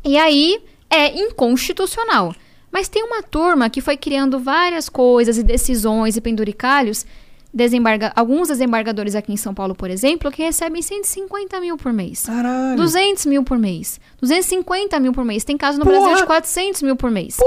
E 0.05 0.17
aí 0.17 0.61
é 0.89 1.15
inconstitucional. 1.19 2.35
Mas 2.73 2.89
tem 2.89 3.03
uma 3.03 3.23
turma 3.23 3.69
que 3.69 3.81
foi 3.81 3.97
criando 3.97 4.39
várias 4.39 4.89
coisas 4.89 5.37
e 5.37 5.43
decisões 5.43 6.17
e 6.17 6.21
penduricalhos. 6.21 7.05
Desembarga... 7.53 8.13
Alguns 8.15 8.47
desembargadores 8.47 9.17
aqui 9.17 9.33
em 9.33 9.37
São 9.37 9.53
Paulo, 9.53 9.75
por 9.75 9.91
exemplo, 9.91 10.31
que 10.31 10.41
recebem 10.41 10.81
150 10.81 11.61
mil 11.61 11.77
por 11.77 11.93
mês. 11.93 12.27
Caralho. 12.27 12.77
200 12.77 13.27
mil 13.27 13.43
por 13.43 13.59
mês. 13.59 14.01
250 14.21 15.01
mil 15.01 15.13
por 15.13 15.25
mês. 15.25 15.43
Tem 15.43 15.57
caso 15.57 15.79
no 15.79 15.85
Porra! 15.85 15.99
Brasil 15.99 16.17
de 16.19 16.27
400 16.27 16.83
mil 16.83 16.95
por 16.95 17.11
mês. 17.11 17.39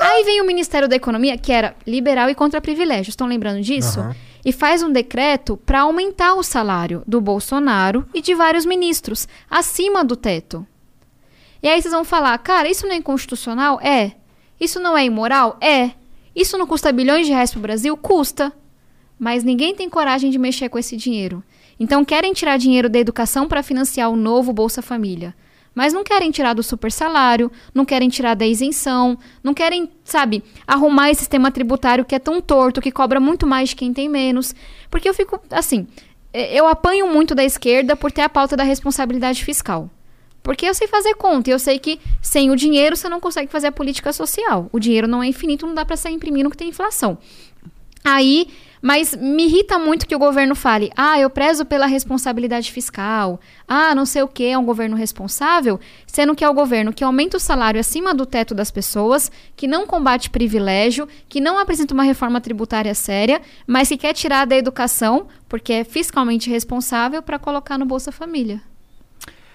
Aí 0.00 0.24
vem 0.24 0.40
o 0.40 0.44
Ministério 0.44 0.88
da 0.88 0.96
Economia, 0.96 1.38
que 1.38 1.52
era 1.52 1.76
liberal 1.86 2.28
e 2.28 2.34
contra 2.34 2.60
privilégios. 2.60 3.10
Estão 3.10 3.28
lembrando 3.28 3.60
disso? 3.62 4.00
Aham. 4.00 4.16
E 4.44 4.52
faz 4.52 4.82
um 4.82 4.92
decreto 4.92 5.56
para 5.56 5.80
aumentar 5.80 6.34
o 6.34 6.42
salário 6.42 7.02
do 7.06 7.20
Bolsonaro 7.20 8.06
e 8.12 8.20
de 8.20 8.34
vários 8.34 8.66
ministros, 8.66 9.26
acima 9.50 10.04
do 10.04 10.14
teto. 10.14 10.66
E 11.62 11.68
aí 11.68 11.80
vocês 11.80 11.94
vão 11.94 12.04
falar, 12.04 12.36
cara, 12.38 12.68
isso 12.68 12.86
não 12.86 12.92
é 12.92 12.98
inconstitucional? 12.98 13.80
É. 13.80 14.12
Isso 14.60 14.78
não 14.78 14.96
é 14.96 15.04
imoral? 15.04 15.56
É. 15.60 15.92
Isso 16.36 16.58
não 16.58 16.66
custa 16.66 16.92
bilhões 16.92 17.26
de 17.26 17.32
reais 17.32 17.50
para 17.50 17.58
o 17.58 17.62
Brasil? 17.62 17.96
Custa. 17.96 18.52
Mas 19.18 19.42
ninguém 19.42 19.74
tem 19.74 19.88
coragem 19.88 20.30
de 20.30 20.38
mexer 20.38 20.68
com 20.68 20.78
esse 20.78 20.96
dinheiro. 20.96 21.42
Então 21.80 22.04
querem 22.04 22.34
tirar 22.34 22.58
dinheiro 22.58 22.90
da 22.90 22.98
educação 22.98 23.48
para 23.48 23.62
financiar 23.62 24.10
o 24.10 24.16
novo 24.16 24.52
Bolsa 24.52 24.82
Família. 24.82 25.34
Mas 25.74 25.92
não 25.92 26.04
querem 26.04 26.30
tirar 26.30 26.54
do 26.54 26.62
super 26.62 26.92
salário, 26.92 27.50
não 27.74 27.84
querem 27.84 28.08
tirar 28.08 28.34
da 28.34 28.46
isenção, 28.46 29.18
não 29.42 29.52
querem, 29.52 29.90
sabe, 30.04 30.42
arrumar 30.66 31.10
esse 31.10 31.20
sistema 31.20 31.50
tributário 31.50 32.04
que 32.04 32.14
é 32.14 32.18
tão 32.18 32.40
torto, 32.40 32.80
que 32.80 32.92
cobra 32.92 33.18
muito 33.18 33.46
mais 33.46 33.70
de 33.70 33.76
quem 33.76 33.92
tem 33.92 34.08
menos. 34.08 34.54
Porque 34.90 35.08
eu 35.08 35.14
fico, 35.14 35.40
assim, 35.50 35.86
eu 36.32 36.66
apanho 36.66 37.08
muito 37.08 37.34
da 37.34 37.44
esquerda 37.44 37.96
por 37.96 38.12
ter 38.12 38.22
a 38.22 38.28
pauta 38.28 38.56
da 38.56 38.62
responsabilidade 38.62 39.44
fiscal. 39.44 39.90
Porque 40.42 40.66
eu 40.66 40.74
sei 40.74 40.86
fazer 40.86 41.14
conta 41.14 41.48
e 41.48 41.52
eu 41.52 41.58
sei 41.58 41.78
que 41.78 41.98
sem 42.20 42.50
o 42.50 42.56
dinheiro 42.56 42.94
você 42.94 43.08
não 43.08 43.18
consegue 43.18 43.50
fazer 43.50 43.68
a 43.68 43.72
política 43.72 44.12
social. 44.12 44.68
O 44.72 44.78
dinheiro 44.78 45.08
não 45.08 45.22
é 45.22 45.26
infinito, 45.26 45.66
não 45.66 45.74
dá 45.74 45.84
para 45.84 45.96
sair 45.96 46.12
imprimindo 46.12 46.50
que 46.50 46.56
tem 46.56 46.68
inflação. 46.68 47.16
Aí, 48.04 48.48
mas 48.84 49.16
me 49.16 49.46
irrita 49.46 49.78
muito 49.78 50.06
que 50.06 50.14
o 50.14 50.18
governo 50.18 50.54
fale: 50.54 50.92
"Ah, 50.94 51.18
eu 51.18 51.30
prezo 51.30 51.64
pela 51.64 51.86
responsabilidade 51.86 52.70
fiscal. 52.70 53.40
Ah, 53.66 53.94
não 53.94 54.04
sei 54.04 54.20
o 54.22 54.28
que, 54.28 54.44
é 54.44 54.58
um 54.58 54.64
governo 54.66 54.94
responsável", 54.94 55.80
sendo 56.06 56.34
que 56.34 56.44
é 56.44 56.48
o 56.50 56.52
governo 56.52 56.92
que 56.92 57.02
aumenta 57.02 57.38
o 57.38 57.40
salário 57.40 57.80
acima 57.80 58.12
do 58.12 58.26
teto 58.26 58.54
das 58.54 58.70
pessoas, 58.70 59.32
que 59.56 59.66
não 59.66 59.86
combate 59.86 60.28
privilégio, 60.28 61.08
que 61.30 61.40
não 61.40 61.58
apresenta 61.58 61.94
uma 61.94 62.02
reforma 62.02 62.42
tributária 62.42 62.94
séria, 62.94 63.40
mas 63.66 63.88
que 63.88 63.96
quer 63.96 64.12
tirar 64.12 64.44
da 64.44 64.54
educação, 64.54 65.28
porque 65.48 65.72
é 65.72 65.84
fiscalmente 65.84 66.50
responsável 66.50 67.22
para 67.22 67.38
colocar 67.38 67.78
no 67.78 67.86
Bolsa 67.86 68.12
Família. 68.12 68.73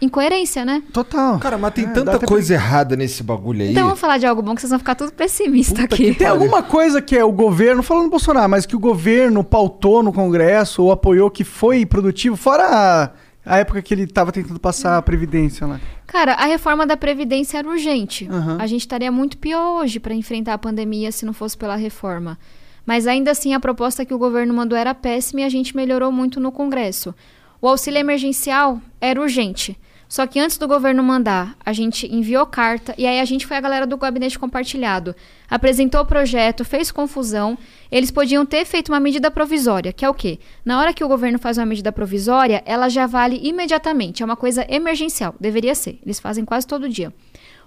Incoerência, 0.02 0.64
né? 0.64 0.82
Total. 0.94 1.38
Cara, 1.40 1.58
mas 1.58 1.74
tem 1.74 1.86
É, 1.86 1.90
tanta 1.90 2.20
coisa 2.20 2.54
errada 2.54 2.96
nesse 2.96 3.22
bagulho 3.22 3.62
aí. 3.64 3.72
Então 3.72 3.84
vamos 3.86 4.00
falar 4.00 4.18
de 4.18 4.26
algo 4.26 4.42
bom 4.42 4.56
que 4.56 4.62
vocês 4.62 4.70
vão 4.70 4.80
ficar 4.80 4.96
tudo 4.96 5.12
pessimistas 5.12 5.78
Puta 5.82 5.96
aqui. 5.96 6.12
que 6.14 6.20
Tem 6.20 6.28
alguma 6.28 6.64
coisa 6.64 7.02
que 7.02 7.18
é 7.18 7.24
o 7.24 7.32
governo, 7.32 7.84
falando 7.84 8.06
do 8.06 8.10
Bolsonaro, 8.10 8.50
mas 8.50 8.66
que 8.66 8.76
o 8.76 8.80
governo 8.80 9.44
pautou 9.44 10.02
no 10.02 10.14
Congresso 10.14 10.84
ou 10.84 10.92
apoiou 10.92 11.30
que 11.30 11.44
foi 11.44 11.86
produtivo, 11.86 12.38
fora 12.38 12.64
a, 12.66 13.10
a 13.46 13.58
época 13.58 13.82
que 13.82 13.94
ele 13.94 14.08
tava 14.08 14.32
tentando 14.32 14.60
passar 14.60 14.98
a 14.98 15.02
Previdência 15.02 15.68
lá. 15.68 15.82
Cara, 16.08 16.34
a 16.34 16.46
reforma 16.46 16.88
da 16.88 16.96
Previdência 16.96 17.58
era 17.58 17.68
urgente. 17.68 18.28
Aham. 18.32 18.58
A 18.60 18.66
gente 18.68 18.82
estaria 18.82 19.12
muito 19.12 19.38
pior 19.38 19.82
hoje 19.82 20.00
para 20.00 20.14
enfrentar 20.14 20.54
a 20.54 20.58
pandemia 20.58 21.12
se 21.12 21.26
não 21.26 21.34
fosse 21.34 21.58
pela 21.58 21.76
reforma. 21.76 22.40
Mas 22.86 23.06
ainda 23.06 23.32
assim, 23.32 23.54
a 23.54 23.60
proposta 23.60 24.04
que 24.06 24.14
o 24.14 24.18
governo 24.18 24.54
mandou 24.54 24.78
era 24.78 24.96
péssima 24.96 25.42
e 25.42 25.44
a 25.44 25.50
gente 25.50 25.76
melhorou 25.76 26.12
muito 26.12 26.40
no 26.40 26.52
Congresso. 26.52 27.14
O 27.62 27.68
auxílio 27.68 28.00
emergencial 28.00 28.82
era 29.00 29.22
urgente. 29.22 29.78
Só 30.10 30.26
que 30.26 30.40
antes 30.40 30.58
do 30.58 30.68
governo 30.68 31.04
mandar, 31.04 31.56
a 31.64 31.72
gente 31.72 32.12
enviou 32.12 32.44
carta 32.48 32.96
e 32.98 33.06
aí 33.06 33.20
a 33.20 33.26
gente 33.26 33.46
foi 33.46 33.56
a 33.56 33.62
galera 33.62 33.86
do 33.86 33.96
gabinete 33.96 34.40
compartilhado. 34.40 35.16
Apresentou 35.48 36.02
o 36.02 36.06
projeto, 36.06 36.66
fez 36.66 36.92
confusão. 36.92 37.56
Eles 37.92 38.10
podiam 38.10 38.44
ter 38.44 38.66
feito 38.66 38.90
uma 38.90 39.00
medida 39.00 39.30
provisória, 39.30 39.94
que 39.94 40.04
é 40.04 40.10
o 40.10 40.14
quê? 40.14 40.40
Na 40.66 40.80
hora 40.80 40.94
que 40.96 41.04
o 41.04 41.08
governo 41.08 41.38
faz 41.38 41.60
uma 41.60 41.66
medida 41.68 41.92
provisória, 41.92 42.64
ela 42.66 42.90
já 42.90 43.06
vale 43.06 43.40
imediatamente. 43.44 44.24
É 44.24 44.26
uma 44.26 44.36
coisa 44.36 44.66
emergencial. 44.68 45.36
Deveria 45.40 45.76
ser. 45.76 46.00
Eles 46.04 46.20
fazem 46.20 46.44
quase 46.44 46.66
todo 46.66 46.90
dia. 46.90 47.14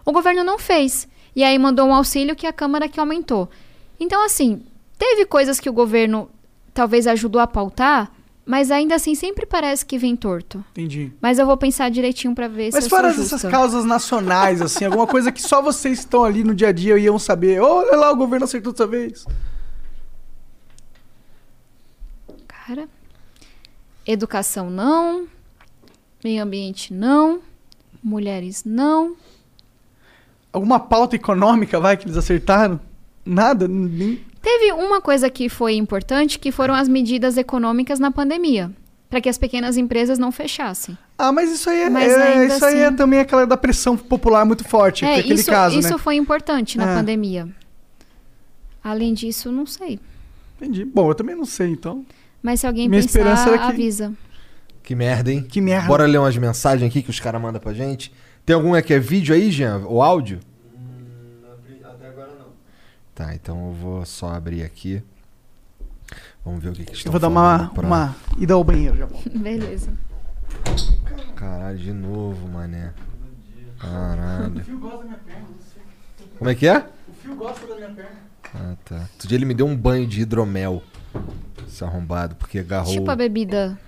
O 0.04 0.10
governo 0.10 0.42
não 0.42 0.58
fez. 0.58 1.06
E 1.36 1.44
aí 1.44 1.56
mandou 1.60 1.86
um 1.86 1.94
auxílio 1.94 2.34
que 2.34 2.48
a 2.48 2.52
Câmara 2.52 2.88
que 2.88 2.98
aumentou. 2.98 3.48
Então, 4.00 4.24
assim, 4.24 4.64
teve 4.98 5.26
coisas 5.26 5.60
que 5.60 5.70
o 5.70 5.72
governo 5.72 6.28
talvez 6.74 7.06
ajudou 7.06 7.40
a 7.40 7.46
pautar, 7.46 8.10
mas 8.44 8.70
ainda 8.70 8.96
assim 8.96 9.14
sempre 9.14 9.46
parece 9.46 9.86
que 9.86 9.96
vem 9.96 10.16
torto. 10.16 10.64
Entendi. 10.72 11.12
Mas 11.20 11.38
eu 11.38 11.46
vou 11.46 11.56
pensar 11.56 11.90
direitinho 11.90 12.34
pra 12.34 12.48
ver 12.48 12.70
Mas 12.72 12.84
se 12.84 12.90
eu 12.90 12.90
fora 12.90 13.14
sou 13.14 13.22
essas 13.22 13.42
causas 13.42 13.84
nacionais, 13.84 14.60
assim, 14.60 14.84
alguma 14.84 15.06
coisa 15.06 15.30
que 15.30 15.40
só 15.40 15.62
vocês 15.62 16.00
estão 16.00 16.24
ali 16.24 16.42
no 16.42 16.54
dia 16.54 16.68
a 16.68 16.72
dia 16.72 16.98
iam 16.98 17.18
saber. 17.18 17.60
Olha 17.60 17.96
lá, 17.96 18.10
o 18.10 18.16
governo 18.16 18.44
acertou 18.44 18.72
dessa 18.72 18.86
vez. 18.86 19.24
Cara, 22.48 22.88
educação 24.04 24.70
não, 24.70 25.26
meio 26.22 26.42
ambiente 26.42 26.92
não, 26.92 27.40
mulheres 28.02 28.64
não. 28.64 29.16
Alguma 30.52 30.80
pauta 30.80 31.14
econômica, 31.14 31.78
vai, 31.78 31.96
que 31.96 32.04
eles 32.04 32.16
acertaram? 32.16 32.78
Nada? 33.24 33.68
Nem... 33.68 34.31
Teve 34.42 34.72
uma 34.72 35.00
coisa 35.00 35.30
que 35.30 35.48
foi 35.48 35.74
importante, 35.76 36.38
que 36.38 36.50
foram 36.50 36.74
as 36.74 36.88
medidas 36.88 37.36
econômicas 37.36 37.98
na 38.00 38.10
pandemia, 38.10 38.70
para 39.08 39.20
que 39.20 39.28
as 39.28 39.38
pequenas 39.38 39.76
empresas 39.76 40.18
não 40.18 40.32
fechassem. 40.32 40.98
Ah, 41.16 41.30
mas 41.30 41.50
isso 41.52 41.70
aí 41.70 41.82
é, 41.82 41.88
Mas 41.90 42.12
é- 42.12 42.46
isso 42.46 42.64
aí 42.64 42.78
é 42.80 42.86
assim- 42.86 42.96
também 42.96 43.20
aquela 43.20 43.46
da 43.46 43.56
pressão 43.56 43.96
popular 43.96 44.44
muito 44.44 44.64
forte, 44.64 45.04
é, 45.04 45.20
aquele 45.20 45.34
isso, 45.34 45.48
caso, 45.50 45.78
isso 45.78 45.92
né? 45.92 45.98
foi 45.98 46.16
importante 46.16 46.76
na 46.76 46.90
É. 46.90 46.94
pandemia. 46.96 47.48
Além 48.82 49.14
disso, 49.14 49.52
não 49.52 49.64
sei. 49.64 50.00
Entendi. 50.56 50.84
Bom, 50.84 51.08
eu 51.10 51.14
também 51.14 51.36
não 51.36 51.44
sei, 51.44 51.68
então. 51.68 52.04
Mas 52.42 52.60
se 52.60 52.66
alguém 52.66 52.88
Minha 52.88 53.00
pensar, 53.02 53.46
que- 53.58 53.64
avisa. 53.64 54.12
Que 54.82 54.96
merda, 54.96 55.30
hein? 55.32 55.46
Que 55.48 55.60
merda. 55.60 55.86
Bora 55.86 56.04
ler 56.06 56.18
umas 56.18 56.36
mensagens 56.36 56.90
aqui 56.90 57.00
que 57.02 57.10
os 57.10 57.20
caras 57.20 57.40
mandam 57.40 57.60
pra 57.60 57.72
gente. 57.72 58.12
Tem 58.44 58.54
algum 58.54 58.74
é 58.74 58.82
que 58.82 58.92
é 58.92 58.98
vídeo 58.98 59.32
aí, 59.32 59.52
Jean? 59.52 59.82
Ou 59.86 60.02
áudio? 60.02 60.40
Tá, 63.14 63.34
então 63.34 63.68
eu 63.68 63.72
vou 63.72 64.04
só 64.06 64.30
abrir 64.34 64.62
aqui. 64.62 65.02
Vamos 66.44 66.62
ver 66.62 66.70
o 66.70 66.72
que, 66.72 66.84
que 66.84 66.90
Eu 66.92 66.94
estão 66.96 67.12
vou 67.12 67.20
dar 67.20 67.28
uma, 67.28 67.70
pra- 67.74 67.86
uma 67.86 68.16
ida 68.38 68.54
ao 68.54 68.64
banheiro 68.64 68.96
já. 68.96 69.06
volto. 69.06 69.28
Beleza. 69.38 69.92
Caralho, 71.36 71.78
de 71.78 71.92
novo, 71.92 72.48
mané. 72.48 72.92
Caralho. 73.78 74.64
Como 76.38 76.50
é 76.50 76.54
que 76.54 76.66
é? 76.66 76.78
O 77.08 77.12
fio 77.14 77.34
gosta 77.36 77.66
da 77.66 77.74
minha 77.76 77.90
perna. 77.90 78.10
Ah, 78.54 78.76
tá. 78.84 78.96
Outro 79.12 79.28
dia 79.28 79.36
ele 79.38 79.44
me 79.44 79.54
deu 79.54 79.66
um 79.66 79.76
banho 79.76 80.06
de 80.06 80.20
hidromel. 80.22 80.82
Esse 81.66 81.84
arrombado, 81.84 82.34
porque 82.36 82.58
agarrou. 82.58 82.92
Tipo 82.92 83.10
a 83.10 83.16
bebida 83.16 83.78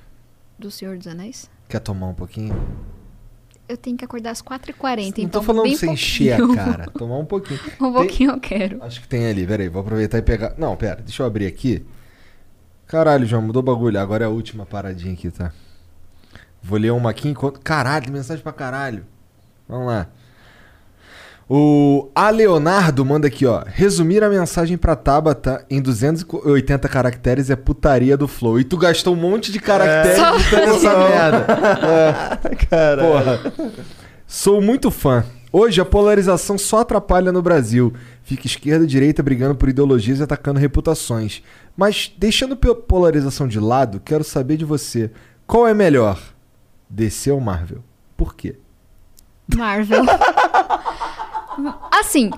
do 0.59 0.71
Senhor 0.71 0.97
dos 0.97 1.07
Anéis. 1.07 1.51
Quer 1.69 1.81
tomar 1.81 2.09
um 2.09 2.15
pouquinho? 2.15 2.55
Eu 3.75 3.79
tenho 3.79 3.97
que 3.97 4.05
acordar 4.05 4.31
às 4.31 4.41
4h40, 4.41 5.19
Não 5.19 5.25
então 5.25 5.29
tô 5.29 5.43
falando 5.43 5.65
bem 5.65 5.77
você 5.77 5.91
encher 5.91 6.33
a 6.33 6.55
cara. 6.55 6.87
Tomar 6.97 7.19
um 7.19 7.25
pouquinho. 7.25 7.59
Um 7.81 7.93
pouquinho 7.93 8.31
eu 8.31 8.41
quero. 8.41 8.83
Acho 8.85 9.01
que 9.01 9.09
tem 9.09 9.27
ali, 9.27 9.45
peraí, 9.45 9.69
vou 9.69 9.83
aproveitar 9.83 10.19
e 10.19 10.23
pegar. 10.23 10.55
Não, 10.57 10.77
pera, 10.77 11.03
deixa 11.03 11.23
eu 11.23 11.27
abrir 11.27 11.47
aqui. 11.47 11.85
Caralho, 12.87 13.27
João, 13.27 13.43
mudou 13.43 13.61
o 13.61 13.65
bagulho. 13.65 13.99
Agora 13.99 14.25
é 14.25 14.27
a 14.27 14.31
última 14.31 14.65
paradinha 14.65 15.13
aqui, 15.13 15.29
tá? 15.29 15.53
Vou 16.63 16.79
ler 16.79 16.93
uma 16.93 17.11
aqui 17.11 17.29
enquanto. 17.29 17.59
Caralho, 17.61 18.05
tem 18.05 18.15
mensagem 18.15 18.43
pra 18.43 18.53
caralho. 18.53 19.05
Vamos 19.69 19.89
lá. 19.89 20.09
O 21.49 22.09
A 22.15 22.31
Leonardo 22.31 23.05
manda 23.05 23.27
aqui, 23.27 23.45
ó. 23.45 23.63
Resumir 23.67 24.23
a 24.25 24.31
mensagem 24.31 24.79
pra 24.79 24.97
Tabata 24.97 25.65
em 25.69 25.81
280 25.83 26.89
caracteres 26.89 27.51
é 27.51 27.57
putaria 27.57 28.17
do 28.17 28.27
Flow. 28.27 28.59
E 28.59 28.65
tu 28.65 28.77
gastou 28.79 29.13
um 29.15 29.17
monte 29.21 29.53
de 29.53 29.61
caracteres 29.61 30.19
editando 30.19 30.77
essa 30.77 30.99
merda. 30.99 31.47
É. 32.71 32.97
Porra. 32.97 33.53
Sou 34.27 34.61
muito 34.63 34.91
fã. 34.91 35.25
Hoje 35.53 35.81
a 35.81 35.85
polarização 35.85 36.57
só 36.59 36.81
atrapalha 36.81 37.31
no 37.31 37.43
Brasil. 37.43 37.93
Fica 38.23 38.47
esquerda 38.47 38.85
e 38.85 38.89
direita 38.89 39.23
brigando 39.23 39.55
por 39.55 39.69
ideologias 39.69 40.19
e 40.19 40.23
atacando 40.23 40.59
reputações. 40.59 41.43
Mas 41.77 42.11
deixando 42.17 42.57
pe- 42.57 42.75
polarização 42.75 43.47
de 43.47 43.61
lado, 43.61 44.01
quero 44.01 44.25
saber 44.25 44.57
de 44.57 44.65
você. 44.65 45.11
Qual 45.47 45.67
é 45.69 45.75
melhor? 45.75 46.19
DC 46.89 47.31
ou 47.31 47.41
Marvel? 47.41 47.79
Por 48.17 48.35
quê? 48.35 48.57
Marvel. 49.55 50.03
assim, 51.91 52.31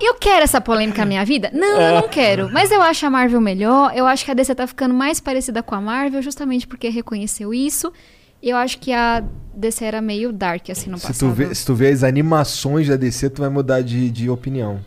eu 0.00 0.14
quero 0.14 0.44
essa 0.44 0.60
polêmica 0.60 1.00
na 1.02 1.06
minha 1.06 1.24
vida? 1.24 1.50
Não, 1.52 1.80
eu 1.80 1.94
não 2.02 2.08
quero. 2.08 2.50
Mas 2.52 2.70
eu 2.70 2.80
acho 2.82 3.04
a 3.06 3.10
Marvel 3.10 3.40
melhor. 3.40 3.92
Eu 3.94 4.06
acho 4.06 4.24
que 4.24 4.30
a 4.30 4.34
DC 4.34 4.54
tá 4.54 4.66
ficando 4.66 4.94
mais 4.94 5.20
parecida 5.20 5.62
com 5.62 5.74
a 5.74 5.80
Marvel, 5.80 6.22
justamente 6.22 6.66
porque 6.66 6.88
reconheceu 6.88 7.52
isso. 7.52 7.92
E 8.40 8.50
eu 8.50 8.56
acho 8.56 8.78
que 8.78 8.92
a 8.92 9.24
DC 9.54 9.84
era 9.84 10.00
meio 10.00 10.32
dark, 10.32 10.70
assim, 10.70 10.88
no 10.88 10.98
Se 10.98 11.08
passado. 11.08 11.28
tu, 11.30 11.34
vê, 11.34 11.54
se 11.54 11.66
tu 11.66 11.74
vê 11.74 11.88
as 11.88 12.04
animações 12.04 12.86
da 12.86 12.94
DC, 12.96 13.30
tu 13.30 13.40
vai 13.42 13.50
mudar 13.50 13.82
de, 13.82 14.08
de 14.10 14.30
opinião. 14.30 14.78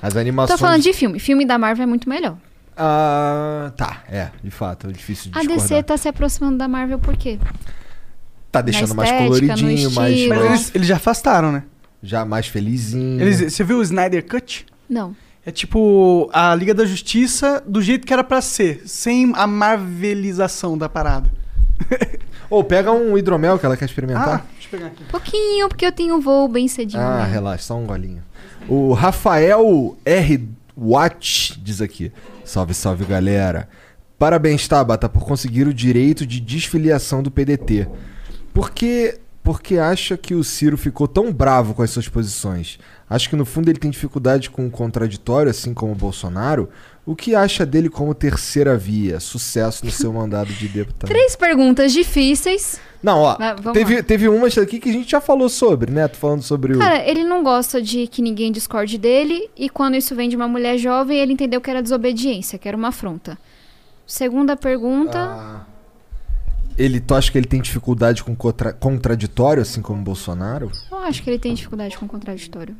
As 0.00 0.16
animações. 0.16 0.58
Tô 0.60 0.64
falando 0.64 0.82
de 0.82 0.92
filme. 0.92 1.18
Filme 1.18 1.44
da 1.44 1.58
Marvel 1.58 1.82
é 1.82 1.86
muito 1.86 2.08
melhor. 2.08 2.36
Ah, 2.76 3.72
tá, 3.76 4.02
é, 4.08 4.30
de 4.42 4.50
fato, 4.50 4.88
é 4.88 4.92
difícil 4.92 5.30
de 5.30 5.38
A 5.38 5.42
discordar. 5.42 5.68
DC 5.68 5.82
tá 5.84 5.96
se 5.96 6.08
aproximando 6.08 6.58
da 6.58 6.66
Marvel 6.68 6.98
por 6.98 7.16
quê? 7.16 7.38
Tá 8.50 8.60
deixando 8.60 8.94
mais 8.94 9.10
estética, 9.10 9.30
no 9.30 9.40
coloridinho, 9.40 9.90
mais. 9.92 10.26
Mas 10.26 10.38
mais- 10.38 10.44
eles, 10.50 10.74
eles 10.74 10.86
já 10.88 10.96
afastaram, 10.96 11.50
né? 11.52 11.62
Já 12.04 12.24
mais 12.24 12.46
felizinho. 12.46 13.20
Eles, 13.20 13.52
você 13.52 13.64
viu 13.64 13.78
o 13.78 13.82
Snyder 13.82 14.24
Cut? 14.26 14.66
Não. 14.88 15.16
É 15.46 15.50
tipo 15.50 16.30
a 16.32 16.54
Liga 16.54 16.72
da 16.72 16.86
Justiça 16.86 17.62
do 17.66 17.82
jeito 17.82 18.06
que 18.06 18.12
era 18.12 18.24
pra 18.24 18.40
ser, 18.40 18.82
sem 18.86 19.32
a 19.34 19.46
marvelização 19.46 20.78
da 20.78 20.88
parada. 20.88 21.30
Ou 22.48 22.62
pega 22.62 22.92
um 22.92 23.16
hidromel 23.18 23.58
que 23.58 23.66
ela 23.66 23.76
quer 23.76 23.84
experimentar. 23.86 24.40
Ah, 24.40 24.46
deixa 24.52 24.68
eu 24.68 24.70
pegar 24.70 24.86
aqui. 24.86 25.04
Pouquinho, 25.04 25.68
porque 25.68 25.84
eu 25.84 25.92
tenho 25.92 26.16
um 26.16 26.20
voo 26.20 26.48
bem 26.48 26.68
cedinho. 26.68 27.02
Ah, 27.02 27.24
né? 27.24 27.32
relaxa, 27.32 27.64
só 27.64 27.76
um 27.76 27.86
golinho. 27.86 28.22
O 28.68 28.92
Rafael 28.92 29.96
R. 30.04 30.48
Watt 30.76 31.60
diz 31.62 31.80
aqui: 31.80 32.12
Salve, 32.44 32.74
salve 32.74 33.04
galera. 33.04 33.68
Parabéns, 34.18 34.66
Tabata, 34.66 35.08
por 35.08 35.24
conseguir 35.24 35.66
o 35.66 35.74
direito 35.74 36.26
de 36.26 36.40
desfiliação 36.40 37.22
do 37.22 37.30
PDT. 37.30 37.88
Por 38.52 38.70
que, 38.70 39.18
porque 39.44 39.76
acha 39.76 40.16
que 40.16 40.34
o 40.34 40.42
Ciro 40.42 40.78
ficou 40.78 41.06
tão 41.06 41.30
bravo 41.30 41.74
com 41.74 41.82
as 41.82 41.90
suas 41.90 42.08
posições? 42.08 42.78
Acho 43.08 43.28
que 43.28 43.36
no 43.36 43.44
fundo 43.44 43.68
ele 43.68 43.78
tem 43.78 43.90
dificuldade 43.90 44.48
com 44.48 44.66
o 44.66 44.70
contraditório, 44.70 45.50
assim 45.50 45.74
como 45.74 45.92
o 45.92 45.94
Bolsonaro. 45.94 46.70
O 47.04 47.14
que 47.14 47.34
acha 47.34 47.66
dele 47.66 47.90
como 47.90 48.14
terceira 48.14 48.74
via? 48.78 49.20
Sucesso 49.20 49.84
no 49.84 49.90
seu 49.90 50.10
mandado 50.10 50.50
de 50.50 50.66
deputado. 50.66 51.10
Três 51.10 51.36
perguntas 51.36 51.92
difíceis. 51.92 52.80
Não, 53.02 53.20
ó, 53.20 53.36
teve, 53.74 53.96
lá. 53.96 54.02
teve 54.02 54.28
umas 54.30 54.56
aqui 54.56 54.80
que 54.80 54.88
a 54.88 54.92
gente 54.92 55.10
já 55.10 55.20
falou 55.20 55.50
sobre, 55.50 55.92
né? 55.92 56.08
Tô 56.08 56.16
falando 56.16 56.42
sobre 56.42 56.74
o. 56.74 56.78
Cara, 56.78 57.06
ele 57.06 57.22
não 57.22 57.44
gosta 57.44 57.82
de 57.82 58.06
que 58.06 58.22
ninguém 58.22 58.50
discorde 58.50 58.96
dele, 58.96 59.50
e 59.54 59.68
quando 59.68 59.94
isso 59.94 60.14
vem 60.14 60.30
de 60.30 60.36
uma 60.36 60.48
mulher 60.48 60.78
jovem, 60.78 61.18
ele 61.18 61.34
entendeu 61.34 61.60
que 61.60 61.68
era 61.68 61.82
desobediência, 61.82 62.58
que 62.58 62.66
era 62.66 62.76
uma 62.76 62.88
afronta. 62.88 63.36
Segunda 64.06 64.56
pergunta. 64.56 65.18
Ah. 65.18 65.73
Ele, 66.76 67.00
tu 67.00 67.14
acha 67.14 67.30
que 67.30 67.38
ele 67.38 67.46
tem 67.46 67.60
dificuldade 67.60 68.22
com 68.24 68.34
contra- 68.34 68.72
contraditório, 68.72 69.62
assim 69.62 69.80
como 69.80 70.02
Bolsonaro? 70.02 70.70
Eu 70.90 70.98
acho 70.98 71.22
que 71.22 71.30
ele 71.30 71.38
tem 71.38 71.54
dificuldade 71.54 71.96
com 71.96 72.06
contraditório. 72.08 72.76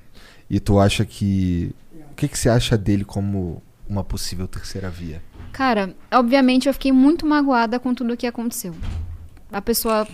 E 0.51 0.59
tu 0.61 0.79
acha 0.79 1.05
que. 1.05 1.75
O 2.11 2.15
que, 2.15 2.29
que 2.29 2.39
você 2.39 2.49
acha 2.49 2.77
dele 2.79 3.05
como 3.05 3.63
uma 3.89 4.05
possível 4.05 4.47
terceira 4.49 4.89
via? 4.91 5.23
Cara, 5.53 5.95
obviamente 6.13 6.67
eu 6.69 6.73
fiquei 6.73 6.93
muito 6.93 7.25
magoada 7.27 7.79
com 7.79 7.95
tudo 7.95 8.15
o 8.15 8.17
que 8.17 8.27
aconteceu. 8.27 8.75
A 9.53 9.61
pessoa, 9.63 10.07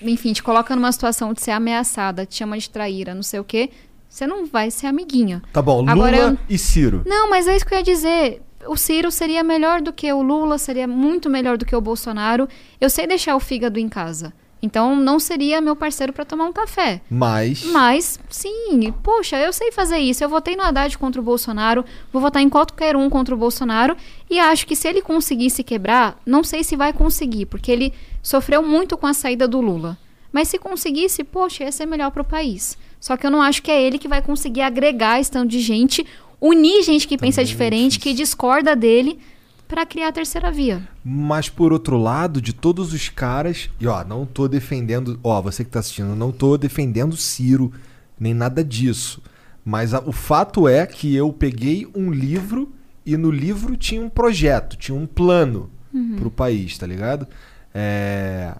enfim, 0.00 0.32
te 0.32 0.42
coloca 0.42 0.74
numa 0.74 0.90
situação 0.92 1.32
de 1.34 1.42
ser 1.42 1.50
ameaçada, 1.50 2.24
te 2.24 2.36
chama 2.36 2.56
de 2.58 2.68
traíra, 2.70 3.14
não 3.14 3.22
sei 3.22 3.40
o 3.40 3.44
quê. 3.44 3.70
Você 4.08 4.26
não 4.26 4.46
vai 4.46 4.70
ser 4.70 4.86
amiguinha. 4.86 5.42
Tá 5.52 5.60
bom, 5.60 5.80
Lula 5.80 5.92
Agora 5.92 6.16
eu- 6.16 6.38
e 6.48 6.56
Ciro. 6.56 7.02
Não, 7.06 7.28
mas 7.28 7.46
é 7.46 7.54
isso 7.56 7.66
que 7.66 7.74
eu 7.74 7.78
ia 7.78 7.84
dizer. 7.84 8.42
O 8.68 8.76
Ciro 8.76 9.10
seria 9.10 9.42
melhor 9.42 9.80
do 9.80 9.92
que 9.92 10.12
o 10.12 10.22
Lula, 10.22 10.58
seria 10.58 10.86
muito 10.86 11.30
melhor 11.30 11.56
do 11.56 11.64
que 11.64 11.74
o 11.74 11.80
Bolsonaro. 11.80 12.46
Eu 12.80 12.90
sei 12.90 13.06
deixar 13.06 13.34
o 13.34 13.40
fígado 13.40 13.78
em 13.78 13.88
casa. 13.88 14.32
Então 14.60 14.96
não 14.96 15.18
seria 15.18 15.60
meu 15.60 15.76
parceiro 15.76 16.12
pra 16.12 16.24
tomar 16.24 16.44
um 16.44 16.52
café. 16.52 17.00
Mas. 17.08 17.64
Mas, 17.64 18.20
sim, 18.28 18.92
poxa, 19.02 19.38
eu 19.38 19.52
sei 19.52 19.72
fazer 19.72 19.98
isso. 19.98 20.22
Eu 20.22 20.28
votei 20.28 20.56
no 20.56 20.62
Haddad 20.62 20.98
contra 20.98 21.20
o 21.20 21.24
Bolsonaro, 21.24 21.84
vou 22.12 22.20
votar 22.20 22.42
em 22.42 22.48
qualquer 22.48 22.96
um 22.96 23.08
contra 23.08 23.34
o 23.34 23.38
Bolsonaro. 23.38 23.96
E 24.28 24.38
acho 24.38 24.66
que 24.66 24.76
se 24.76 24.88
ele 24.88 25.00
conseguisse 25.00 25.62
quebrar, 25.62 26.20
não 26.26 26.42
sei 26.44 26.62
se 26.62 26.76
vai 26.76 26.92
conseguir, 26.92 27.46
porque 27.46 27.70
ele 27.70 27.92
sofreu 28.22 28.62
muito 28.62 28.96
com 28.96 29.06
a 29.06 29.14
saída 29.14 29.46
do 29.48 29.60
Lula. 29.60 29.96
Mas 30.32 30.48
se 30.48 30.58
conseguisse, 30.58 31.24
poxa, 31.24 31.64
ia 31.64 31.72
ser 31.72 31.86
melhor 31.86 32.10
pro 32.10 32.24
país. 32.24 32.76
Só 33.00 33.16
que 33.16 33.24
eu 33.24 33.30
não 33.30 33.40
acho 33.40 33.62
que 33.62 33.70
é 33.70 33.80
ele 33.80 33.98
que 33.98 34.08
vai 34.08 34.20
conseguir 34.20 34.62
agregar 34.62 35.20
esse 35.20 35.30
tanto 35.30 35.48
de 35.48 35.60
gente, 35.60 36.04
unir 36.40 36.82
gente 36.82 37.06
que 37.06 37.16
pensa 37.18 37.44
diferente, 37.44 37.98
que 37.98 38.12
discorda 38.14 38.74
dele, 38.76 39.18
pra 39.66 39.84
criar 39.84 40.08
a 40.08 40.12
terceira 40.12 40.50
via. 40.50 40.86
Mas 41.04 41.48
por 41.48 41.72
outro 41.72 41.98
lado, 41.98 42.40
de 42.40 42.52
todos 42.52 42.92
os 42.92 43.08
caras. 43.08 43.68
E 43.80 43.86
ó, 43.86 44.02
não 44.04 44.24
tô 44.24 44.48
defendendo. 44.48 45.18
Ó, 45.22 45.40
você 45.42 45.62
que 45.64 45.70
tá 45.70 45.80
assistindo, 45.80 46.14
não 46.16 46.32
tô 46.32 46.56
defendendo 46.56 47.12
o 47.12 47.16
Ciro, 47.18 47.70
nem 48.18 48.32
nada 48.32 48.64
disso. 48.64 49.22
Mas 49.64 49.92
a- 49.92 50.02
o 50.06 50.12
fato 50.12 50.66
é 50.66 50.86
que 50.86 51.14
eu 51.14 51.30
peguei 51.32 51.86
um 51.94 52.10
livro 52.10 52.72
e 53.04 53.16
no 53.16 53.30
livro 53.30 53.76
tinha 53.76 54.00
um 54.00 54.08
projeto, 54.08 54.76
tinha 54.76 54.96
um 54.96 55.06
plano 55.06 55.70
pro 56.18 56.30
país, 56.30 56.78
tá 56.78 56.86
ligado? 56.86 57.26
É. 57.74 58.54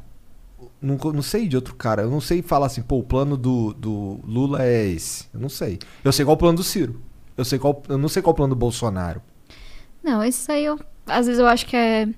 Não, 0.81 0.97
não 0.97 1.23
sei 1.23 1.49
de 1.49 1.57
outro 1.57 1.75
cara. 1.75 2.03
Eu 2.03 2.11
não 2.11 2.21
sei 2.21 2.43
falar 2.43 2.67
assim, 2.67 2.83
pô, 2.83 2.99
o 2.99 3.03
plano 3.03 3.37
do, 3.37 3.73
do 3.75 4.21
Lula 4.25 4.63
é 4.63 4.87
esse. 4.89 5.25
Eu 5.33 5.41
não 5.41 5.49
sei. 5.49 5.79
Eu 6.05 6.13
sei 6.13 6.25
qual 6.25 6.35
o 6.35 6.39
plano 6.39 6.57
do 6.59 6.63
Ciro. 6.63 7.01
Eu, 7.39 7.45
sei 7.45 7.59
qual, 7.59 7.81
eu 7.89 7.97
não 7.97 8.09
sei 8.09 8.21
qual 8.21 8.33
o 8.33 8.37
plano 8.37 8.55
do 8.55 8.59
Bolsonaro. 8.59 9.23
Não, 10.03 10.25
isso 10.25 10.51
aí 10.51 10.65
eu. 10.65 10.79
Às 11.07 11.27
vezes 11.27 11.39
eu 11.39 11.47
acho 11.47 11.65
que 11.65 11.77
é. 11.77 12.09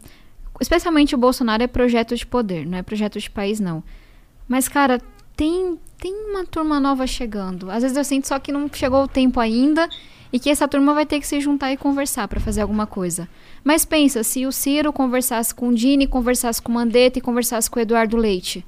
Especialmente 0.58 1.14
o 1.14 1.18
Bolsonaro 1.18 1.62
é 1.62 1.66
projeto 1.66 2.16
de 2.16 2.26
poder, 2.26 2.66
não 2.66 2.78
é 2.78 2.82
projeto 2.82 3.20
de 3.20 3.30
país, 3.30 3.60
não. 3.60 3.84
Mas, 4.48 4.66
cara, 4.66 5.00
tem, 5.36 5.78
tem 5.98 6.12
uma 6.30 6.44
turma 6.44 6.80
nova 6.80 7.06
chegando. 7.06 7.70
Às 7.70 7.82
vezes 7.82 7.96
eu 7.96 8.04
sinto 8.04 8.28
só 8.28 8.38
que 8.38 8.50
não 8.50 8.68
chegou 8.72 9.04
o 9.04 9.08
tempo 9.08 9.38
ainda 9.38 9.88
e 10.32 10.38
que 10.38 10.50
essa 10.50 10.66
turma 10.66 10.94
vai 10.94 11.06
ter 11.06 11.20
que 11.20 11.26
se 11.26 11.40
juntar 11.40 11.72
e 11.72 11.76
conversar 11.76 12.26
pra 12.28 12.40
fazer 12.40 12.62
alguma 12.62 12.86
coisa. 12.86 13.28
Mas 13.62 13.84
pensa, 13.84 14.22
se 14.22 14.46
o 14.46 14.52
Ciro 14.52 14.92
conversasse 14.92 15.54
com 15.54 15.68
o 15.68 15.74
Dini, 15.74 16.06
conversasse 16.06 16.60
com 16.60 16.72
o 16.72 16.74
Mandetta 16.74 17.18
e 17.18 17.22
conversasse 17.22 17.70
com 17.70 17.78
o 17.78 17.82
Eduardo 17.82 18.16
Leite, 18.16 18.64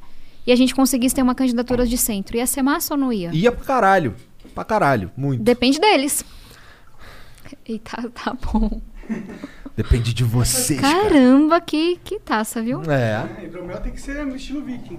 e 0.46 0.52
a 0.52 0.56
gente 0.56 0.74
conseguisse 0.74 1.14
ter 1.14 1.22
uma 1.22 1.34
candidatura 1.34 1.86
de 1.86 1.96
centro, 1.96 2.36
ia 2.36 2.46
ser 2.46 2.62
massa 2.62 2.94
ou 2.94 3.00
não 3.00 3.12
ia? 3.12 3.30
Ia 3.32 3.52
pra 3.52 3.64
caralho. 3.64 4.14
Pra 4.54 4.64
caralho. 4.64 5.10
Muito. 5.16 5.42
Depende 5.42 5.78
deles. 5.78 6.24
E 7.66 7.78
tá, 7.80 8.36
bom. 8.52 8.80
Depende 9.76 10.12
de 10.12 10.24
vocês, 10.24 10.80
cara. 10.80 11.08
Caramba, 11.08 11.60
que, 11.60 11.98
que 12.04 12.18
taça, 12.20 12.60
viu? 12.62 12.82
É. 12.90 13.44
Hidromel 13.44 13.80
tem 13.80 13.92
que 13.92 14.00
ser 14.00 14.24
no 14.24 14.36
estilo 14.36 14.62
viking. 14.62 14.98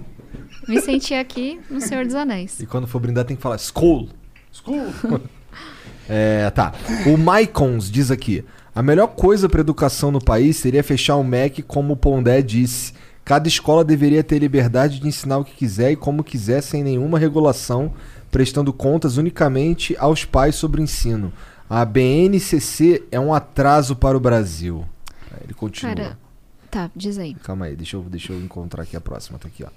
Me 0.68 0.80
senti 0.80 1.14
aqui 1.14 1.60
no 1.70 1.80
Senhor 1.80 2.04
dos 2.04 2.14
Anéis. 2.14 2.58
E 2.60 2.66
quando 2.66 2.86
for 2.86 3.00
brindar 3.00 3.24
tem 3.24 3.36
que 3.36 3.42
falar 3.42 3.56
Skull. 3.56 4.08
School. 4.52 4.92
É, 6.06 6.50
tá. 6.50 6.74
O 7.06 7.16
Maicons 7.16 7.90
diz 7.90 8.10
aqui: 8.10 8.44
a 8.74 8.82
melhor 8.82 9.06
coisa 9.06 9.48
pra 9.48 9.62
educação 9.62 10.10
no 10.10 10.22
país 10.22 10.56
seria 10.58 10.84
fechar 10.84 11.16
o 11.16 11.24
MEC, 11.24 11.62
como 11.62 11.94
o 11.94 11.96
Pondé 11.96 12.42
disse. 12.42 12.92
Cada 13.24 13.48
escola 13.48 13.82
deveria 13.82 14.22
ter 14.22 14.38
liberdade 14.38 15.00
de 15.00 15.08
ensinar 15.08 15.38
o 15.38 15.44
que 15.44 15.54
quiser 15.54 15.92
e 15.92 15.96
como 15.96 16.22
quiser, 16.22 16.60
sem 16.60 16.82
nenhuma 16.82 17.18
regulação, 17.18 17.94
prestando 18.30 18.70
contas 18.70 19.16
unicamente 19.16 19.96
aos 19.98 20.26
pais 20.26 20.56
sobre 20.56 20.82
o 20.82 20.84
ensino. 20.84 21.32
A 21.74 21.84
BNCC 21.84 23.02
é 23.10 23.18
um 23.18 23.34
atraso 23.34 23.96
para 23.96 24.16
o 24.16 24.20
Brasil. 24.20 24.84
Ele 25.42 25.52
continua. 25.52 25.92
Cara, 25.92 26.18
tá, 26.70 26.88
diz 26.94 27.18
aí. 27.18 27.34
Calma 27.34 27.64
aí, 27.64 27.74
deixa 27.74 27.96
eu, 27.96 28.02
deixa 28.02 28.32
eu 28.32 28.40
encontrar 28.40 28.84
aqui 28.84 28.96
a 28.96 29.00
próxima. 29.00 29.40
Tá 29.40 29.48
aqui, 29.48 29.64
ó. 29.64 29.68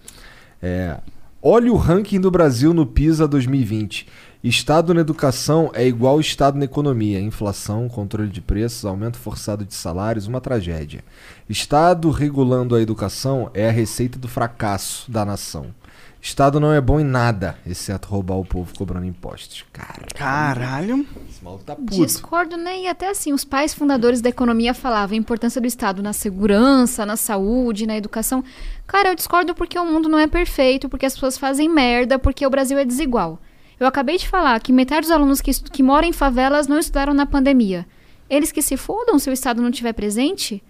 É, 0.61 0.99
olha 1.41 1.73
o 1.73 1.75
ranking 1.75 2.21
do 2.21 2.29
Brasil 2.29 2.71
no 2.71 2.85
PISA 2.85 3.27
2020. 3.27 4.07
Estado 4.43 4.93
na 4.93 5.01
educação 5.01 5.71
é 5.73 5.87
igual 5.87 6.19
Estado 6.19 6.59
na 6.59 6.65
economia. 6.65 7.19
Inflação, 7.19 7.89
controle 7.89 8.29
de 8.29 8.41
preços, 8.41 8.85
aumento 8.85 9.17
forçado 9.17 9.65
de 9.65 9.73
salários, 9.73 10.27
uma 10.27 10.39
tragédia. 10.39 11.03
Estado 11.49 12.11
regulando 12.11 12.75
a 12.75 12.81
educação 12.81 13.49
é 13.55 13.69
a 13.69 13.71
receita 13.71 14.19
do 14.19 14.27
fracasso 14.27 15.09
da 15.09 15.25
nação. 15.25 15.73
Estado 16.21 16.59
não 16.59 16.73
é 16.73 16.81
bom 16.81 16.99
em 16.99 17.03
nada, 17.03 17.57
exceto 17.65 18.07
roubar 18.09 18.35
o 18.35 18.45
povo 18.45 18.73
cobrando 18.77 19.05
impostos. 19.05 19.63
Cara, 19.71 20.07
Caralho. 20.13 21.05
esse 21.29 21.43
maluco 21.43 21.63
tá 21.63 21.75
puto. 21.75 22.05
Discordo, 22.05 22.57
né? 22.57 22.81
E 22.81 22.87
até 22.87 23.09
assim, 23.09 23.31
os 23.33 23.45
pais 23.45 23.73
fundadores 23.73 24.19
da 24.19 24.29
economia 24.29 24.73
falavam 24.73 25.15
a 25.15 25.19
importância 25.19 25.61
do 25.61 25.67
Estado 25.67 26.01
na 26.03 26.13
segurança, 26.13 27.05
na 27.05 27.15
saúde, 27.15 27.87
na 27.87 27.95
educação. 27.95 28.43
Cara, 28.85 29.09
eu 29.09 29.15
discordo 29.15 29.53
porque 29.53 29.77
o 29.77 29.85
mundo 29.85 30.09
não 30.09 30.19
é 30.19 30.27
perfeito, 30.27 30.89
porque 30.89 31.05
as 31.05 31.13
pessoas 31.13 31.37
fazem 31.37 31.69
merda, 31.69 32.19
porque 32.19 32.45
o 32.45 32.49
Brasil 32.49 32.77
é 32.77 32.85
desigual. 32.85 33.39
Eu 33.79 33.85
acabei 33.85 34.17
de 34.17 34.27
falar 34.27 34.59
que 34.59 34.73
metade 34.73 35.01
dos 35.01 35.11
alunos 35.11 35.39
que, 35.39 35.53
que 35.53 35.83
moram 35.83 36.07
em 36.07 36.13
favelas 36.13 36.67
não 36.67 36.79
estudaram 36.79 37.13
na 37.13 37.27
pandemia. 37.27 37.85
Eles 38.29 38.51
que 38.51 38.61
se 38.61 38.75
fodam 38.75 39.19
se 39.19 39.29
o 39.29 39.33
Estado 39.33 39.61
não 39.61 39.69
estiver 39.69 39.93
presente? 39.93 40.63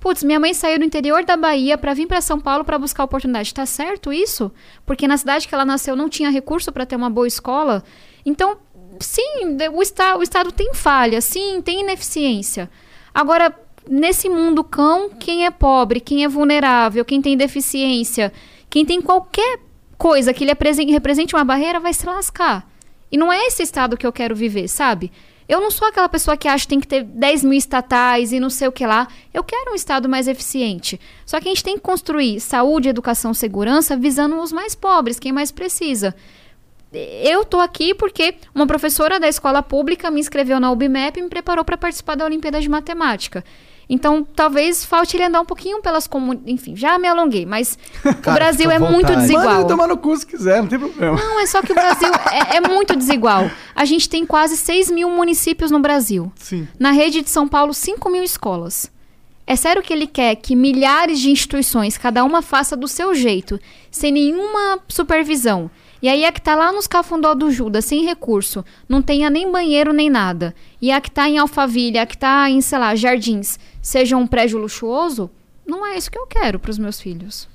Putz, 0.00 0.22
minha 0.22 0.38
mãe 0.38 0.54
saiu 0.54 0.78
do 0.78 0.84
interior 0.84 1.24
da 1.24 1.36
Bahia 1.36 1.76
pra 1.76 1.92
vir 1.92 2.06
pra 2.06 2.20
São 2.20 2.38
Paulo 2.40 2.64
pra 2.64 2.78
buscar 2.78 3.04
oportunidade. 3.04 3.52
Tá 3.52 3.66
certo 3.66 4.12
isso? 4.12 4.52
Porque 4.86 5.08
na 5.08 5.16
cidade 5.16 5.48
que 5.48 5.54
ela 5.54 5.64
nasceu 5.64 5.96
não 5.96 6.08
tinha 6.08 6.30
recurso 6.30 6.70
pra 6.70 6.86
ter 6.86 6.96
uma 6.96 7.10
boa 7.10 7.26
escola. 7.26 7.82
Então, 8.24 8.58
sim, 9.00 9.56
o, 9.72 9.78
o 10.18 10.22
Estado 10.22 10.52
tem 10.52 10.72
falha, 10.72 11.20
sim, 11.20 11.60
tem 11.60 11.80
ineficiência. 11.80 12.70
Agora, 13.12 13.52
nesse 13.88 14.28
mundo 14.28 14.62
cão, 14.62 15.10
quem 15.10 15.46
é 15.46 15.50
pobre, 15.50 15.98
quem 16.00 16.22
é 16.22 16.28
vulnerável, 16.28 17.04
quem 17.04 17.20
tem 17.20 17.36
deficiência, 17.36 18.32
quem 18.70 18.84
tem 18.84 19.00
qualquer 19.00 19.58
coisa 19.96 20.32
que 20.32 20.44
lhe 20.44 20.92
represente 20.92 21.34
uma 21.34 21.44
barreira 21.44 21.80
vai 21.80 21.92
se 21.92 22.06
lascar. 22.06 22.70
E 23.10 23.16
não 23.16 23.32
é 23.32 23.46
esse 23.46 23.62
estado 23.62 23.96
que 23.96 24.06
eu 24.06 24.12
quero 24.12 24.36
viver, 24.36 24.68
sabe? 24.68 25.10
Eu 25.48 25.60
não 25.60 25.70
sou 25.70 25.88
aquela 25.88 26.08
pessoa 26.08 26.36
que 26.36 26.46
acha 26.46 26.64
que 26.64 26.68
tem 26.68 26.80
que 26.80 26.86
ter 26.86 27.02
10 27.02 27.44
mil 27.44 27.56
estatais 27.56 28.32
e 28.32 28.38
não 28.38 28.50
sei 28.50 28.68
o 28.68 28.72
que 28.72 28.86
lá. 28.86 29.08
Eu 29.32 29.42
quero 29.42 29.72
um 29.72 29.74
estado 29.74 30.08
mais 30.08 30.28
eficiente. 30.28 31.00
Só 31.24 31.40
que 31.40 31.48
a 31.48 31.50
gente 31.50 31.64
tem 31.64 31.76
que 31.76 31.80
construir 31.80 32.38
saúde, 32.38 32.90
educação, 32.90 33.32
segurança 33.32 33.96
visando 33.96 34.38
os 34.40 34.52
mais 34.52 34.74
pobres, 34.74 35.18
quem 35.18 35.32
mais 35.32 35.50
precisa. 35.50 36.14
Eu 36.92 37.44
tô 37.44 37.60
aqui 37.60 37.94
porque 37.94 38.34
uma 38.54 38.66
professora 38.66 39.20
da 39.20 39.28
escola 39.28 39.62
pública 39.62 40.10
me 40.10 40.20
inscreveu 40.20 40.58
na 40.58 40.70
UBMEP 40.70 41.18
e 41.18 41.22
me 41.22 41.28
preparou 41.28 41.64
para 41.64 41.76
participar 41.76 42.14
da 42.14 42.24
Olimpíada 42.24 42.60
de 42.60 42.68
Matemática. 42.68 43.44
Então, 43.90 44.22
talvez 44.22 44.84
falte 44.84 45.16
ele 45.16 45.24
andar 45.24 45.40
um 45.40 45.46
pouquinho 45.46 45.80
pelas 45.80 46.06
comunidades. 46.06 46.52
Enfim, 46.52 46.76
já 46.76 46.98
me 46.98 47.08
alonguei, 47.08 47.46
mas 47.46 47.78
o 48.04 48.14
Cara, 48.16 48.34
Brasil 48.38 48.70
fica 48.70 48.72
à 48.72 48.86
é 48.86 48.90
muito 48.90 49.06
vontade. 49.08 49.12
Manda 49.12 49.22
desigual. 49.22 49.60
ele 49.60 49.68
tomar 49.68 49.86
no 49.86 49.96
cu 49.96 50.16
se 50.16 50.26
quiser, 50.26 50.60
não 50.60 50.68
tem 50.68 50.78
problema. 50.78 51.16
Não, 51.18 51.40
é 51.40 51.46
só 51.46 51.62
que 51.62 51.72
o 51.72 51.74
Brasil 51.74 52.10
é, 52.30 52.56
é 52.56 52.60
muito 52.60 52.94
desigual. 52.94 53.50
A 53.74 53.84
gente 53.86 54.08
tem 54.08 54.26
quase 54.26 54.56
6 54.56 54.90
mil 54.90 55.08
municípios 55.10 55.70
no 55.70 55.80
Brasil. 55.80 56.30
Sim. 56.36 56.68
Na 56.78 56.90
rede 56.90 57.22
de 57.22 57.30
São 57.30 57.48
Paulo, 57.48 57.72
5 57.72 58.10
mil 58.10 58.22
escolas. 58.22 58.90
É 59.46 59.56
sério 59.56 59.82
que 59.82 59.90
ele 59.90 60.06
quer 60.06 60.36
que 60.36 60.54
milhares 60.54 61.18
de 61.18 61.30
instituições, 61.30 61.96
cada 61.96 62.22
uma 62.22 62.42
faça 62.42 62.76
do 62.76 62.86
seu 62.86 63.14
jeito, 63.14 63.58
sem 63.90 64.12
nenhuma 64.12 64.80
supervisão. 64.86 65.70
E 66.00 66.08
aí 66.08 66.24
a 66.24 66.30
que 66.32 66.40
tá 66.40 66.54
lá 66.54 66.70
nos 66.72 66.86
Cafundó 66.86 67.34
do 67.34 67.50
Judas, 67.50 67.84
sem 67.84 68.04
recurso, 68.04 68.64
não 68.88 69.02
tenha 69.02 69.28
nem 69.28 69.50
banheiro 69.50 69.92
nem 69.92 70.08
nada. 70.08 70.54
E 70.80 70.92
a 70.92 71.00
que 71.00 71.10
tá 71.10 71.28
em 71.28 71.38
Alphaville, 71.38 71.98
a 71.98 72.06
que 72.06 72.16
tá 72.16 72.48
em, 72.48 72.60
sei 72.60 72.78
lá, 72.78 72.94
Jardins, 72.94 73.58
seja 73.82 74.16
um 74.16 74.26
prédio 74.26 74.58
luxuoso, 74.58 75.28
não 75.66 75.84
é 75.86 75.96
isso 75.98 76.10
que 76.10 76.18
eu 76.18 76.26
quero 76.26 76.58
pros 76.58 76.78
meus 76.78 77.00
filhos. 77.00 77.48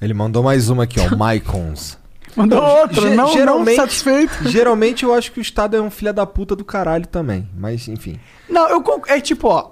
Ele 0.00 0.12
mandou 0.12 0.42
mais 0.42 0.68
uma 0.68 0.84
aqui, 0.84 0.98
ó. 1.00 1.08
Mycons. 1.16 1.96
Mandou 2.36 2.60
outra, 2.60 3.10
Ge- 3.10 3.14
não, 3.14 3.32
geralmente- 3.32 3.76
não 3.76 3.84
satisfeito. 3.84 4.32
Geralmente 4.50 5.04
eu 5.04 5.14
acho 5.14 5.30
que 5.30 5.38
o 5.38 5.40
Estado 5.40 5.76
é 5.76 5.80
um 5.80 5.88
filho 5.88 6.12
da 6.12 6.26
puta 6.26 6.56
do 6.56 6.64
caralho 6.64 7.06
também. 7.06 7.48
Mas, 7.56 7.86
enfim. 7.86 8.18
Não, 8.50 8.68
eu 8.68 8.82
é 9.06 9.20
tipo, 9.20 9.46
ó, 9.46 9.70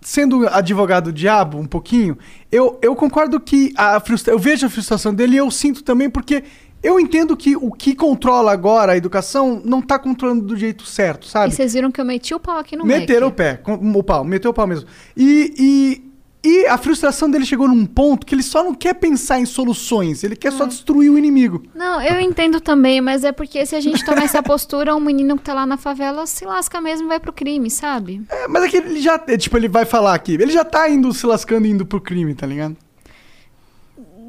sendo 0.00 0.48
advogado 0.48 1.04
do 1.04 1.12
diabo 1.12 1.58
um 1.58 1.66
pouquinho, 1.66 2.16
eu, 2.50 2.78
eu 2.82 2.94
concordo 2.94 3.38
que 3.38 3.72
a 3.76 4.00
frustra... 4.00 4.32
eu 4.32 4.38
vejo 4.38 4.66
a 4.66 4.70
frustração 4.70 5.14
dele 5.14 5.34
e 5.34 5.38
eu 5.38 5.50
sinto 5.50 5.82
também 5.82 6.08
porque 6.08 6.44
eu 6.82 6.98
entendo 6.98 7.36
que 7.36 7.56
o 7.56 7.70
que 7.70 7.94
controla 7.94 8.52
agora 8.52 8.92
a 8.92 8.96
educação 8.96 9.60
não 9.64 9.82
tá 9.82 9.98
controlando 9.98 10.42
do 10.42 10.56
jeito 10.56 10.84
certo, 10.86 11.26
sabe? 11.26 11.52
E 11.52 11.56
vocês 11.56 11.74
viram 11.74 11.90
que 11.90 12.00
eu 12.00 12.04
meti 12.04 12.34
o 12.34 12.40
pau 12.40 12.58
aqui 12.58 12.74
no 12.74 12.86
Meteram 12.86 13.28
o 13.28 13.32
pé, 13.32 13.60
o 13.66 14.02
pau, 14.02 14.24
meteu 14.24 14.50
o 14.50 14.54
pau 14.54 14.66
mesmo. 14.66 14.88
E, 15.14 15.54
e, 15.58 16.09
e 16.42 16.66
a 16.66 16.78
frustração 16.78 17.30
dele 17.30 17.44
chegou 17.44 17.68
num 17.68 17.84
ponto 17.84 18.26
que 18.26 18.34
ele 18.34 18.42
só 18.42 18.64
não 18.64 18.74
quer 18.74 18.94
pensar 18.94 19.38
em 19.38 19.44
soluções, 19.44 20.24
ele 20.24 20.34
quer 20.34 20.50
só 20.52 20.64
destruir 20.64 21.10
o 21.10 21.18
inimigo. 21.18 21.62
Não, 21.74 22.00
eu 22.00 22.18
entendo 22.18 22.60
também, 22.60 23.00
mas 23.00 23.24
é 23.24 23.32
porque 23.32 23.66
se 23.66 23.76
a 23.76 23.80
gente 23.80 24.04
tomar 24.04 24.24
essa 24.24 24.40
postura, 24.44 24.96
um 24.96 25.00
menino 25.00 25.36
que 25.36 25.44
tá 25.44 25.52
lá 25.52 25.66
na 25.66 25.76
favela 25.76 26.26
se 26.26 26.46
lasca 26.46 26.80
mesmo 26.80 27.06
e 27.06 27.08
vai 27.08 27.20
pro 27.20 27.32
crime, 27.32 27.70
sabe? 27.70 28.22
É, 28.30 28.48
mas 28.48 28.64
é 28.64 28.68
que 28.68 28.76
ele 28.78 29.00
já, 29.00 29.22
é, 29.26 29.36
tipo, 29.36 29.56
ele 29.56 29.68
vai 29.68 29.84
falar 29.84 30.14
aqui, 30.14 30.32
ele 30.32 30.50
já 30.50 30.64
tá 30.64 30.88
indo 30.88 31.12
se 31.12 31.26
lascando 31.26 31.66
e 31.66 31.70
indo 31.70 31.84
pro 31.84 32.00
crime, 32.00 32.34
tá 32.34 32.46
ligado? 32.46 32.74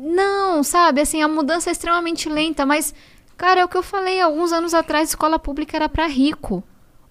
Não, 0.04 0.64
sabe? 0.64 1.00
Assim, 1.00 1.22
a 1.22 1.28
mudança 1.30 1.70
é 1.70 1.72
extremamente 1.72 2.28
lenta, 2.28 2.66
mas, 2.66 2.94
cara, 3.38 3.62
é 3.62 3.66
o 3.66 3.70
que 3.70 3.78
eu 3.78 3.84
falei 3.84 4.20
alguns 4.20 4.52
anos 4.52 4.74
atrás, 4.74 5.10
escola 5.10 5.40
pública 5.40 5.78
era 5.78 5.88
pra 5.88 6.08
rico. 6.08 6.62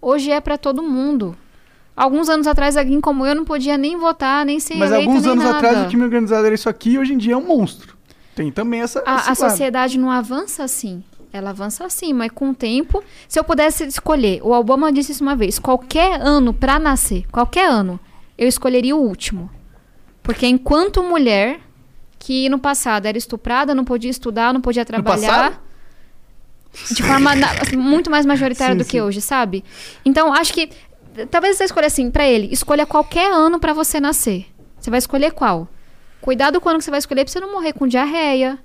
Hoje 0.03 0.31
é 0.31 0.41
pra 0.41 0.59
todo 0.59 0.83
mundo. 0.83 1.37
Alguns 2.01 2.31
anos 2.31 2.47
atrás, 2.47 2.79
alguém 2.79 2.99
como 2.99 3.27
eu 3.27 3.35
não 3.35 3.45
podia 3.45 3.77
nem 3.77 3.95
votar, 3.95 4.47
nem 4.47 4.59
ser 4.59 4.75
Mas 4.77 4.91
eleito, 4.91 5.11
alguns 5.11 5.27
anos 5.27 5.45
nada. 5.45 5.59
atrás 5.59 5.85
o 5.85 5.89
time 5.91 6.03
organizado 6.03 6.47
era 6.47 6.55
isso 6.55 6.67
aqui 6.67 6.93
e 6.93 6.99
hoje 6.99 7.13
em 7.13 7.19
dia 7.19 7.35
é 7.35 7.37
um 7.37 7.47
monstro. 7.47 7.95
Tem 8.35 8.51
também 8.51 8.81
essa. 8.81 9.03
A, 9.05 9.31
a 9.31 9.35
sociedade 9.35 9.99
não 9.99 10.11
avança 10.11 10.65
assim. 10.65 11.05
Ela 11.31 11.51
avança 11.51 11.85
assim, 11.85 12.15
mas 12.15 12.31
com 12.31 12.51
o 12.51 12.55
tempo, 12.55 13.05
se 13.29 13.39
eu 13.39 13.45
pudesse 13.45 13.85
escolher, 13.85 14.41
o 14.43 14.51
Obama 14.51 14.91
disse 14.91 15.13
isso 15.13 15.23
uma 15.23 15.37
vez, 15.37 15.59
qualquer 15.59 16.19
ano 16.23 16.55
pra 16.55 16.79
nascer, 16.79 17.27
qualquer 17.31 17.69
ano, 17.69 18.01
eu 18.39 18.49
escolheria 18.49 18.97
o 18.97 19.01
último. 19.01 19.51
Porque 20.23 20.47
enquanto 20.47 21.03
mulher, 21.03 21.61
que 22.19 22.49
no 22.49 22.59
passado 22.59 23.05
era 23.05 23.19
estuprada, 23.19 23.75
não 23.75 23.85
podia 23.85 24.11
estudar, 24.11 24.55
não 24.55 24.61
podia 24.63 24.87
trabalhar, 24.87 25.63
de 26.91 27.03
forma 27.03 27.33
muito 27.77 28.11
mais 28.11 28.25
majoritária 28.25 28.73
Sim, 28.73 28.79
do 28.79 28.85
sim. 28.85 28.91
que 28.91 29.03
hoje, 29.03 29.21
sabe? 29.21 29.63
Então, 30.05 30.33
acho 30.33 30.55
que 30.55 30.71
talvez 31.31 31.57
você 31.57 31.65
escolha 31.65 31.87
assim, 31.87 32.11
pra 32.11 32.29
ele, 32.29 32.49
escolha 32.53 32.87
qualquer 32.87 33.31
ano 33.33 33.59
pra 33.59 33.73
você 33.73 34.01
nascer. 34.01 34.47
Você 34.79 34.91
vai 34.91 34.99
escolher 34.99 35.33
qual? 35.33 35.69
Cuidado 36.21 36.61
com 36.61 36.69
o 36.69 36.71
ano 36.71 36.79
que 36.79 36.85
você 36.85 36.91
vai 36.91 36.99
escolher 36.99 37.25
pra 37.25 37.33
você 37.33 37.41
não 37.41 37.53
morrer 37.53 37.73
com 37.73 37.87
diarreia, 37.87 38.59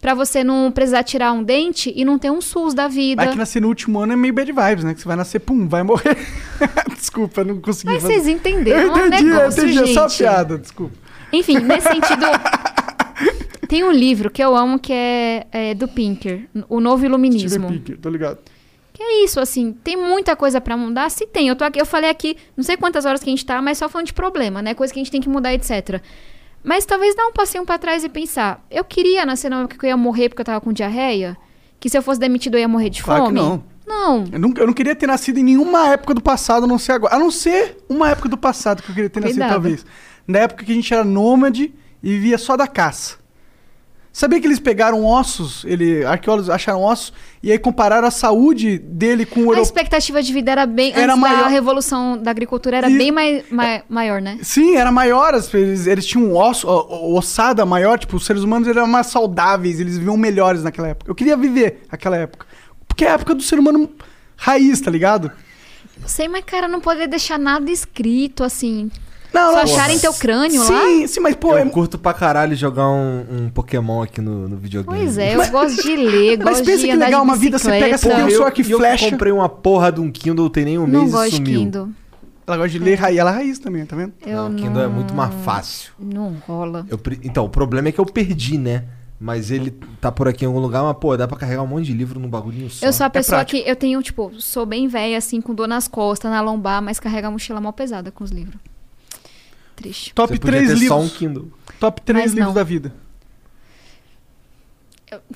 Pra 0.00 0.14
você 0.14 0.44
não 0.44 0.70
precisar 0.70 1.02
tirar 1.02 1.32
um 1.32 1.42
dente 1.42 1.92
e 1.94 2.04
não 2.04 2.20
ter 2.20 2.30
um 2.30 2.40
SUS 2.40 2.72
da 2.72 2.86
vida. 2.86 3.24
Vai 3.24 3.32
que 3.32 3.38
nascer 3.38 3.60
no 3.60 3.66
último 3.66 3.98
ano 3.98 4.12
é 4.12 4.16
meio 4.16 4.32
bad 4.32 4.50
vibes, 4.52 4.84
né? 4.84 4.94
Que 4.94 5.00
você 5.00 5.08
vai 5.08 5.16
nascer, 5.16 5.40
pum, 5.40 5.66
vai 5.66 5.82
morrer. 5.82 6.16
desculpa, 6.96 7.42
não 7.42 7.60
consegui 7.60 7.92
Mas 7.92 8.02
fazer. 8.02 8.14
vocês 8.14 8.28
entenderam, 8.28 8.80
Eu 8.80 8.96
é 8.96 9.02
um 9.02 9.06
entendi, 9.06 9.24
eu 9.24 9.34
negócio, 9.34 9.64
entendi, 9.64 9.78
é 9.90 9.94
só 9.94 10.06
gente. 10.06 10.18
piada, 10.18 10.56
desculpa. 10.58 10.94
Enfim, 11.32 11.58
nesse 11.58 11.88
sentido, 11.88 12.26
tem 13.68 13.82
um 13.82 13.90
livro 13.90 14.30
que 14.30 14.42
eu 14.42 14.54
amo 14.54 14.78
que 14.78 14.92
é, 14.92 15.46
é 15.50 15.74
do 15.74 15.88
Pinker, 15.88 16.48
O 16.68 16.78
Novo 16.78 16.98
Steven 16.98 17.08
Iluminismo. 17.08 17.66
Pinker, 17.68 17.98
tô 17.98 18.08
ligado. 18.08 18.38
Que 18.98 19.04
é 19.04 19.24
isso, 19.24 19.38
assim, 19.38 19.72
tem 19.72 19.96
muita 19.96 20.34
coisa 20.34 20.60
pra 20.60 20.76
mudar? 20.76 21.08
Se 21.08 21.24
tem. 21.24 21.46
Eu, 21.46 21.54
tô 21.54 21.62
aqui, 21.62 21.80
eu 21.80 21.86
falei 21.86 22.10
aqui, 22.10 22.36
não 22.56 22.64
sei 22.64 22.76
quantas 22.76 23.04
horas 23.04 23.22
que 23.22 23.30
a 23.30 23.30
gente 23.30 23.46
tá, 23.46 23.62
mas 23.62 23.78
só 23.78 23.88
falando 23.88 24.08
de 24.08 24.12
problema, 24.12 24.60
né? 24.60 24.74
Coisa 24.74 24.92
que 24.92 24.98
a 24.98 25.02
gente 25.04 25.12
tem 25.12 25.20
que 25.20 25.28
mudar, 25.28 25.54
etc. 25.54 26.02
Mas 26.64 26.84
talvez 26.84 27.14
dar 27.14 27.24
um 27.28 27.32
passinho 27.32 27.64
pra 27.64 27.78
trás 27.78 28.02
e 28.02 28.08
pensar, 28.08 28.60
eu 28.68 28.82
queria 28.82 29.24
nascer 29.24 29.48
na 29.48 29.60
época 29.60 29.78
que 29.78 29.86
eu 29.86 29.90
ia 29.90 29.96
morrer 29.96 30.28
porque 30.28 30.40
eu 30.40 30.44
tava 30.44 30.60
com 30.60 30.72
diarreia? 30.72 31.36
Que 31.78 31.88
se 31.88 31.96
eu 31.96 32.02
fosse 32.02 32.18
demitido 32.18 32.56
eu 32.56 32.60
ia 32.60 32.66
morrer 32.66 32.90
de 32.90 33.00
Claro 33.00 33.26
que 33.26 33.26
fome? 33.28 33.38
não. 33.38 33.64
Não. 33.86 34.24
Eu 34.32 34.38
não, 34.40 34.52
eu 34.56 34.66
não 34.66 34.74
queria 34.74 34.96
ter 34.96 35.06
nascido 35.06 35.38
em 35.38 35.44
nenhuma 35.44 35.90
época 35.90 36.12
do 36.12 36.20
passado, 36.20 36.64
a 36.64 36.66
não 36.66 36.76
ser 36.76 36.90
agora. 36.90 37.14
A 37.14 37.20
não 37.20 37.30
ser 37.30 37.78
uma 37.88 38.10
época 38.10 38.28
do 38.28 38.36
passado 38.36 38.82
que 38.82 38.90
eu 38.90 38.94
queria 38.96 39.08
ter 39.08 39.20
nascido, 39.20 39.36
Cuidado. 39.36 39.52
talvez. 39.52 39.86
Na 40.26 40.40
época 40.40 40.64
que 40.64 40.72
a 40.72 40.74
gente 40.74 40.92
era 40.92 41.04
nômade 41.04 41.72
e 42.02 42.10
vivia 42.14 42.36
só 42.36 42.56
da 42.56 42.66
caça. 42.66 43.16
Sabia 44.12 44.40
que 44.40 44.46
eles 44.46 44.58
pegaram 44.58 45.04
ossos, 45.04 45.64
ele, 45.64 46.04
arqueólogos 46.04 46.50
acharam 46.50 46.82
ossos, 46.82 47.12
e 47.42 47.52
aí 47.52 47.58
compararam 47.58 48.08
a 48.08 48.10
saúde 48.10 48.76
dele 48.78 49.24
com 49.24 49.44
o 49.46 49.52
A 49.52 49.60
expectativa 49.60 50.20
de 50.22 50.32
vida 50.32 50.50
era 50.50 50.66
bem. 50.66 50.92
Era 50.92 51.14
maior. 51.14 51.42
da 51.42 51.48
revolução 51.48 52.18
da 52.20 52.30
agricultura 52.30 52.78
era 52.78 52.90
E- 52.90 52.98
bem 52.98 53.12
mai, 53.12 53.44
mai- 53.50 53.82
maior, 53.88 54.20
né? 54.20 54.38
Sim, 54.42 54.74
era 54.76 54.90
maior, 54.90 55.34
eles, 55.54 55.86
eles 55.86 56.04
tinham 56.06 56.26
um 56.26 56.36
osso, 56.36 56.66
ossada 56.68 57.64
maior, 57.64 57.98
tipo, 57.98 58.16
os 58.16 58.26
seres 58.26 58.42
humanos 58.42 58.66
eram 58.66 58.86
mais 58.88 59.06
saudáveis, 59.08 59.78
eles 59.78 59.96
viviam 59.98 60.16
melhores 60.16 60.62
naquela 60.64 60.88
época. 60.88 61.08
Eu 61.10 61.14
queria 61.14 61.36
viver 61.36 61.82
aquela 61.90 62.16
época. 62.16 62.44
Porque 62.88 63.04
é 63.04 63.10
a 63.10 63.14
época 63.14 63.34
do 63.34 63.42
ser 63.42 63.58
humano 63.58 63.88
raiz, 64.36 64.80
tá 64.80 64.90
ligado? 64.90 65.30
Não 66.00 66.08
sei, 66.08 66.26
mas, 66.28 66.42
cara, 66.44 66.66
não 66.66 66.80
poderia 66.80 67.06
deixar 67.08 67.38
nada 67.38 67.70
escrito, 67.70 68.42
assim. 68.42 68.90
Não, 69.32 69.50
Só 69.50 69.52
não. 69.56 69.62
acharem 69.62 69.98
teu 69.98 70.12
crânio 70.14 70.60
lá? 70.60 70.66
Sim, 70.66 71.06
sim, 71.06 71.20
mas 71.20 71.34
pô, 71.34 71.52
eu 71.52 71.58
é- 71.58 71.68
curto 71.68 71.98
pra 71.98 72.14
caralho 72.14 72.56
jogar 72.56 72.88
um, 72.88 73.24
um 73.30 73.50
Pokémon 73.50 74.02
aqui 74.02 74.20
no, 74.20 74.48
no 74.48 74.56
videogame. 74.56 74.98
Pois 75.00 75.18
é, 75.18 75.34
eu 75.36 75.50
gosto 75.50 75.82
de 75.82 75.96
ler, 75.96 76.38
Mas 76.42 76.48
gosto 76.58 76.64
pensa 76.64 76.78
de 76.78 76.84
que 76.86 76.90
andar 76.92 77.04
legal, 77.06 77.20
de 77.20 77.26
uma 77.28 77.36
vida 77.36 77.58
você 77.58 77.70
pega, 77.70 77.98
você 77.98 78.08
tem 78.08 78.16
um 78.24 78.28
eu, 78.28 78.30
seu 78.30 78.44
arco 78.46 78.60
e 78.60 78.70
eu 78.70 79.10
comprei 79.10 79.32
uma 79.32 79.48
porra 79.48 79.92
de 79.92 80.00
um 80.00 80.10
Kindle, 80.10 80.48
tem 80.48 80.64
nem 80.64 80.78
um 80.78 80.86
Não 80.86 81.00
mês 81.00 81.10
e 81.10 81.12
gosto 81.12 81.30
de 81.30 81.36
sumiu. 81.36 81.60
Kindle. 81.60 81.88
ela 82.46 82.56
gosta 82.56 82.70
de 82.70 82.78
ler 82.78 82.94
raiz, 82.98 83.18
ela 83.18 83.30
é 83.30 83.34
raiz 83.34 83.58
também, 83.58 83.84
tá 83.84 83.94
vendo? 83.94 84.12
Eu 84.26 84.36
Não, 84.36 84.48
não, 84.48 84.56
o 84.56 84.60
Kindle 84.62 84.82
é 84.82 84.88
muito 84.88 85.12
mais 85.14 85.34
fácil. 85.44 85.92
Não 85.98 86.34
rola. 86.46 86.86
Eu 86.88 86.96
pre- 86.96 87.20
então, 87.22 87.44
o 87.44 87.48
problema 87.50 87.88
é 87.88 87.92
que 87.92 87.98
eu 88.00 88.06
perdi, 88.06 88.56
né? 88.56 88.84
Mas 89.20 89.50
ele 89.50 89.72
tá 90.00 90.12
por 90.12 90.28
aqui 90.28 90.44
em 90.44 90.46
algum 90.48 90.60
lugar, 90.60 90.82
mas, 90.84 90.96
pô, 90.96 91.16
dá 91.16 91.26
pra 91.26 91.36
carregar 91.36 91.62
um 91.62 91.66
monte 91.66 91.86
de 91.86 91.92
livro 91.92 92.20
num 92.20 92.28
bagulhinho 92.28 92.70
só. 92.70 92.86
Eu 92.86 92.92
sou 92.92 93.04
a 93.04 93.10
pessoa 93.10 93.38
prático. 93.38 93.62
que 93.62 93.68
eu 93.68 93.74
tenho, 93.74 94.00
tipo, 94.00 94.30
sou 94.40 94.64
bem 94.64 94.86
velha, 94.86 95.18
assim, 95.18 95.40
com 95.40 95.52
dor 95.52 95.66
nas 95.66 95.88
costas, 95.88 96.30
na 96.30 96.40
lombar, 96.40 96.80
mas 96.80 97.00
carrega 97.00 97.26
a 97.26 97.30
mochila 97.30 97.60
mal 97.60 97.72
pesada 97.72 98.10
com 98.12 98.22
os 98.22 98.30
livros. 98.30 98.56
Triste. 99.78 100.12
Top 100.14 100.32
Você 100.34 100.38
podia 100.40 100.58
3 100.58 100.68
ter 100.68 100.74
livros. 100.74 100.88
só 100.88 101.00
um 101.00 101.08
Kindle. 101.08 101.52
Top 101.78 102.02
3 102.02 102.24
Mas 102.24 102.32
livros 102.32 102.48
não. 102.48 102.54
da 102.54 102.64
vida. 102.64 102.92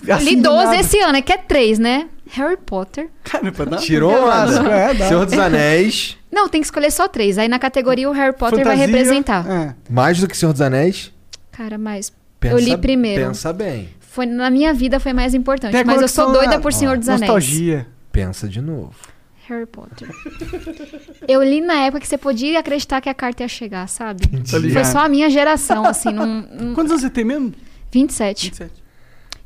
Eu 0.04 0.14
Assim 0.14 0.24
li 0.24 0.36
do 0.36 0.42
12 0.42 0.64
nada. 0.66 0.76
esse 0.80 0.98
ano, 0.98 1.16
é 1.16 1.22
que 1.22 1.32
é 1.32 1.38
3, 1.38 1.78
né? 1.78 2.08
Harry 2.32 2.58
Potter. 2.58 3.08
Cara, 3.24 3.50
pra 3.50 3.64
dar 3.64 3.78
Tirou 3.78 4.12
onda? 4.12 4.22
clássico, 4.22 4.66
é, 4.66 4.94
dá. 4.94 5.08
Senhor 5.08 5.24
dos 5.24 5.38
Anéis. 5.38 6.18
Não, 6.30 6.46
tem 6.48 6.60
que 6.60 6.66
escolher 6.66 6.90
só 6.90 7.08
3. 7.08 7.38
Aí 7.38 7.48
na 7.48 7.58
categoria 7.58 8.08
o 8.08 8.12
Harry 8.12 8.36
Potter 8.36 8.64
vai 8.64 8.76
Fantasia, 8.76 8.86
representar. 8.86 9.50
É. 9.50 9.74
Mais 9.88 10.18
do 10.20 10.28
que 10.28 10.36
Senhor 10.36 10.52
dos 10.52 10.60
Anéis. 10.60 11.10
Cara, 11.52 11.78
mas 11.78 12.12
Pensa, 12.38 12.54
eu 12.54 12.58
li 12.58 12.76
primeiro. 12.76 13.24
Pensa 13.28 13.50
bem. 13.52 13.88
Foi, 14.00 14.26
na 14.26 14.50
minha 14.50 14.74
vida 14.74 15.00
foi 15.00 15.14
mais 15.14 15.32
importante. 15.32 15.72
Tem 15.72 15.84
Mas 15.84 16.02
eu 16.02 16.08
sou 16.08 16.32
doida 16.32 16.56
da- 16.56 16.60
por 16.60 16.72
Senhor 16.72 16.92
ó, 16.92 16.96
dos 16.98 17.08
Anéis. 17.08 17.20
Nostalgia. 17.22 17.86
Pensa 18.10 18.46
de 18.46 18.60
novo. 18.60 18.92
Harry 19.48 19.66
Potter. 19.66 20.08
eu 21.26 21.42
li 21.42 21.60
na 21.60 21.74
época 21.84 22.00
que 22.00 22.06
você 22.08 22.16
podia 22.18 22.58
acreditar 22.60 23.00
que 23.00 23.08
a 23.08 23.14
carta 23.14 23.42
ia 23.42 23.48
chegar, 23.48 23.88
sabe? 23.88 24.26
Tá 24.28 24.58
Foi 24.72 24.84
só 24.84 25.00
a 25.00 25.08
minha 25.08 25.28
geração, 25.28 25.84
assim, 25.84 26.12
num, 26.12 26.42
num- 26.42 26.74
Quantos 26.74 26.92
anos 26.92 27.02
você 27.02 27.10
tem 27.10 27.24
mesmo? 27.24 27.52
27. 27.90 28.44
27. 28.50 28.82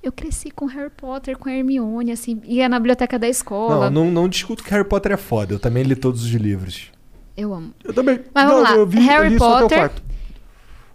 Eu 0.03 0.13
cresci 0.13 0.51
com 0.51 0.67
Harry 0.67 0.91
Potter, 0.91 1.37
com 1.37 1.49
Hermione, 1.49 2.13
assim, 2.13 2.41
ia 2.45 2.69
na 2.69 2.79
biblioteca 2.79 3.19
da 3.19 3.29
escola. 3.29 3.91
Não, 3.91 4.05
não, 4.05 4.11
não 4.13 4.29
discuto 4.29 4.63
que 4.63 4.71
Harry 4.71 4.85
Potter 4.89 5.13
é 5.13 5.17
foda. 5.17 5.55
Eu 5.55 5.59
também 5.59 5.83
li 5.83 5.97
todos 5.97 6.23
os 6.25 6.31
livros. 6.31 6.93
Eu 7.37 7.53
amo. 7.53 7.73
Eu 7.83 7.93
também. 7.93 8.21
Mas 8.33 8.47
vamos 8.47 8.63
Não, 8.63 8.71
lá. 8.71 8.77
Eu 8.79 8.87
vi, 8.87 9.01
Harry 9.01 9.27
eu 9.27 9.31
li 9.33 9.39
Potter. 9.39 9.79
quarto. 9.79 10.03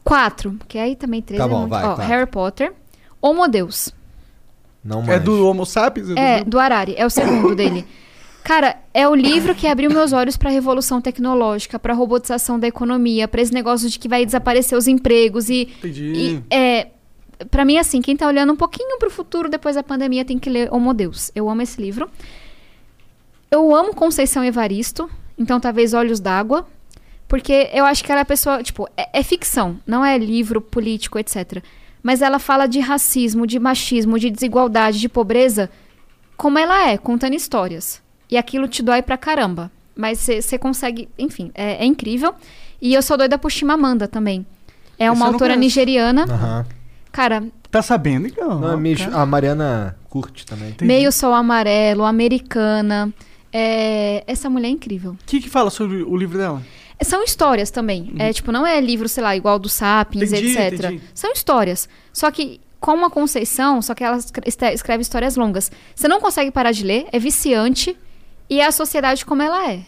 Quatro, 0.03 0.52
porque 0.53 0.78
aí 0.80 0.95
também 0.95 1.22
três 1.22 1.40
Tá 1.40 1.45
é 1.45 1.49
bom, 1.49 1.60
muito. 1.60 1.69
vai, 1.72 1.84
Ó, 1.84 1.88
quatro. 1.95 2.03
Harry 2.06 2.26
Potter. 2.26 2.73
Homo 3.22 3.48
Deus. 3.48 3.94
Não 4.84 5.03
É 5.03 5.07
mais. 5.07 5.23
do 5.23 5.45
Homo 5.45 5.65
sapiens? 5.65 6.10
É, 6.15 6.44
do... 6.44 6.52
do 6.52 6.60
Harari. 6.60 6.95
É 6.98 7.06
o 7.06 7.10
segundo 7.10 7.56
dele. 7.56 7.86
Cara, 8.43 8.76
é 8.93 9.07
o 9.07 9.13
livro 9.13 9.53
que 9.53 9.68
abriu 9.68 9.89
meus 9.91 10.13
olhos 10.13 10.35
pra 10.35 10.49
revolução 10.49 10.99
tecnológica, 10.99 11.77
pra 11.77 11.93
robotização 11.93 12.59
da 12.59 12.68
economia, 12.68 13.27
pra 13.27 13.41
esse 13.41 13.53
negócio 13.53 13.89
de 13.89 13.99
que 13.99 14.07
vai 14.07 14.26
desaparecer 14.26 14.77
os 14.77 14.88
empregos 14.88 15.49
e 15.49 15.69
Entendi. 15.77 16.13
E, 16.15 16.43
é, 16.53 16.88
pra 17.49 17.63
mim, 17.63 17.77
assim, 17.77 18.01
quem 18.01 18.15
tá 18.15 18.27
olhando 18.27 18.53
um 18.53 18.55
pouquinho 18.55 18.97
pro 18.97 19.11
futuro 19.11 19.49
depois 19.49 19.76
da 19.76 19.84
pandemia 19.84 20.26
tem 20.26 20.39
que 20.39 20.49
ler 20.49 20.73
Homo 20.73 20.93
Deus. 20.93 21.31
Eu 21.35 21.49
amo 21.49 21.61
esse 21.61 21.81
livro. 21.81 22.09
Eu 23.49 23.76
amo 23.76 23.93
Conceição 23.93 24.43
Evaristo, 24.43 25.09
então 25.38 25.59
talvez 25.59 25.93
Olhos 25.93 26.19
d'Água, 26.19 26.65
porque 27.27 27.69
eu 27.73 27.85
acho 27.85 28.03
que 28.03 28.11
ela 28.11 28.22
é 28.22 28.23
a 28.23 28.26
pessoa, 28.26 28.63
tipo, 28.63 28.88
é, 28.97 29.19
é 29.19 29.23
ficção, 29.23 29.80
não 29.85 30.03
é 30.03 30.18
livro 30.18 30.61
político, 30.61 31.19
etc. 31.19 31.63
Mas 32.01 32.22
ela 32.22 32.39
fala 32.39 32.65
de 32.65 32.80
racismo, 32.80 33.45
de 33.45 33.59
machismo, 33.59 34.18
de 34.18 34.30
desigualdade, 34.30 34.99
de 34.99 35.09
pobreza, 35.09 35.69
como 36.35 36.57
ela 36.57 36.89
é, 36.89 36.97
contando 36.97 37.35
histórias. 37.35 38.01
E 38.32 38.38
aquilo 38.38 38.68
te 38.68 38.82
dói 38.82 39.02
pra 39.02 39.18
caramba. 39.18 39.70
Mas 39.95 40.20
você 40.20 40.58
consegue, 40.58 41.10
enfim, 41.20 41.52
é, 41.53 41.84
é 41.84 41.86
incrível. 41.86 42.34
E 42.82 42.94
eu 42.94 43.02
sou 43.02 43.18
doida 43.18 43.38
por 43.38 43.52
Chimamanda 43.52 44.08
também. 44.08 44.45
É 44.98 45.12
uma 45.12 45.26
autora 45.26 45.53
conheço. 45.53 45.60
nigeriana. 45.60 46.24
Aham. 46.24 46.66
Cara, 47.12 47.44
Tá 47.72 47.82
sabendo, 47.82 48.28
então? 48.28 48.60
Não, 48.60 48.95
cara. 48.95 49.16
a 49.22 49.26
Mariana 49.26 49.98
curte 50.10 50.45
também. 50.45 50.76
meio 50.82 51.10
sol 51.10 51.34
amarelo, 51.34 52.03
americana. 52.03 53.14
É, 53.52 54.24
essa 54.28 54.49
mulher 54.49 54.68
é 54.68 54.72
incrível. 54.72 55.12
O 55.12 55.18
que 55.26 55.40
que 55.40 55.49
fala 55.49 55.70
sobre 55.70 56.03
o 56.03 56.18
livro 56.18 56.38
dela? 56.38 56.62
São 57.02 57.24
histórias 57.24 57.72
também. 57.72 58.14
É, 58.20 58.32
tipo, 58.34 58.52
não 58.52 58.68
é 58.68 58.80
livro, 58.80 59.08
sei 59.08 59.24
lá, 59.24 59.36
igual 59.36 59.58
do 59.58 59.70
Sapiens, 59.70 60.32
Entendi, 60.32 60.58
etc. 60.58 60.74
entendi. 60.74 61.02
São 61.14 61.32
histórias. 61.32 61.88
Só 62.14 62.30
que 62.30 62.60
com 62.80 63.06
a 63.06 63.10
Conceição, 63.10 63.82
só 63.82 63.95
que 63.95 64.03
ela 64.03 64.18
escreve 64.74 65.02
histórias 65.02 65.36
longas. 65.36 65.72
Você 65.95 66.08
não 66.08 66.20
consegue 66.20 66.52
parar 66.52 66.72
de 66.74 66.84
ler, 66.84 67.08
é 67.12 67.20
viciante. 67.20 67.98
E 68.52 68.60
é 68.60 68.65
a 68.65 68.72
sociedade 68.73 69.26
como 69.26 69.41
ela 69.41 69.72
é. 69.72 69.80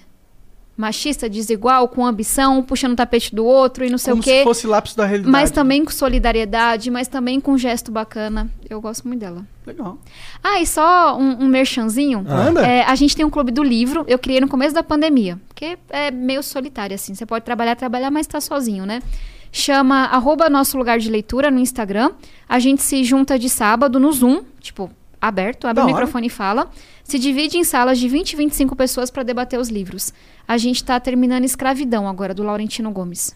Machista, 0.75 1.29
desigual, 1.29 1.87
com 1.89 2.03
ambição, 2.03 2.63
puxando 2.63 2.93
o 2.93 2.95
tapete 2.95 3.35
do 3.35 3.45
outro 3.45 3.85
e 3.85 3.89
não 3.91 3.97
sei 3.99 4.11
Como 4.11 4.21
o 4.21 4.23
quê. 4.23 4.37
se 4.39 4.43
fosse 4.43 4.65
lápis 4.65 4.95
da 4.95 5.05
realidade. 5.05 5.31
Mas 5.31 5.51
também 5.51 5.83
com 5.85 5.91
solidariedade, 5.91 6.89
mas 6.89 7.07
também 7.07 7.39
com 7.39 7.55
gesto 7.57 7.91
bacana. 7.91 8.49
Eu 8.67 8.81
gosto 8.81 9.07
muito 9.07 9.19
dela. 9.19 9.45
Legal. 9.67 9.99
Ah, 10.41 10.59
e 10.61 10.65
só 10.65 11.15
um, 11.15 11.43
um 11.43 11.47
merchanzinho. 11.47 12.25
Anda. 12.27 12.65
É, 12.65 12.83
a 12.85 12.95
gente 12.95 13.15
tem 13.15 13.23
um 13.25 13.29
clube 13.29 13.51
do 13.51 13.61
livro, 13.61 14.03
eu 14.07 14.17
criei 14.17 14.39
no 14.39 14.47
começo 14.47 14.73
da 14.73 14.81
pandemia. 14.81 15.37
Porque 15.49 15.77
é 15.89 16.09
meio 16.09 16.41
solitário, 16.41 16.95
assim. 16.95 17.13
Você 17.13 17.25
pode 17.25 17.45
trabalhar, 17.45 17.75
trabalhar, 17.75 18.09
mas 18.09 18.25
tá 18.25 18.41
sozinho, 18.41 18.85
né? 18.85 19.03
Chama 19.51 20.05
arroba 20.05 20.49
nosso 20.49 20.75
lugar 20.77 20.97
de 20.97 21.07
leitura 21.11 21.51
no 21.51 21.59
Instagram. 21.59 22.11
A 22.49 22.57
gente 22.57 22.81
se 22.81 23.03
junta 23.03 23.37
de 23.37 23.47
sábado 23.47 23.99
no 23.99 24.11
Zoom, 24.11 24.41
tipo, 24.59 24.89
aberto, 25.21 25.65
abre 25.67 25.75
Da 25.75 25.81
o 25.81 25.83
hora. 25.85 25.93
microfone 25.93 26.27
e 26.27 26.29
fala. 26.31 26.71
Se 27.03 27.19
divide 27.19 27.57
em 27.57 27.63
salas 27.63 27.99
de 27.99 28.07
20 28.07 28.33
e 28.33 28.35
25 28.35 28.75
pessoas 28.75 29.11
para 29.11 29.23
debater 29.23 29.59
os 29.59 29.69
livros. 29.69 30.13
A 30.47 30.57
gente 30.57 30.83
tá 30.83 30.99
terminando 30.99 31.43
Escravidão 31.43 32.07
agora, 32.07 32.33
do 32.33 32.43
Laurentino 32.43 32.91
Gomes. 32.91 33.35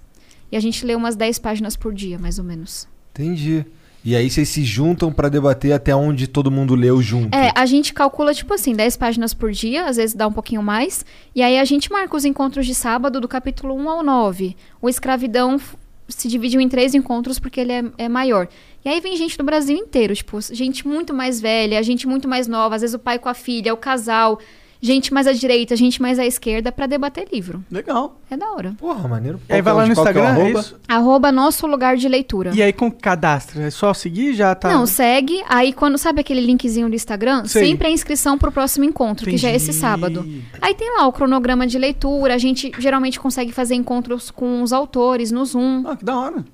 E 0.52 0.56
a 0.56 0.60
gente 0.60 0.86
lê 0.86 0.96
umas 0.96 1.16
10 1.16 1.40
páginas 1.40 1.76
por 1.76 1.94
dia, 1.94 2.18
mais 2.18 2.40
ou 2.40 2.46
menos. 2.46 2.88
Entendi. 3.14 3.66
E 4.04 4.16
aí 4.16 4.30
vocês 4.30 4.48
se 4.48 4.64
juntam 4.64 5.12
pra 5.12 5.28
debater 5.28 5.74
até 5.74 5.94
onde 5.94 6.28
todo 6.28 6.50
mundo 6.50 6.76
leu 6.76 7.02
junto. 7.02 7.36
É, 7.36 7.52
a 7.54 7.66
gente 7.66 7.94
calcula, 7.94 8.34
tipo 8.34 8.54
assim, 8.54 8.74
10 8.74 8.96
páginas 8.96 9.34
por 9.34 9.52
dia, 9.52 9.86
às 9.86 9.98
vezes 9.98 10.16
dá 10.16 10.26
um 10.28 10.32
pouquinho 10.32 10.64
mais. 10.64 11.06
E 11.36 11.42
aí 11.42 11.60
a 11.60 11.66
gente 11.66 11.92
marca 11.92 12.16
os 12.16 12.24
encontros 12.24 12.66
de 12.66 12.74
sábado 12.74 13.20
do 13.20 13.28
capítulo 13.28 13.76
1 13.76 13.90
ao 13.90 14.04
9. 14.04 14.56
O 14.82 14.88
Escravidão 14.88 15.60
se 16.08 16.30
dividiu 16.30 16.62
em 16.62 16.70
três 16.70 16.94
encontros 16.94 17.38
porque 17.38 17.60
ele 17.60 17.74
é, 17.74 17.84
é 17.98 18.08
maior. 18.08 18.48
E 18.88 18.90
aí 18.90 19.02
vem 19.02 19.18
gente 19.18 19.38
do 19.38 19.44
Brasil 19.44 19.76
inteiro, 19.76 20.16
tipo, 20.16 20.40
gente 20.40 20.88
muito 20.88 21.14
mais 21.14 21.42
velha, 21.42 21.84
gente 21.84 22.08
muito 22.08 22.26
mais 22.26 22.48
nova, 22.48 22.74
às 22.74 22.80
vezes 22.80 22.94
o 22.94 23.00
pai 23.00 23.20
com 23.20 23.28
a 23.28 23.34
filha, 23.34 23.74
o 23.74 23.78
casal, 23.78 24.40
gente 24.80 25.14
mais 25.14 25.28
à 25.28 25.34
direita, 25.34 25.76
gente 25.76 26.02
mais 26.02 26.18
à 26.18 26.26
esquerda, 26.26 26.72
pra 26.72 26.86
debater 26.86 27.28
livro. 27.30 27.62
Legal. 27.70 28.18
É 28.32 28.38
da 28.38 28.50
hora. 28.50 28.76
Porra, 28.78 29.06
maneiro. 29.10 29.42
E 29.50 29.52
aí 29.52 29.62
vai 29.62 29.74
Qual 29.74 29.82
lá 29.82 29.88
no 29.88 29.90
é 29.90 29.94
é 29.94 30.00
Instagram, 30.00 30.24
é 30.24 30.28
arroba? 30.28 30.60
isso? 30.62 30.80
Arroba 30.88 31.34
nosso 31.34 31.68
lugar 31.68 31.98
de 31.98 32.08
leitura. 32.08 32.52
E 32.56 32.64
aí 32.64 32.72
com 32.72 32.90
cadastro, 32.90 33.60
é 33.62 33.70
só 33.70 33.94
seguir 33.94 34.34
já 34.34 34.56
tá. 34.56 34.70
Não, 34.70 34.86
segue. 34.86 35.44
Aí 35.50 35.74
quando 35.74 35.98
sabe 35.98 36.22
aquele 36.22 36.40
linkzinho 36.40 36.88
do 36.88 36.96
Instagram, 36.96 37.44
Sei. 37.44 37.66
sempre 37.66 37.90
é 37.90 37.92
inscrição 37.92 38.38
pro 38.38 38.54
próximo 38.54 38.86
encontro, 38.86 39.30
que 39.30 39.36
já 39.36 39.50
é 39.50 39.56
esse 39.58 39.66
Entendi. 39.72 39.80
sábado. 39.82 40.26
Aí 40.62 40.74
tem 40.74 40.96
lá 40.96 41.06
o 41.06 41.12
cronograma 41.12 41.68
de 41.68 41.78
leitura, 41.78 42.36
a 42.36 42.38
gente 42.38 42.72
geralmente 42.80 43.20
consegue 43.20 43.52
fazer 43.52 43.76
encontros 43.76 44.32
com 44.32 44.64
os 44.64 44.72
autores 44.72 45.30
no 45.30 45.44
Zoom. 45.44 45.84
Ah, 45.86 45.98
que 45.98 46.06
da 46.06 46.18
hora. 46.18 46.46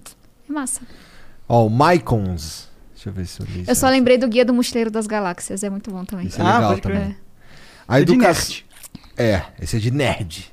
É 0.50 0.52
massa. 0.52 0.82
Ó, 1.48 1.68
o 1.68 1.70
Mycons. 1.70 2.70
Deixa 2.94 3.10
eu 3.10 3.14
ver 3.14 3.26
se 3.28 3.40
eu 3.42 3.46
li. 3.48 3.66
Eu 3.68 3.76
só 3.76 3.90
lembrei 3.90 4.18
do 4.18 4.28
Guia 4.28 4.46
do 4.46 4.54
Mochileiro 4.54 4.90
das 4.90 5.08
Galáxias, 5.08 5.64
é 5.64 5.70
muito 5.70 5.92
bom 5.92 6.06
também. 6.06 6.28
Isso 6.28 6.42
é 6.42 6.46
Ah, 6.46 6.54
legal 6.56 6.70
pode 6.70 6.82
crer. 6.82 6.96
também. 7.00 7.18
A 7.88 8.00
É 8.00 8.04
de 8.04 8.14
educação. 8.14 8.44
nerd. 8.56 8.66
É, 9.18 9.42
esse 9.62 9.76
é 9.76 9.80
de 9.80 9.92
nerd. 9.92 10.52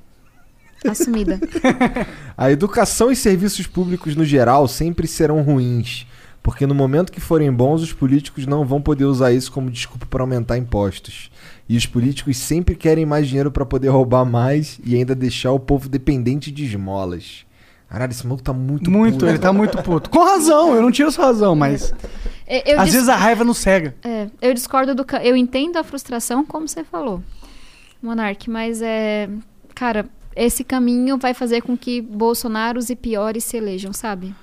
Assumida. 0.88 1.38
A 2.36 2.50
educação 2.50 3.10
e 3.12 3.16
serviços 3.16 3.66
públicos 3.66 4.16
no 4.16 4.24
geral 4.24 4.66
sempre 4.66 5.06
serão 5.06 5.42
ruins, 5.42 6.06
porque 6.42 6.66
no 6.66 6.74
momento 6.74 7.12
que 7.12 7.20
forem 7.20 7.52
bons, 7.52 7.82
os 7.82 7.92
políticos 7.92 8.46
não 8.46 8.64
vão 8.64 8.80
poder 8.80 9.04
usar 9.04 9.30
isso 9.32 9.52
como 9.52 9.70
desculpa 9.70 10.06
para 10.06 10.22
aumentar 10.22 10.56
impostos. 10.56 11.30
E 11.68 11.76
os 11.76 11.86
políticos 11.86 12.36
sempre 12.38 12.74
querem 12.74 13.04
mais 13.06 13.28
dinheiro 13.28 13.50
para 13.52 13.64
poder 13.66 13.88
roubar 13.88 14.24
mais 14.24 14.80
e 14.82 14.96
ainda 14.96 15.14
deixar 15.14 15.52
o 15.52 15.60
povo 15.60 15.88
dependente 15.88 16.50
de 16.50 16.64
esmolas. 16.64 17.44
Caralho, 17.90 18.12
esse 18.12 18.24
maluco 18.24 18.42
tá 18.42 18.52
muito 18.52 18.88
Muito, 18.90 19.14
puto. 19.14 19.26
ele 19.26 19.38
tá 19.38 19.52
muito 19.52 19.82
puto. 19.82 20.08
Com 20.10 20.20
razão, 20.24 20.74
eu 20.76 20.80
não 20.80 20.92
tiro 20.92 21.08
essa 21.08 21.20
razão, 21.22 21.56
mas 21.56 21.92
É, 22.46 22.72
Eu 22.74 22.78
às 22.78 22.84
dis- 22.86 22.94
vezes 22.94 23.08
a 23.08 23.16
raiva 23.16 23.44
não 23.44 23.52
cega. 23.52 23.94
é, 24.04 24.28
eu 24.40 24.54
discordo 24.54 24.94
do. 24.94 25.04
Eu 25.22 25.36
entendo 25.36 25.76
a 25.76 25.82
frustração, 25.84 26.44
como 26.44 26.66
você 26.68 26.84
falou, 26.84 27.22
Monark, 28.02 28.48
mas 28.48 28.80
é. 28.80 29.28
Cara, 29.74 30.06
esse 30.36 30.62
caminho 30.62 31.18
vai 31.18 31.34
fazer 31.34 31.62
com 31.62 31.76
que 31.76 32.00
Bolsonaros 32.00 32.90
e 32.90 32.96
piores 32.96 33.42
se 33.44 33.56
elejam, 33.56 33.92
sabe? 33.92 34.34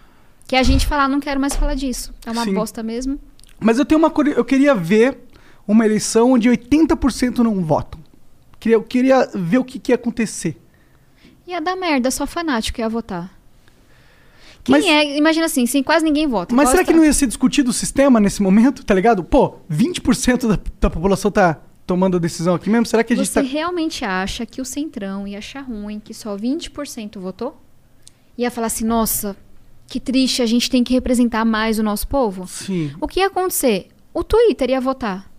Que 0.48 0.56
a 0.56 0.64
gente 0.64 0.86
falar, 0.86 1.08
não 1.08 1.20
quero 1.20 1.40
mais 1.40 1.56
falar 1.56 1.74
disso. 1.76 2.14
É 2.26 2.32
uma 2.32 2.44
Sim. 2.44 2.54
bosta 2.54 2.84
mesmo. 2.84 3.18
Mas 3.60 3.78
eu 3.80 3.86
tenho 3.86 4.00
uma 4.00 4.12
eu 4.36 4.44
queria 4.46 4.76
ver 4.76 5.18
uma 5.68 5.86
eleição 5.86 6.32
onde 6.34 6.50
80% 6.50 7.40
não 7.40 7.64
votam. 7.64 8.00
Queria, 8.60 8.76
eu 8.76 8.84
queria 8.84 9.30
ver 9.34 9.58
o 9.58 9.64
que, 9.64 9.80
que 9.80 9.92
ia 9.92 9.96
acontecer. 9.96 10.58
Ia 11.46 11.60
dar 11.62 11.76
merda, 11.76 12.10
só 12.12 12.26
fanático 12.28 12.80
ia 12.82 12.90
votar. 12.90 13.37
Quem 14.68 14.76
Mas- 14.76 14.86
é? 14.86 15.18
Imagina 15.18 15.46
assim, 15.46 15.66
sim, 15.66 15.82
quase 15.82 16.04
ninguém 16.04 16.28
vota. 16.28 16.54
Mas 16.54 16.70
será 16.70 16.84
que 16.84 16.92
não 16.92 17.04
ia 17.06 17.14
ser 17.14 17.26
discutido 17.26 17.70
o 17.70 17.74
sistema 17.74 18.20
nesse 18.20 18.42
momento, 18.42 18.84
tá 18.84 18.94
ligado? 18.94 19.24
Pô, 19.24 19.56
20% 19.72 20.46
da, 20.46 20.60
da 20.80 20.90
população 20.90 21.32
tá 21.32 21.62
tomando 21.86 22.18
a 22.18 22.20
decisão 22.20 22.54
aqui 22.54 22.70
mesmo? 22.70 22.86
Será 22.86 23.02
que 23.02 23.14
a 23.14 23.16
gente 23.16 23.30
Você 23.30 23.42
tá. 23.42 23.48
realmente 23.48 24.04
acha 24.04 24.46
que 24.46 24.60
o 24.60 24.66
Centrão 24.66 25.26
ia 25.26 25.38
achar 25.38 25.62
ruim 25.62 26.02
que 26.02 26.14
só 26.14 26.36
20% 26.36 27.18
votou? 27.18 27.58
Ia 28.38 28.52
falar 28.52 28.68
assim, 28.68 28.84
nossa, 28.84 29.38
que 29.88 30.02
triste, 30.02 30.42
a 30.42 30.46
gente 30.46 30.70
tem 30.70 30.84
que 30.84 30.94
representar 30.94 31.46
mais 31.46 31.80
o 31.80 31.84
nosso 31.84 32.06
povo? 32.10 32.46
Sim. 32.46 32.92
O 33.00 33.08
que 33.08 33.22
ia 33.22 33.28
acontecer? 33.28 33.88
O 34.14 34.22
Twitter 34.22 34.70
ia 34.72 34.82
votar. 34.82 35.32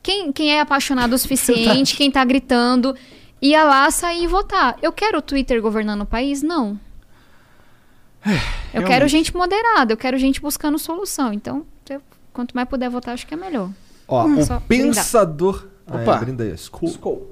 Quem, 0.00 0.30
quem 0.30 0.52
é 0.52 0.60
apaixonado 0.60 1.12
o 1.12 1.18
suficiente, 1.18 1.96
quem 1.98 2.08
tá 2.08 2.24
gritando, 2.24 2.94
ia 3.42 3.64
lá 3.64 3.90
sair 3.90 4.22
e 4.22 4.26
votar. 4.28 4.76
Eu 4.80 4.92
quero 4.92 5.18
o 5.18 5.22
Twitter 5.22 5.60
governando 5.60 6.02
o 6.02 6.06
país? 6.06 6.40
Não. 6.40 6.78
Eu 8.74 8.84
quero 8.84 9.06
gente 9.08 9.34
moderada, 9.36 9.92
eu 9.92 9.96
quero 9.96 10.18
gente 10.18 10.40
buscando 10.40 10.78
solução. 10.78 11.32
Então, 11.32 11.64
eu- 11.88 12.02
quanto 12.32 12.54
mais 12.54 12.68
puder 12.68 12.90
votar, 12.90 13.14
acho 13.14 13.26
que 13.26 13.34
é 13.34 13.36
melhor. 13.36 13.70
Ó, 14.08 14.24
Hum, 14.26 14.40
o 14.40 14.60
pensador. 14.62 15.66
Opa. 15.88 16.16
é, 16.16 16.18
brinda 16.18 16.44
aí. 16.44 16.52
Skol. 16.54 17.30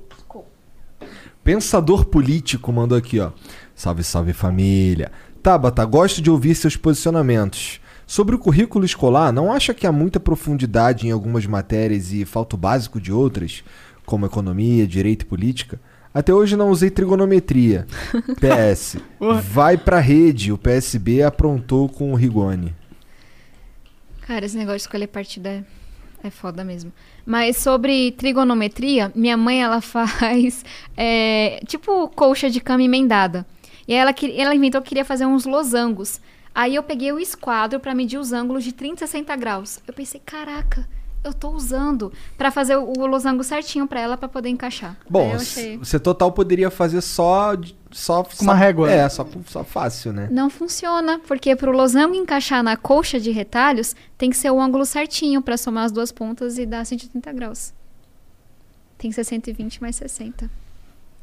Pensador 1.43 2.07
político 2.07 2.73
mandou 2.73 2.97
aqui, 2.97 3.21
ó. 3.21 3.31
Salve, 3.75 4.03
salve 4.03 4.33
família. 4.33 5.13
Tabata, 5.43 5.85
gosto 5.85 6.23
de 6.23 6.31
ouvir 6.31 6.55
seus 6.55 6.77
posicionamentos. 6.77 7.81
Sobre 8.07 8.35
o 8.35 8.39
currículo 8.39 8.85
escolar, 8.85 9.33
não 9.33 9.53
acha 9.53 9.75
que 9.75 9.87
há 9.87 9.93
muita 9.93 10.19
profundidade 10.21 11.07
em 11.07 11.11
algumas 11.11 11.45
matérias 11.47 12.13
e 12.13 12.25
falta 12.25 12.55
o 12.57 12.59
básico 12.59 13.01
de 13.01 13.13
outras, 13.13 13.63
como 14.07 14.25
economia, 14.27 14.87
direito 14.87 15.23
e 15.23 15.27
política? 15.27 15.79
Até 16.15 16.33
hoje 16.33 16.57
não 16.57 16.71
usei 16.71 16.91
trigonometria. 16.91 17.87
PS. 18.39 18.99
Vai 19.51 19.77
pra 19.77 19.99
rede, 19.99 20.53
o 20.53 20.57
PSB 20.57 21.25
aprontou 21.25 21.89
com 21.89 22.13
o 22.13 22.15
Rigoni. 22.15 22.73
Cara, 24.21 24.47
esse 24.47 24.57
negócio 24.57 24.79
de 24.79 24.83
escolher 24.83 25.09
partido 25.09 25.47
é, 25.47 25.65
é 26.23 26.31
foda 26.31 26.63
mesmo. 26.63 26.93
Mas 27.27 27.57
sobre 27.57 28.13
trigonometria, 28.13 29.11
minha 29.13 29.37
mãe, 29.37 29.61
ela 29.61 29.81
faz 29.83 30.65
é, 30.97 31.59
tipo 31.67 32.09
colcha 32.11 32.49
de 32.49 32.61
cama 32.61 32.85
emendada. 32.85 33.45
E 33.89 33.93
aí 33.93 33.99
ela, 33.99 34.15
ela 34.37 34.55
inventou 34.55 34.81
que 34.81 34.91
queria 34.91 35.05
fazer 35.05 35.27
uns 35.27 35.45
losangos. 35.45 36.21
Aí 36.55 36.77
eu 36.77 36.83
peguei 36.85 37.11
o 37.11 37.19
esquadro 37.19 37.81
pra 37.81 37.93
medir 37.93 38.19
os 38.19 38.33
ângulos 38.33 38.63
de 38.63 38.73
30 38.73 39.05
a 39.05 39.09
60 39.09 39.35
graus. 39.35 39.81
Eu 39.85 39.93
pensei, 39.93 40.23
caraca, 40.25 40.89
eu 41.25 41.33
tô 41.33 41.51
usando 41.51 42.13
pra 42.37 42.51
fazer 42.51 42.77
o, 42.77 42.93
o 42.99 43.07
losango 43.07 43.43
certinho 43.43 43.87
pra 43.87 44.01
ela 44.01 44.17
pra 44.17 44.29
poder 44.29 44.51
encaixar. 44.51 44.97
Bom, 45.09 45.31
eu 45.31 45.37
achei... 45.37 45.79
você 45.79 45.99
total 45.99 46.31
poderia 46.31 46.71
fazer 46.71 47.01
só. 47.01 47.55
só 47.91 48.23
Com 48.23 48.45
uma 48.45 48.55
régua. 48.55 48.91
É, 48.91 49.09
só, 49.09 49.27
só 49.47 49.65
fácil, 49.65 50.13
né? 50.13 50.29
Não 50.31 50.51
funciona, 50.51 51.19
porque 51.27 51.57
pro 51.57 51.73
losango 51.73 52.15
encaixar 52.15 52.63
na 52.63 52.77
colcha 52.77 53.19
de 53.19 53.31
retalhos, 53.31 53.97
tem 54.19 54.31
que 54.31 54.37
ser 54.37 54.51
o 54.51 54.61
ângulo 54.61 54.85
certinho 54.85 55.41
pra 55.41 55.57
somar 55.57 55.85
as 55.85 55.93
duas 55.93 56.13
pontas 56.13 56.59
e 56.59 56.67
dar 56.67 56.85
180 56.85 57.33
graus. 57.33 57.73
Tem 58.99 59.11
que 59.11 59.15
ser 59.15 59.25
120 59.25 59.81
mais 59.81 59.97
60. 59.97 60.49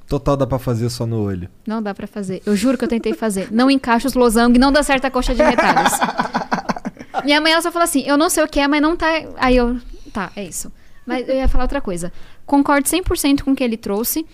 Total 0.08 0.36
dá 0.36 0.46
pra 0.46 0.60
fazer 0.60 0.90
só 0.90 1.06
no 1.06 1.24
olho. 1.24 1.50
Não 1.66 1.82
dá 1.82 1.94
pra 1.94 2.06
fazer. 2.06 2.42
Eu 2.46 2.54
juro 2.54 2.78
que 2.78 2.84
eu 2.84 2.90
tentei 2.90 3.14
fazer. 3.14 3.48
Não 3.50 3.72
encaixa 3.72 4.08
os 4.10 4.14
losangos 4.14 4.58
e 4.58 4.60
não 4.60 4.72
dá 4.72 4.84
certo 4.84 5.06
a 5.06 5.12
coxa 5.12 5.34
de 5.34 5.42
retalhos. 5.42 5.94
Minha 7.24 7.40
mãe 7.40 7.52
ela 7.54 7.62
só 7.62 7.72
falou 7.72 7.86
assim: 7.86 8.02
eu 8.02 8.18
não 8.18 8.30
sei 8.30 8.44
o 8.44 8.48
que 8.48 8.60
é, 8.60 8.68
mas 8.68 8.82
não 8.82 8.96
tá. 8.98 9.08
Aí 9.38 9.56
eu. 9.56 9.80
Tá, 10.12 10.32
é 10.36 10.44
isso. 10.44 10.72
Mas 11.06 11.28
eu 11.28 11.36
ia 11.36 11.48
falar 11.48 11.64
outra 11.64 11.82
coisa. 11.82 12.12
Concordo 12.46 12.88
100% 12.88 13.42
com 13.42 13.52
o 13.52 13.56
que 13.56 13.64
ele 13.64 13.78
trouxe. 13.78 14.26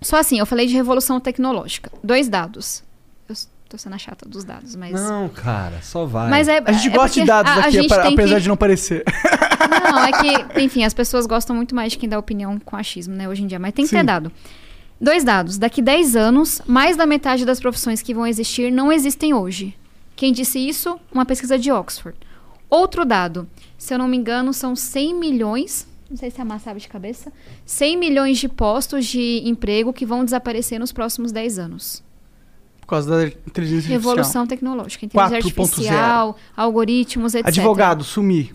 Só 0.00 0.16
assim, 0.16 0.38
eu 0.38 0.46
falei 0.46 0.66
de 0.66 0.74
revolução 0.74 1.20
tecnológica. 1.20 1.90
Dois 2.02 2.28
dados. 2.28 2.82
Eu 3.28 3.36
tô 3.68 3.78
sendo 3.78 3.94
a 3.94 3.98
chata 3.98 4.28
dos 4.28 4.44
dados, 4.44 4.74
mas. 4.74 4.92
Não, 4.92 5.28
cara, 5.28 5.80
só 5.80 6.04
vai. 6.04 6.28
Mas 6.28 6.48
é, 6.48 6.62
A 6.64 6.72
gente 6.72 6.88
é 6.88 6.96
gosta 6.96 7.20
de 7.20 7.26
dados 7.26 7.52
a, 7.52 7.54
a 7.56 7.58
aqui, 7.60 7.86
tem 7.86 8.14
apesar 8.14 8.36
que... 8.36 8.40
de 8.42 8.48
não 8.48 8.56
parecer. 8.56 9.04
Não, 9.90 10.04
é 10.04 10.12
que, 10.12 10.60
enfim, 10.60 10.84
as 10.84 10.92
pessoas 10.92 11.26
gostam 11.26 11.54
muito 11.54 11.74
mais 11.74 11.92
de 11.92 11.98
quem 11.98 12.08
dá 12.08 12.18
opinião 12.18 12.58
com 12.58 12.76
achismo, 12.76 13.14
né, 13.14 13.28
hoje 13.28 13.42
em 13.42 13.46
dia. 13.46 13.58
Mas 13.58 13.72
tem 13.72 13.84
que 13.84 13.90
Sim. 13.90 13.96
ter 13.96 14.04
dado. 14.04 14.30
Dois 15.00 15.24
dados. 15.24 15.58
Daqui 15.58 15.82
10 15.82 16.14
anos, 16.14 16.62
mais 16.66 16.96
da 16.96 17.06
metade 17.06 17.44
das 17.44 17.58
profissões 17.58 18.02
que 18.02 18.14
vão 18.14 18.26
existir 18.26 18.70
não 18.70 18.92
existem 18.92 19.34
hoje. 19.34 19.74
Quem 20.14 20.32
disse 20.32 20.58
isso? 20.58 20.98
Uma 21.12 21.26
pesquisa 21.26 21.58
de 21.58 21.72
Oxford. 21.72 22.16
Outro 22.72 23.04
dado. 23.04 23.46
Se 23.76 23.92
eu 23.92 23.98
não 23.98 24.08
me 24.08 24.16
engano, 24.16 24.54
são 24.54 24.74
100 24.74 25.14
milhões. 25.14 25.86
Não 26.08 26.16
sei 26.16 26.30
se 26.30 26.40
a 26.40 26.44
Má 26.44 26.58
sabe 26.58 26.80
de 26.80 26.88
cabeça. 26.88 27.30
100 27.66 27.98
milhões 27.98 28.38
de 28.38 28.48
postos 28.48 29.04
de 29.04 29.42
emprego 29.44 29.92
que 29.92 30.06
vão 30.06 30.24
desaparecer 30.24 30.80
nos 30.80 30.90
próximos 30.90 31.32
10 31.32 31.58
anos. 31.58 32.02
Por 32.80 32.86
causa 32.86 33.10
da 33.10 33.26
inteligência 33.26 33.90
Revolução 33.90 34.46
tecnológica, 34.46 35.04
inteligência 35.04 35.38
4.0. 35.38 35.60
artificial, 35.60 36.36
algoritmos, 36.56 37.34
etc. 37.34 37.44
artificial. 37.44 37.70
Advogado, 37.70 38.04
sumir. 38.04 38.54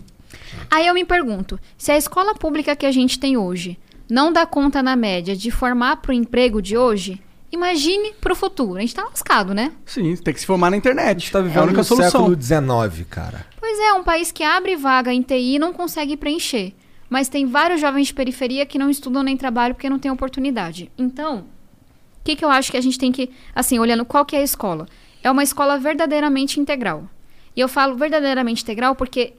Aí 0.68 0.88
eu 0.88 0.94
me 0.94 1.04
pergunto, 1.04 1.58
se 1.76 1.92
a 1.92 1.96
escola 1.96 2.34
pública 2.34 2.74
que 2.74 2.86
a 2.86 2.90
gente 2.90 3.20
tem 3.20 3.36
hoje 3.36 3.78
não 4.10 4.32
dá 4.32 4.44
conta 4.44 4.82
na 4.82 4.96
média 4.96 5.36
de 5.36 5.52
formar 5.52 5.98
para 5.98 6.10
o 6.10 6.14
emprego 6.14 6.60
de 6.60 6.76
hoje, 6.76 7.22
imagine 7.50 8.12
para 8.20 8.32
o 8.32 8.36
futuro. 8.36 8.76
A 8.76 8.80
gente 8.80 8.94
tá 8.94 9.04
lascado, 9.04 9.54
né? 9.54 9.72
Sim, 9.86 10.16
tem 10.16 10.34
que 10.34 10.40
se 10.40 10.46
formar 10.46 10.70
na 10.70 10.76
internet. 10.76 11.16
A 11.16 11.18
gente 11.18 11.32
tá 11.32 11.38
é 11.38 11.42
a 11.42 11.44
vivendo 11.44 11.62
única 11.64 11.78
no 11.78 11.84
solução. 11.84 12.10
século 12.10 12.40
XIX, 12.40 13.06
cara. 13.08 13.46
Pois 13.58 13.78
é, 13.78 13.92
um 13.92 14.04
país 14.04 14.30
que 14.32 14.42
abre 14.42 14.76
vaga 14.76 15.12
em 15.12 15.22
TI 15.22 15.54
e 15.54 15.58
não 15.58 15.72
consegue 15.72 16.16
preencher. 16.16 16.74
Mas 17.08 17.28
tem 17.28 17.46
vários 17.46 17.80
jovens 17.80 18.08
de 18.08 18.14
periferia 18.14 18.66
que 18.66 18.78
não 18.78 18.90
estudam 18.90 19.22
nem 19.22 19.36
trabalham 19.36 19.74
porque 19.74 19.88
não 19.88 19.98
tem 19.98 20.10
oportunidade. 20.10 20.90
Então, 20.98 21.38
o 21.38 22.24
que, 22.24 22.36
que 22.36 22.44
eu 22.44 22.50
acho 22.50 22.70
que 22.70 22.76
a 22.76 22.82
gente 22.82 22.98
tem 22.98 23.10
que, 23.10 23.30
assim, 23.54 23.78
olhando 23.78 24.04
qual 24.04 24.26
que 24.26 24.36
é 24.36 24.40
a 24.40 24.42
escola? 24.42 24.86
É 25.22 25.30
uma 25.30 25.42
escola 25.42 25.78
verdadeiramente 25.78 26.60
integral. 26.60 27.08
E 27.56 27.60
eu 27.60 27.68
falo 27.68 27.96
verdadeiramente 27.96 28.62
integral 28.62 28.94
porque 28.94 29.32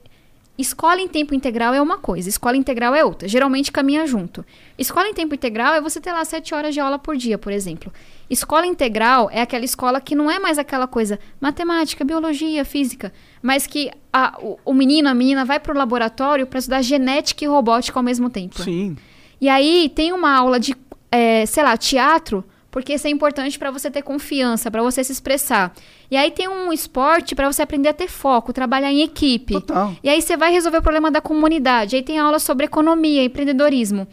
escola 0.61 0.99
em 1.01 1.07
tempo 1.07 1.33
integral 1.33 1.73
é 1.73 1.81
uma 1.81 1.97
coisa, 1.97 2.27
escola 2.27 2.57
integral 2.57 2.93
é 2.93 3.03
outra. 3.05 3.27
Geralmente 3.27 3.71
caminha 3.71 4.05
junto. 4.05 4.45
Escola 4.77 5.07
em 5.07 5.13
tempo 5.13 5.33
integral 5.33 5.73
é 5.73 5.81
você 5.81 6.01
ter 6.01 6.11
lá 6.11 6.23
sete 6.25 6.53
horas 6.53 6.73
de 6.73 6.79
aula 6.79 6.99
por 6.99 7.15
dia, 7.15 7.37
por 7.37 7.51
exemplo. 7.51 7.91
Escola 8.29 8.65
integral 8.65 9.29
é 9.31 9.41
aquela 9.41 9.65
escola 9.65 9.99
que 10.01 10.15
não 10.15 10.29
é 10.29 10.37
mais 10.39 10.57
aquela 10.59 10.85
coisa 10.87 11.19
matemática, 11.41 12.03
biologia, 12.03 12.63
física, 12.65 13.11
mas 13.41 13.65
que 13.65 13.89
a- 14.11 14.37
o, 14.41 14.59
o 14.65 14.73
menino, 14.73 15.07
a 15.09 15.13
menina 15.13 15.45
vai 15.45 15.59
para 15.59 15.73
o 15.73 15.77
laboratório 15.77 16.45
para 16.45 16.59
estudar 16.59 16.81
genética 16.81 17.43
e 17.43 17.47
robótica 17.47 17.97
ao 17.97 18.03
mesmo 18.03 18.29
tempo. 18.29 18.61
Sim. 18.61 18.97
E 19.41 19.47
aí 19.47 19.89
tem 19.95 20.11
uma 20.11 20.35
aula 20.35 20.59
de, 20.59 20.75
é, 21.11 21.45
sei 21.45 21.63
lá, 21.63 21.77
teatro, 21.77 22.43
porque 22.71 22.93
isso 22.93 23.07
é 23.07 23.09
importante 23.09 23.57
para 23.57 23.71
você 23.71 23.89
ter 23.89 24.01
confiança, 24.01 24.69
para 24.69 24.81
você 24.81 25.03
se 25.03 25.11
expressar. 25.11 25.73
E 26.09 26.15
aí 26.17 26.31
tem 26.31 26.47
um 26.47 26.71
esporte 26.71 27.35
para 27.35 27.51
você 27.51 27.61
aprender 27.61 27.89
a 27.89 27.93
ter 27.93 28.07
foco, 28.07 28.53
trabalhar 28.53 28.91
em 28.91 29.01
equipe. 29.01 29.53
Total. 29.53 29.95
E 30.03 30.09
aí 30.09 30.21
você 30.21 30.37
vai 30.37 30.51
resolver 30.51 30.77
o 30.77 30.81
problema 30.81 31.09
da 31.09 31.21
comunidade. 31.21 31.95
Aí 31.95 32.03
tem 32.03 32.19
aula 32.19 32.39
sobre 32.39 32.65
economia, 32.65 33.23
empreendedorismo. 33.23 34.07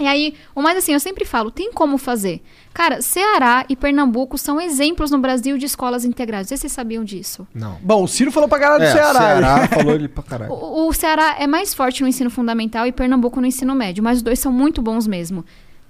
E 0.00 0.06
aí, 0.06 0.34
o 0.54 0.62
mais 0.62 0.78
assim, 0.78 0.94
eu 0.94 1.00
sempre 1.00 1.24
falo, 1.24 1.50
tem 1.50 1.70
como 1.70 1.98
fazer. 1.98 2.42
Cara, 2.72 3.02
Ceará 3.02 3.66
e 3.68 3.76
Pernambuco 3.76 4.38
são 4.38 4.58
exemplos 4.58 5.10
no 5.10 5.18
Brasil 5.18 5.58
de 5.58 5.66
escolas 5.66 6.04
integrais. 6.04 6.46
Não 6.46 6.48
sei 6.48 6.56
se 6.56 6.60
vocês 6.62 6.72
sabiam 6.72 7.04
disso. 7.04 7.46
Não. 7.54 7.78
Bom, 7.82 8.02
o 8.02 8.08
Ciro 8.08 8.32
falou 8.32 8.48
pra 8.48 8.58
caralho 8.58 8.80
do 8.80 8.86
É, 8.86 8.92
Ceará. 8.92 9.20
Ceará 9.20 9.68
falou 9.68 9.94
ele 9.94 10.08
pra 10.08 10.22
caralho. 10.22 10.52
O, 10.52 10.88
o 10.88 10.92
Ceará 10.94 11.36
é 11.38 11.46
mais 11.46 11.74
forte 11.74 12.02
no 12.02 12.08
ensino 12.08 12.30
fundamental 12.30 12.86
e 12.86 12.92
Pernambuco 12.92 13.40
no 13.40 13.46
ensino 13.46 13.74
médio, 13.74 14.02
mas 14.02 14.18
os 14.18 14.22
dois 14.22 14.38
são 14.38 14.50
muito 14.50 14.80
bons 14.80 15.06
mesmo. 15.06 15.44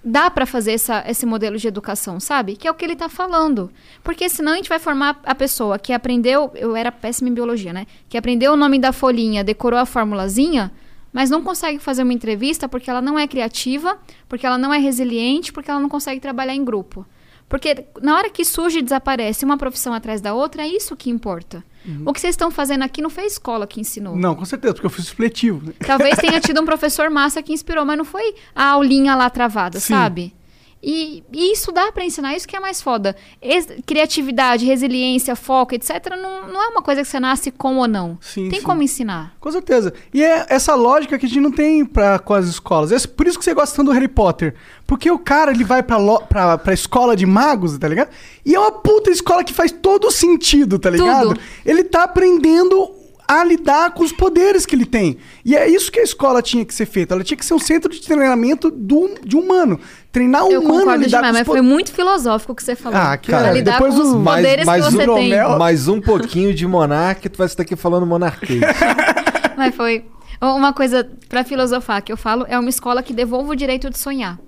Dá 0.05 0.29
pra 0.31 0.47
fazer 0.47 0.73
essa, 0.73 1.05
esse 1.07 1.24
modelo 1.24 1.57
de 1.57 1.69
educação, 1.69 2.19
sabe? 2.19 2.57
Que 2.57 2.66
é 2.66 2.70
o 2.70 2.74
que 2.74 2.85
ele 2.85 2.97
tá 2.97 3.09
falando. 3.09 3.70
Porque 4.03 4.29
senão 4.29 4.53
a 4.53 4.57
gente 4.57 4.69
vai 4.69 4.81
formar 4.81 5.20
a 5.24 5.35
pessoa 5.35 5.79
que 5.79 5.93
aprendeu. 5.93 6.51
Eu 6.55 6.74
era 6.74 6.91
péssima 6.91 7.29
em 7.29 7.35
biologia, 7.35 7.73
né? 7.73 7.87
Que 8.09 8.19
aprendeu 8.19 8.53
o 8.53 8.57
nome 8.57 8.81
da 8.81 8.93
folhinha, 8.93 9.45
decorou 9.45 9.79
a 9.79 9.87
formulazinha, 9.87 10.73
mas 11.12 11.31
não 11.31 11.43
consegue 11.43 11.79
fazer 11.79 12.03
uma 12.03 12.12
entrevista 12.12 12.69
porque 12.69 12.91
ela 12.91 13.01
não 13.01 13.16
é 13.16 13.29
criativa, 13.29 13.97
porque 14.29 14.45
ela 14.45 14.59
não 14.59 14.74
é 14.74 14.79
resiliente, 14.79 15.53
porque 15.53 15.70
ela 15.70 15.79
não 15.79 15.89
consegue 15.89 16.20
trabalhar 16.20 16.55
em 16.55 16.65
grupo. 16.65 17.07
Porque 17.53 17.85
na 18.01 18.16
hora 18.16 18.31
que 18.31 18.47
surge 18.47 18.79
e 18.79 18.83
desaparece 18.83 19.45
uma 19.45 19.59
profissão 19.59 19.93
atrás 19.93 20.23
da 20.23 20.33
outra, 20.33 20.62
é 20.62 20.66
isso 20.66 20.97
que 20.97 21.11
importa. 21.11 21.62
O 22.07 22.15
que 22.15 22.19
vocês 22.19 22.33
estão 22.33 22.51
fazendo 22.51 22.83
aqui 22.83 23.03
não 23.03 23.11
foi 23.11 23.24
a 23.24 23.27
escola 23.27 23.66
que 23.66 23.79
ensinou. 23.79 24.16
Não, 24.16 24.35
com 24.35 24.45
certeza, 24.47 24.73
porque 24.73 24.87
eu 24.87 24.91
fiz 24.91 25.05
supletivo. 25.05 25.70
Talvez 25.87 26.16
tenha 26.16 26.41
tido 26.41 26.62
um 26.62 26.65
professor 26.65 27.11
massa 27.11 27.43
que 27.43 27.53
inspirou, 27.53 27.85
mas 27.85 27.99
não 27.99 28.07
foi 28.07 28.35
a 28.55 28.70
aulinha 28.70 29.15
lá 29.15 29.29
travada, 29.29 29.79
Sim. 29.79 29.93
sabe? 29.93 30.35
E, 30.82 31.22
e 31.32 31.52
isso 31.52 31.70
dá 31.70 31.92
pra 31.92 32.04
ensinar, 32.04 32.34
isso 32.34 32.48
que 32.48 32.56
é 32.56 32.60
mais 32.60 32.82
foda. 32.82 33.14
Ex- 33.40 33.68
criatividade, 33.86 34.66
resiliência, 34.66 35.36
foco, 35.36 35.74
etc. 35.74 36.16
Não, 36.20 36.48
não 36.48 36.60
é 36.60 36.68
uma 36.68 36.82
coisa 36.82 37.02
que 37.02 37.09
você 37.09 37.20
nasce 37.20 37.52
com 37.52 37.76
ou 37.76 37.86
não. 37.86 38.18
Sim, 38.20 38.48
tem 38.48 38.59
sim. 38.59 38.66
como 38.66 38.82
ensinar. 38.82 39.36
Com 39.38 39.52
certeza. 39.52 39.94
E 40.12 40.22
é 40.24 40.44
essa 40.48 40.74
lógica 40.74 41.16
que 41.18 41.26
a 41.26 41.28
gente 41.28 41.40
não 41.40 41.52
tem 41.52 41.84
pra, 41.84 42.18
com 42.18 42.34
as 42.34 42.46
escolas. 42.46 42.90
É 42.90 43.06
por 43.06 43.28
isso 43.28 43.38
que 43.38 43.44
você 43.44 43.54
gosta 43.54 43.76
tanto 43.76 43.86
do 43.88 43.92
Harry 43.92 44.09
Potter. 44.09 44.56
Porque 44.84 45.09
o 45.09 45.18
cara, 45.18 45.52
ele 45.52 45.62
vai 45.64 45.82
pra, 45.84 45.98
lo, 45.98 46.20
pra, 46.22 46.59
pra 46.59 46.74
escola 46.74 47.14
de 47.14 47.26
magos, 47.26 47.78
tá 47.78 47.86
ligado? 47.86 48.10
E 48.44 48.54
é 48.54 48.59
uma 48.59 48.72
puta 48.72 49.10
escola 49.10 49.44
que 49.44 49.52
faz 49.52 49.70
todo 49.70 50.10
sentido, 50.10 50.78
tá 50.80 50.90
ligado? 50.90 51.28
Tudo. 51.28 51.40
Ele 51.64 51.84
tá 51.84 52.02
aprendendo 52.02 53.02
a 53.27 53.44
lidar 53.44 53.93
com 53.93 54.03
os 54.03 54.12
poderes 54.12 54.66
que 54.66 54.74
ele 54.74 54.85
tem. 54.85 55.16
E 55.44 55.57
é 55.57 55.69
isso 55.69 55.90
que 55.90 56.01
a 56.01 56.03
escola 56.03 56.43
tinha 56.43 56.65
que 56.65 56.74
ser 56.74 56.86
feita. 56.86 57.15
Ela 57.15 57.24
tinha 57.24 57.36
que 57.36 57.44
ser 57.44 57.55
um 57.55 57.59
centro 57.59 57.90
de 57.90 58.01
treinamento 58.03 58.70
do, 58.70 59.15
de 59.24 59.36
humano. 59.36 59.78
Treinar 60.11 60.44
Eu 60.47 60.61
humano 60.61 60.90
a 60.90 60.97
lidar 60.97 61.19
demais, 61.19 61.23
com 61.23 61.28
os 61.28 61.39
mas 61.39 61.47
foi 61.47 61.61
muito 61.62 61.93
filosófico 61.93 62.53
o 62.53 62.55
que 62.55 62.62
você 62.62 62.77
falou. 62.77 62.99
Ah, 62.99 63.16
Pra 63.24 63.49
é. 63.49 63.53
lidar 63.55 63.73
Depois 63.73 63.94
com 63.94 64.01
os 64.01 64.09
o- 64.09 64.19
Mais- 64.19 64.43
poderes 64.44 64.66
mais 64.66 64.82
que 64.86 64.89
um 64.89 64.97
você 64.99 65.07
tem. 65.15 65.31
Mais 65.59 65.89
um 65.89 66.01
pouquinho 66.01 66.53
de 66.55 66.66
monarca 66.66 67.27
e 67.27 67.31
tu 67.31 67.39
vai 67.39 67.47
estar 67.47 67.62
aqui 67.62 67.77
falando 67.77 68.05
monarquês. 68.07 68.61
Mas 69.57 69.74
foi 69.74 70.05
uma 70.40 70.73
coisa 70.73 71.09
pra 71.28 71.44
filosofar 71.44 72.03
que 72.03 72.12
eu 72.12 72.16
falo, 72.16 72.44
é 72.49 72.59
uma 72.59 72.69
escola 72.69 73.03
que 73.03 73.12
devolve 73.15 73.51
o 73.51 73.55
direito 73.57 73.89
de 73.89 73.99
sonhar. 73.99 74.39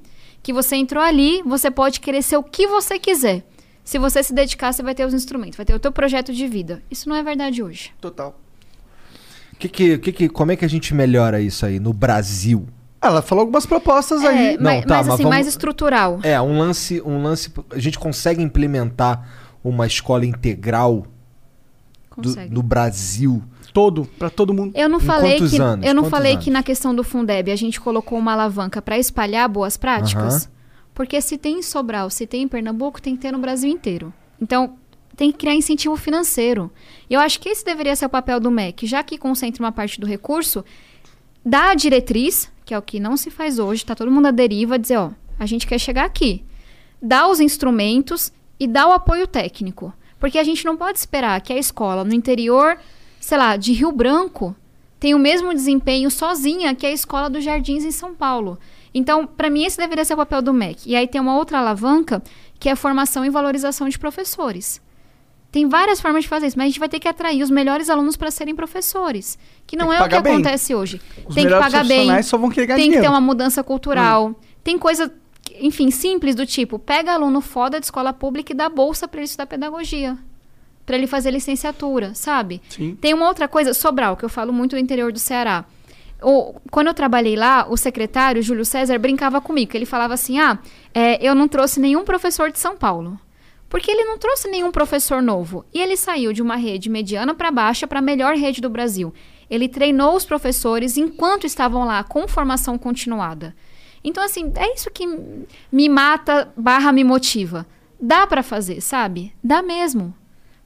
Que 0.43 0.53
você 0.53 0.77
entrou 0.77 1.03
ali, 1.03 1.41
você 1.47 1.71
pode 1.71 2.01
querer 2.01 2.21
ser 2.23 2.37
o 2.37 2.43
que 2.43 2.67
você 2.67 2.99
quiser. 2.99 3.45
Se 3.83 3.99
você 3.99 4.23
se 4.23 4.33
dedicar, 4.35 4.73
você 4.73 4.83
vai 4.83 4.95
ter 4.95 5.07
os 5.07 5.15
instrumentos, 5.15 5.57
vai 5.57 5.65
ter 5.65 5.75
o 5.75 5.79
teu 5.79 5.93
projeto 5.93 6.33
de 6.33 6.47
vida. 6.47 6.83
Isso 6.91 7.09
não 7.09 7.17
é 7.17 7.23
verdade 7.23 7.63
hoje. 7.63 7.93
Total. 8.01 8.39
Que 9.69 9.69
que, 9.69 9.99
que 9.99 10.13
que, 10.13 10.29
como 10.29 10.53
é 10.53 10.57
que 10.57 10.65
a 10.65 10.69
gente 10.69 10.95
melhora 10.95 11.41
isso 11.41 11.65
aí 11.67 11.79
no 11.81 11.93
Brasil? 11.93 12.67
Ela 13.01 13.21
falou 13.21 13.43
algumas 13.43 13.67
propostas 13.67 14.25
aí. 14.25 14.55
É, 14.55 14.59
mas, 14.59 14.81
Não, 14.81 14.87
tá, 14.87 14.97
mas 14.97 15.07
mas 15.07 15.09
assim, 15.15 15.23
vamos- 15.25 15.31
mais 15.37 15.47
estrutural. 15.47 16.21
É, 16.23 16.41
um 16.41 16.59
lance, 16.59 17.03
um 17.05 17.23
lance. 17.23 17.53
A 17.71 17.79
gente 17.79 17.99
consegue 17.99 18.43
implementar 18.43 19.29
uma 19.63 19.87
escola 19.87 20.25
integral 20.25 21.07
do- 22.17 22.35
no 22.51 22.63
Brasil? 22.63 23.43
Todo, 23.73 24.05
pra 24.19 24.31
todo 24.31 24.55
mundo. 24.55 24.73
Eu 24.77 24.89
não 24.89 24.99
Em 24.99 25.03
falei 25.03 25.37
que 25.37 25.61
anos? 25.61 25.85
eu 25.87 25.93
não 25.95 26.03
Quantos 26.05 26.11
falei 26.11 26.33
anos? 26.33 26.45
que 26.45 26.51
na 26.51 26.63
questão 26.63 26.95
do 26.95 27.03
Fundeb 27.03 27.51
a 27.51 27.57
gente 27.57 27.81
colocou 27.81 28.17
uma 28.19 28.33
alavanca 28.33 28.81
para 28.81 28.97
espalhar 28.97 29.49
boas 29.49 29.77
práticas, 29.77 30.49
porque 30.95 31.21
se 31.21 31.37
tem 31.37 31.59
em 31.59 31.63
Sobral, 31.63 32.09
se 32.09 32.25
tem 32.27 32.43
em 32.43 32.49
Pernambuco, 32.49 33.03
tem 33.03 33.17
que 33.17 33.23
ter 33.23 33.33
no 33.33 33.39
Brasil 33.39 33.69
inteiro. 33.69 34.15
Então, 34.41 34.75
tem 35.17 35.31
que 35.31 35.39
criar 35.39 35.55
incentivo 35.55 35.97
financeiro. 35.97 36.71
Eu 37.09 37.21
acho 37.21 37.41
que 37.41 37.49
esse 37.49 37.65
deveria 37.65 37.95
ser 37.95 38.07
o 38.07 38.11
papel 38.11 38.41
do 38.41 38.51
MEC, 38.51 38.87
já 38.87 39.03
que 39.03 39.19
concentra 39.19 39.63
uma 39.63 39.73
parte 39.73 40.01
do 40.01 40.07
recurso, 40.07 40.65
dar 41.45 41.71
a 41.71 41.75
diretriz, 41.75 42.51
que 42.65 42.75
é 42.75 42.79
o 42.79 42.83
que 42.83 42.99
não 42.99 43.17
se 43.17 43.31
faz 43.31 43.59
hoje, 43.59 43.85
tá 43.85 43.95
todo 43.95 44.11
mundo 44.11 44.27
à 44.27 44.31
deriva, 44.31 44.79
dizer, 44.79 44.97
ó, 44.97 45.11
a 45.39 45.47
gente 45.47 45.67
quer 45.67 45.79
chegar 45.79 46.05
aqui. 46.05 46.45
Dar 47.01 47.29
os 47.29 47.41
instrumentos 47.41 48.33
e 48.59 48.67
dar 48.67 48.89
o 48.89 48.93
apoio 48.93 49.27
técnico. 49.27 49.93
Porque 50.19 50.39
a 50.39 50.45
gente 50.45 50.65
não 50.65 50.77
pode 50.77 50.99
esperar 50.99 51.41
que 51.41 51.53
a 51.53 51.59
escola 51.59 52.05
no 52.05 52.15
interior, 52.15 52.79
sei 53.21 53.37
lá, 53.37 53.57
de 53.57 53.73
Rio 53.73 53.93
Branco, 53.93 54.57
tenha 54.99 55.17
o 55.17 55.21
mesmo 55.21 55.53
desempenho 55.53 56.11
sozinha 56.11 56.75
que 56.75 56.87
a 56.87 56.91
escola 56.91 57.29
dos 57.29 57.45
Jardins 57.45 57.85
em 57.85 57.91
São 57.91 58.15
Paulo. 58.15 58.59
Então, 58.95 59.27
para 59.27 59.51
mim, 59.51 59.65
esse 59.65 59.77
deveria 59.77 60.05
ser 60.05 60.15
o 60.15 60.19
papel 60.19 60.41
do 60.41 60.55
MEC. 60.55 60.89
E 60.89 60.97
aí 60.97 61.07
tem 61.07 61.21
uma 61.21 61.37
outra 61.37 61.59
alavanca, 61.59 62.23
que 62.59 62.69
é 62.69 62.73
a 62.73 62.77
formação 62.77 63.25
e 63.25 63.29
valorização 63.29 63.89
de 63.89 63.99
professores. 63.99 64.81
Tem 65.55 65.69
várias 65.69 66.01
formas 66.01 66.25
de 66.25 66.29
fazer 66.29 66.49
isso, 66.49 66.59
mas 66.59 66.65
a 66.65 66.67
gente 66.67 66.81
vai 66.81 66.89
ter 66.89 66.99
que 66.99 67.07
atrair 67.07 67.41
os 67.41 67.49
melhores 67.49 67.89
alunos 67.89 68.17
para 68.17 68.29
serem 68.29 68.57
professores. 68.57 69.39
Que 69.65 69.77
não 69.77 69.91
que 69.91 69.95
é 69.95 70.03
o 70.03 70.09
que 70.09 70.21
bem. 70.21 70.33
acontece 70.33 70.75
hoje. 70.75 71.01
Os 71.25 71.33
tem 71.33 71.47
que 71.47 71.53
pagar 71.57 71.85
bem. 71.85 72.21
só 72.25 72.37
vão 72.37 72.51
querer 72.51 72.67
ganhar 72.67 72.77
Tem 72.77 72.87
que 72.87 72.97
dinheiro. 72.97 73.05
ter 73.05 73.09
uma 73.09 73.21
mudança 73.21 73.63
cultural. 73.63 74.35
Tem 74.65 74.77
coisa, 74.77 75.15
enfim, 75.61 75.93
simples 75.93 76.35
do 76.35 76.45
tipo, 76.45 76.77
pega 76.77 77.13
aluno 77.13 77.41
foda 77.41 77.79
de 77.79 77.87
escola 77.87 78.13
pública 78.13 78.53
e 78.53 78.57
dá 78.57 78.69
bolsa 78.69 79.07
para 79.07 79.21
ele 79.21 79.27
estudar 79.27 79.47
pedagogia. 79.47 80.19
Para 80.85 80.97
ele 80.97 81.07
fazer 81.07 81.31
licenciatura, 81.31 82.17
sabe? 82.17 82.61
Sim. 82.69 82.99
Tem 83.01 83.15
uma 83.15 83.29
outra 83.29 83.47
coisa, 83.47 83.73
Sobral, 83.73 84.17
que 84.17 84.25
eu 84.25 84.29
falo 84.29 84.53
muito 84.53 84.73
do 84.73 84.79
interior 84.81 85.13
do 85.13 85.21
Ceará. 85.21 85.65
O, 86.21 86.57
quando 86.69 86.89
eu 86.89 86.95
trabalhei 86.95 87.37
lá, 87.37 87.65
o 87.71 87.77
secretário, 87.77 88.43
Júlio 88.43 88.65
César, 88.65 88.99
brincava 88.99 89.41
comigo. 89.41 89.71
que 89.71 89.77
Ele 89.79 89.87
falava 89.87 90.15
assim: 90.15 90.41
ah, 90.41 90.59
é, 90.93 91.25
eu 91.25 91.33
não 91.33 91.47
trouxe 91.47 91.79
nenhum 91.79 92.03
professor 92.03 92.51
de 92.51 92.59
São 92.59 92.77
Paulo. 92.77 93.21
Porque 93.69 93.91
ele 93.91 94.05
não 94.05 94.19
trouxe 94.19 94.49
nenhum 94.49 94.71
professor 94.71 95.21
novo. 95.21 95.65
E 95.73 95.81
ele 95.81 95.97
saiu 95.97 96.33
de 96.33 96.41
uma 96.43 96.57
rede 96.57 96.89
mediana 96.89 97.35
para 97.35 97.51
baixa 97.51 97.87
para 97.87 97.99
a 97.99 98.03
melhor 98.03 98.37
rede 98.37 98.61
do 98.61 98.71
Brasil. 98.71 99.13
Ele 99.51 99.69
treinou 99.69 100.15
os 100.17 100.25
professores 100.25 100.97
enquanto 100.97 101.47
estavam 101.47 101.85
lá 101.85 102.03
com 102.05 102.27
formação 102.29 102.79
continuada. 102.79 103.55
Então, 104.03 104.23
assim, 104.23 104.53
é 104.57 104.75
isso 104.75 104.91
que 104.91 105.07
me 105.73 105.89
mata 105.89 106.53
barra 106.57 106.93
me 106.93 107.03
motiva. 107.03 107.67
Dá 108.01 108.27
para 108.27 108.43
fazer, 108.43 108.81
sabe? 108.81 109.33
Dá 109.43 109.63
mesmo. 109.63 110.15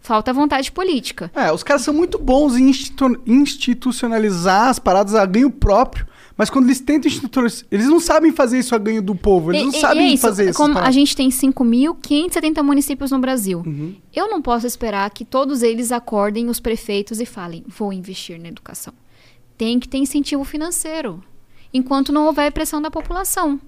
Falta 0.00 0.32
vontade 0.32 0.70
política. 0.72 1.30
É, 1.34 1.52
os 1.52 1.62
caras 1.62 1.82
são 1.82 1.92
muito 1.94 2.18
bons 2.18 2.56
em 2.56 2.68
institu- 2.68 3.20
institucionalizar 3.26 4.68
as 4.68 4.78
paradas 4.78 5.14
a 5.14 5.24
ganho 5.26 5.50
próprio, 5.50 6.06
mas 6.38 6.48
quando 6.48 6.64
eles 6.66 6.80
tentam 6.80 7.10
institucionalizar, 7.10 7.66
eles 7.70 7.86
não 7.86 7.98
sabem 8.00 8.32
fazer 8.32 8.58
isso 8.60 8.74
a 8.74 8.78
ganho 8.78 9.02
do 9.02 9.14
povo, 9.14 9.50
eles 9.50 9.60
E- 9.62 9.64
não 9.66 9.72
e- 9.72 9.76
e 9.76 9.80
sabem 9.80 10.02
é 10.08 10.12
isso, 10.14 10.22
fazer 10.22 10.48
isso. 10.50 10.56
Como 10.58 10.78
a 10.78 10.90
gente 10.90 11.14
tem 11.14 11.30
5.570 11.30 12.62
municípios 12.62 13.10
no 13.10 13.18
Brasil. 13.18 13.62
Uhum. 13.66 13.94
Eu 14.14 14.30
não 14.30 14.40
posso 14.40 14.66
esperar 14.66 15.10
que 15.10 15.24
todos 15.24 15.62
eles 15.62 15.90
acordem 15.92 16.48
os 16.48 16.60
prefeitos 16.60 17.20
e 17.20 17.26
falem: 17.26 17.64
vou 17.66 17.92
investir 17.92 18.40
na 18.40 18.48
educação. 18.48 18.94
Tem 19.58 19.78
que 19.80 19.88
ter 19.88 19.98
incentivo 19.98 20.44
financeiro. 20.44 21.22
Enquanto 21.74 22.12
não 22.12 22.24
houver 22.26 22.50
pressão 22.52 22.80
da 22.80 22.90
população. 22.90 23.60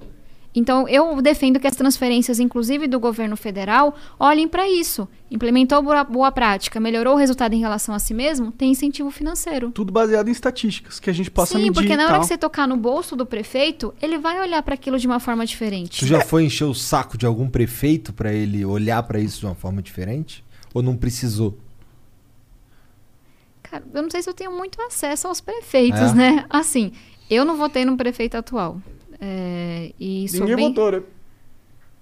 Então, 0.53 0.89
eu 0.89 1.23
defendo 1.23 1.61
que 1.61 1.67
as 1.69 1.77
transferências, 1.77 2.41
inclusive 2.41 2.89
do 2.89 2.99
governo 2.99 3.37
federal, 3.37 3.95
olhem 4.19 4.49
para 4.49 4.69
isso. 4.69 5.07
Implementou 5.31 5.81
boa, 5.81 6.03
boa 6.03 6.33
prática, 6.33 6.81
melhorou 6.81 7.15
o 7.15 7.17
resultado 7.17 7.53
em 7.55 7.61
relação 7.61 7.95
a 7.95 8.01
si 8.01 8.13
mesmo, 8.13 8.51
tem 8.51 8.73
incentivo 8.73 9.13
financeiro. 9.13 9.71
Tudo 9.71 9.93
baseado 9.93 10.27
em 10.27 10.33
estatísticas, 10.33 10.99
que 10.99 11.09
a 11.09 11.13
gente 11.13 11.31
possa 11.31 11.55
Sim, 11.55 11.63
medir 11.65 11.75
porque 11.75 11.97
na 11.97 12.03
hora 12.03 12.13
tal. 12.15 12.21
que 12.23 12.27
você 12.27 12.37
tocar 12.37 12.67
no 12.67 12.77
bolso 12.77 13.15
do 13.15 13.25
prefeito, 13.25 13.95
ele 14.03 14.19
vai 14.19 14.41
olhar 14.41 14.61
para 14.65 14.75
aquilo 14.75 14.99
de 14.99 15.07
uma 15.07 15.21
forma 15.21 15.47
diferente. 15.47 16.01
Tu 16.01 16.07
já 16.07 16.21
foi 16.21 16.45
encher 16.45 16.65
o 16.65 16.75
saco 16.75 17.17
de 17.17 17.25
algum 17.27 17.49
prefeito 17.49 18.13
pra 18.13 18.33
ele 18.33 18.65
olhar 18.65 19.01
pra 19.05 19.21
isso 19.21 19.39
de 19.39 19.47
uma 19.47 19.55
forma 19.55 19.81
diferente? 19.81 20.43
Ou 20.75 20.83
não 20.83 20.97
precisou? 20.97 21.57
Cara, 23.63 23.85
eu 23.95 24.03
não 24.03 24.11
sei 24.11 24.21
se 24.23 24.29
eu 24.29 24.35
tenho 24.35 24.51
muito 24.57 24.83
acesso 24.83 25.29
aos 25.29 25.41
prefeitos, 25.41 26.01
É? 26.11 26.15
né? 26.15 26.45
Assim, 26.51 26.91
eu 27.31 27.45
não 27.45 27.57
votei 27.57 27.85
no 27.85 27.97
prefeito 27.97 28.37
atual. 28.37 28.81
É, 29.21 29.93
e 30.01 30.29
sou 30.29 30.41
Ninguém 30.41 30.57
bem... 30.57 30.69
votou, 30.69 30.93
né? 30.93 31.03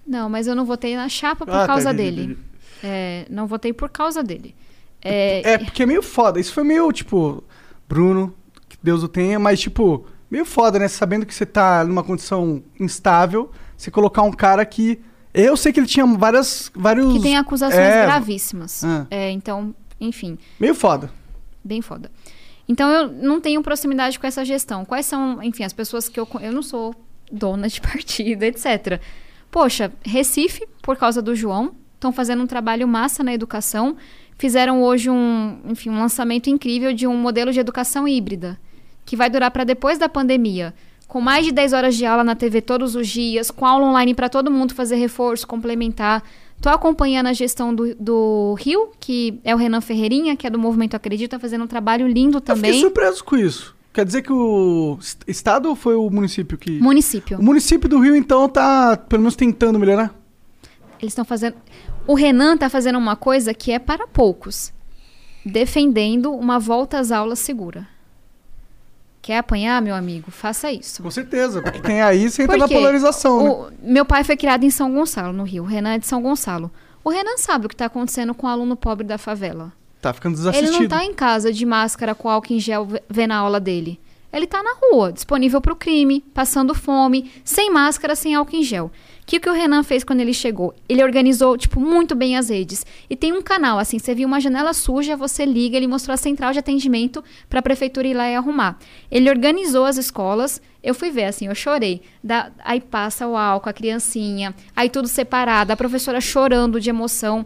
Não, 0.07 0.29
mas 0.29 0.47
eu 0.47 0.55
não 0.55 0.65
votei 0.65 0.97
na 0.97 1.09
chapa 1.09 1.45
por 1.45 1.55
Ah, 1.55 1.61
tá, 1.61 1.67
causa 1.67 1.93
entendi, 1.93 2.11
dele. 2.11 2.23
entendi. 2.33 2.49
É, 2.83 3.27
não 3.29 3.47
votei 3.47 3.73
por 3.73 3.89
causa 3.91 4.23
dele. 4.23 4.55
É, 5.03 5.53
É, 5.53 5.59
porque 5.59 5.83
é 5.83 5.87
meio 5.87 6.03
foda. 6.03 6.41
Isso 6.41 6.53
foi 6.53 6.65
meio, 6.65 6.91
tipo, 6.93 7.43
Bruno, 7.89 8.35
que 8.69 8.77
Deus 8.83 9.03
o 9.03 9.09
tenha, 9.09 9.39
mas, 9.39 9.61
tipo, 9.61 10.07
meio 10.31 10.45
foda, 10.45 10.79
né? 10.79 10.89
Sabendo 10.89 11.27
que 11.27 11.35
você 11.35 11.45
tá 11.45 11.85
numa 11.85 12.03
condição 12.05 12.63
instável, 12.79 13.51
você 13.77 13.91
colocar 13.91 14.23
um 14.23 14.33
cara 14.33 14.65
que. 14.65 15.01
Eu 15.35 15.57
sei 15.57 15.73
que 15.73 15.81
ele 15.81 15.87
tinha 15.87 16.07
várias. 16.07 16.71
Vários, 16.75 17.13
que 17.13 17.21
tem 17.21 17.37
acusações 17.37 17.79
é, 17.81 18.07
gravíssimas. 18.07 18.83
Ah. 18.83 19.07
É, 19.11 19.31
então, 19.31 19.75
enfim, 20.01 20.39
Meio 20.59 20.75
foda. 20.75 21.11
bem 21.63 21.83
foda. 21.83 22.11
Então, 22.69 22.89
eu 22.91 23.09
não 23.09 23.41
tenho 23.41 23.63
proximidade 23.63 24.19
com 24.19 24.27
essa 24.27 24.45
gestão. 24.45 24.85
Quais 24.85 25.07
são, 25.07 25.43
enfim, 25.43 25.65
as 25.65 25.73
pessoas 25.73 26.09
que 26.09 26.19
eu... 26.21 26.29
Eu 26.41 26.53
não 26.53 26.63
sou 26.63 26.95
dona 27.31 27.69
de 27.69 27.81
partido, 27.83 28.43
etc. 28.43 29.01
Poxa, 29.51 29.93
Recife, 30.05 30.67
por 30.83 30.97
causa 30.97 31.23
do 31.23 31.35
João, 31.35 31.73
estão 31.95 32.13
fazendo 32.13 32.43
um 32.43 32.47
trabalho 32.47 32.87
massa 32.87 33.23
na 33.25 33.33
educação. 33.33 33.97
Fizeram 34.39 34.83
hoje 34.83 35.11
um, 35.11 35.59
enfim, 35.67 35.91
um 35.91 35.99
lançamento 35.99 36.49
incrível 36.49 36.93
de 36.93 37.07
um 37.07 37.17
modelo 37.17 37.53
de 37.53 37.59
educação 37.59 38.07
híbrida, 38.07 38.59
que 39.05 39.17
vai 39.17 39.29
durar 39.29 39.51
para 39.51 39.65
depois 39.65 39.99
da 39.99 40.09
pandemia. 40.09 40.75
Com 41.09 41.21
mais 41.21 41.47
de 41.47 41.53
10 41.53 41.73
horas 41.73 41.97
de 41.97 42.05
aula 42.05 42.23
na 42.23 42.35
TV 42.35 42.61
todos 42.61 42.95
os 42.95 43.09
dias, 43.09 43.51
com 43.51 43.65
aula 43.65 43.87
online 43.87 44.15
para 44.15 44.29
todo 44.29 44.51
mundo 44.51 44.75
fazer 44.75 44.97
reforço, 44.97 45.47
complementar. 45.47 46.23
Tô 46.61 46.69
acompanhando 46.69 47.29
a 47.29 47.33
gestão 47.33 47.75
do, 47.75 47.95
do 47.95 48.55
Rio, 48.59 48.91
que 49.01 49.41
é 49.43 49.55
o 49.55 49.59
Renan 49.59 49.81
Ferreirinha, 49.81 50.37
que 50.37 50.47
é 50.47 50.51
do 50.51 50.59
Movimento 50.59 50.95
Acredita, 50.95 51.39
fazendo 51.39 51.65
um 51.65 51.67
trabalho 51.67 52.07
lindo 52.07 52.37
Eu 52.37 52.41
fiquei 52.41 52.55
também. 52.55 52.81
surpreso 52.81 53.25
com 53.25 53.37
isso. 53.37 53.75
Quer 53.93 54.05
dizer 54.05 54.23
que 54.23 54.33
o 54.33 54.97
est- 55.01 55.23
estado 55.27 55.69
ou 55.69 55.75
foi 55.75 55.95
o 55.97 56.09
município 56.11 56.57
que. 56.59 56.81
Município. 56.81 57.39
O 57.39 57.43
município 57.43 57.89
do 57.89 57.99
Rio, 57.99 58.15
então, 58.15 58.49
tá 58.49 58.97
pelo 58.97 59.23
menos 59.23 59.35
tentando 59.37 59.79
melhorar? 59.79 60.15
Eles 61.01 61.13
estão 61.13 61.25
fazendo. 61.25 61.57
O 62.07 62.15
Renan 62.15 62.55
está 62.55 62.69
fazendo 62.69 62.99
uma 62.99 63.17
coisa 63.17 63.53
que 63.53 63.71
é 63.73 63.79
para 63.79 64.07
poucos, 64.07 64.73
defendendo 65.45 66.33
uma 66.33 66.59
volta 66.59 66.99
às 66.99 67.11
aulas 67.11 67.39
segura. 67.39 67.87
Quer 69.21 69.39
apanhar, 69.39 69.83
meu 69.83 69.95
amigo? 69.95 70.31
Faça 70.31 70.73
isso. 70.73 71.03
Com 71.03 71.11
certeza, 71.11 71.61
porque 71.61 71.81
tem 71.81 72.01
aí, 72.01 72.31
você 72.31 72.43
entra 72.45 72.57
na 72.57 72.69
polarização, 72.69 73.43
né? 73.43 73.51
O- 73.51 73.69
meu 73.83 74.05
pai 74.05 74.25
foi 74.25 74.37
criado 74.37 74.65
em 74.65 74.71
São 74.71 74.93
Gonçalo, 74.93 75.33
no 75.33 75.45
Rio. 75.45 75.65
O 75.65 75.67
Renan 75.67 75.95
é 75.95 75.99
de 75.99 76.07
São 76.07 76.23
Gonçalo. 76.23 76.71
O 77.05 77.11
Renan 77.11 77.37
sabe 77.37 77.67
o 77.67 77.69
que 77.69 77.75
está 77.75 77.87
acontecendo 77.87 78.35
com 78.35 78.47
o 78.47 78.51
aluno 78.51 78.77
pobre 78.77 79.07
da 79.07 79.19
favela. 79.19 79.73
Tá 80.01 80.13
ficando 80.13 80.35
Ele 80.35 80.39
desassistido. 80.39 80.81
não 80.81 80.89
tá 80.89 81.05
em 81.05 81.13
casa 81.15 81.53
de 81.53 81.67
máscara 81.67 82.15
com 82.15 82.29
álcool 82.29 82.53
em 82.55 82.61
gel 82.61 82.85
ve- 82.87 83.03
vendo 83.09 83.33
a 83.33 83.37
aula 83.37 83.59
dele. 83.59 83.99
Ele 84.33 84.47
tá 84.47 84.63
na 84.63 84.75
rua, 84.75 85.11
disponível 85.11 85.61
pro 85.61 85.75
crime, 85.75 86.21
passando 86.35 86.75
fome, 86.75 87.31
sem 87.43 87.71
máscara, 87.71 88.15
sem 88.15 88.35
álcool 88.35 88.57
em 88.57 88.63
gel. 88.63 88.87
O 89.23 89.27
que, 89.27 89.41
que 89.41 89.49
o 89.49 89.53
Renan 89.55 89.83
fez 89.83 90.05
quando 90.05 90.21
ele 90.21 90.33
chegou? 90.35 90.75
Ele 90.89 91.03
organizou, 91.03 91.57
tipo, 91.57 91.81
muito 91.81 92.15
bem 92.15 92.37
as 92.37 92.49
redes. 92.51 92.85
E 93.11 93.17
tem 93.17 93.33
um 93.33 93.43
canal, 93.43 93.79
assim, 93.79 93.99
você 93.99 94.15
viu 94.15 94.29
uma 94.29 94.41
janela 94.41 94.73
suja, 94.75 95.17
você 95.17 95.45
liga, 95.47 95.77
ele 95.77 95.87
mostrou 95.87 96.13
a 96.15 96.17
central 96.19 96.53
de 96.53 96.59
atendimento 96.59 97.25
pra 97.49 97.61
prefeitura 97.63 98.07
ir 98.07 98.15
lá 98.15 98.29
e 98.29 98.35
arrumar. 98.37 98.79
Ele 99.11 99.29
organizou 99.31 99.85
as 99.87 99.97
escolas, 99.97 100.61
eu 100.83 100.95
fui 100.95 101.11
ver, 101.11 101.25
assim, 101.25 101.47
eu 101.47 101.55
chorei. 101.55 102.03
Da- 102.23 102.51
aí 102.65 102.81
passa 102.81 103.27
o 103.27 103.37
álcool, 103.37 103.69
a 103.71 103.73
criancinha, 103.73 104.55
aí 104.77 104.89
tudo 104.91 105.09
separado, 105.09 105.73
a 105.73 105.77
professora 105.77 106.21
chorando 106.21 106.79
de 106.81 106.89
emoção. 106.91 107.45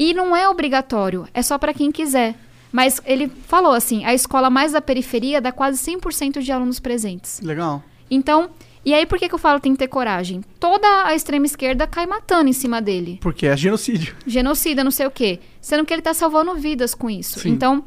E 0.00 0.14
não 0.14 0.34
é 0.34 0.48
obrigatório, 0.48 1.28
é 1.34 1.42
só 1.42 1.58
para 1.58 1.74
quem 1.74 1.92
quiser. 1.92 2.34
Mas 2.72 3.02
ele 3.04 3.28
falou 3.46 3.72
assim: 3.72 4.02
a 4.06 4.14
escola 4.14 4.48
mais 4.48 4.72
da 4.72 4.80
periferia 4.80 5.42
dá 5.42 5.52
quase 5.52 5.78
100% 5.92 6.40
de 6.40 6.50
alunos 6.50 6.80
presentes. 6.80 7.38
Legal. 7.42 7.82
Então, 8.10 8.48
e 8.82 8.94
aí 8.94 9.04
por 9.04 9.18
que, 9.18 9.28
que 9.28 9.34
eu 9.34 9.38
falo 9.38 9.60
tem 9.60 9.72
que 9.72 9.78
ter 9.78 9.88
coragem? 9.88 10.42
Toda 10.58 10.86
a 11.04 11.14
extrema 11.14 11.44
esquerda 11.44 11.86
cai 11.86 12.06
matando 12.06 12.48
em 12.48 12.52
cima 12.54 12.80
dele. 12.80 13.18
Porque 13.20 13.46
é 13.46 13.54
genocídio. 13.54 14.16
Genocida, 14.26 14.82
não 14.82 14.90
sei 14.90 15.06
o 15.06 15.10
quê. 15.10 15.38
Sendo 15.60 15.84
que 15.84 15.92
ele 15.92 16.00
tá 16.00 16.14
salvando 16.14 16.54
vidas 16.54 16.94
com 16.94 17.10
isso. 17.10 17.40
Sim. 17.40 17.50
Então, 17.50 17.84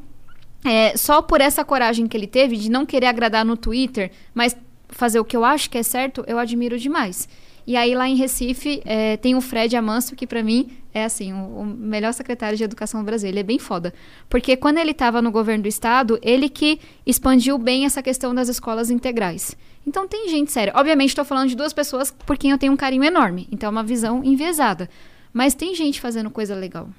é, 0.63 0.95
só 0.95 1.19
por 1.19 1.41
essa 1.41 1.65
coragem 1.65 2.07
que 2.07 2.15
ele 2.15 2.27
teve 2.27 2.57
de 2.57 2.69
não 2.69 2.85
querer 2.85 3.07
agradar 3.07 3.43
no 3.43 3.57
Twitter, 3.57 4.11
mas 4.35 4.55
fazer 4.89 5.19
o 5.19 5.25
que 5.25 5.35
eu 5.35 5.43
acho 5.43 5.67
que 5.67 5.79
é 5.79 5.83
certo, 5.83 6.23
eu 6.27 6.37
admiro 6.37 6.77
demais. 6.77 7.27
E 7.65 7.75
aí 7.77 7.95
lá 7.95 8.07
em 8.07 8.15
Recife 8.15 8.81
é, 8.85 9.17
tem 9.17 9.35
o 9.35 9.41
Fred 9.41 9.75
Amanso, 9.75 10.15
que 10.15 10.27
pra 10.27 10.43
mim 10.43 10.71
é 10.93 11.05
assim, 11.05 11.33
o, 11.33 11.59
o 11.61 11.65
melhor 11.65 12.13
secretário 12.13 12.57
de 12.57 12.63
educação 12.63 13.01
do 13.01 13.05
Brasil. 13.05 13.29
Ele 13.29 13.39
é 13.39 13.43
bem 13.43 13.57
foda. 13.57 13.93
Porque 14.29 14.55
quando 14.57 14.77
ele 14.77 14.91
estava 14.91 15.21
no 15.21 15.31
governo 15.31 15.63
do 15.63 15.69
estado, 15.69 16.19
ele 16.21 16.49
que 16.49 16.79
expandiu 17.05 17.57
bem 17.57 17.85
essa 17.85 18.03
questão 18.03 18.35
das 18.35 18.49
escolas 18.49 18.89
integrais. 18.89 19.55
Então 19.87 20.07
tem 20.07 20.29
gente 20.29 20.51
séria. 20.51 20.73
Obviamente 20.75 21.09
estou 21.09 21.25
falando 21.25 21.49
de 21.49 21.55
duas 21.55 21.73
pessoas 21.73 22.11
por 22.11 22.37
quem 22.37 22.51
eu 22.51 22.57
tenho 22.57 22.73
um 22.73 22.77
carinho 22.77 23.03
enorme. 23.03 23.47
Então 23.51 23.67
é 23.67 23.71
uma 23.71 23.83
visão 23.83 24.23
enviesada. 24.23 24.89
Mas 25.31 25.55
tem 25.55 25.73
gente 25.73 25.99
fazendo 25.99 26.29
coisa 26.29 26.53
legal. 26.53 26.89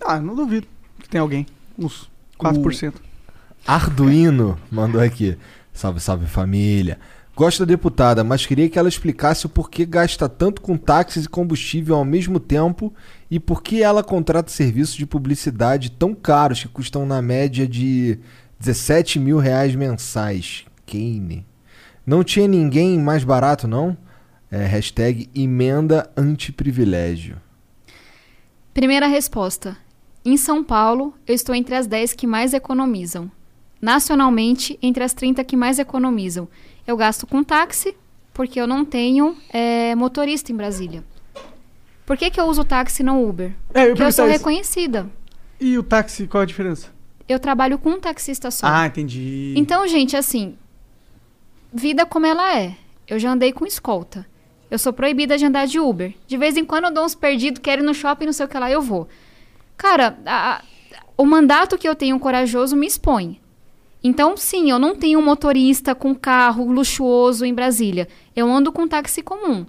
Ah, 0.00 0.20
não 0.20 0.34
duvido 0.34 0.66
que 1.00 1.08
tem 1.08 1.20
alguém. 1.20 1.46
Uns 1.78 2.10
4%. 2.38 2.94
Arduino 3.66 4.58
mandou 4.70 5.00
aqui. 5.00 5.36
Salve, 5.72 6.00
salve 6.00 6.26
família. 6.26 6.98
Gosto 7.40 7.60
da 7.60 7.64
deputada, 7.64 8.22
mas 8.22 8.44
queria 8.44 8.68
que 8.68 8.78
ela 8.78 8.86
explicasse 8.86 9.46
o 9.46 9.48
porquê 9.48 9.86
gasta 9.86 10.28
tanto 10.28 10.60
com 10.60 10.76
táxis 10.76 11.24
e 11.24 11.28
combustível 11.28 11.96
ao 11.96 12.04
mesmo 12.04 12.38
tempo 12.38 12.92
e 13.30 13.40
por 13.40 13.62
que 13.62 13.82
ela 13.82 14.04
contrata 14.04 14.50
serviços 14.50 14.94
de 14.94 15.06
publicidade 15.06 15.90
tão 15.90 16.14
caros 16.14 16.60
que 16.60 16.68
custam 16.68 17.06
na 17.06 17.22
média 17.22 17.66
de 17.66 18.18
17 18.58 19.18
mil 19.18 19.38
reais 19.38 19.74
mensais. 19.74 20.66
Kane. 20.86 21.46
Não 22.04 22.22
tinha 22.22 22.46
ninguém 22.46 22.98
mais 22.98 23.24
barato, 23.24 23.66
não? 23.66 23.96
É, 24.50 24.66
hashtag 24.66 25.30
emenda 25.34 26.10
antiprivilégio. 26.14 27.38
Primeira 28.74 29.06
resposta. 29.06 29.78
Em 30.22 30.36
São 30.36 30.62
Paulo, 30.62 31.14
eu 31.26 31.34
estou 31.34 31.54
entre 31.54 31.74
as 31.74 31.86
10 31.86 32.12
que 32.12 32.26
mais 32.26 32.52
economizam. 32.52 33.30
Nacionalmente, 33.80 34.78
entre 34.82 35.02
as 35.02 35.14
30 35.14 35.42
que 35.42 35.56
mais 35.56 35.78
economizam. 35.78 36.46
Eu 36.90 36.96
gasto 36.96 37.24
com 37.24 37.44
táxi, 37.44 37.96
porque 38.34 38.60
eu 38.60 38.66
não 38.66 38.84
tenho 38.84 39.36
é, 39.52 39.94
motorista 39.94 40.50
em 40.50 40.56
Brasília. 40.56 41.04
Por 42.04 42.16
que, 42.16 42.28
que 42.30 42.40
eu 42.40 42.46
uso 42.46 42.64
táxi 42.64 43.02
e 43.02 43.04
não 43.06 43.24
Uber? 43.24 43.52
É, 43.72 43.84
eu 43.84 43.88
Porque 43.90 44.02
eu 44.02 44.10
sou 44.12 44.24
isso. 44.26 44.36
reconhecida. 44.38 45.08
E 45.60 45.78
o 45.78 45.84
táxi, 45.84 46.26
qual 46.26 46.42
a 46.42 46.44
diferença? 46.44 46.88
Eu 47.28 47.38
trabalho 47.38 47.78
com 47.78 47.90
um 47.90 48.00
taxista 48.00 48.50
só. 48.50 48.66
Ah, 48.66 48.88
entendi. 48.88 49.54
Então, 49.56 49.86
gente, 49.86 50.16
assim, 50.16 50.56
vida 51.72 52.04
como 52.04 52.26
ela 52.26 52.58
é. 52.58 52.74
Eu 53.06 53.20
já 53.20 53.30
andei 53.30 53.52
com 53.52 53.64
escolta. 53.64 54.26
Eu 54.68 54.76
sou 54.78 54.92
proibida 54.92 55.38
de 55.38 55.44
andar 55.44 55.66
de 55.68 55.78
Uber. 55.78 56.12
De 56.26 56.36
vez 56.36 56.56
em 56.56 56.64
quando 56.64 56.86
eu 56.86 56.92
dou 56.92 57.04
uns 57.04 57.14
perdidos, 57.14 57.60
quero 57.62 57.82
ir 57.82 57.86
no 57.86 57.94
shopping, 57.94 58.26
não 58.26 58.32
sei 58.32 58.46
o 58.46 58.48
que 58.48 58.58
lá, 58.58 58.68
eu 58.68 58.82
vou. 58.82 59.06
Cara, 59.76 60.18
a- 60.26 60.56
a- 60.56 60.62
o 61.16 61.24
mandato 61.24 61.78
que 61.78 61.88
eu 61.88 61.94
tenho 61.94 62.18
corajoso 62.18 62.74
me 62.74 62.86
expõe. 62.88 63.40
Então, 64.02 64.36
sim, 64.36 64.70
eu 64.70 64.78
não 64.78 64.94
tenho 64.94 65.18
um 65.18 65.22
motorista 65.22 65.94
com 65.94 66.14
carro 66.14 66.70
luxuoso 66.72 67.44
em 67.44 67.52
Brasília. 67.52 68.08
Eu 68.34 68.50
ando 68.50 68.72
com 68.72 68.88
táxi 68.88 69.22
comum. 69.22 69.66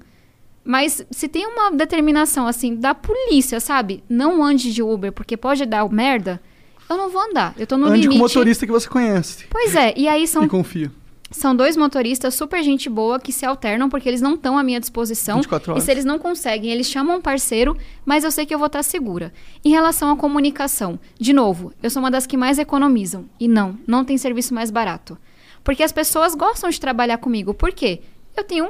Mas 0.63 1.05
se 1.11 1.27
tem 1.27 1.45
uma 1.45 1.71
determinação, 1.71 2.47
assim, 2.47 2.75
da 2.75 2.93
polícia, 2.93 3.59
sabe? 3.59 4.03
Não 4.07 4.43
ande 4.43 4.71
de 4.71 4.81
Uber, 4.81 5.11
porque 5.11 5.35
pode 5.35 5.65
dar 5.65 5.89
merda. 5.89 6.41
Eu 6.89 6.97
não 6.97 7.09
vou 7.09 7.21
andar. 7.21 7.53
Eu 7.57 7.65
tô 7.65 7.77
no 7.77 7.87
Ande 7.87 8.01
limite. 8.01 8.19
com 8.19 8.23
motorista 8.23 8.65
que 8.65 8.71
você 8.71 8.87
conhece. 8.87 9.45
Pois 9.49 9.75
é, 9.75 9.93
e 9.95 10.07
aí 10.07 10.27
são 10.27 10.43
E 10.43 10.49
confia. 10.49 10.91
São 11.31 11.55
dois 11.55 11.75
motoristas 11.77 12.35
super 12.35 12.61
gente 12.61 12.89
boa 12.89 13.19
que 13.19 13.31
se 13.31 13.45
alternam 13.45 13.89
porque 13.89 14.07
eles 14.07 14.21
não 14.21 14.35
estão 14.35 14.57
à 14.57 14.63
minha 14.63 14.79
disposição. 14.79 15.37
24 15.37 15.71
E 15.71 15.73
horas. 15.73 15.83
se 15.83 15.91
eles 15.91 16.05
não 16.05 16.19
conseguem, 16.19 16.69
eles 16.71 16.87
chamam 16.87 17.17
um 17.17 17.21
parceiro, 17.21 17.75
mas 18.05 18.23
eu 18.23 18.31
sei 18.31 18.45
que 18.45 18.53
eu 18.53 18.59
vou 18.59 18.67
estar 18.67 18.83
segura. 18.83 19.33
Em 19.63 19.69
relação 19.71 20.11
à 20.11 20.15
comunicação, 20.17 20.99
de 21.19 21.33
novo, 21.33 21.73
eu 21.81 21.89
sou 21.89 22.01
uma 22.01 22.11
das 22.11 22.27
que 22.27 22.37
mais 22.37 22.59
economizam. 22.59 23.25
E 23.39 23.47
não, 23.47 23.77
não 23.87 24.03
tem 24.05 24.17
serviço 24.17 24.53
mais 24.53 24.69
barato. 24.69 25.17
Porque 25.63 25.83
as 25.83 25.91
pessoas 25.91 26.35
gostam 26.35 26.69
de 26.69 26.79
trabalhar 26.79 27.17
comigo. 27.17 27.53
Por 27.53 27.71
quê? 27.71 28.01
Eu 28.35 28.43
tenho 28.43 28.69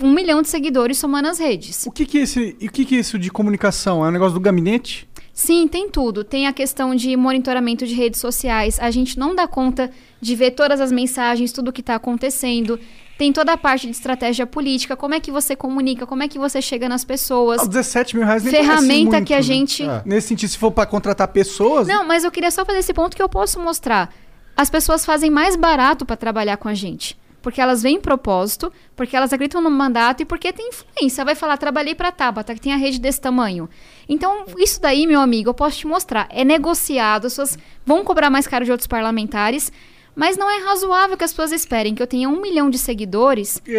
um 0.00 0.12
milhão 0.12 0.42
de 0.42 0.48
seguidores 0.48 0.98
somando 0.98 1.28
as 1.28 1.38
redes. 1.38 1.86
O 1.86 1.90
que 1.90 2.06
que 2.06 2.18
é 2.18 2.22
esse, 2.22 2.56
e 2.60 2.66
o 2.66 2.70
que 2.70 2.84
que 2.84 2.96
é 2.96 3.00
isso 3.00 3.18
de 3.18 3.30
comunicação? 3.30 4.04
É 4.04 4.08
um 4.08 4.12
negócio 4.12 4.34
do 4.34 4.40
gabinete? 4.40 5.08
Sim, 5.38 5.68
tem 5.68 5.88
tudo. 5.88 6.24
Tem 6.24 6.48
a 6.48 6.52
questão 6.52 6.94
de 6.96 7.16
monitoramento 7.16 7.86
de 7.86 7.94
redes 7.94 8.20
sociais. 8.20 8.78
A 8.80 8.90
gente 8.90 9.16
não 9.16 9.36
dá 9.36 9.46
conta 9.46 9.88
de 10.20 10.34
ver 10.34 10.50
todas 10.50 10.80
as 10.80 10.90
mensagens, 10.90 11.52
tudo 11.52 11.72
que 11.72 11.80
está 11.80 11.94
acontecendo. 11.94 12.78
Tem 13.16 13.32
toda 13.32 13.52
a 13.52 13.56
parte 13.56 13.86
de 13.86 13.92
estratégia 13.92 14.46
política, 14.46 14.96
como 14.96 15.14
é 15.14 15.20
que 15.20 15.30
você 15.30 15.54
comunica, 15.54 16.06
como 16.06 16.24
é 16.24 16.28
que 16.28 16.40
você 16.40 16.60
chega 16.60 16.88
nas 16.88 17.04
pessoas. 17.04 17.60
Ah, 17.60 17.66
17 17.66 18.16
mil 18.16 18.24
reais 18.24 18.42
nem 18.42 18.52
Ferramenta 18.52 19.10
muito, 19.12 19.26
que 19.26 19.32
a 19.32 19.36
né? 19.36 19.42
gente. 19.42 19.84
É. 19.84 20.02
Nesse 20.04 20.28
sentido, 20.28 20.50
se 20.50 20.58
for 20.58 20.72
pra 20.72 20.86
contratar 20.86 21.28
pessoas. 21.28 21.86
Não, 21.86 22.04
mas 22.04 22.24
eu 22.24 22.32
queria 22.32 22.50
só 22.50 22.64
fazer 22.64 22.80
esse 22.80 22.92
ponto 22.92 23.16
que 23.16 23.22
eu 23.22 23.28
posso 23.28 23.60
mostrar. 23.60 24.12
As 24.56 24.68
pessoas 24.68 25.04
fazem 25.04 25.30
mais 25.30 25.54
barato 25.54 26.04
pra 26.04 26.16
trabalhar 26.16 26.56
com 26.56 26.66
a 26.66 26.74
gente. 26.74 27.16
Porque 27.40 27.60
elas 27.60 27.82
veem 27.82 28.00
propósito, 28.00 28.72
porque 28.96 29.16
elas 29.16 29.32
acreditam 29.32 29.60
no 29.60 29.70
mandato 29.70 30.22
e 30.22 30.24
porque 30.24 30.52
tem 30.52 30.68
influência. 30.68 31.24
Vai 31.24 31.34
falar, 31.34 31.56
trabalhei 31.56 31.94
pra 31.94 32.10
Tabata, 32.10 32.54
que 32.54 32.60
tem 32.60 32.72
a 32.72 32.76
rede 32.76 32.98
desse 32.98 33.20
tamanho. 33.20 33.68
Então, 34.08 34.44
isso 34.58 34.80
daí, 34.80 35.06
meu 35.06 35.20
amigo, 35.20 35.50
eu 35.50 35.54
posso 35.54 35.78
te 35.78 35.86
mostrar. 35.86 36.26
É 36.30 36.44
negociado, 36.44 37.26
as 37.26 37.32
pessoas 37.32 37.58
vão 37.86 38.02
cobrar 38.04 38.28
mais 38.28 38.46
caro 38.46 38.64
de 38.64 38.72
outros 38.72 38.88
parlamentares, 38.88 39.72
mas 40.16 40.36
não 40.36 40.50
é 40.50 40.58
razoável 40.64 41.16
que 41.16 41.22
as 41.22 41.32
pessoas 41.32 41.52
esperem 41.52 41.94
que 41.94 42.02
eu 42.02 42.06
tenha 42.06 42.28
um 42.28 42.40
milhão 42.40 42.68
de 42.68 42.76
seguidores 42.78 43.60
Que 43.64 43.70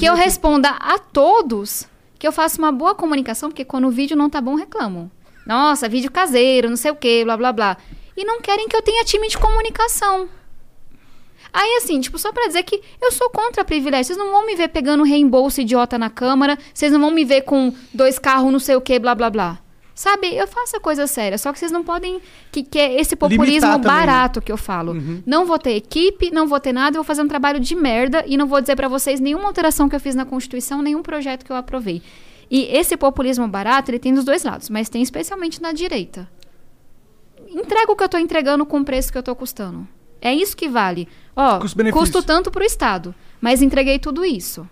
que 0.00 0.06
eu 0.06 0.14
responda 0.14 0.70
a 0.70 0.98
todos, 0.98 1.86
que 2.18 2.26
eu 2.26 2.32
faça 2.32 2.58
uma 2.58 2.72
boa 2.72 2.94
comunicação, 2.94 3.50
porque 3.50 3.66
quando 3.66 3.86
o 3.86 3.90
vídeo 3.90 4.16
não 4.16 4.30
tá 4.30 4.40
bom, 4.40 4.54
reclamam. 4.54 5.10
Nossa, 5.46 5.88
vídeo 5.90 6.10
caseiro, 6.10 6.70
não 6.70 6.76
sei 6.76 6.90
o 6.90 6.96
quê, 6.96 7.22
blá 7.22 7.36
blá 7.36 7.52
blá. 7.52 7.76
E 8.16 8.24
não 8.24 8.40
querem 8.40 8.66
que 8.66 8.74
eu 8.74 8.80
tenha 8.80 9.04
time 9.04 9.28
de 9.28 9.36
comunicação. 9.36 10.26
Aí, 11.54 11.76
assim, 11.76 12.00
tipo, 12.00 12.18
só 12.18 12.32
pra 12.32 12.48
dizer 12.48 12.64
que 12.64 12.82
eu 13.00 13.12
sou 13.12 13.30
contra 13.30 13.64
privilégio. 13.64 14.06
Vocês 14.06 14.18
não 14.18 14.32
vão 14.32 14.44
me 14.44 14.56
ver 14.56 14.70
pegando 14.70 15.04
reembolso 15.04 15.60
idiota 15.60 15.96
na 15.96 16.10
Câmara, 16.10 16.58
vocês 16.74 16.90
não 16.90 17.00
vão 17.00 17.12
me 17.12 17.24
ver 17.24 17.42
com 17.42 17.72
dois 17.92 18.18
carros, 18.18 18.50
não 18.50 18.58
sei 18.58 18.74
o 18.74 18.80
quê, 18.80 18.98
blá 18.98 19.14
blá 19.14 19.30
blá. 19.30 19.60
Sabe, 19.94 20.34
eu 20.34 20.48
faço 20.48 20.76
a 20.76 20.80
coisa 20.80 21.06
séria, 21.06 21.38
só 21.38 21.52
que 21.52 21.58
vocês 21.60 21.70
não 21.70 21.84
podem. 21.84 22.20
Que, 22.50 22.64
que 22.64 22.76
é 22.76 23.00
esse 23.00 23.14
populismo 23.14 23.70
né? 23.70 23.78
barato 23.78 24.42
que 24.42 24.50
eu 24.50 24.56
falo. 24.56 24.96
Não 25.24 25.46
vou 25.46 25.56
ter 25.56 25.76
equipe, 25.76 26.32
não 26.32 26.48
vou 26.48 26.58
ter 26.58 26.72
nada, 26.72 26.96
eu 26.96 27.02
vou 27.02 27.04
fazer 27.04 27.22
um 27.22 27.28
trabalho 27.28 27.60
de 27.60 27.76
merda 27.76 28.24
e 28.26 28.36
não 28.36 28.48
vou 28.48 28.60
dizer 28.60 28.74
pra 28.74 28.88
vocês 28.88 29.20
nenhuma 29.20 29.46
alteração 29.46 29.88
que 29.88 29.94
eu 29.94 30.00
fiz 30.00 30.16
na 30.16 30.24
Constituição, 30.24 30.82
nenhum 30.82 31.02
projeto 31.02 31.44
que 31.44 31.52
eu 31.52 31.56
aprovei. 31.56 32.02
E 32.50 32.64
esse 32.76 32.96
populismo 32.96 33.46
barato, 33.46 33.92
ele 33.92 34.00
tem 34.00 34.12
dos 34.12 34.24
dois 34.24 34.42
lados, 34.42 34.68
mas 34.68 34.88
tem 34.88 35.00
especialmente 35.02 35.62
na 35.62 35.70
direita. 35.70 36.28
Entrega 37.48 37.92
o 37.92 37.94
que 37.94 38.02
eu 38.02 38.08
tô 38.08 38.18
entregando 38.18 38.66
com 38.66 38.80
o 38.80 38.84
preço 38.84 39.12
que 39.12 39.18
eu 39.18 39.22
tô 39.22 39.36
custando. 39.36 39.86
É 40.24 40.34
isso 40.34 40.56
que 40.56 40.70
vale. 40.70 41.06
Ó, 41.36 41.60
custo 41.92 42.22
tanto 42.22 42.50
pro 42.50 42.64
Estado, 42.64 43.14
mas 43.42 43.60
entreguei 43.60 43.98
tudo 43.98 44.24
isso. 44.24 44.66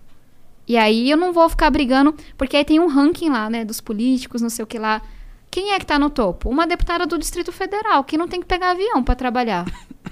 E 0.66 0.78
aí 0.78 1.10
eu 1.10 1.16
não 1.18 1.30
vou 1.30 1.46
ficar 1.48 1.68
brigando, 1.68 2.14
porque 2.38 2.56
aí 2.56 2.64
tem 2.64 2.80
um 2.80 2.86
ranking 2.88 3.28
lá, 3.28 3.50
né, 3.50 3.62
dos 3.62 3.78
políticos, 3.78 4.40
não 4.40 4.48
sei 4.48 4.62
o 4.62 4.66
que 4.66 4.78
lá. 4.78 5.02
Quem 5.50 5.72
é 5.72 5.78
que 5.78 5.84
tá 5.84 5.98
no 5.98 6.08
topo? 6.08 6.48
Uma 6.48 6.66
deputada 6.66 7.06
do 7.06 7.18
Distrito 7.18 7.52
Federal, 7.52 8.02
que 8.02 8.16
não 8.16 8.26
tem 8.26 8.40
que 8.40 8.46
pegar 8.46 8.70
avião 8.70 9.04
pra 9.04 9.14
trabalhar. 9.14 9.66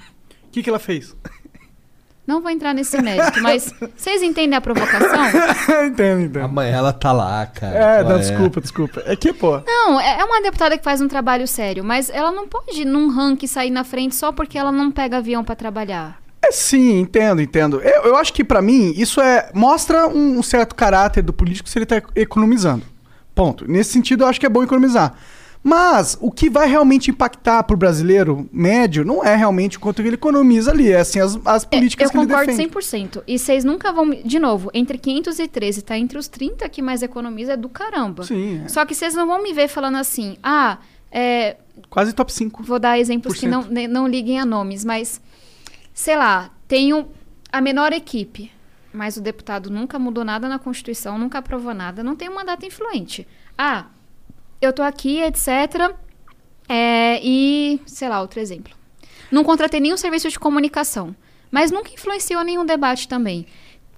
O 0.43 0.53
que, 0.53 0.61
que 0.61 0.69
ela 0.69 0.79
fez? 0.79 1.15
Não 2.31 2.39
vou 2.39 2.49
entrar 2.49 2.73
nesse 2.73 3.01
mérito, 3.01 3.41
mas 3.43 3.73
vocês 3.97 4.23
entendem 4.23 4.55
a 4.55 4.61
provocação? 4.61 5.25
entendo, 5.85 6.21
entendo. 6.21 6.45
Amanhã 6.45 6.77
ela 6.77 6.93
tá 6.93 7.11
lá, 7.11 7.45
cara. 7.45 7.77
É, 7.77 7.99
Ela 7.99 8.11
não, 8.11 8.19
desculpa, 8.19 8.61
desculpa. 8.61 9.03
É 9.05 9.17
que, 9.17 9.33
pô. 9.33 9.61
Não, 9.67 9.99
é 9.99 10.21
é 10.21 10.23
uma 10.23 10.41
deputada 10.41 10.77
que 10.77 10.83
faz 10.83 11.01
um 11.01 11.09
trabalho 11.09 11.45
sério, 11.45 11.83
mas 11.83 12.09
ela 12.09 12.31
não 12.31 12.47
pode 12.47 12.85
num 12.85 13.09
ranking 13.09 13.47
sair 13.47 13.69
na 13.69 13.83
frente 13.83 14.15
só 14.15 14.31
porque 14.31 14.57
ela 14.57 14.71
não 14.71 14.89
pega 14.89 15.17
avião 15.17 15.43
pra 15.43 15.55
trabalhar. 15.55 16.21
É 16.41 16.53
sim, 16.53 17.01
entendo, 17.01 17.41
entendo. 17.41 17.81
Eu, 17.81 18.03
eu 18.03 18.15
acho 18.15 18.31
que 18.31 18.45
pra 18.45 18.61
mim 18.61 18.93
isso 18.95 19.19
é 19.19 19.49
mostra 19.53 20.07
um, 20.07 20.39
um 20.39 20.43
certo 20.43 20.73
caráter 20.73 21.21
do 21.21 21.33
político 21.33 21.67
se 21.67 21.77
ele 21.77 21.85
tá 21.85 22.01
economizando. 22.15 22.85
Ponto. 23.35 23.69
Nesse 23.69 23.91
sentido, 23.91 24.23
eu 24.23 24.27
acho 24.29 24.39
que 24.39 24.45
é 24.45 24.49
bom 24.49 24.63
economizar. 24.63 25.15
Mas 25.63 26.17
o 26.19 26.31
que 26.31 26.49
vai 26.49 26.67
realmente 26.67 27.11
impactar 27.11 27.63
pro 27.63 27.77
brasileiro 27.77 28.49
médio 28.51 29.05
não 29.05 29.23
é 29.23 29.35
realmente 29.35 29.77
o 29.77 29.79
quanto 29.79 30.01
ele 30.01 30.15
economiza 30.15 30.71
ali, 30.71 30.91
é 30.91 30.99
assim 30.99 31.19
as, 31.19 31.39
as 31.45 31.63
políticas 31.63 32.07
eu 32.07 32.11
que 32.11 32.17
ele 32.17 32.27
concordo 32.27 32.51
defende. 32.51 32.73
100%. 32.73 33.23
E 33.27 33.37
vocês 33.37 33.63
nunca 33.63 33.91
vão. 33.91 34.09
De 34.09 34.39
novo, 34.39 34.71
entre 34.73 34.97
513 34.97 35.83
tá 35.83 35.97
entre 35.97 36.17
os 36.17 36.27
30 36.27 36.67
que 36.67 36.81
mais 36.81 37.03
economiza 37.03 37.53
é 37.53 37.57
do 37.57 37.69
caramba. 37.69 38.23
Sim, 38.23 38.63
é. 38.65 38.67
Só 38.67 38.83
que 38.85 38.95
vocês 38.95 39.13
não 39.13 39.27
vão 39.27 39.43
me 39.43 39.53
ver 39.53 39.67
falando 39.67 39.97
assim, 39.97 40.35
ah, 40.41 40.79
é, 41.11 41.57
Quase 41.89 42.13
top 42.13 42.33
5. 42.33 42.63
vou 42.63 42.79
dar 42.79 42.97
exemplos 42.97 43.39
que 43.39 43.47
não, 43.47 43.63
não 43.89 44.07
liguem 44.07 44.39
a 44.39 44.45
nomes, 44.45 44.83
mas 44.83 45.21
sei 45.93 46.17
lá, 46.17 46.49
tenho 46.67 47.07
a 47.51 47.61
menor 47.61 47.93
equipe, 47.93 48.51
mas 48.93 49.17
o 49.17 49.21
deputado 49.21 49.69
nunca 49.69 49.99
mudou 49.99 50.23
nada 50.23 50.47
na 50.49 50.57
Constituição, 50.57 51.17
nunca 51.17 51.37
aprovou 51.39 51.73
nada, 51.73 52.01
não 52.01 52.15
tem 52.15 52.29
um 52.29 52.35
mandato 52.35 52.65
influente. 52.65 53.27
Ah, 53.57 53.87
eu 54.61 54.71
tô 54.71 54.83
aqui, 54.83 55.21
etc. 55.21 55.93
é, 56.69 57.19
e, 57.23 57.81
sei 57.85 58.07
lá, 58.07 58.21
outro 58.21 58.39
exemplo. 58.39 58.73
Não 59.31 59.43
contratei 59.43 59.79
nenhum 59.79 59.97
serviço 59.97 60.29
de 60.29 60.39
comunicação, 60.39 61.15
mas 61.49 61.71
nunca 61.71 61.93
influenciou 61.93 62.43
nenhum 62.43 62.65
debate 62.65 63.07
também. 63.07 63.45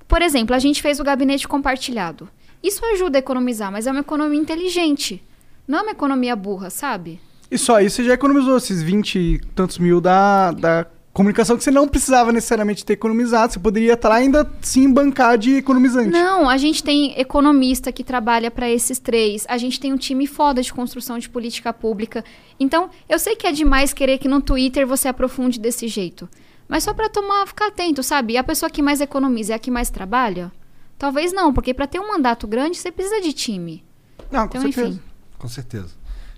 Por 0.08 0.22
exemplo, 0.22 0.56
a 0.56 0.60
gente 0.60 0.82
fez 0.82 1.00
o 1.00 1.04
gabinete 1.04 1.48
compartilhado. 1.48 2.30
Isso 2.62 2.86
ajuda 2.86 3.18
a 3.18 3.20
economizar, 3.20 3.72
mas 3.72 3.88
é 3.88 3.92
uma 3.92 4.00
economia 4.00 4.40
inteligente. 4.40 5.22
Não 5.68 5.80
é 5.80 5.82
uma 5.82 5.92
economia 5.92 6.36
burra, 6.36 6.70
sabe? 6.70 7.20
E 7.50 7.58
só 7.58 7.76
aí 7.76 7.90
você 7.90 8.04
já 8.04 8.14
economizou 8.14 8.58
esses 8.58 8.82
20 8.82 9.20
e 9.20 9.40
tantos 9.54 9.78
mil 9.78 10.00
da, 10.00 10.52
da 10.52 10.88
comunicação 11.14 11.56
que 11.56 11.64
você 11.64 11.70
não 11.72 11.88
precisava 11.88 12.32
necessariamente 12.32 12.84
ter 12.84 12.94
economizado. 12.94 13.54
Você 13.54 13.60
poderia 13.60 13.94
estar 13.94 14.10
lá 14.10 14.16
ainda 14.16 14.52
sim 14.62 14.92
bancar 14.92 15.38
de 15.38 15.56
economizante. 15.58 16.10
Não, 16.10 16.50
a 16.50 16.58
gente 16.58 16.84
tem 16.84 17.18
economista 17.20 17.92
que 17.92 18.04
trabalha 18.04 18.50
para 18.50 18.70
esses 18.70 18.98
três. 18.98 19.46
A 19.48 19.58
gente 19.58 19.80
tem 19.80 19.94
um 19.94 19.98
time 19.98 20.26
foda 20.26 20.62
de 20.62 20.74
construção 20.74 21.20
de 21.20 21.30
política 21.30 21.72
pública. 21.72 22.26
Então, 22.60 22.90
eu 23.08 23.20
sei 23.20 23.36
que 23.36 23.46
é 23.46 23.52
demais 23.52 23.94
querer 23.94 24.18
que 24.18 24.28
no 24.28 24.42
Twitter 24.42 24.88
você 24.88 25.08
aprofunde 25.08 25.60
desse 25.60 25.88
jeito. 25.88 26.28
Mas 26.68 26.84
só 26.84 26.94
para 26.94 27.10
tomar, 27.10 27.46
ficar 27.46 27.68
atento, 27.68 28.02
sabe? 28.02 28.36
A 28.36 28.44
pessoa 28.44 28.70
que 28.70 28.82
mais 28.82 29.00
economiza 29.00 29.54
é 29.54 29.56
a 29.56 29.60
que 29.60 29.70
mais 29.70 29.92
trabalha? 29.92 30.52
Talvez 30.98 31.32
não, 31.32 31.54
porque 31.54 31.74
para 31.74 31.86
ter 31.86 32.00
um 32.00 32.08
mandato 32.08 32.48
grande 32.48 32.78
você 32.78 32.92
precisa 32.92 33.22
de 33.22 33.34
time. 33.34 33.84
Não, 34.32 34.48
com 34.48 34.58
Então, 34.58 34.62
certeza. 34.72 34.88
enfim, 34.88 35.02
Com 35.38 35.48
certeza. 35.48 35.90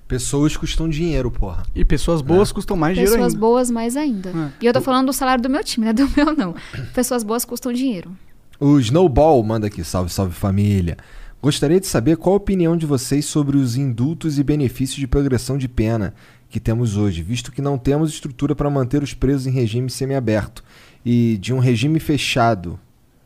Pessoas 0.08 0.56
custam 0.56 0.88
dinheiro, 0.88 1.32
porra. 1.32 1.64
E 1.74 1.84
pessoas 1.84 2.22
boas 2.22 2.52
custam 2.52 2.78
mais 2.78 2.94
dinheiro 2.94 3.14
pessoas 3.14 3.34
ainda. 3.34 3.40
boas 3.40 3.72
mais 3.72 3.98
ainda. 3.98 4.30
É. 4.30 4.52
E 4.62 4.66
eu 4.66 4.74
tô 4.74 4.80
falando 4.80 5.08
do 5.08 5.14
salário 5.14 5.42
do 5.42 5.50
meu 5.50 5.64
time, 5.64 5.86
não 5.86 5.90
é 5.92 5.94
do 6.06 6.10
meu 6.16 6.36
não. 6.36 6.56
Pessoas 6.94 7.24
boas 7.24 7.44
custam 7.44 7.74
dinheiro. 7.74 8.16
O 8.60 8.80
Snowball 8.80 9.44
manda 9.44 9.68
aqui, 9.68 9.84
salve, 9.84 10.12
salve 10.12 10.34
família. 10.34 10.98
Gostaria 11.42 11.80
de 11.80 11.88
saber 11.88 12.18
qual 12.18 12.34
a 12.34 12.38
opinião 12.38 12.78
de 12.78 12.86
vocês 12.86 13.26
sobre 13.26 13.58
os 13.58 13.76
indultos 13.76 14.40
e 14.40 14.44
benefícios 14.44 14.98
de 14.98 15.08
progressão 15.08 15.58
de 15.58 15.68
pena 15.68 16.14
que 16.50 16.60
temos 16.60 16.96
hoje, 16.96 17.22
visto 17.22 17.52
que 17.52 17.62
não 17.62 17.78
temos 17.78 18.12
estrutura 18.12 18.56
para 18.56 18.70
manter 18.70 19.04
os 19.04 19.14
presos 19.14 19.48
em 19.48 19.52
regime 19.52 19.90
semiaberto 19.90 20.64
e 21.06 21.38
de 21.38 21.54
um 21.54 21.60
regime 21.60 22.00
fechado. 22.00 22.80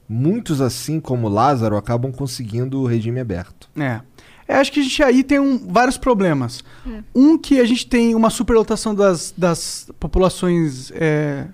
Muitos, 0.07 0.59
assim 0.59 0.99
como 0.99 1.29
Lázaro, 1.29 1.77
acabam 1.77 2.11
conseguindo 2.11 2.81
o 2.81 2.87
regime 2.87 3.19
aberto. 3.19 3.69
É. 3.77 4.01
É, 4.49 4.55
acho 4.55 4.71
que 4.71 4.79
a 4.79 4.83
gente 4.83 5.03
aí 5.03 5.23
tem 5.23 5.39
um- 5.39 5.59
vários 5.59 5.95
problemas. 5.95 6.63
Um 7.13 7.37
que 7.37 7.59
a 7.59 7.65
gente 7.65 7.85
tem 7.85 8.15
uma 8.15 8.31
superlotação 8.31 8.95
das, 8.95 9.31
das 9.37 9.87
populações 9.99 10.91
é, 10.95 11.45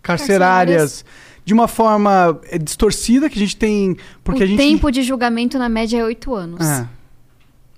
carcerárias 0.00 1.04
de 1.44 1.52
uma 1.52 1.66
forma 1.66 2.40
é, 2.44 2.56
distorcida, 2.56 3.28
que 3.28 3.36
a 3.36 3.40
gente 3.40 3.56
tem... 3.56 3.96
Porque 4.22 4.42
o 4.42 4.44
a 4.44 4.46
gente... 4.46 4.56
tempo 4.56 4.88
de 4.92 5.02
julgamento 5.02 5.58
na 5.58 5.68
média 5.68 5.98
é 5.98 6.04
oito 6.04 6.32
anos. 6.32 6.64
É. 6.64 6.88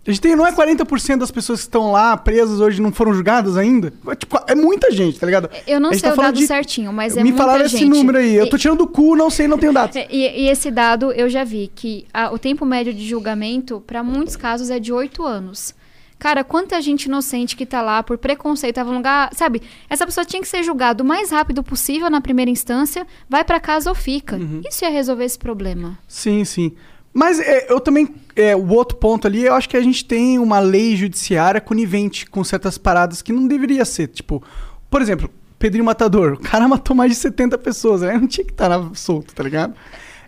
A 0.07 0.10
gente 0.10 0.20
tem, 0.20 0.36
não 0.36 0.47
é 0.47 0.52
40% 0.52 1.17
das 1.18 1.31
pessoas 1.31 1.60
que 1.60 1.67
estão 1.67 1.91
lá 1.91 2.17
presas 2.17 2.60
hoje 2.60 2.81
não 2.81 2.93
foram 2.93 3.12
julgadas 3.12 3.57
ainda? 3.57 3.93
É, 4.09 4.15
tipo, 4.15 4.39
é 4.47 4.55
muita 4.55 4.91
gente, 4.93 5.18
tá 5.18 5.26
ligado? 5.26 5.51
Eu 5.67 5.81
não 5.81 5.91
sei 5.93 6.01
tá 6.01 6.12
o 6.12 6.17
dado 6.17 6.39
de- 6.39 6.47
certinho, 6.47 6.93
mas 6.93 7.17
é 7.17 7.23
Me 7.23 7.31
muita 7.31 7.39
falaram 7.44 7.67
gente. 7.67 7.83
esse 7.83 7.85
número 7.91 8.18
aí. 8.18 8.36
Eu 8.36 8.49
tô 8.49 8.57
E- 8.57 8.59
tirando 8.60 8.78
do 8.78 8.86
cu, 8.86 9.17
não 9.17 9.28
sei, 9.31 9.49
não 9.49 9.59
tenho 9.59 9.73
dados. 9.73 9.97
E, 10.09 10.44
e 10.44 10.49
esse 10.49 10.70
dado 10.70 11.10
eu 11.12 11.28
já 11.28 11.43
vi, 11.43 11.70
que 11.75 12.07
a- 12.15 12.31
o 12.33 12.39
tempo 12.39 12.65
médio 12.65 12.94
de 12.94 13.05
julgamento, 13.07 13.83
para 13.86 14.02
muitos 14.02 14.36
casos, 14.36 14.70
é 14.70 14.78
de 14.78 14.93
oito 14.93 15.25
anos. 15.25 15.75
Cara, 16.18 16.43
quanta 16.43 16.81
gente 16.81 17.07
inocente 17.07 17.55
que 17.57 17.67
tá 17.67 17.83
lá 17.83 18.02
por 18.02 18.17
preconceito, 18.17 18.76
tava 18.76 18.91
num 18.91 18.97
lugar. 18.99 19.28
Sabe, 19.35 19.60
essa 19.91 20.07
pessoa 20.07 20.25
tinha 20.25 20.41
que 20.41 20.49
ser 20.49 20.62
julgada 20.62 21.02
o 21.02 21.07
mais 21.07 21.31
rápido 21.31 21.62
possível 21.62 22.09
na 22.09 22.20
primeira 22.23 22.51
instância, 22.51 23.07
vai 23.28 23.44
pra 23.44 23.60
casa 23.60 23.91
ou 23.91 23.94
fica. 23.94 24.36
Uhum. 24.36 24.62
Isso 24.67 24.83
ia 24.85 24.91
resolver 24.91 25.25
esse 25.26 25.39
problema. 25.39 25.99
Sim, 26.09 26.43
sim. 26.44 26.73
Mas 27.12 27.39
é, 27.41 27.67
eu 27.70 27.81
também. 27.81 28.15
É, 28.36 28.55
o 28.55 28.68
outro 28.68 28.97
ponto 28.98 29.26
ali, 29.26 29.44
eu 29.44 29.55
acho 29.55 29.68
que 29.68 29.76
a 29.76 29.82
gente 29.82 30.05
tem 30.05 30.39
uma 30.39 30.58
lei 30.60 30.94
judiciária 30.97 31.60
conivente 31.60 32.26
com 32.26 32.44
certas 32.44 32.76
paradas 32.78 33.23
que 33.23 33.32
não 33.32 33.48
deveria 33.48 33.84
ser. 33.84 34.08
Tipo, 34.08 34.42
por 34.90 35.00
exemplo, 35.02 35.31
Pedrinho 35.58 35.84
Matador. 35.84 36.34
O 36.34 36.39
cara 36.40 36.68
matou 36.68 36.94
mais 36.94 37.10
de 37.10 37.16
70 37.16 37.56
pessoas, 37.58 38.02
né? 38.02 38.15
Não 38.18 38.26
tinha 38.28 38.44
que 38.44 38.52
estar 38.52 38.68
na- 38.68 38.94
solto, 38.94 39.34
tá 39.34 39.42
ligado? 39.42 39.74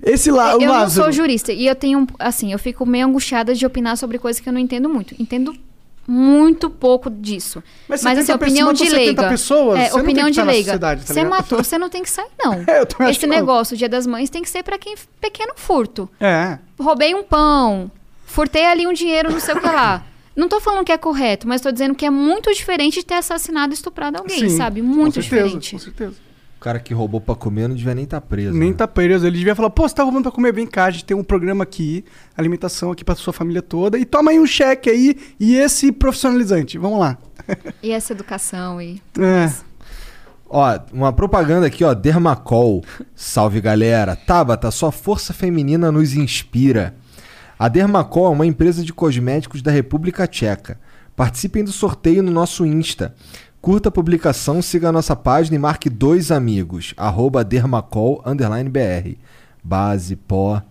Esse 0.03 0.31
lá, 0.31 0.57
o 0.57 0.63
eu 0.63 0.69
não 0.69 0.75
Lázaro. 0.75 1.05
sou 1.05 1.13
jurista 1.13 1.53
e 1.53 1.67
eu 1.67 1.75
tenho, 1.75 2.07
assim, 2.21 2.53
eu 2.53 2.59
fico 2.59 2.87
meio 2.87 3.07
angustiada 3.07 3.53
de 3.55 3.67
opinar 3.67 3.97
sobre 3.97 4.17
coisas 4.19 4.41
que 4.41 4.49
eu 4.49 4.53
não 4.53 4.61
entendo 4.61 4.89
muito. 4.89 5.15
Entendo 5.21 5.53
muito 6.07 6.71
pouco 6.71 7.11
disso. 7.11 7.63
Mas 7.89 8.03
Mas, 8.03 8.19
70 8.19 8.21
assim, 8.23 8.33
opinião 8.33 8.73
de 8.73 8.85
matou 8.85 8.99
70 8.99 9.21
leiga. 9.21 9.29
pessoas, 9.29 9.79
é, 9.79 9.91
não 9.91 10.01
opinião 10.01 10.31
de 10.31 10.39
na 10.39 10.45
leiga. 10.45 10.79
tá 10.79 10.97
você 10.97 11.23
matou, 11.25 11.63
você 11.63 11.77
não 11.77 11.91
tem 11.91 12.03
que 12.03 12.11
sair, 12.11 12.29
não. 12.39 12.55
É, 12.67 13.11
Esse 13.11 13.21
que 13.21 13.27
não. 13.27 13.37
negócio, 13.37 13.77
Dia 13.77 13.89
das 13.91 14.07
Mães, 14.07 14.31
tem 14.31 14.41
que 14.43 14.49
ser 14.49 14.63
pra 14.63 14.79
quem 14.79 14.95
pequeno 15.21 15.53
furto. 15.57 16.09
É. 16.19 16.59
Roubei 16.81 17.15
um 17.15 17.23
pão, 17.25 17.91
furtei 18.29 18.67
ali 18.67 18.87
um 18.87 18.93
dinheiro, 18.93 19.33
não 19.33 19.41
sei 19.41 19.55
o 19.55 19.61
que 19.61 19.67
lá. 19.67 20.05
Não 20.37 20.49
tô 20.49 20.61
falando 20.61 20.85
que 20.85 20.93
é 20.93 20.97
correto, 20.97 21.49
mas 21.49 21.61
tô 21.61 21.73
dizendo 21.73 21.97
que 21.97 22.07
é 22.07 22.11
muito 22.11 22.53
diferente 22.53 23.01
de 23.01 23.07
ter 23.07 23.15
assassinado 23.15 23.73
e 23.73 23.75
estuprado 23.75 24.19
alguém, 24.19 24.49
Sim, 24.49 24.57
sabe? 24.57 24.81
Muito 24.81 25.17
com 25.17 25.23
certeza, 25.23 25.45
diferente. 25.45 25.73
Com 25.73 25.79
certeza. 25.81 26.15
O 26.57 26.61
cara 26.61 26.79
que 26.79 26.93
roubou 26.93 27.21
pra 27.21 27.35
comer 27.35 27.69
não 27.69 27.75
devia 27.75 27.95
nem 27.95 28.05
estar 28.05 28.21
preso. 28.21 28.53
Nem 28.53 28.71
né? 28.71 28.77
tá 28.77 28.87
preso. 28.87 29.27
Ele 29.27 29.39
devia 29.39 29.55
falar, 29.55 29.71
pô, 29.71 29.89
você 29.89 29.95
tá 29.95 30.03
roubando 30.03 30.25
pra 30.25 30.33
comer, 30.33 30.53
vem 30.53 30.67
cá, 30.67 30.85
a 30.85 30.91
gente 30.91 31.05
tem 31.05 31.17
um 31.17 31.25
programa 31.25 31.63
aqui, 31.63 32.05
alimentação 32.37 32.91
aqui 32.91 33.05
pra 33.05 33.15
sua 33.15 33.33
família 33.33 33.63
toda, 33.63 33.99
e 33.99 34.05
toma 34.05 34.33
aí 34.33 34.39
um 34.39 34.47
cheque 34.47 34.91
aí, 34.91 35.17
e 35.41 35.57
esse 35.57 35.91
profissionalizante. 35.91 36.79
Vamos 36.79 37.01
lá. 37.01 37.19
E 37.83 37.93
essa 37.93 38.13
educação 38.13 38.83
e. 38.83 39.01
É. 39.19 39.51
Ó, 40.51 40.79
uma 40.93 41.13
propaganda 41.13 41.67
aqui, 41.67 41.83
ó, 41.83 41.95
Dermacol. 41.95 42.85
Salve 43.15 43.61
galera. 43.61 44.15
Tabata, 44.15 44.71
sua 44.71 44.93
força 44.93 45.33
feminina 45.33 45.91
nos 45.91 46.15
inspira. 46.15 46.95
A 47.59 47.67
Dermacol 47.69 48.27
é 48.27 48.31
uma 48.31 48.47
empresa 48.47 48.85
de 48.85 48.93
cosméticos 48.93 49.63
da 49.63 49.71
República 49.71 50.27
Tcheca. 50.29 50.79
Participem 51.17 51.65
do 51.65 51.73
sorteio 51.73 52.23
no 52.23 52.31
nosso 52.31 52.65
Insta. 52.65 53.15
Curta 53.61 53.89
a 53.89 53.93
publicação, 53.93 54.63
siga 54.63 54.91
a 54.91 54.93
nossa 54.93 55.17
página 55.17 55.57
e 55.57 55.59
marque 55.59 55.91
dois 55.91 56.31
amigos. 56.31 56.95
Arroba 56.97 57.43
Dermacol 57.43 58.23
underline 58.25 58.71
BR. 58.71 59.17
Base, 59.65 60.15
pó, 60.15 60.63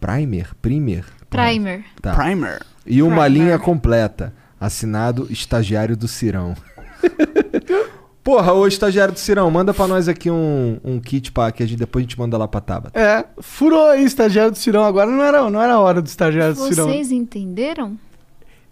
primer, 0.00 0.52
primer. 0.60 1.04
Primer. 1.30 1.84
Tá. 2.02 2.14
Primer. 2.14 2.60
E 2.84 3.00
uma 3.00 3.22
Primer. 3.22 3.30
linha 3.30 3.58
completa. 3.58 4.34
Assinado 4.60 5.28
estagiário 5.30 5.96
do 5.96 6.08
Cirão. 6.08 6.56
Porra, 8.24 8.54
ô 8.54 8.66
estagiário 8.66 9.12
do 9.12 9.20
Cirão, 9.20 9.50
manda 9.50 9.74
pra 9.74 9.86
nós 9.86 10.08
aqui 10.08 10.30
um, 10.30 10.80
um 10.82 10.98
kit 10.98 11.30
pá, 11.30 11.52
que 11.52 11.62
a 11.62 11.66
gente, 11.66 11.78
depois 11.78 12.02
a 12.02 12.08
gente 12.08 12.18
manda 12.18 12.38
lá 12.38 12.48
pra 12.48 12.58
Tabata. 12.58 12.98
É, 12.98 13.22
furou 13.38 13.90
aí, 13.90 14.02
estagiário 14.02 14.50
do 14.50 14.56
Cirão. 14.56 14.82
Agora 14.82 15.10
não 15.10 15.22
era, 15.22 15.50
não 15.50 15.60
era 15.60 15.74
a 15.74 15.78
hora 15.78 16.00
do 16.00 16.06
estagiário 16.06 16.54
do 16.54 16.66
Cirão. 16.66 16.86
Vocês 16.86 17.12
entenderam? 17.12 17.98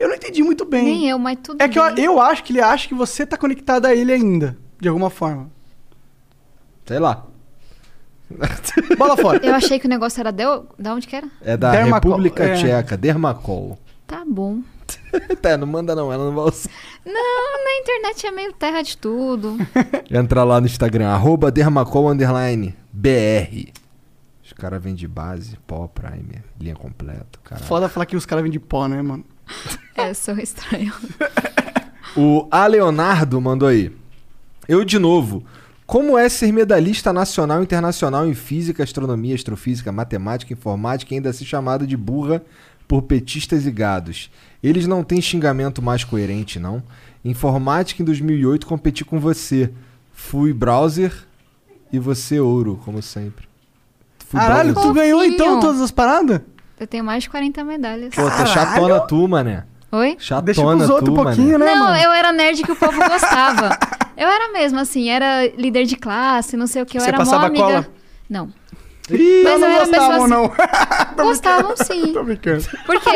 Eu 0.00 0.08
não 0.08 0.16
entendi 0.16 0.42
muito 0.42 0.64
bem. 0.64 0.84
Nem 0.84 1.10
eu, 1.10 1.18
mas 1.18 1.39
tudo 1.42 1.62
É 1.62 1.68
que 1.68 1.78
eu, 1.78 1.94
bem. 1.94 2.02
eu 2.02 2.18
acho 2.18 2.42
que 2.42 2.52
ele 2.52 2.62
acha 2.62 2.89
que 2.89 2.94
você 2.94 3.26
tá 3.26 3.36
conectado 3.36 3.84
a 3.84 3.94
ele 3.94 4.10
ainda, 4.10 4.56
de 4.81 4.89
alguma 4.89 5.10
forma. 5.10 5.50
Sei 6.86 6.98
lá. 6.98 7.26
Bola 8.97 9.18
fora. 9.18 9.39
Eu 9.44 9.55
achei 9.55 9.78
que 9.78 9.86
o 9.86 9.90
negócio 9.90 10.18
era 10.18 10.31
de... 10.31 10.44
da 10.78 10.94
onde 10.94 11.06
que 11.06 11.14
era? 11.14 11.28
É 11.42 11.58
da 11.58 11.72
Dermacol, 11.72 12.10
República 12.12 12.42
é. 12.44 12.55
Tcheca, 12.55 12.97
Dermacol. 12.97 13.78
Tá 14.06 14.24
bom. 14.26 14.60
tá, 15.41 15.57
não 15.57 15.67
manda 15.67 15.95
não, 15.95 16.12
ela 16.12 16.25
não 16.25 16.35
vai 16.35 16.45
usar. 16.45 16.71
Não, 17.05 17.65
na 17.65 17.81
internet 17.81 18.27
é 18.27 18.31
meio 18.31 18.53
terra 18.53 18.83
de 18.83 18.97
tudo. 18.97 19.57
Entra 20.11 20.45
lá 20.45 20.61
no 20.61 20.67
Instagram, 20.67 21.09
arroba 21.09 21.51
Dermacol 21.51 22.11
underline 22.11 22.75
BR. 22.93 23.73
Os 24.45 24.53
caras 24.53 24.83
vendem 24.83 25.09
base, 25.09 25.57
pó, 25.67 25.89
primer, 25.89 26.45
linha 26.61 26.77
completa, 26.77 27.39
cara. 27.43 27.62
Foda 27.62 27.89
falar 27.89 28.07
que 28.07 28.17
os 28.17 28.27
caras 28.27 28.45
vendem 28.45 28.61
pó, 28.61 28.87
né, 28.87 29.01
mano? 29.01 29.25
É, 29.97 30.12
sou 30.15 30.39
estranho. 30.39 30.93
O 32.15 32.47
A 32.51 32.67
Leonardo 32.67 33.41
mandou 33.41 33.69
aí. 33.69 33.91
Eu 34.69 34.85
de 34.85 34.99
novo. 34.99 35.43
Como 35.87 36.19
é 36.19 36.29
ser 36.29 36.53
medalhista 36.53 37.11
nacional 37.11 37.61
e 37.61 37.65
internacional 37.65 38.27
em 38.27 38.35
física, 38.35 38.83
astronomia, 38.83 39.35
astrofísica, 39.35 39.91
matemática, 39.91 40.53
informática 40.53 41.12
e 41.12 41.17
ainda 41.17 41.33
ser 41.33 41.47
chamado 41.47 41.87
de 41.87 41.97
burra 41.97 42.43
por 42.93 43.01
petistas 43.01 43.65
e 43.65 43.71
gados? 43.71 44.31
Eles 44.62 44.87
não 44.87 45.03
têm 45.03 45.19
xingamento 45.19 45.81
mais 45.81 46.05
coerente, 46.05 46.59
não? 46.61 46.83
Informática 47.25 48.03
em 48.03 48.05
2008 48.05 48.67
competi 48.67 49.03
com 49.03 49.19
você. 49.19 49.73
Fui 50.12 50.53
browser 50.53 51.11
e 51.91 51.99
você 51.99 52.39
ouro, 52.39 52.79
como 52.85 53.01
sempre. 53.01 53.49
Fui 54.29 54.39
Caralho, 54.39 54.75
browser. 54.75 54.91
tu 54.91 54.95
ganhou 54.95 55.25
então 55.25 55.59
todas 55.59 55.81
as 55.81 55.91
paradas? 55.91 56.43
Eu 56.79 56.87
tenho 56.87 57.03
mais 57.03 57.23
de 57.23 57.31
40 57.31 57.65
medalhas. 57.65 58.15
Pô, 58.15 58.29
tá 58.29 58.45
chatona 58.45 59.01
tu, 59.01 59.27
mané. 59.27 59.65
Oi? 59.91 60.17
Chatona 60.19 60.43
Deixa 60.45 60.61
pros 60.62 60.87
tu, 60.87 60.93
outros 60.93 61.09
um 61.09 61.17
mané. 61.17 61.35
pouquinho, 61.35 61.59
né, 61.59 61.75
Não, 61.75 61.85
mano? 61.85 61.97
eu 61.97 62.11
era 62.12 62.31
nerd 62.31 62.62
que 62.62 62.73
o 62.73 62.77
povo 62.77 62.99
gostava. 63.09 63.71
eu 64.19 64.29
era 64.29 64.53
mesmo, 64.53 64.79
assim, 64.79 65.09
era 65.09 65.47
líder 65.57 65.87
de 65.87 65.97
classe, 65.97 66.59
não 66.59 66.67
sei 66.67 66.83
o 66.83 66.85
que. 66.87 66.99
Eu 66.99 67.01
Você 67.01 67.09
era 67.09 67.17
mó 67.17 67.25
passava 67.25 67.47
amiga. 67.47 67.65
cola? 67.65 67.87
Não. 68.29 68.53
Ih, 69.10 69.42
Mas 69.44 69.60
não 69.60 69.68
eu 69.68 69.74
era 69.74 69.84
gostavam, 69.86 70.10
pessoa 70.10 70.28
não. 70.28 71.24
Gostavam 71.24 71.76
sim. 71.76 72.12
Tô 72.12 72.22
brincando. 72.22 72.64
Porque 72.86 73.08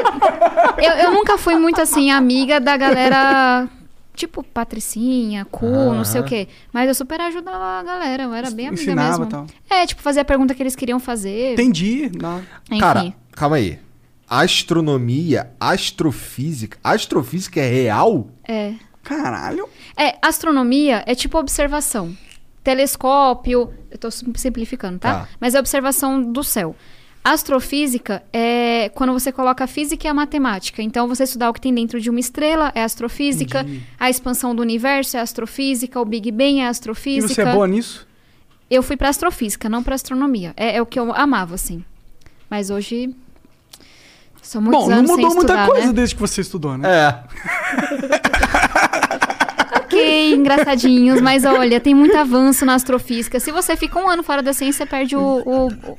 eu, 0.84 0.92
eu 0.92 1.12
nunca 1.12 1.39
fui 1.39 1.56
muito 1.56 1.81
assim, 1.81 2.10
amiga 2.10 2.60
da 2.60 2.76
galera. 2.76 3.68
Tipo, 4.15 4.42
Patricinha, 4.42 5.44
Cu, 5.44 5.66
não 5.66 6.05
sei 6.05 6.23
o 6.23 6.24
quê. 6.24 6.48
Mas 6.73 6.89
eu 6.89 6.94
super 6.94 7.20
ajudava 7.20 7.81
a 7.81 7.82
galera, 7.82 8.23
eu 8.23 8.32
era 8.32 8.50
bem 8.50 8.66
amiga 8.68 8.82
Ensinava 8.82 9.10
mesmo. 9.10 9.24
e 9.24 9.28
tal. 9.28 9.47
É, 9.68 9.86
tipo, 9.86 10.00
fazia 10.00 10.23
a 10.23 10.24
pergunta 10.24 10.55
que 10.55 10.62
eles 10.62 10.74
queriam 10.74 10.98
fazer. 10.98 11.52
Entendi. 11.52 12.10
Não. 12.20 12.42
Enfim. 12.70 12.81
Cara, 12.81 13.15
calma 13.32 13.56
aí. 13.56 13.78
Astronomia, 14.28 15.50
astrofísica. 15.60 16.78
Astrofísica 16.82 17.60
é 17.60 17.68
real? 17.68 18.28
É. 18.48 18.73
Caralho. 19.02 19.68
É, 19.97 20.16
astronomia 20.23 21.05
é 21.06 21.15
tipo 21.15 21.39
observação. 21.39 22.16
Telescópio, 22.67 23.73
eu 23.93 23.97
tô 23.97 24.11
sim- 24.11 24.33
simplificando, 24.35 24.99
tá? 24.99 25.20
Tá. 25.20 25.28
Mas 25.39 25.55
é 25.55 25.61
observação 25.61 26.20
do 26.20 26.43
céu. 26.43 26.75
Astrofísica 27.23 28.25
é 28.33 28.89
quando 28.93 29.12
você 29.12 29.31
coloca 29.31 29.62
a 29.62 29.67
física 29.69 30.05
e 30.07 30.11
a 30.11 30.15
matemática. 30.15 30.83
Então, 30.83 31.07
você 31.07 31.23
estudar 31.23 31.49
o 31.49 31.53
que 31.53 31.61
tem 31.61 31.73
dentro 31.73 32.01
de 32.01 32.11
uma 32.11 32.19
estrela 32.19 32.73
é 32.75 32.83
astrofísica, 32.83 33.65
a 34.01 34.11
expansão 34.11 34.53
do 34.53 34.62
universo 34.62 35.17
é 35.17 35.20
astrofísica, 35.20 36.01
o 36.01 36.05
Big 36.05 36.33
Bang 36.33 36.59
é 36.61 36.65
E 36.65 36.67
astrofísica. 36.67 37.35
você 37.35 37.43
é 37.43 37.53
boa 37.53 37.69
nisso? 37.69 38.05
Eu 38.69 38.83
fui 38.83 38.97
pra 38.97 39.11
astrofísica, 39.11 39.69
não 39.69 39.81
pra 39.85 39.95
astronomia. 39.95 40.53
É, 40.57 40.77
é 40.77 40.83
o 40.83 40.86
que 40.86 40.99
eu 40.99 41.12
amava, 41.15 41.55
assim. 41.55 41.85
Mas 42.51 42.69
hoje. 42.69 43.15
São 44.43 44.61
muitos 44.61 44.85
Bom, 44.85 44.91
não 44.91 45.03
mudou 45.03 45.17
sem 45.17 45.25
muita 45.25 45.41
estudar, 45.41 45.67
coisa 45.67 45.86
né? 45.89 45.93
desde 45.93 46.15
que 46.17 46.20
você 46.20 46.41
estudou, 46.41 46.77
né? 46.78 46.89
É. 46.89 47.25
Ok, 49.97 50.34
engraçadinhos, 50.34 51.20
mas 51.20 51.44
olha, 51.44 51.81
tem 51.81 51.94
muito 51.94 52.16
avanço 52.16 52.65
na 52.65 52.75
astrofísica. 52.75 53.39
Se 53.41 53.50
você 53.52 53.76
fica 53.76 53.99
um 53.99 54.08
ano 54.08 54.23
fora 54.23 54.42
da 54.42 54.52
ciência, 54.52 54.84
você 54.84 54.91
perde 54.91 55.16
o. 55.16 55.20
o... 55.20 55.66
o- 55.68 55.99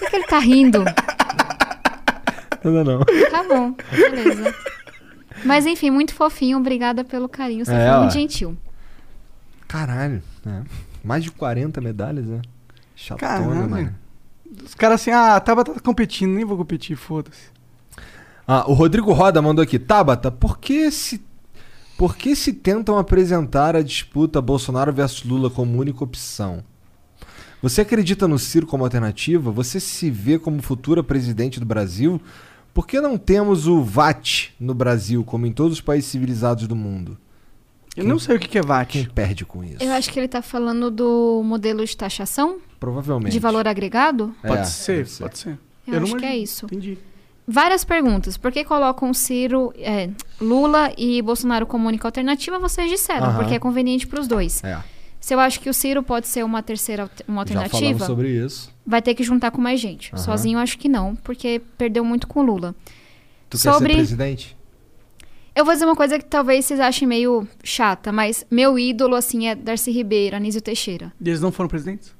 Por 0.00 0.10
que 0.10 0.16
ele 0.16 0.26
tá 0.26 0.38
rindo? 0.38 0.84
Não, 2.64 2.84
não. 2.84 3.00
Tá 3.30 3.42
bom, 3.44 3.74
beleza. 3.90 4.54
Mas 5.44 5.66
enfim, 5.66 5.90
muito 5.90 6.14
fofinho, 6.14 6.58
obrigada 6.58 7.02
pelo 7.04 7.28
carinho. 7.28 7.64
Você 7.64 7.72
É, 7.72 7.86
foi 7.88 7.96
ó. 7.96 8.00
muito 8.00 8.12
gentil. 8.12 8.56
Caralho. 9.66 10.22
né? 10.44 10.64
Mais 11.02 11.24
de 11.24 11.30
40 11.32 11.80
medalhas, 11.80 12.26
né? 12.26 12.40
Chatona, 12.94 13.28
Caralho. 13.28 13.70
mano. 13.70 13.94
Os 14.64 14.74
caras 14.74 15.00
assim, 15.00 15.10
ah, 15.10 15.34
a 15.36 15.40
Tabata 15.40 15.72
tá 15.72 15.80
competindo, 15.80 16.30
nem 16.34 16.44
vou 16.44 16.56
competir, 16.58 16.94
foda-se. 16.94 17.50
Ah, 18.46 18.64
o 18.70 18.74
Rodrigo 18.74 19.12
Roda 19.12 19.40
mandou 19.42 19.62
aqui. 19.62 19.78
Tabata, 19.78 20.30
por 20.30 20.58
que 20.58 20.90
se... 20.90 21.20
Por 21.96 22.16
que 22.16 22.34
se 22.34 22.52
tentam 22.52 22.98
apresentar 22.98 23.76
a 23.76 23.82
disputa 23.82 24.40
Bolsonaro 24.40 24.92
versus 24.92 25.24
Lula 25.24 25.48
como 25.50 25.78
única 25.78 26.02
opção? 26.02 26.64
Você 27.62 27.80
acredita 27.82 28.26
no 28.26 28.38
Ciro 28.38 28.66
como 28.66 28.82
alternativa? 28.82 29.50
Você 29.52 29.78
se 29.78 30.10
vê 30.10 30.38
como 30.38 30.60
futura 30.60 31.02
presidente 31.02 31.60
do 31.60 31.66
Brasil? 31.66 32.20
Por 32.74 32.86
que 32.86 33.00
não 33.00 33.16
temos 33.16 33.66
o 33.68 33.82
VAT 33.84 34.48
no 34.58 34.74
Brasil, 34.74 35.22
como 35.22 35.46
em 35.46 35.52
todos 35.52 35.74
os 35.74 35.80
países 35.80 36.10
civilizados 36.10 36.66
do 36.66 36.74
mundo? 36.74 37.16
Eu 37.94 38.04
não 38.04 38.18
sei 38.18 38.36
o 38.36 38.38
que 38.40 38.46
é 38.58 38.62
Quem 38.62 38.62
VAT. 38.62 39.08
perde 39.14 39.44
com 39.44 39.62
isso? 39.62 39.76
Eu 39.80 39.92
acho 39.92 40.10
que 40.10 40.18
ele 40.18 40.26
tá 40.26 40.40
falando 40.40 40.90
do 40.90 41.42
modelo 41.44 41.84
de 41.84 41.94
taxação 41.94 42.56
Provavelmente. 42.80 43.30
de 43.32 43.38
valor 43.38 43.68
agregado. 43.68 44.34
Pode 44.40 44.62
É, 44.62 44.64
ser, 44.64 44.96
deve 44.98 45.10
ser. 45.10 45.22
pode 45.22 45.38
ser. 45.38 45.58
Eu, 45.86 45.94
não 46.00 46.02
acho 46.04 46.16
que 46.16 46.24
é 46.24 46.36
isso. 46.36 46.64
Entendi. 46.66 46.98
Várias 47.46 47.84
perguntas. 47.84 48.36
Por 48.36 48.52
que 48.52 48.64
colocam 48.64 49.12
Ciro, 49.12 49.72
é, 49.76 50.08
Lula 50.40 50.92
e 50.96 51.20
Bolsonaro 51.22 51.66
como 51.66 51.88
única 51.88 52.06
alternativa? 52.06 52.58
Vocês 52.58 52.88
disseram, 52.90 53.26
Aham. 53.26 53.38
porque 53.38 53.54
é 53.54 53.58
conveniente 53.58 54.06
para 54.06 54.20
os 54.20 54.28
dois. 54.28 54.62
É, 54.62 54.78
Se 55.20 55.34
eu 55.34 55.40
acho 55.40 55.60
que 55.60 55.68
o 55.68 55.74
Ciro 55.74 56.02
pode 56.02 56.28
ser 56.28 56.44
uma 56.44 56.62
terceira 56.62 57.10
uma 57.28 57.42
já 57.46 57.52
falamos 57.54 57.72
alternativa, 57.74 58.06
sobre 58.06 58.28
isso. 58.30 58.72
vai 58.86 59.02
ter 59.02 59.14
que 59.14 59.22
juntar 59.24 59.50
com 59.50 59.60
mais 59.60 59.80
gente. 59.80 60.12
Aham. 60.14 60.22
Sozinho 60.22 60.56
eu 60.58 60.62
acho 60.62 60.78
que 60.78 60.88
não, 60.88 61.14
porque 61.16 61.60
perdeu 61.76 62.04
muito 62.04 62.26
com 62.26 62.40
o 62.40 62.42
Lula. 62.42 62.74
Tu 63.50 63.58
Sobre- 63.58 63.88
quer 63.88 63.92
ser 63.94 63.96
presidente? 64.16 64.56
Eu 65.54 65.64
vou 65.66 65.74
dizer 65.74 65.84
uma 65.84 65.94
coisa 65.96 66.18
que 66.18 66.24
talvez 66.24 66.64
vocês 66.64 66.80
achem 66.80 67.06
meio 67.06 67.46
chata, 67.62 68.10
mas 68.10 68.46
meu 68.50 68.78
ídolo, 68.78 69.14
assim, 69.14 69.46
é 69.48 69.54
Darcy 69.54 69.90
Ribeiro, 69.90 70.34
Anísio 70.36 70.62
Teixeira. 70.62 71.12
E 71.20 71.28
eles 71.28 71.40
não 71.42 71.52
foram 71.52 71.68
presidentes? 71.68 72.14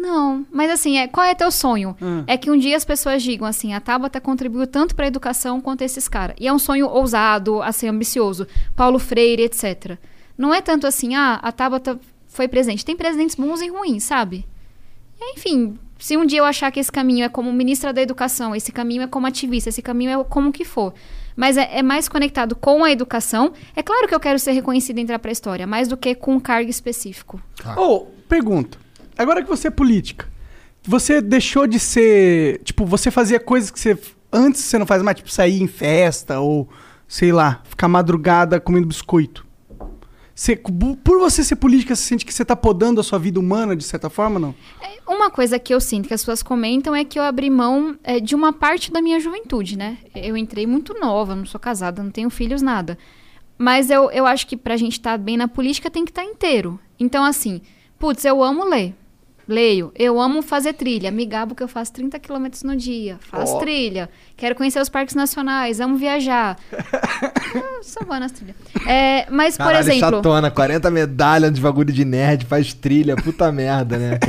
Não, 0.00 0.46
mas 0.52 0.70
assim, 0.70 0.96
é, 0.96 1.08
qual 1.08 1.26
é 1.26 1.34
teu 1.34 1.50
sonho? 1.50 1.96
Hum. 2.00 2.22
É 2.28 2.36
que 2.36 2.50
um 2.50 2.56
dia 2.56 2.76
as 2.76 2.84
pessoas 2.84 3.20
digam 3.20 3.48
assim, 3.48 3.74
a 3.74 3.80
Tabata 3.80 4.20
contribuiu 4.20 4.64
tanto 4.64 4.94
para 4.94 5.06
a 5.06 5.08
educação 5.08 5.60
quanto 5.60 5.82
esses 5.82 6.06
caras. 6.06 6.36
E 6.38 6.46
é 6.46 6.52
um 6.52 6.58
sonho 6.58 6.86
ousado, 6.86 7.60
assim, 7.60 7.88
ambicioso. 7.88 8.46
Paulo 8.76 9.00
Freire, 9.00 9.42
etc. 9.42 9.98
Não 10.36 10.54
é 10.54 10.60
tanto 10.60 10.86
assim, 10.86 11.16
ah, 11.16 11.40
a 11.42 11.50
Tabata 11.50 11.98
foi 12.28 12.46
presidente. 12.46 12.84
Tem 12.84 12.94
presidentes 12.94 13.34
bons 13.34 13.60
e 13.60 13.68
ruins, 13.68 14.04
sabe? 14.04 14.46
E, 15.20 15.32
enfim, 15.32 15.76
se 15.98 16.16
um 16.16 16.24
dia 16.24 16.38
eu 16.38 16.44
achar 16.44 16.70
que 16.70 16.78
esse 16.78 16.92
caminho 16.92 17.24
é 17.24 17.28
como 17.28 17.52
ministra 17.52 17.92
da 17.92 18.00
educação, 18.00 18.54
esse 18.54 18.70
caminho 18.70 19.02
é 19.02 19.08
como 19.08 19.26
ativista, 19.26 19.68
esse 19.68 19.82
caminho 19.82 20.20
é 20.20 20.24
como 20.24 20.52
que 20.52 20.64
for. 20.64 20.94
Mas 21.34 21.56
é, 21.56 21.78
é 21.78 21.82
mais 21.82 22.08
conectado 22.08 22.54
com 22.54 22.84
a 22.84 22.92
educação. 22.92 23.52
É 23.74 23.82
claro 23.82 24.06
que 24.06 24.14
eu 24.14 24.20
quero 24.20 24.38
ser 24.38 24.52
reconhecida 24.52 25.00
e 25.00 25.02
entrar 25.02 25.18
pra 25.18 25.32
história, 25.32 25.66
mais 25.66 25.88
do 25.88 25.96
que 25.96 26.14
com 26.14 26.34
um 26.34 26.40
cargo 26.40 26.70
específico. 26.70 27.42
Ô, 27.76 28.06
pergunta. 28.28 28.78
Agora 29.18 29.42
que 29.42 29.48
você 29.48 29.66
é 29.66 29.70
política, 29.70 30.28
você 30.82 31.20
deixou 31.20 31.66
de 31.66 31.78
ser. 31.78 32.60
Tipo, 32.62 32.86
você 32.86 33.10
fazia 33.10 33.40
coisas 33.40 33.70
que 33.70 33.78
você. 33.80 33.98
Antes 34.32 34.62
você 34.62 34.78
não 34.78 34.86
faz 34.86 35.02
mais, 35.02 35.16
tipo, 35.16 35.30
sair 35.30 35.60
em 35.60 35.66
festa 35.66 36.38
ou, 36.38 36.68
sei 37.06 37.32
lá, 37.32 37.60
ficar 37.64 37.88
madrugada 37.88 38.60
comendo 38.60 38.86
biscoito. 38.86 39.46
Você, 40.34 40.54
por 40.54 41.18
você 41.18 41.42
ser 41.42 41.56
política, 41.56 41.96
você 41.96 42.02
sente 42.02 42.24
que 42.24 42.32
você 42.32 42.44
tá 42.44 42.54
podando 42.54 43.00
a 43.00 43.02
sua 43.02 43.18
vida 43.18 43.40
humana, 43.40 43.74
de 43.74 43.82
certa 43.82 44.08
forma, 44.08 44.38
não? 44.38 44.54
Uma 45.04 45.32
coisa 45.32 45.58
que 45.58 45.74
eu 45.74 45.80
sinto 45.80 46.06
que 46.06 46.14
as 46.14 46.20
pessoas 46.20 46.44
comentam 46.44 46.94
é 46.94 47.04
que 47.04 47.18
eu 47.18 47.24
abri 47.24 47.50
mão 47.50 47.98
é, 48.04 48.20
de 48.20 48.36
uma 48.36 48.52
parte 48.52 48.92
da 48.92 49.02
minha 49.02 49.18
juventude, 49.18 49.76
né? 49.76 49.98
Eu 50.14 50.36
entrei 50.36 50.64
muito 50.64 50.94
nova, 50.94 51.34
não 51.34 51.44
sou 51.44 51.58
casada, 51.58 52.04
não 52.04 52.12
tenho 52.12 52.30
filhos, 52.30 52.62
nada. 52.62 52.96
Mas 53.58 53.90
eu, 53.90 54.12
eu 54.12 54.24
acho 54.26 54.46
que 54.46 54.56
pra 54.56 54.76
gente 54.76 54.92
estar 54.92 55.18
bem 55.18 55.36
na 55.36 55.48
política 55.48 55.90
tem 55.90 56.04
que 56.04 56.12
estar 56.12 56.22
inteiro. 56.22 56.78
Então, 57.00 57.24
assim, 57.24 57.60
putz, 57.98 58.24
eu 58.24 58.40
amo 58.40 58.64
ler. 58.64 58.94
Leio. 59.48 59.90
Eu 59.96 60.20
amo 60.20 60.42
fazer 60.42 60.74
trilha. 60.74 61.10
Me 61.10 61.24
gabo 61.24 61.54
que 61.54 61.62
eu 61.62 61.68
faço 61.68 61.92
30 61.94 62.18
quilômetros 62.18 62.62
no 62.62 62.76
dia. 62.76 63.16
Faço 63.30 63.58
trilha. 63.58 64.10
Quero 64.36 64.54
conhecer 64.54 64.78
os 64.80 64.90
parques 64.90 65.14
nacionais. 65.14 65.80
Amo 65.80 65.96
viajar. 65.96 66.58
Eu 67.54 67.82
sou 67.82 68.04
boa 68.06 68.20
nas 68.20 68.30
trilhas. 68.32 68.54
É, 68.86 69.26
mas, 69.30 69.56
por 69.56 69.64
Caralho, 69.64 69.90
exemplo... 69.90 70.16
chatona, 70.16 70.50
40 70.50 70.90
medalhas 70.90 71.52
de 71.52 71.60
bagulho 71.62 71.92
de 71.92 72.04
nerd, 72.04 72.44
faz 72.44 72.74
trilha, 72.74 73.16
puta 73.16 73.50
merda, 73.50 73.96
né? 73.96 74.18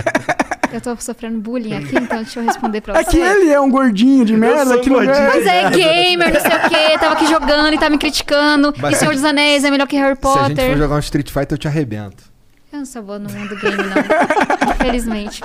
Eu 0.72 0.80
tô 0.80 0.96
sofrendo 0.98 1.40
bullying 1.40 1.74
aqui, 1.74 1.96
então 1.98 2.18
deixa 2.22 2.40
eu 2.40 2.46
responder 2.46 2.80
pra 2.80 3.00
É 3.00 3.04
você. 3.04 3.10
que 3.10 3.18
ele 3.18 3.50
é 3.50 3.60
um 3.60 3.72
gordinho 3.72 4.24
de 4.24 4.38
merda. 4.38 4.78
um 4.78 4.80
que 4.82 4.88
gordinho. 4.88 5.16
é... 5.16 5.28
Mas 5.28 5.46
é 5.48 5.70
gamer, 5.72 6.32
não 6.32 6.40
sei 6.42 6.52
o 6.52 6.70
quê. 6.70 7.00
Tava 7.00 7.14
aqui 7.16 7.26
jogando 7.26 7.74
e 7.74 7.80
tá 7.80 7.90
me 7.90 7.98
criticando. 7.98 8.72
Mas 8.78 8.94
e 8.94 9.00
Senhor 9.00 9.16
dos 9.16 9.24
Anéis 9.24 9.64
é 9.64 9.72
melhor 9.72 9.88
que 9.88 9.98
Harry 9.98 10.16
Se 10.16 10.28
a 10.28 10.32
gente 10.44 10.50
Potter. 10.50 10.70
for 10.70 10.78
jogar 10.78 10.96
um 10.98 11.00
Street 11.00 11.32
Fighter, 11.32 11.54
eu 11.54 11.58
te 11.58 11.68
arrebento. 11.68 12.24
Eu 12.72 12.80
não 12.80 12.86
sou 12.86 13.02
boa 13.02 13.18
no 13.18 13.30
mundo 13.32 13.56
game, 13.56 13.78
não. 13.78 14.74
Infelizmente. 14.76 15.42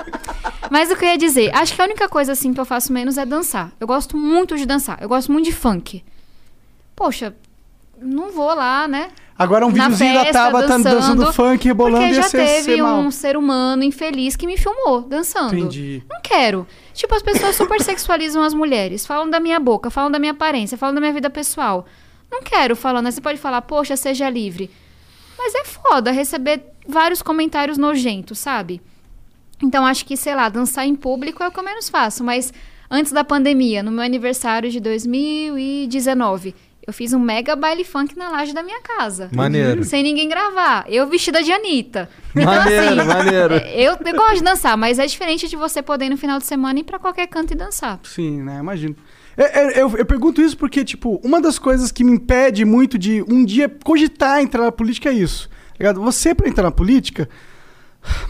Mas 0.69 0.91
o 0.91 0.95
que 0.95 1.05
eu 1.05 1.09
ia 1.09 1.17
dizer, 1.17 1.55
acho 1.55 1.73
que 1.73 1.81
a 1.81 1.85
única 1.85 2.07
coisa 2.07 2.31
assim 2.33 2.53
que 2.53 2.59
eu 2.59 2.65
faço 2.65 2.93
menos 2.93 3.17
é 3.17 3.25
dançar. 3.25 3.71
Eu 3.79 3.87
gosto 3.87 4.15
muito 4.15 4.55
de 4.57 4.65
dançar. 4.65 4.99
Eu 5.01 5.09
gosto 5.09 5.31
muito 5.31 5.45
de 5.45 5.51
funk. 5.51 6.03
Poxa, 6.95 7.35
não 7.99 8.31
vou 8.31 8.53
lá, 8.53 8.87
né? 8.87 9.09
Agora 9.37 9.65
um 9.65 9.71
Na 9.71 9.89
videozinho 9.89 10.13
da 10.13 10.31
Tabata 10.31 10.67
dançando, 10.67 10.95
dançando, 10.95 11.33
funk, 11.33 11.67
rebolando 11.67 11.97
Porque 11.97 12.15
ia 12.15 12.21
já 12.21 12.29
ser, 12.29 12.37
teve 12.37 12.75
ser 12.75 12.83
um 12.83 13.11
ser 13.11 13.35
humano 13.35 13.83
infeliz 13.83 14.35
que 14.35 14.47
me 14.47 14.57
filmou 14.57 15.01
dançando. 15.01 15.57
Entendi. 15.57 16.03
Não 16.09 16.21
quero. 16.21 16.65
Tipo, 16.93 17.15
as 17.15 17.21
pessoas 17.21 17.55
super 17.55 17.81
sexualizam 17.81 18.41
as 18.43 18.53
mulheres. 18.53 19.05
Falam 19.05 19.29
da 19.29 19.39
minha 19.39 19.59
boca, 19.59 19.89
falam 19.89 20.09
da 20.09 20.19
minha 20.19 20.31
aparência, 20.31 20.77
falam 20.77 20.95
da 20.95 21.01
minha 21.01 21.11
vida 21.11 21.29
pessoal. 21.29 21.85
Não 22.31 22.41
quero 22.41 22.75
falando. 22.75 23.07
Aí 23.07 23.11
Você 23.11 23.19
pode 23.19 23.37
falar, 23.37 23.61
poxa, 23.63 23.97
seja 23.97 24.29
livre. 24.29 24.71
Mas 25.37 25.53
é 25.55 25.63
foda 25.65 26.11
receber 26.11 26.61
vários 26.87 27.21
comentários 27.21 27.77
nojentos, 27.77 28.39
sabe? 28.39 28.81
Então 29.63 29.85
acho 29.85 30.05
que, 30.05 30.17
sei 30.17 30.35
lá, 30.35 30.49
dançar 30.49 30.85
em 30.85 30.95
público 30.95 31.41
é 31.43 31.47
o 31.47 31.51
que 31.51 31.59
eu 31.59 31.63
menos 31.63 31.89
faço. 31.89 32.23
Mas 32.23 32.53
antes 32.89 33.11
da 33.11 33.23
pandemia, 33.23 33.81
no 33.83 33.91
meu 33.91 34.03
aniversário 34.03 34.69
de 34.69 34.79
2019, 34.79 36.53
eu 36.85 36.93
fiz 36.93 37.13
um 37.13 37.19
mega 37.19 37.55
baile 37.55 37.83
funk 37.83 38.15
na 38.17 38.29
laje 38.29 38.53
da 38.53 38.61
minha 38.61 38.79
casa. 38.81 39.29
Maneiro. 39.33 39.83
Sem 39.83 40.03
ninguém 40.03 40.29
gravar. 40.29 40.85
Eu 40.87 41.07
vestida 41.07 41.41
de 41.41 41.51
Anitta. 41.51 42.09
Maneiro, 42.35 43.05
maneiro. 43.05 43.53
é, 43.55 43.81
Eu, 43.81 43.93
eu 44.05 44.15
gosto 44.15 44.35
de 44.35 44.43
dançar, 44.43 44.77
mas 44.77 44.99
é 44.99 45.05
diferente 45.05 45.47
de 45.47 45.55
você 45.55 45.81
poder 45.81 46.05
ir 46.05 46.09
no 46.09 46.17
final 46.17 46.37
de 46.37 46.45
semana 46.45 46.79
ir 46.79 46.83
pra 46.83 46.99
qualquer 46.99 47.27
canto 47.27 47.53
e 47.53 47.55
dançar. 47.55 47.99
Sim, 48.03 48.43
né? 48.43 48.59
Imagino. 48.59 48.95
É, 49.37 49.77
é, 49.79 49.81
eu, 49.81 49.95
eu 49.97 50.05
pergunto 50.05 50.41
isso 50.41 50.57
porque, 50.57 50.83
tipo, 50.85 51.19
uma 51.23 51.41
das 51.41 51.59
coisas 51.59 51.91
que 51.91 52.03
me 52.03 52.11
impede 52.13 52.63
muito 52.65 52.97
de 52.97 53.21
um 53.29 53.43
dia 53.43 53.67
cogitar 53.83 54.41
entrar 54.41 54.63
na 54.63 54.71
política 54.71 55.09
é 55.09 55.13
isso. 55.13 55.49
tá 55.49 55.55
ligado? 55.79 56.01
Você, 56.01 56.33
pra 56.33 56.47
entrar 56.47 56.63
na 56.63 56.71
política, 56.71 57.27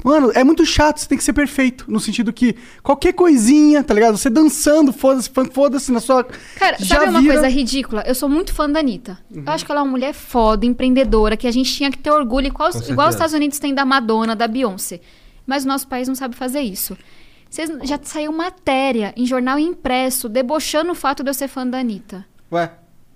mano, 0.04 0.32
é 0.34 0.44
muito 0.44 0.66
chato, 0.66 0.98
você 1.00 1.08
tem 1.08 1.18
que 1.18 1.24
ser 1.24 1.34
perfeito. 1.34 1.86
No 1.88 2.00
sentido 2.00 2.32
que 2.34 2.56
qualquer 2.82 3.14
coisinha, 3.14 3.84
tá 3.84 3.94
ligado? 3.94 4.18
Você 4.18 4.30
dançando, 4.30 4.92
foda-se, 4.94 5.30
funk, 5.30 5.54
foda-se 5.54 5.92
na 5.92 6.00
sua. 6.00 6.24
Cara, 6.24 6.78
Já 6.80 6.96
sabe 6.96 7.10
uma 7.12 7.22
vira- 7.22 7.34
coisa 7.34 7.48
ridícula? 7.50 8.04
Eu 8.08 8.16
sou 8.16 8.28
muito 8.30 8.54
fã 8.54 8.70
da 8.70 8.80
Anitta. 8.80 9.18
Uhum. 9.34 9.44
Eu 9.46 9.52
acho 9.54 9.66
que 9.66 9.72
ela 9.72 9.82
é 9.82 9.84
uma 9.84 9.92
mulher 9.92 10.14
foda, 10.14 10.66
empreendedora, 10.66 11.38
que 11.38 11.48
a 11.48 11.52
gente 11.52 11.72
tinha 11.74 11.92
que 11.92 11.98
ter 11.98 12.10
orgulho, 12.12 12.48
igual, 12.48 12.70
igual 12.90 13.10
os 13.10 13.16
Estados 13.16 13.34
Unidos 13.34 13.60
tem 13.60 13.74
da 13.76 13.86
Madonna, 13.86 14.36
da 14.36 14.48
Beyoncé. 14.48 15.00
Mas 15.46 15.64
o 15.66 15.68
nosso 15.68 15.88
país 15.88 16.08
não 16.08 16.16
sabe 16.16 16.36
fazer 16.36 16.62
isso. 16.62 16.98
Vocês, 17.56 17.70
já 17.88 17.98
saiu 18.04 18.34
matéria 18.34 19.14
em 19.16 19.26
jornal 19.26 19.58
impresso 19.58 20.28
debochando 20.28 20.92
o 20.92 20.96
fato 20.96 21.24
de 21.24 21.30
eu 21.30 21.34
ser 21.34 21.48
fã 21.48 21.66
da 21.66 21.80
Anitta. 21.80 22.26
Ué, 22.52 22.68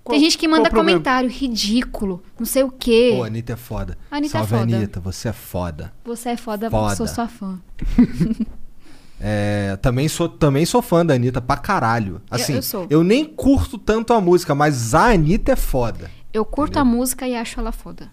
Qual- 0.02 0.14
tem 0.14 0.20
gente 0.24 0.38
que 0.38 0.48
manda 0.48 0.70
comentário 0.70 1.28
ridículo, 1.28 2.22
não 2.38 2.46
sei 2.46 2.62
o 2.62 2.70
quê. 2.70 3.12
pô, 3.14 3.22
Anitta 3.22 3.52
é 3.52 3.56
foda. 3.56 3.98
Anitta 4.10 4.38
é 4.38 4.40
Salve, 4.40 4.56
foda. 4.56 4.76
Anitta, 4.76 4.98
você 5.00 5.28
é 5.28 5.32
foda. 5.34 5.92
Você 6.06 6.28
é 6.30 6.36
foda, 6.38 6.70
Foda. 6.70 6.92
eu 6.92 6.96
sou 6.96 7.06
sua 7.06 7.28
fã. 7.28 7.60
É, 9.22 9.76
também 9.82 10.08
sou, 10.08 10.30
também 10.30 10.64
sou 10.64 10.80
fã 10.80 11.04
da 11.04 11.12
Anitta 11.12 11.42
pra 11.42 11.58
caralho. 11.58 12.22
Assim, 12.30 12.54
eu 12.54 12.62
sou. 12.62 12.86
nem 13.04 13.26
curto 13.26 13.76
tanto 13.76 14.14
a 14.14 14.20
música, 14.22 14.54
mas 14.54 14.94
a 14.94 15.10
Anitta 15.12 15.52
é 15.52 15.56
foda. 15.56 16.10
Eu 16.32 16.42
curto 16.42 16.78
a 16.78 16.84
música 16.86 17.28
e 17.28 17.36
acho 17.36 17.60
ela 17.60 17.70
foda. 17.70 18.10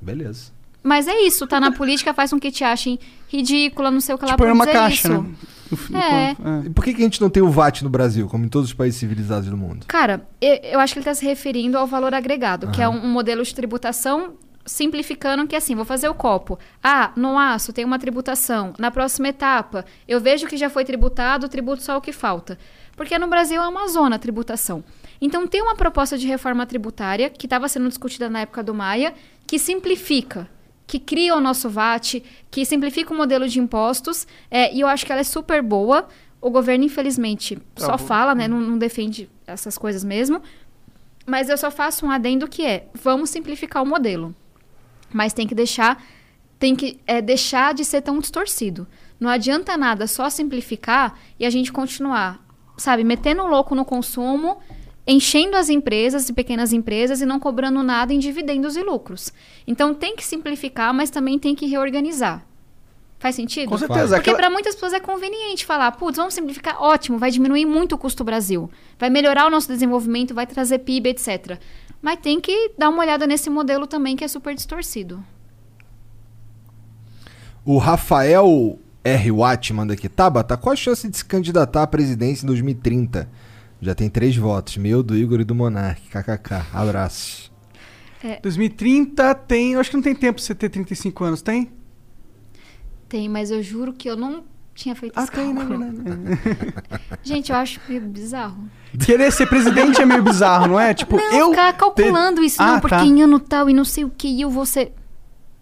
Beleza. 0.00 0.50
Mas 0.82 1.06
é 1.06 1.20
isso, 1.22 1.46
tá 1.46 1.60
na 1.60 1.72
política 1.72 2.14
faz 2.14 2.30
com 2.30 2.40
que 2.40 2.50
te 2.50 2.64
achem 2.64 2.98
ridícula, 3.28 3.90
não 3.90 4.00
sei 4.00 4.14
o 4.14 4.18
que 4.18 4.24
lá 4.24 4.32
Tipo, 4.32 4.44
é 4.44 4.52
uma 4.52 4.66
caixa, 4.66 5.08
isso. 5.08 5.22
né? 5.22 5.34
É. 5.92 6.66
é. 6.66 6.70
Por 6.70 6.84
que, 6.84 6.94
que 6.94 7.00
a 7.00 7.04
gente 7.04 7.20
não 7.20 7.30
tem 7.30 7.42
o 7.42 7.48
VAT 7.48 7.82
no 7.82 7.90
Brasil, 7.90 8.26
como 8.28 8.44
em 8.44 8.48
todos 8.48 8.70
os 8.70 8.74
países 8.74 8.98
civilizados 8.98 9.48
do 9.48 9.56
mundo? 9.56 9.86
Cara, 9.86 10.26
eu, 10.40 10.54
eu 10.64 10.80
acho 10.80 10.92
que 10.92 10.98
ele 10.98 11.02
está 11.04 11.14
se 11.14 11.24
referindo 11.24 11.78
ao 11.78 11.86
valor 11.86 12.12
agregado, 12.14 12.68
que 12.70 12.82
é 12.82 12.88
um, 12.88 13.04
um 13.04 13.08
modelo 13.08 13.42
de 13.42 13.54
tributação 13.54 14.34
simplificando 14.64 15.46
que 15.46 15.56
assim, 15.56 15.74
vou 15.74 15.84
fazer 15.84 16.08
o 16.08 16.14
copo. 16.14 16.58
Ah, 16.82 17.12
no 17.16 17.38
aço 17.38 17.72
tem 17.72 17.84
uma 17.84 17.98
tributação. 17.98 18.72
Na 18.78 18.90
próxima 18.90 19.28
etapa, 19.28 19.84
eu 20.06 20.20
vejo 20.20 20.46
que 20.46 20.56
já 20.56 20.68
foi 20.68 20.84
tributado, 20.84 21.48
tributo 21.48 21.82
só 21.82 21.96
o 21.96 22.00
que 22.00 22.12
falta. 22.12 22.58
Porque 22.96 23.18
no 23.18 23.28
Brasil 23.28 23.60
é 23.60 23.68
uma 23.68 23.88
zona 23.88 24.16
a 24.16 24.18
tributação. 24.18 24.84
Então 25.20 25.46
tem 25.46 25.62
uma 25.62 25.74
proposta 25.74 26.16
de 26.18 26.26
reforma 26.26 26.66
tributária 26.66 27.30
que 27.30 27.46
estava 27.46 27.68
sendo 27.68 27.88
discutida 27.88 28.28
na 28.28 28.40
época 28.40 28.62
do 28.62 28.74
Maia, 28.74 29.14
que 29.46 29.58
simplifica, 29.58 30.48
que 30.90 30.98
cria 30.98 31.36
o 31.36 31.40
nosso 31.40 31.70
VAT, 31.70 32.20
que 32.50 32.64
simplifica 32.64 33.14
o 33.14 33.16
modelo 33.16 33.48
de 33.48 33.60
impostos, 33.60 34.26
é, 34.50 34.74
e 34.74 34.80
eu 34.80 34.88
acho 34.88 35.06
que 35.06 35.12
ela 35.12 35.20
é 35.20 35.24
super 35.24 35.62
boa. 35.62 36.08
O 36.40 36.50
governo, 36.50 36.84
infelizmente, 36.84 37.56
só 37.76 37.96
fala, 37.96 38.34
né? 38.34 38.48
Não, 38.48 38.58
não 38.58 38.76
defende 38.76 39.30
essas 39.46 39.78
coisas 39.78 40.02
mesmo. 40.02 40.42
Mas 41.24 41.48
eu 41.48 41.56
só 41.56 41.70
faço 41.70 42.04
um 42.04 42.10
adendo 42.10 42.48
que 42.48 42.66
é: 42.66 42.88
vamos 42.92 43.30
simplificar 43.30 43.84
o 43.84 43.86
modelo. 43.86 44.34
Mas 45.12 45.32
tem 45.32 45.46
que 45.46 45.54
deixar, 45.54 46.02
tem 46.58 46.74
que 46.74 46.98
é, 47.06 47.22
deixar 47.22 47.72
de 47.72 47.84
ser 47.84 48.00
tão 48.02 48.18
distorcido. 48.18 48.84
Não 49.20 49.30
adianta 49.30 49.76
nada 49.76 50.08
só 50.08 50.28
simplificar 50.28 51.16
e 51.38 51.46
a 51.46 51.50
gente 51.50 51.70
continuar, 51.70 52.44
sabe, 52.76 53.04
metendo 53.04 53.42
o 53.42 53.46
louco 53.46 53.76
no 53.76 53.84
consumo, 53.84 54.58
enchendo 55.06 55.56
as 55.56 55.68
empresas 55.68 56.28
e 56.28 56.32
pequenas 56.32 56.72
empresas 56.72 57.20
e 57.20 57.26
não 57.26 57.40
cobrando 57.40 57.82
nada 57.82 58.12
em 58.12 58.18
dividendos 58.18 58.76
e 58.76 58.82
lucros. 58.82 59.32
Então 59.66 59.94
tem 59.94 60.14
que 60.14 60.24
simplificar, 60.24 60.92
mas 60.94 61.10
também 61.10 61.38
tem 61.38 61.54
que 61.54 61.66
reorganizar. 61.66 62.44
Faz 63.18 63.34
sentido? 63.34 63.68
Com 63.68 63.76
certeza. 63.76 64.16
Porque 64.16 64.34
para 64.34 64.48
muitas 64.48 64.74
pessoas 64.74 64.94
é 64.94 65.00
conveniente 65.00 65.66
falar, 65.66 65.92
putz, 65.92 66.16
vamos 66.16 66.32
simplificar, 66.32 66.82
ótimo, 66.82 67.18
vai 67.18 67.30
diminuir 67.30 67.66
muito 67.66 67.94
o 67.94 67.98
custo 67.98 68.24
Brasil, 68.24 68.70
vai 68.98 69.10
melhorar 69.10 69.46
o 69.46 69.50
nosso 69.50 69.68
desenvolvimento, 69.68 70.32
vai 70.32 70.46
trazer 70.46 70.78
PIB, 70.78 71.10
etc. 71.10 71.58
Mas 72.00 72.18
tem 72.20 72.40
que 72.40 72.72
dar 72.78 72.88
uma 72.88 73.02
olhada 73.02 73.26
nesse 73.26 73.50
modelo 73.50 73.86
também 73.86 74.16
que 74.16 74.24
é 74.24 74.28
super 74.28 74.54
distorcido. 74.54 75.22
O 77.62 77.76
Rafael 77.76 78.78
R. 79.04 79.32
Watt 79.32 79.72
manda 79.74 79.92
aqui. 79.92 80.08
Tabata, 80.08 80.56
qual 80.56 80.72
a 80.72 80.76
chance 80.76 81.06
de 81.06 81.18
se 81.18 81.24
candidatar 81.24 81.82
à 81.82 81.86
presidência 81.86 82.44
em 82.44 82.46
2030? 82.46 83.28
Já 83.80 83.94
tem 83.94 84.08
três 84.10 84.36
votos. 84.36 84.76
Meu, 84.76 85.02
do 85.02 85.16
Igor 85.16 85.40
e 85.40 85.44
do 85.44 85.54
Monark. 85.54 86.00
KKK. 86.08 86.66
Abraços. 86.72 87.50
2030 88.42 89.34
tem. 89.34 89.72
Eu 89.72 89.80
acho 89.80 89.90
que 89.90 89.96
não 89.96 90.02
tem 90.02 90.14
tempo 90.14 90.34
pra 90.34 90.42
você 90.44 90.54
ter 90.54 90.68
35 90.68 91.24
anos, 91.24 91.40
tem? 91.42 91.70
Tem, 93.08 93.28
mas 93.28 93.50
eu 93.50 93.62
juro 93.62 93.92
que 93.92 94.08
eu 94.08 94.16
não 94.16 94.44
tinha 94.74 94.94
feito 94.94 95.14
Ah, 95.18 95.22
esse 95.24 95.32
tem, 95.32 95.52
na 95.52 95.64
cálculo. 95.66 95.92
verdade. 95.92 96.40
Gente, 97.24 97.50
eu 97.50 97.56
acho 97.56 97.80
meio 97.88 98.02
bizarro. 98.02 98.68
Querer 99.04 99.32
ser 99.32 99.46
presidente 99.46 100.00
é 100.00 100.06
meio 100.06 100.22
bizarro, 100.22 100.68
não 100.68 100.78
é? 100.78 100.92
Tipo, 100.94 101.16
não, 101.16 101.32
eu. 101.32 101.50
ficar 101.50 101.72
calculando 101.72 102.42
isso, 102.42 102.60
Ah, 102.62 102.72
não, 102.74 102.80
porque 102.80 102.94
tá. 102.96 103.04
em 103.04 103.22
ano 103.22 103.40
tal 103.40 103.68
e 103.68 103.72
não 103.74 103.84
sei 103.84 104.04
o 104.04 104.10
que, 104.10 104.28
e 104.28 104.42
eu 104.42 104.50
vou 104.50 104.64
ser... 104.66 104.92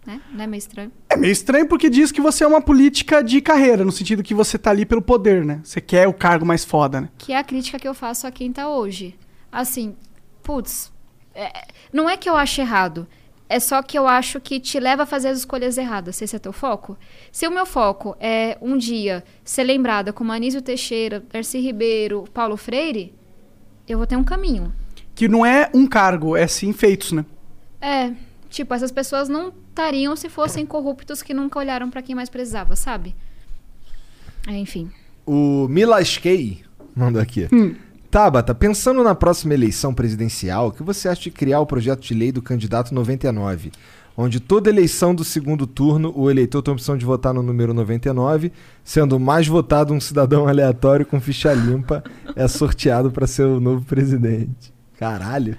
Né? 0.09 0.19
Não 0.33 0.43
é 0.43 0.47
meio 0.47 0.57
estranho? 0.57 0.91
É 1.07 1.15
meio 1.15 1.31
estranho 1.31 1.67
porque 1.67 1.87
diz 1.87 2.11
que 2.11 2.19
você 2.19 2.43
é 2.43 2.47
uma 2.47 2.59
política 2.59 3.23
de 3.23 3.39
carreira, 3.41 3.85
no 3.85 3.91
sentido 3.91 4.23
que 4.23 4.33
você 4.33 4.57
tá 4.57 4.71
ali 4.71 4.83
pelo 4.83 5.03
poder, 5.03 5.45
né? 5.45 5.61
Você 5.63 5.79
quer 5.79 6.07
o 6.07 6.13
cargo 6.13 6.43
mais 6.43 6.65
foda, 6.65 7.01
né? 7.01 7.09
Que 7.15 7.31
é 7.31 7.37
a 7.37 7.43
crítica 7.43 7.77
que 7.77 7.87
eu 7.87 7.93
faço 7.93 8.25
a 8.25 8.31
quem 8.31 8.51
tá 8.51 8.67
hoje. 8.67 9.15
Assim, 9.51 9.95
putz, 10.41 10.91
é- 11.35 11.67
não 11.93 12.09
é 12.09 12.17
que 12.17 12.27
eu 12.27 12.35
acho 12.35 12.59
errado. 12.59 13.07
É 13.47 13.59
só 13.59 13.83
que 13.83 13.99
eu 13.99 14.07
acho 14.07 14.41
que 14.41 14.59
te 14.59 14.79
leva 14.79 15.03
a 15.03 15.05
fazer 15.05 15.27
as 15.27 15.37
escolhas 15.37 15.77
erradas. 15.77 16.15
Se 16.15 16.23
esse 16.23 16.35
é 16.35 16.39
teu 16.39 16.53
foco. 16.53 16.97
Se 17.31 17.47
o 17.47 17.51
meu 17.51 17.67
foco 17.67 18.17
é 18.19 18.57
um 18.63 18.77
dia 18.79 19.23
ser 19.43 19.63
lembrada 19.63 20.11
como 20.11 20.31
Anísio 20.31 20.59
Teixeira, 20.59 21.23
Darcy 21.31 21.59
Ribeiro, 21.59 22.25
Paulo 22.33 22.57
Freire, 22.57 23.13
eu 23.87 23.99
vou 23.99 24.07
ter 24.07 24.15
um 24.15 24.23
caminho. 24.23 24.73
Que 25.13 25.27
não 25.27 25.45
é 25.45 25.69
um 25.71 25.85
cargo, 25.85 26.35
é 26.35 26.47
sim 26.47 26.73
feitos, 26.73 27.11
né? 27.11 27.23
É, 27.79 28.11
tipo, 28.49 28.73
essas 28.73 28.91
pessoas 28.91 29.29
não 29.29 29.53
estariam 29.79 30.15
se 30.15 30.27
fossem 30.27 30.65
corruptos 30.65 31.23
que 31.23 31.33
nunca 31.33 31.57
olharam 31.57 31.89
pra 31.89 32.01
quem 32.01 32.13
mais 32.13 32.29
precisava, 32.29 32.75
sabe? 32.75 33.15
É, 34.45 34.57
enfim. 34.57 34.91
O 35.25 35.67
Milaskei 35.69 36.61
mandou 36.93 37.21
aqui. 37.21 37.47
Tabata, 38.11 38.53
pensando 38.53 39.03
na 39.03 39.15
próxima 39.15 39.53
eleição 39.53 39.93
presidencial, 39.93 40.67
o 40.67 40.71
que 40.71 40.83
você 40.83 41.07
acha 41.07 41.21
de 41.21 41.31
criar 41.31 41.61
o 41.61 41.65
projeto 41.65 42.01
de 42.01 42.13
lei 42.13 42.31
do 42.31 42.41
candidato 42.41 42.93
99? 42.93 43.71
onde 44.17 44.41
toda 44.41 44.69
eleição 44.69 45.15
do 45.15 45.23
segundo 45.23 45.65
turno 45.65 46.11
o 46.13 46.29
eleitor 46.29 46.61
tem 46.61 46.73
a 46.73 46.75
opção 46.75 46.97
de 46.97 47.05
votar 47.05 47.33
no 47.33 47.41
número 47.41 47.73
99, 47.73 48.51
sendo 48.83 49.15
o 49.15 49.19
mais 49.19 49.47
votado 49.47 49.93
um 49.93 50.01
cidadão 50.01 50.45
aleatório 50.45 51.05
com 51.05 51.21
ficha 51.21 51.53
limpa 51.53 52.03
é 52.35 52.45
sorteado 52.45 53.11
para 53.11 53.25
ser 53.25 53.43
o 53.43 53.61
novo 53.61 53.85
presidente. 53.85 54.73
Caralho. 54.99 55.55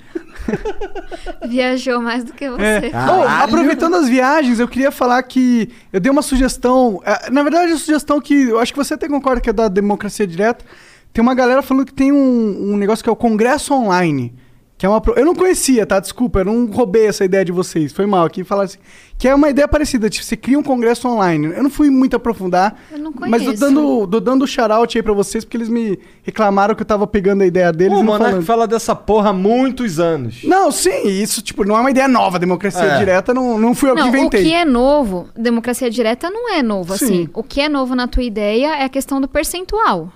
Viajou 1.49 2.01
mais 2.03 2.23
do 2.25 2.33
que 2.35 2.51
você. 2.51 2.63
É. 2.63 2.91
Caralho. 2.91 3.23
Bom, 3.23 3.27
aproveitando 3.27 3.97
as 3.97 4.07
viagens, 4.07 4.61
eu 4.61 4.69
queria 4.69 4.91
falar 4.91 5.23
que 5.23 5.71
eu 5.91 5.99
dei 5.99 6.13
uma 6.13 6.21
sugestão. 6.21 7.01
é, 7.07 7.31
Na 7.31 7.43
verdade, 7.43 7.73
a 7.73 7.79
sugestão 7.79 8.21
que 8.21 8.35
eu 8.51 8.59
acho 8.59 8.71
que 8.71 8.79
você 8.79 8.93
até 8.93 9.09
concorda 9.09 9.41
que 9.41 9.49
é 9.49 9.53
da 9.53 9.69
democracia 9.69 10.27
direta. 10.27 10.63
Tem 11.11 11.23
uma 11.23 11.35
galera 11.35 11.63
falando 11.63 11.87
que 11.87 11.95
tem 11.95 12.13
um, 12.13 12.73
um 12.73 12.77
negócio 12.77 13.03
que 13.03 13.09
é 13.09 13.13
o 13.13 13.17
Congresso 13.17 13.73
Online. 13.73 14.35
Que 14.81 14.87
é 14.87 14.89
uma. 14.89 14.99
pro- 14.99 15.13
Eu 15.13 15.27
não 15.27 15.35
conhecia, 15.35 15.85
tá? 15.85 16.01
Desculpa, 16.01 16.39
eu 16.41 16.47
não 16.47 16.65
roubei 16.65 17.07
essa 17.07 17.23
ideia 17.23 17.45
de 17.45 17.53
vocês. 17.53 17.93
Foi 17.93 18.07
mal 18.07 18.25
aqui 18.25 18.43
falar 18.43 18.63
assim. 18.63 18.79
Que 19.19 19.29
é 19.29 19.35
uma 19.35 19.51
ideia 19.51 19.69
parecida, 19.69 20.09
tipo, 20.09 20.25
você 20.25 20.35
cria 20.39 20.59
um 20.59 20.63
congresso 20.63 21.07
online. 21.07 21.49
Eu 21.55 21.63
não 21.63 21.69
fui 21.69 21.91
muito 21.91 22.17
aprofundar. 22.17 22.81
Eu 22.91 22.99
não 22.99 23.13
Mas 23.15 23.43
tô 23.43 23.45
conheço. 23.49 23.61
dando, 23.61 24.07
tô 24.07 24.19
dando 24.21 24.47
shout 24.47 24.97
aí 24.97 25.03
pra 25.03 25.13
vocês, 25.13 25.45
porque 25.45 25.59
eles 25.59 25.69
me 25.69 25.99
reclamaram 26.23 26.75
que 26.75 26.81
eu 26.81 26.87
tava 26.87 27.07
pegando 27.07 27.43
a 27.43 27.47
ideia 27.47 27.71
deles 27.71 27.93
o 27.99 28.01
e 28.01 28.03
não 28.03 28.13
Monark 28.15 28.31
falando. 28.31 28.47
fala 28.47 28.67
dessa 28.67 28.97
porra 28.97 29.29
há 29.29 29.33
muitos 29.35 30.01
anos. 30.01 30.43
Não, 30.45 30.73
sim, 30.73 31.07
isso, 31.09 31.43
tipo, 31.43 31.63
não 31.63 31.77
é 31.77 31.81
uma 31.81 31.91
ideia 31.91 32.09
nova. 32.09 32.39
Democracia 32.39 32.83
É. 32.87 32.99
direta 32.99 33.35
não, 33.35 33.59
não 33.59 33.75
fui 33.75 33.91
eu 33.91 33.95
Não, 33.95 34.05
que 34.11 34.17
o 34.17 34.19
inventei. 34.19 34.45
que 34.45 34.55
é 34.55 34.65
novo, 34.65 35.29
democracia 35.37 35.91
direta 35.91 36.31
não 36.31 36.55
é 36.55 36.63
novo, 36.63 36.97
Sim. 36.97 37.05
assim. 37.05 37.29
O 37.35 37.43
que 37.43 37.61
é 37.61 37.69
novo 37.69 37.95
na 37.95 38.09
tua 38.09 38.23
ideia 38.23 38.77
é 38.77 38.85
a 38.85 38.89
questão 38.89 39.21
do 39.21 39.29
percentual. 39.29 40.11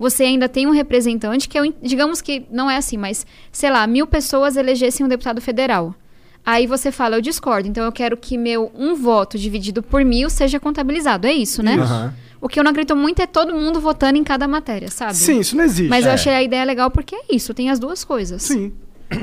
Você 0.00 0.24
ainda 0.24 0.48
tem 0.48 0.66
um 0.66 0.70
representante 0.70 1.46
que 1.46 1.58
é, 1.58 1.62
digamos 1.82 2.22
que 2.22 2.44
não 2.50 2.70
é 2.70 2.78
assim, 2.78 2.96
mas, 2.96 3.26
sei 3.52 3.70
lá, 3.70 3.86
mil 3.86 4.06
pessoas 4.06 4.56
elegessem 4.56 5.04
um 5.04 5.08
deputado 5.08 5.42
federal. 5.42 5.94
Aí 6.44 6.66
você 6.66 6.90
fala, 6.90 7.16
eu 7.16 7.20
discordo, 7.20 7.68
então 7.68 7.84
eu 7.84 7.92
quero 7.92 8.16
que 8.16 8.38
meu 8.38 8.72
um 8.74 8.94
voto 8.94 9.38
dividido 9.38 9.82
por 9.82 10.02
mil 10.02 10.30
seja 10.30 10.58
contabilizado. 10.58 11.26
É 11.26 11.32
isso, 11.34 11.62
né? 11.62 11.74
Aham. 11.74 12.14
O 12.40 12.48
que 12.48 12.58
eu 12.58 12.64
não 12.64 12.70
acredito 12.70 12.96
muito 12.96 13.20
é 13.20 13.26
todo 13.26 13.54
mundo 13.54 13.78
votando 13.78 14.16
em 14.18 14.24
cada 14.24 14.48
matéria, 14.48 14.90
sabe? 14.90 15.14
Sim, 15.14 15.40
isso 15.40 15.54
não 15.54 15.64
existe. 15.64 15.90
Mas 15.90 16.06
eu 16.06 16.12
É. 16.12 16.14
achei 16.14 16.32
a 16.32 16.42
ideia 16.42 16.64
legal 16.64 16.90
porque 16.90 17.14
é 17.14 17.20
isso, 17.30 17.52
tem 17.52 17.68
as 17.68 17.78
duas 17.78 18.02
coisas. 18.02 18.42
Sim. 18.42 18.72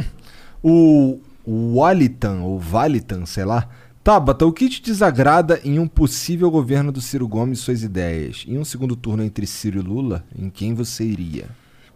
O 0.64 1.20
Walitan, 1.48 2.42
ou 2.42 2.60
Valitan, 2.60 3.26
sei 3.26 3.46
lá. 3.46 3.68
Tabata, 4.08 4.46
o 4.46 4.54
que 4.54 4.70
te 4.70 4.82
desagrada 4.82 5.60
em 5.66 5.80
um 5.80 5.86
possível 5.86 6.50
governo 6.50 6.94
do 6.94 7.02
Ciro 7.02 7.28
Gomes 7.28 7.60
e 7.60 7.62
suas 7.62 7.84
ideias? 7.84 8.46
Em 8.48 8.58
um 8.58 8.64
segundo 8.64 8.96
turno 8.96 9.22
entre 9.22 9.46
Ciro 9.46 9.80
e 9.80 9.82
Lula, 9.82 10.24
em 10.34 10.50
quem 10.50 10.74
você 10.74 11.04
iria? 11.04 11.50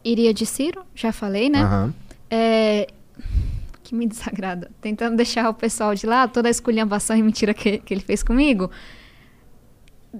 Iria 0.03 0.33
de 0.33 0.45
Ciro, 0.45 0.83
já 0.93 1.13
falei, 1.13 1.49
né? 1.49 1.61
Aham. 1.61 1.93
É, 2.29 2.87
que 3.81 3.95
me 3.95 4.05
desagrada. 4.05 4.69
Tentando 4.81 5.15
deixar 5.15 5.49
o 5.49 5.53
pessoal 5.53 5.95
de 5.95 6.05
lá, 6.05 6.27
toda 6.27 6.49
a 6.49 6.51
esculhambação 6.51 7.15
e 7.15 7.23
mentira 7.23 7.53
que, 7.53 7.77
que 7.77 7.93
ele 7.93 8.01
fez 8.01 8.21
comigo. 8.21 8.69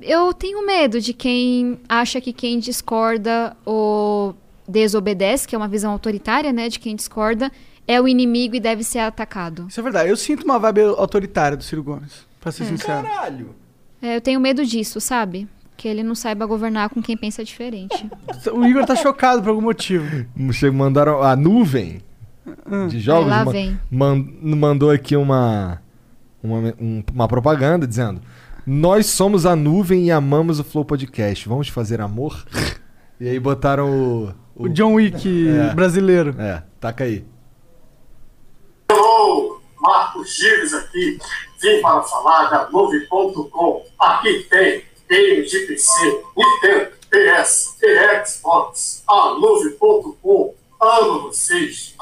Eu 0.02 0.34
tenho 0.34 0.66
medo 0.66 1.02
de 1.02 1.12
quem 1.12 1.78
acha 1.90 2.22
que 2.22 2.32
quem 2.32 2.58
discorda 2.58 3.54
ou 3.66 4.34
desobedece, 4.66 5.46
que 5.46 5.56
é 5.56 5.58
uma 5.58 5.68
visão 5.68 5.92
autoritária, 5.92 6.54
né? 6.54 6.70
De 6.70 6.80
quem 6.80 6.96
discorda, 6.96 7.52
é 7.88 8.00
o 8.00 8.08
inimigo 8.08 8.56
e 8.56 8.60
deve 8.60 8.84
ser 8.84 9.00
atacado. 9.00 9.66
Isso 9.70 9.80
é 9.80 9.84
verdade. 9.84 10.10
Eu 10.10 10.18
sinto 10.18 10.44
uma 10.44 10.58
vibe 10.60 10.82
autoritária 10.82 11.58
do 11.58 11.64
Ciro 11.64 11.84
Gomes, 11.84 12.26
pra 12.40 12.52
ser 12.52 12.66
sincero. 12.66 13.04
Caralho! 13.08 13.56
É, 14.02 14.16
eu 14.18 14.22
tenho 14.22 14.40
medo 14.40 14.66
disso, 14.66 15.00
sabe? 15.00 15.48
Que 15.78 15.88
ele 15.88 16.04
não 16.04 16.16
saiba 16.16 16.46
governar 16.46 16.90
com 16.90 17.02
quem 17.02 17.18
pensa 17.18 17.44
diferente. 17.44 18.06
O 18.54 18.66
Igor 18.66 18.86
tá 18.86 18.96
chocado 18.96 19.42
por 19.42 19.50
algum 19.50 19.62
motivo. 19.62 20.26
Mandaram 20.74 21.22
a 21.22 21.36
nuvem 21.36 22.02
de 22.90 23.00
jogos. 23.00 23.26
Aí 23.26 23.30
lá 23.30 23.46
ma- 23.46 23.52
vem. 23.52 23.80
man- 23.90 24.26
mandou 24.42 24.90
aqui 24.90 25.16
uma, 25.16 25.80
uma, 26.42 26.74
um- 26.80 27.04
uma 27.14 27.28
propaganda 27.28 27.86
dizendo: 27.88 28.22
Nós 28.66 29.06
somos 29.08 29.46
a 29.46 29.56
nuvem 29.56 30.06
e 30.06 30.12
amamos 30.12 30.60
o 30.60 30.64
Flow 30.64 30.84
Podcast. 30.86 31.48
Vamos 31.48 31.68
fazer 31.68 32.02
amor? 32.02 32.44
e 33.20 33.28
aí 33.30 33.40
botaram 33.40 33.90
o. 33.92 34.34
O 34.56 34.70
John 34.70 34.94
Wick 34.96 35.48
É. 35.48 35.74
brasileiro. 35.74 36.36
É, 36.40 36.62
taca 36.80 37.04
aí. 37.04 37.24
Hello, 39.22 39.62
Marcos 39.80 40.36
Gires 40.36 40.74
aqui. 40.74 41.20
Vim 41.62 41.80
para 41.80 42.02
falar 42.02 42.50
da 42.50 42.72
Move.com. 42.72 43.86
Aqui 44.00 44.48
tem 44.50 44.84
games 45.08 45.52
de 45.52 45.60
PC, 45.60 46.24
Nintendo, 46.36 46.92
PS 47.12 47.78
e 47.84 48.26
Xbox. 48.26 49.04
A 49.08 49.36
Move.com. 49.36 50.56
Amo 50.82 51.22
vocês. 51.28 51.96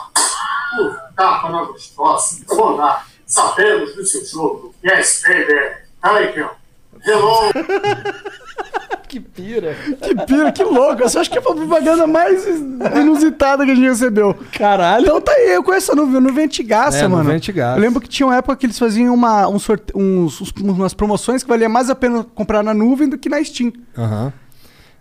Por 0.78 1.14
capa 1.14 1.50
na 1.50 1.66
gostosa. 1.66 2.42
Monark, 2.52 3.06
sabemos 3.26 3.96
do 3.96 4.06
seu 4.06 4.26
jogo. 4.26 4.74
Yes, 4.82 5.22
baby. 5.28 5.76
Thank 6.02 6.40
you. 6.40 6.50
Hello. 7.04 7.52
Que 9.10 9.20
pira. 9.20 9.76
Que 10.00 10.14
pira, 10.28 10.52
que 10.52 10.64
louco. 10.64 11.04
Essa 11.04 11.20
acho 11.22 11.32
que 11.32 11.42
foi 11.42 11.52
a 11.52 11.56
propaganda 11.56 12.06
mais 12.06 12.46
inusitada 12.96 13.66
que 13.66 13.72
a 13.72 13.76
gente 13.76 13.88
recebeu. 13.90 14.36
Caralho. 14.52 15.02
Então 15.04 15.20
tá 15.20 15.32
aí, 15.32 15.50
eu 15.56 15.64
conheço 15.64 15.92
a 15.92 15.96
nuvem, 15.96 16.18
a 16.18 16.22
nuvem 16.22 16.44
é 16.44 16.46
antigaça, 16.46 17.00
É, 17.00 17.02
mano. 17.08 17.18
nuvem 17.24 17.34
é 17.34 17.38
antigaça. 17.38 17.78
Eu 17.78 17.82
lembro 17.82 18.00
que 18.00 18.08
tinha 18.08 18.28
uma 18.28 18.36
época 18.36 18.56
que 18.56 18.68
eles 18.68 18.78
faziam 18.78 19.12
uma, 19.12 19.48
um 19.48 19.58
sorte... 19.58 19.92
uns, 19.96 20.40
umas 20.62 20.94
promoções 20.94 21.42
que 21.42 21.50
valia 21.50 21.68
mais 21.68 21.90
a 21.90 21.96
pena 21.96 22.24
comprar 22.36 22.62
na 22.62 22.72
nuvem 22.72 23.10
do 23.10 23.18
que 23.18 23.30
na 23.30 23.44
Steam. 23.44 23.74
Aham. 23.98 24.32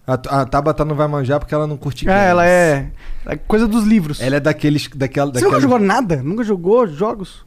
A, 0.06 0.14
a 0.40 0.46
Tabata 0.46 0.86
não 0.86 0.96
vai 0.96 1.06
manjar 1.06 1.38
porque 1.38 1.54
ela 1.54 1.66
não 1.66 1.76
curte 1.76 2.08
Ah, 2.08 2.12
games. 2.14 2.28
ela 2.30 2.46
é, 2.46 2.90
é 3.26 3.36
coisa 3.36 3.68
dos 3.68 3.84
livros. 3.84 4.22
Ela 4.22 4.36
é 4.36 4.40
daqueles. 4.40 4.88
Daquela, 4.94 5.26
Você 5.30 5.34
daquela... 5.34 5.50
nunca 5.52 5.60
jogou 5.60 5.78
nada? 5.78 6.16
Nunca 6.24 6.42
jogou 6.44 6.86
jogos? 6.86 7.44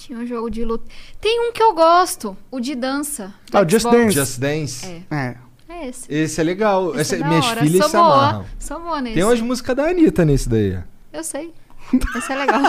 Tinha 0.00 0.18
um 0.18 0.26
jogo 0.26 0.50
de 0.50 0.64
luta. 0.64 0.84
Tem 1.20 1.40
um 1.48 1.52
que 1.52 1.62
eu 1.62 1.74
gosto, 1.74 2.36
o 2.50 2.58
de 2.60 2.74
dança. 2.74 3.34
do 3.50 3.58
Ah, 3.58 3.62
o 3.62 3.68
Just. 3.68 3.86
Dance. 3.90 4.12
Just 4.14 4.38
Dance. 4.40 4.86
É. 5.10 5.14
É. 5.14 5.36
É 5.68 5.88
esse. 5.88 6.12
Esse 6.12 6.40
é 6.40 6.44
legal. 6.44 6.90
Esse 6.98 7.14
Esse- 7.14 7.22
é 7.22 7.26
minhas 7.28 7.46
hora. 7.46 7.60
filhas 7.62 7.80
Sou 7.82 7.90
se 7.90 7.96
boa. 7.96 8.06
amarram. 8.14 8.44
Sou 8.58 8.80
boa 8.80 9.00
nesse. 9.00 9.14
Tem 9.14 9.24
umas 9.24 9.40
músicas 9.40 9.76
da 9.76 9.84
Anitta 9.84 10.24
nesse 10.24 10.48
daí. 10.48 10.78
Eu 11.12 11.22
sei. 11.22 11.52
Esse 12.16 12.32
é 12.32 12.36
legal. 12.36 12.60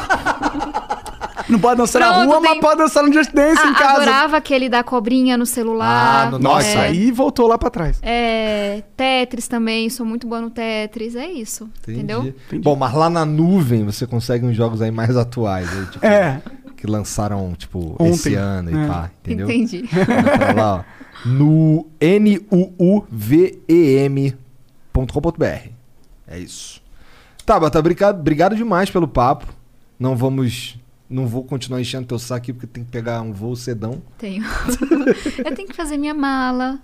Não 1.49 1.59
pode 1.59 1.77
dançar 1.77 1.99
na 2.01 2.13
Pronto, 2.13 2.25
rua, 2.27 2.41
tem- 2.41 2.49
mas 2.51 2.59
pode 2.59 2.77
dançar 2.77 3.03
no 3.03 3.11
Just 3.13 3.31
Dance 3.33 3.61
em 3.67 3.71
Ah, 3.71 3.73
casa. 3.73 4.01
adorava 4.03 4.37
aquele 4.37 4.69
da 4.69 4.83
cobrinha 4.83 5.35
no 5.37 5.45
celular. 5.45 6.27
Ah, 6.27 6.31
no- 6.31 6.39
Nossa, 6.39 6.67
é, 6.67 6.79
aí 6.81 7.11
voltou 7.11 7.47
lá 7.47 7.57
pra 7.57 7.69
trás. 7.69 7.99
é, 8.01 8.83
Tetris 8.95 9.47
também, 9.47 9.89
sou 9.89 10.05
muito 10.05 10.27
boa 10.27 10.39
no 10.39 10.49
Tetris. 10.49 11.15
É 11.15 11.29
isso. 11.29 11.69
Entendeu? 11.87 12.21
Entendi. 12.23 12.61
Bom, 12.63 12.75
mas 12.75 12.93
lá 12.93 13.09
na 13.09 13.25
nuvem 13.25 13.83
você 13.83 14.05
consegue 14.07 14.45
uns 14.45 14.55
jogos 14.55 14.81
aí 14.81 14.91
mais 14.91 15.17
atuais. 15.17 15.67
aí, 15.75 15.85
tipo, 15.87 16.05
É. 16.05 16.41
Que 16.81 16.87
lançaram, 16.87 17.53
tipo, 17.53 17.95
Ontem. 17.99 18.09
esse 18.09 18.33
ano 18.33 18.71
e 18.71 18.73
É. 18.73 18.87
pá, 18.87 19.11
entendeu? 19.23 19.47
Entendi. 19.47 19.83
Lá, 20.55 20.77
ó. 20.77 20.83
No 21.23 21.85
nuuvem.com.br. 24.91 25.69
É 26.27 26.39
isso. 26.39 26.81
Tá, 27.45 27.59
Bata, 27.59 27.77
obrigado, 27.77 28.19
obrigado 28.19 28.55
demais 28.55 28.89
pelo 28.89 29.07
papo. 29.07 29.45
Não 29.99 30.15
vamos. 30.15 30.79
Não 31.07 31.27
vou 31.27 31.43
continuar 31.43 31.79
enchendo 31.79 32.07
teu 32.07 32.17
saco 32.17 32.37
aqui 32.39 32.53
porque 32.53 32.65
tem 32.65 32.83
que 32.83 32.89
pegar 32.89 33.21
um 33.21 33.31
voo 33.31 33.55
cedão. 33.55 34.01
Tenho. 34.17 34.43
eu 35.45 35.53
tenho 35.53 35.67
que 35.67 35.75
fazer 35.75 35.97
minha 35.97 36.15
mala, 36.15 36.79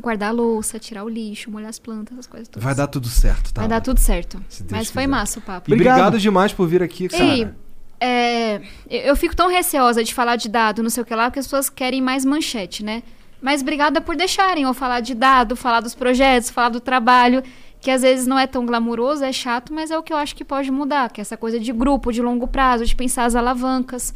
guardar 0.00 0.30
a 0.30 0.32
louça, 0.32 0.78
tirar 0.78 1.04
o 1.04 1.08
lixo, 1.08 1.50
molhar 1.50 1.68
as 1.68 1.78
plantas, 1.78 2.14
essas 2.14 2.26
coisas 2.26 2.48
todas. 2.48 2.64
Vai 2.64 2.74
dar 2.74 2.86
tudo 2.86 3.08
certo, 3.08 3.52
tá? 3.52 3.60
Vai 3.60 3.68
dar 3.68 3.82
tudo 3.82 4.00
certo. 4.00 4.42
Mas 4.70 4.90
foi 4.90 5.02
quiser. 5.02 5.06
massa 5.06 5.38
o 5.38 5.42
papo. 5.42 5.70
E 5.70 5.74
obrigado. 5.74 5.98
Obrigado. 5.98 6.18
demais 6.18 6.50
por 6.52 6.66
vir 6.66 6.82
aqui, 6.82 7.08
cara. 7.08 7.24
Ei, 7.24 7.48
é, 8.00 8.60
eu 8.88 9.16
fico 9.16 9.34
tão 9.34 9.48
receosa 9.48 10.02
de 10.02 10.14
falar 10.14 10.36
de 10.36 10.48
dado, 10.48 10.82
não 10.82 10.90
sei 10.90 11.02
o 11.02 11.06
que 11.06 11.14
lá, 11.14 11.24
porque 11.24 11.40
as 11.40 11.46
pessoas 11.46 11.70
querem 11.70 12.00
mais 12.00 12.24
manchete, 12.24 12.84
né? 12.84 13.02
Mas 13.40 13.60
obrigada 13.60 14.00
por 14.00 14.16
deixarem 14.16 14.64
eu 14.64 14.72
falar 14.72 15.00
de 15.00 15.14
dado, 15.14 15.54
falar 15.54 15.80
dos 15.80 15.94
projetos, 15.94 16.50
falar 16.50 16.70
do 16.70 16.80
trabalho, 16.80 17.42
que 17.80 17.90
às 17.90 18.02
vezes 18.02 18.26
não 18.26 18.38
é 18.38 18.46
tão 18.46 18.64
glamouroso, 18.64 19.22
é 19.22 19.32
chato, 19.32 19.72
mas 19.72 19.90
é 19.90 19.98
o 19.98 20.02
que 20.02 20.12
eu 20.12 20.16
acho 20.16 20.34
que 20.34 20.44
pode 20.44 20.70
mudar, 20.70 21.10
que 21.10 21.20
é 21.20 21.22
essa 21.22 21.36
coisa 21.36 21.60
de 21.60 21.72
grupo, 21.72 22.10
de 22.10 22.22
longo 22.22 22.46
prazo, 22.46 22.86
de 22.86 22.96
pensar 22.96 23.26
as 23.26 23.34
alavancas. 23.34 24.14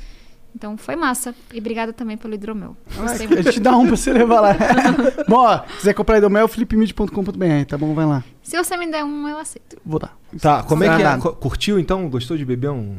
Então 0.54 0.76
foi 0.76 0.96
massa. 0.96 1.34
E 1.52 1.58
obrigada 1.58 1.92
também 1.92 2.16
pelo 2.16 2.34
hidromel. 2.34 2.76
Gostei 2.96 3.26
A 3.26 3.42
gente 3.42 3.60
dá 3.60 3.76
um 3.76 3.86
pra 3.86 3.96
você 3.96 4.12
levar 4.12 4.40
lá. 4.40 4.56
bom, 5.28 5.36
ó, 5.36 5.58
quiser 5.58 5.94
comprar 5.94 6.18
Idomel, 6.18 6.48
flipmid.com.br, 6.48 7.64
tá 7.68 7.76
bom? 7.78 7.94
Vai 7.94 8.06
lá. 8.06 8.24
Se 8.42 8.56
você 8.56 8.76
me 8.76 8.90
der 8.90 9.04
um, 9.04 9.28
eu 9.28 9.38
aceito. 9.38 9.76
Vou 9.84 10.00
dar. 10.00 10.16
Tá, 10.40 10.62
como 10.62 10.84
é 10.84 10.96
que 10.96 11.02
é? 11.02 11.18
Curtiu 11.34 11.78
então? 11.78 12.08
Gostou 12.08 12.36
de 12.36 12.44
beber 12.44 12.70
um. 12.70 12.96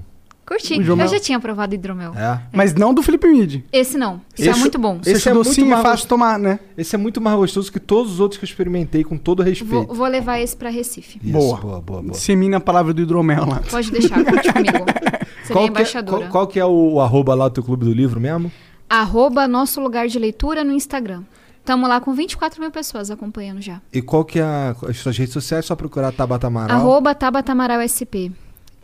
Curti. 0.49 0.79
Eu 0.79 1.07
já 1.07 1.19
tinha 1.19 1.39
provado 1.39 1.75
hidromel. 1.75 2.11
É. 2.15 2.41
Mas 2.51 2.73
não 2.73 2.91
do 2.91 3.03
Flip 3.03 3.23
Mid. 3.27 3.61
Esse 3.71 3.97
não. 3.99 4.19
Esse, 4.37 4.49
Esse- 4.49 4.57
é 4.57 4.61
muito 4.61 4.79
bom. 4.79 4.97
Você 5.01 5.11
Esse 5.11 5.29
é 5.29 5.33
muito 5.33 5.47
docinho 5.47 5.67
e 5.67 5.69
mais 5.69 5.81
fácil 5.83 6.05
de 6.05 6.07
tomar, 6.07 6.39
né? 6.39 6.59
Esse 6.75 6.95
é 6.95 6.97
muito 6.97 7.21
mais 7.21 7.37
gostoso 7.37 7.71
que 7.71 7.79
todos 7.79 8.13
os 8.13 8.19
outros 8.19 8.39
que 8.39 8.45
eu 8.45 8.47
experimentei, 8.47 9.03
com 9.03 9.15
todo 9.15 9.43
respeito. 9.43 9.85
Vou, 9.87 9.95
vou 9.95 10.07
levar 10.07 10.39
esse 10.39 10.57
pra 10.57 10.69
Recife. 10.71 11.19
Isso, 11.23 11.31
Boa. 11.31 11.57
boa, 11.57 11.81
boa, 11.81 12.01
boa. 12.01 12.11
Dissemina 12.13 12.57
a 12.57 12.59
palavra 12.59 12.93
do 12.93 13.01
hidromel 13.01 13.45
lá. 13.45 13.61
Pode 13.69 13.91
deixar, 13.91 14.25
conte 14.25 14.51
comigo. 14.51 14.77
Serei 15.45 15.53
Qual 15.53 15.59
que, 15.59 15.59
é, 15.59 15.67
embaixadora. 15.67 16.19
qual, 16.21 16.31
qual 16.31 16.47
que 16.47 16.59
é 16.59 16.65
o, 16.65 16.93
o 16.93 16.99
arroba 17.01 17.35
lá 17.35 17.47
do 17.47 17.53
teu 17.53 17.63
clube 17.63 17.85
do 17.85 17.93
livro 17.93 18.19
mesmo? 18.19 18.51
Arroba 18.89 19.47
nosso 19.47 19.79
lugar 19.79 20.07
de 20.07 20.17
leitura 20.17 20.63
no 20.63 20.73
Instagram. 20.73 21.21
Tamo 21.63 21.87
lá 21.87 22.01
com 22.01 22.11
24 22.13 22.59
mil 22.59 22.71
pessoas 22.71 23.11
acompanhando 23.11 23.61
já. 23.61 23.79
E 23.93 24.01
qual 24.01 24.25
que 24.25 24.39
é 24.39 24.43
a- 24.43 24.75
as 24.87 24.97
suas 24.97 25.15
redes 25.17 25.33
sociais? 25.33 25.65
Só 25.65 25.75
procurar 25.75 26.11
Tabata 26.11 26.47
Amaral. 26.47 26.75
Arroba 26.75 27.13
Tabata 27.13 27.51
Amaral 27.51 27.81
SP. 27.85 28.31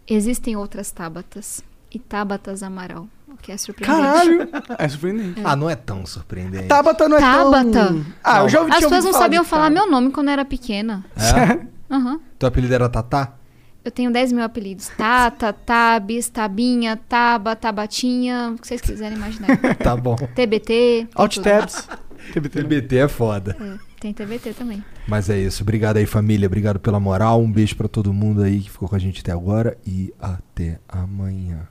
Existem 0.07 0.55
outras 0.55 0.91
Tabatas. 0.91 1.63
E 1.91 1.99
Tabatas 1.99 2.61
Amaral. 2.61 3.07
o 3.27 3.37
que 3.37 3.51
é 3.51 3.57
surpreendente. 3.57 4.01
Caralho! 4.03 4.49
É 4.77 4.87
surpreendente. 4.89 5.41
Ah, 5.43 5.55
não 5.55 5.69
é 5.69 5.75
tão 5.75 6.05
surpreendente. 6.05 6.67
Tabata 6.67 7.07
não 7.07 7.17
é 7.17 7.21
Tabata. 7.21 7.71
tão... 7.71 8.05
Ah, 8.23 8.39
eu 8.41 8.49
já 8.49 8.59
ouvi 8.59 8.71
As 8.73 8.79
pessoas 8.81 9.05
não 9.05 9.13
sabiam 9.13 9.43
falar 9.43 9.69
meu 9.69 9.89
nome 9.89 10.11
quando 10.11 10.27
eu 10.27 10.33
era 10.33 10.45
pequena. 10.45 11.05
É? 11.15 11.65
Aham. 11.93 12.19
Teu 12.37 12.47
apelido 12.49 12.73
era 12.73 12.89
Tatá? 12.89 13.33
Eu 13.83 13.91
tenho 13.91 14.11
10 14.11 14.31
mil 14.31 14.43
apelidos. 14.43 14.89
Tata, 14.97 15.53
Tabs, 15.53 16.27
Tabinha, 16.29 16.97
Taba, 17.07 17.55
Tabatinha, 17.55 18.53
o 18.55 18.59
que 18.59 18.67
vocês 18.67 18.81
quiserem 18.81 19.15
imaginar. 19.17 19.47
Tá 19.77 19.95
bom. 19.95 20.15
TBT. 20.15 20.65
tem 20.65 21.07
Alt 21.13 21.35
tudo. 21.35 21.43
tabs. 21.43 21.87
TBT. 22.33 22.63
TBT 22.63 22.97
é 22.97 23.07
foda. 23.07 23.55
É, 23.59 23.77
tem 24.05 24.13
TBT 24.13 24.53
também. 24.53 24.83
Mas 25.07 25.29
é 25.29 25.39
isso. 25.39 25.63
Obrigado 25.63 25.97
aí, 25.97 26.05
família. 26.05 26.45
Obrigado 26.45 26.79
pela 26.79 26.99
moral. 26.99 27.41
Um 27.41 27.51
beijo 27.51 27.75
pra 27.75 27.87
todo 27.87 28.13
mundo 28.13 28.43
aí 28.43 28.61
que 28.61 28.69
ficou 28.69 28.87
com 28.87 28.95
a 28.95 28.99
gente 28.99 29.21
até 29.21 29.31
agora. 29.31 29.77
E 29.85 30.13
até 30.19 30.79
amanhã. 30.87 31.67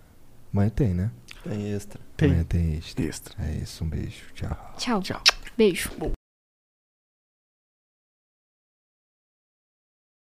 Amanhã 0.53 0.71
tem, 0.71 0.95
né? 0.95 1.11
Tem 1.45 1.73
extra. 1.73 2.01
Tem. 2.17 2.29
Amanhã 2.31 2.45
tem 2.45 2.75
extra. 2.77 3.05
Extra. 3.05 3.35
É 3.45 3.63
isso. 3.63 3.85
Um 3.85 3.89
beijo. 3.89 4.25
Tchau. 4.35 5.01
Tchau. 5.01 5.23
Beijo. 5.57 5.91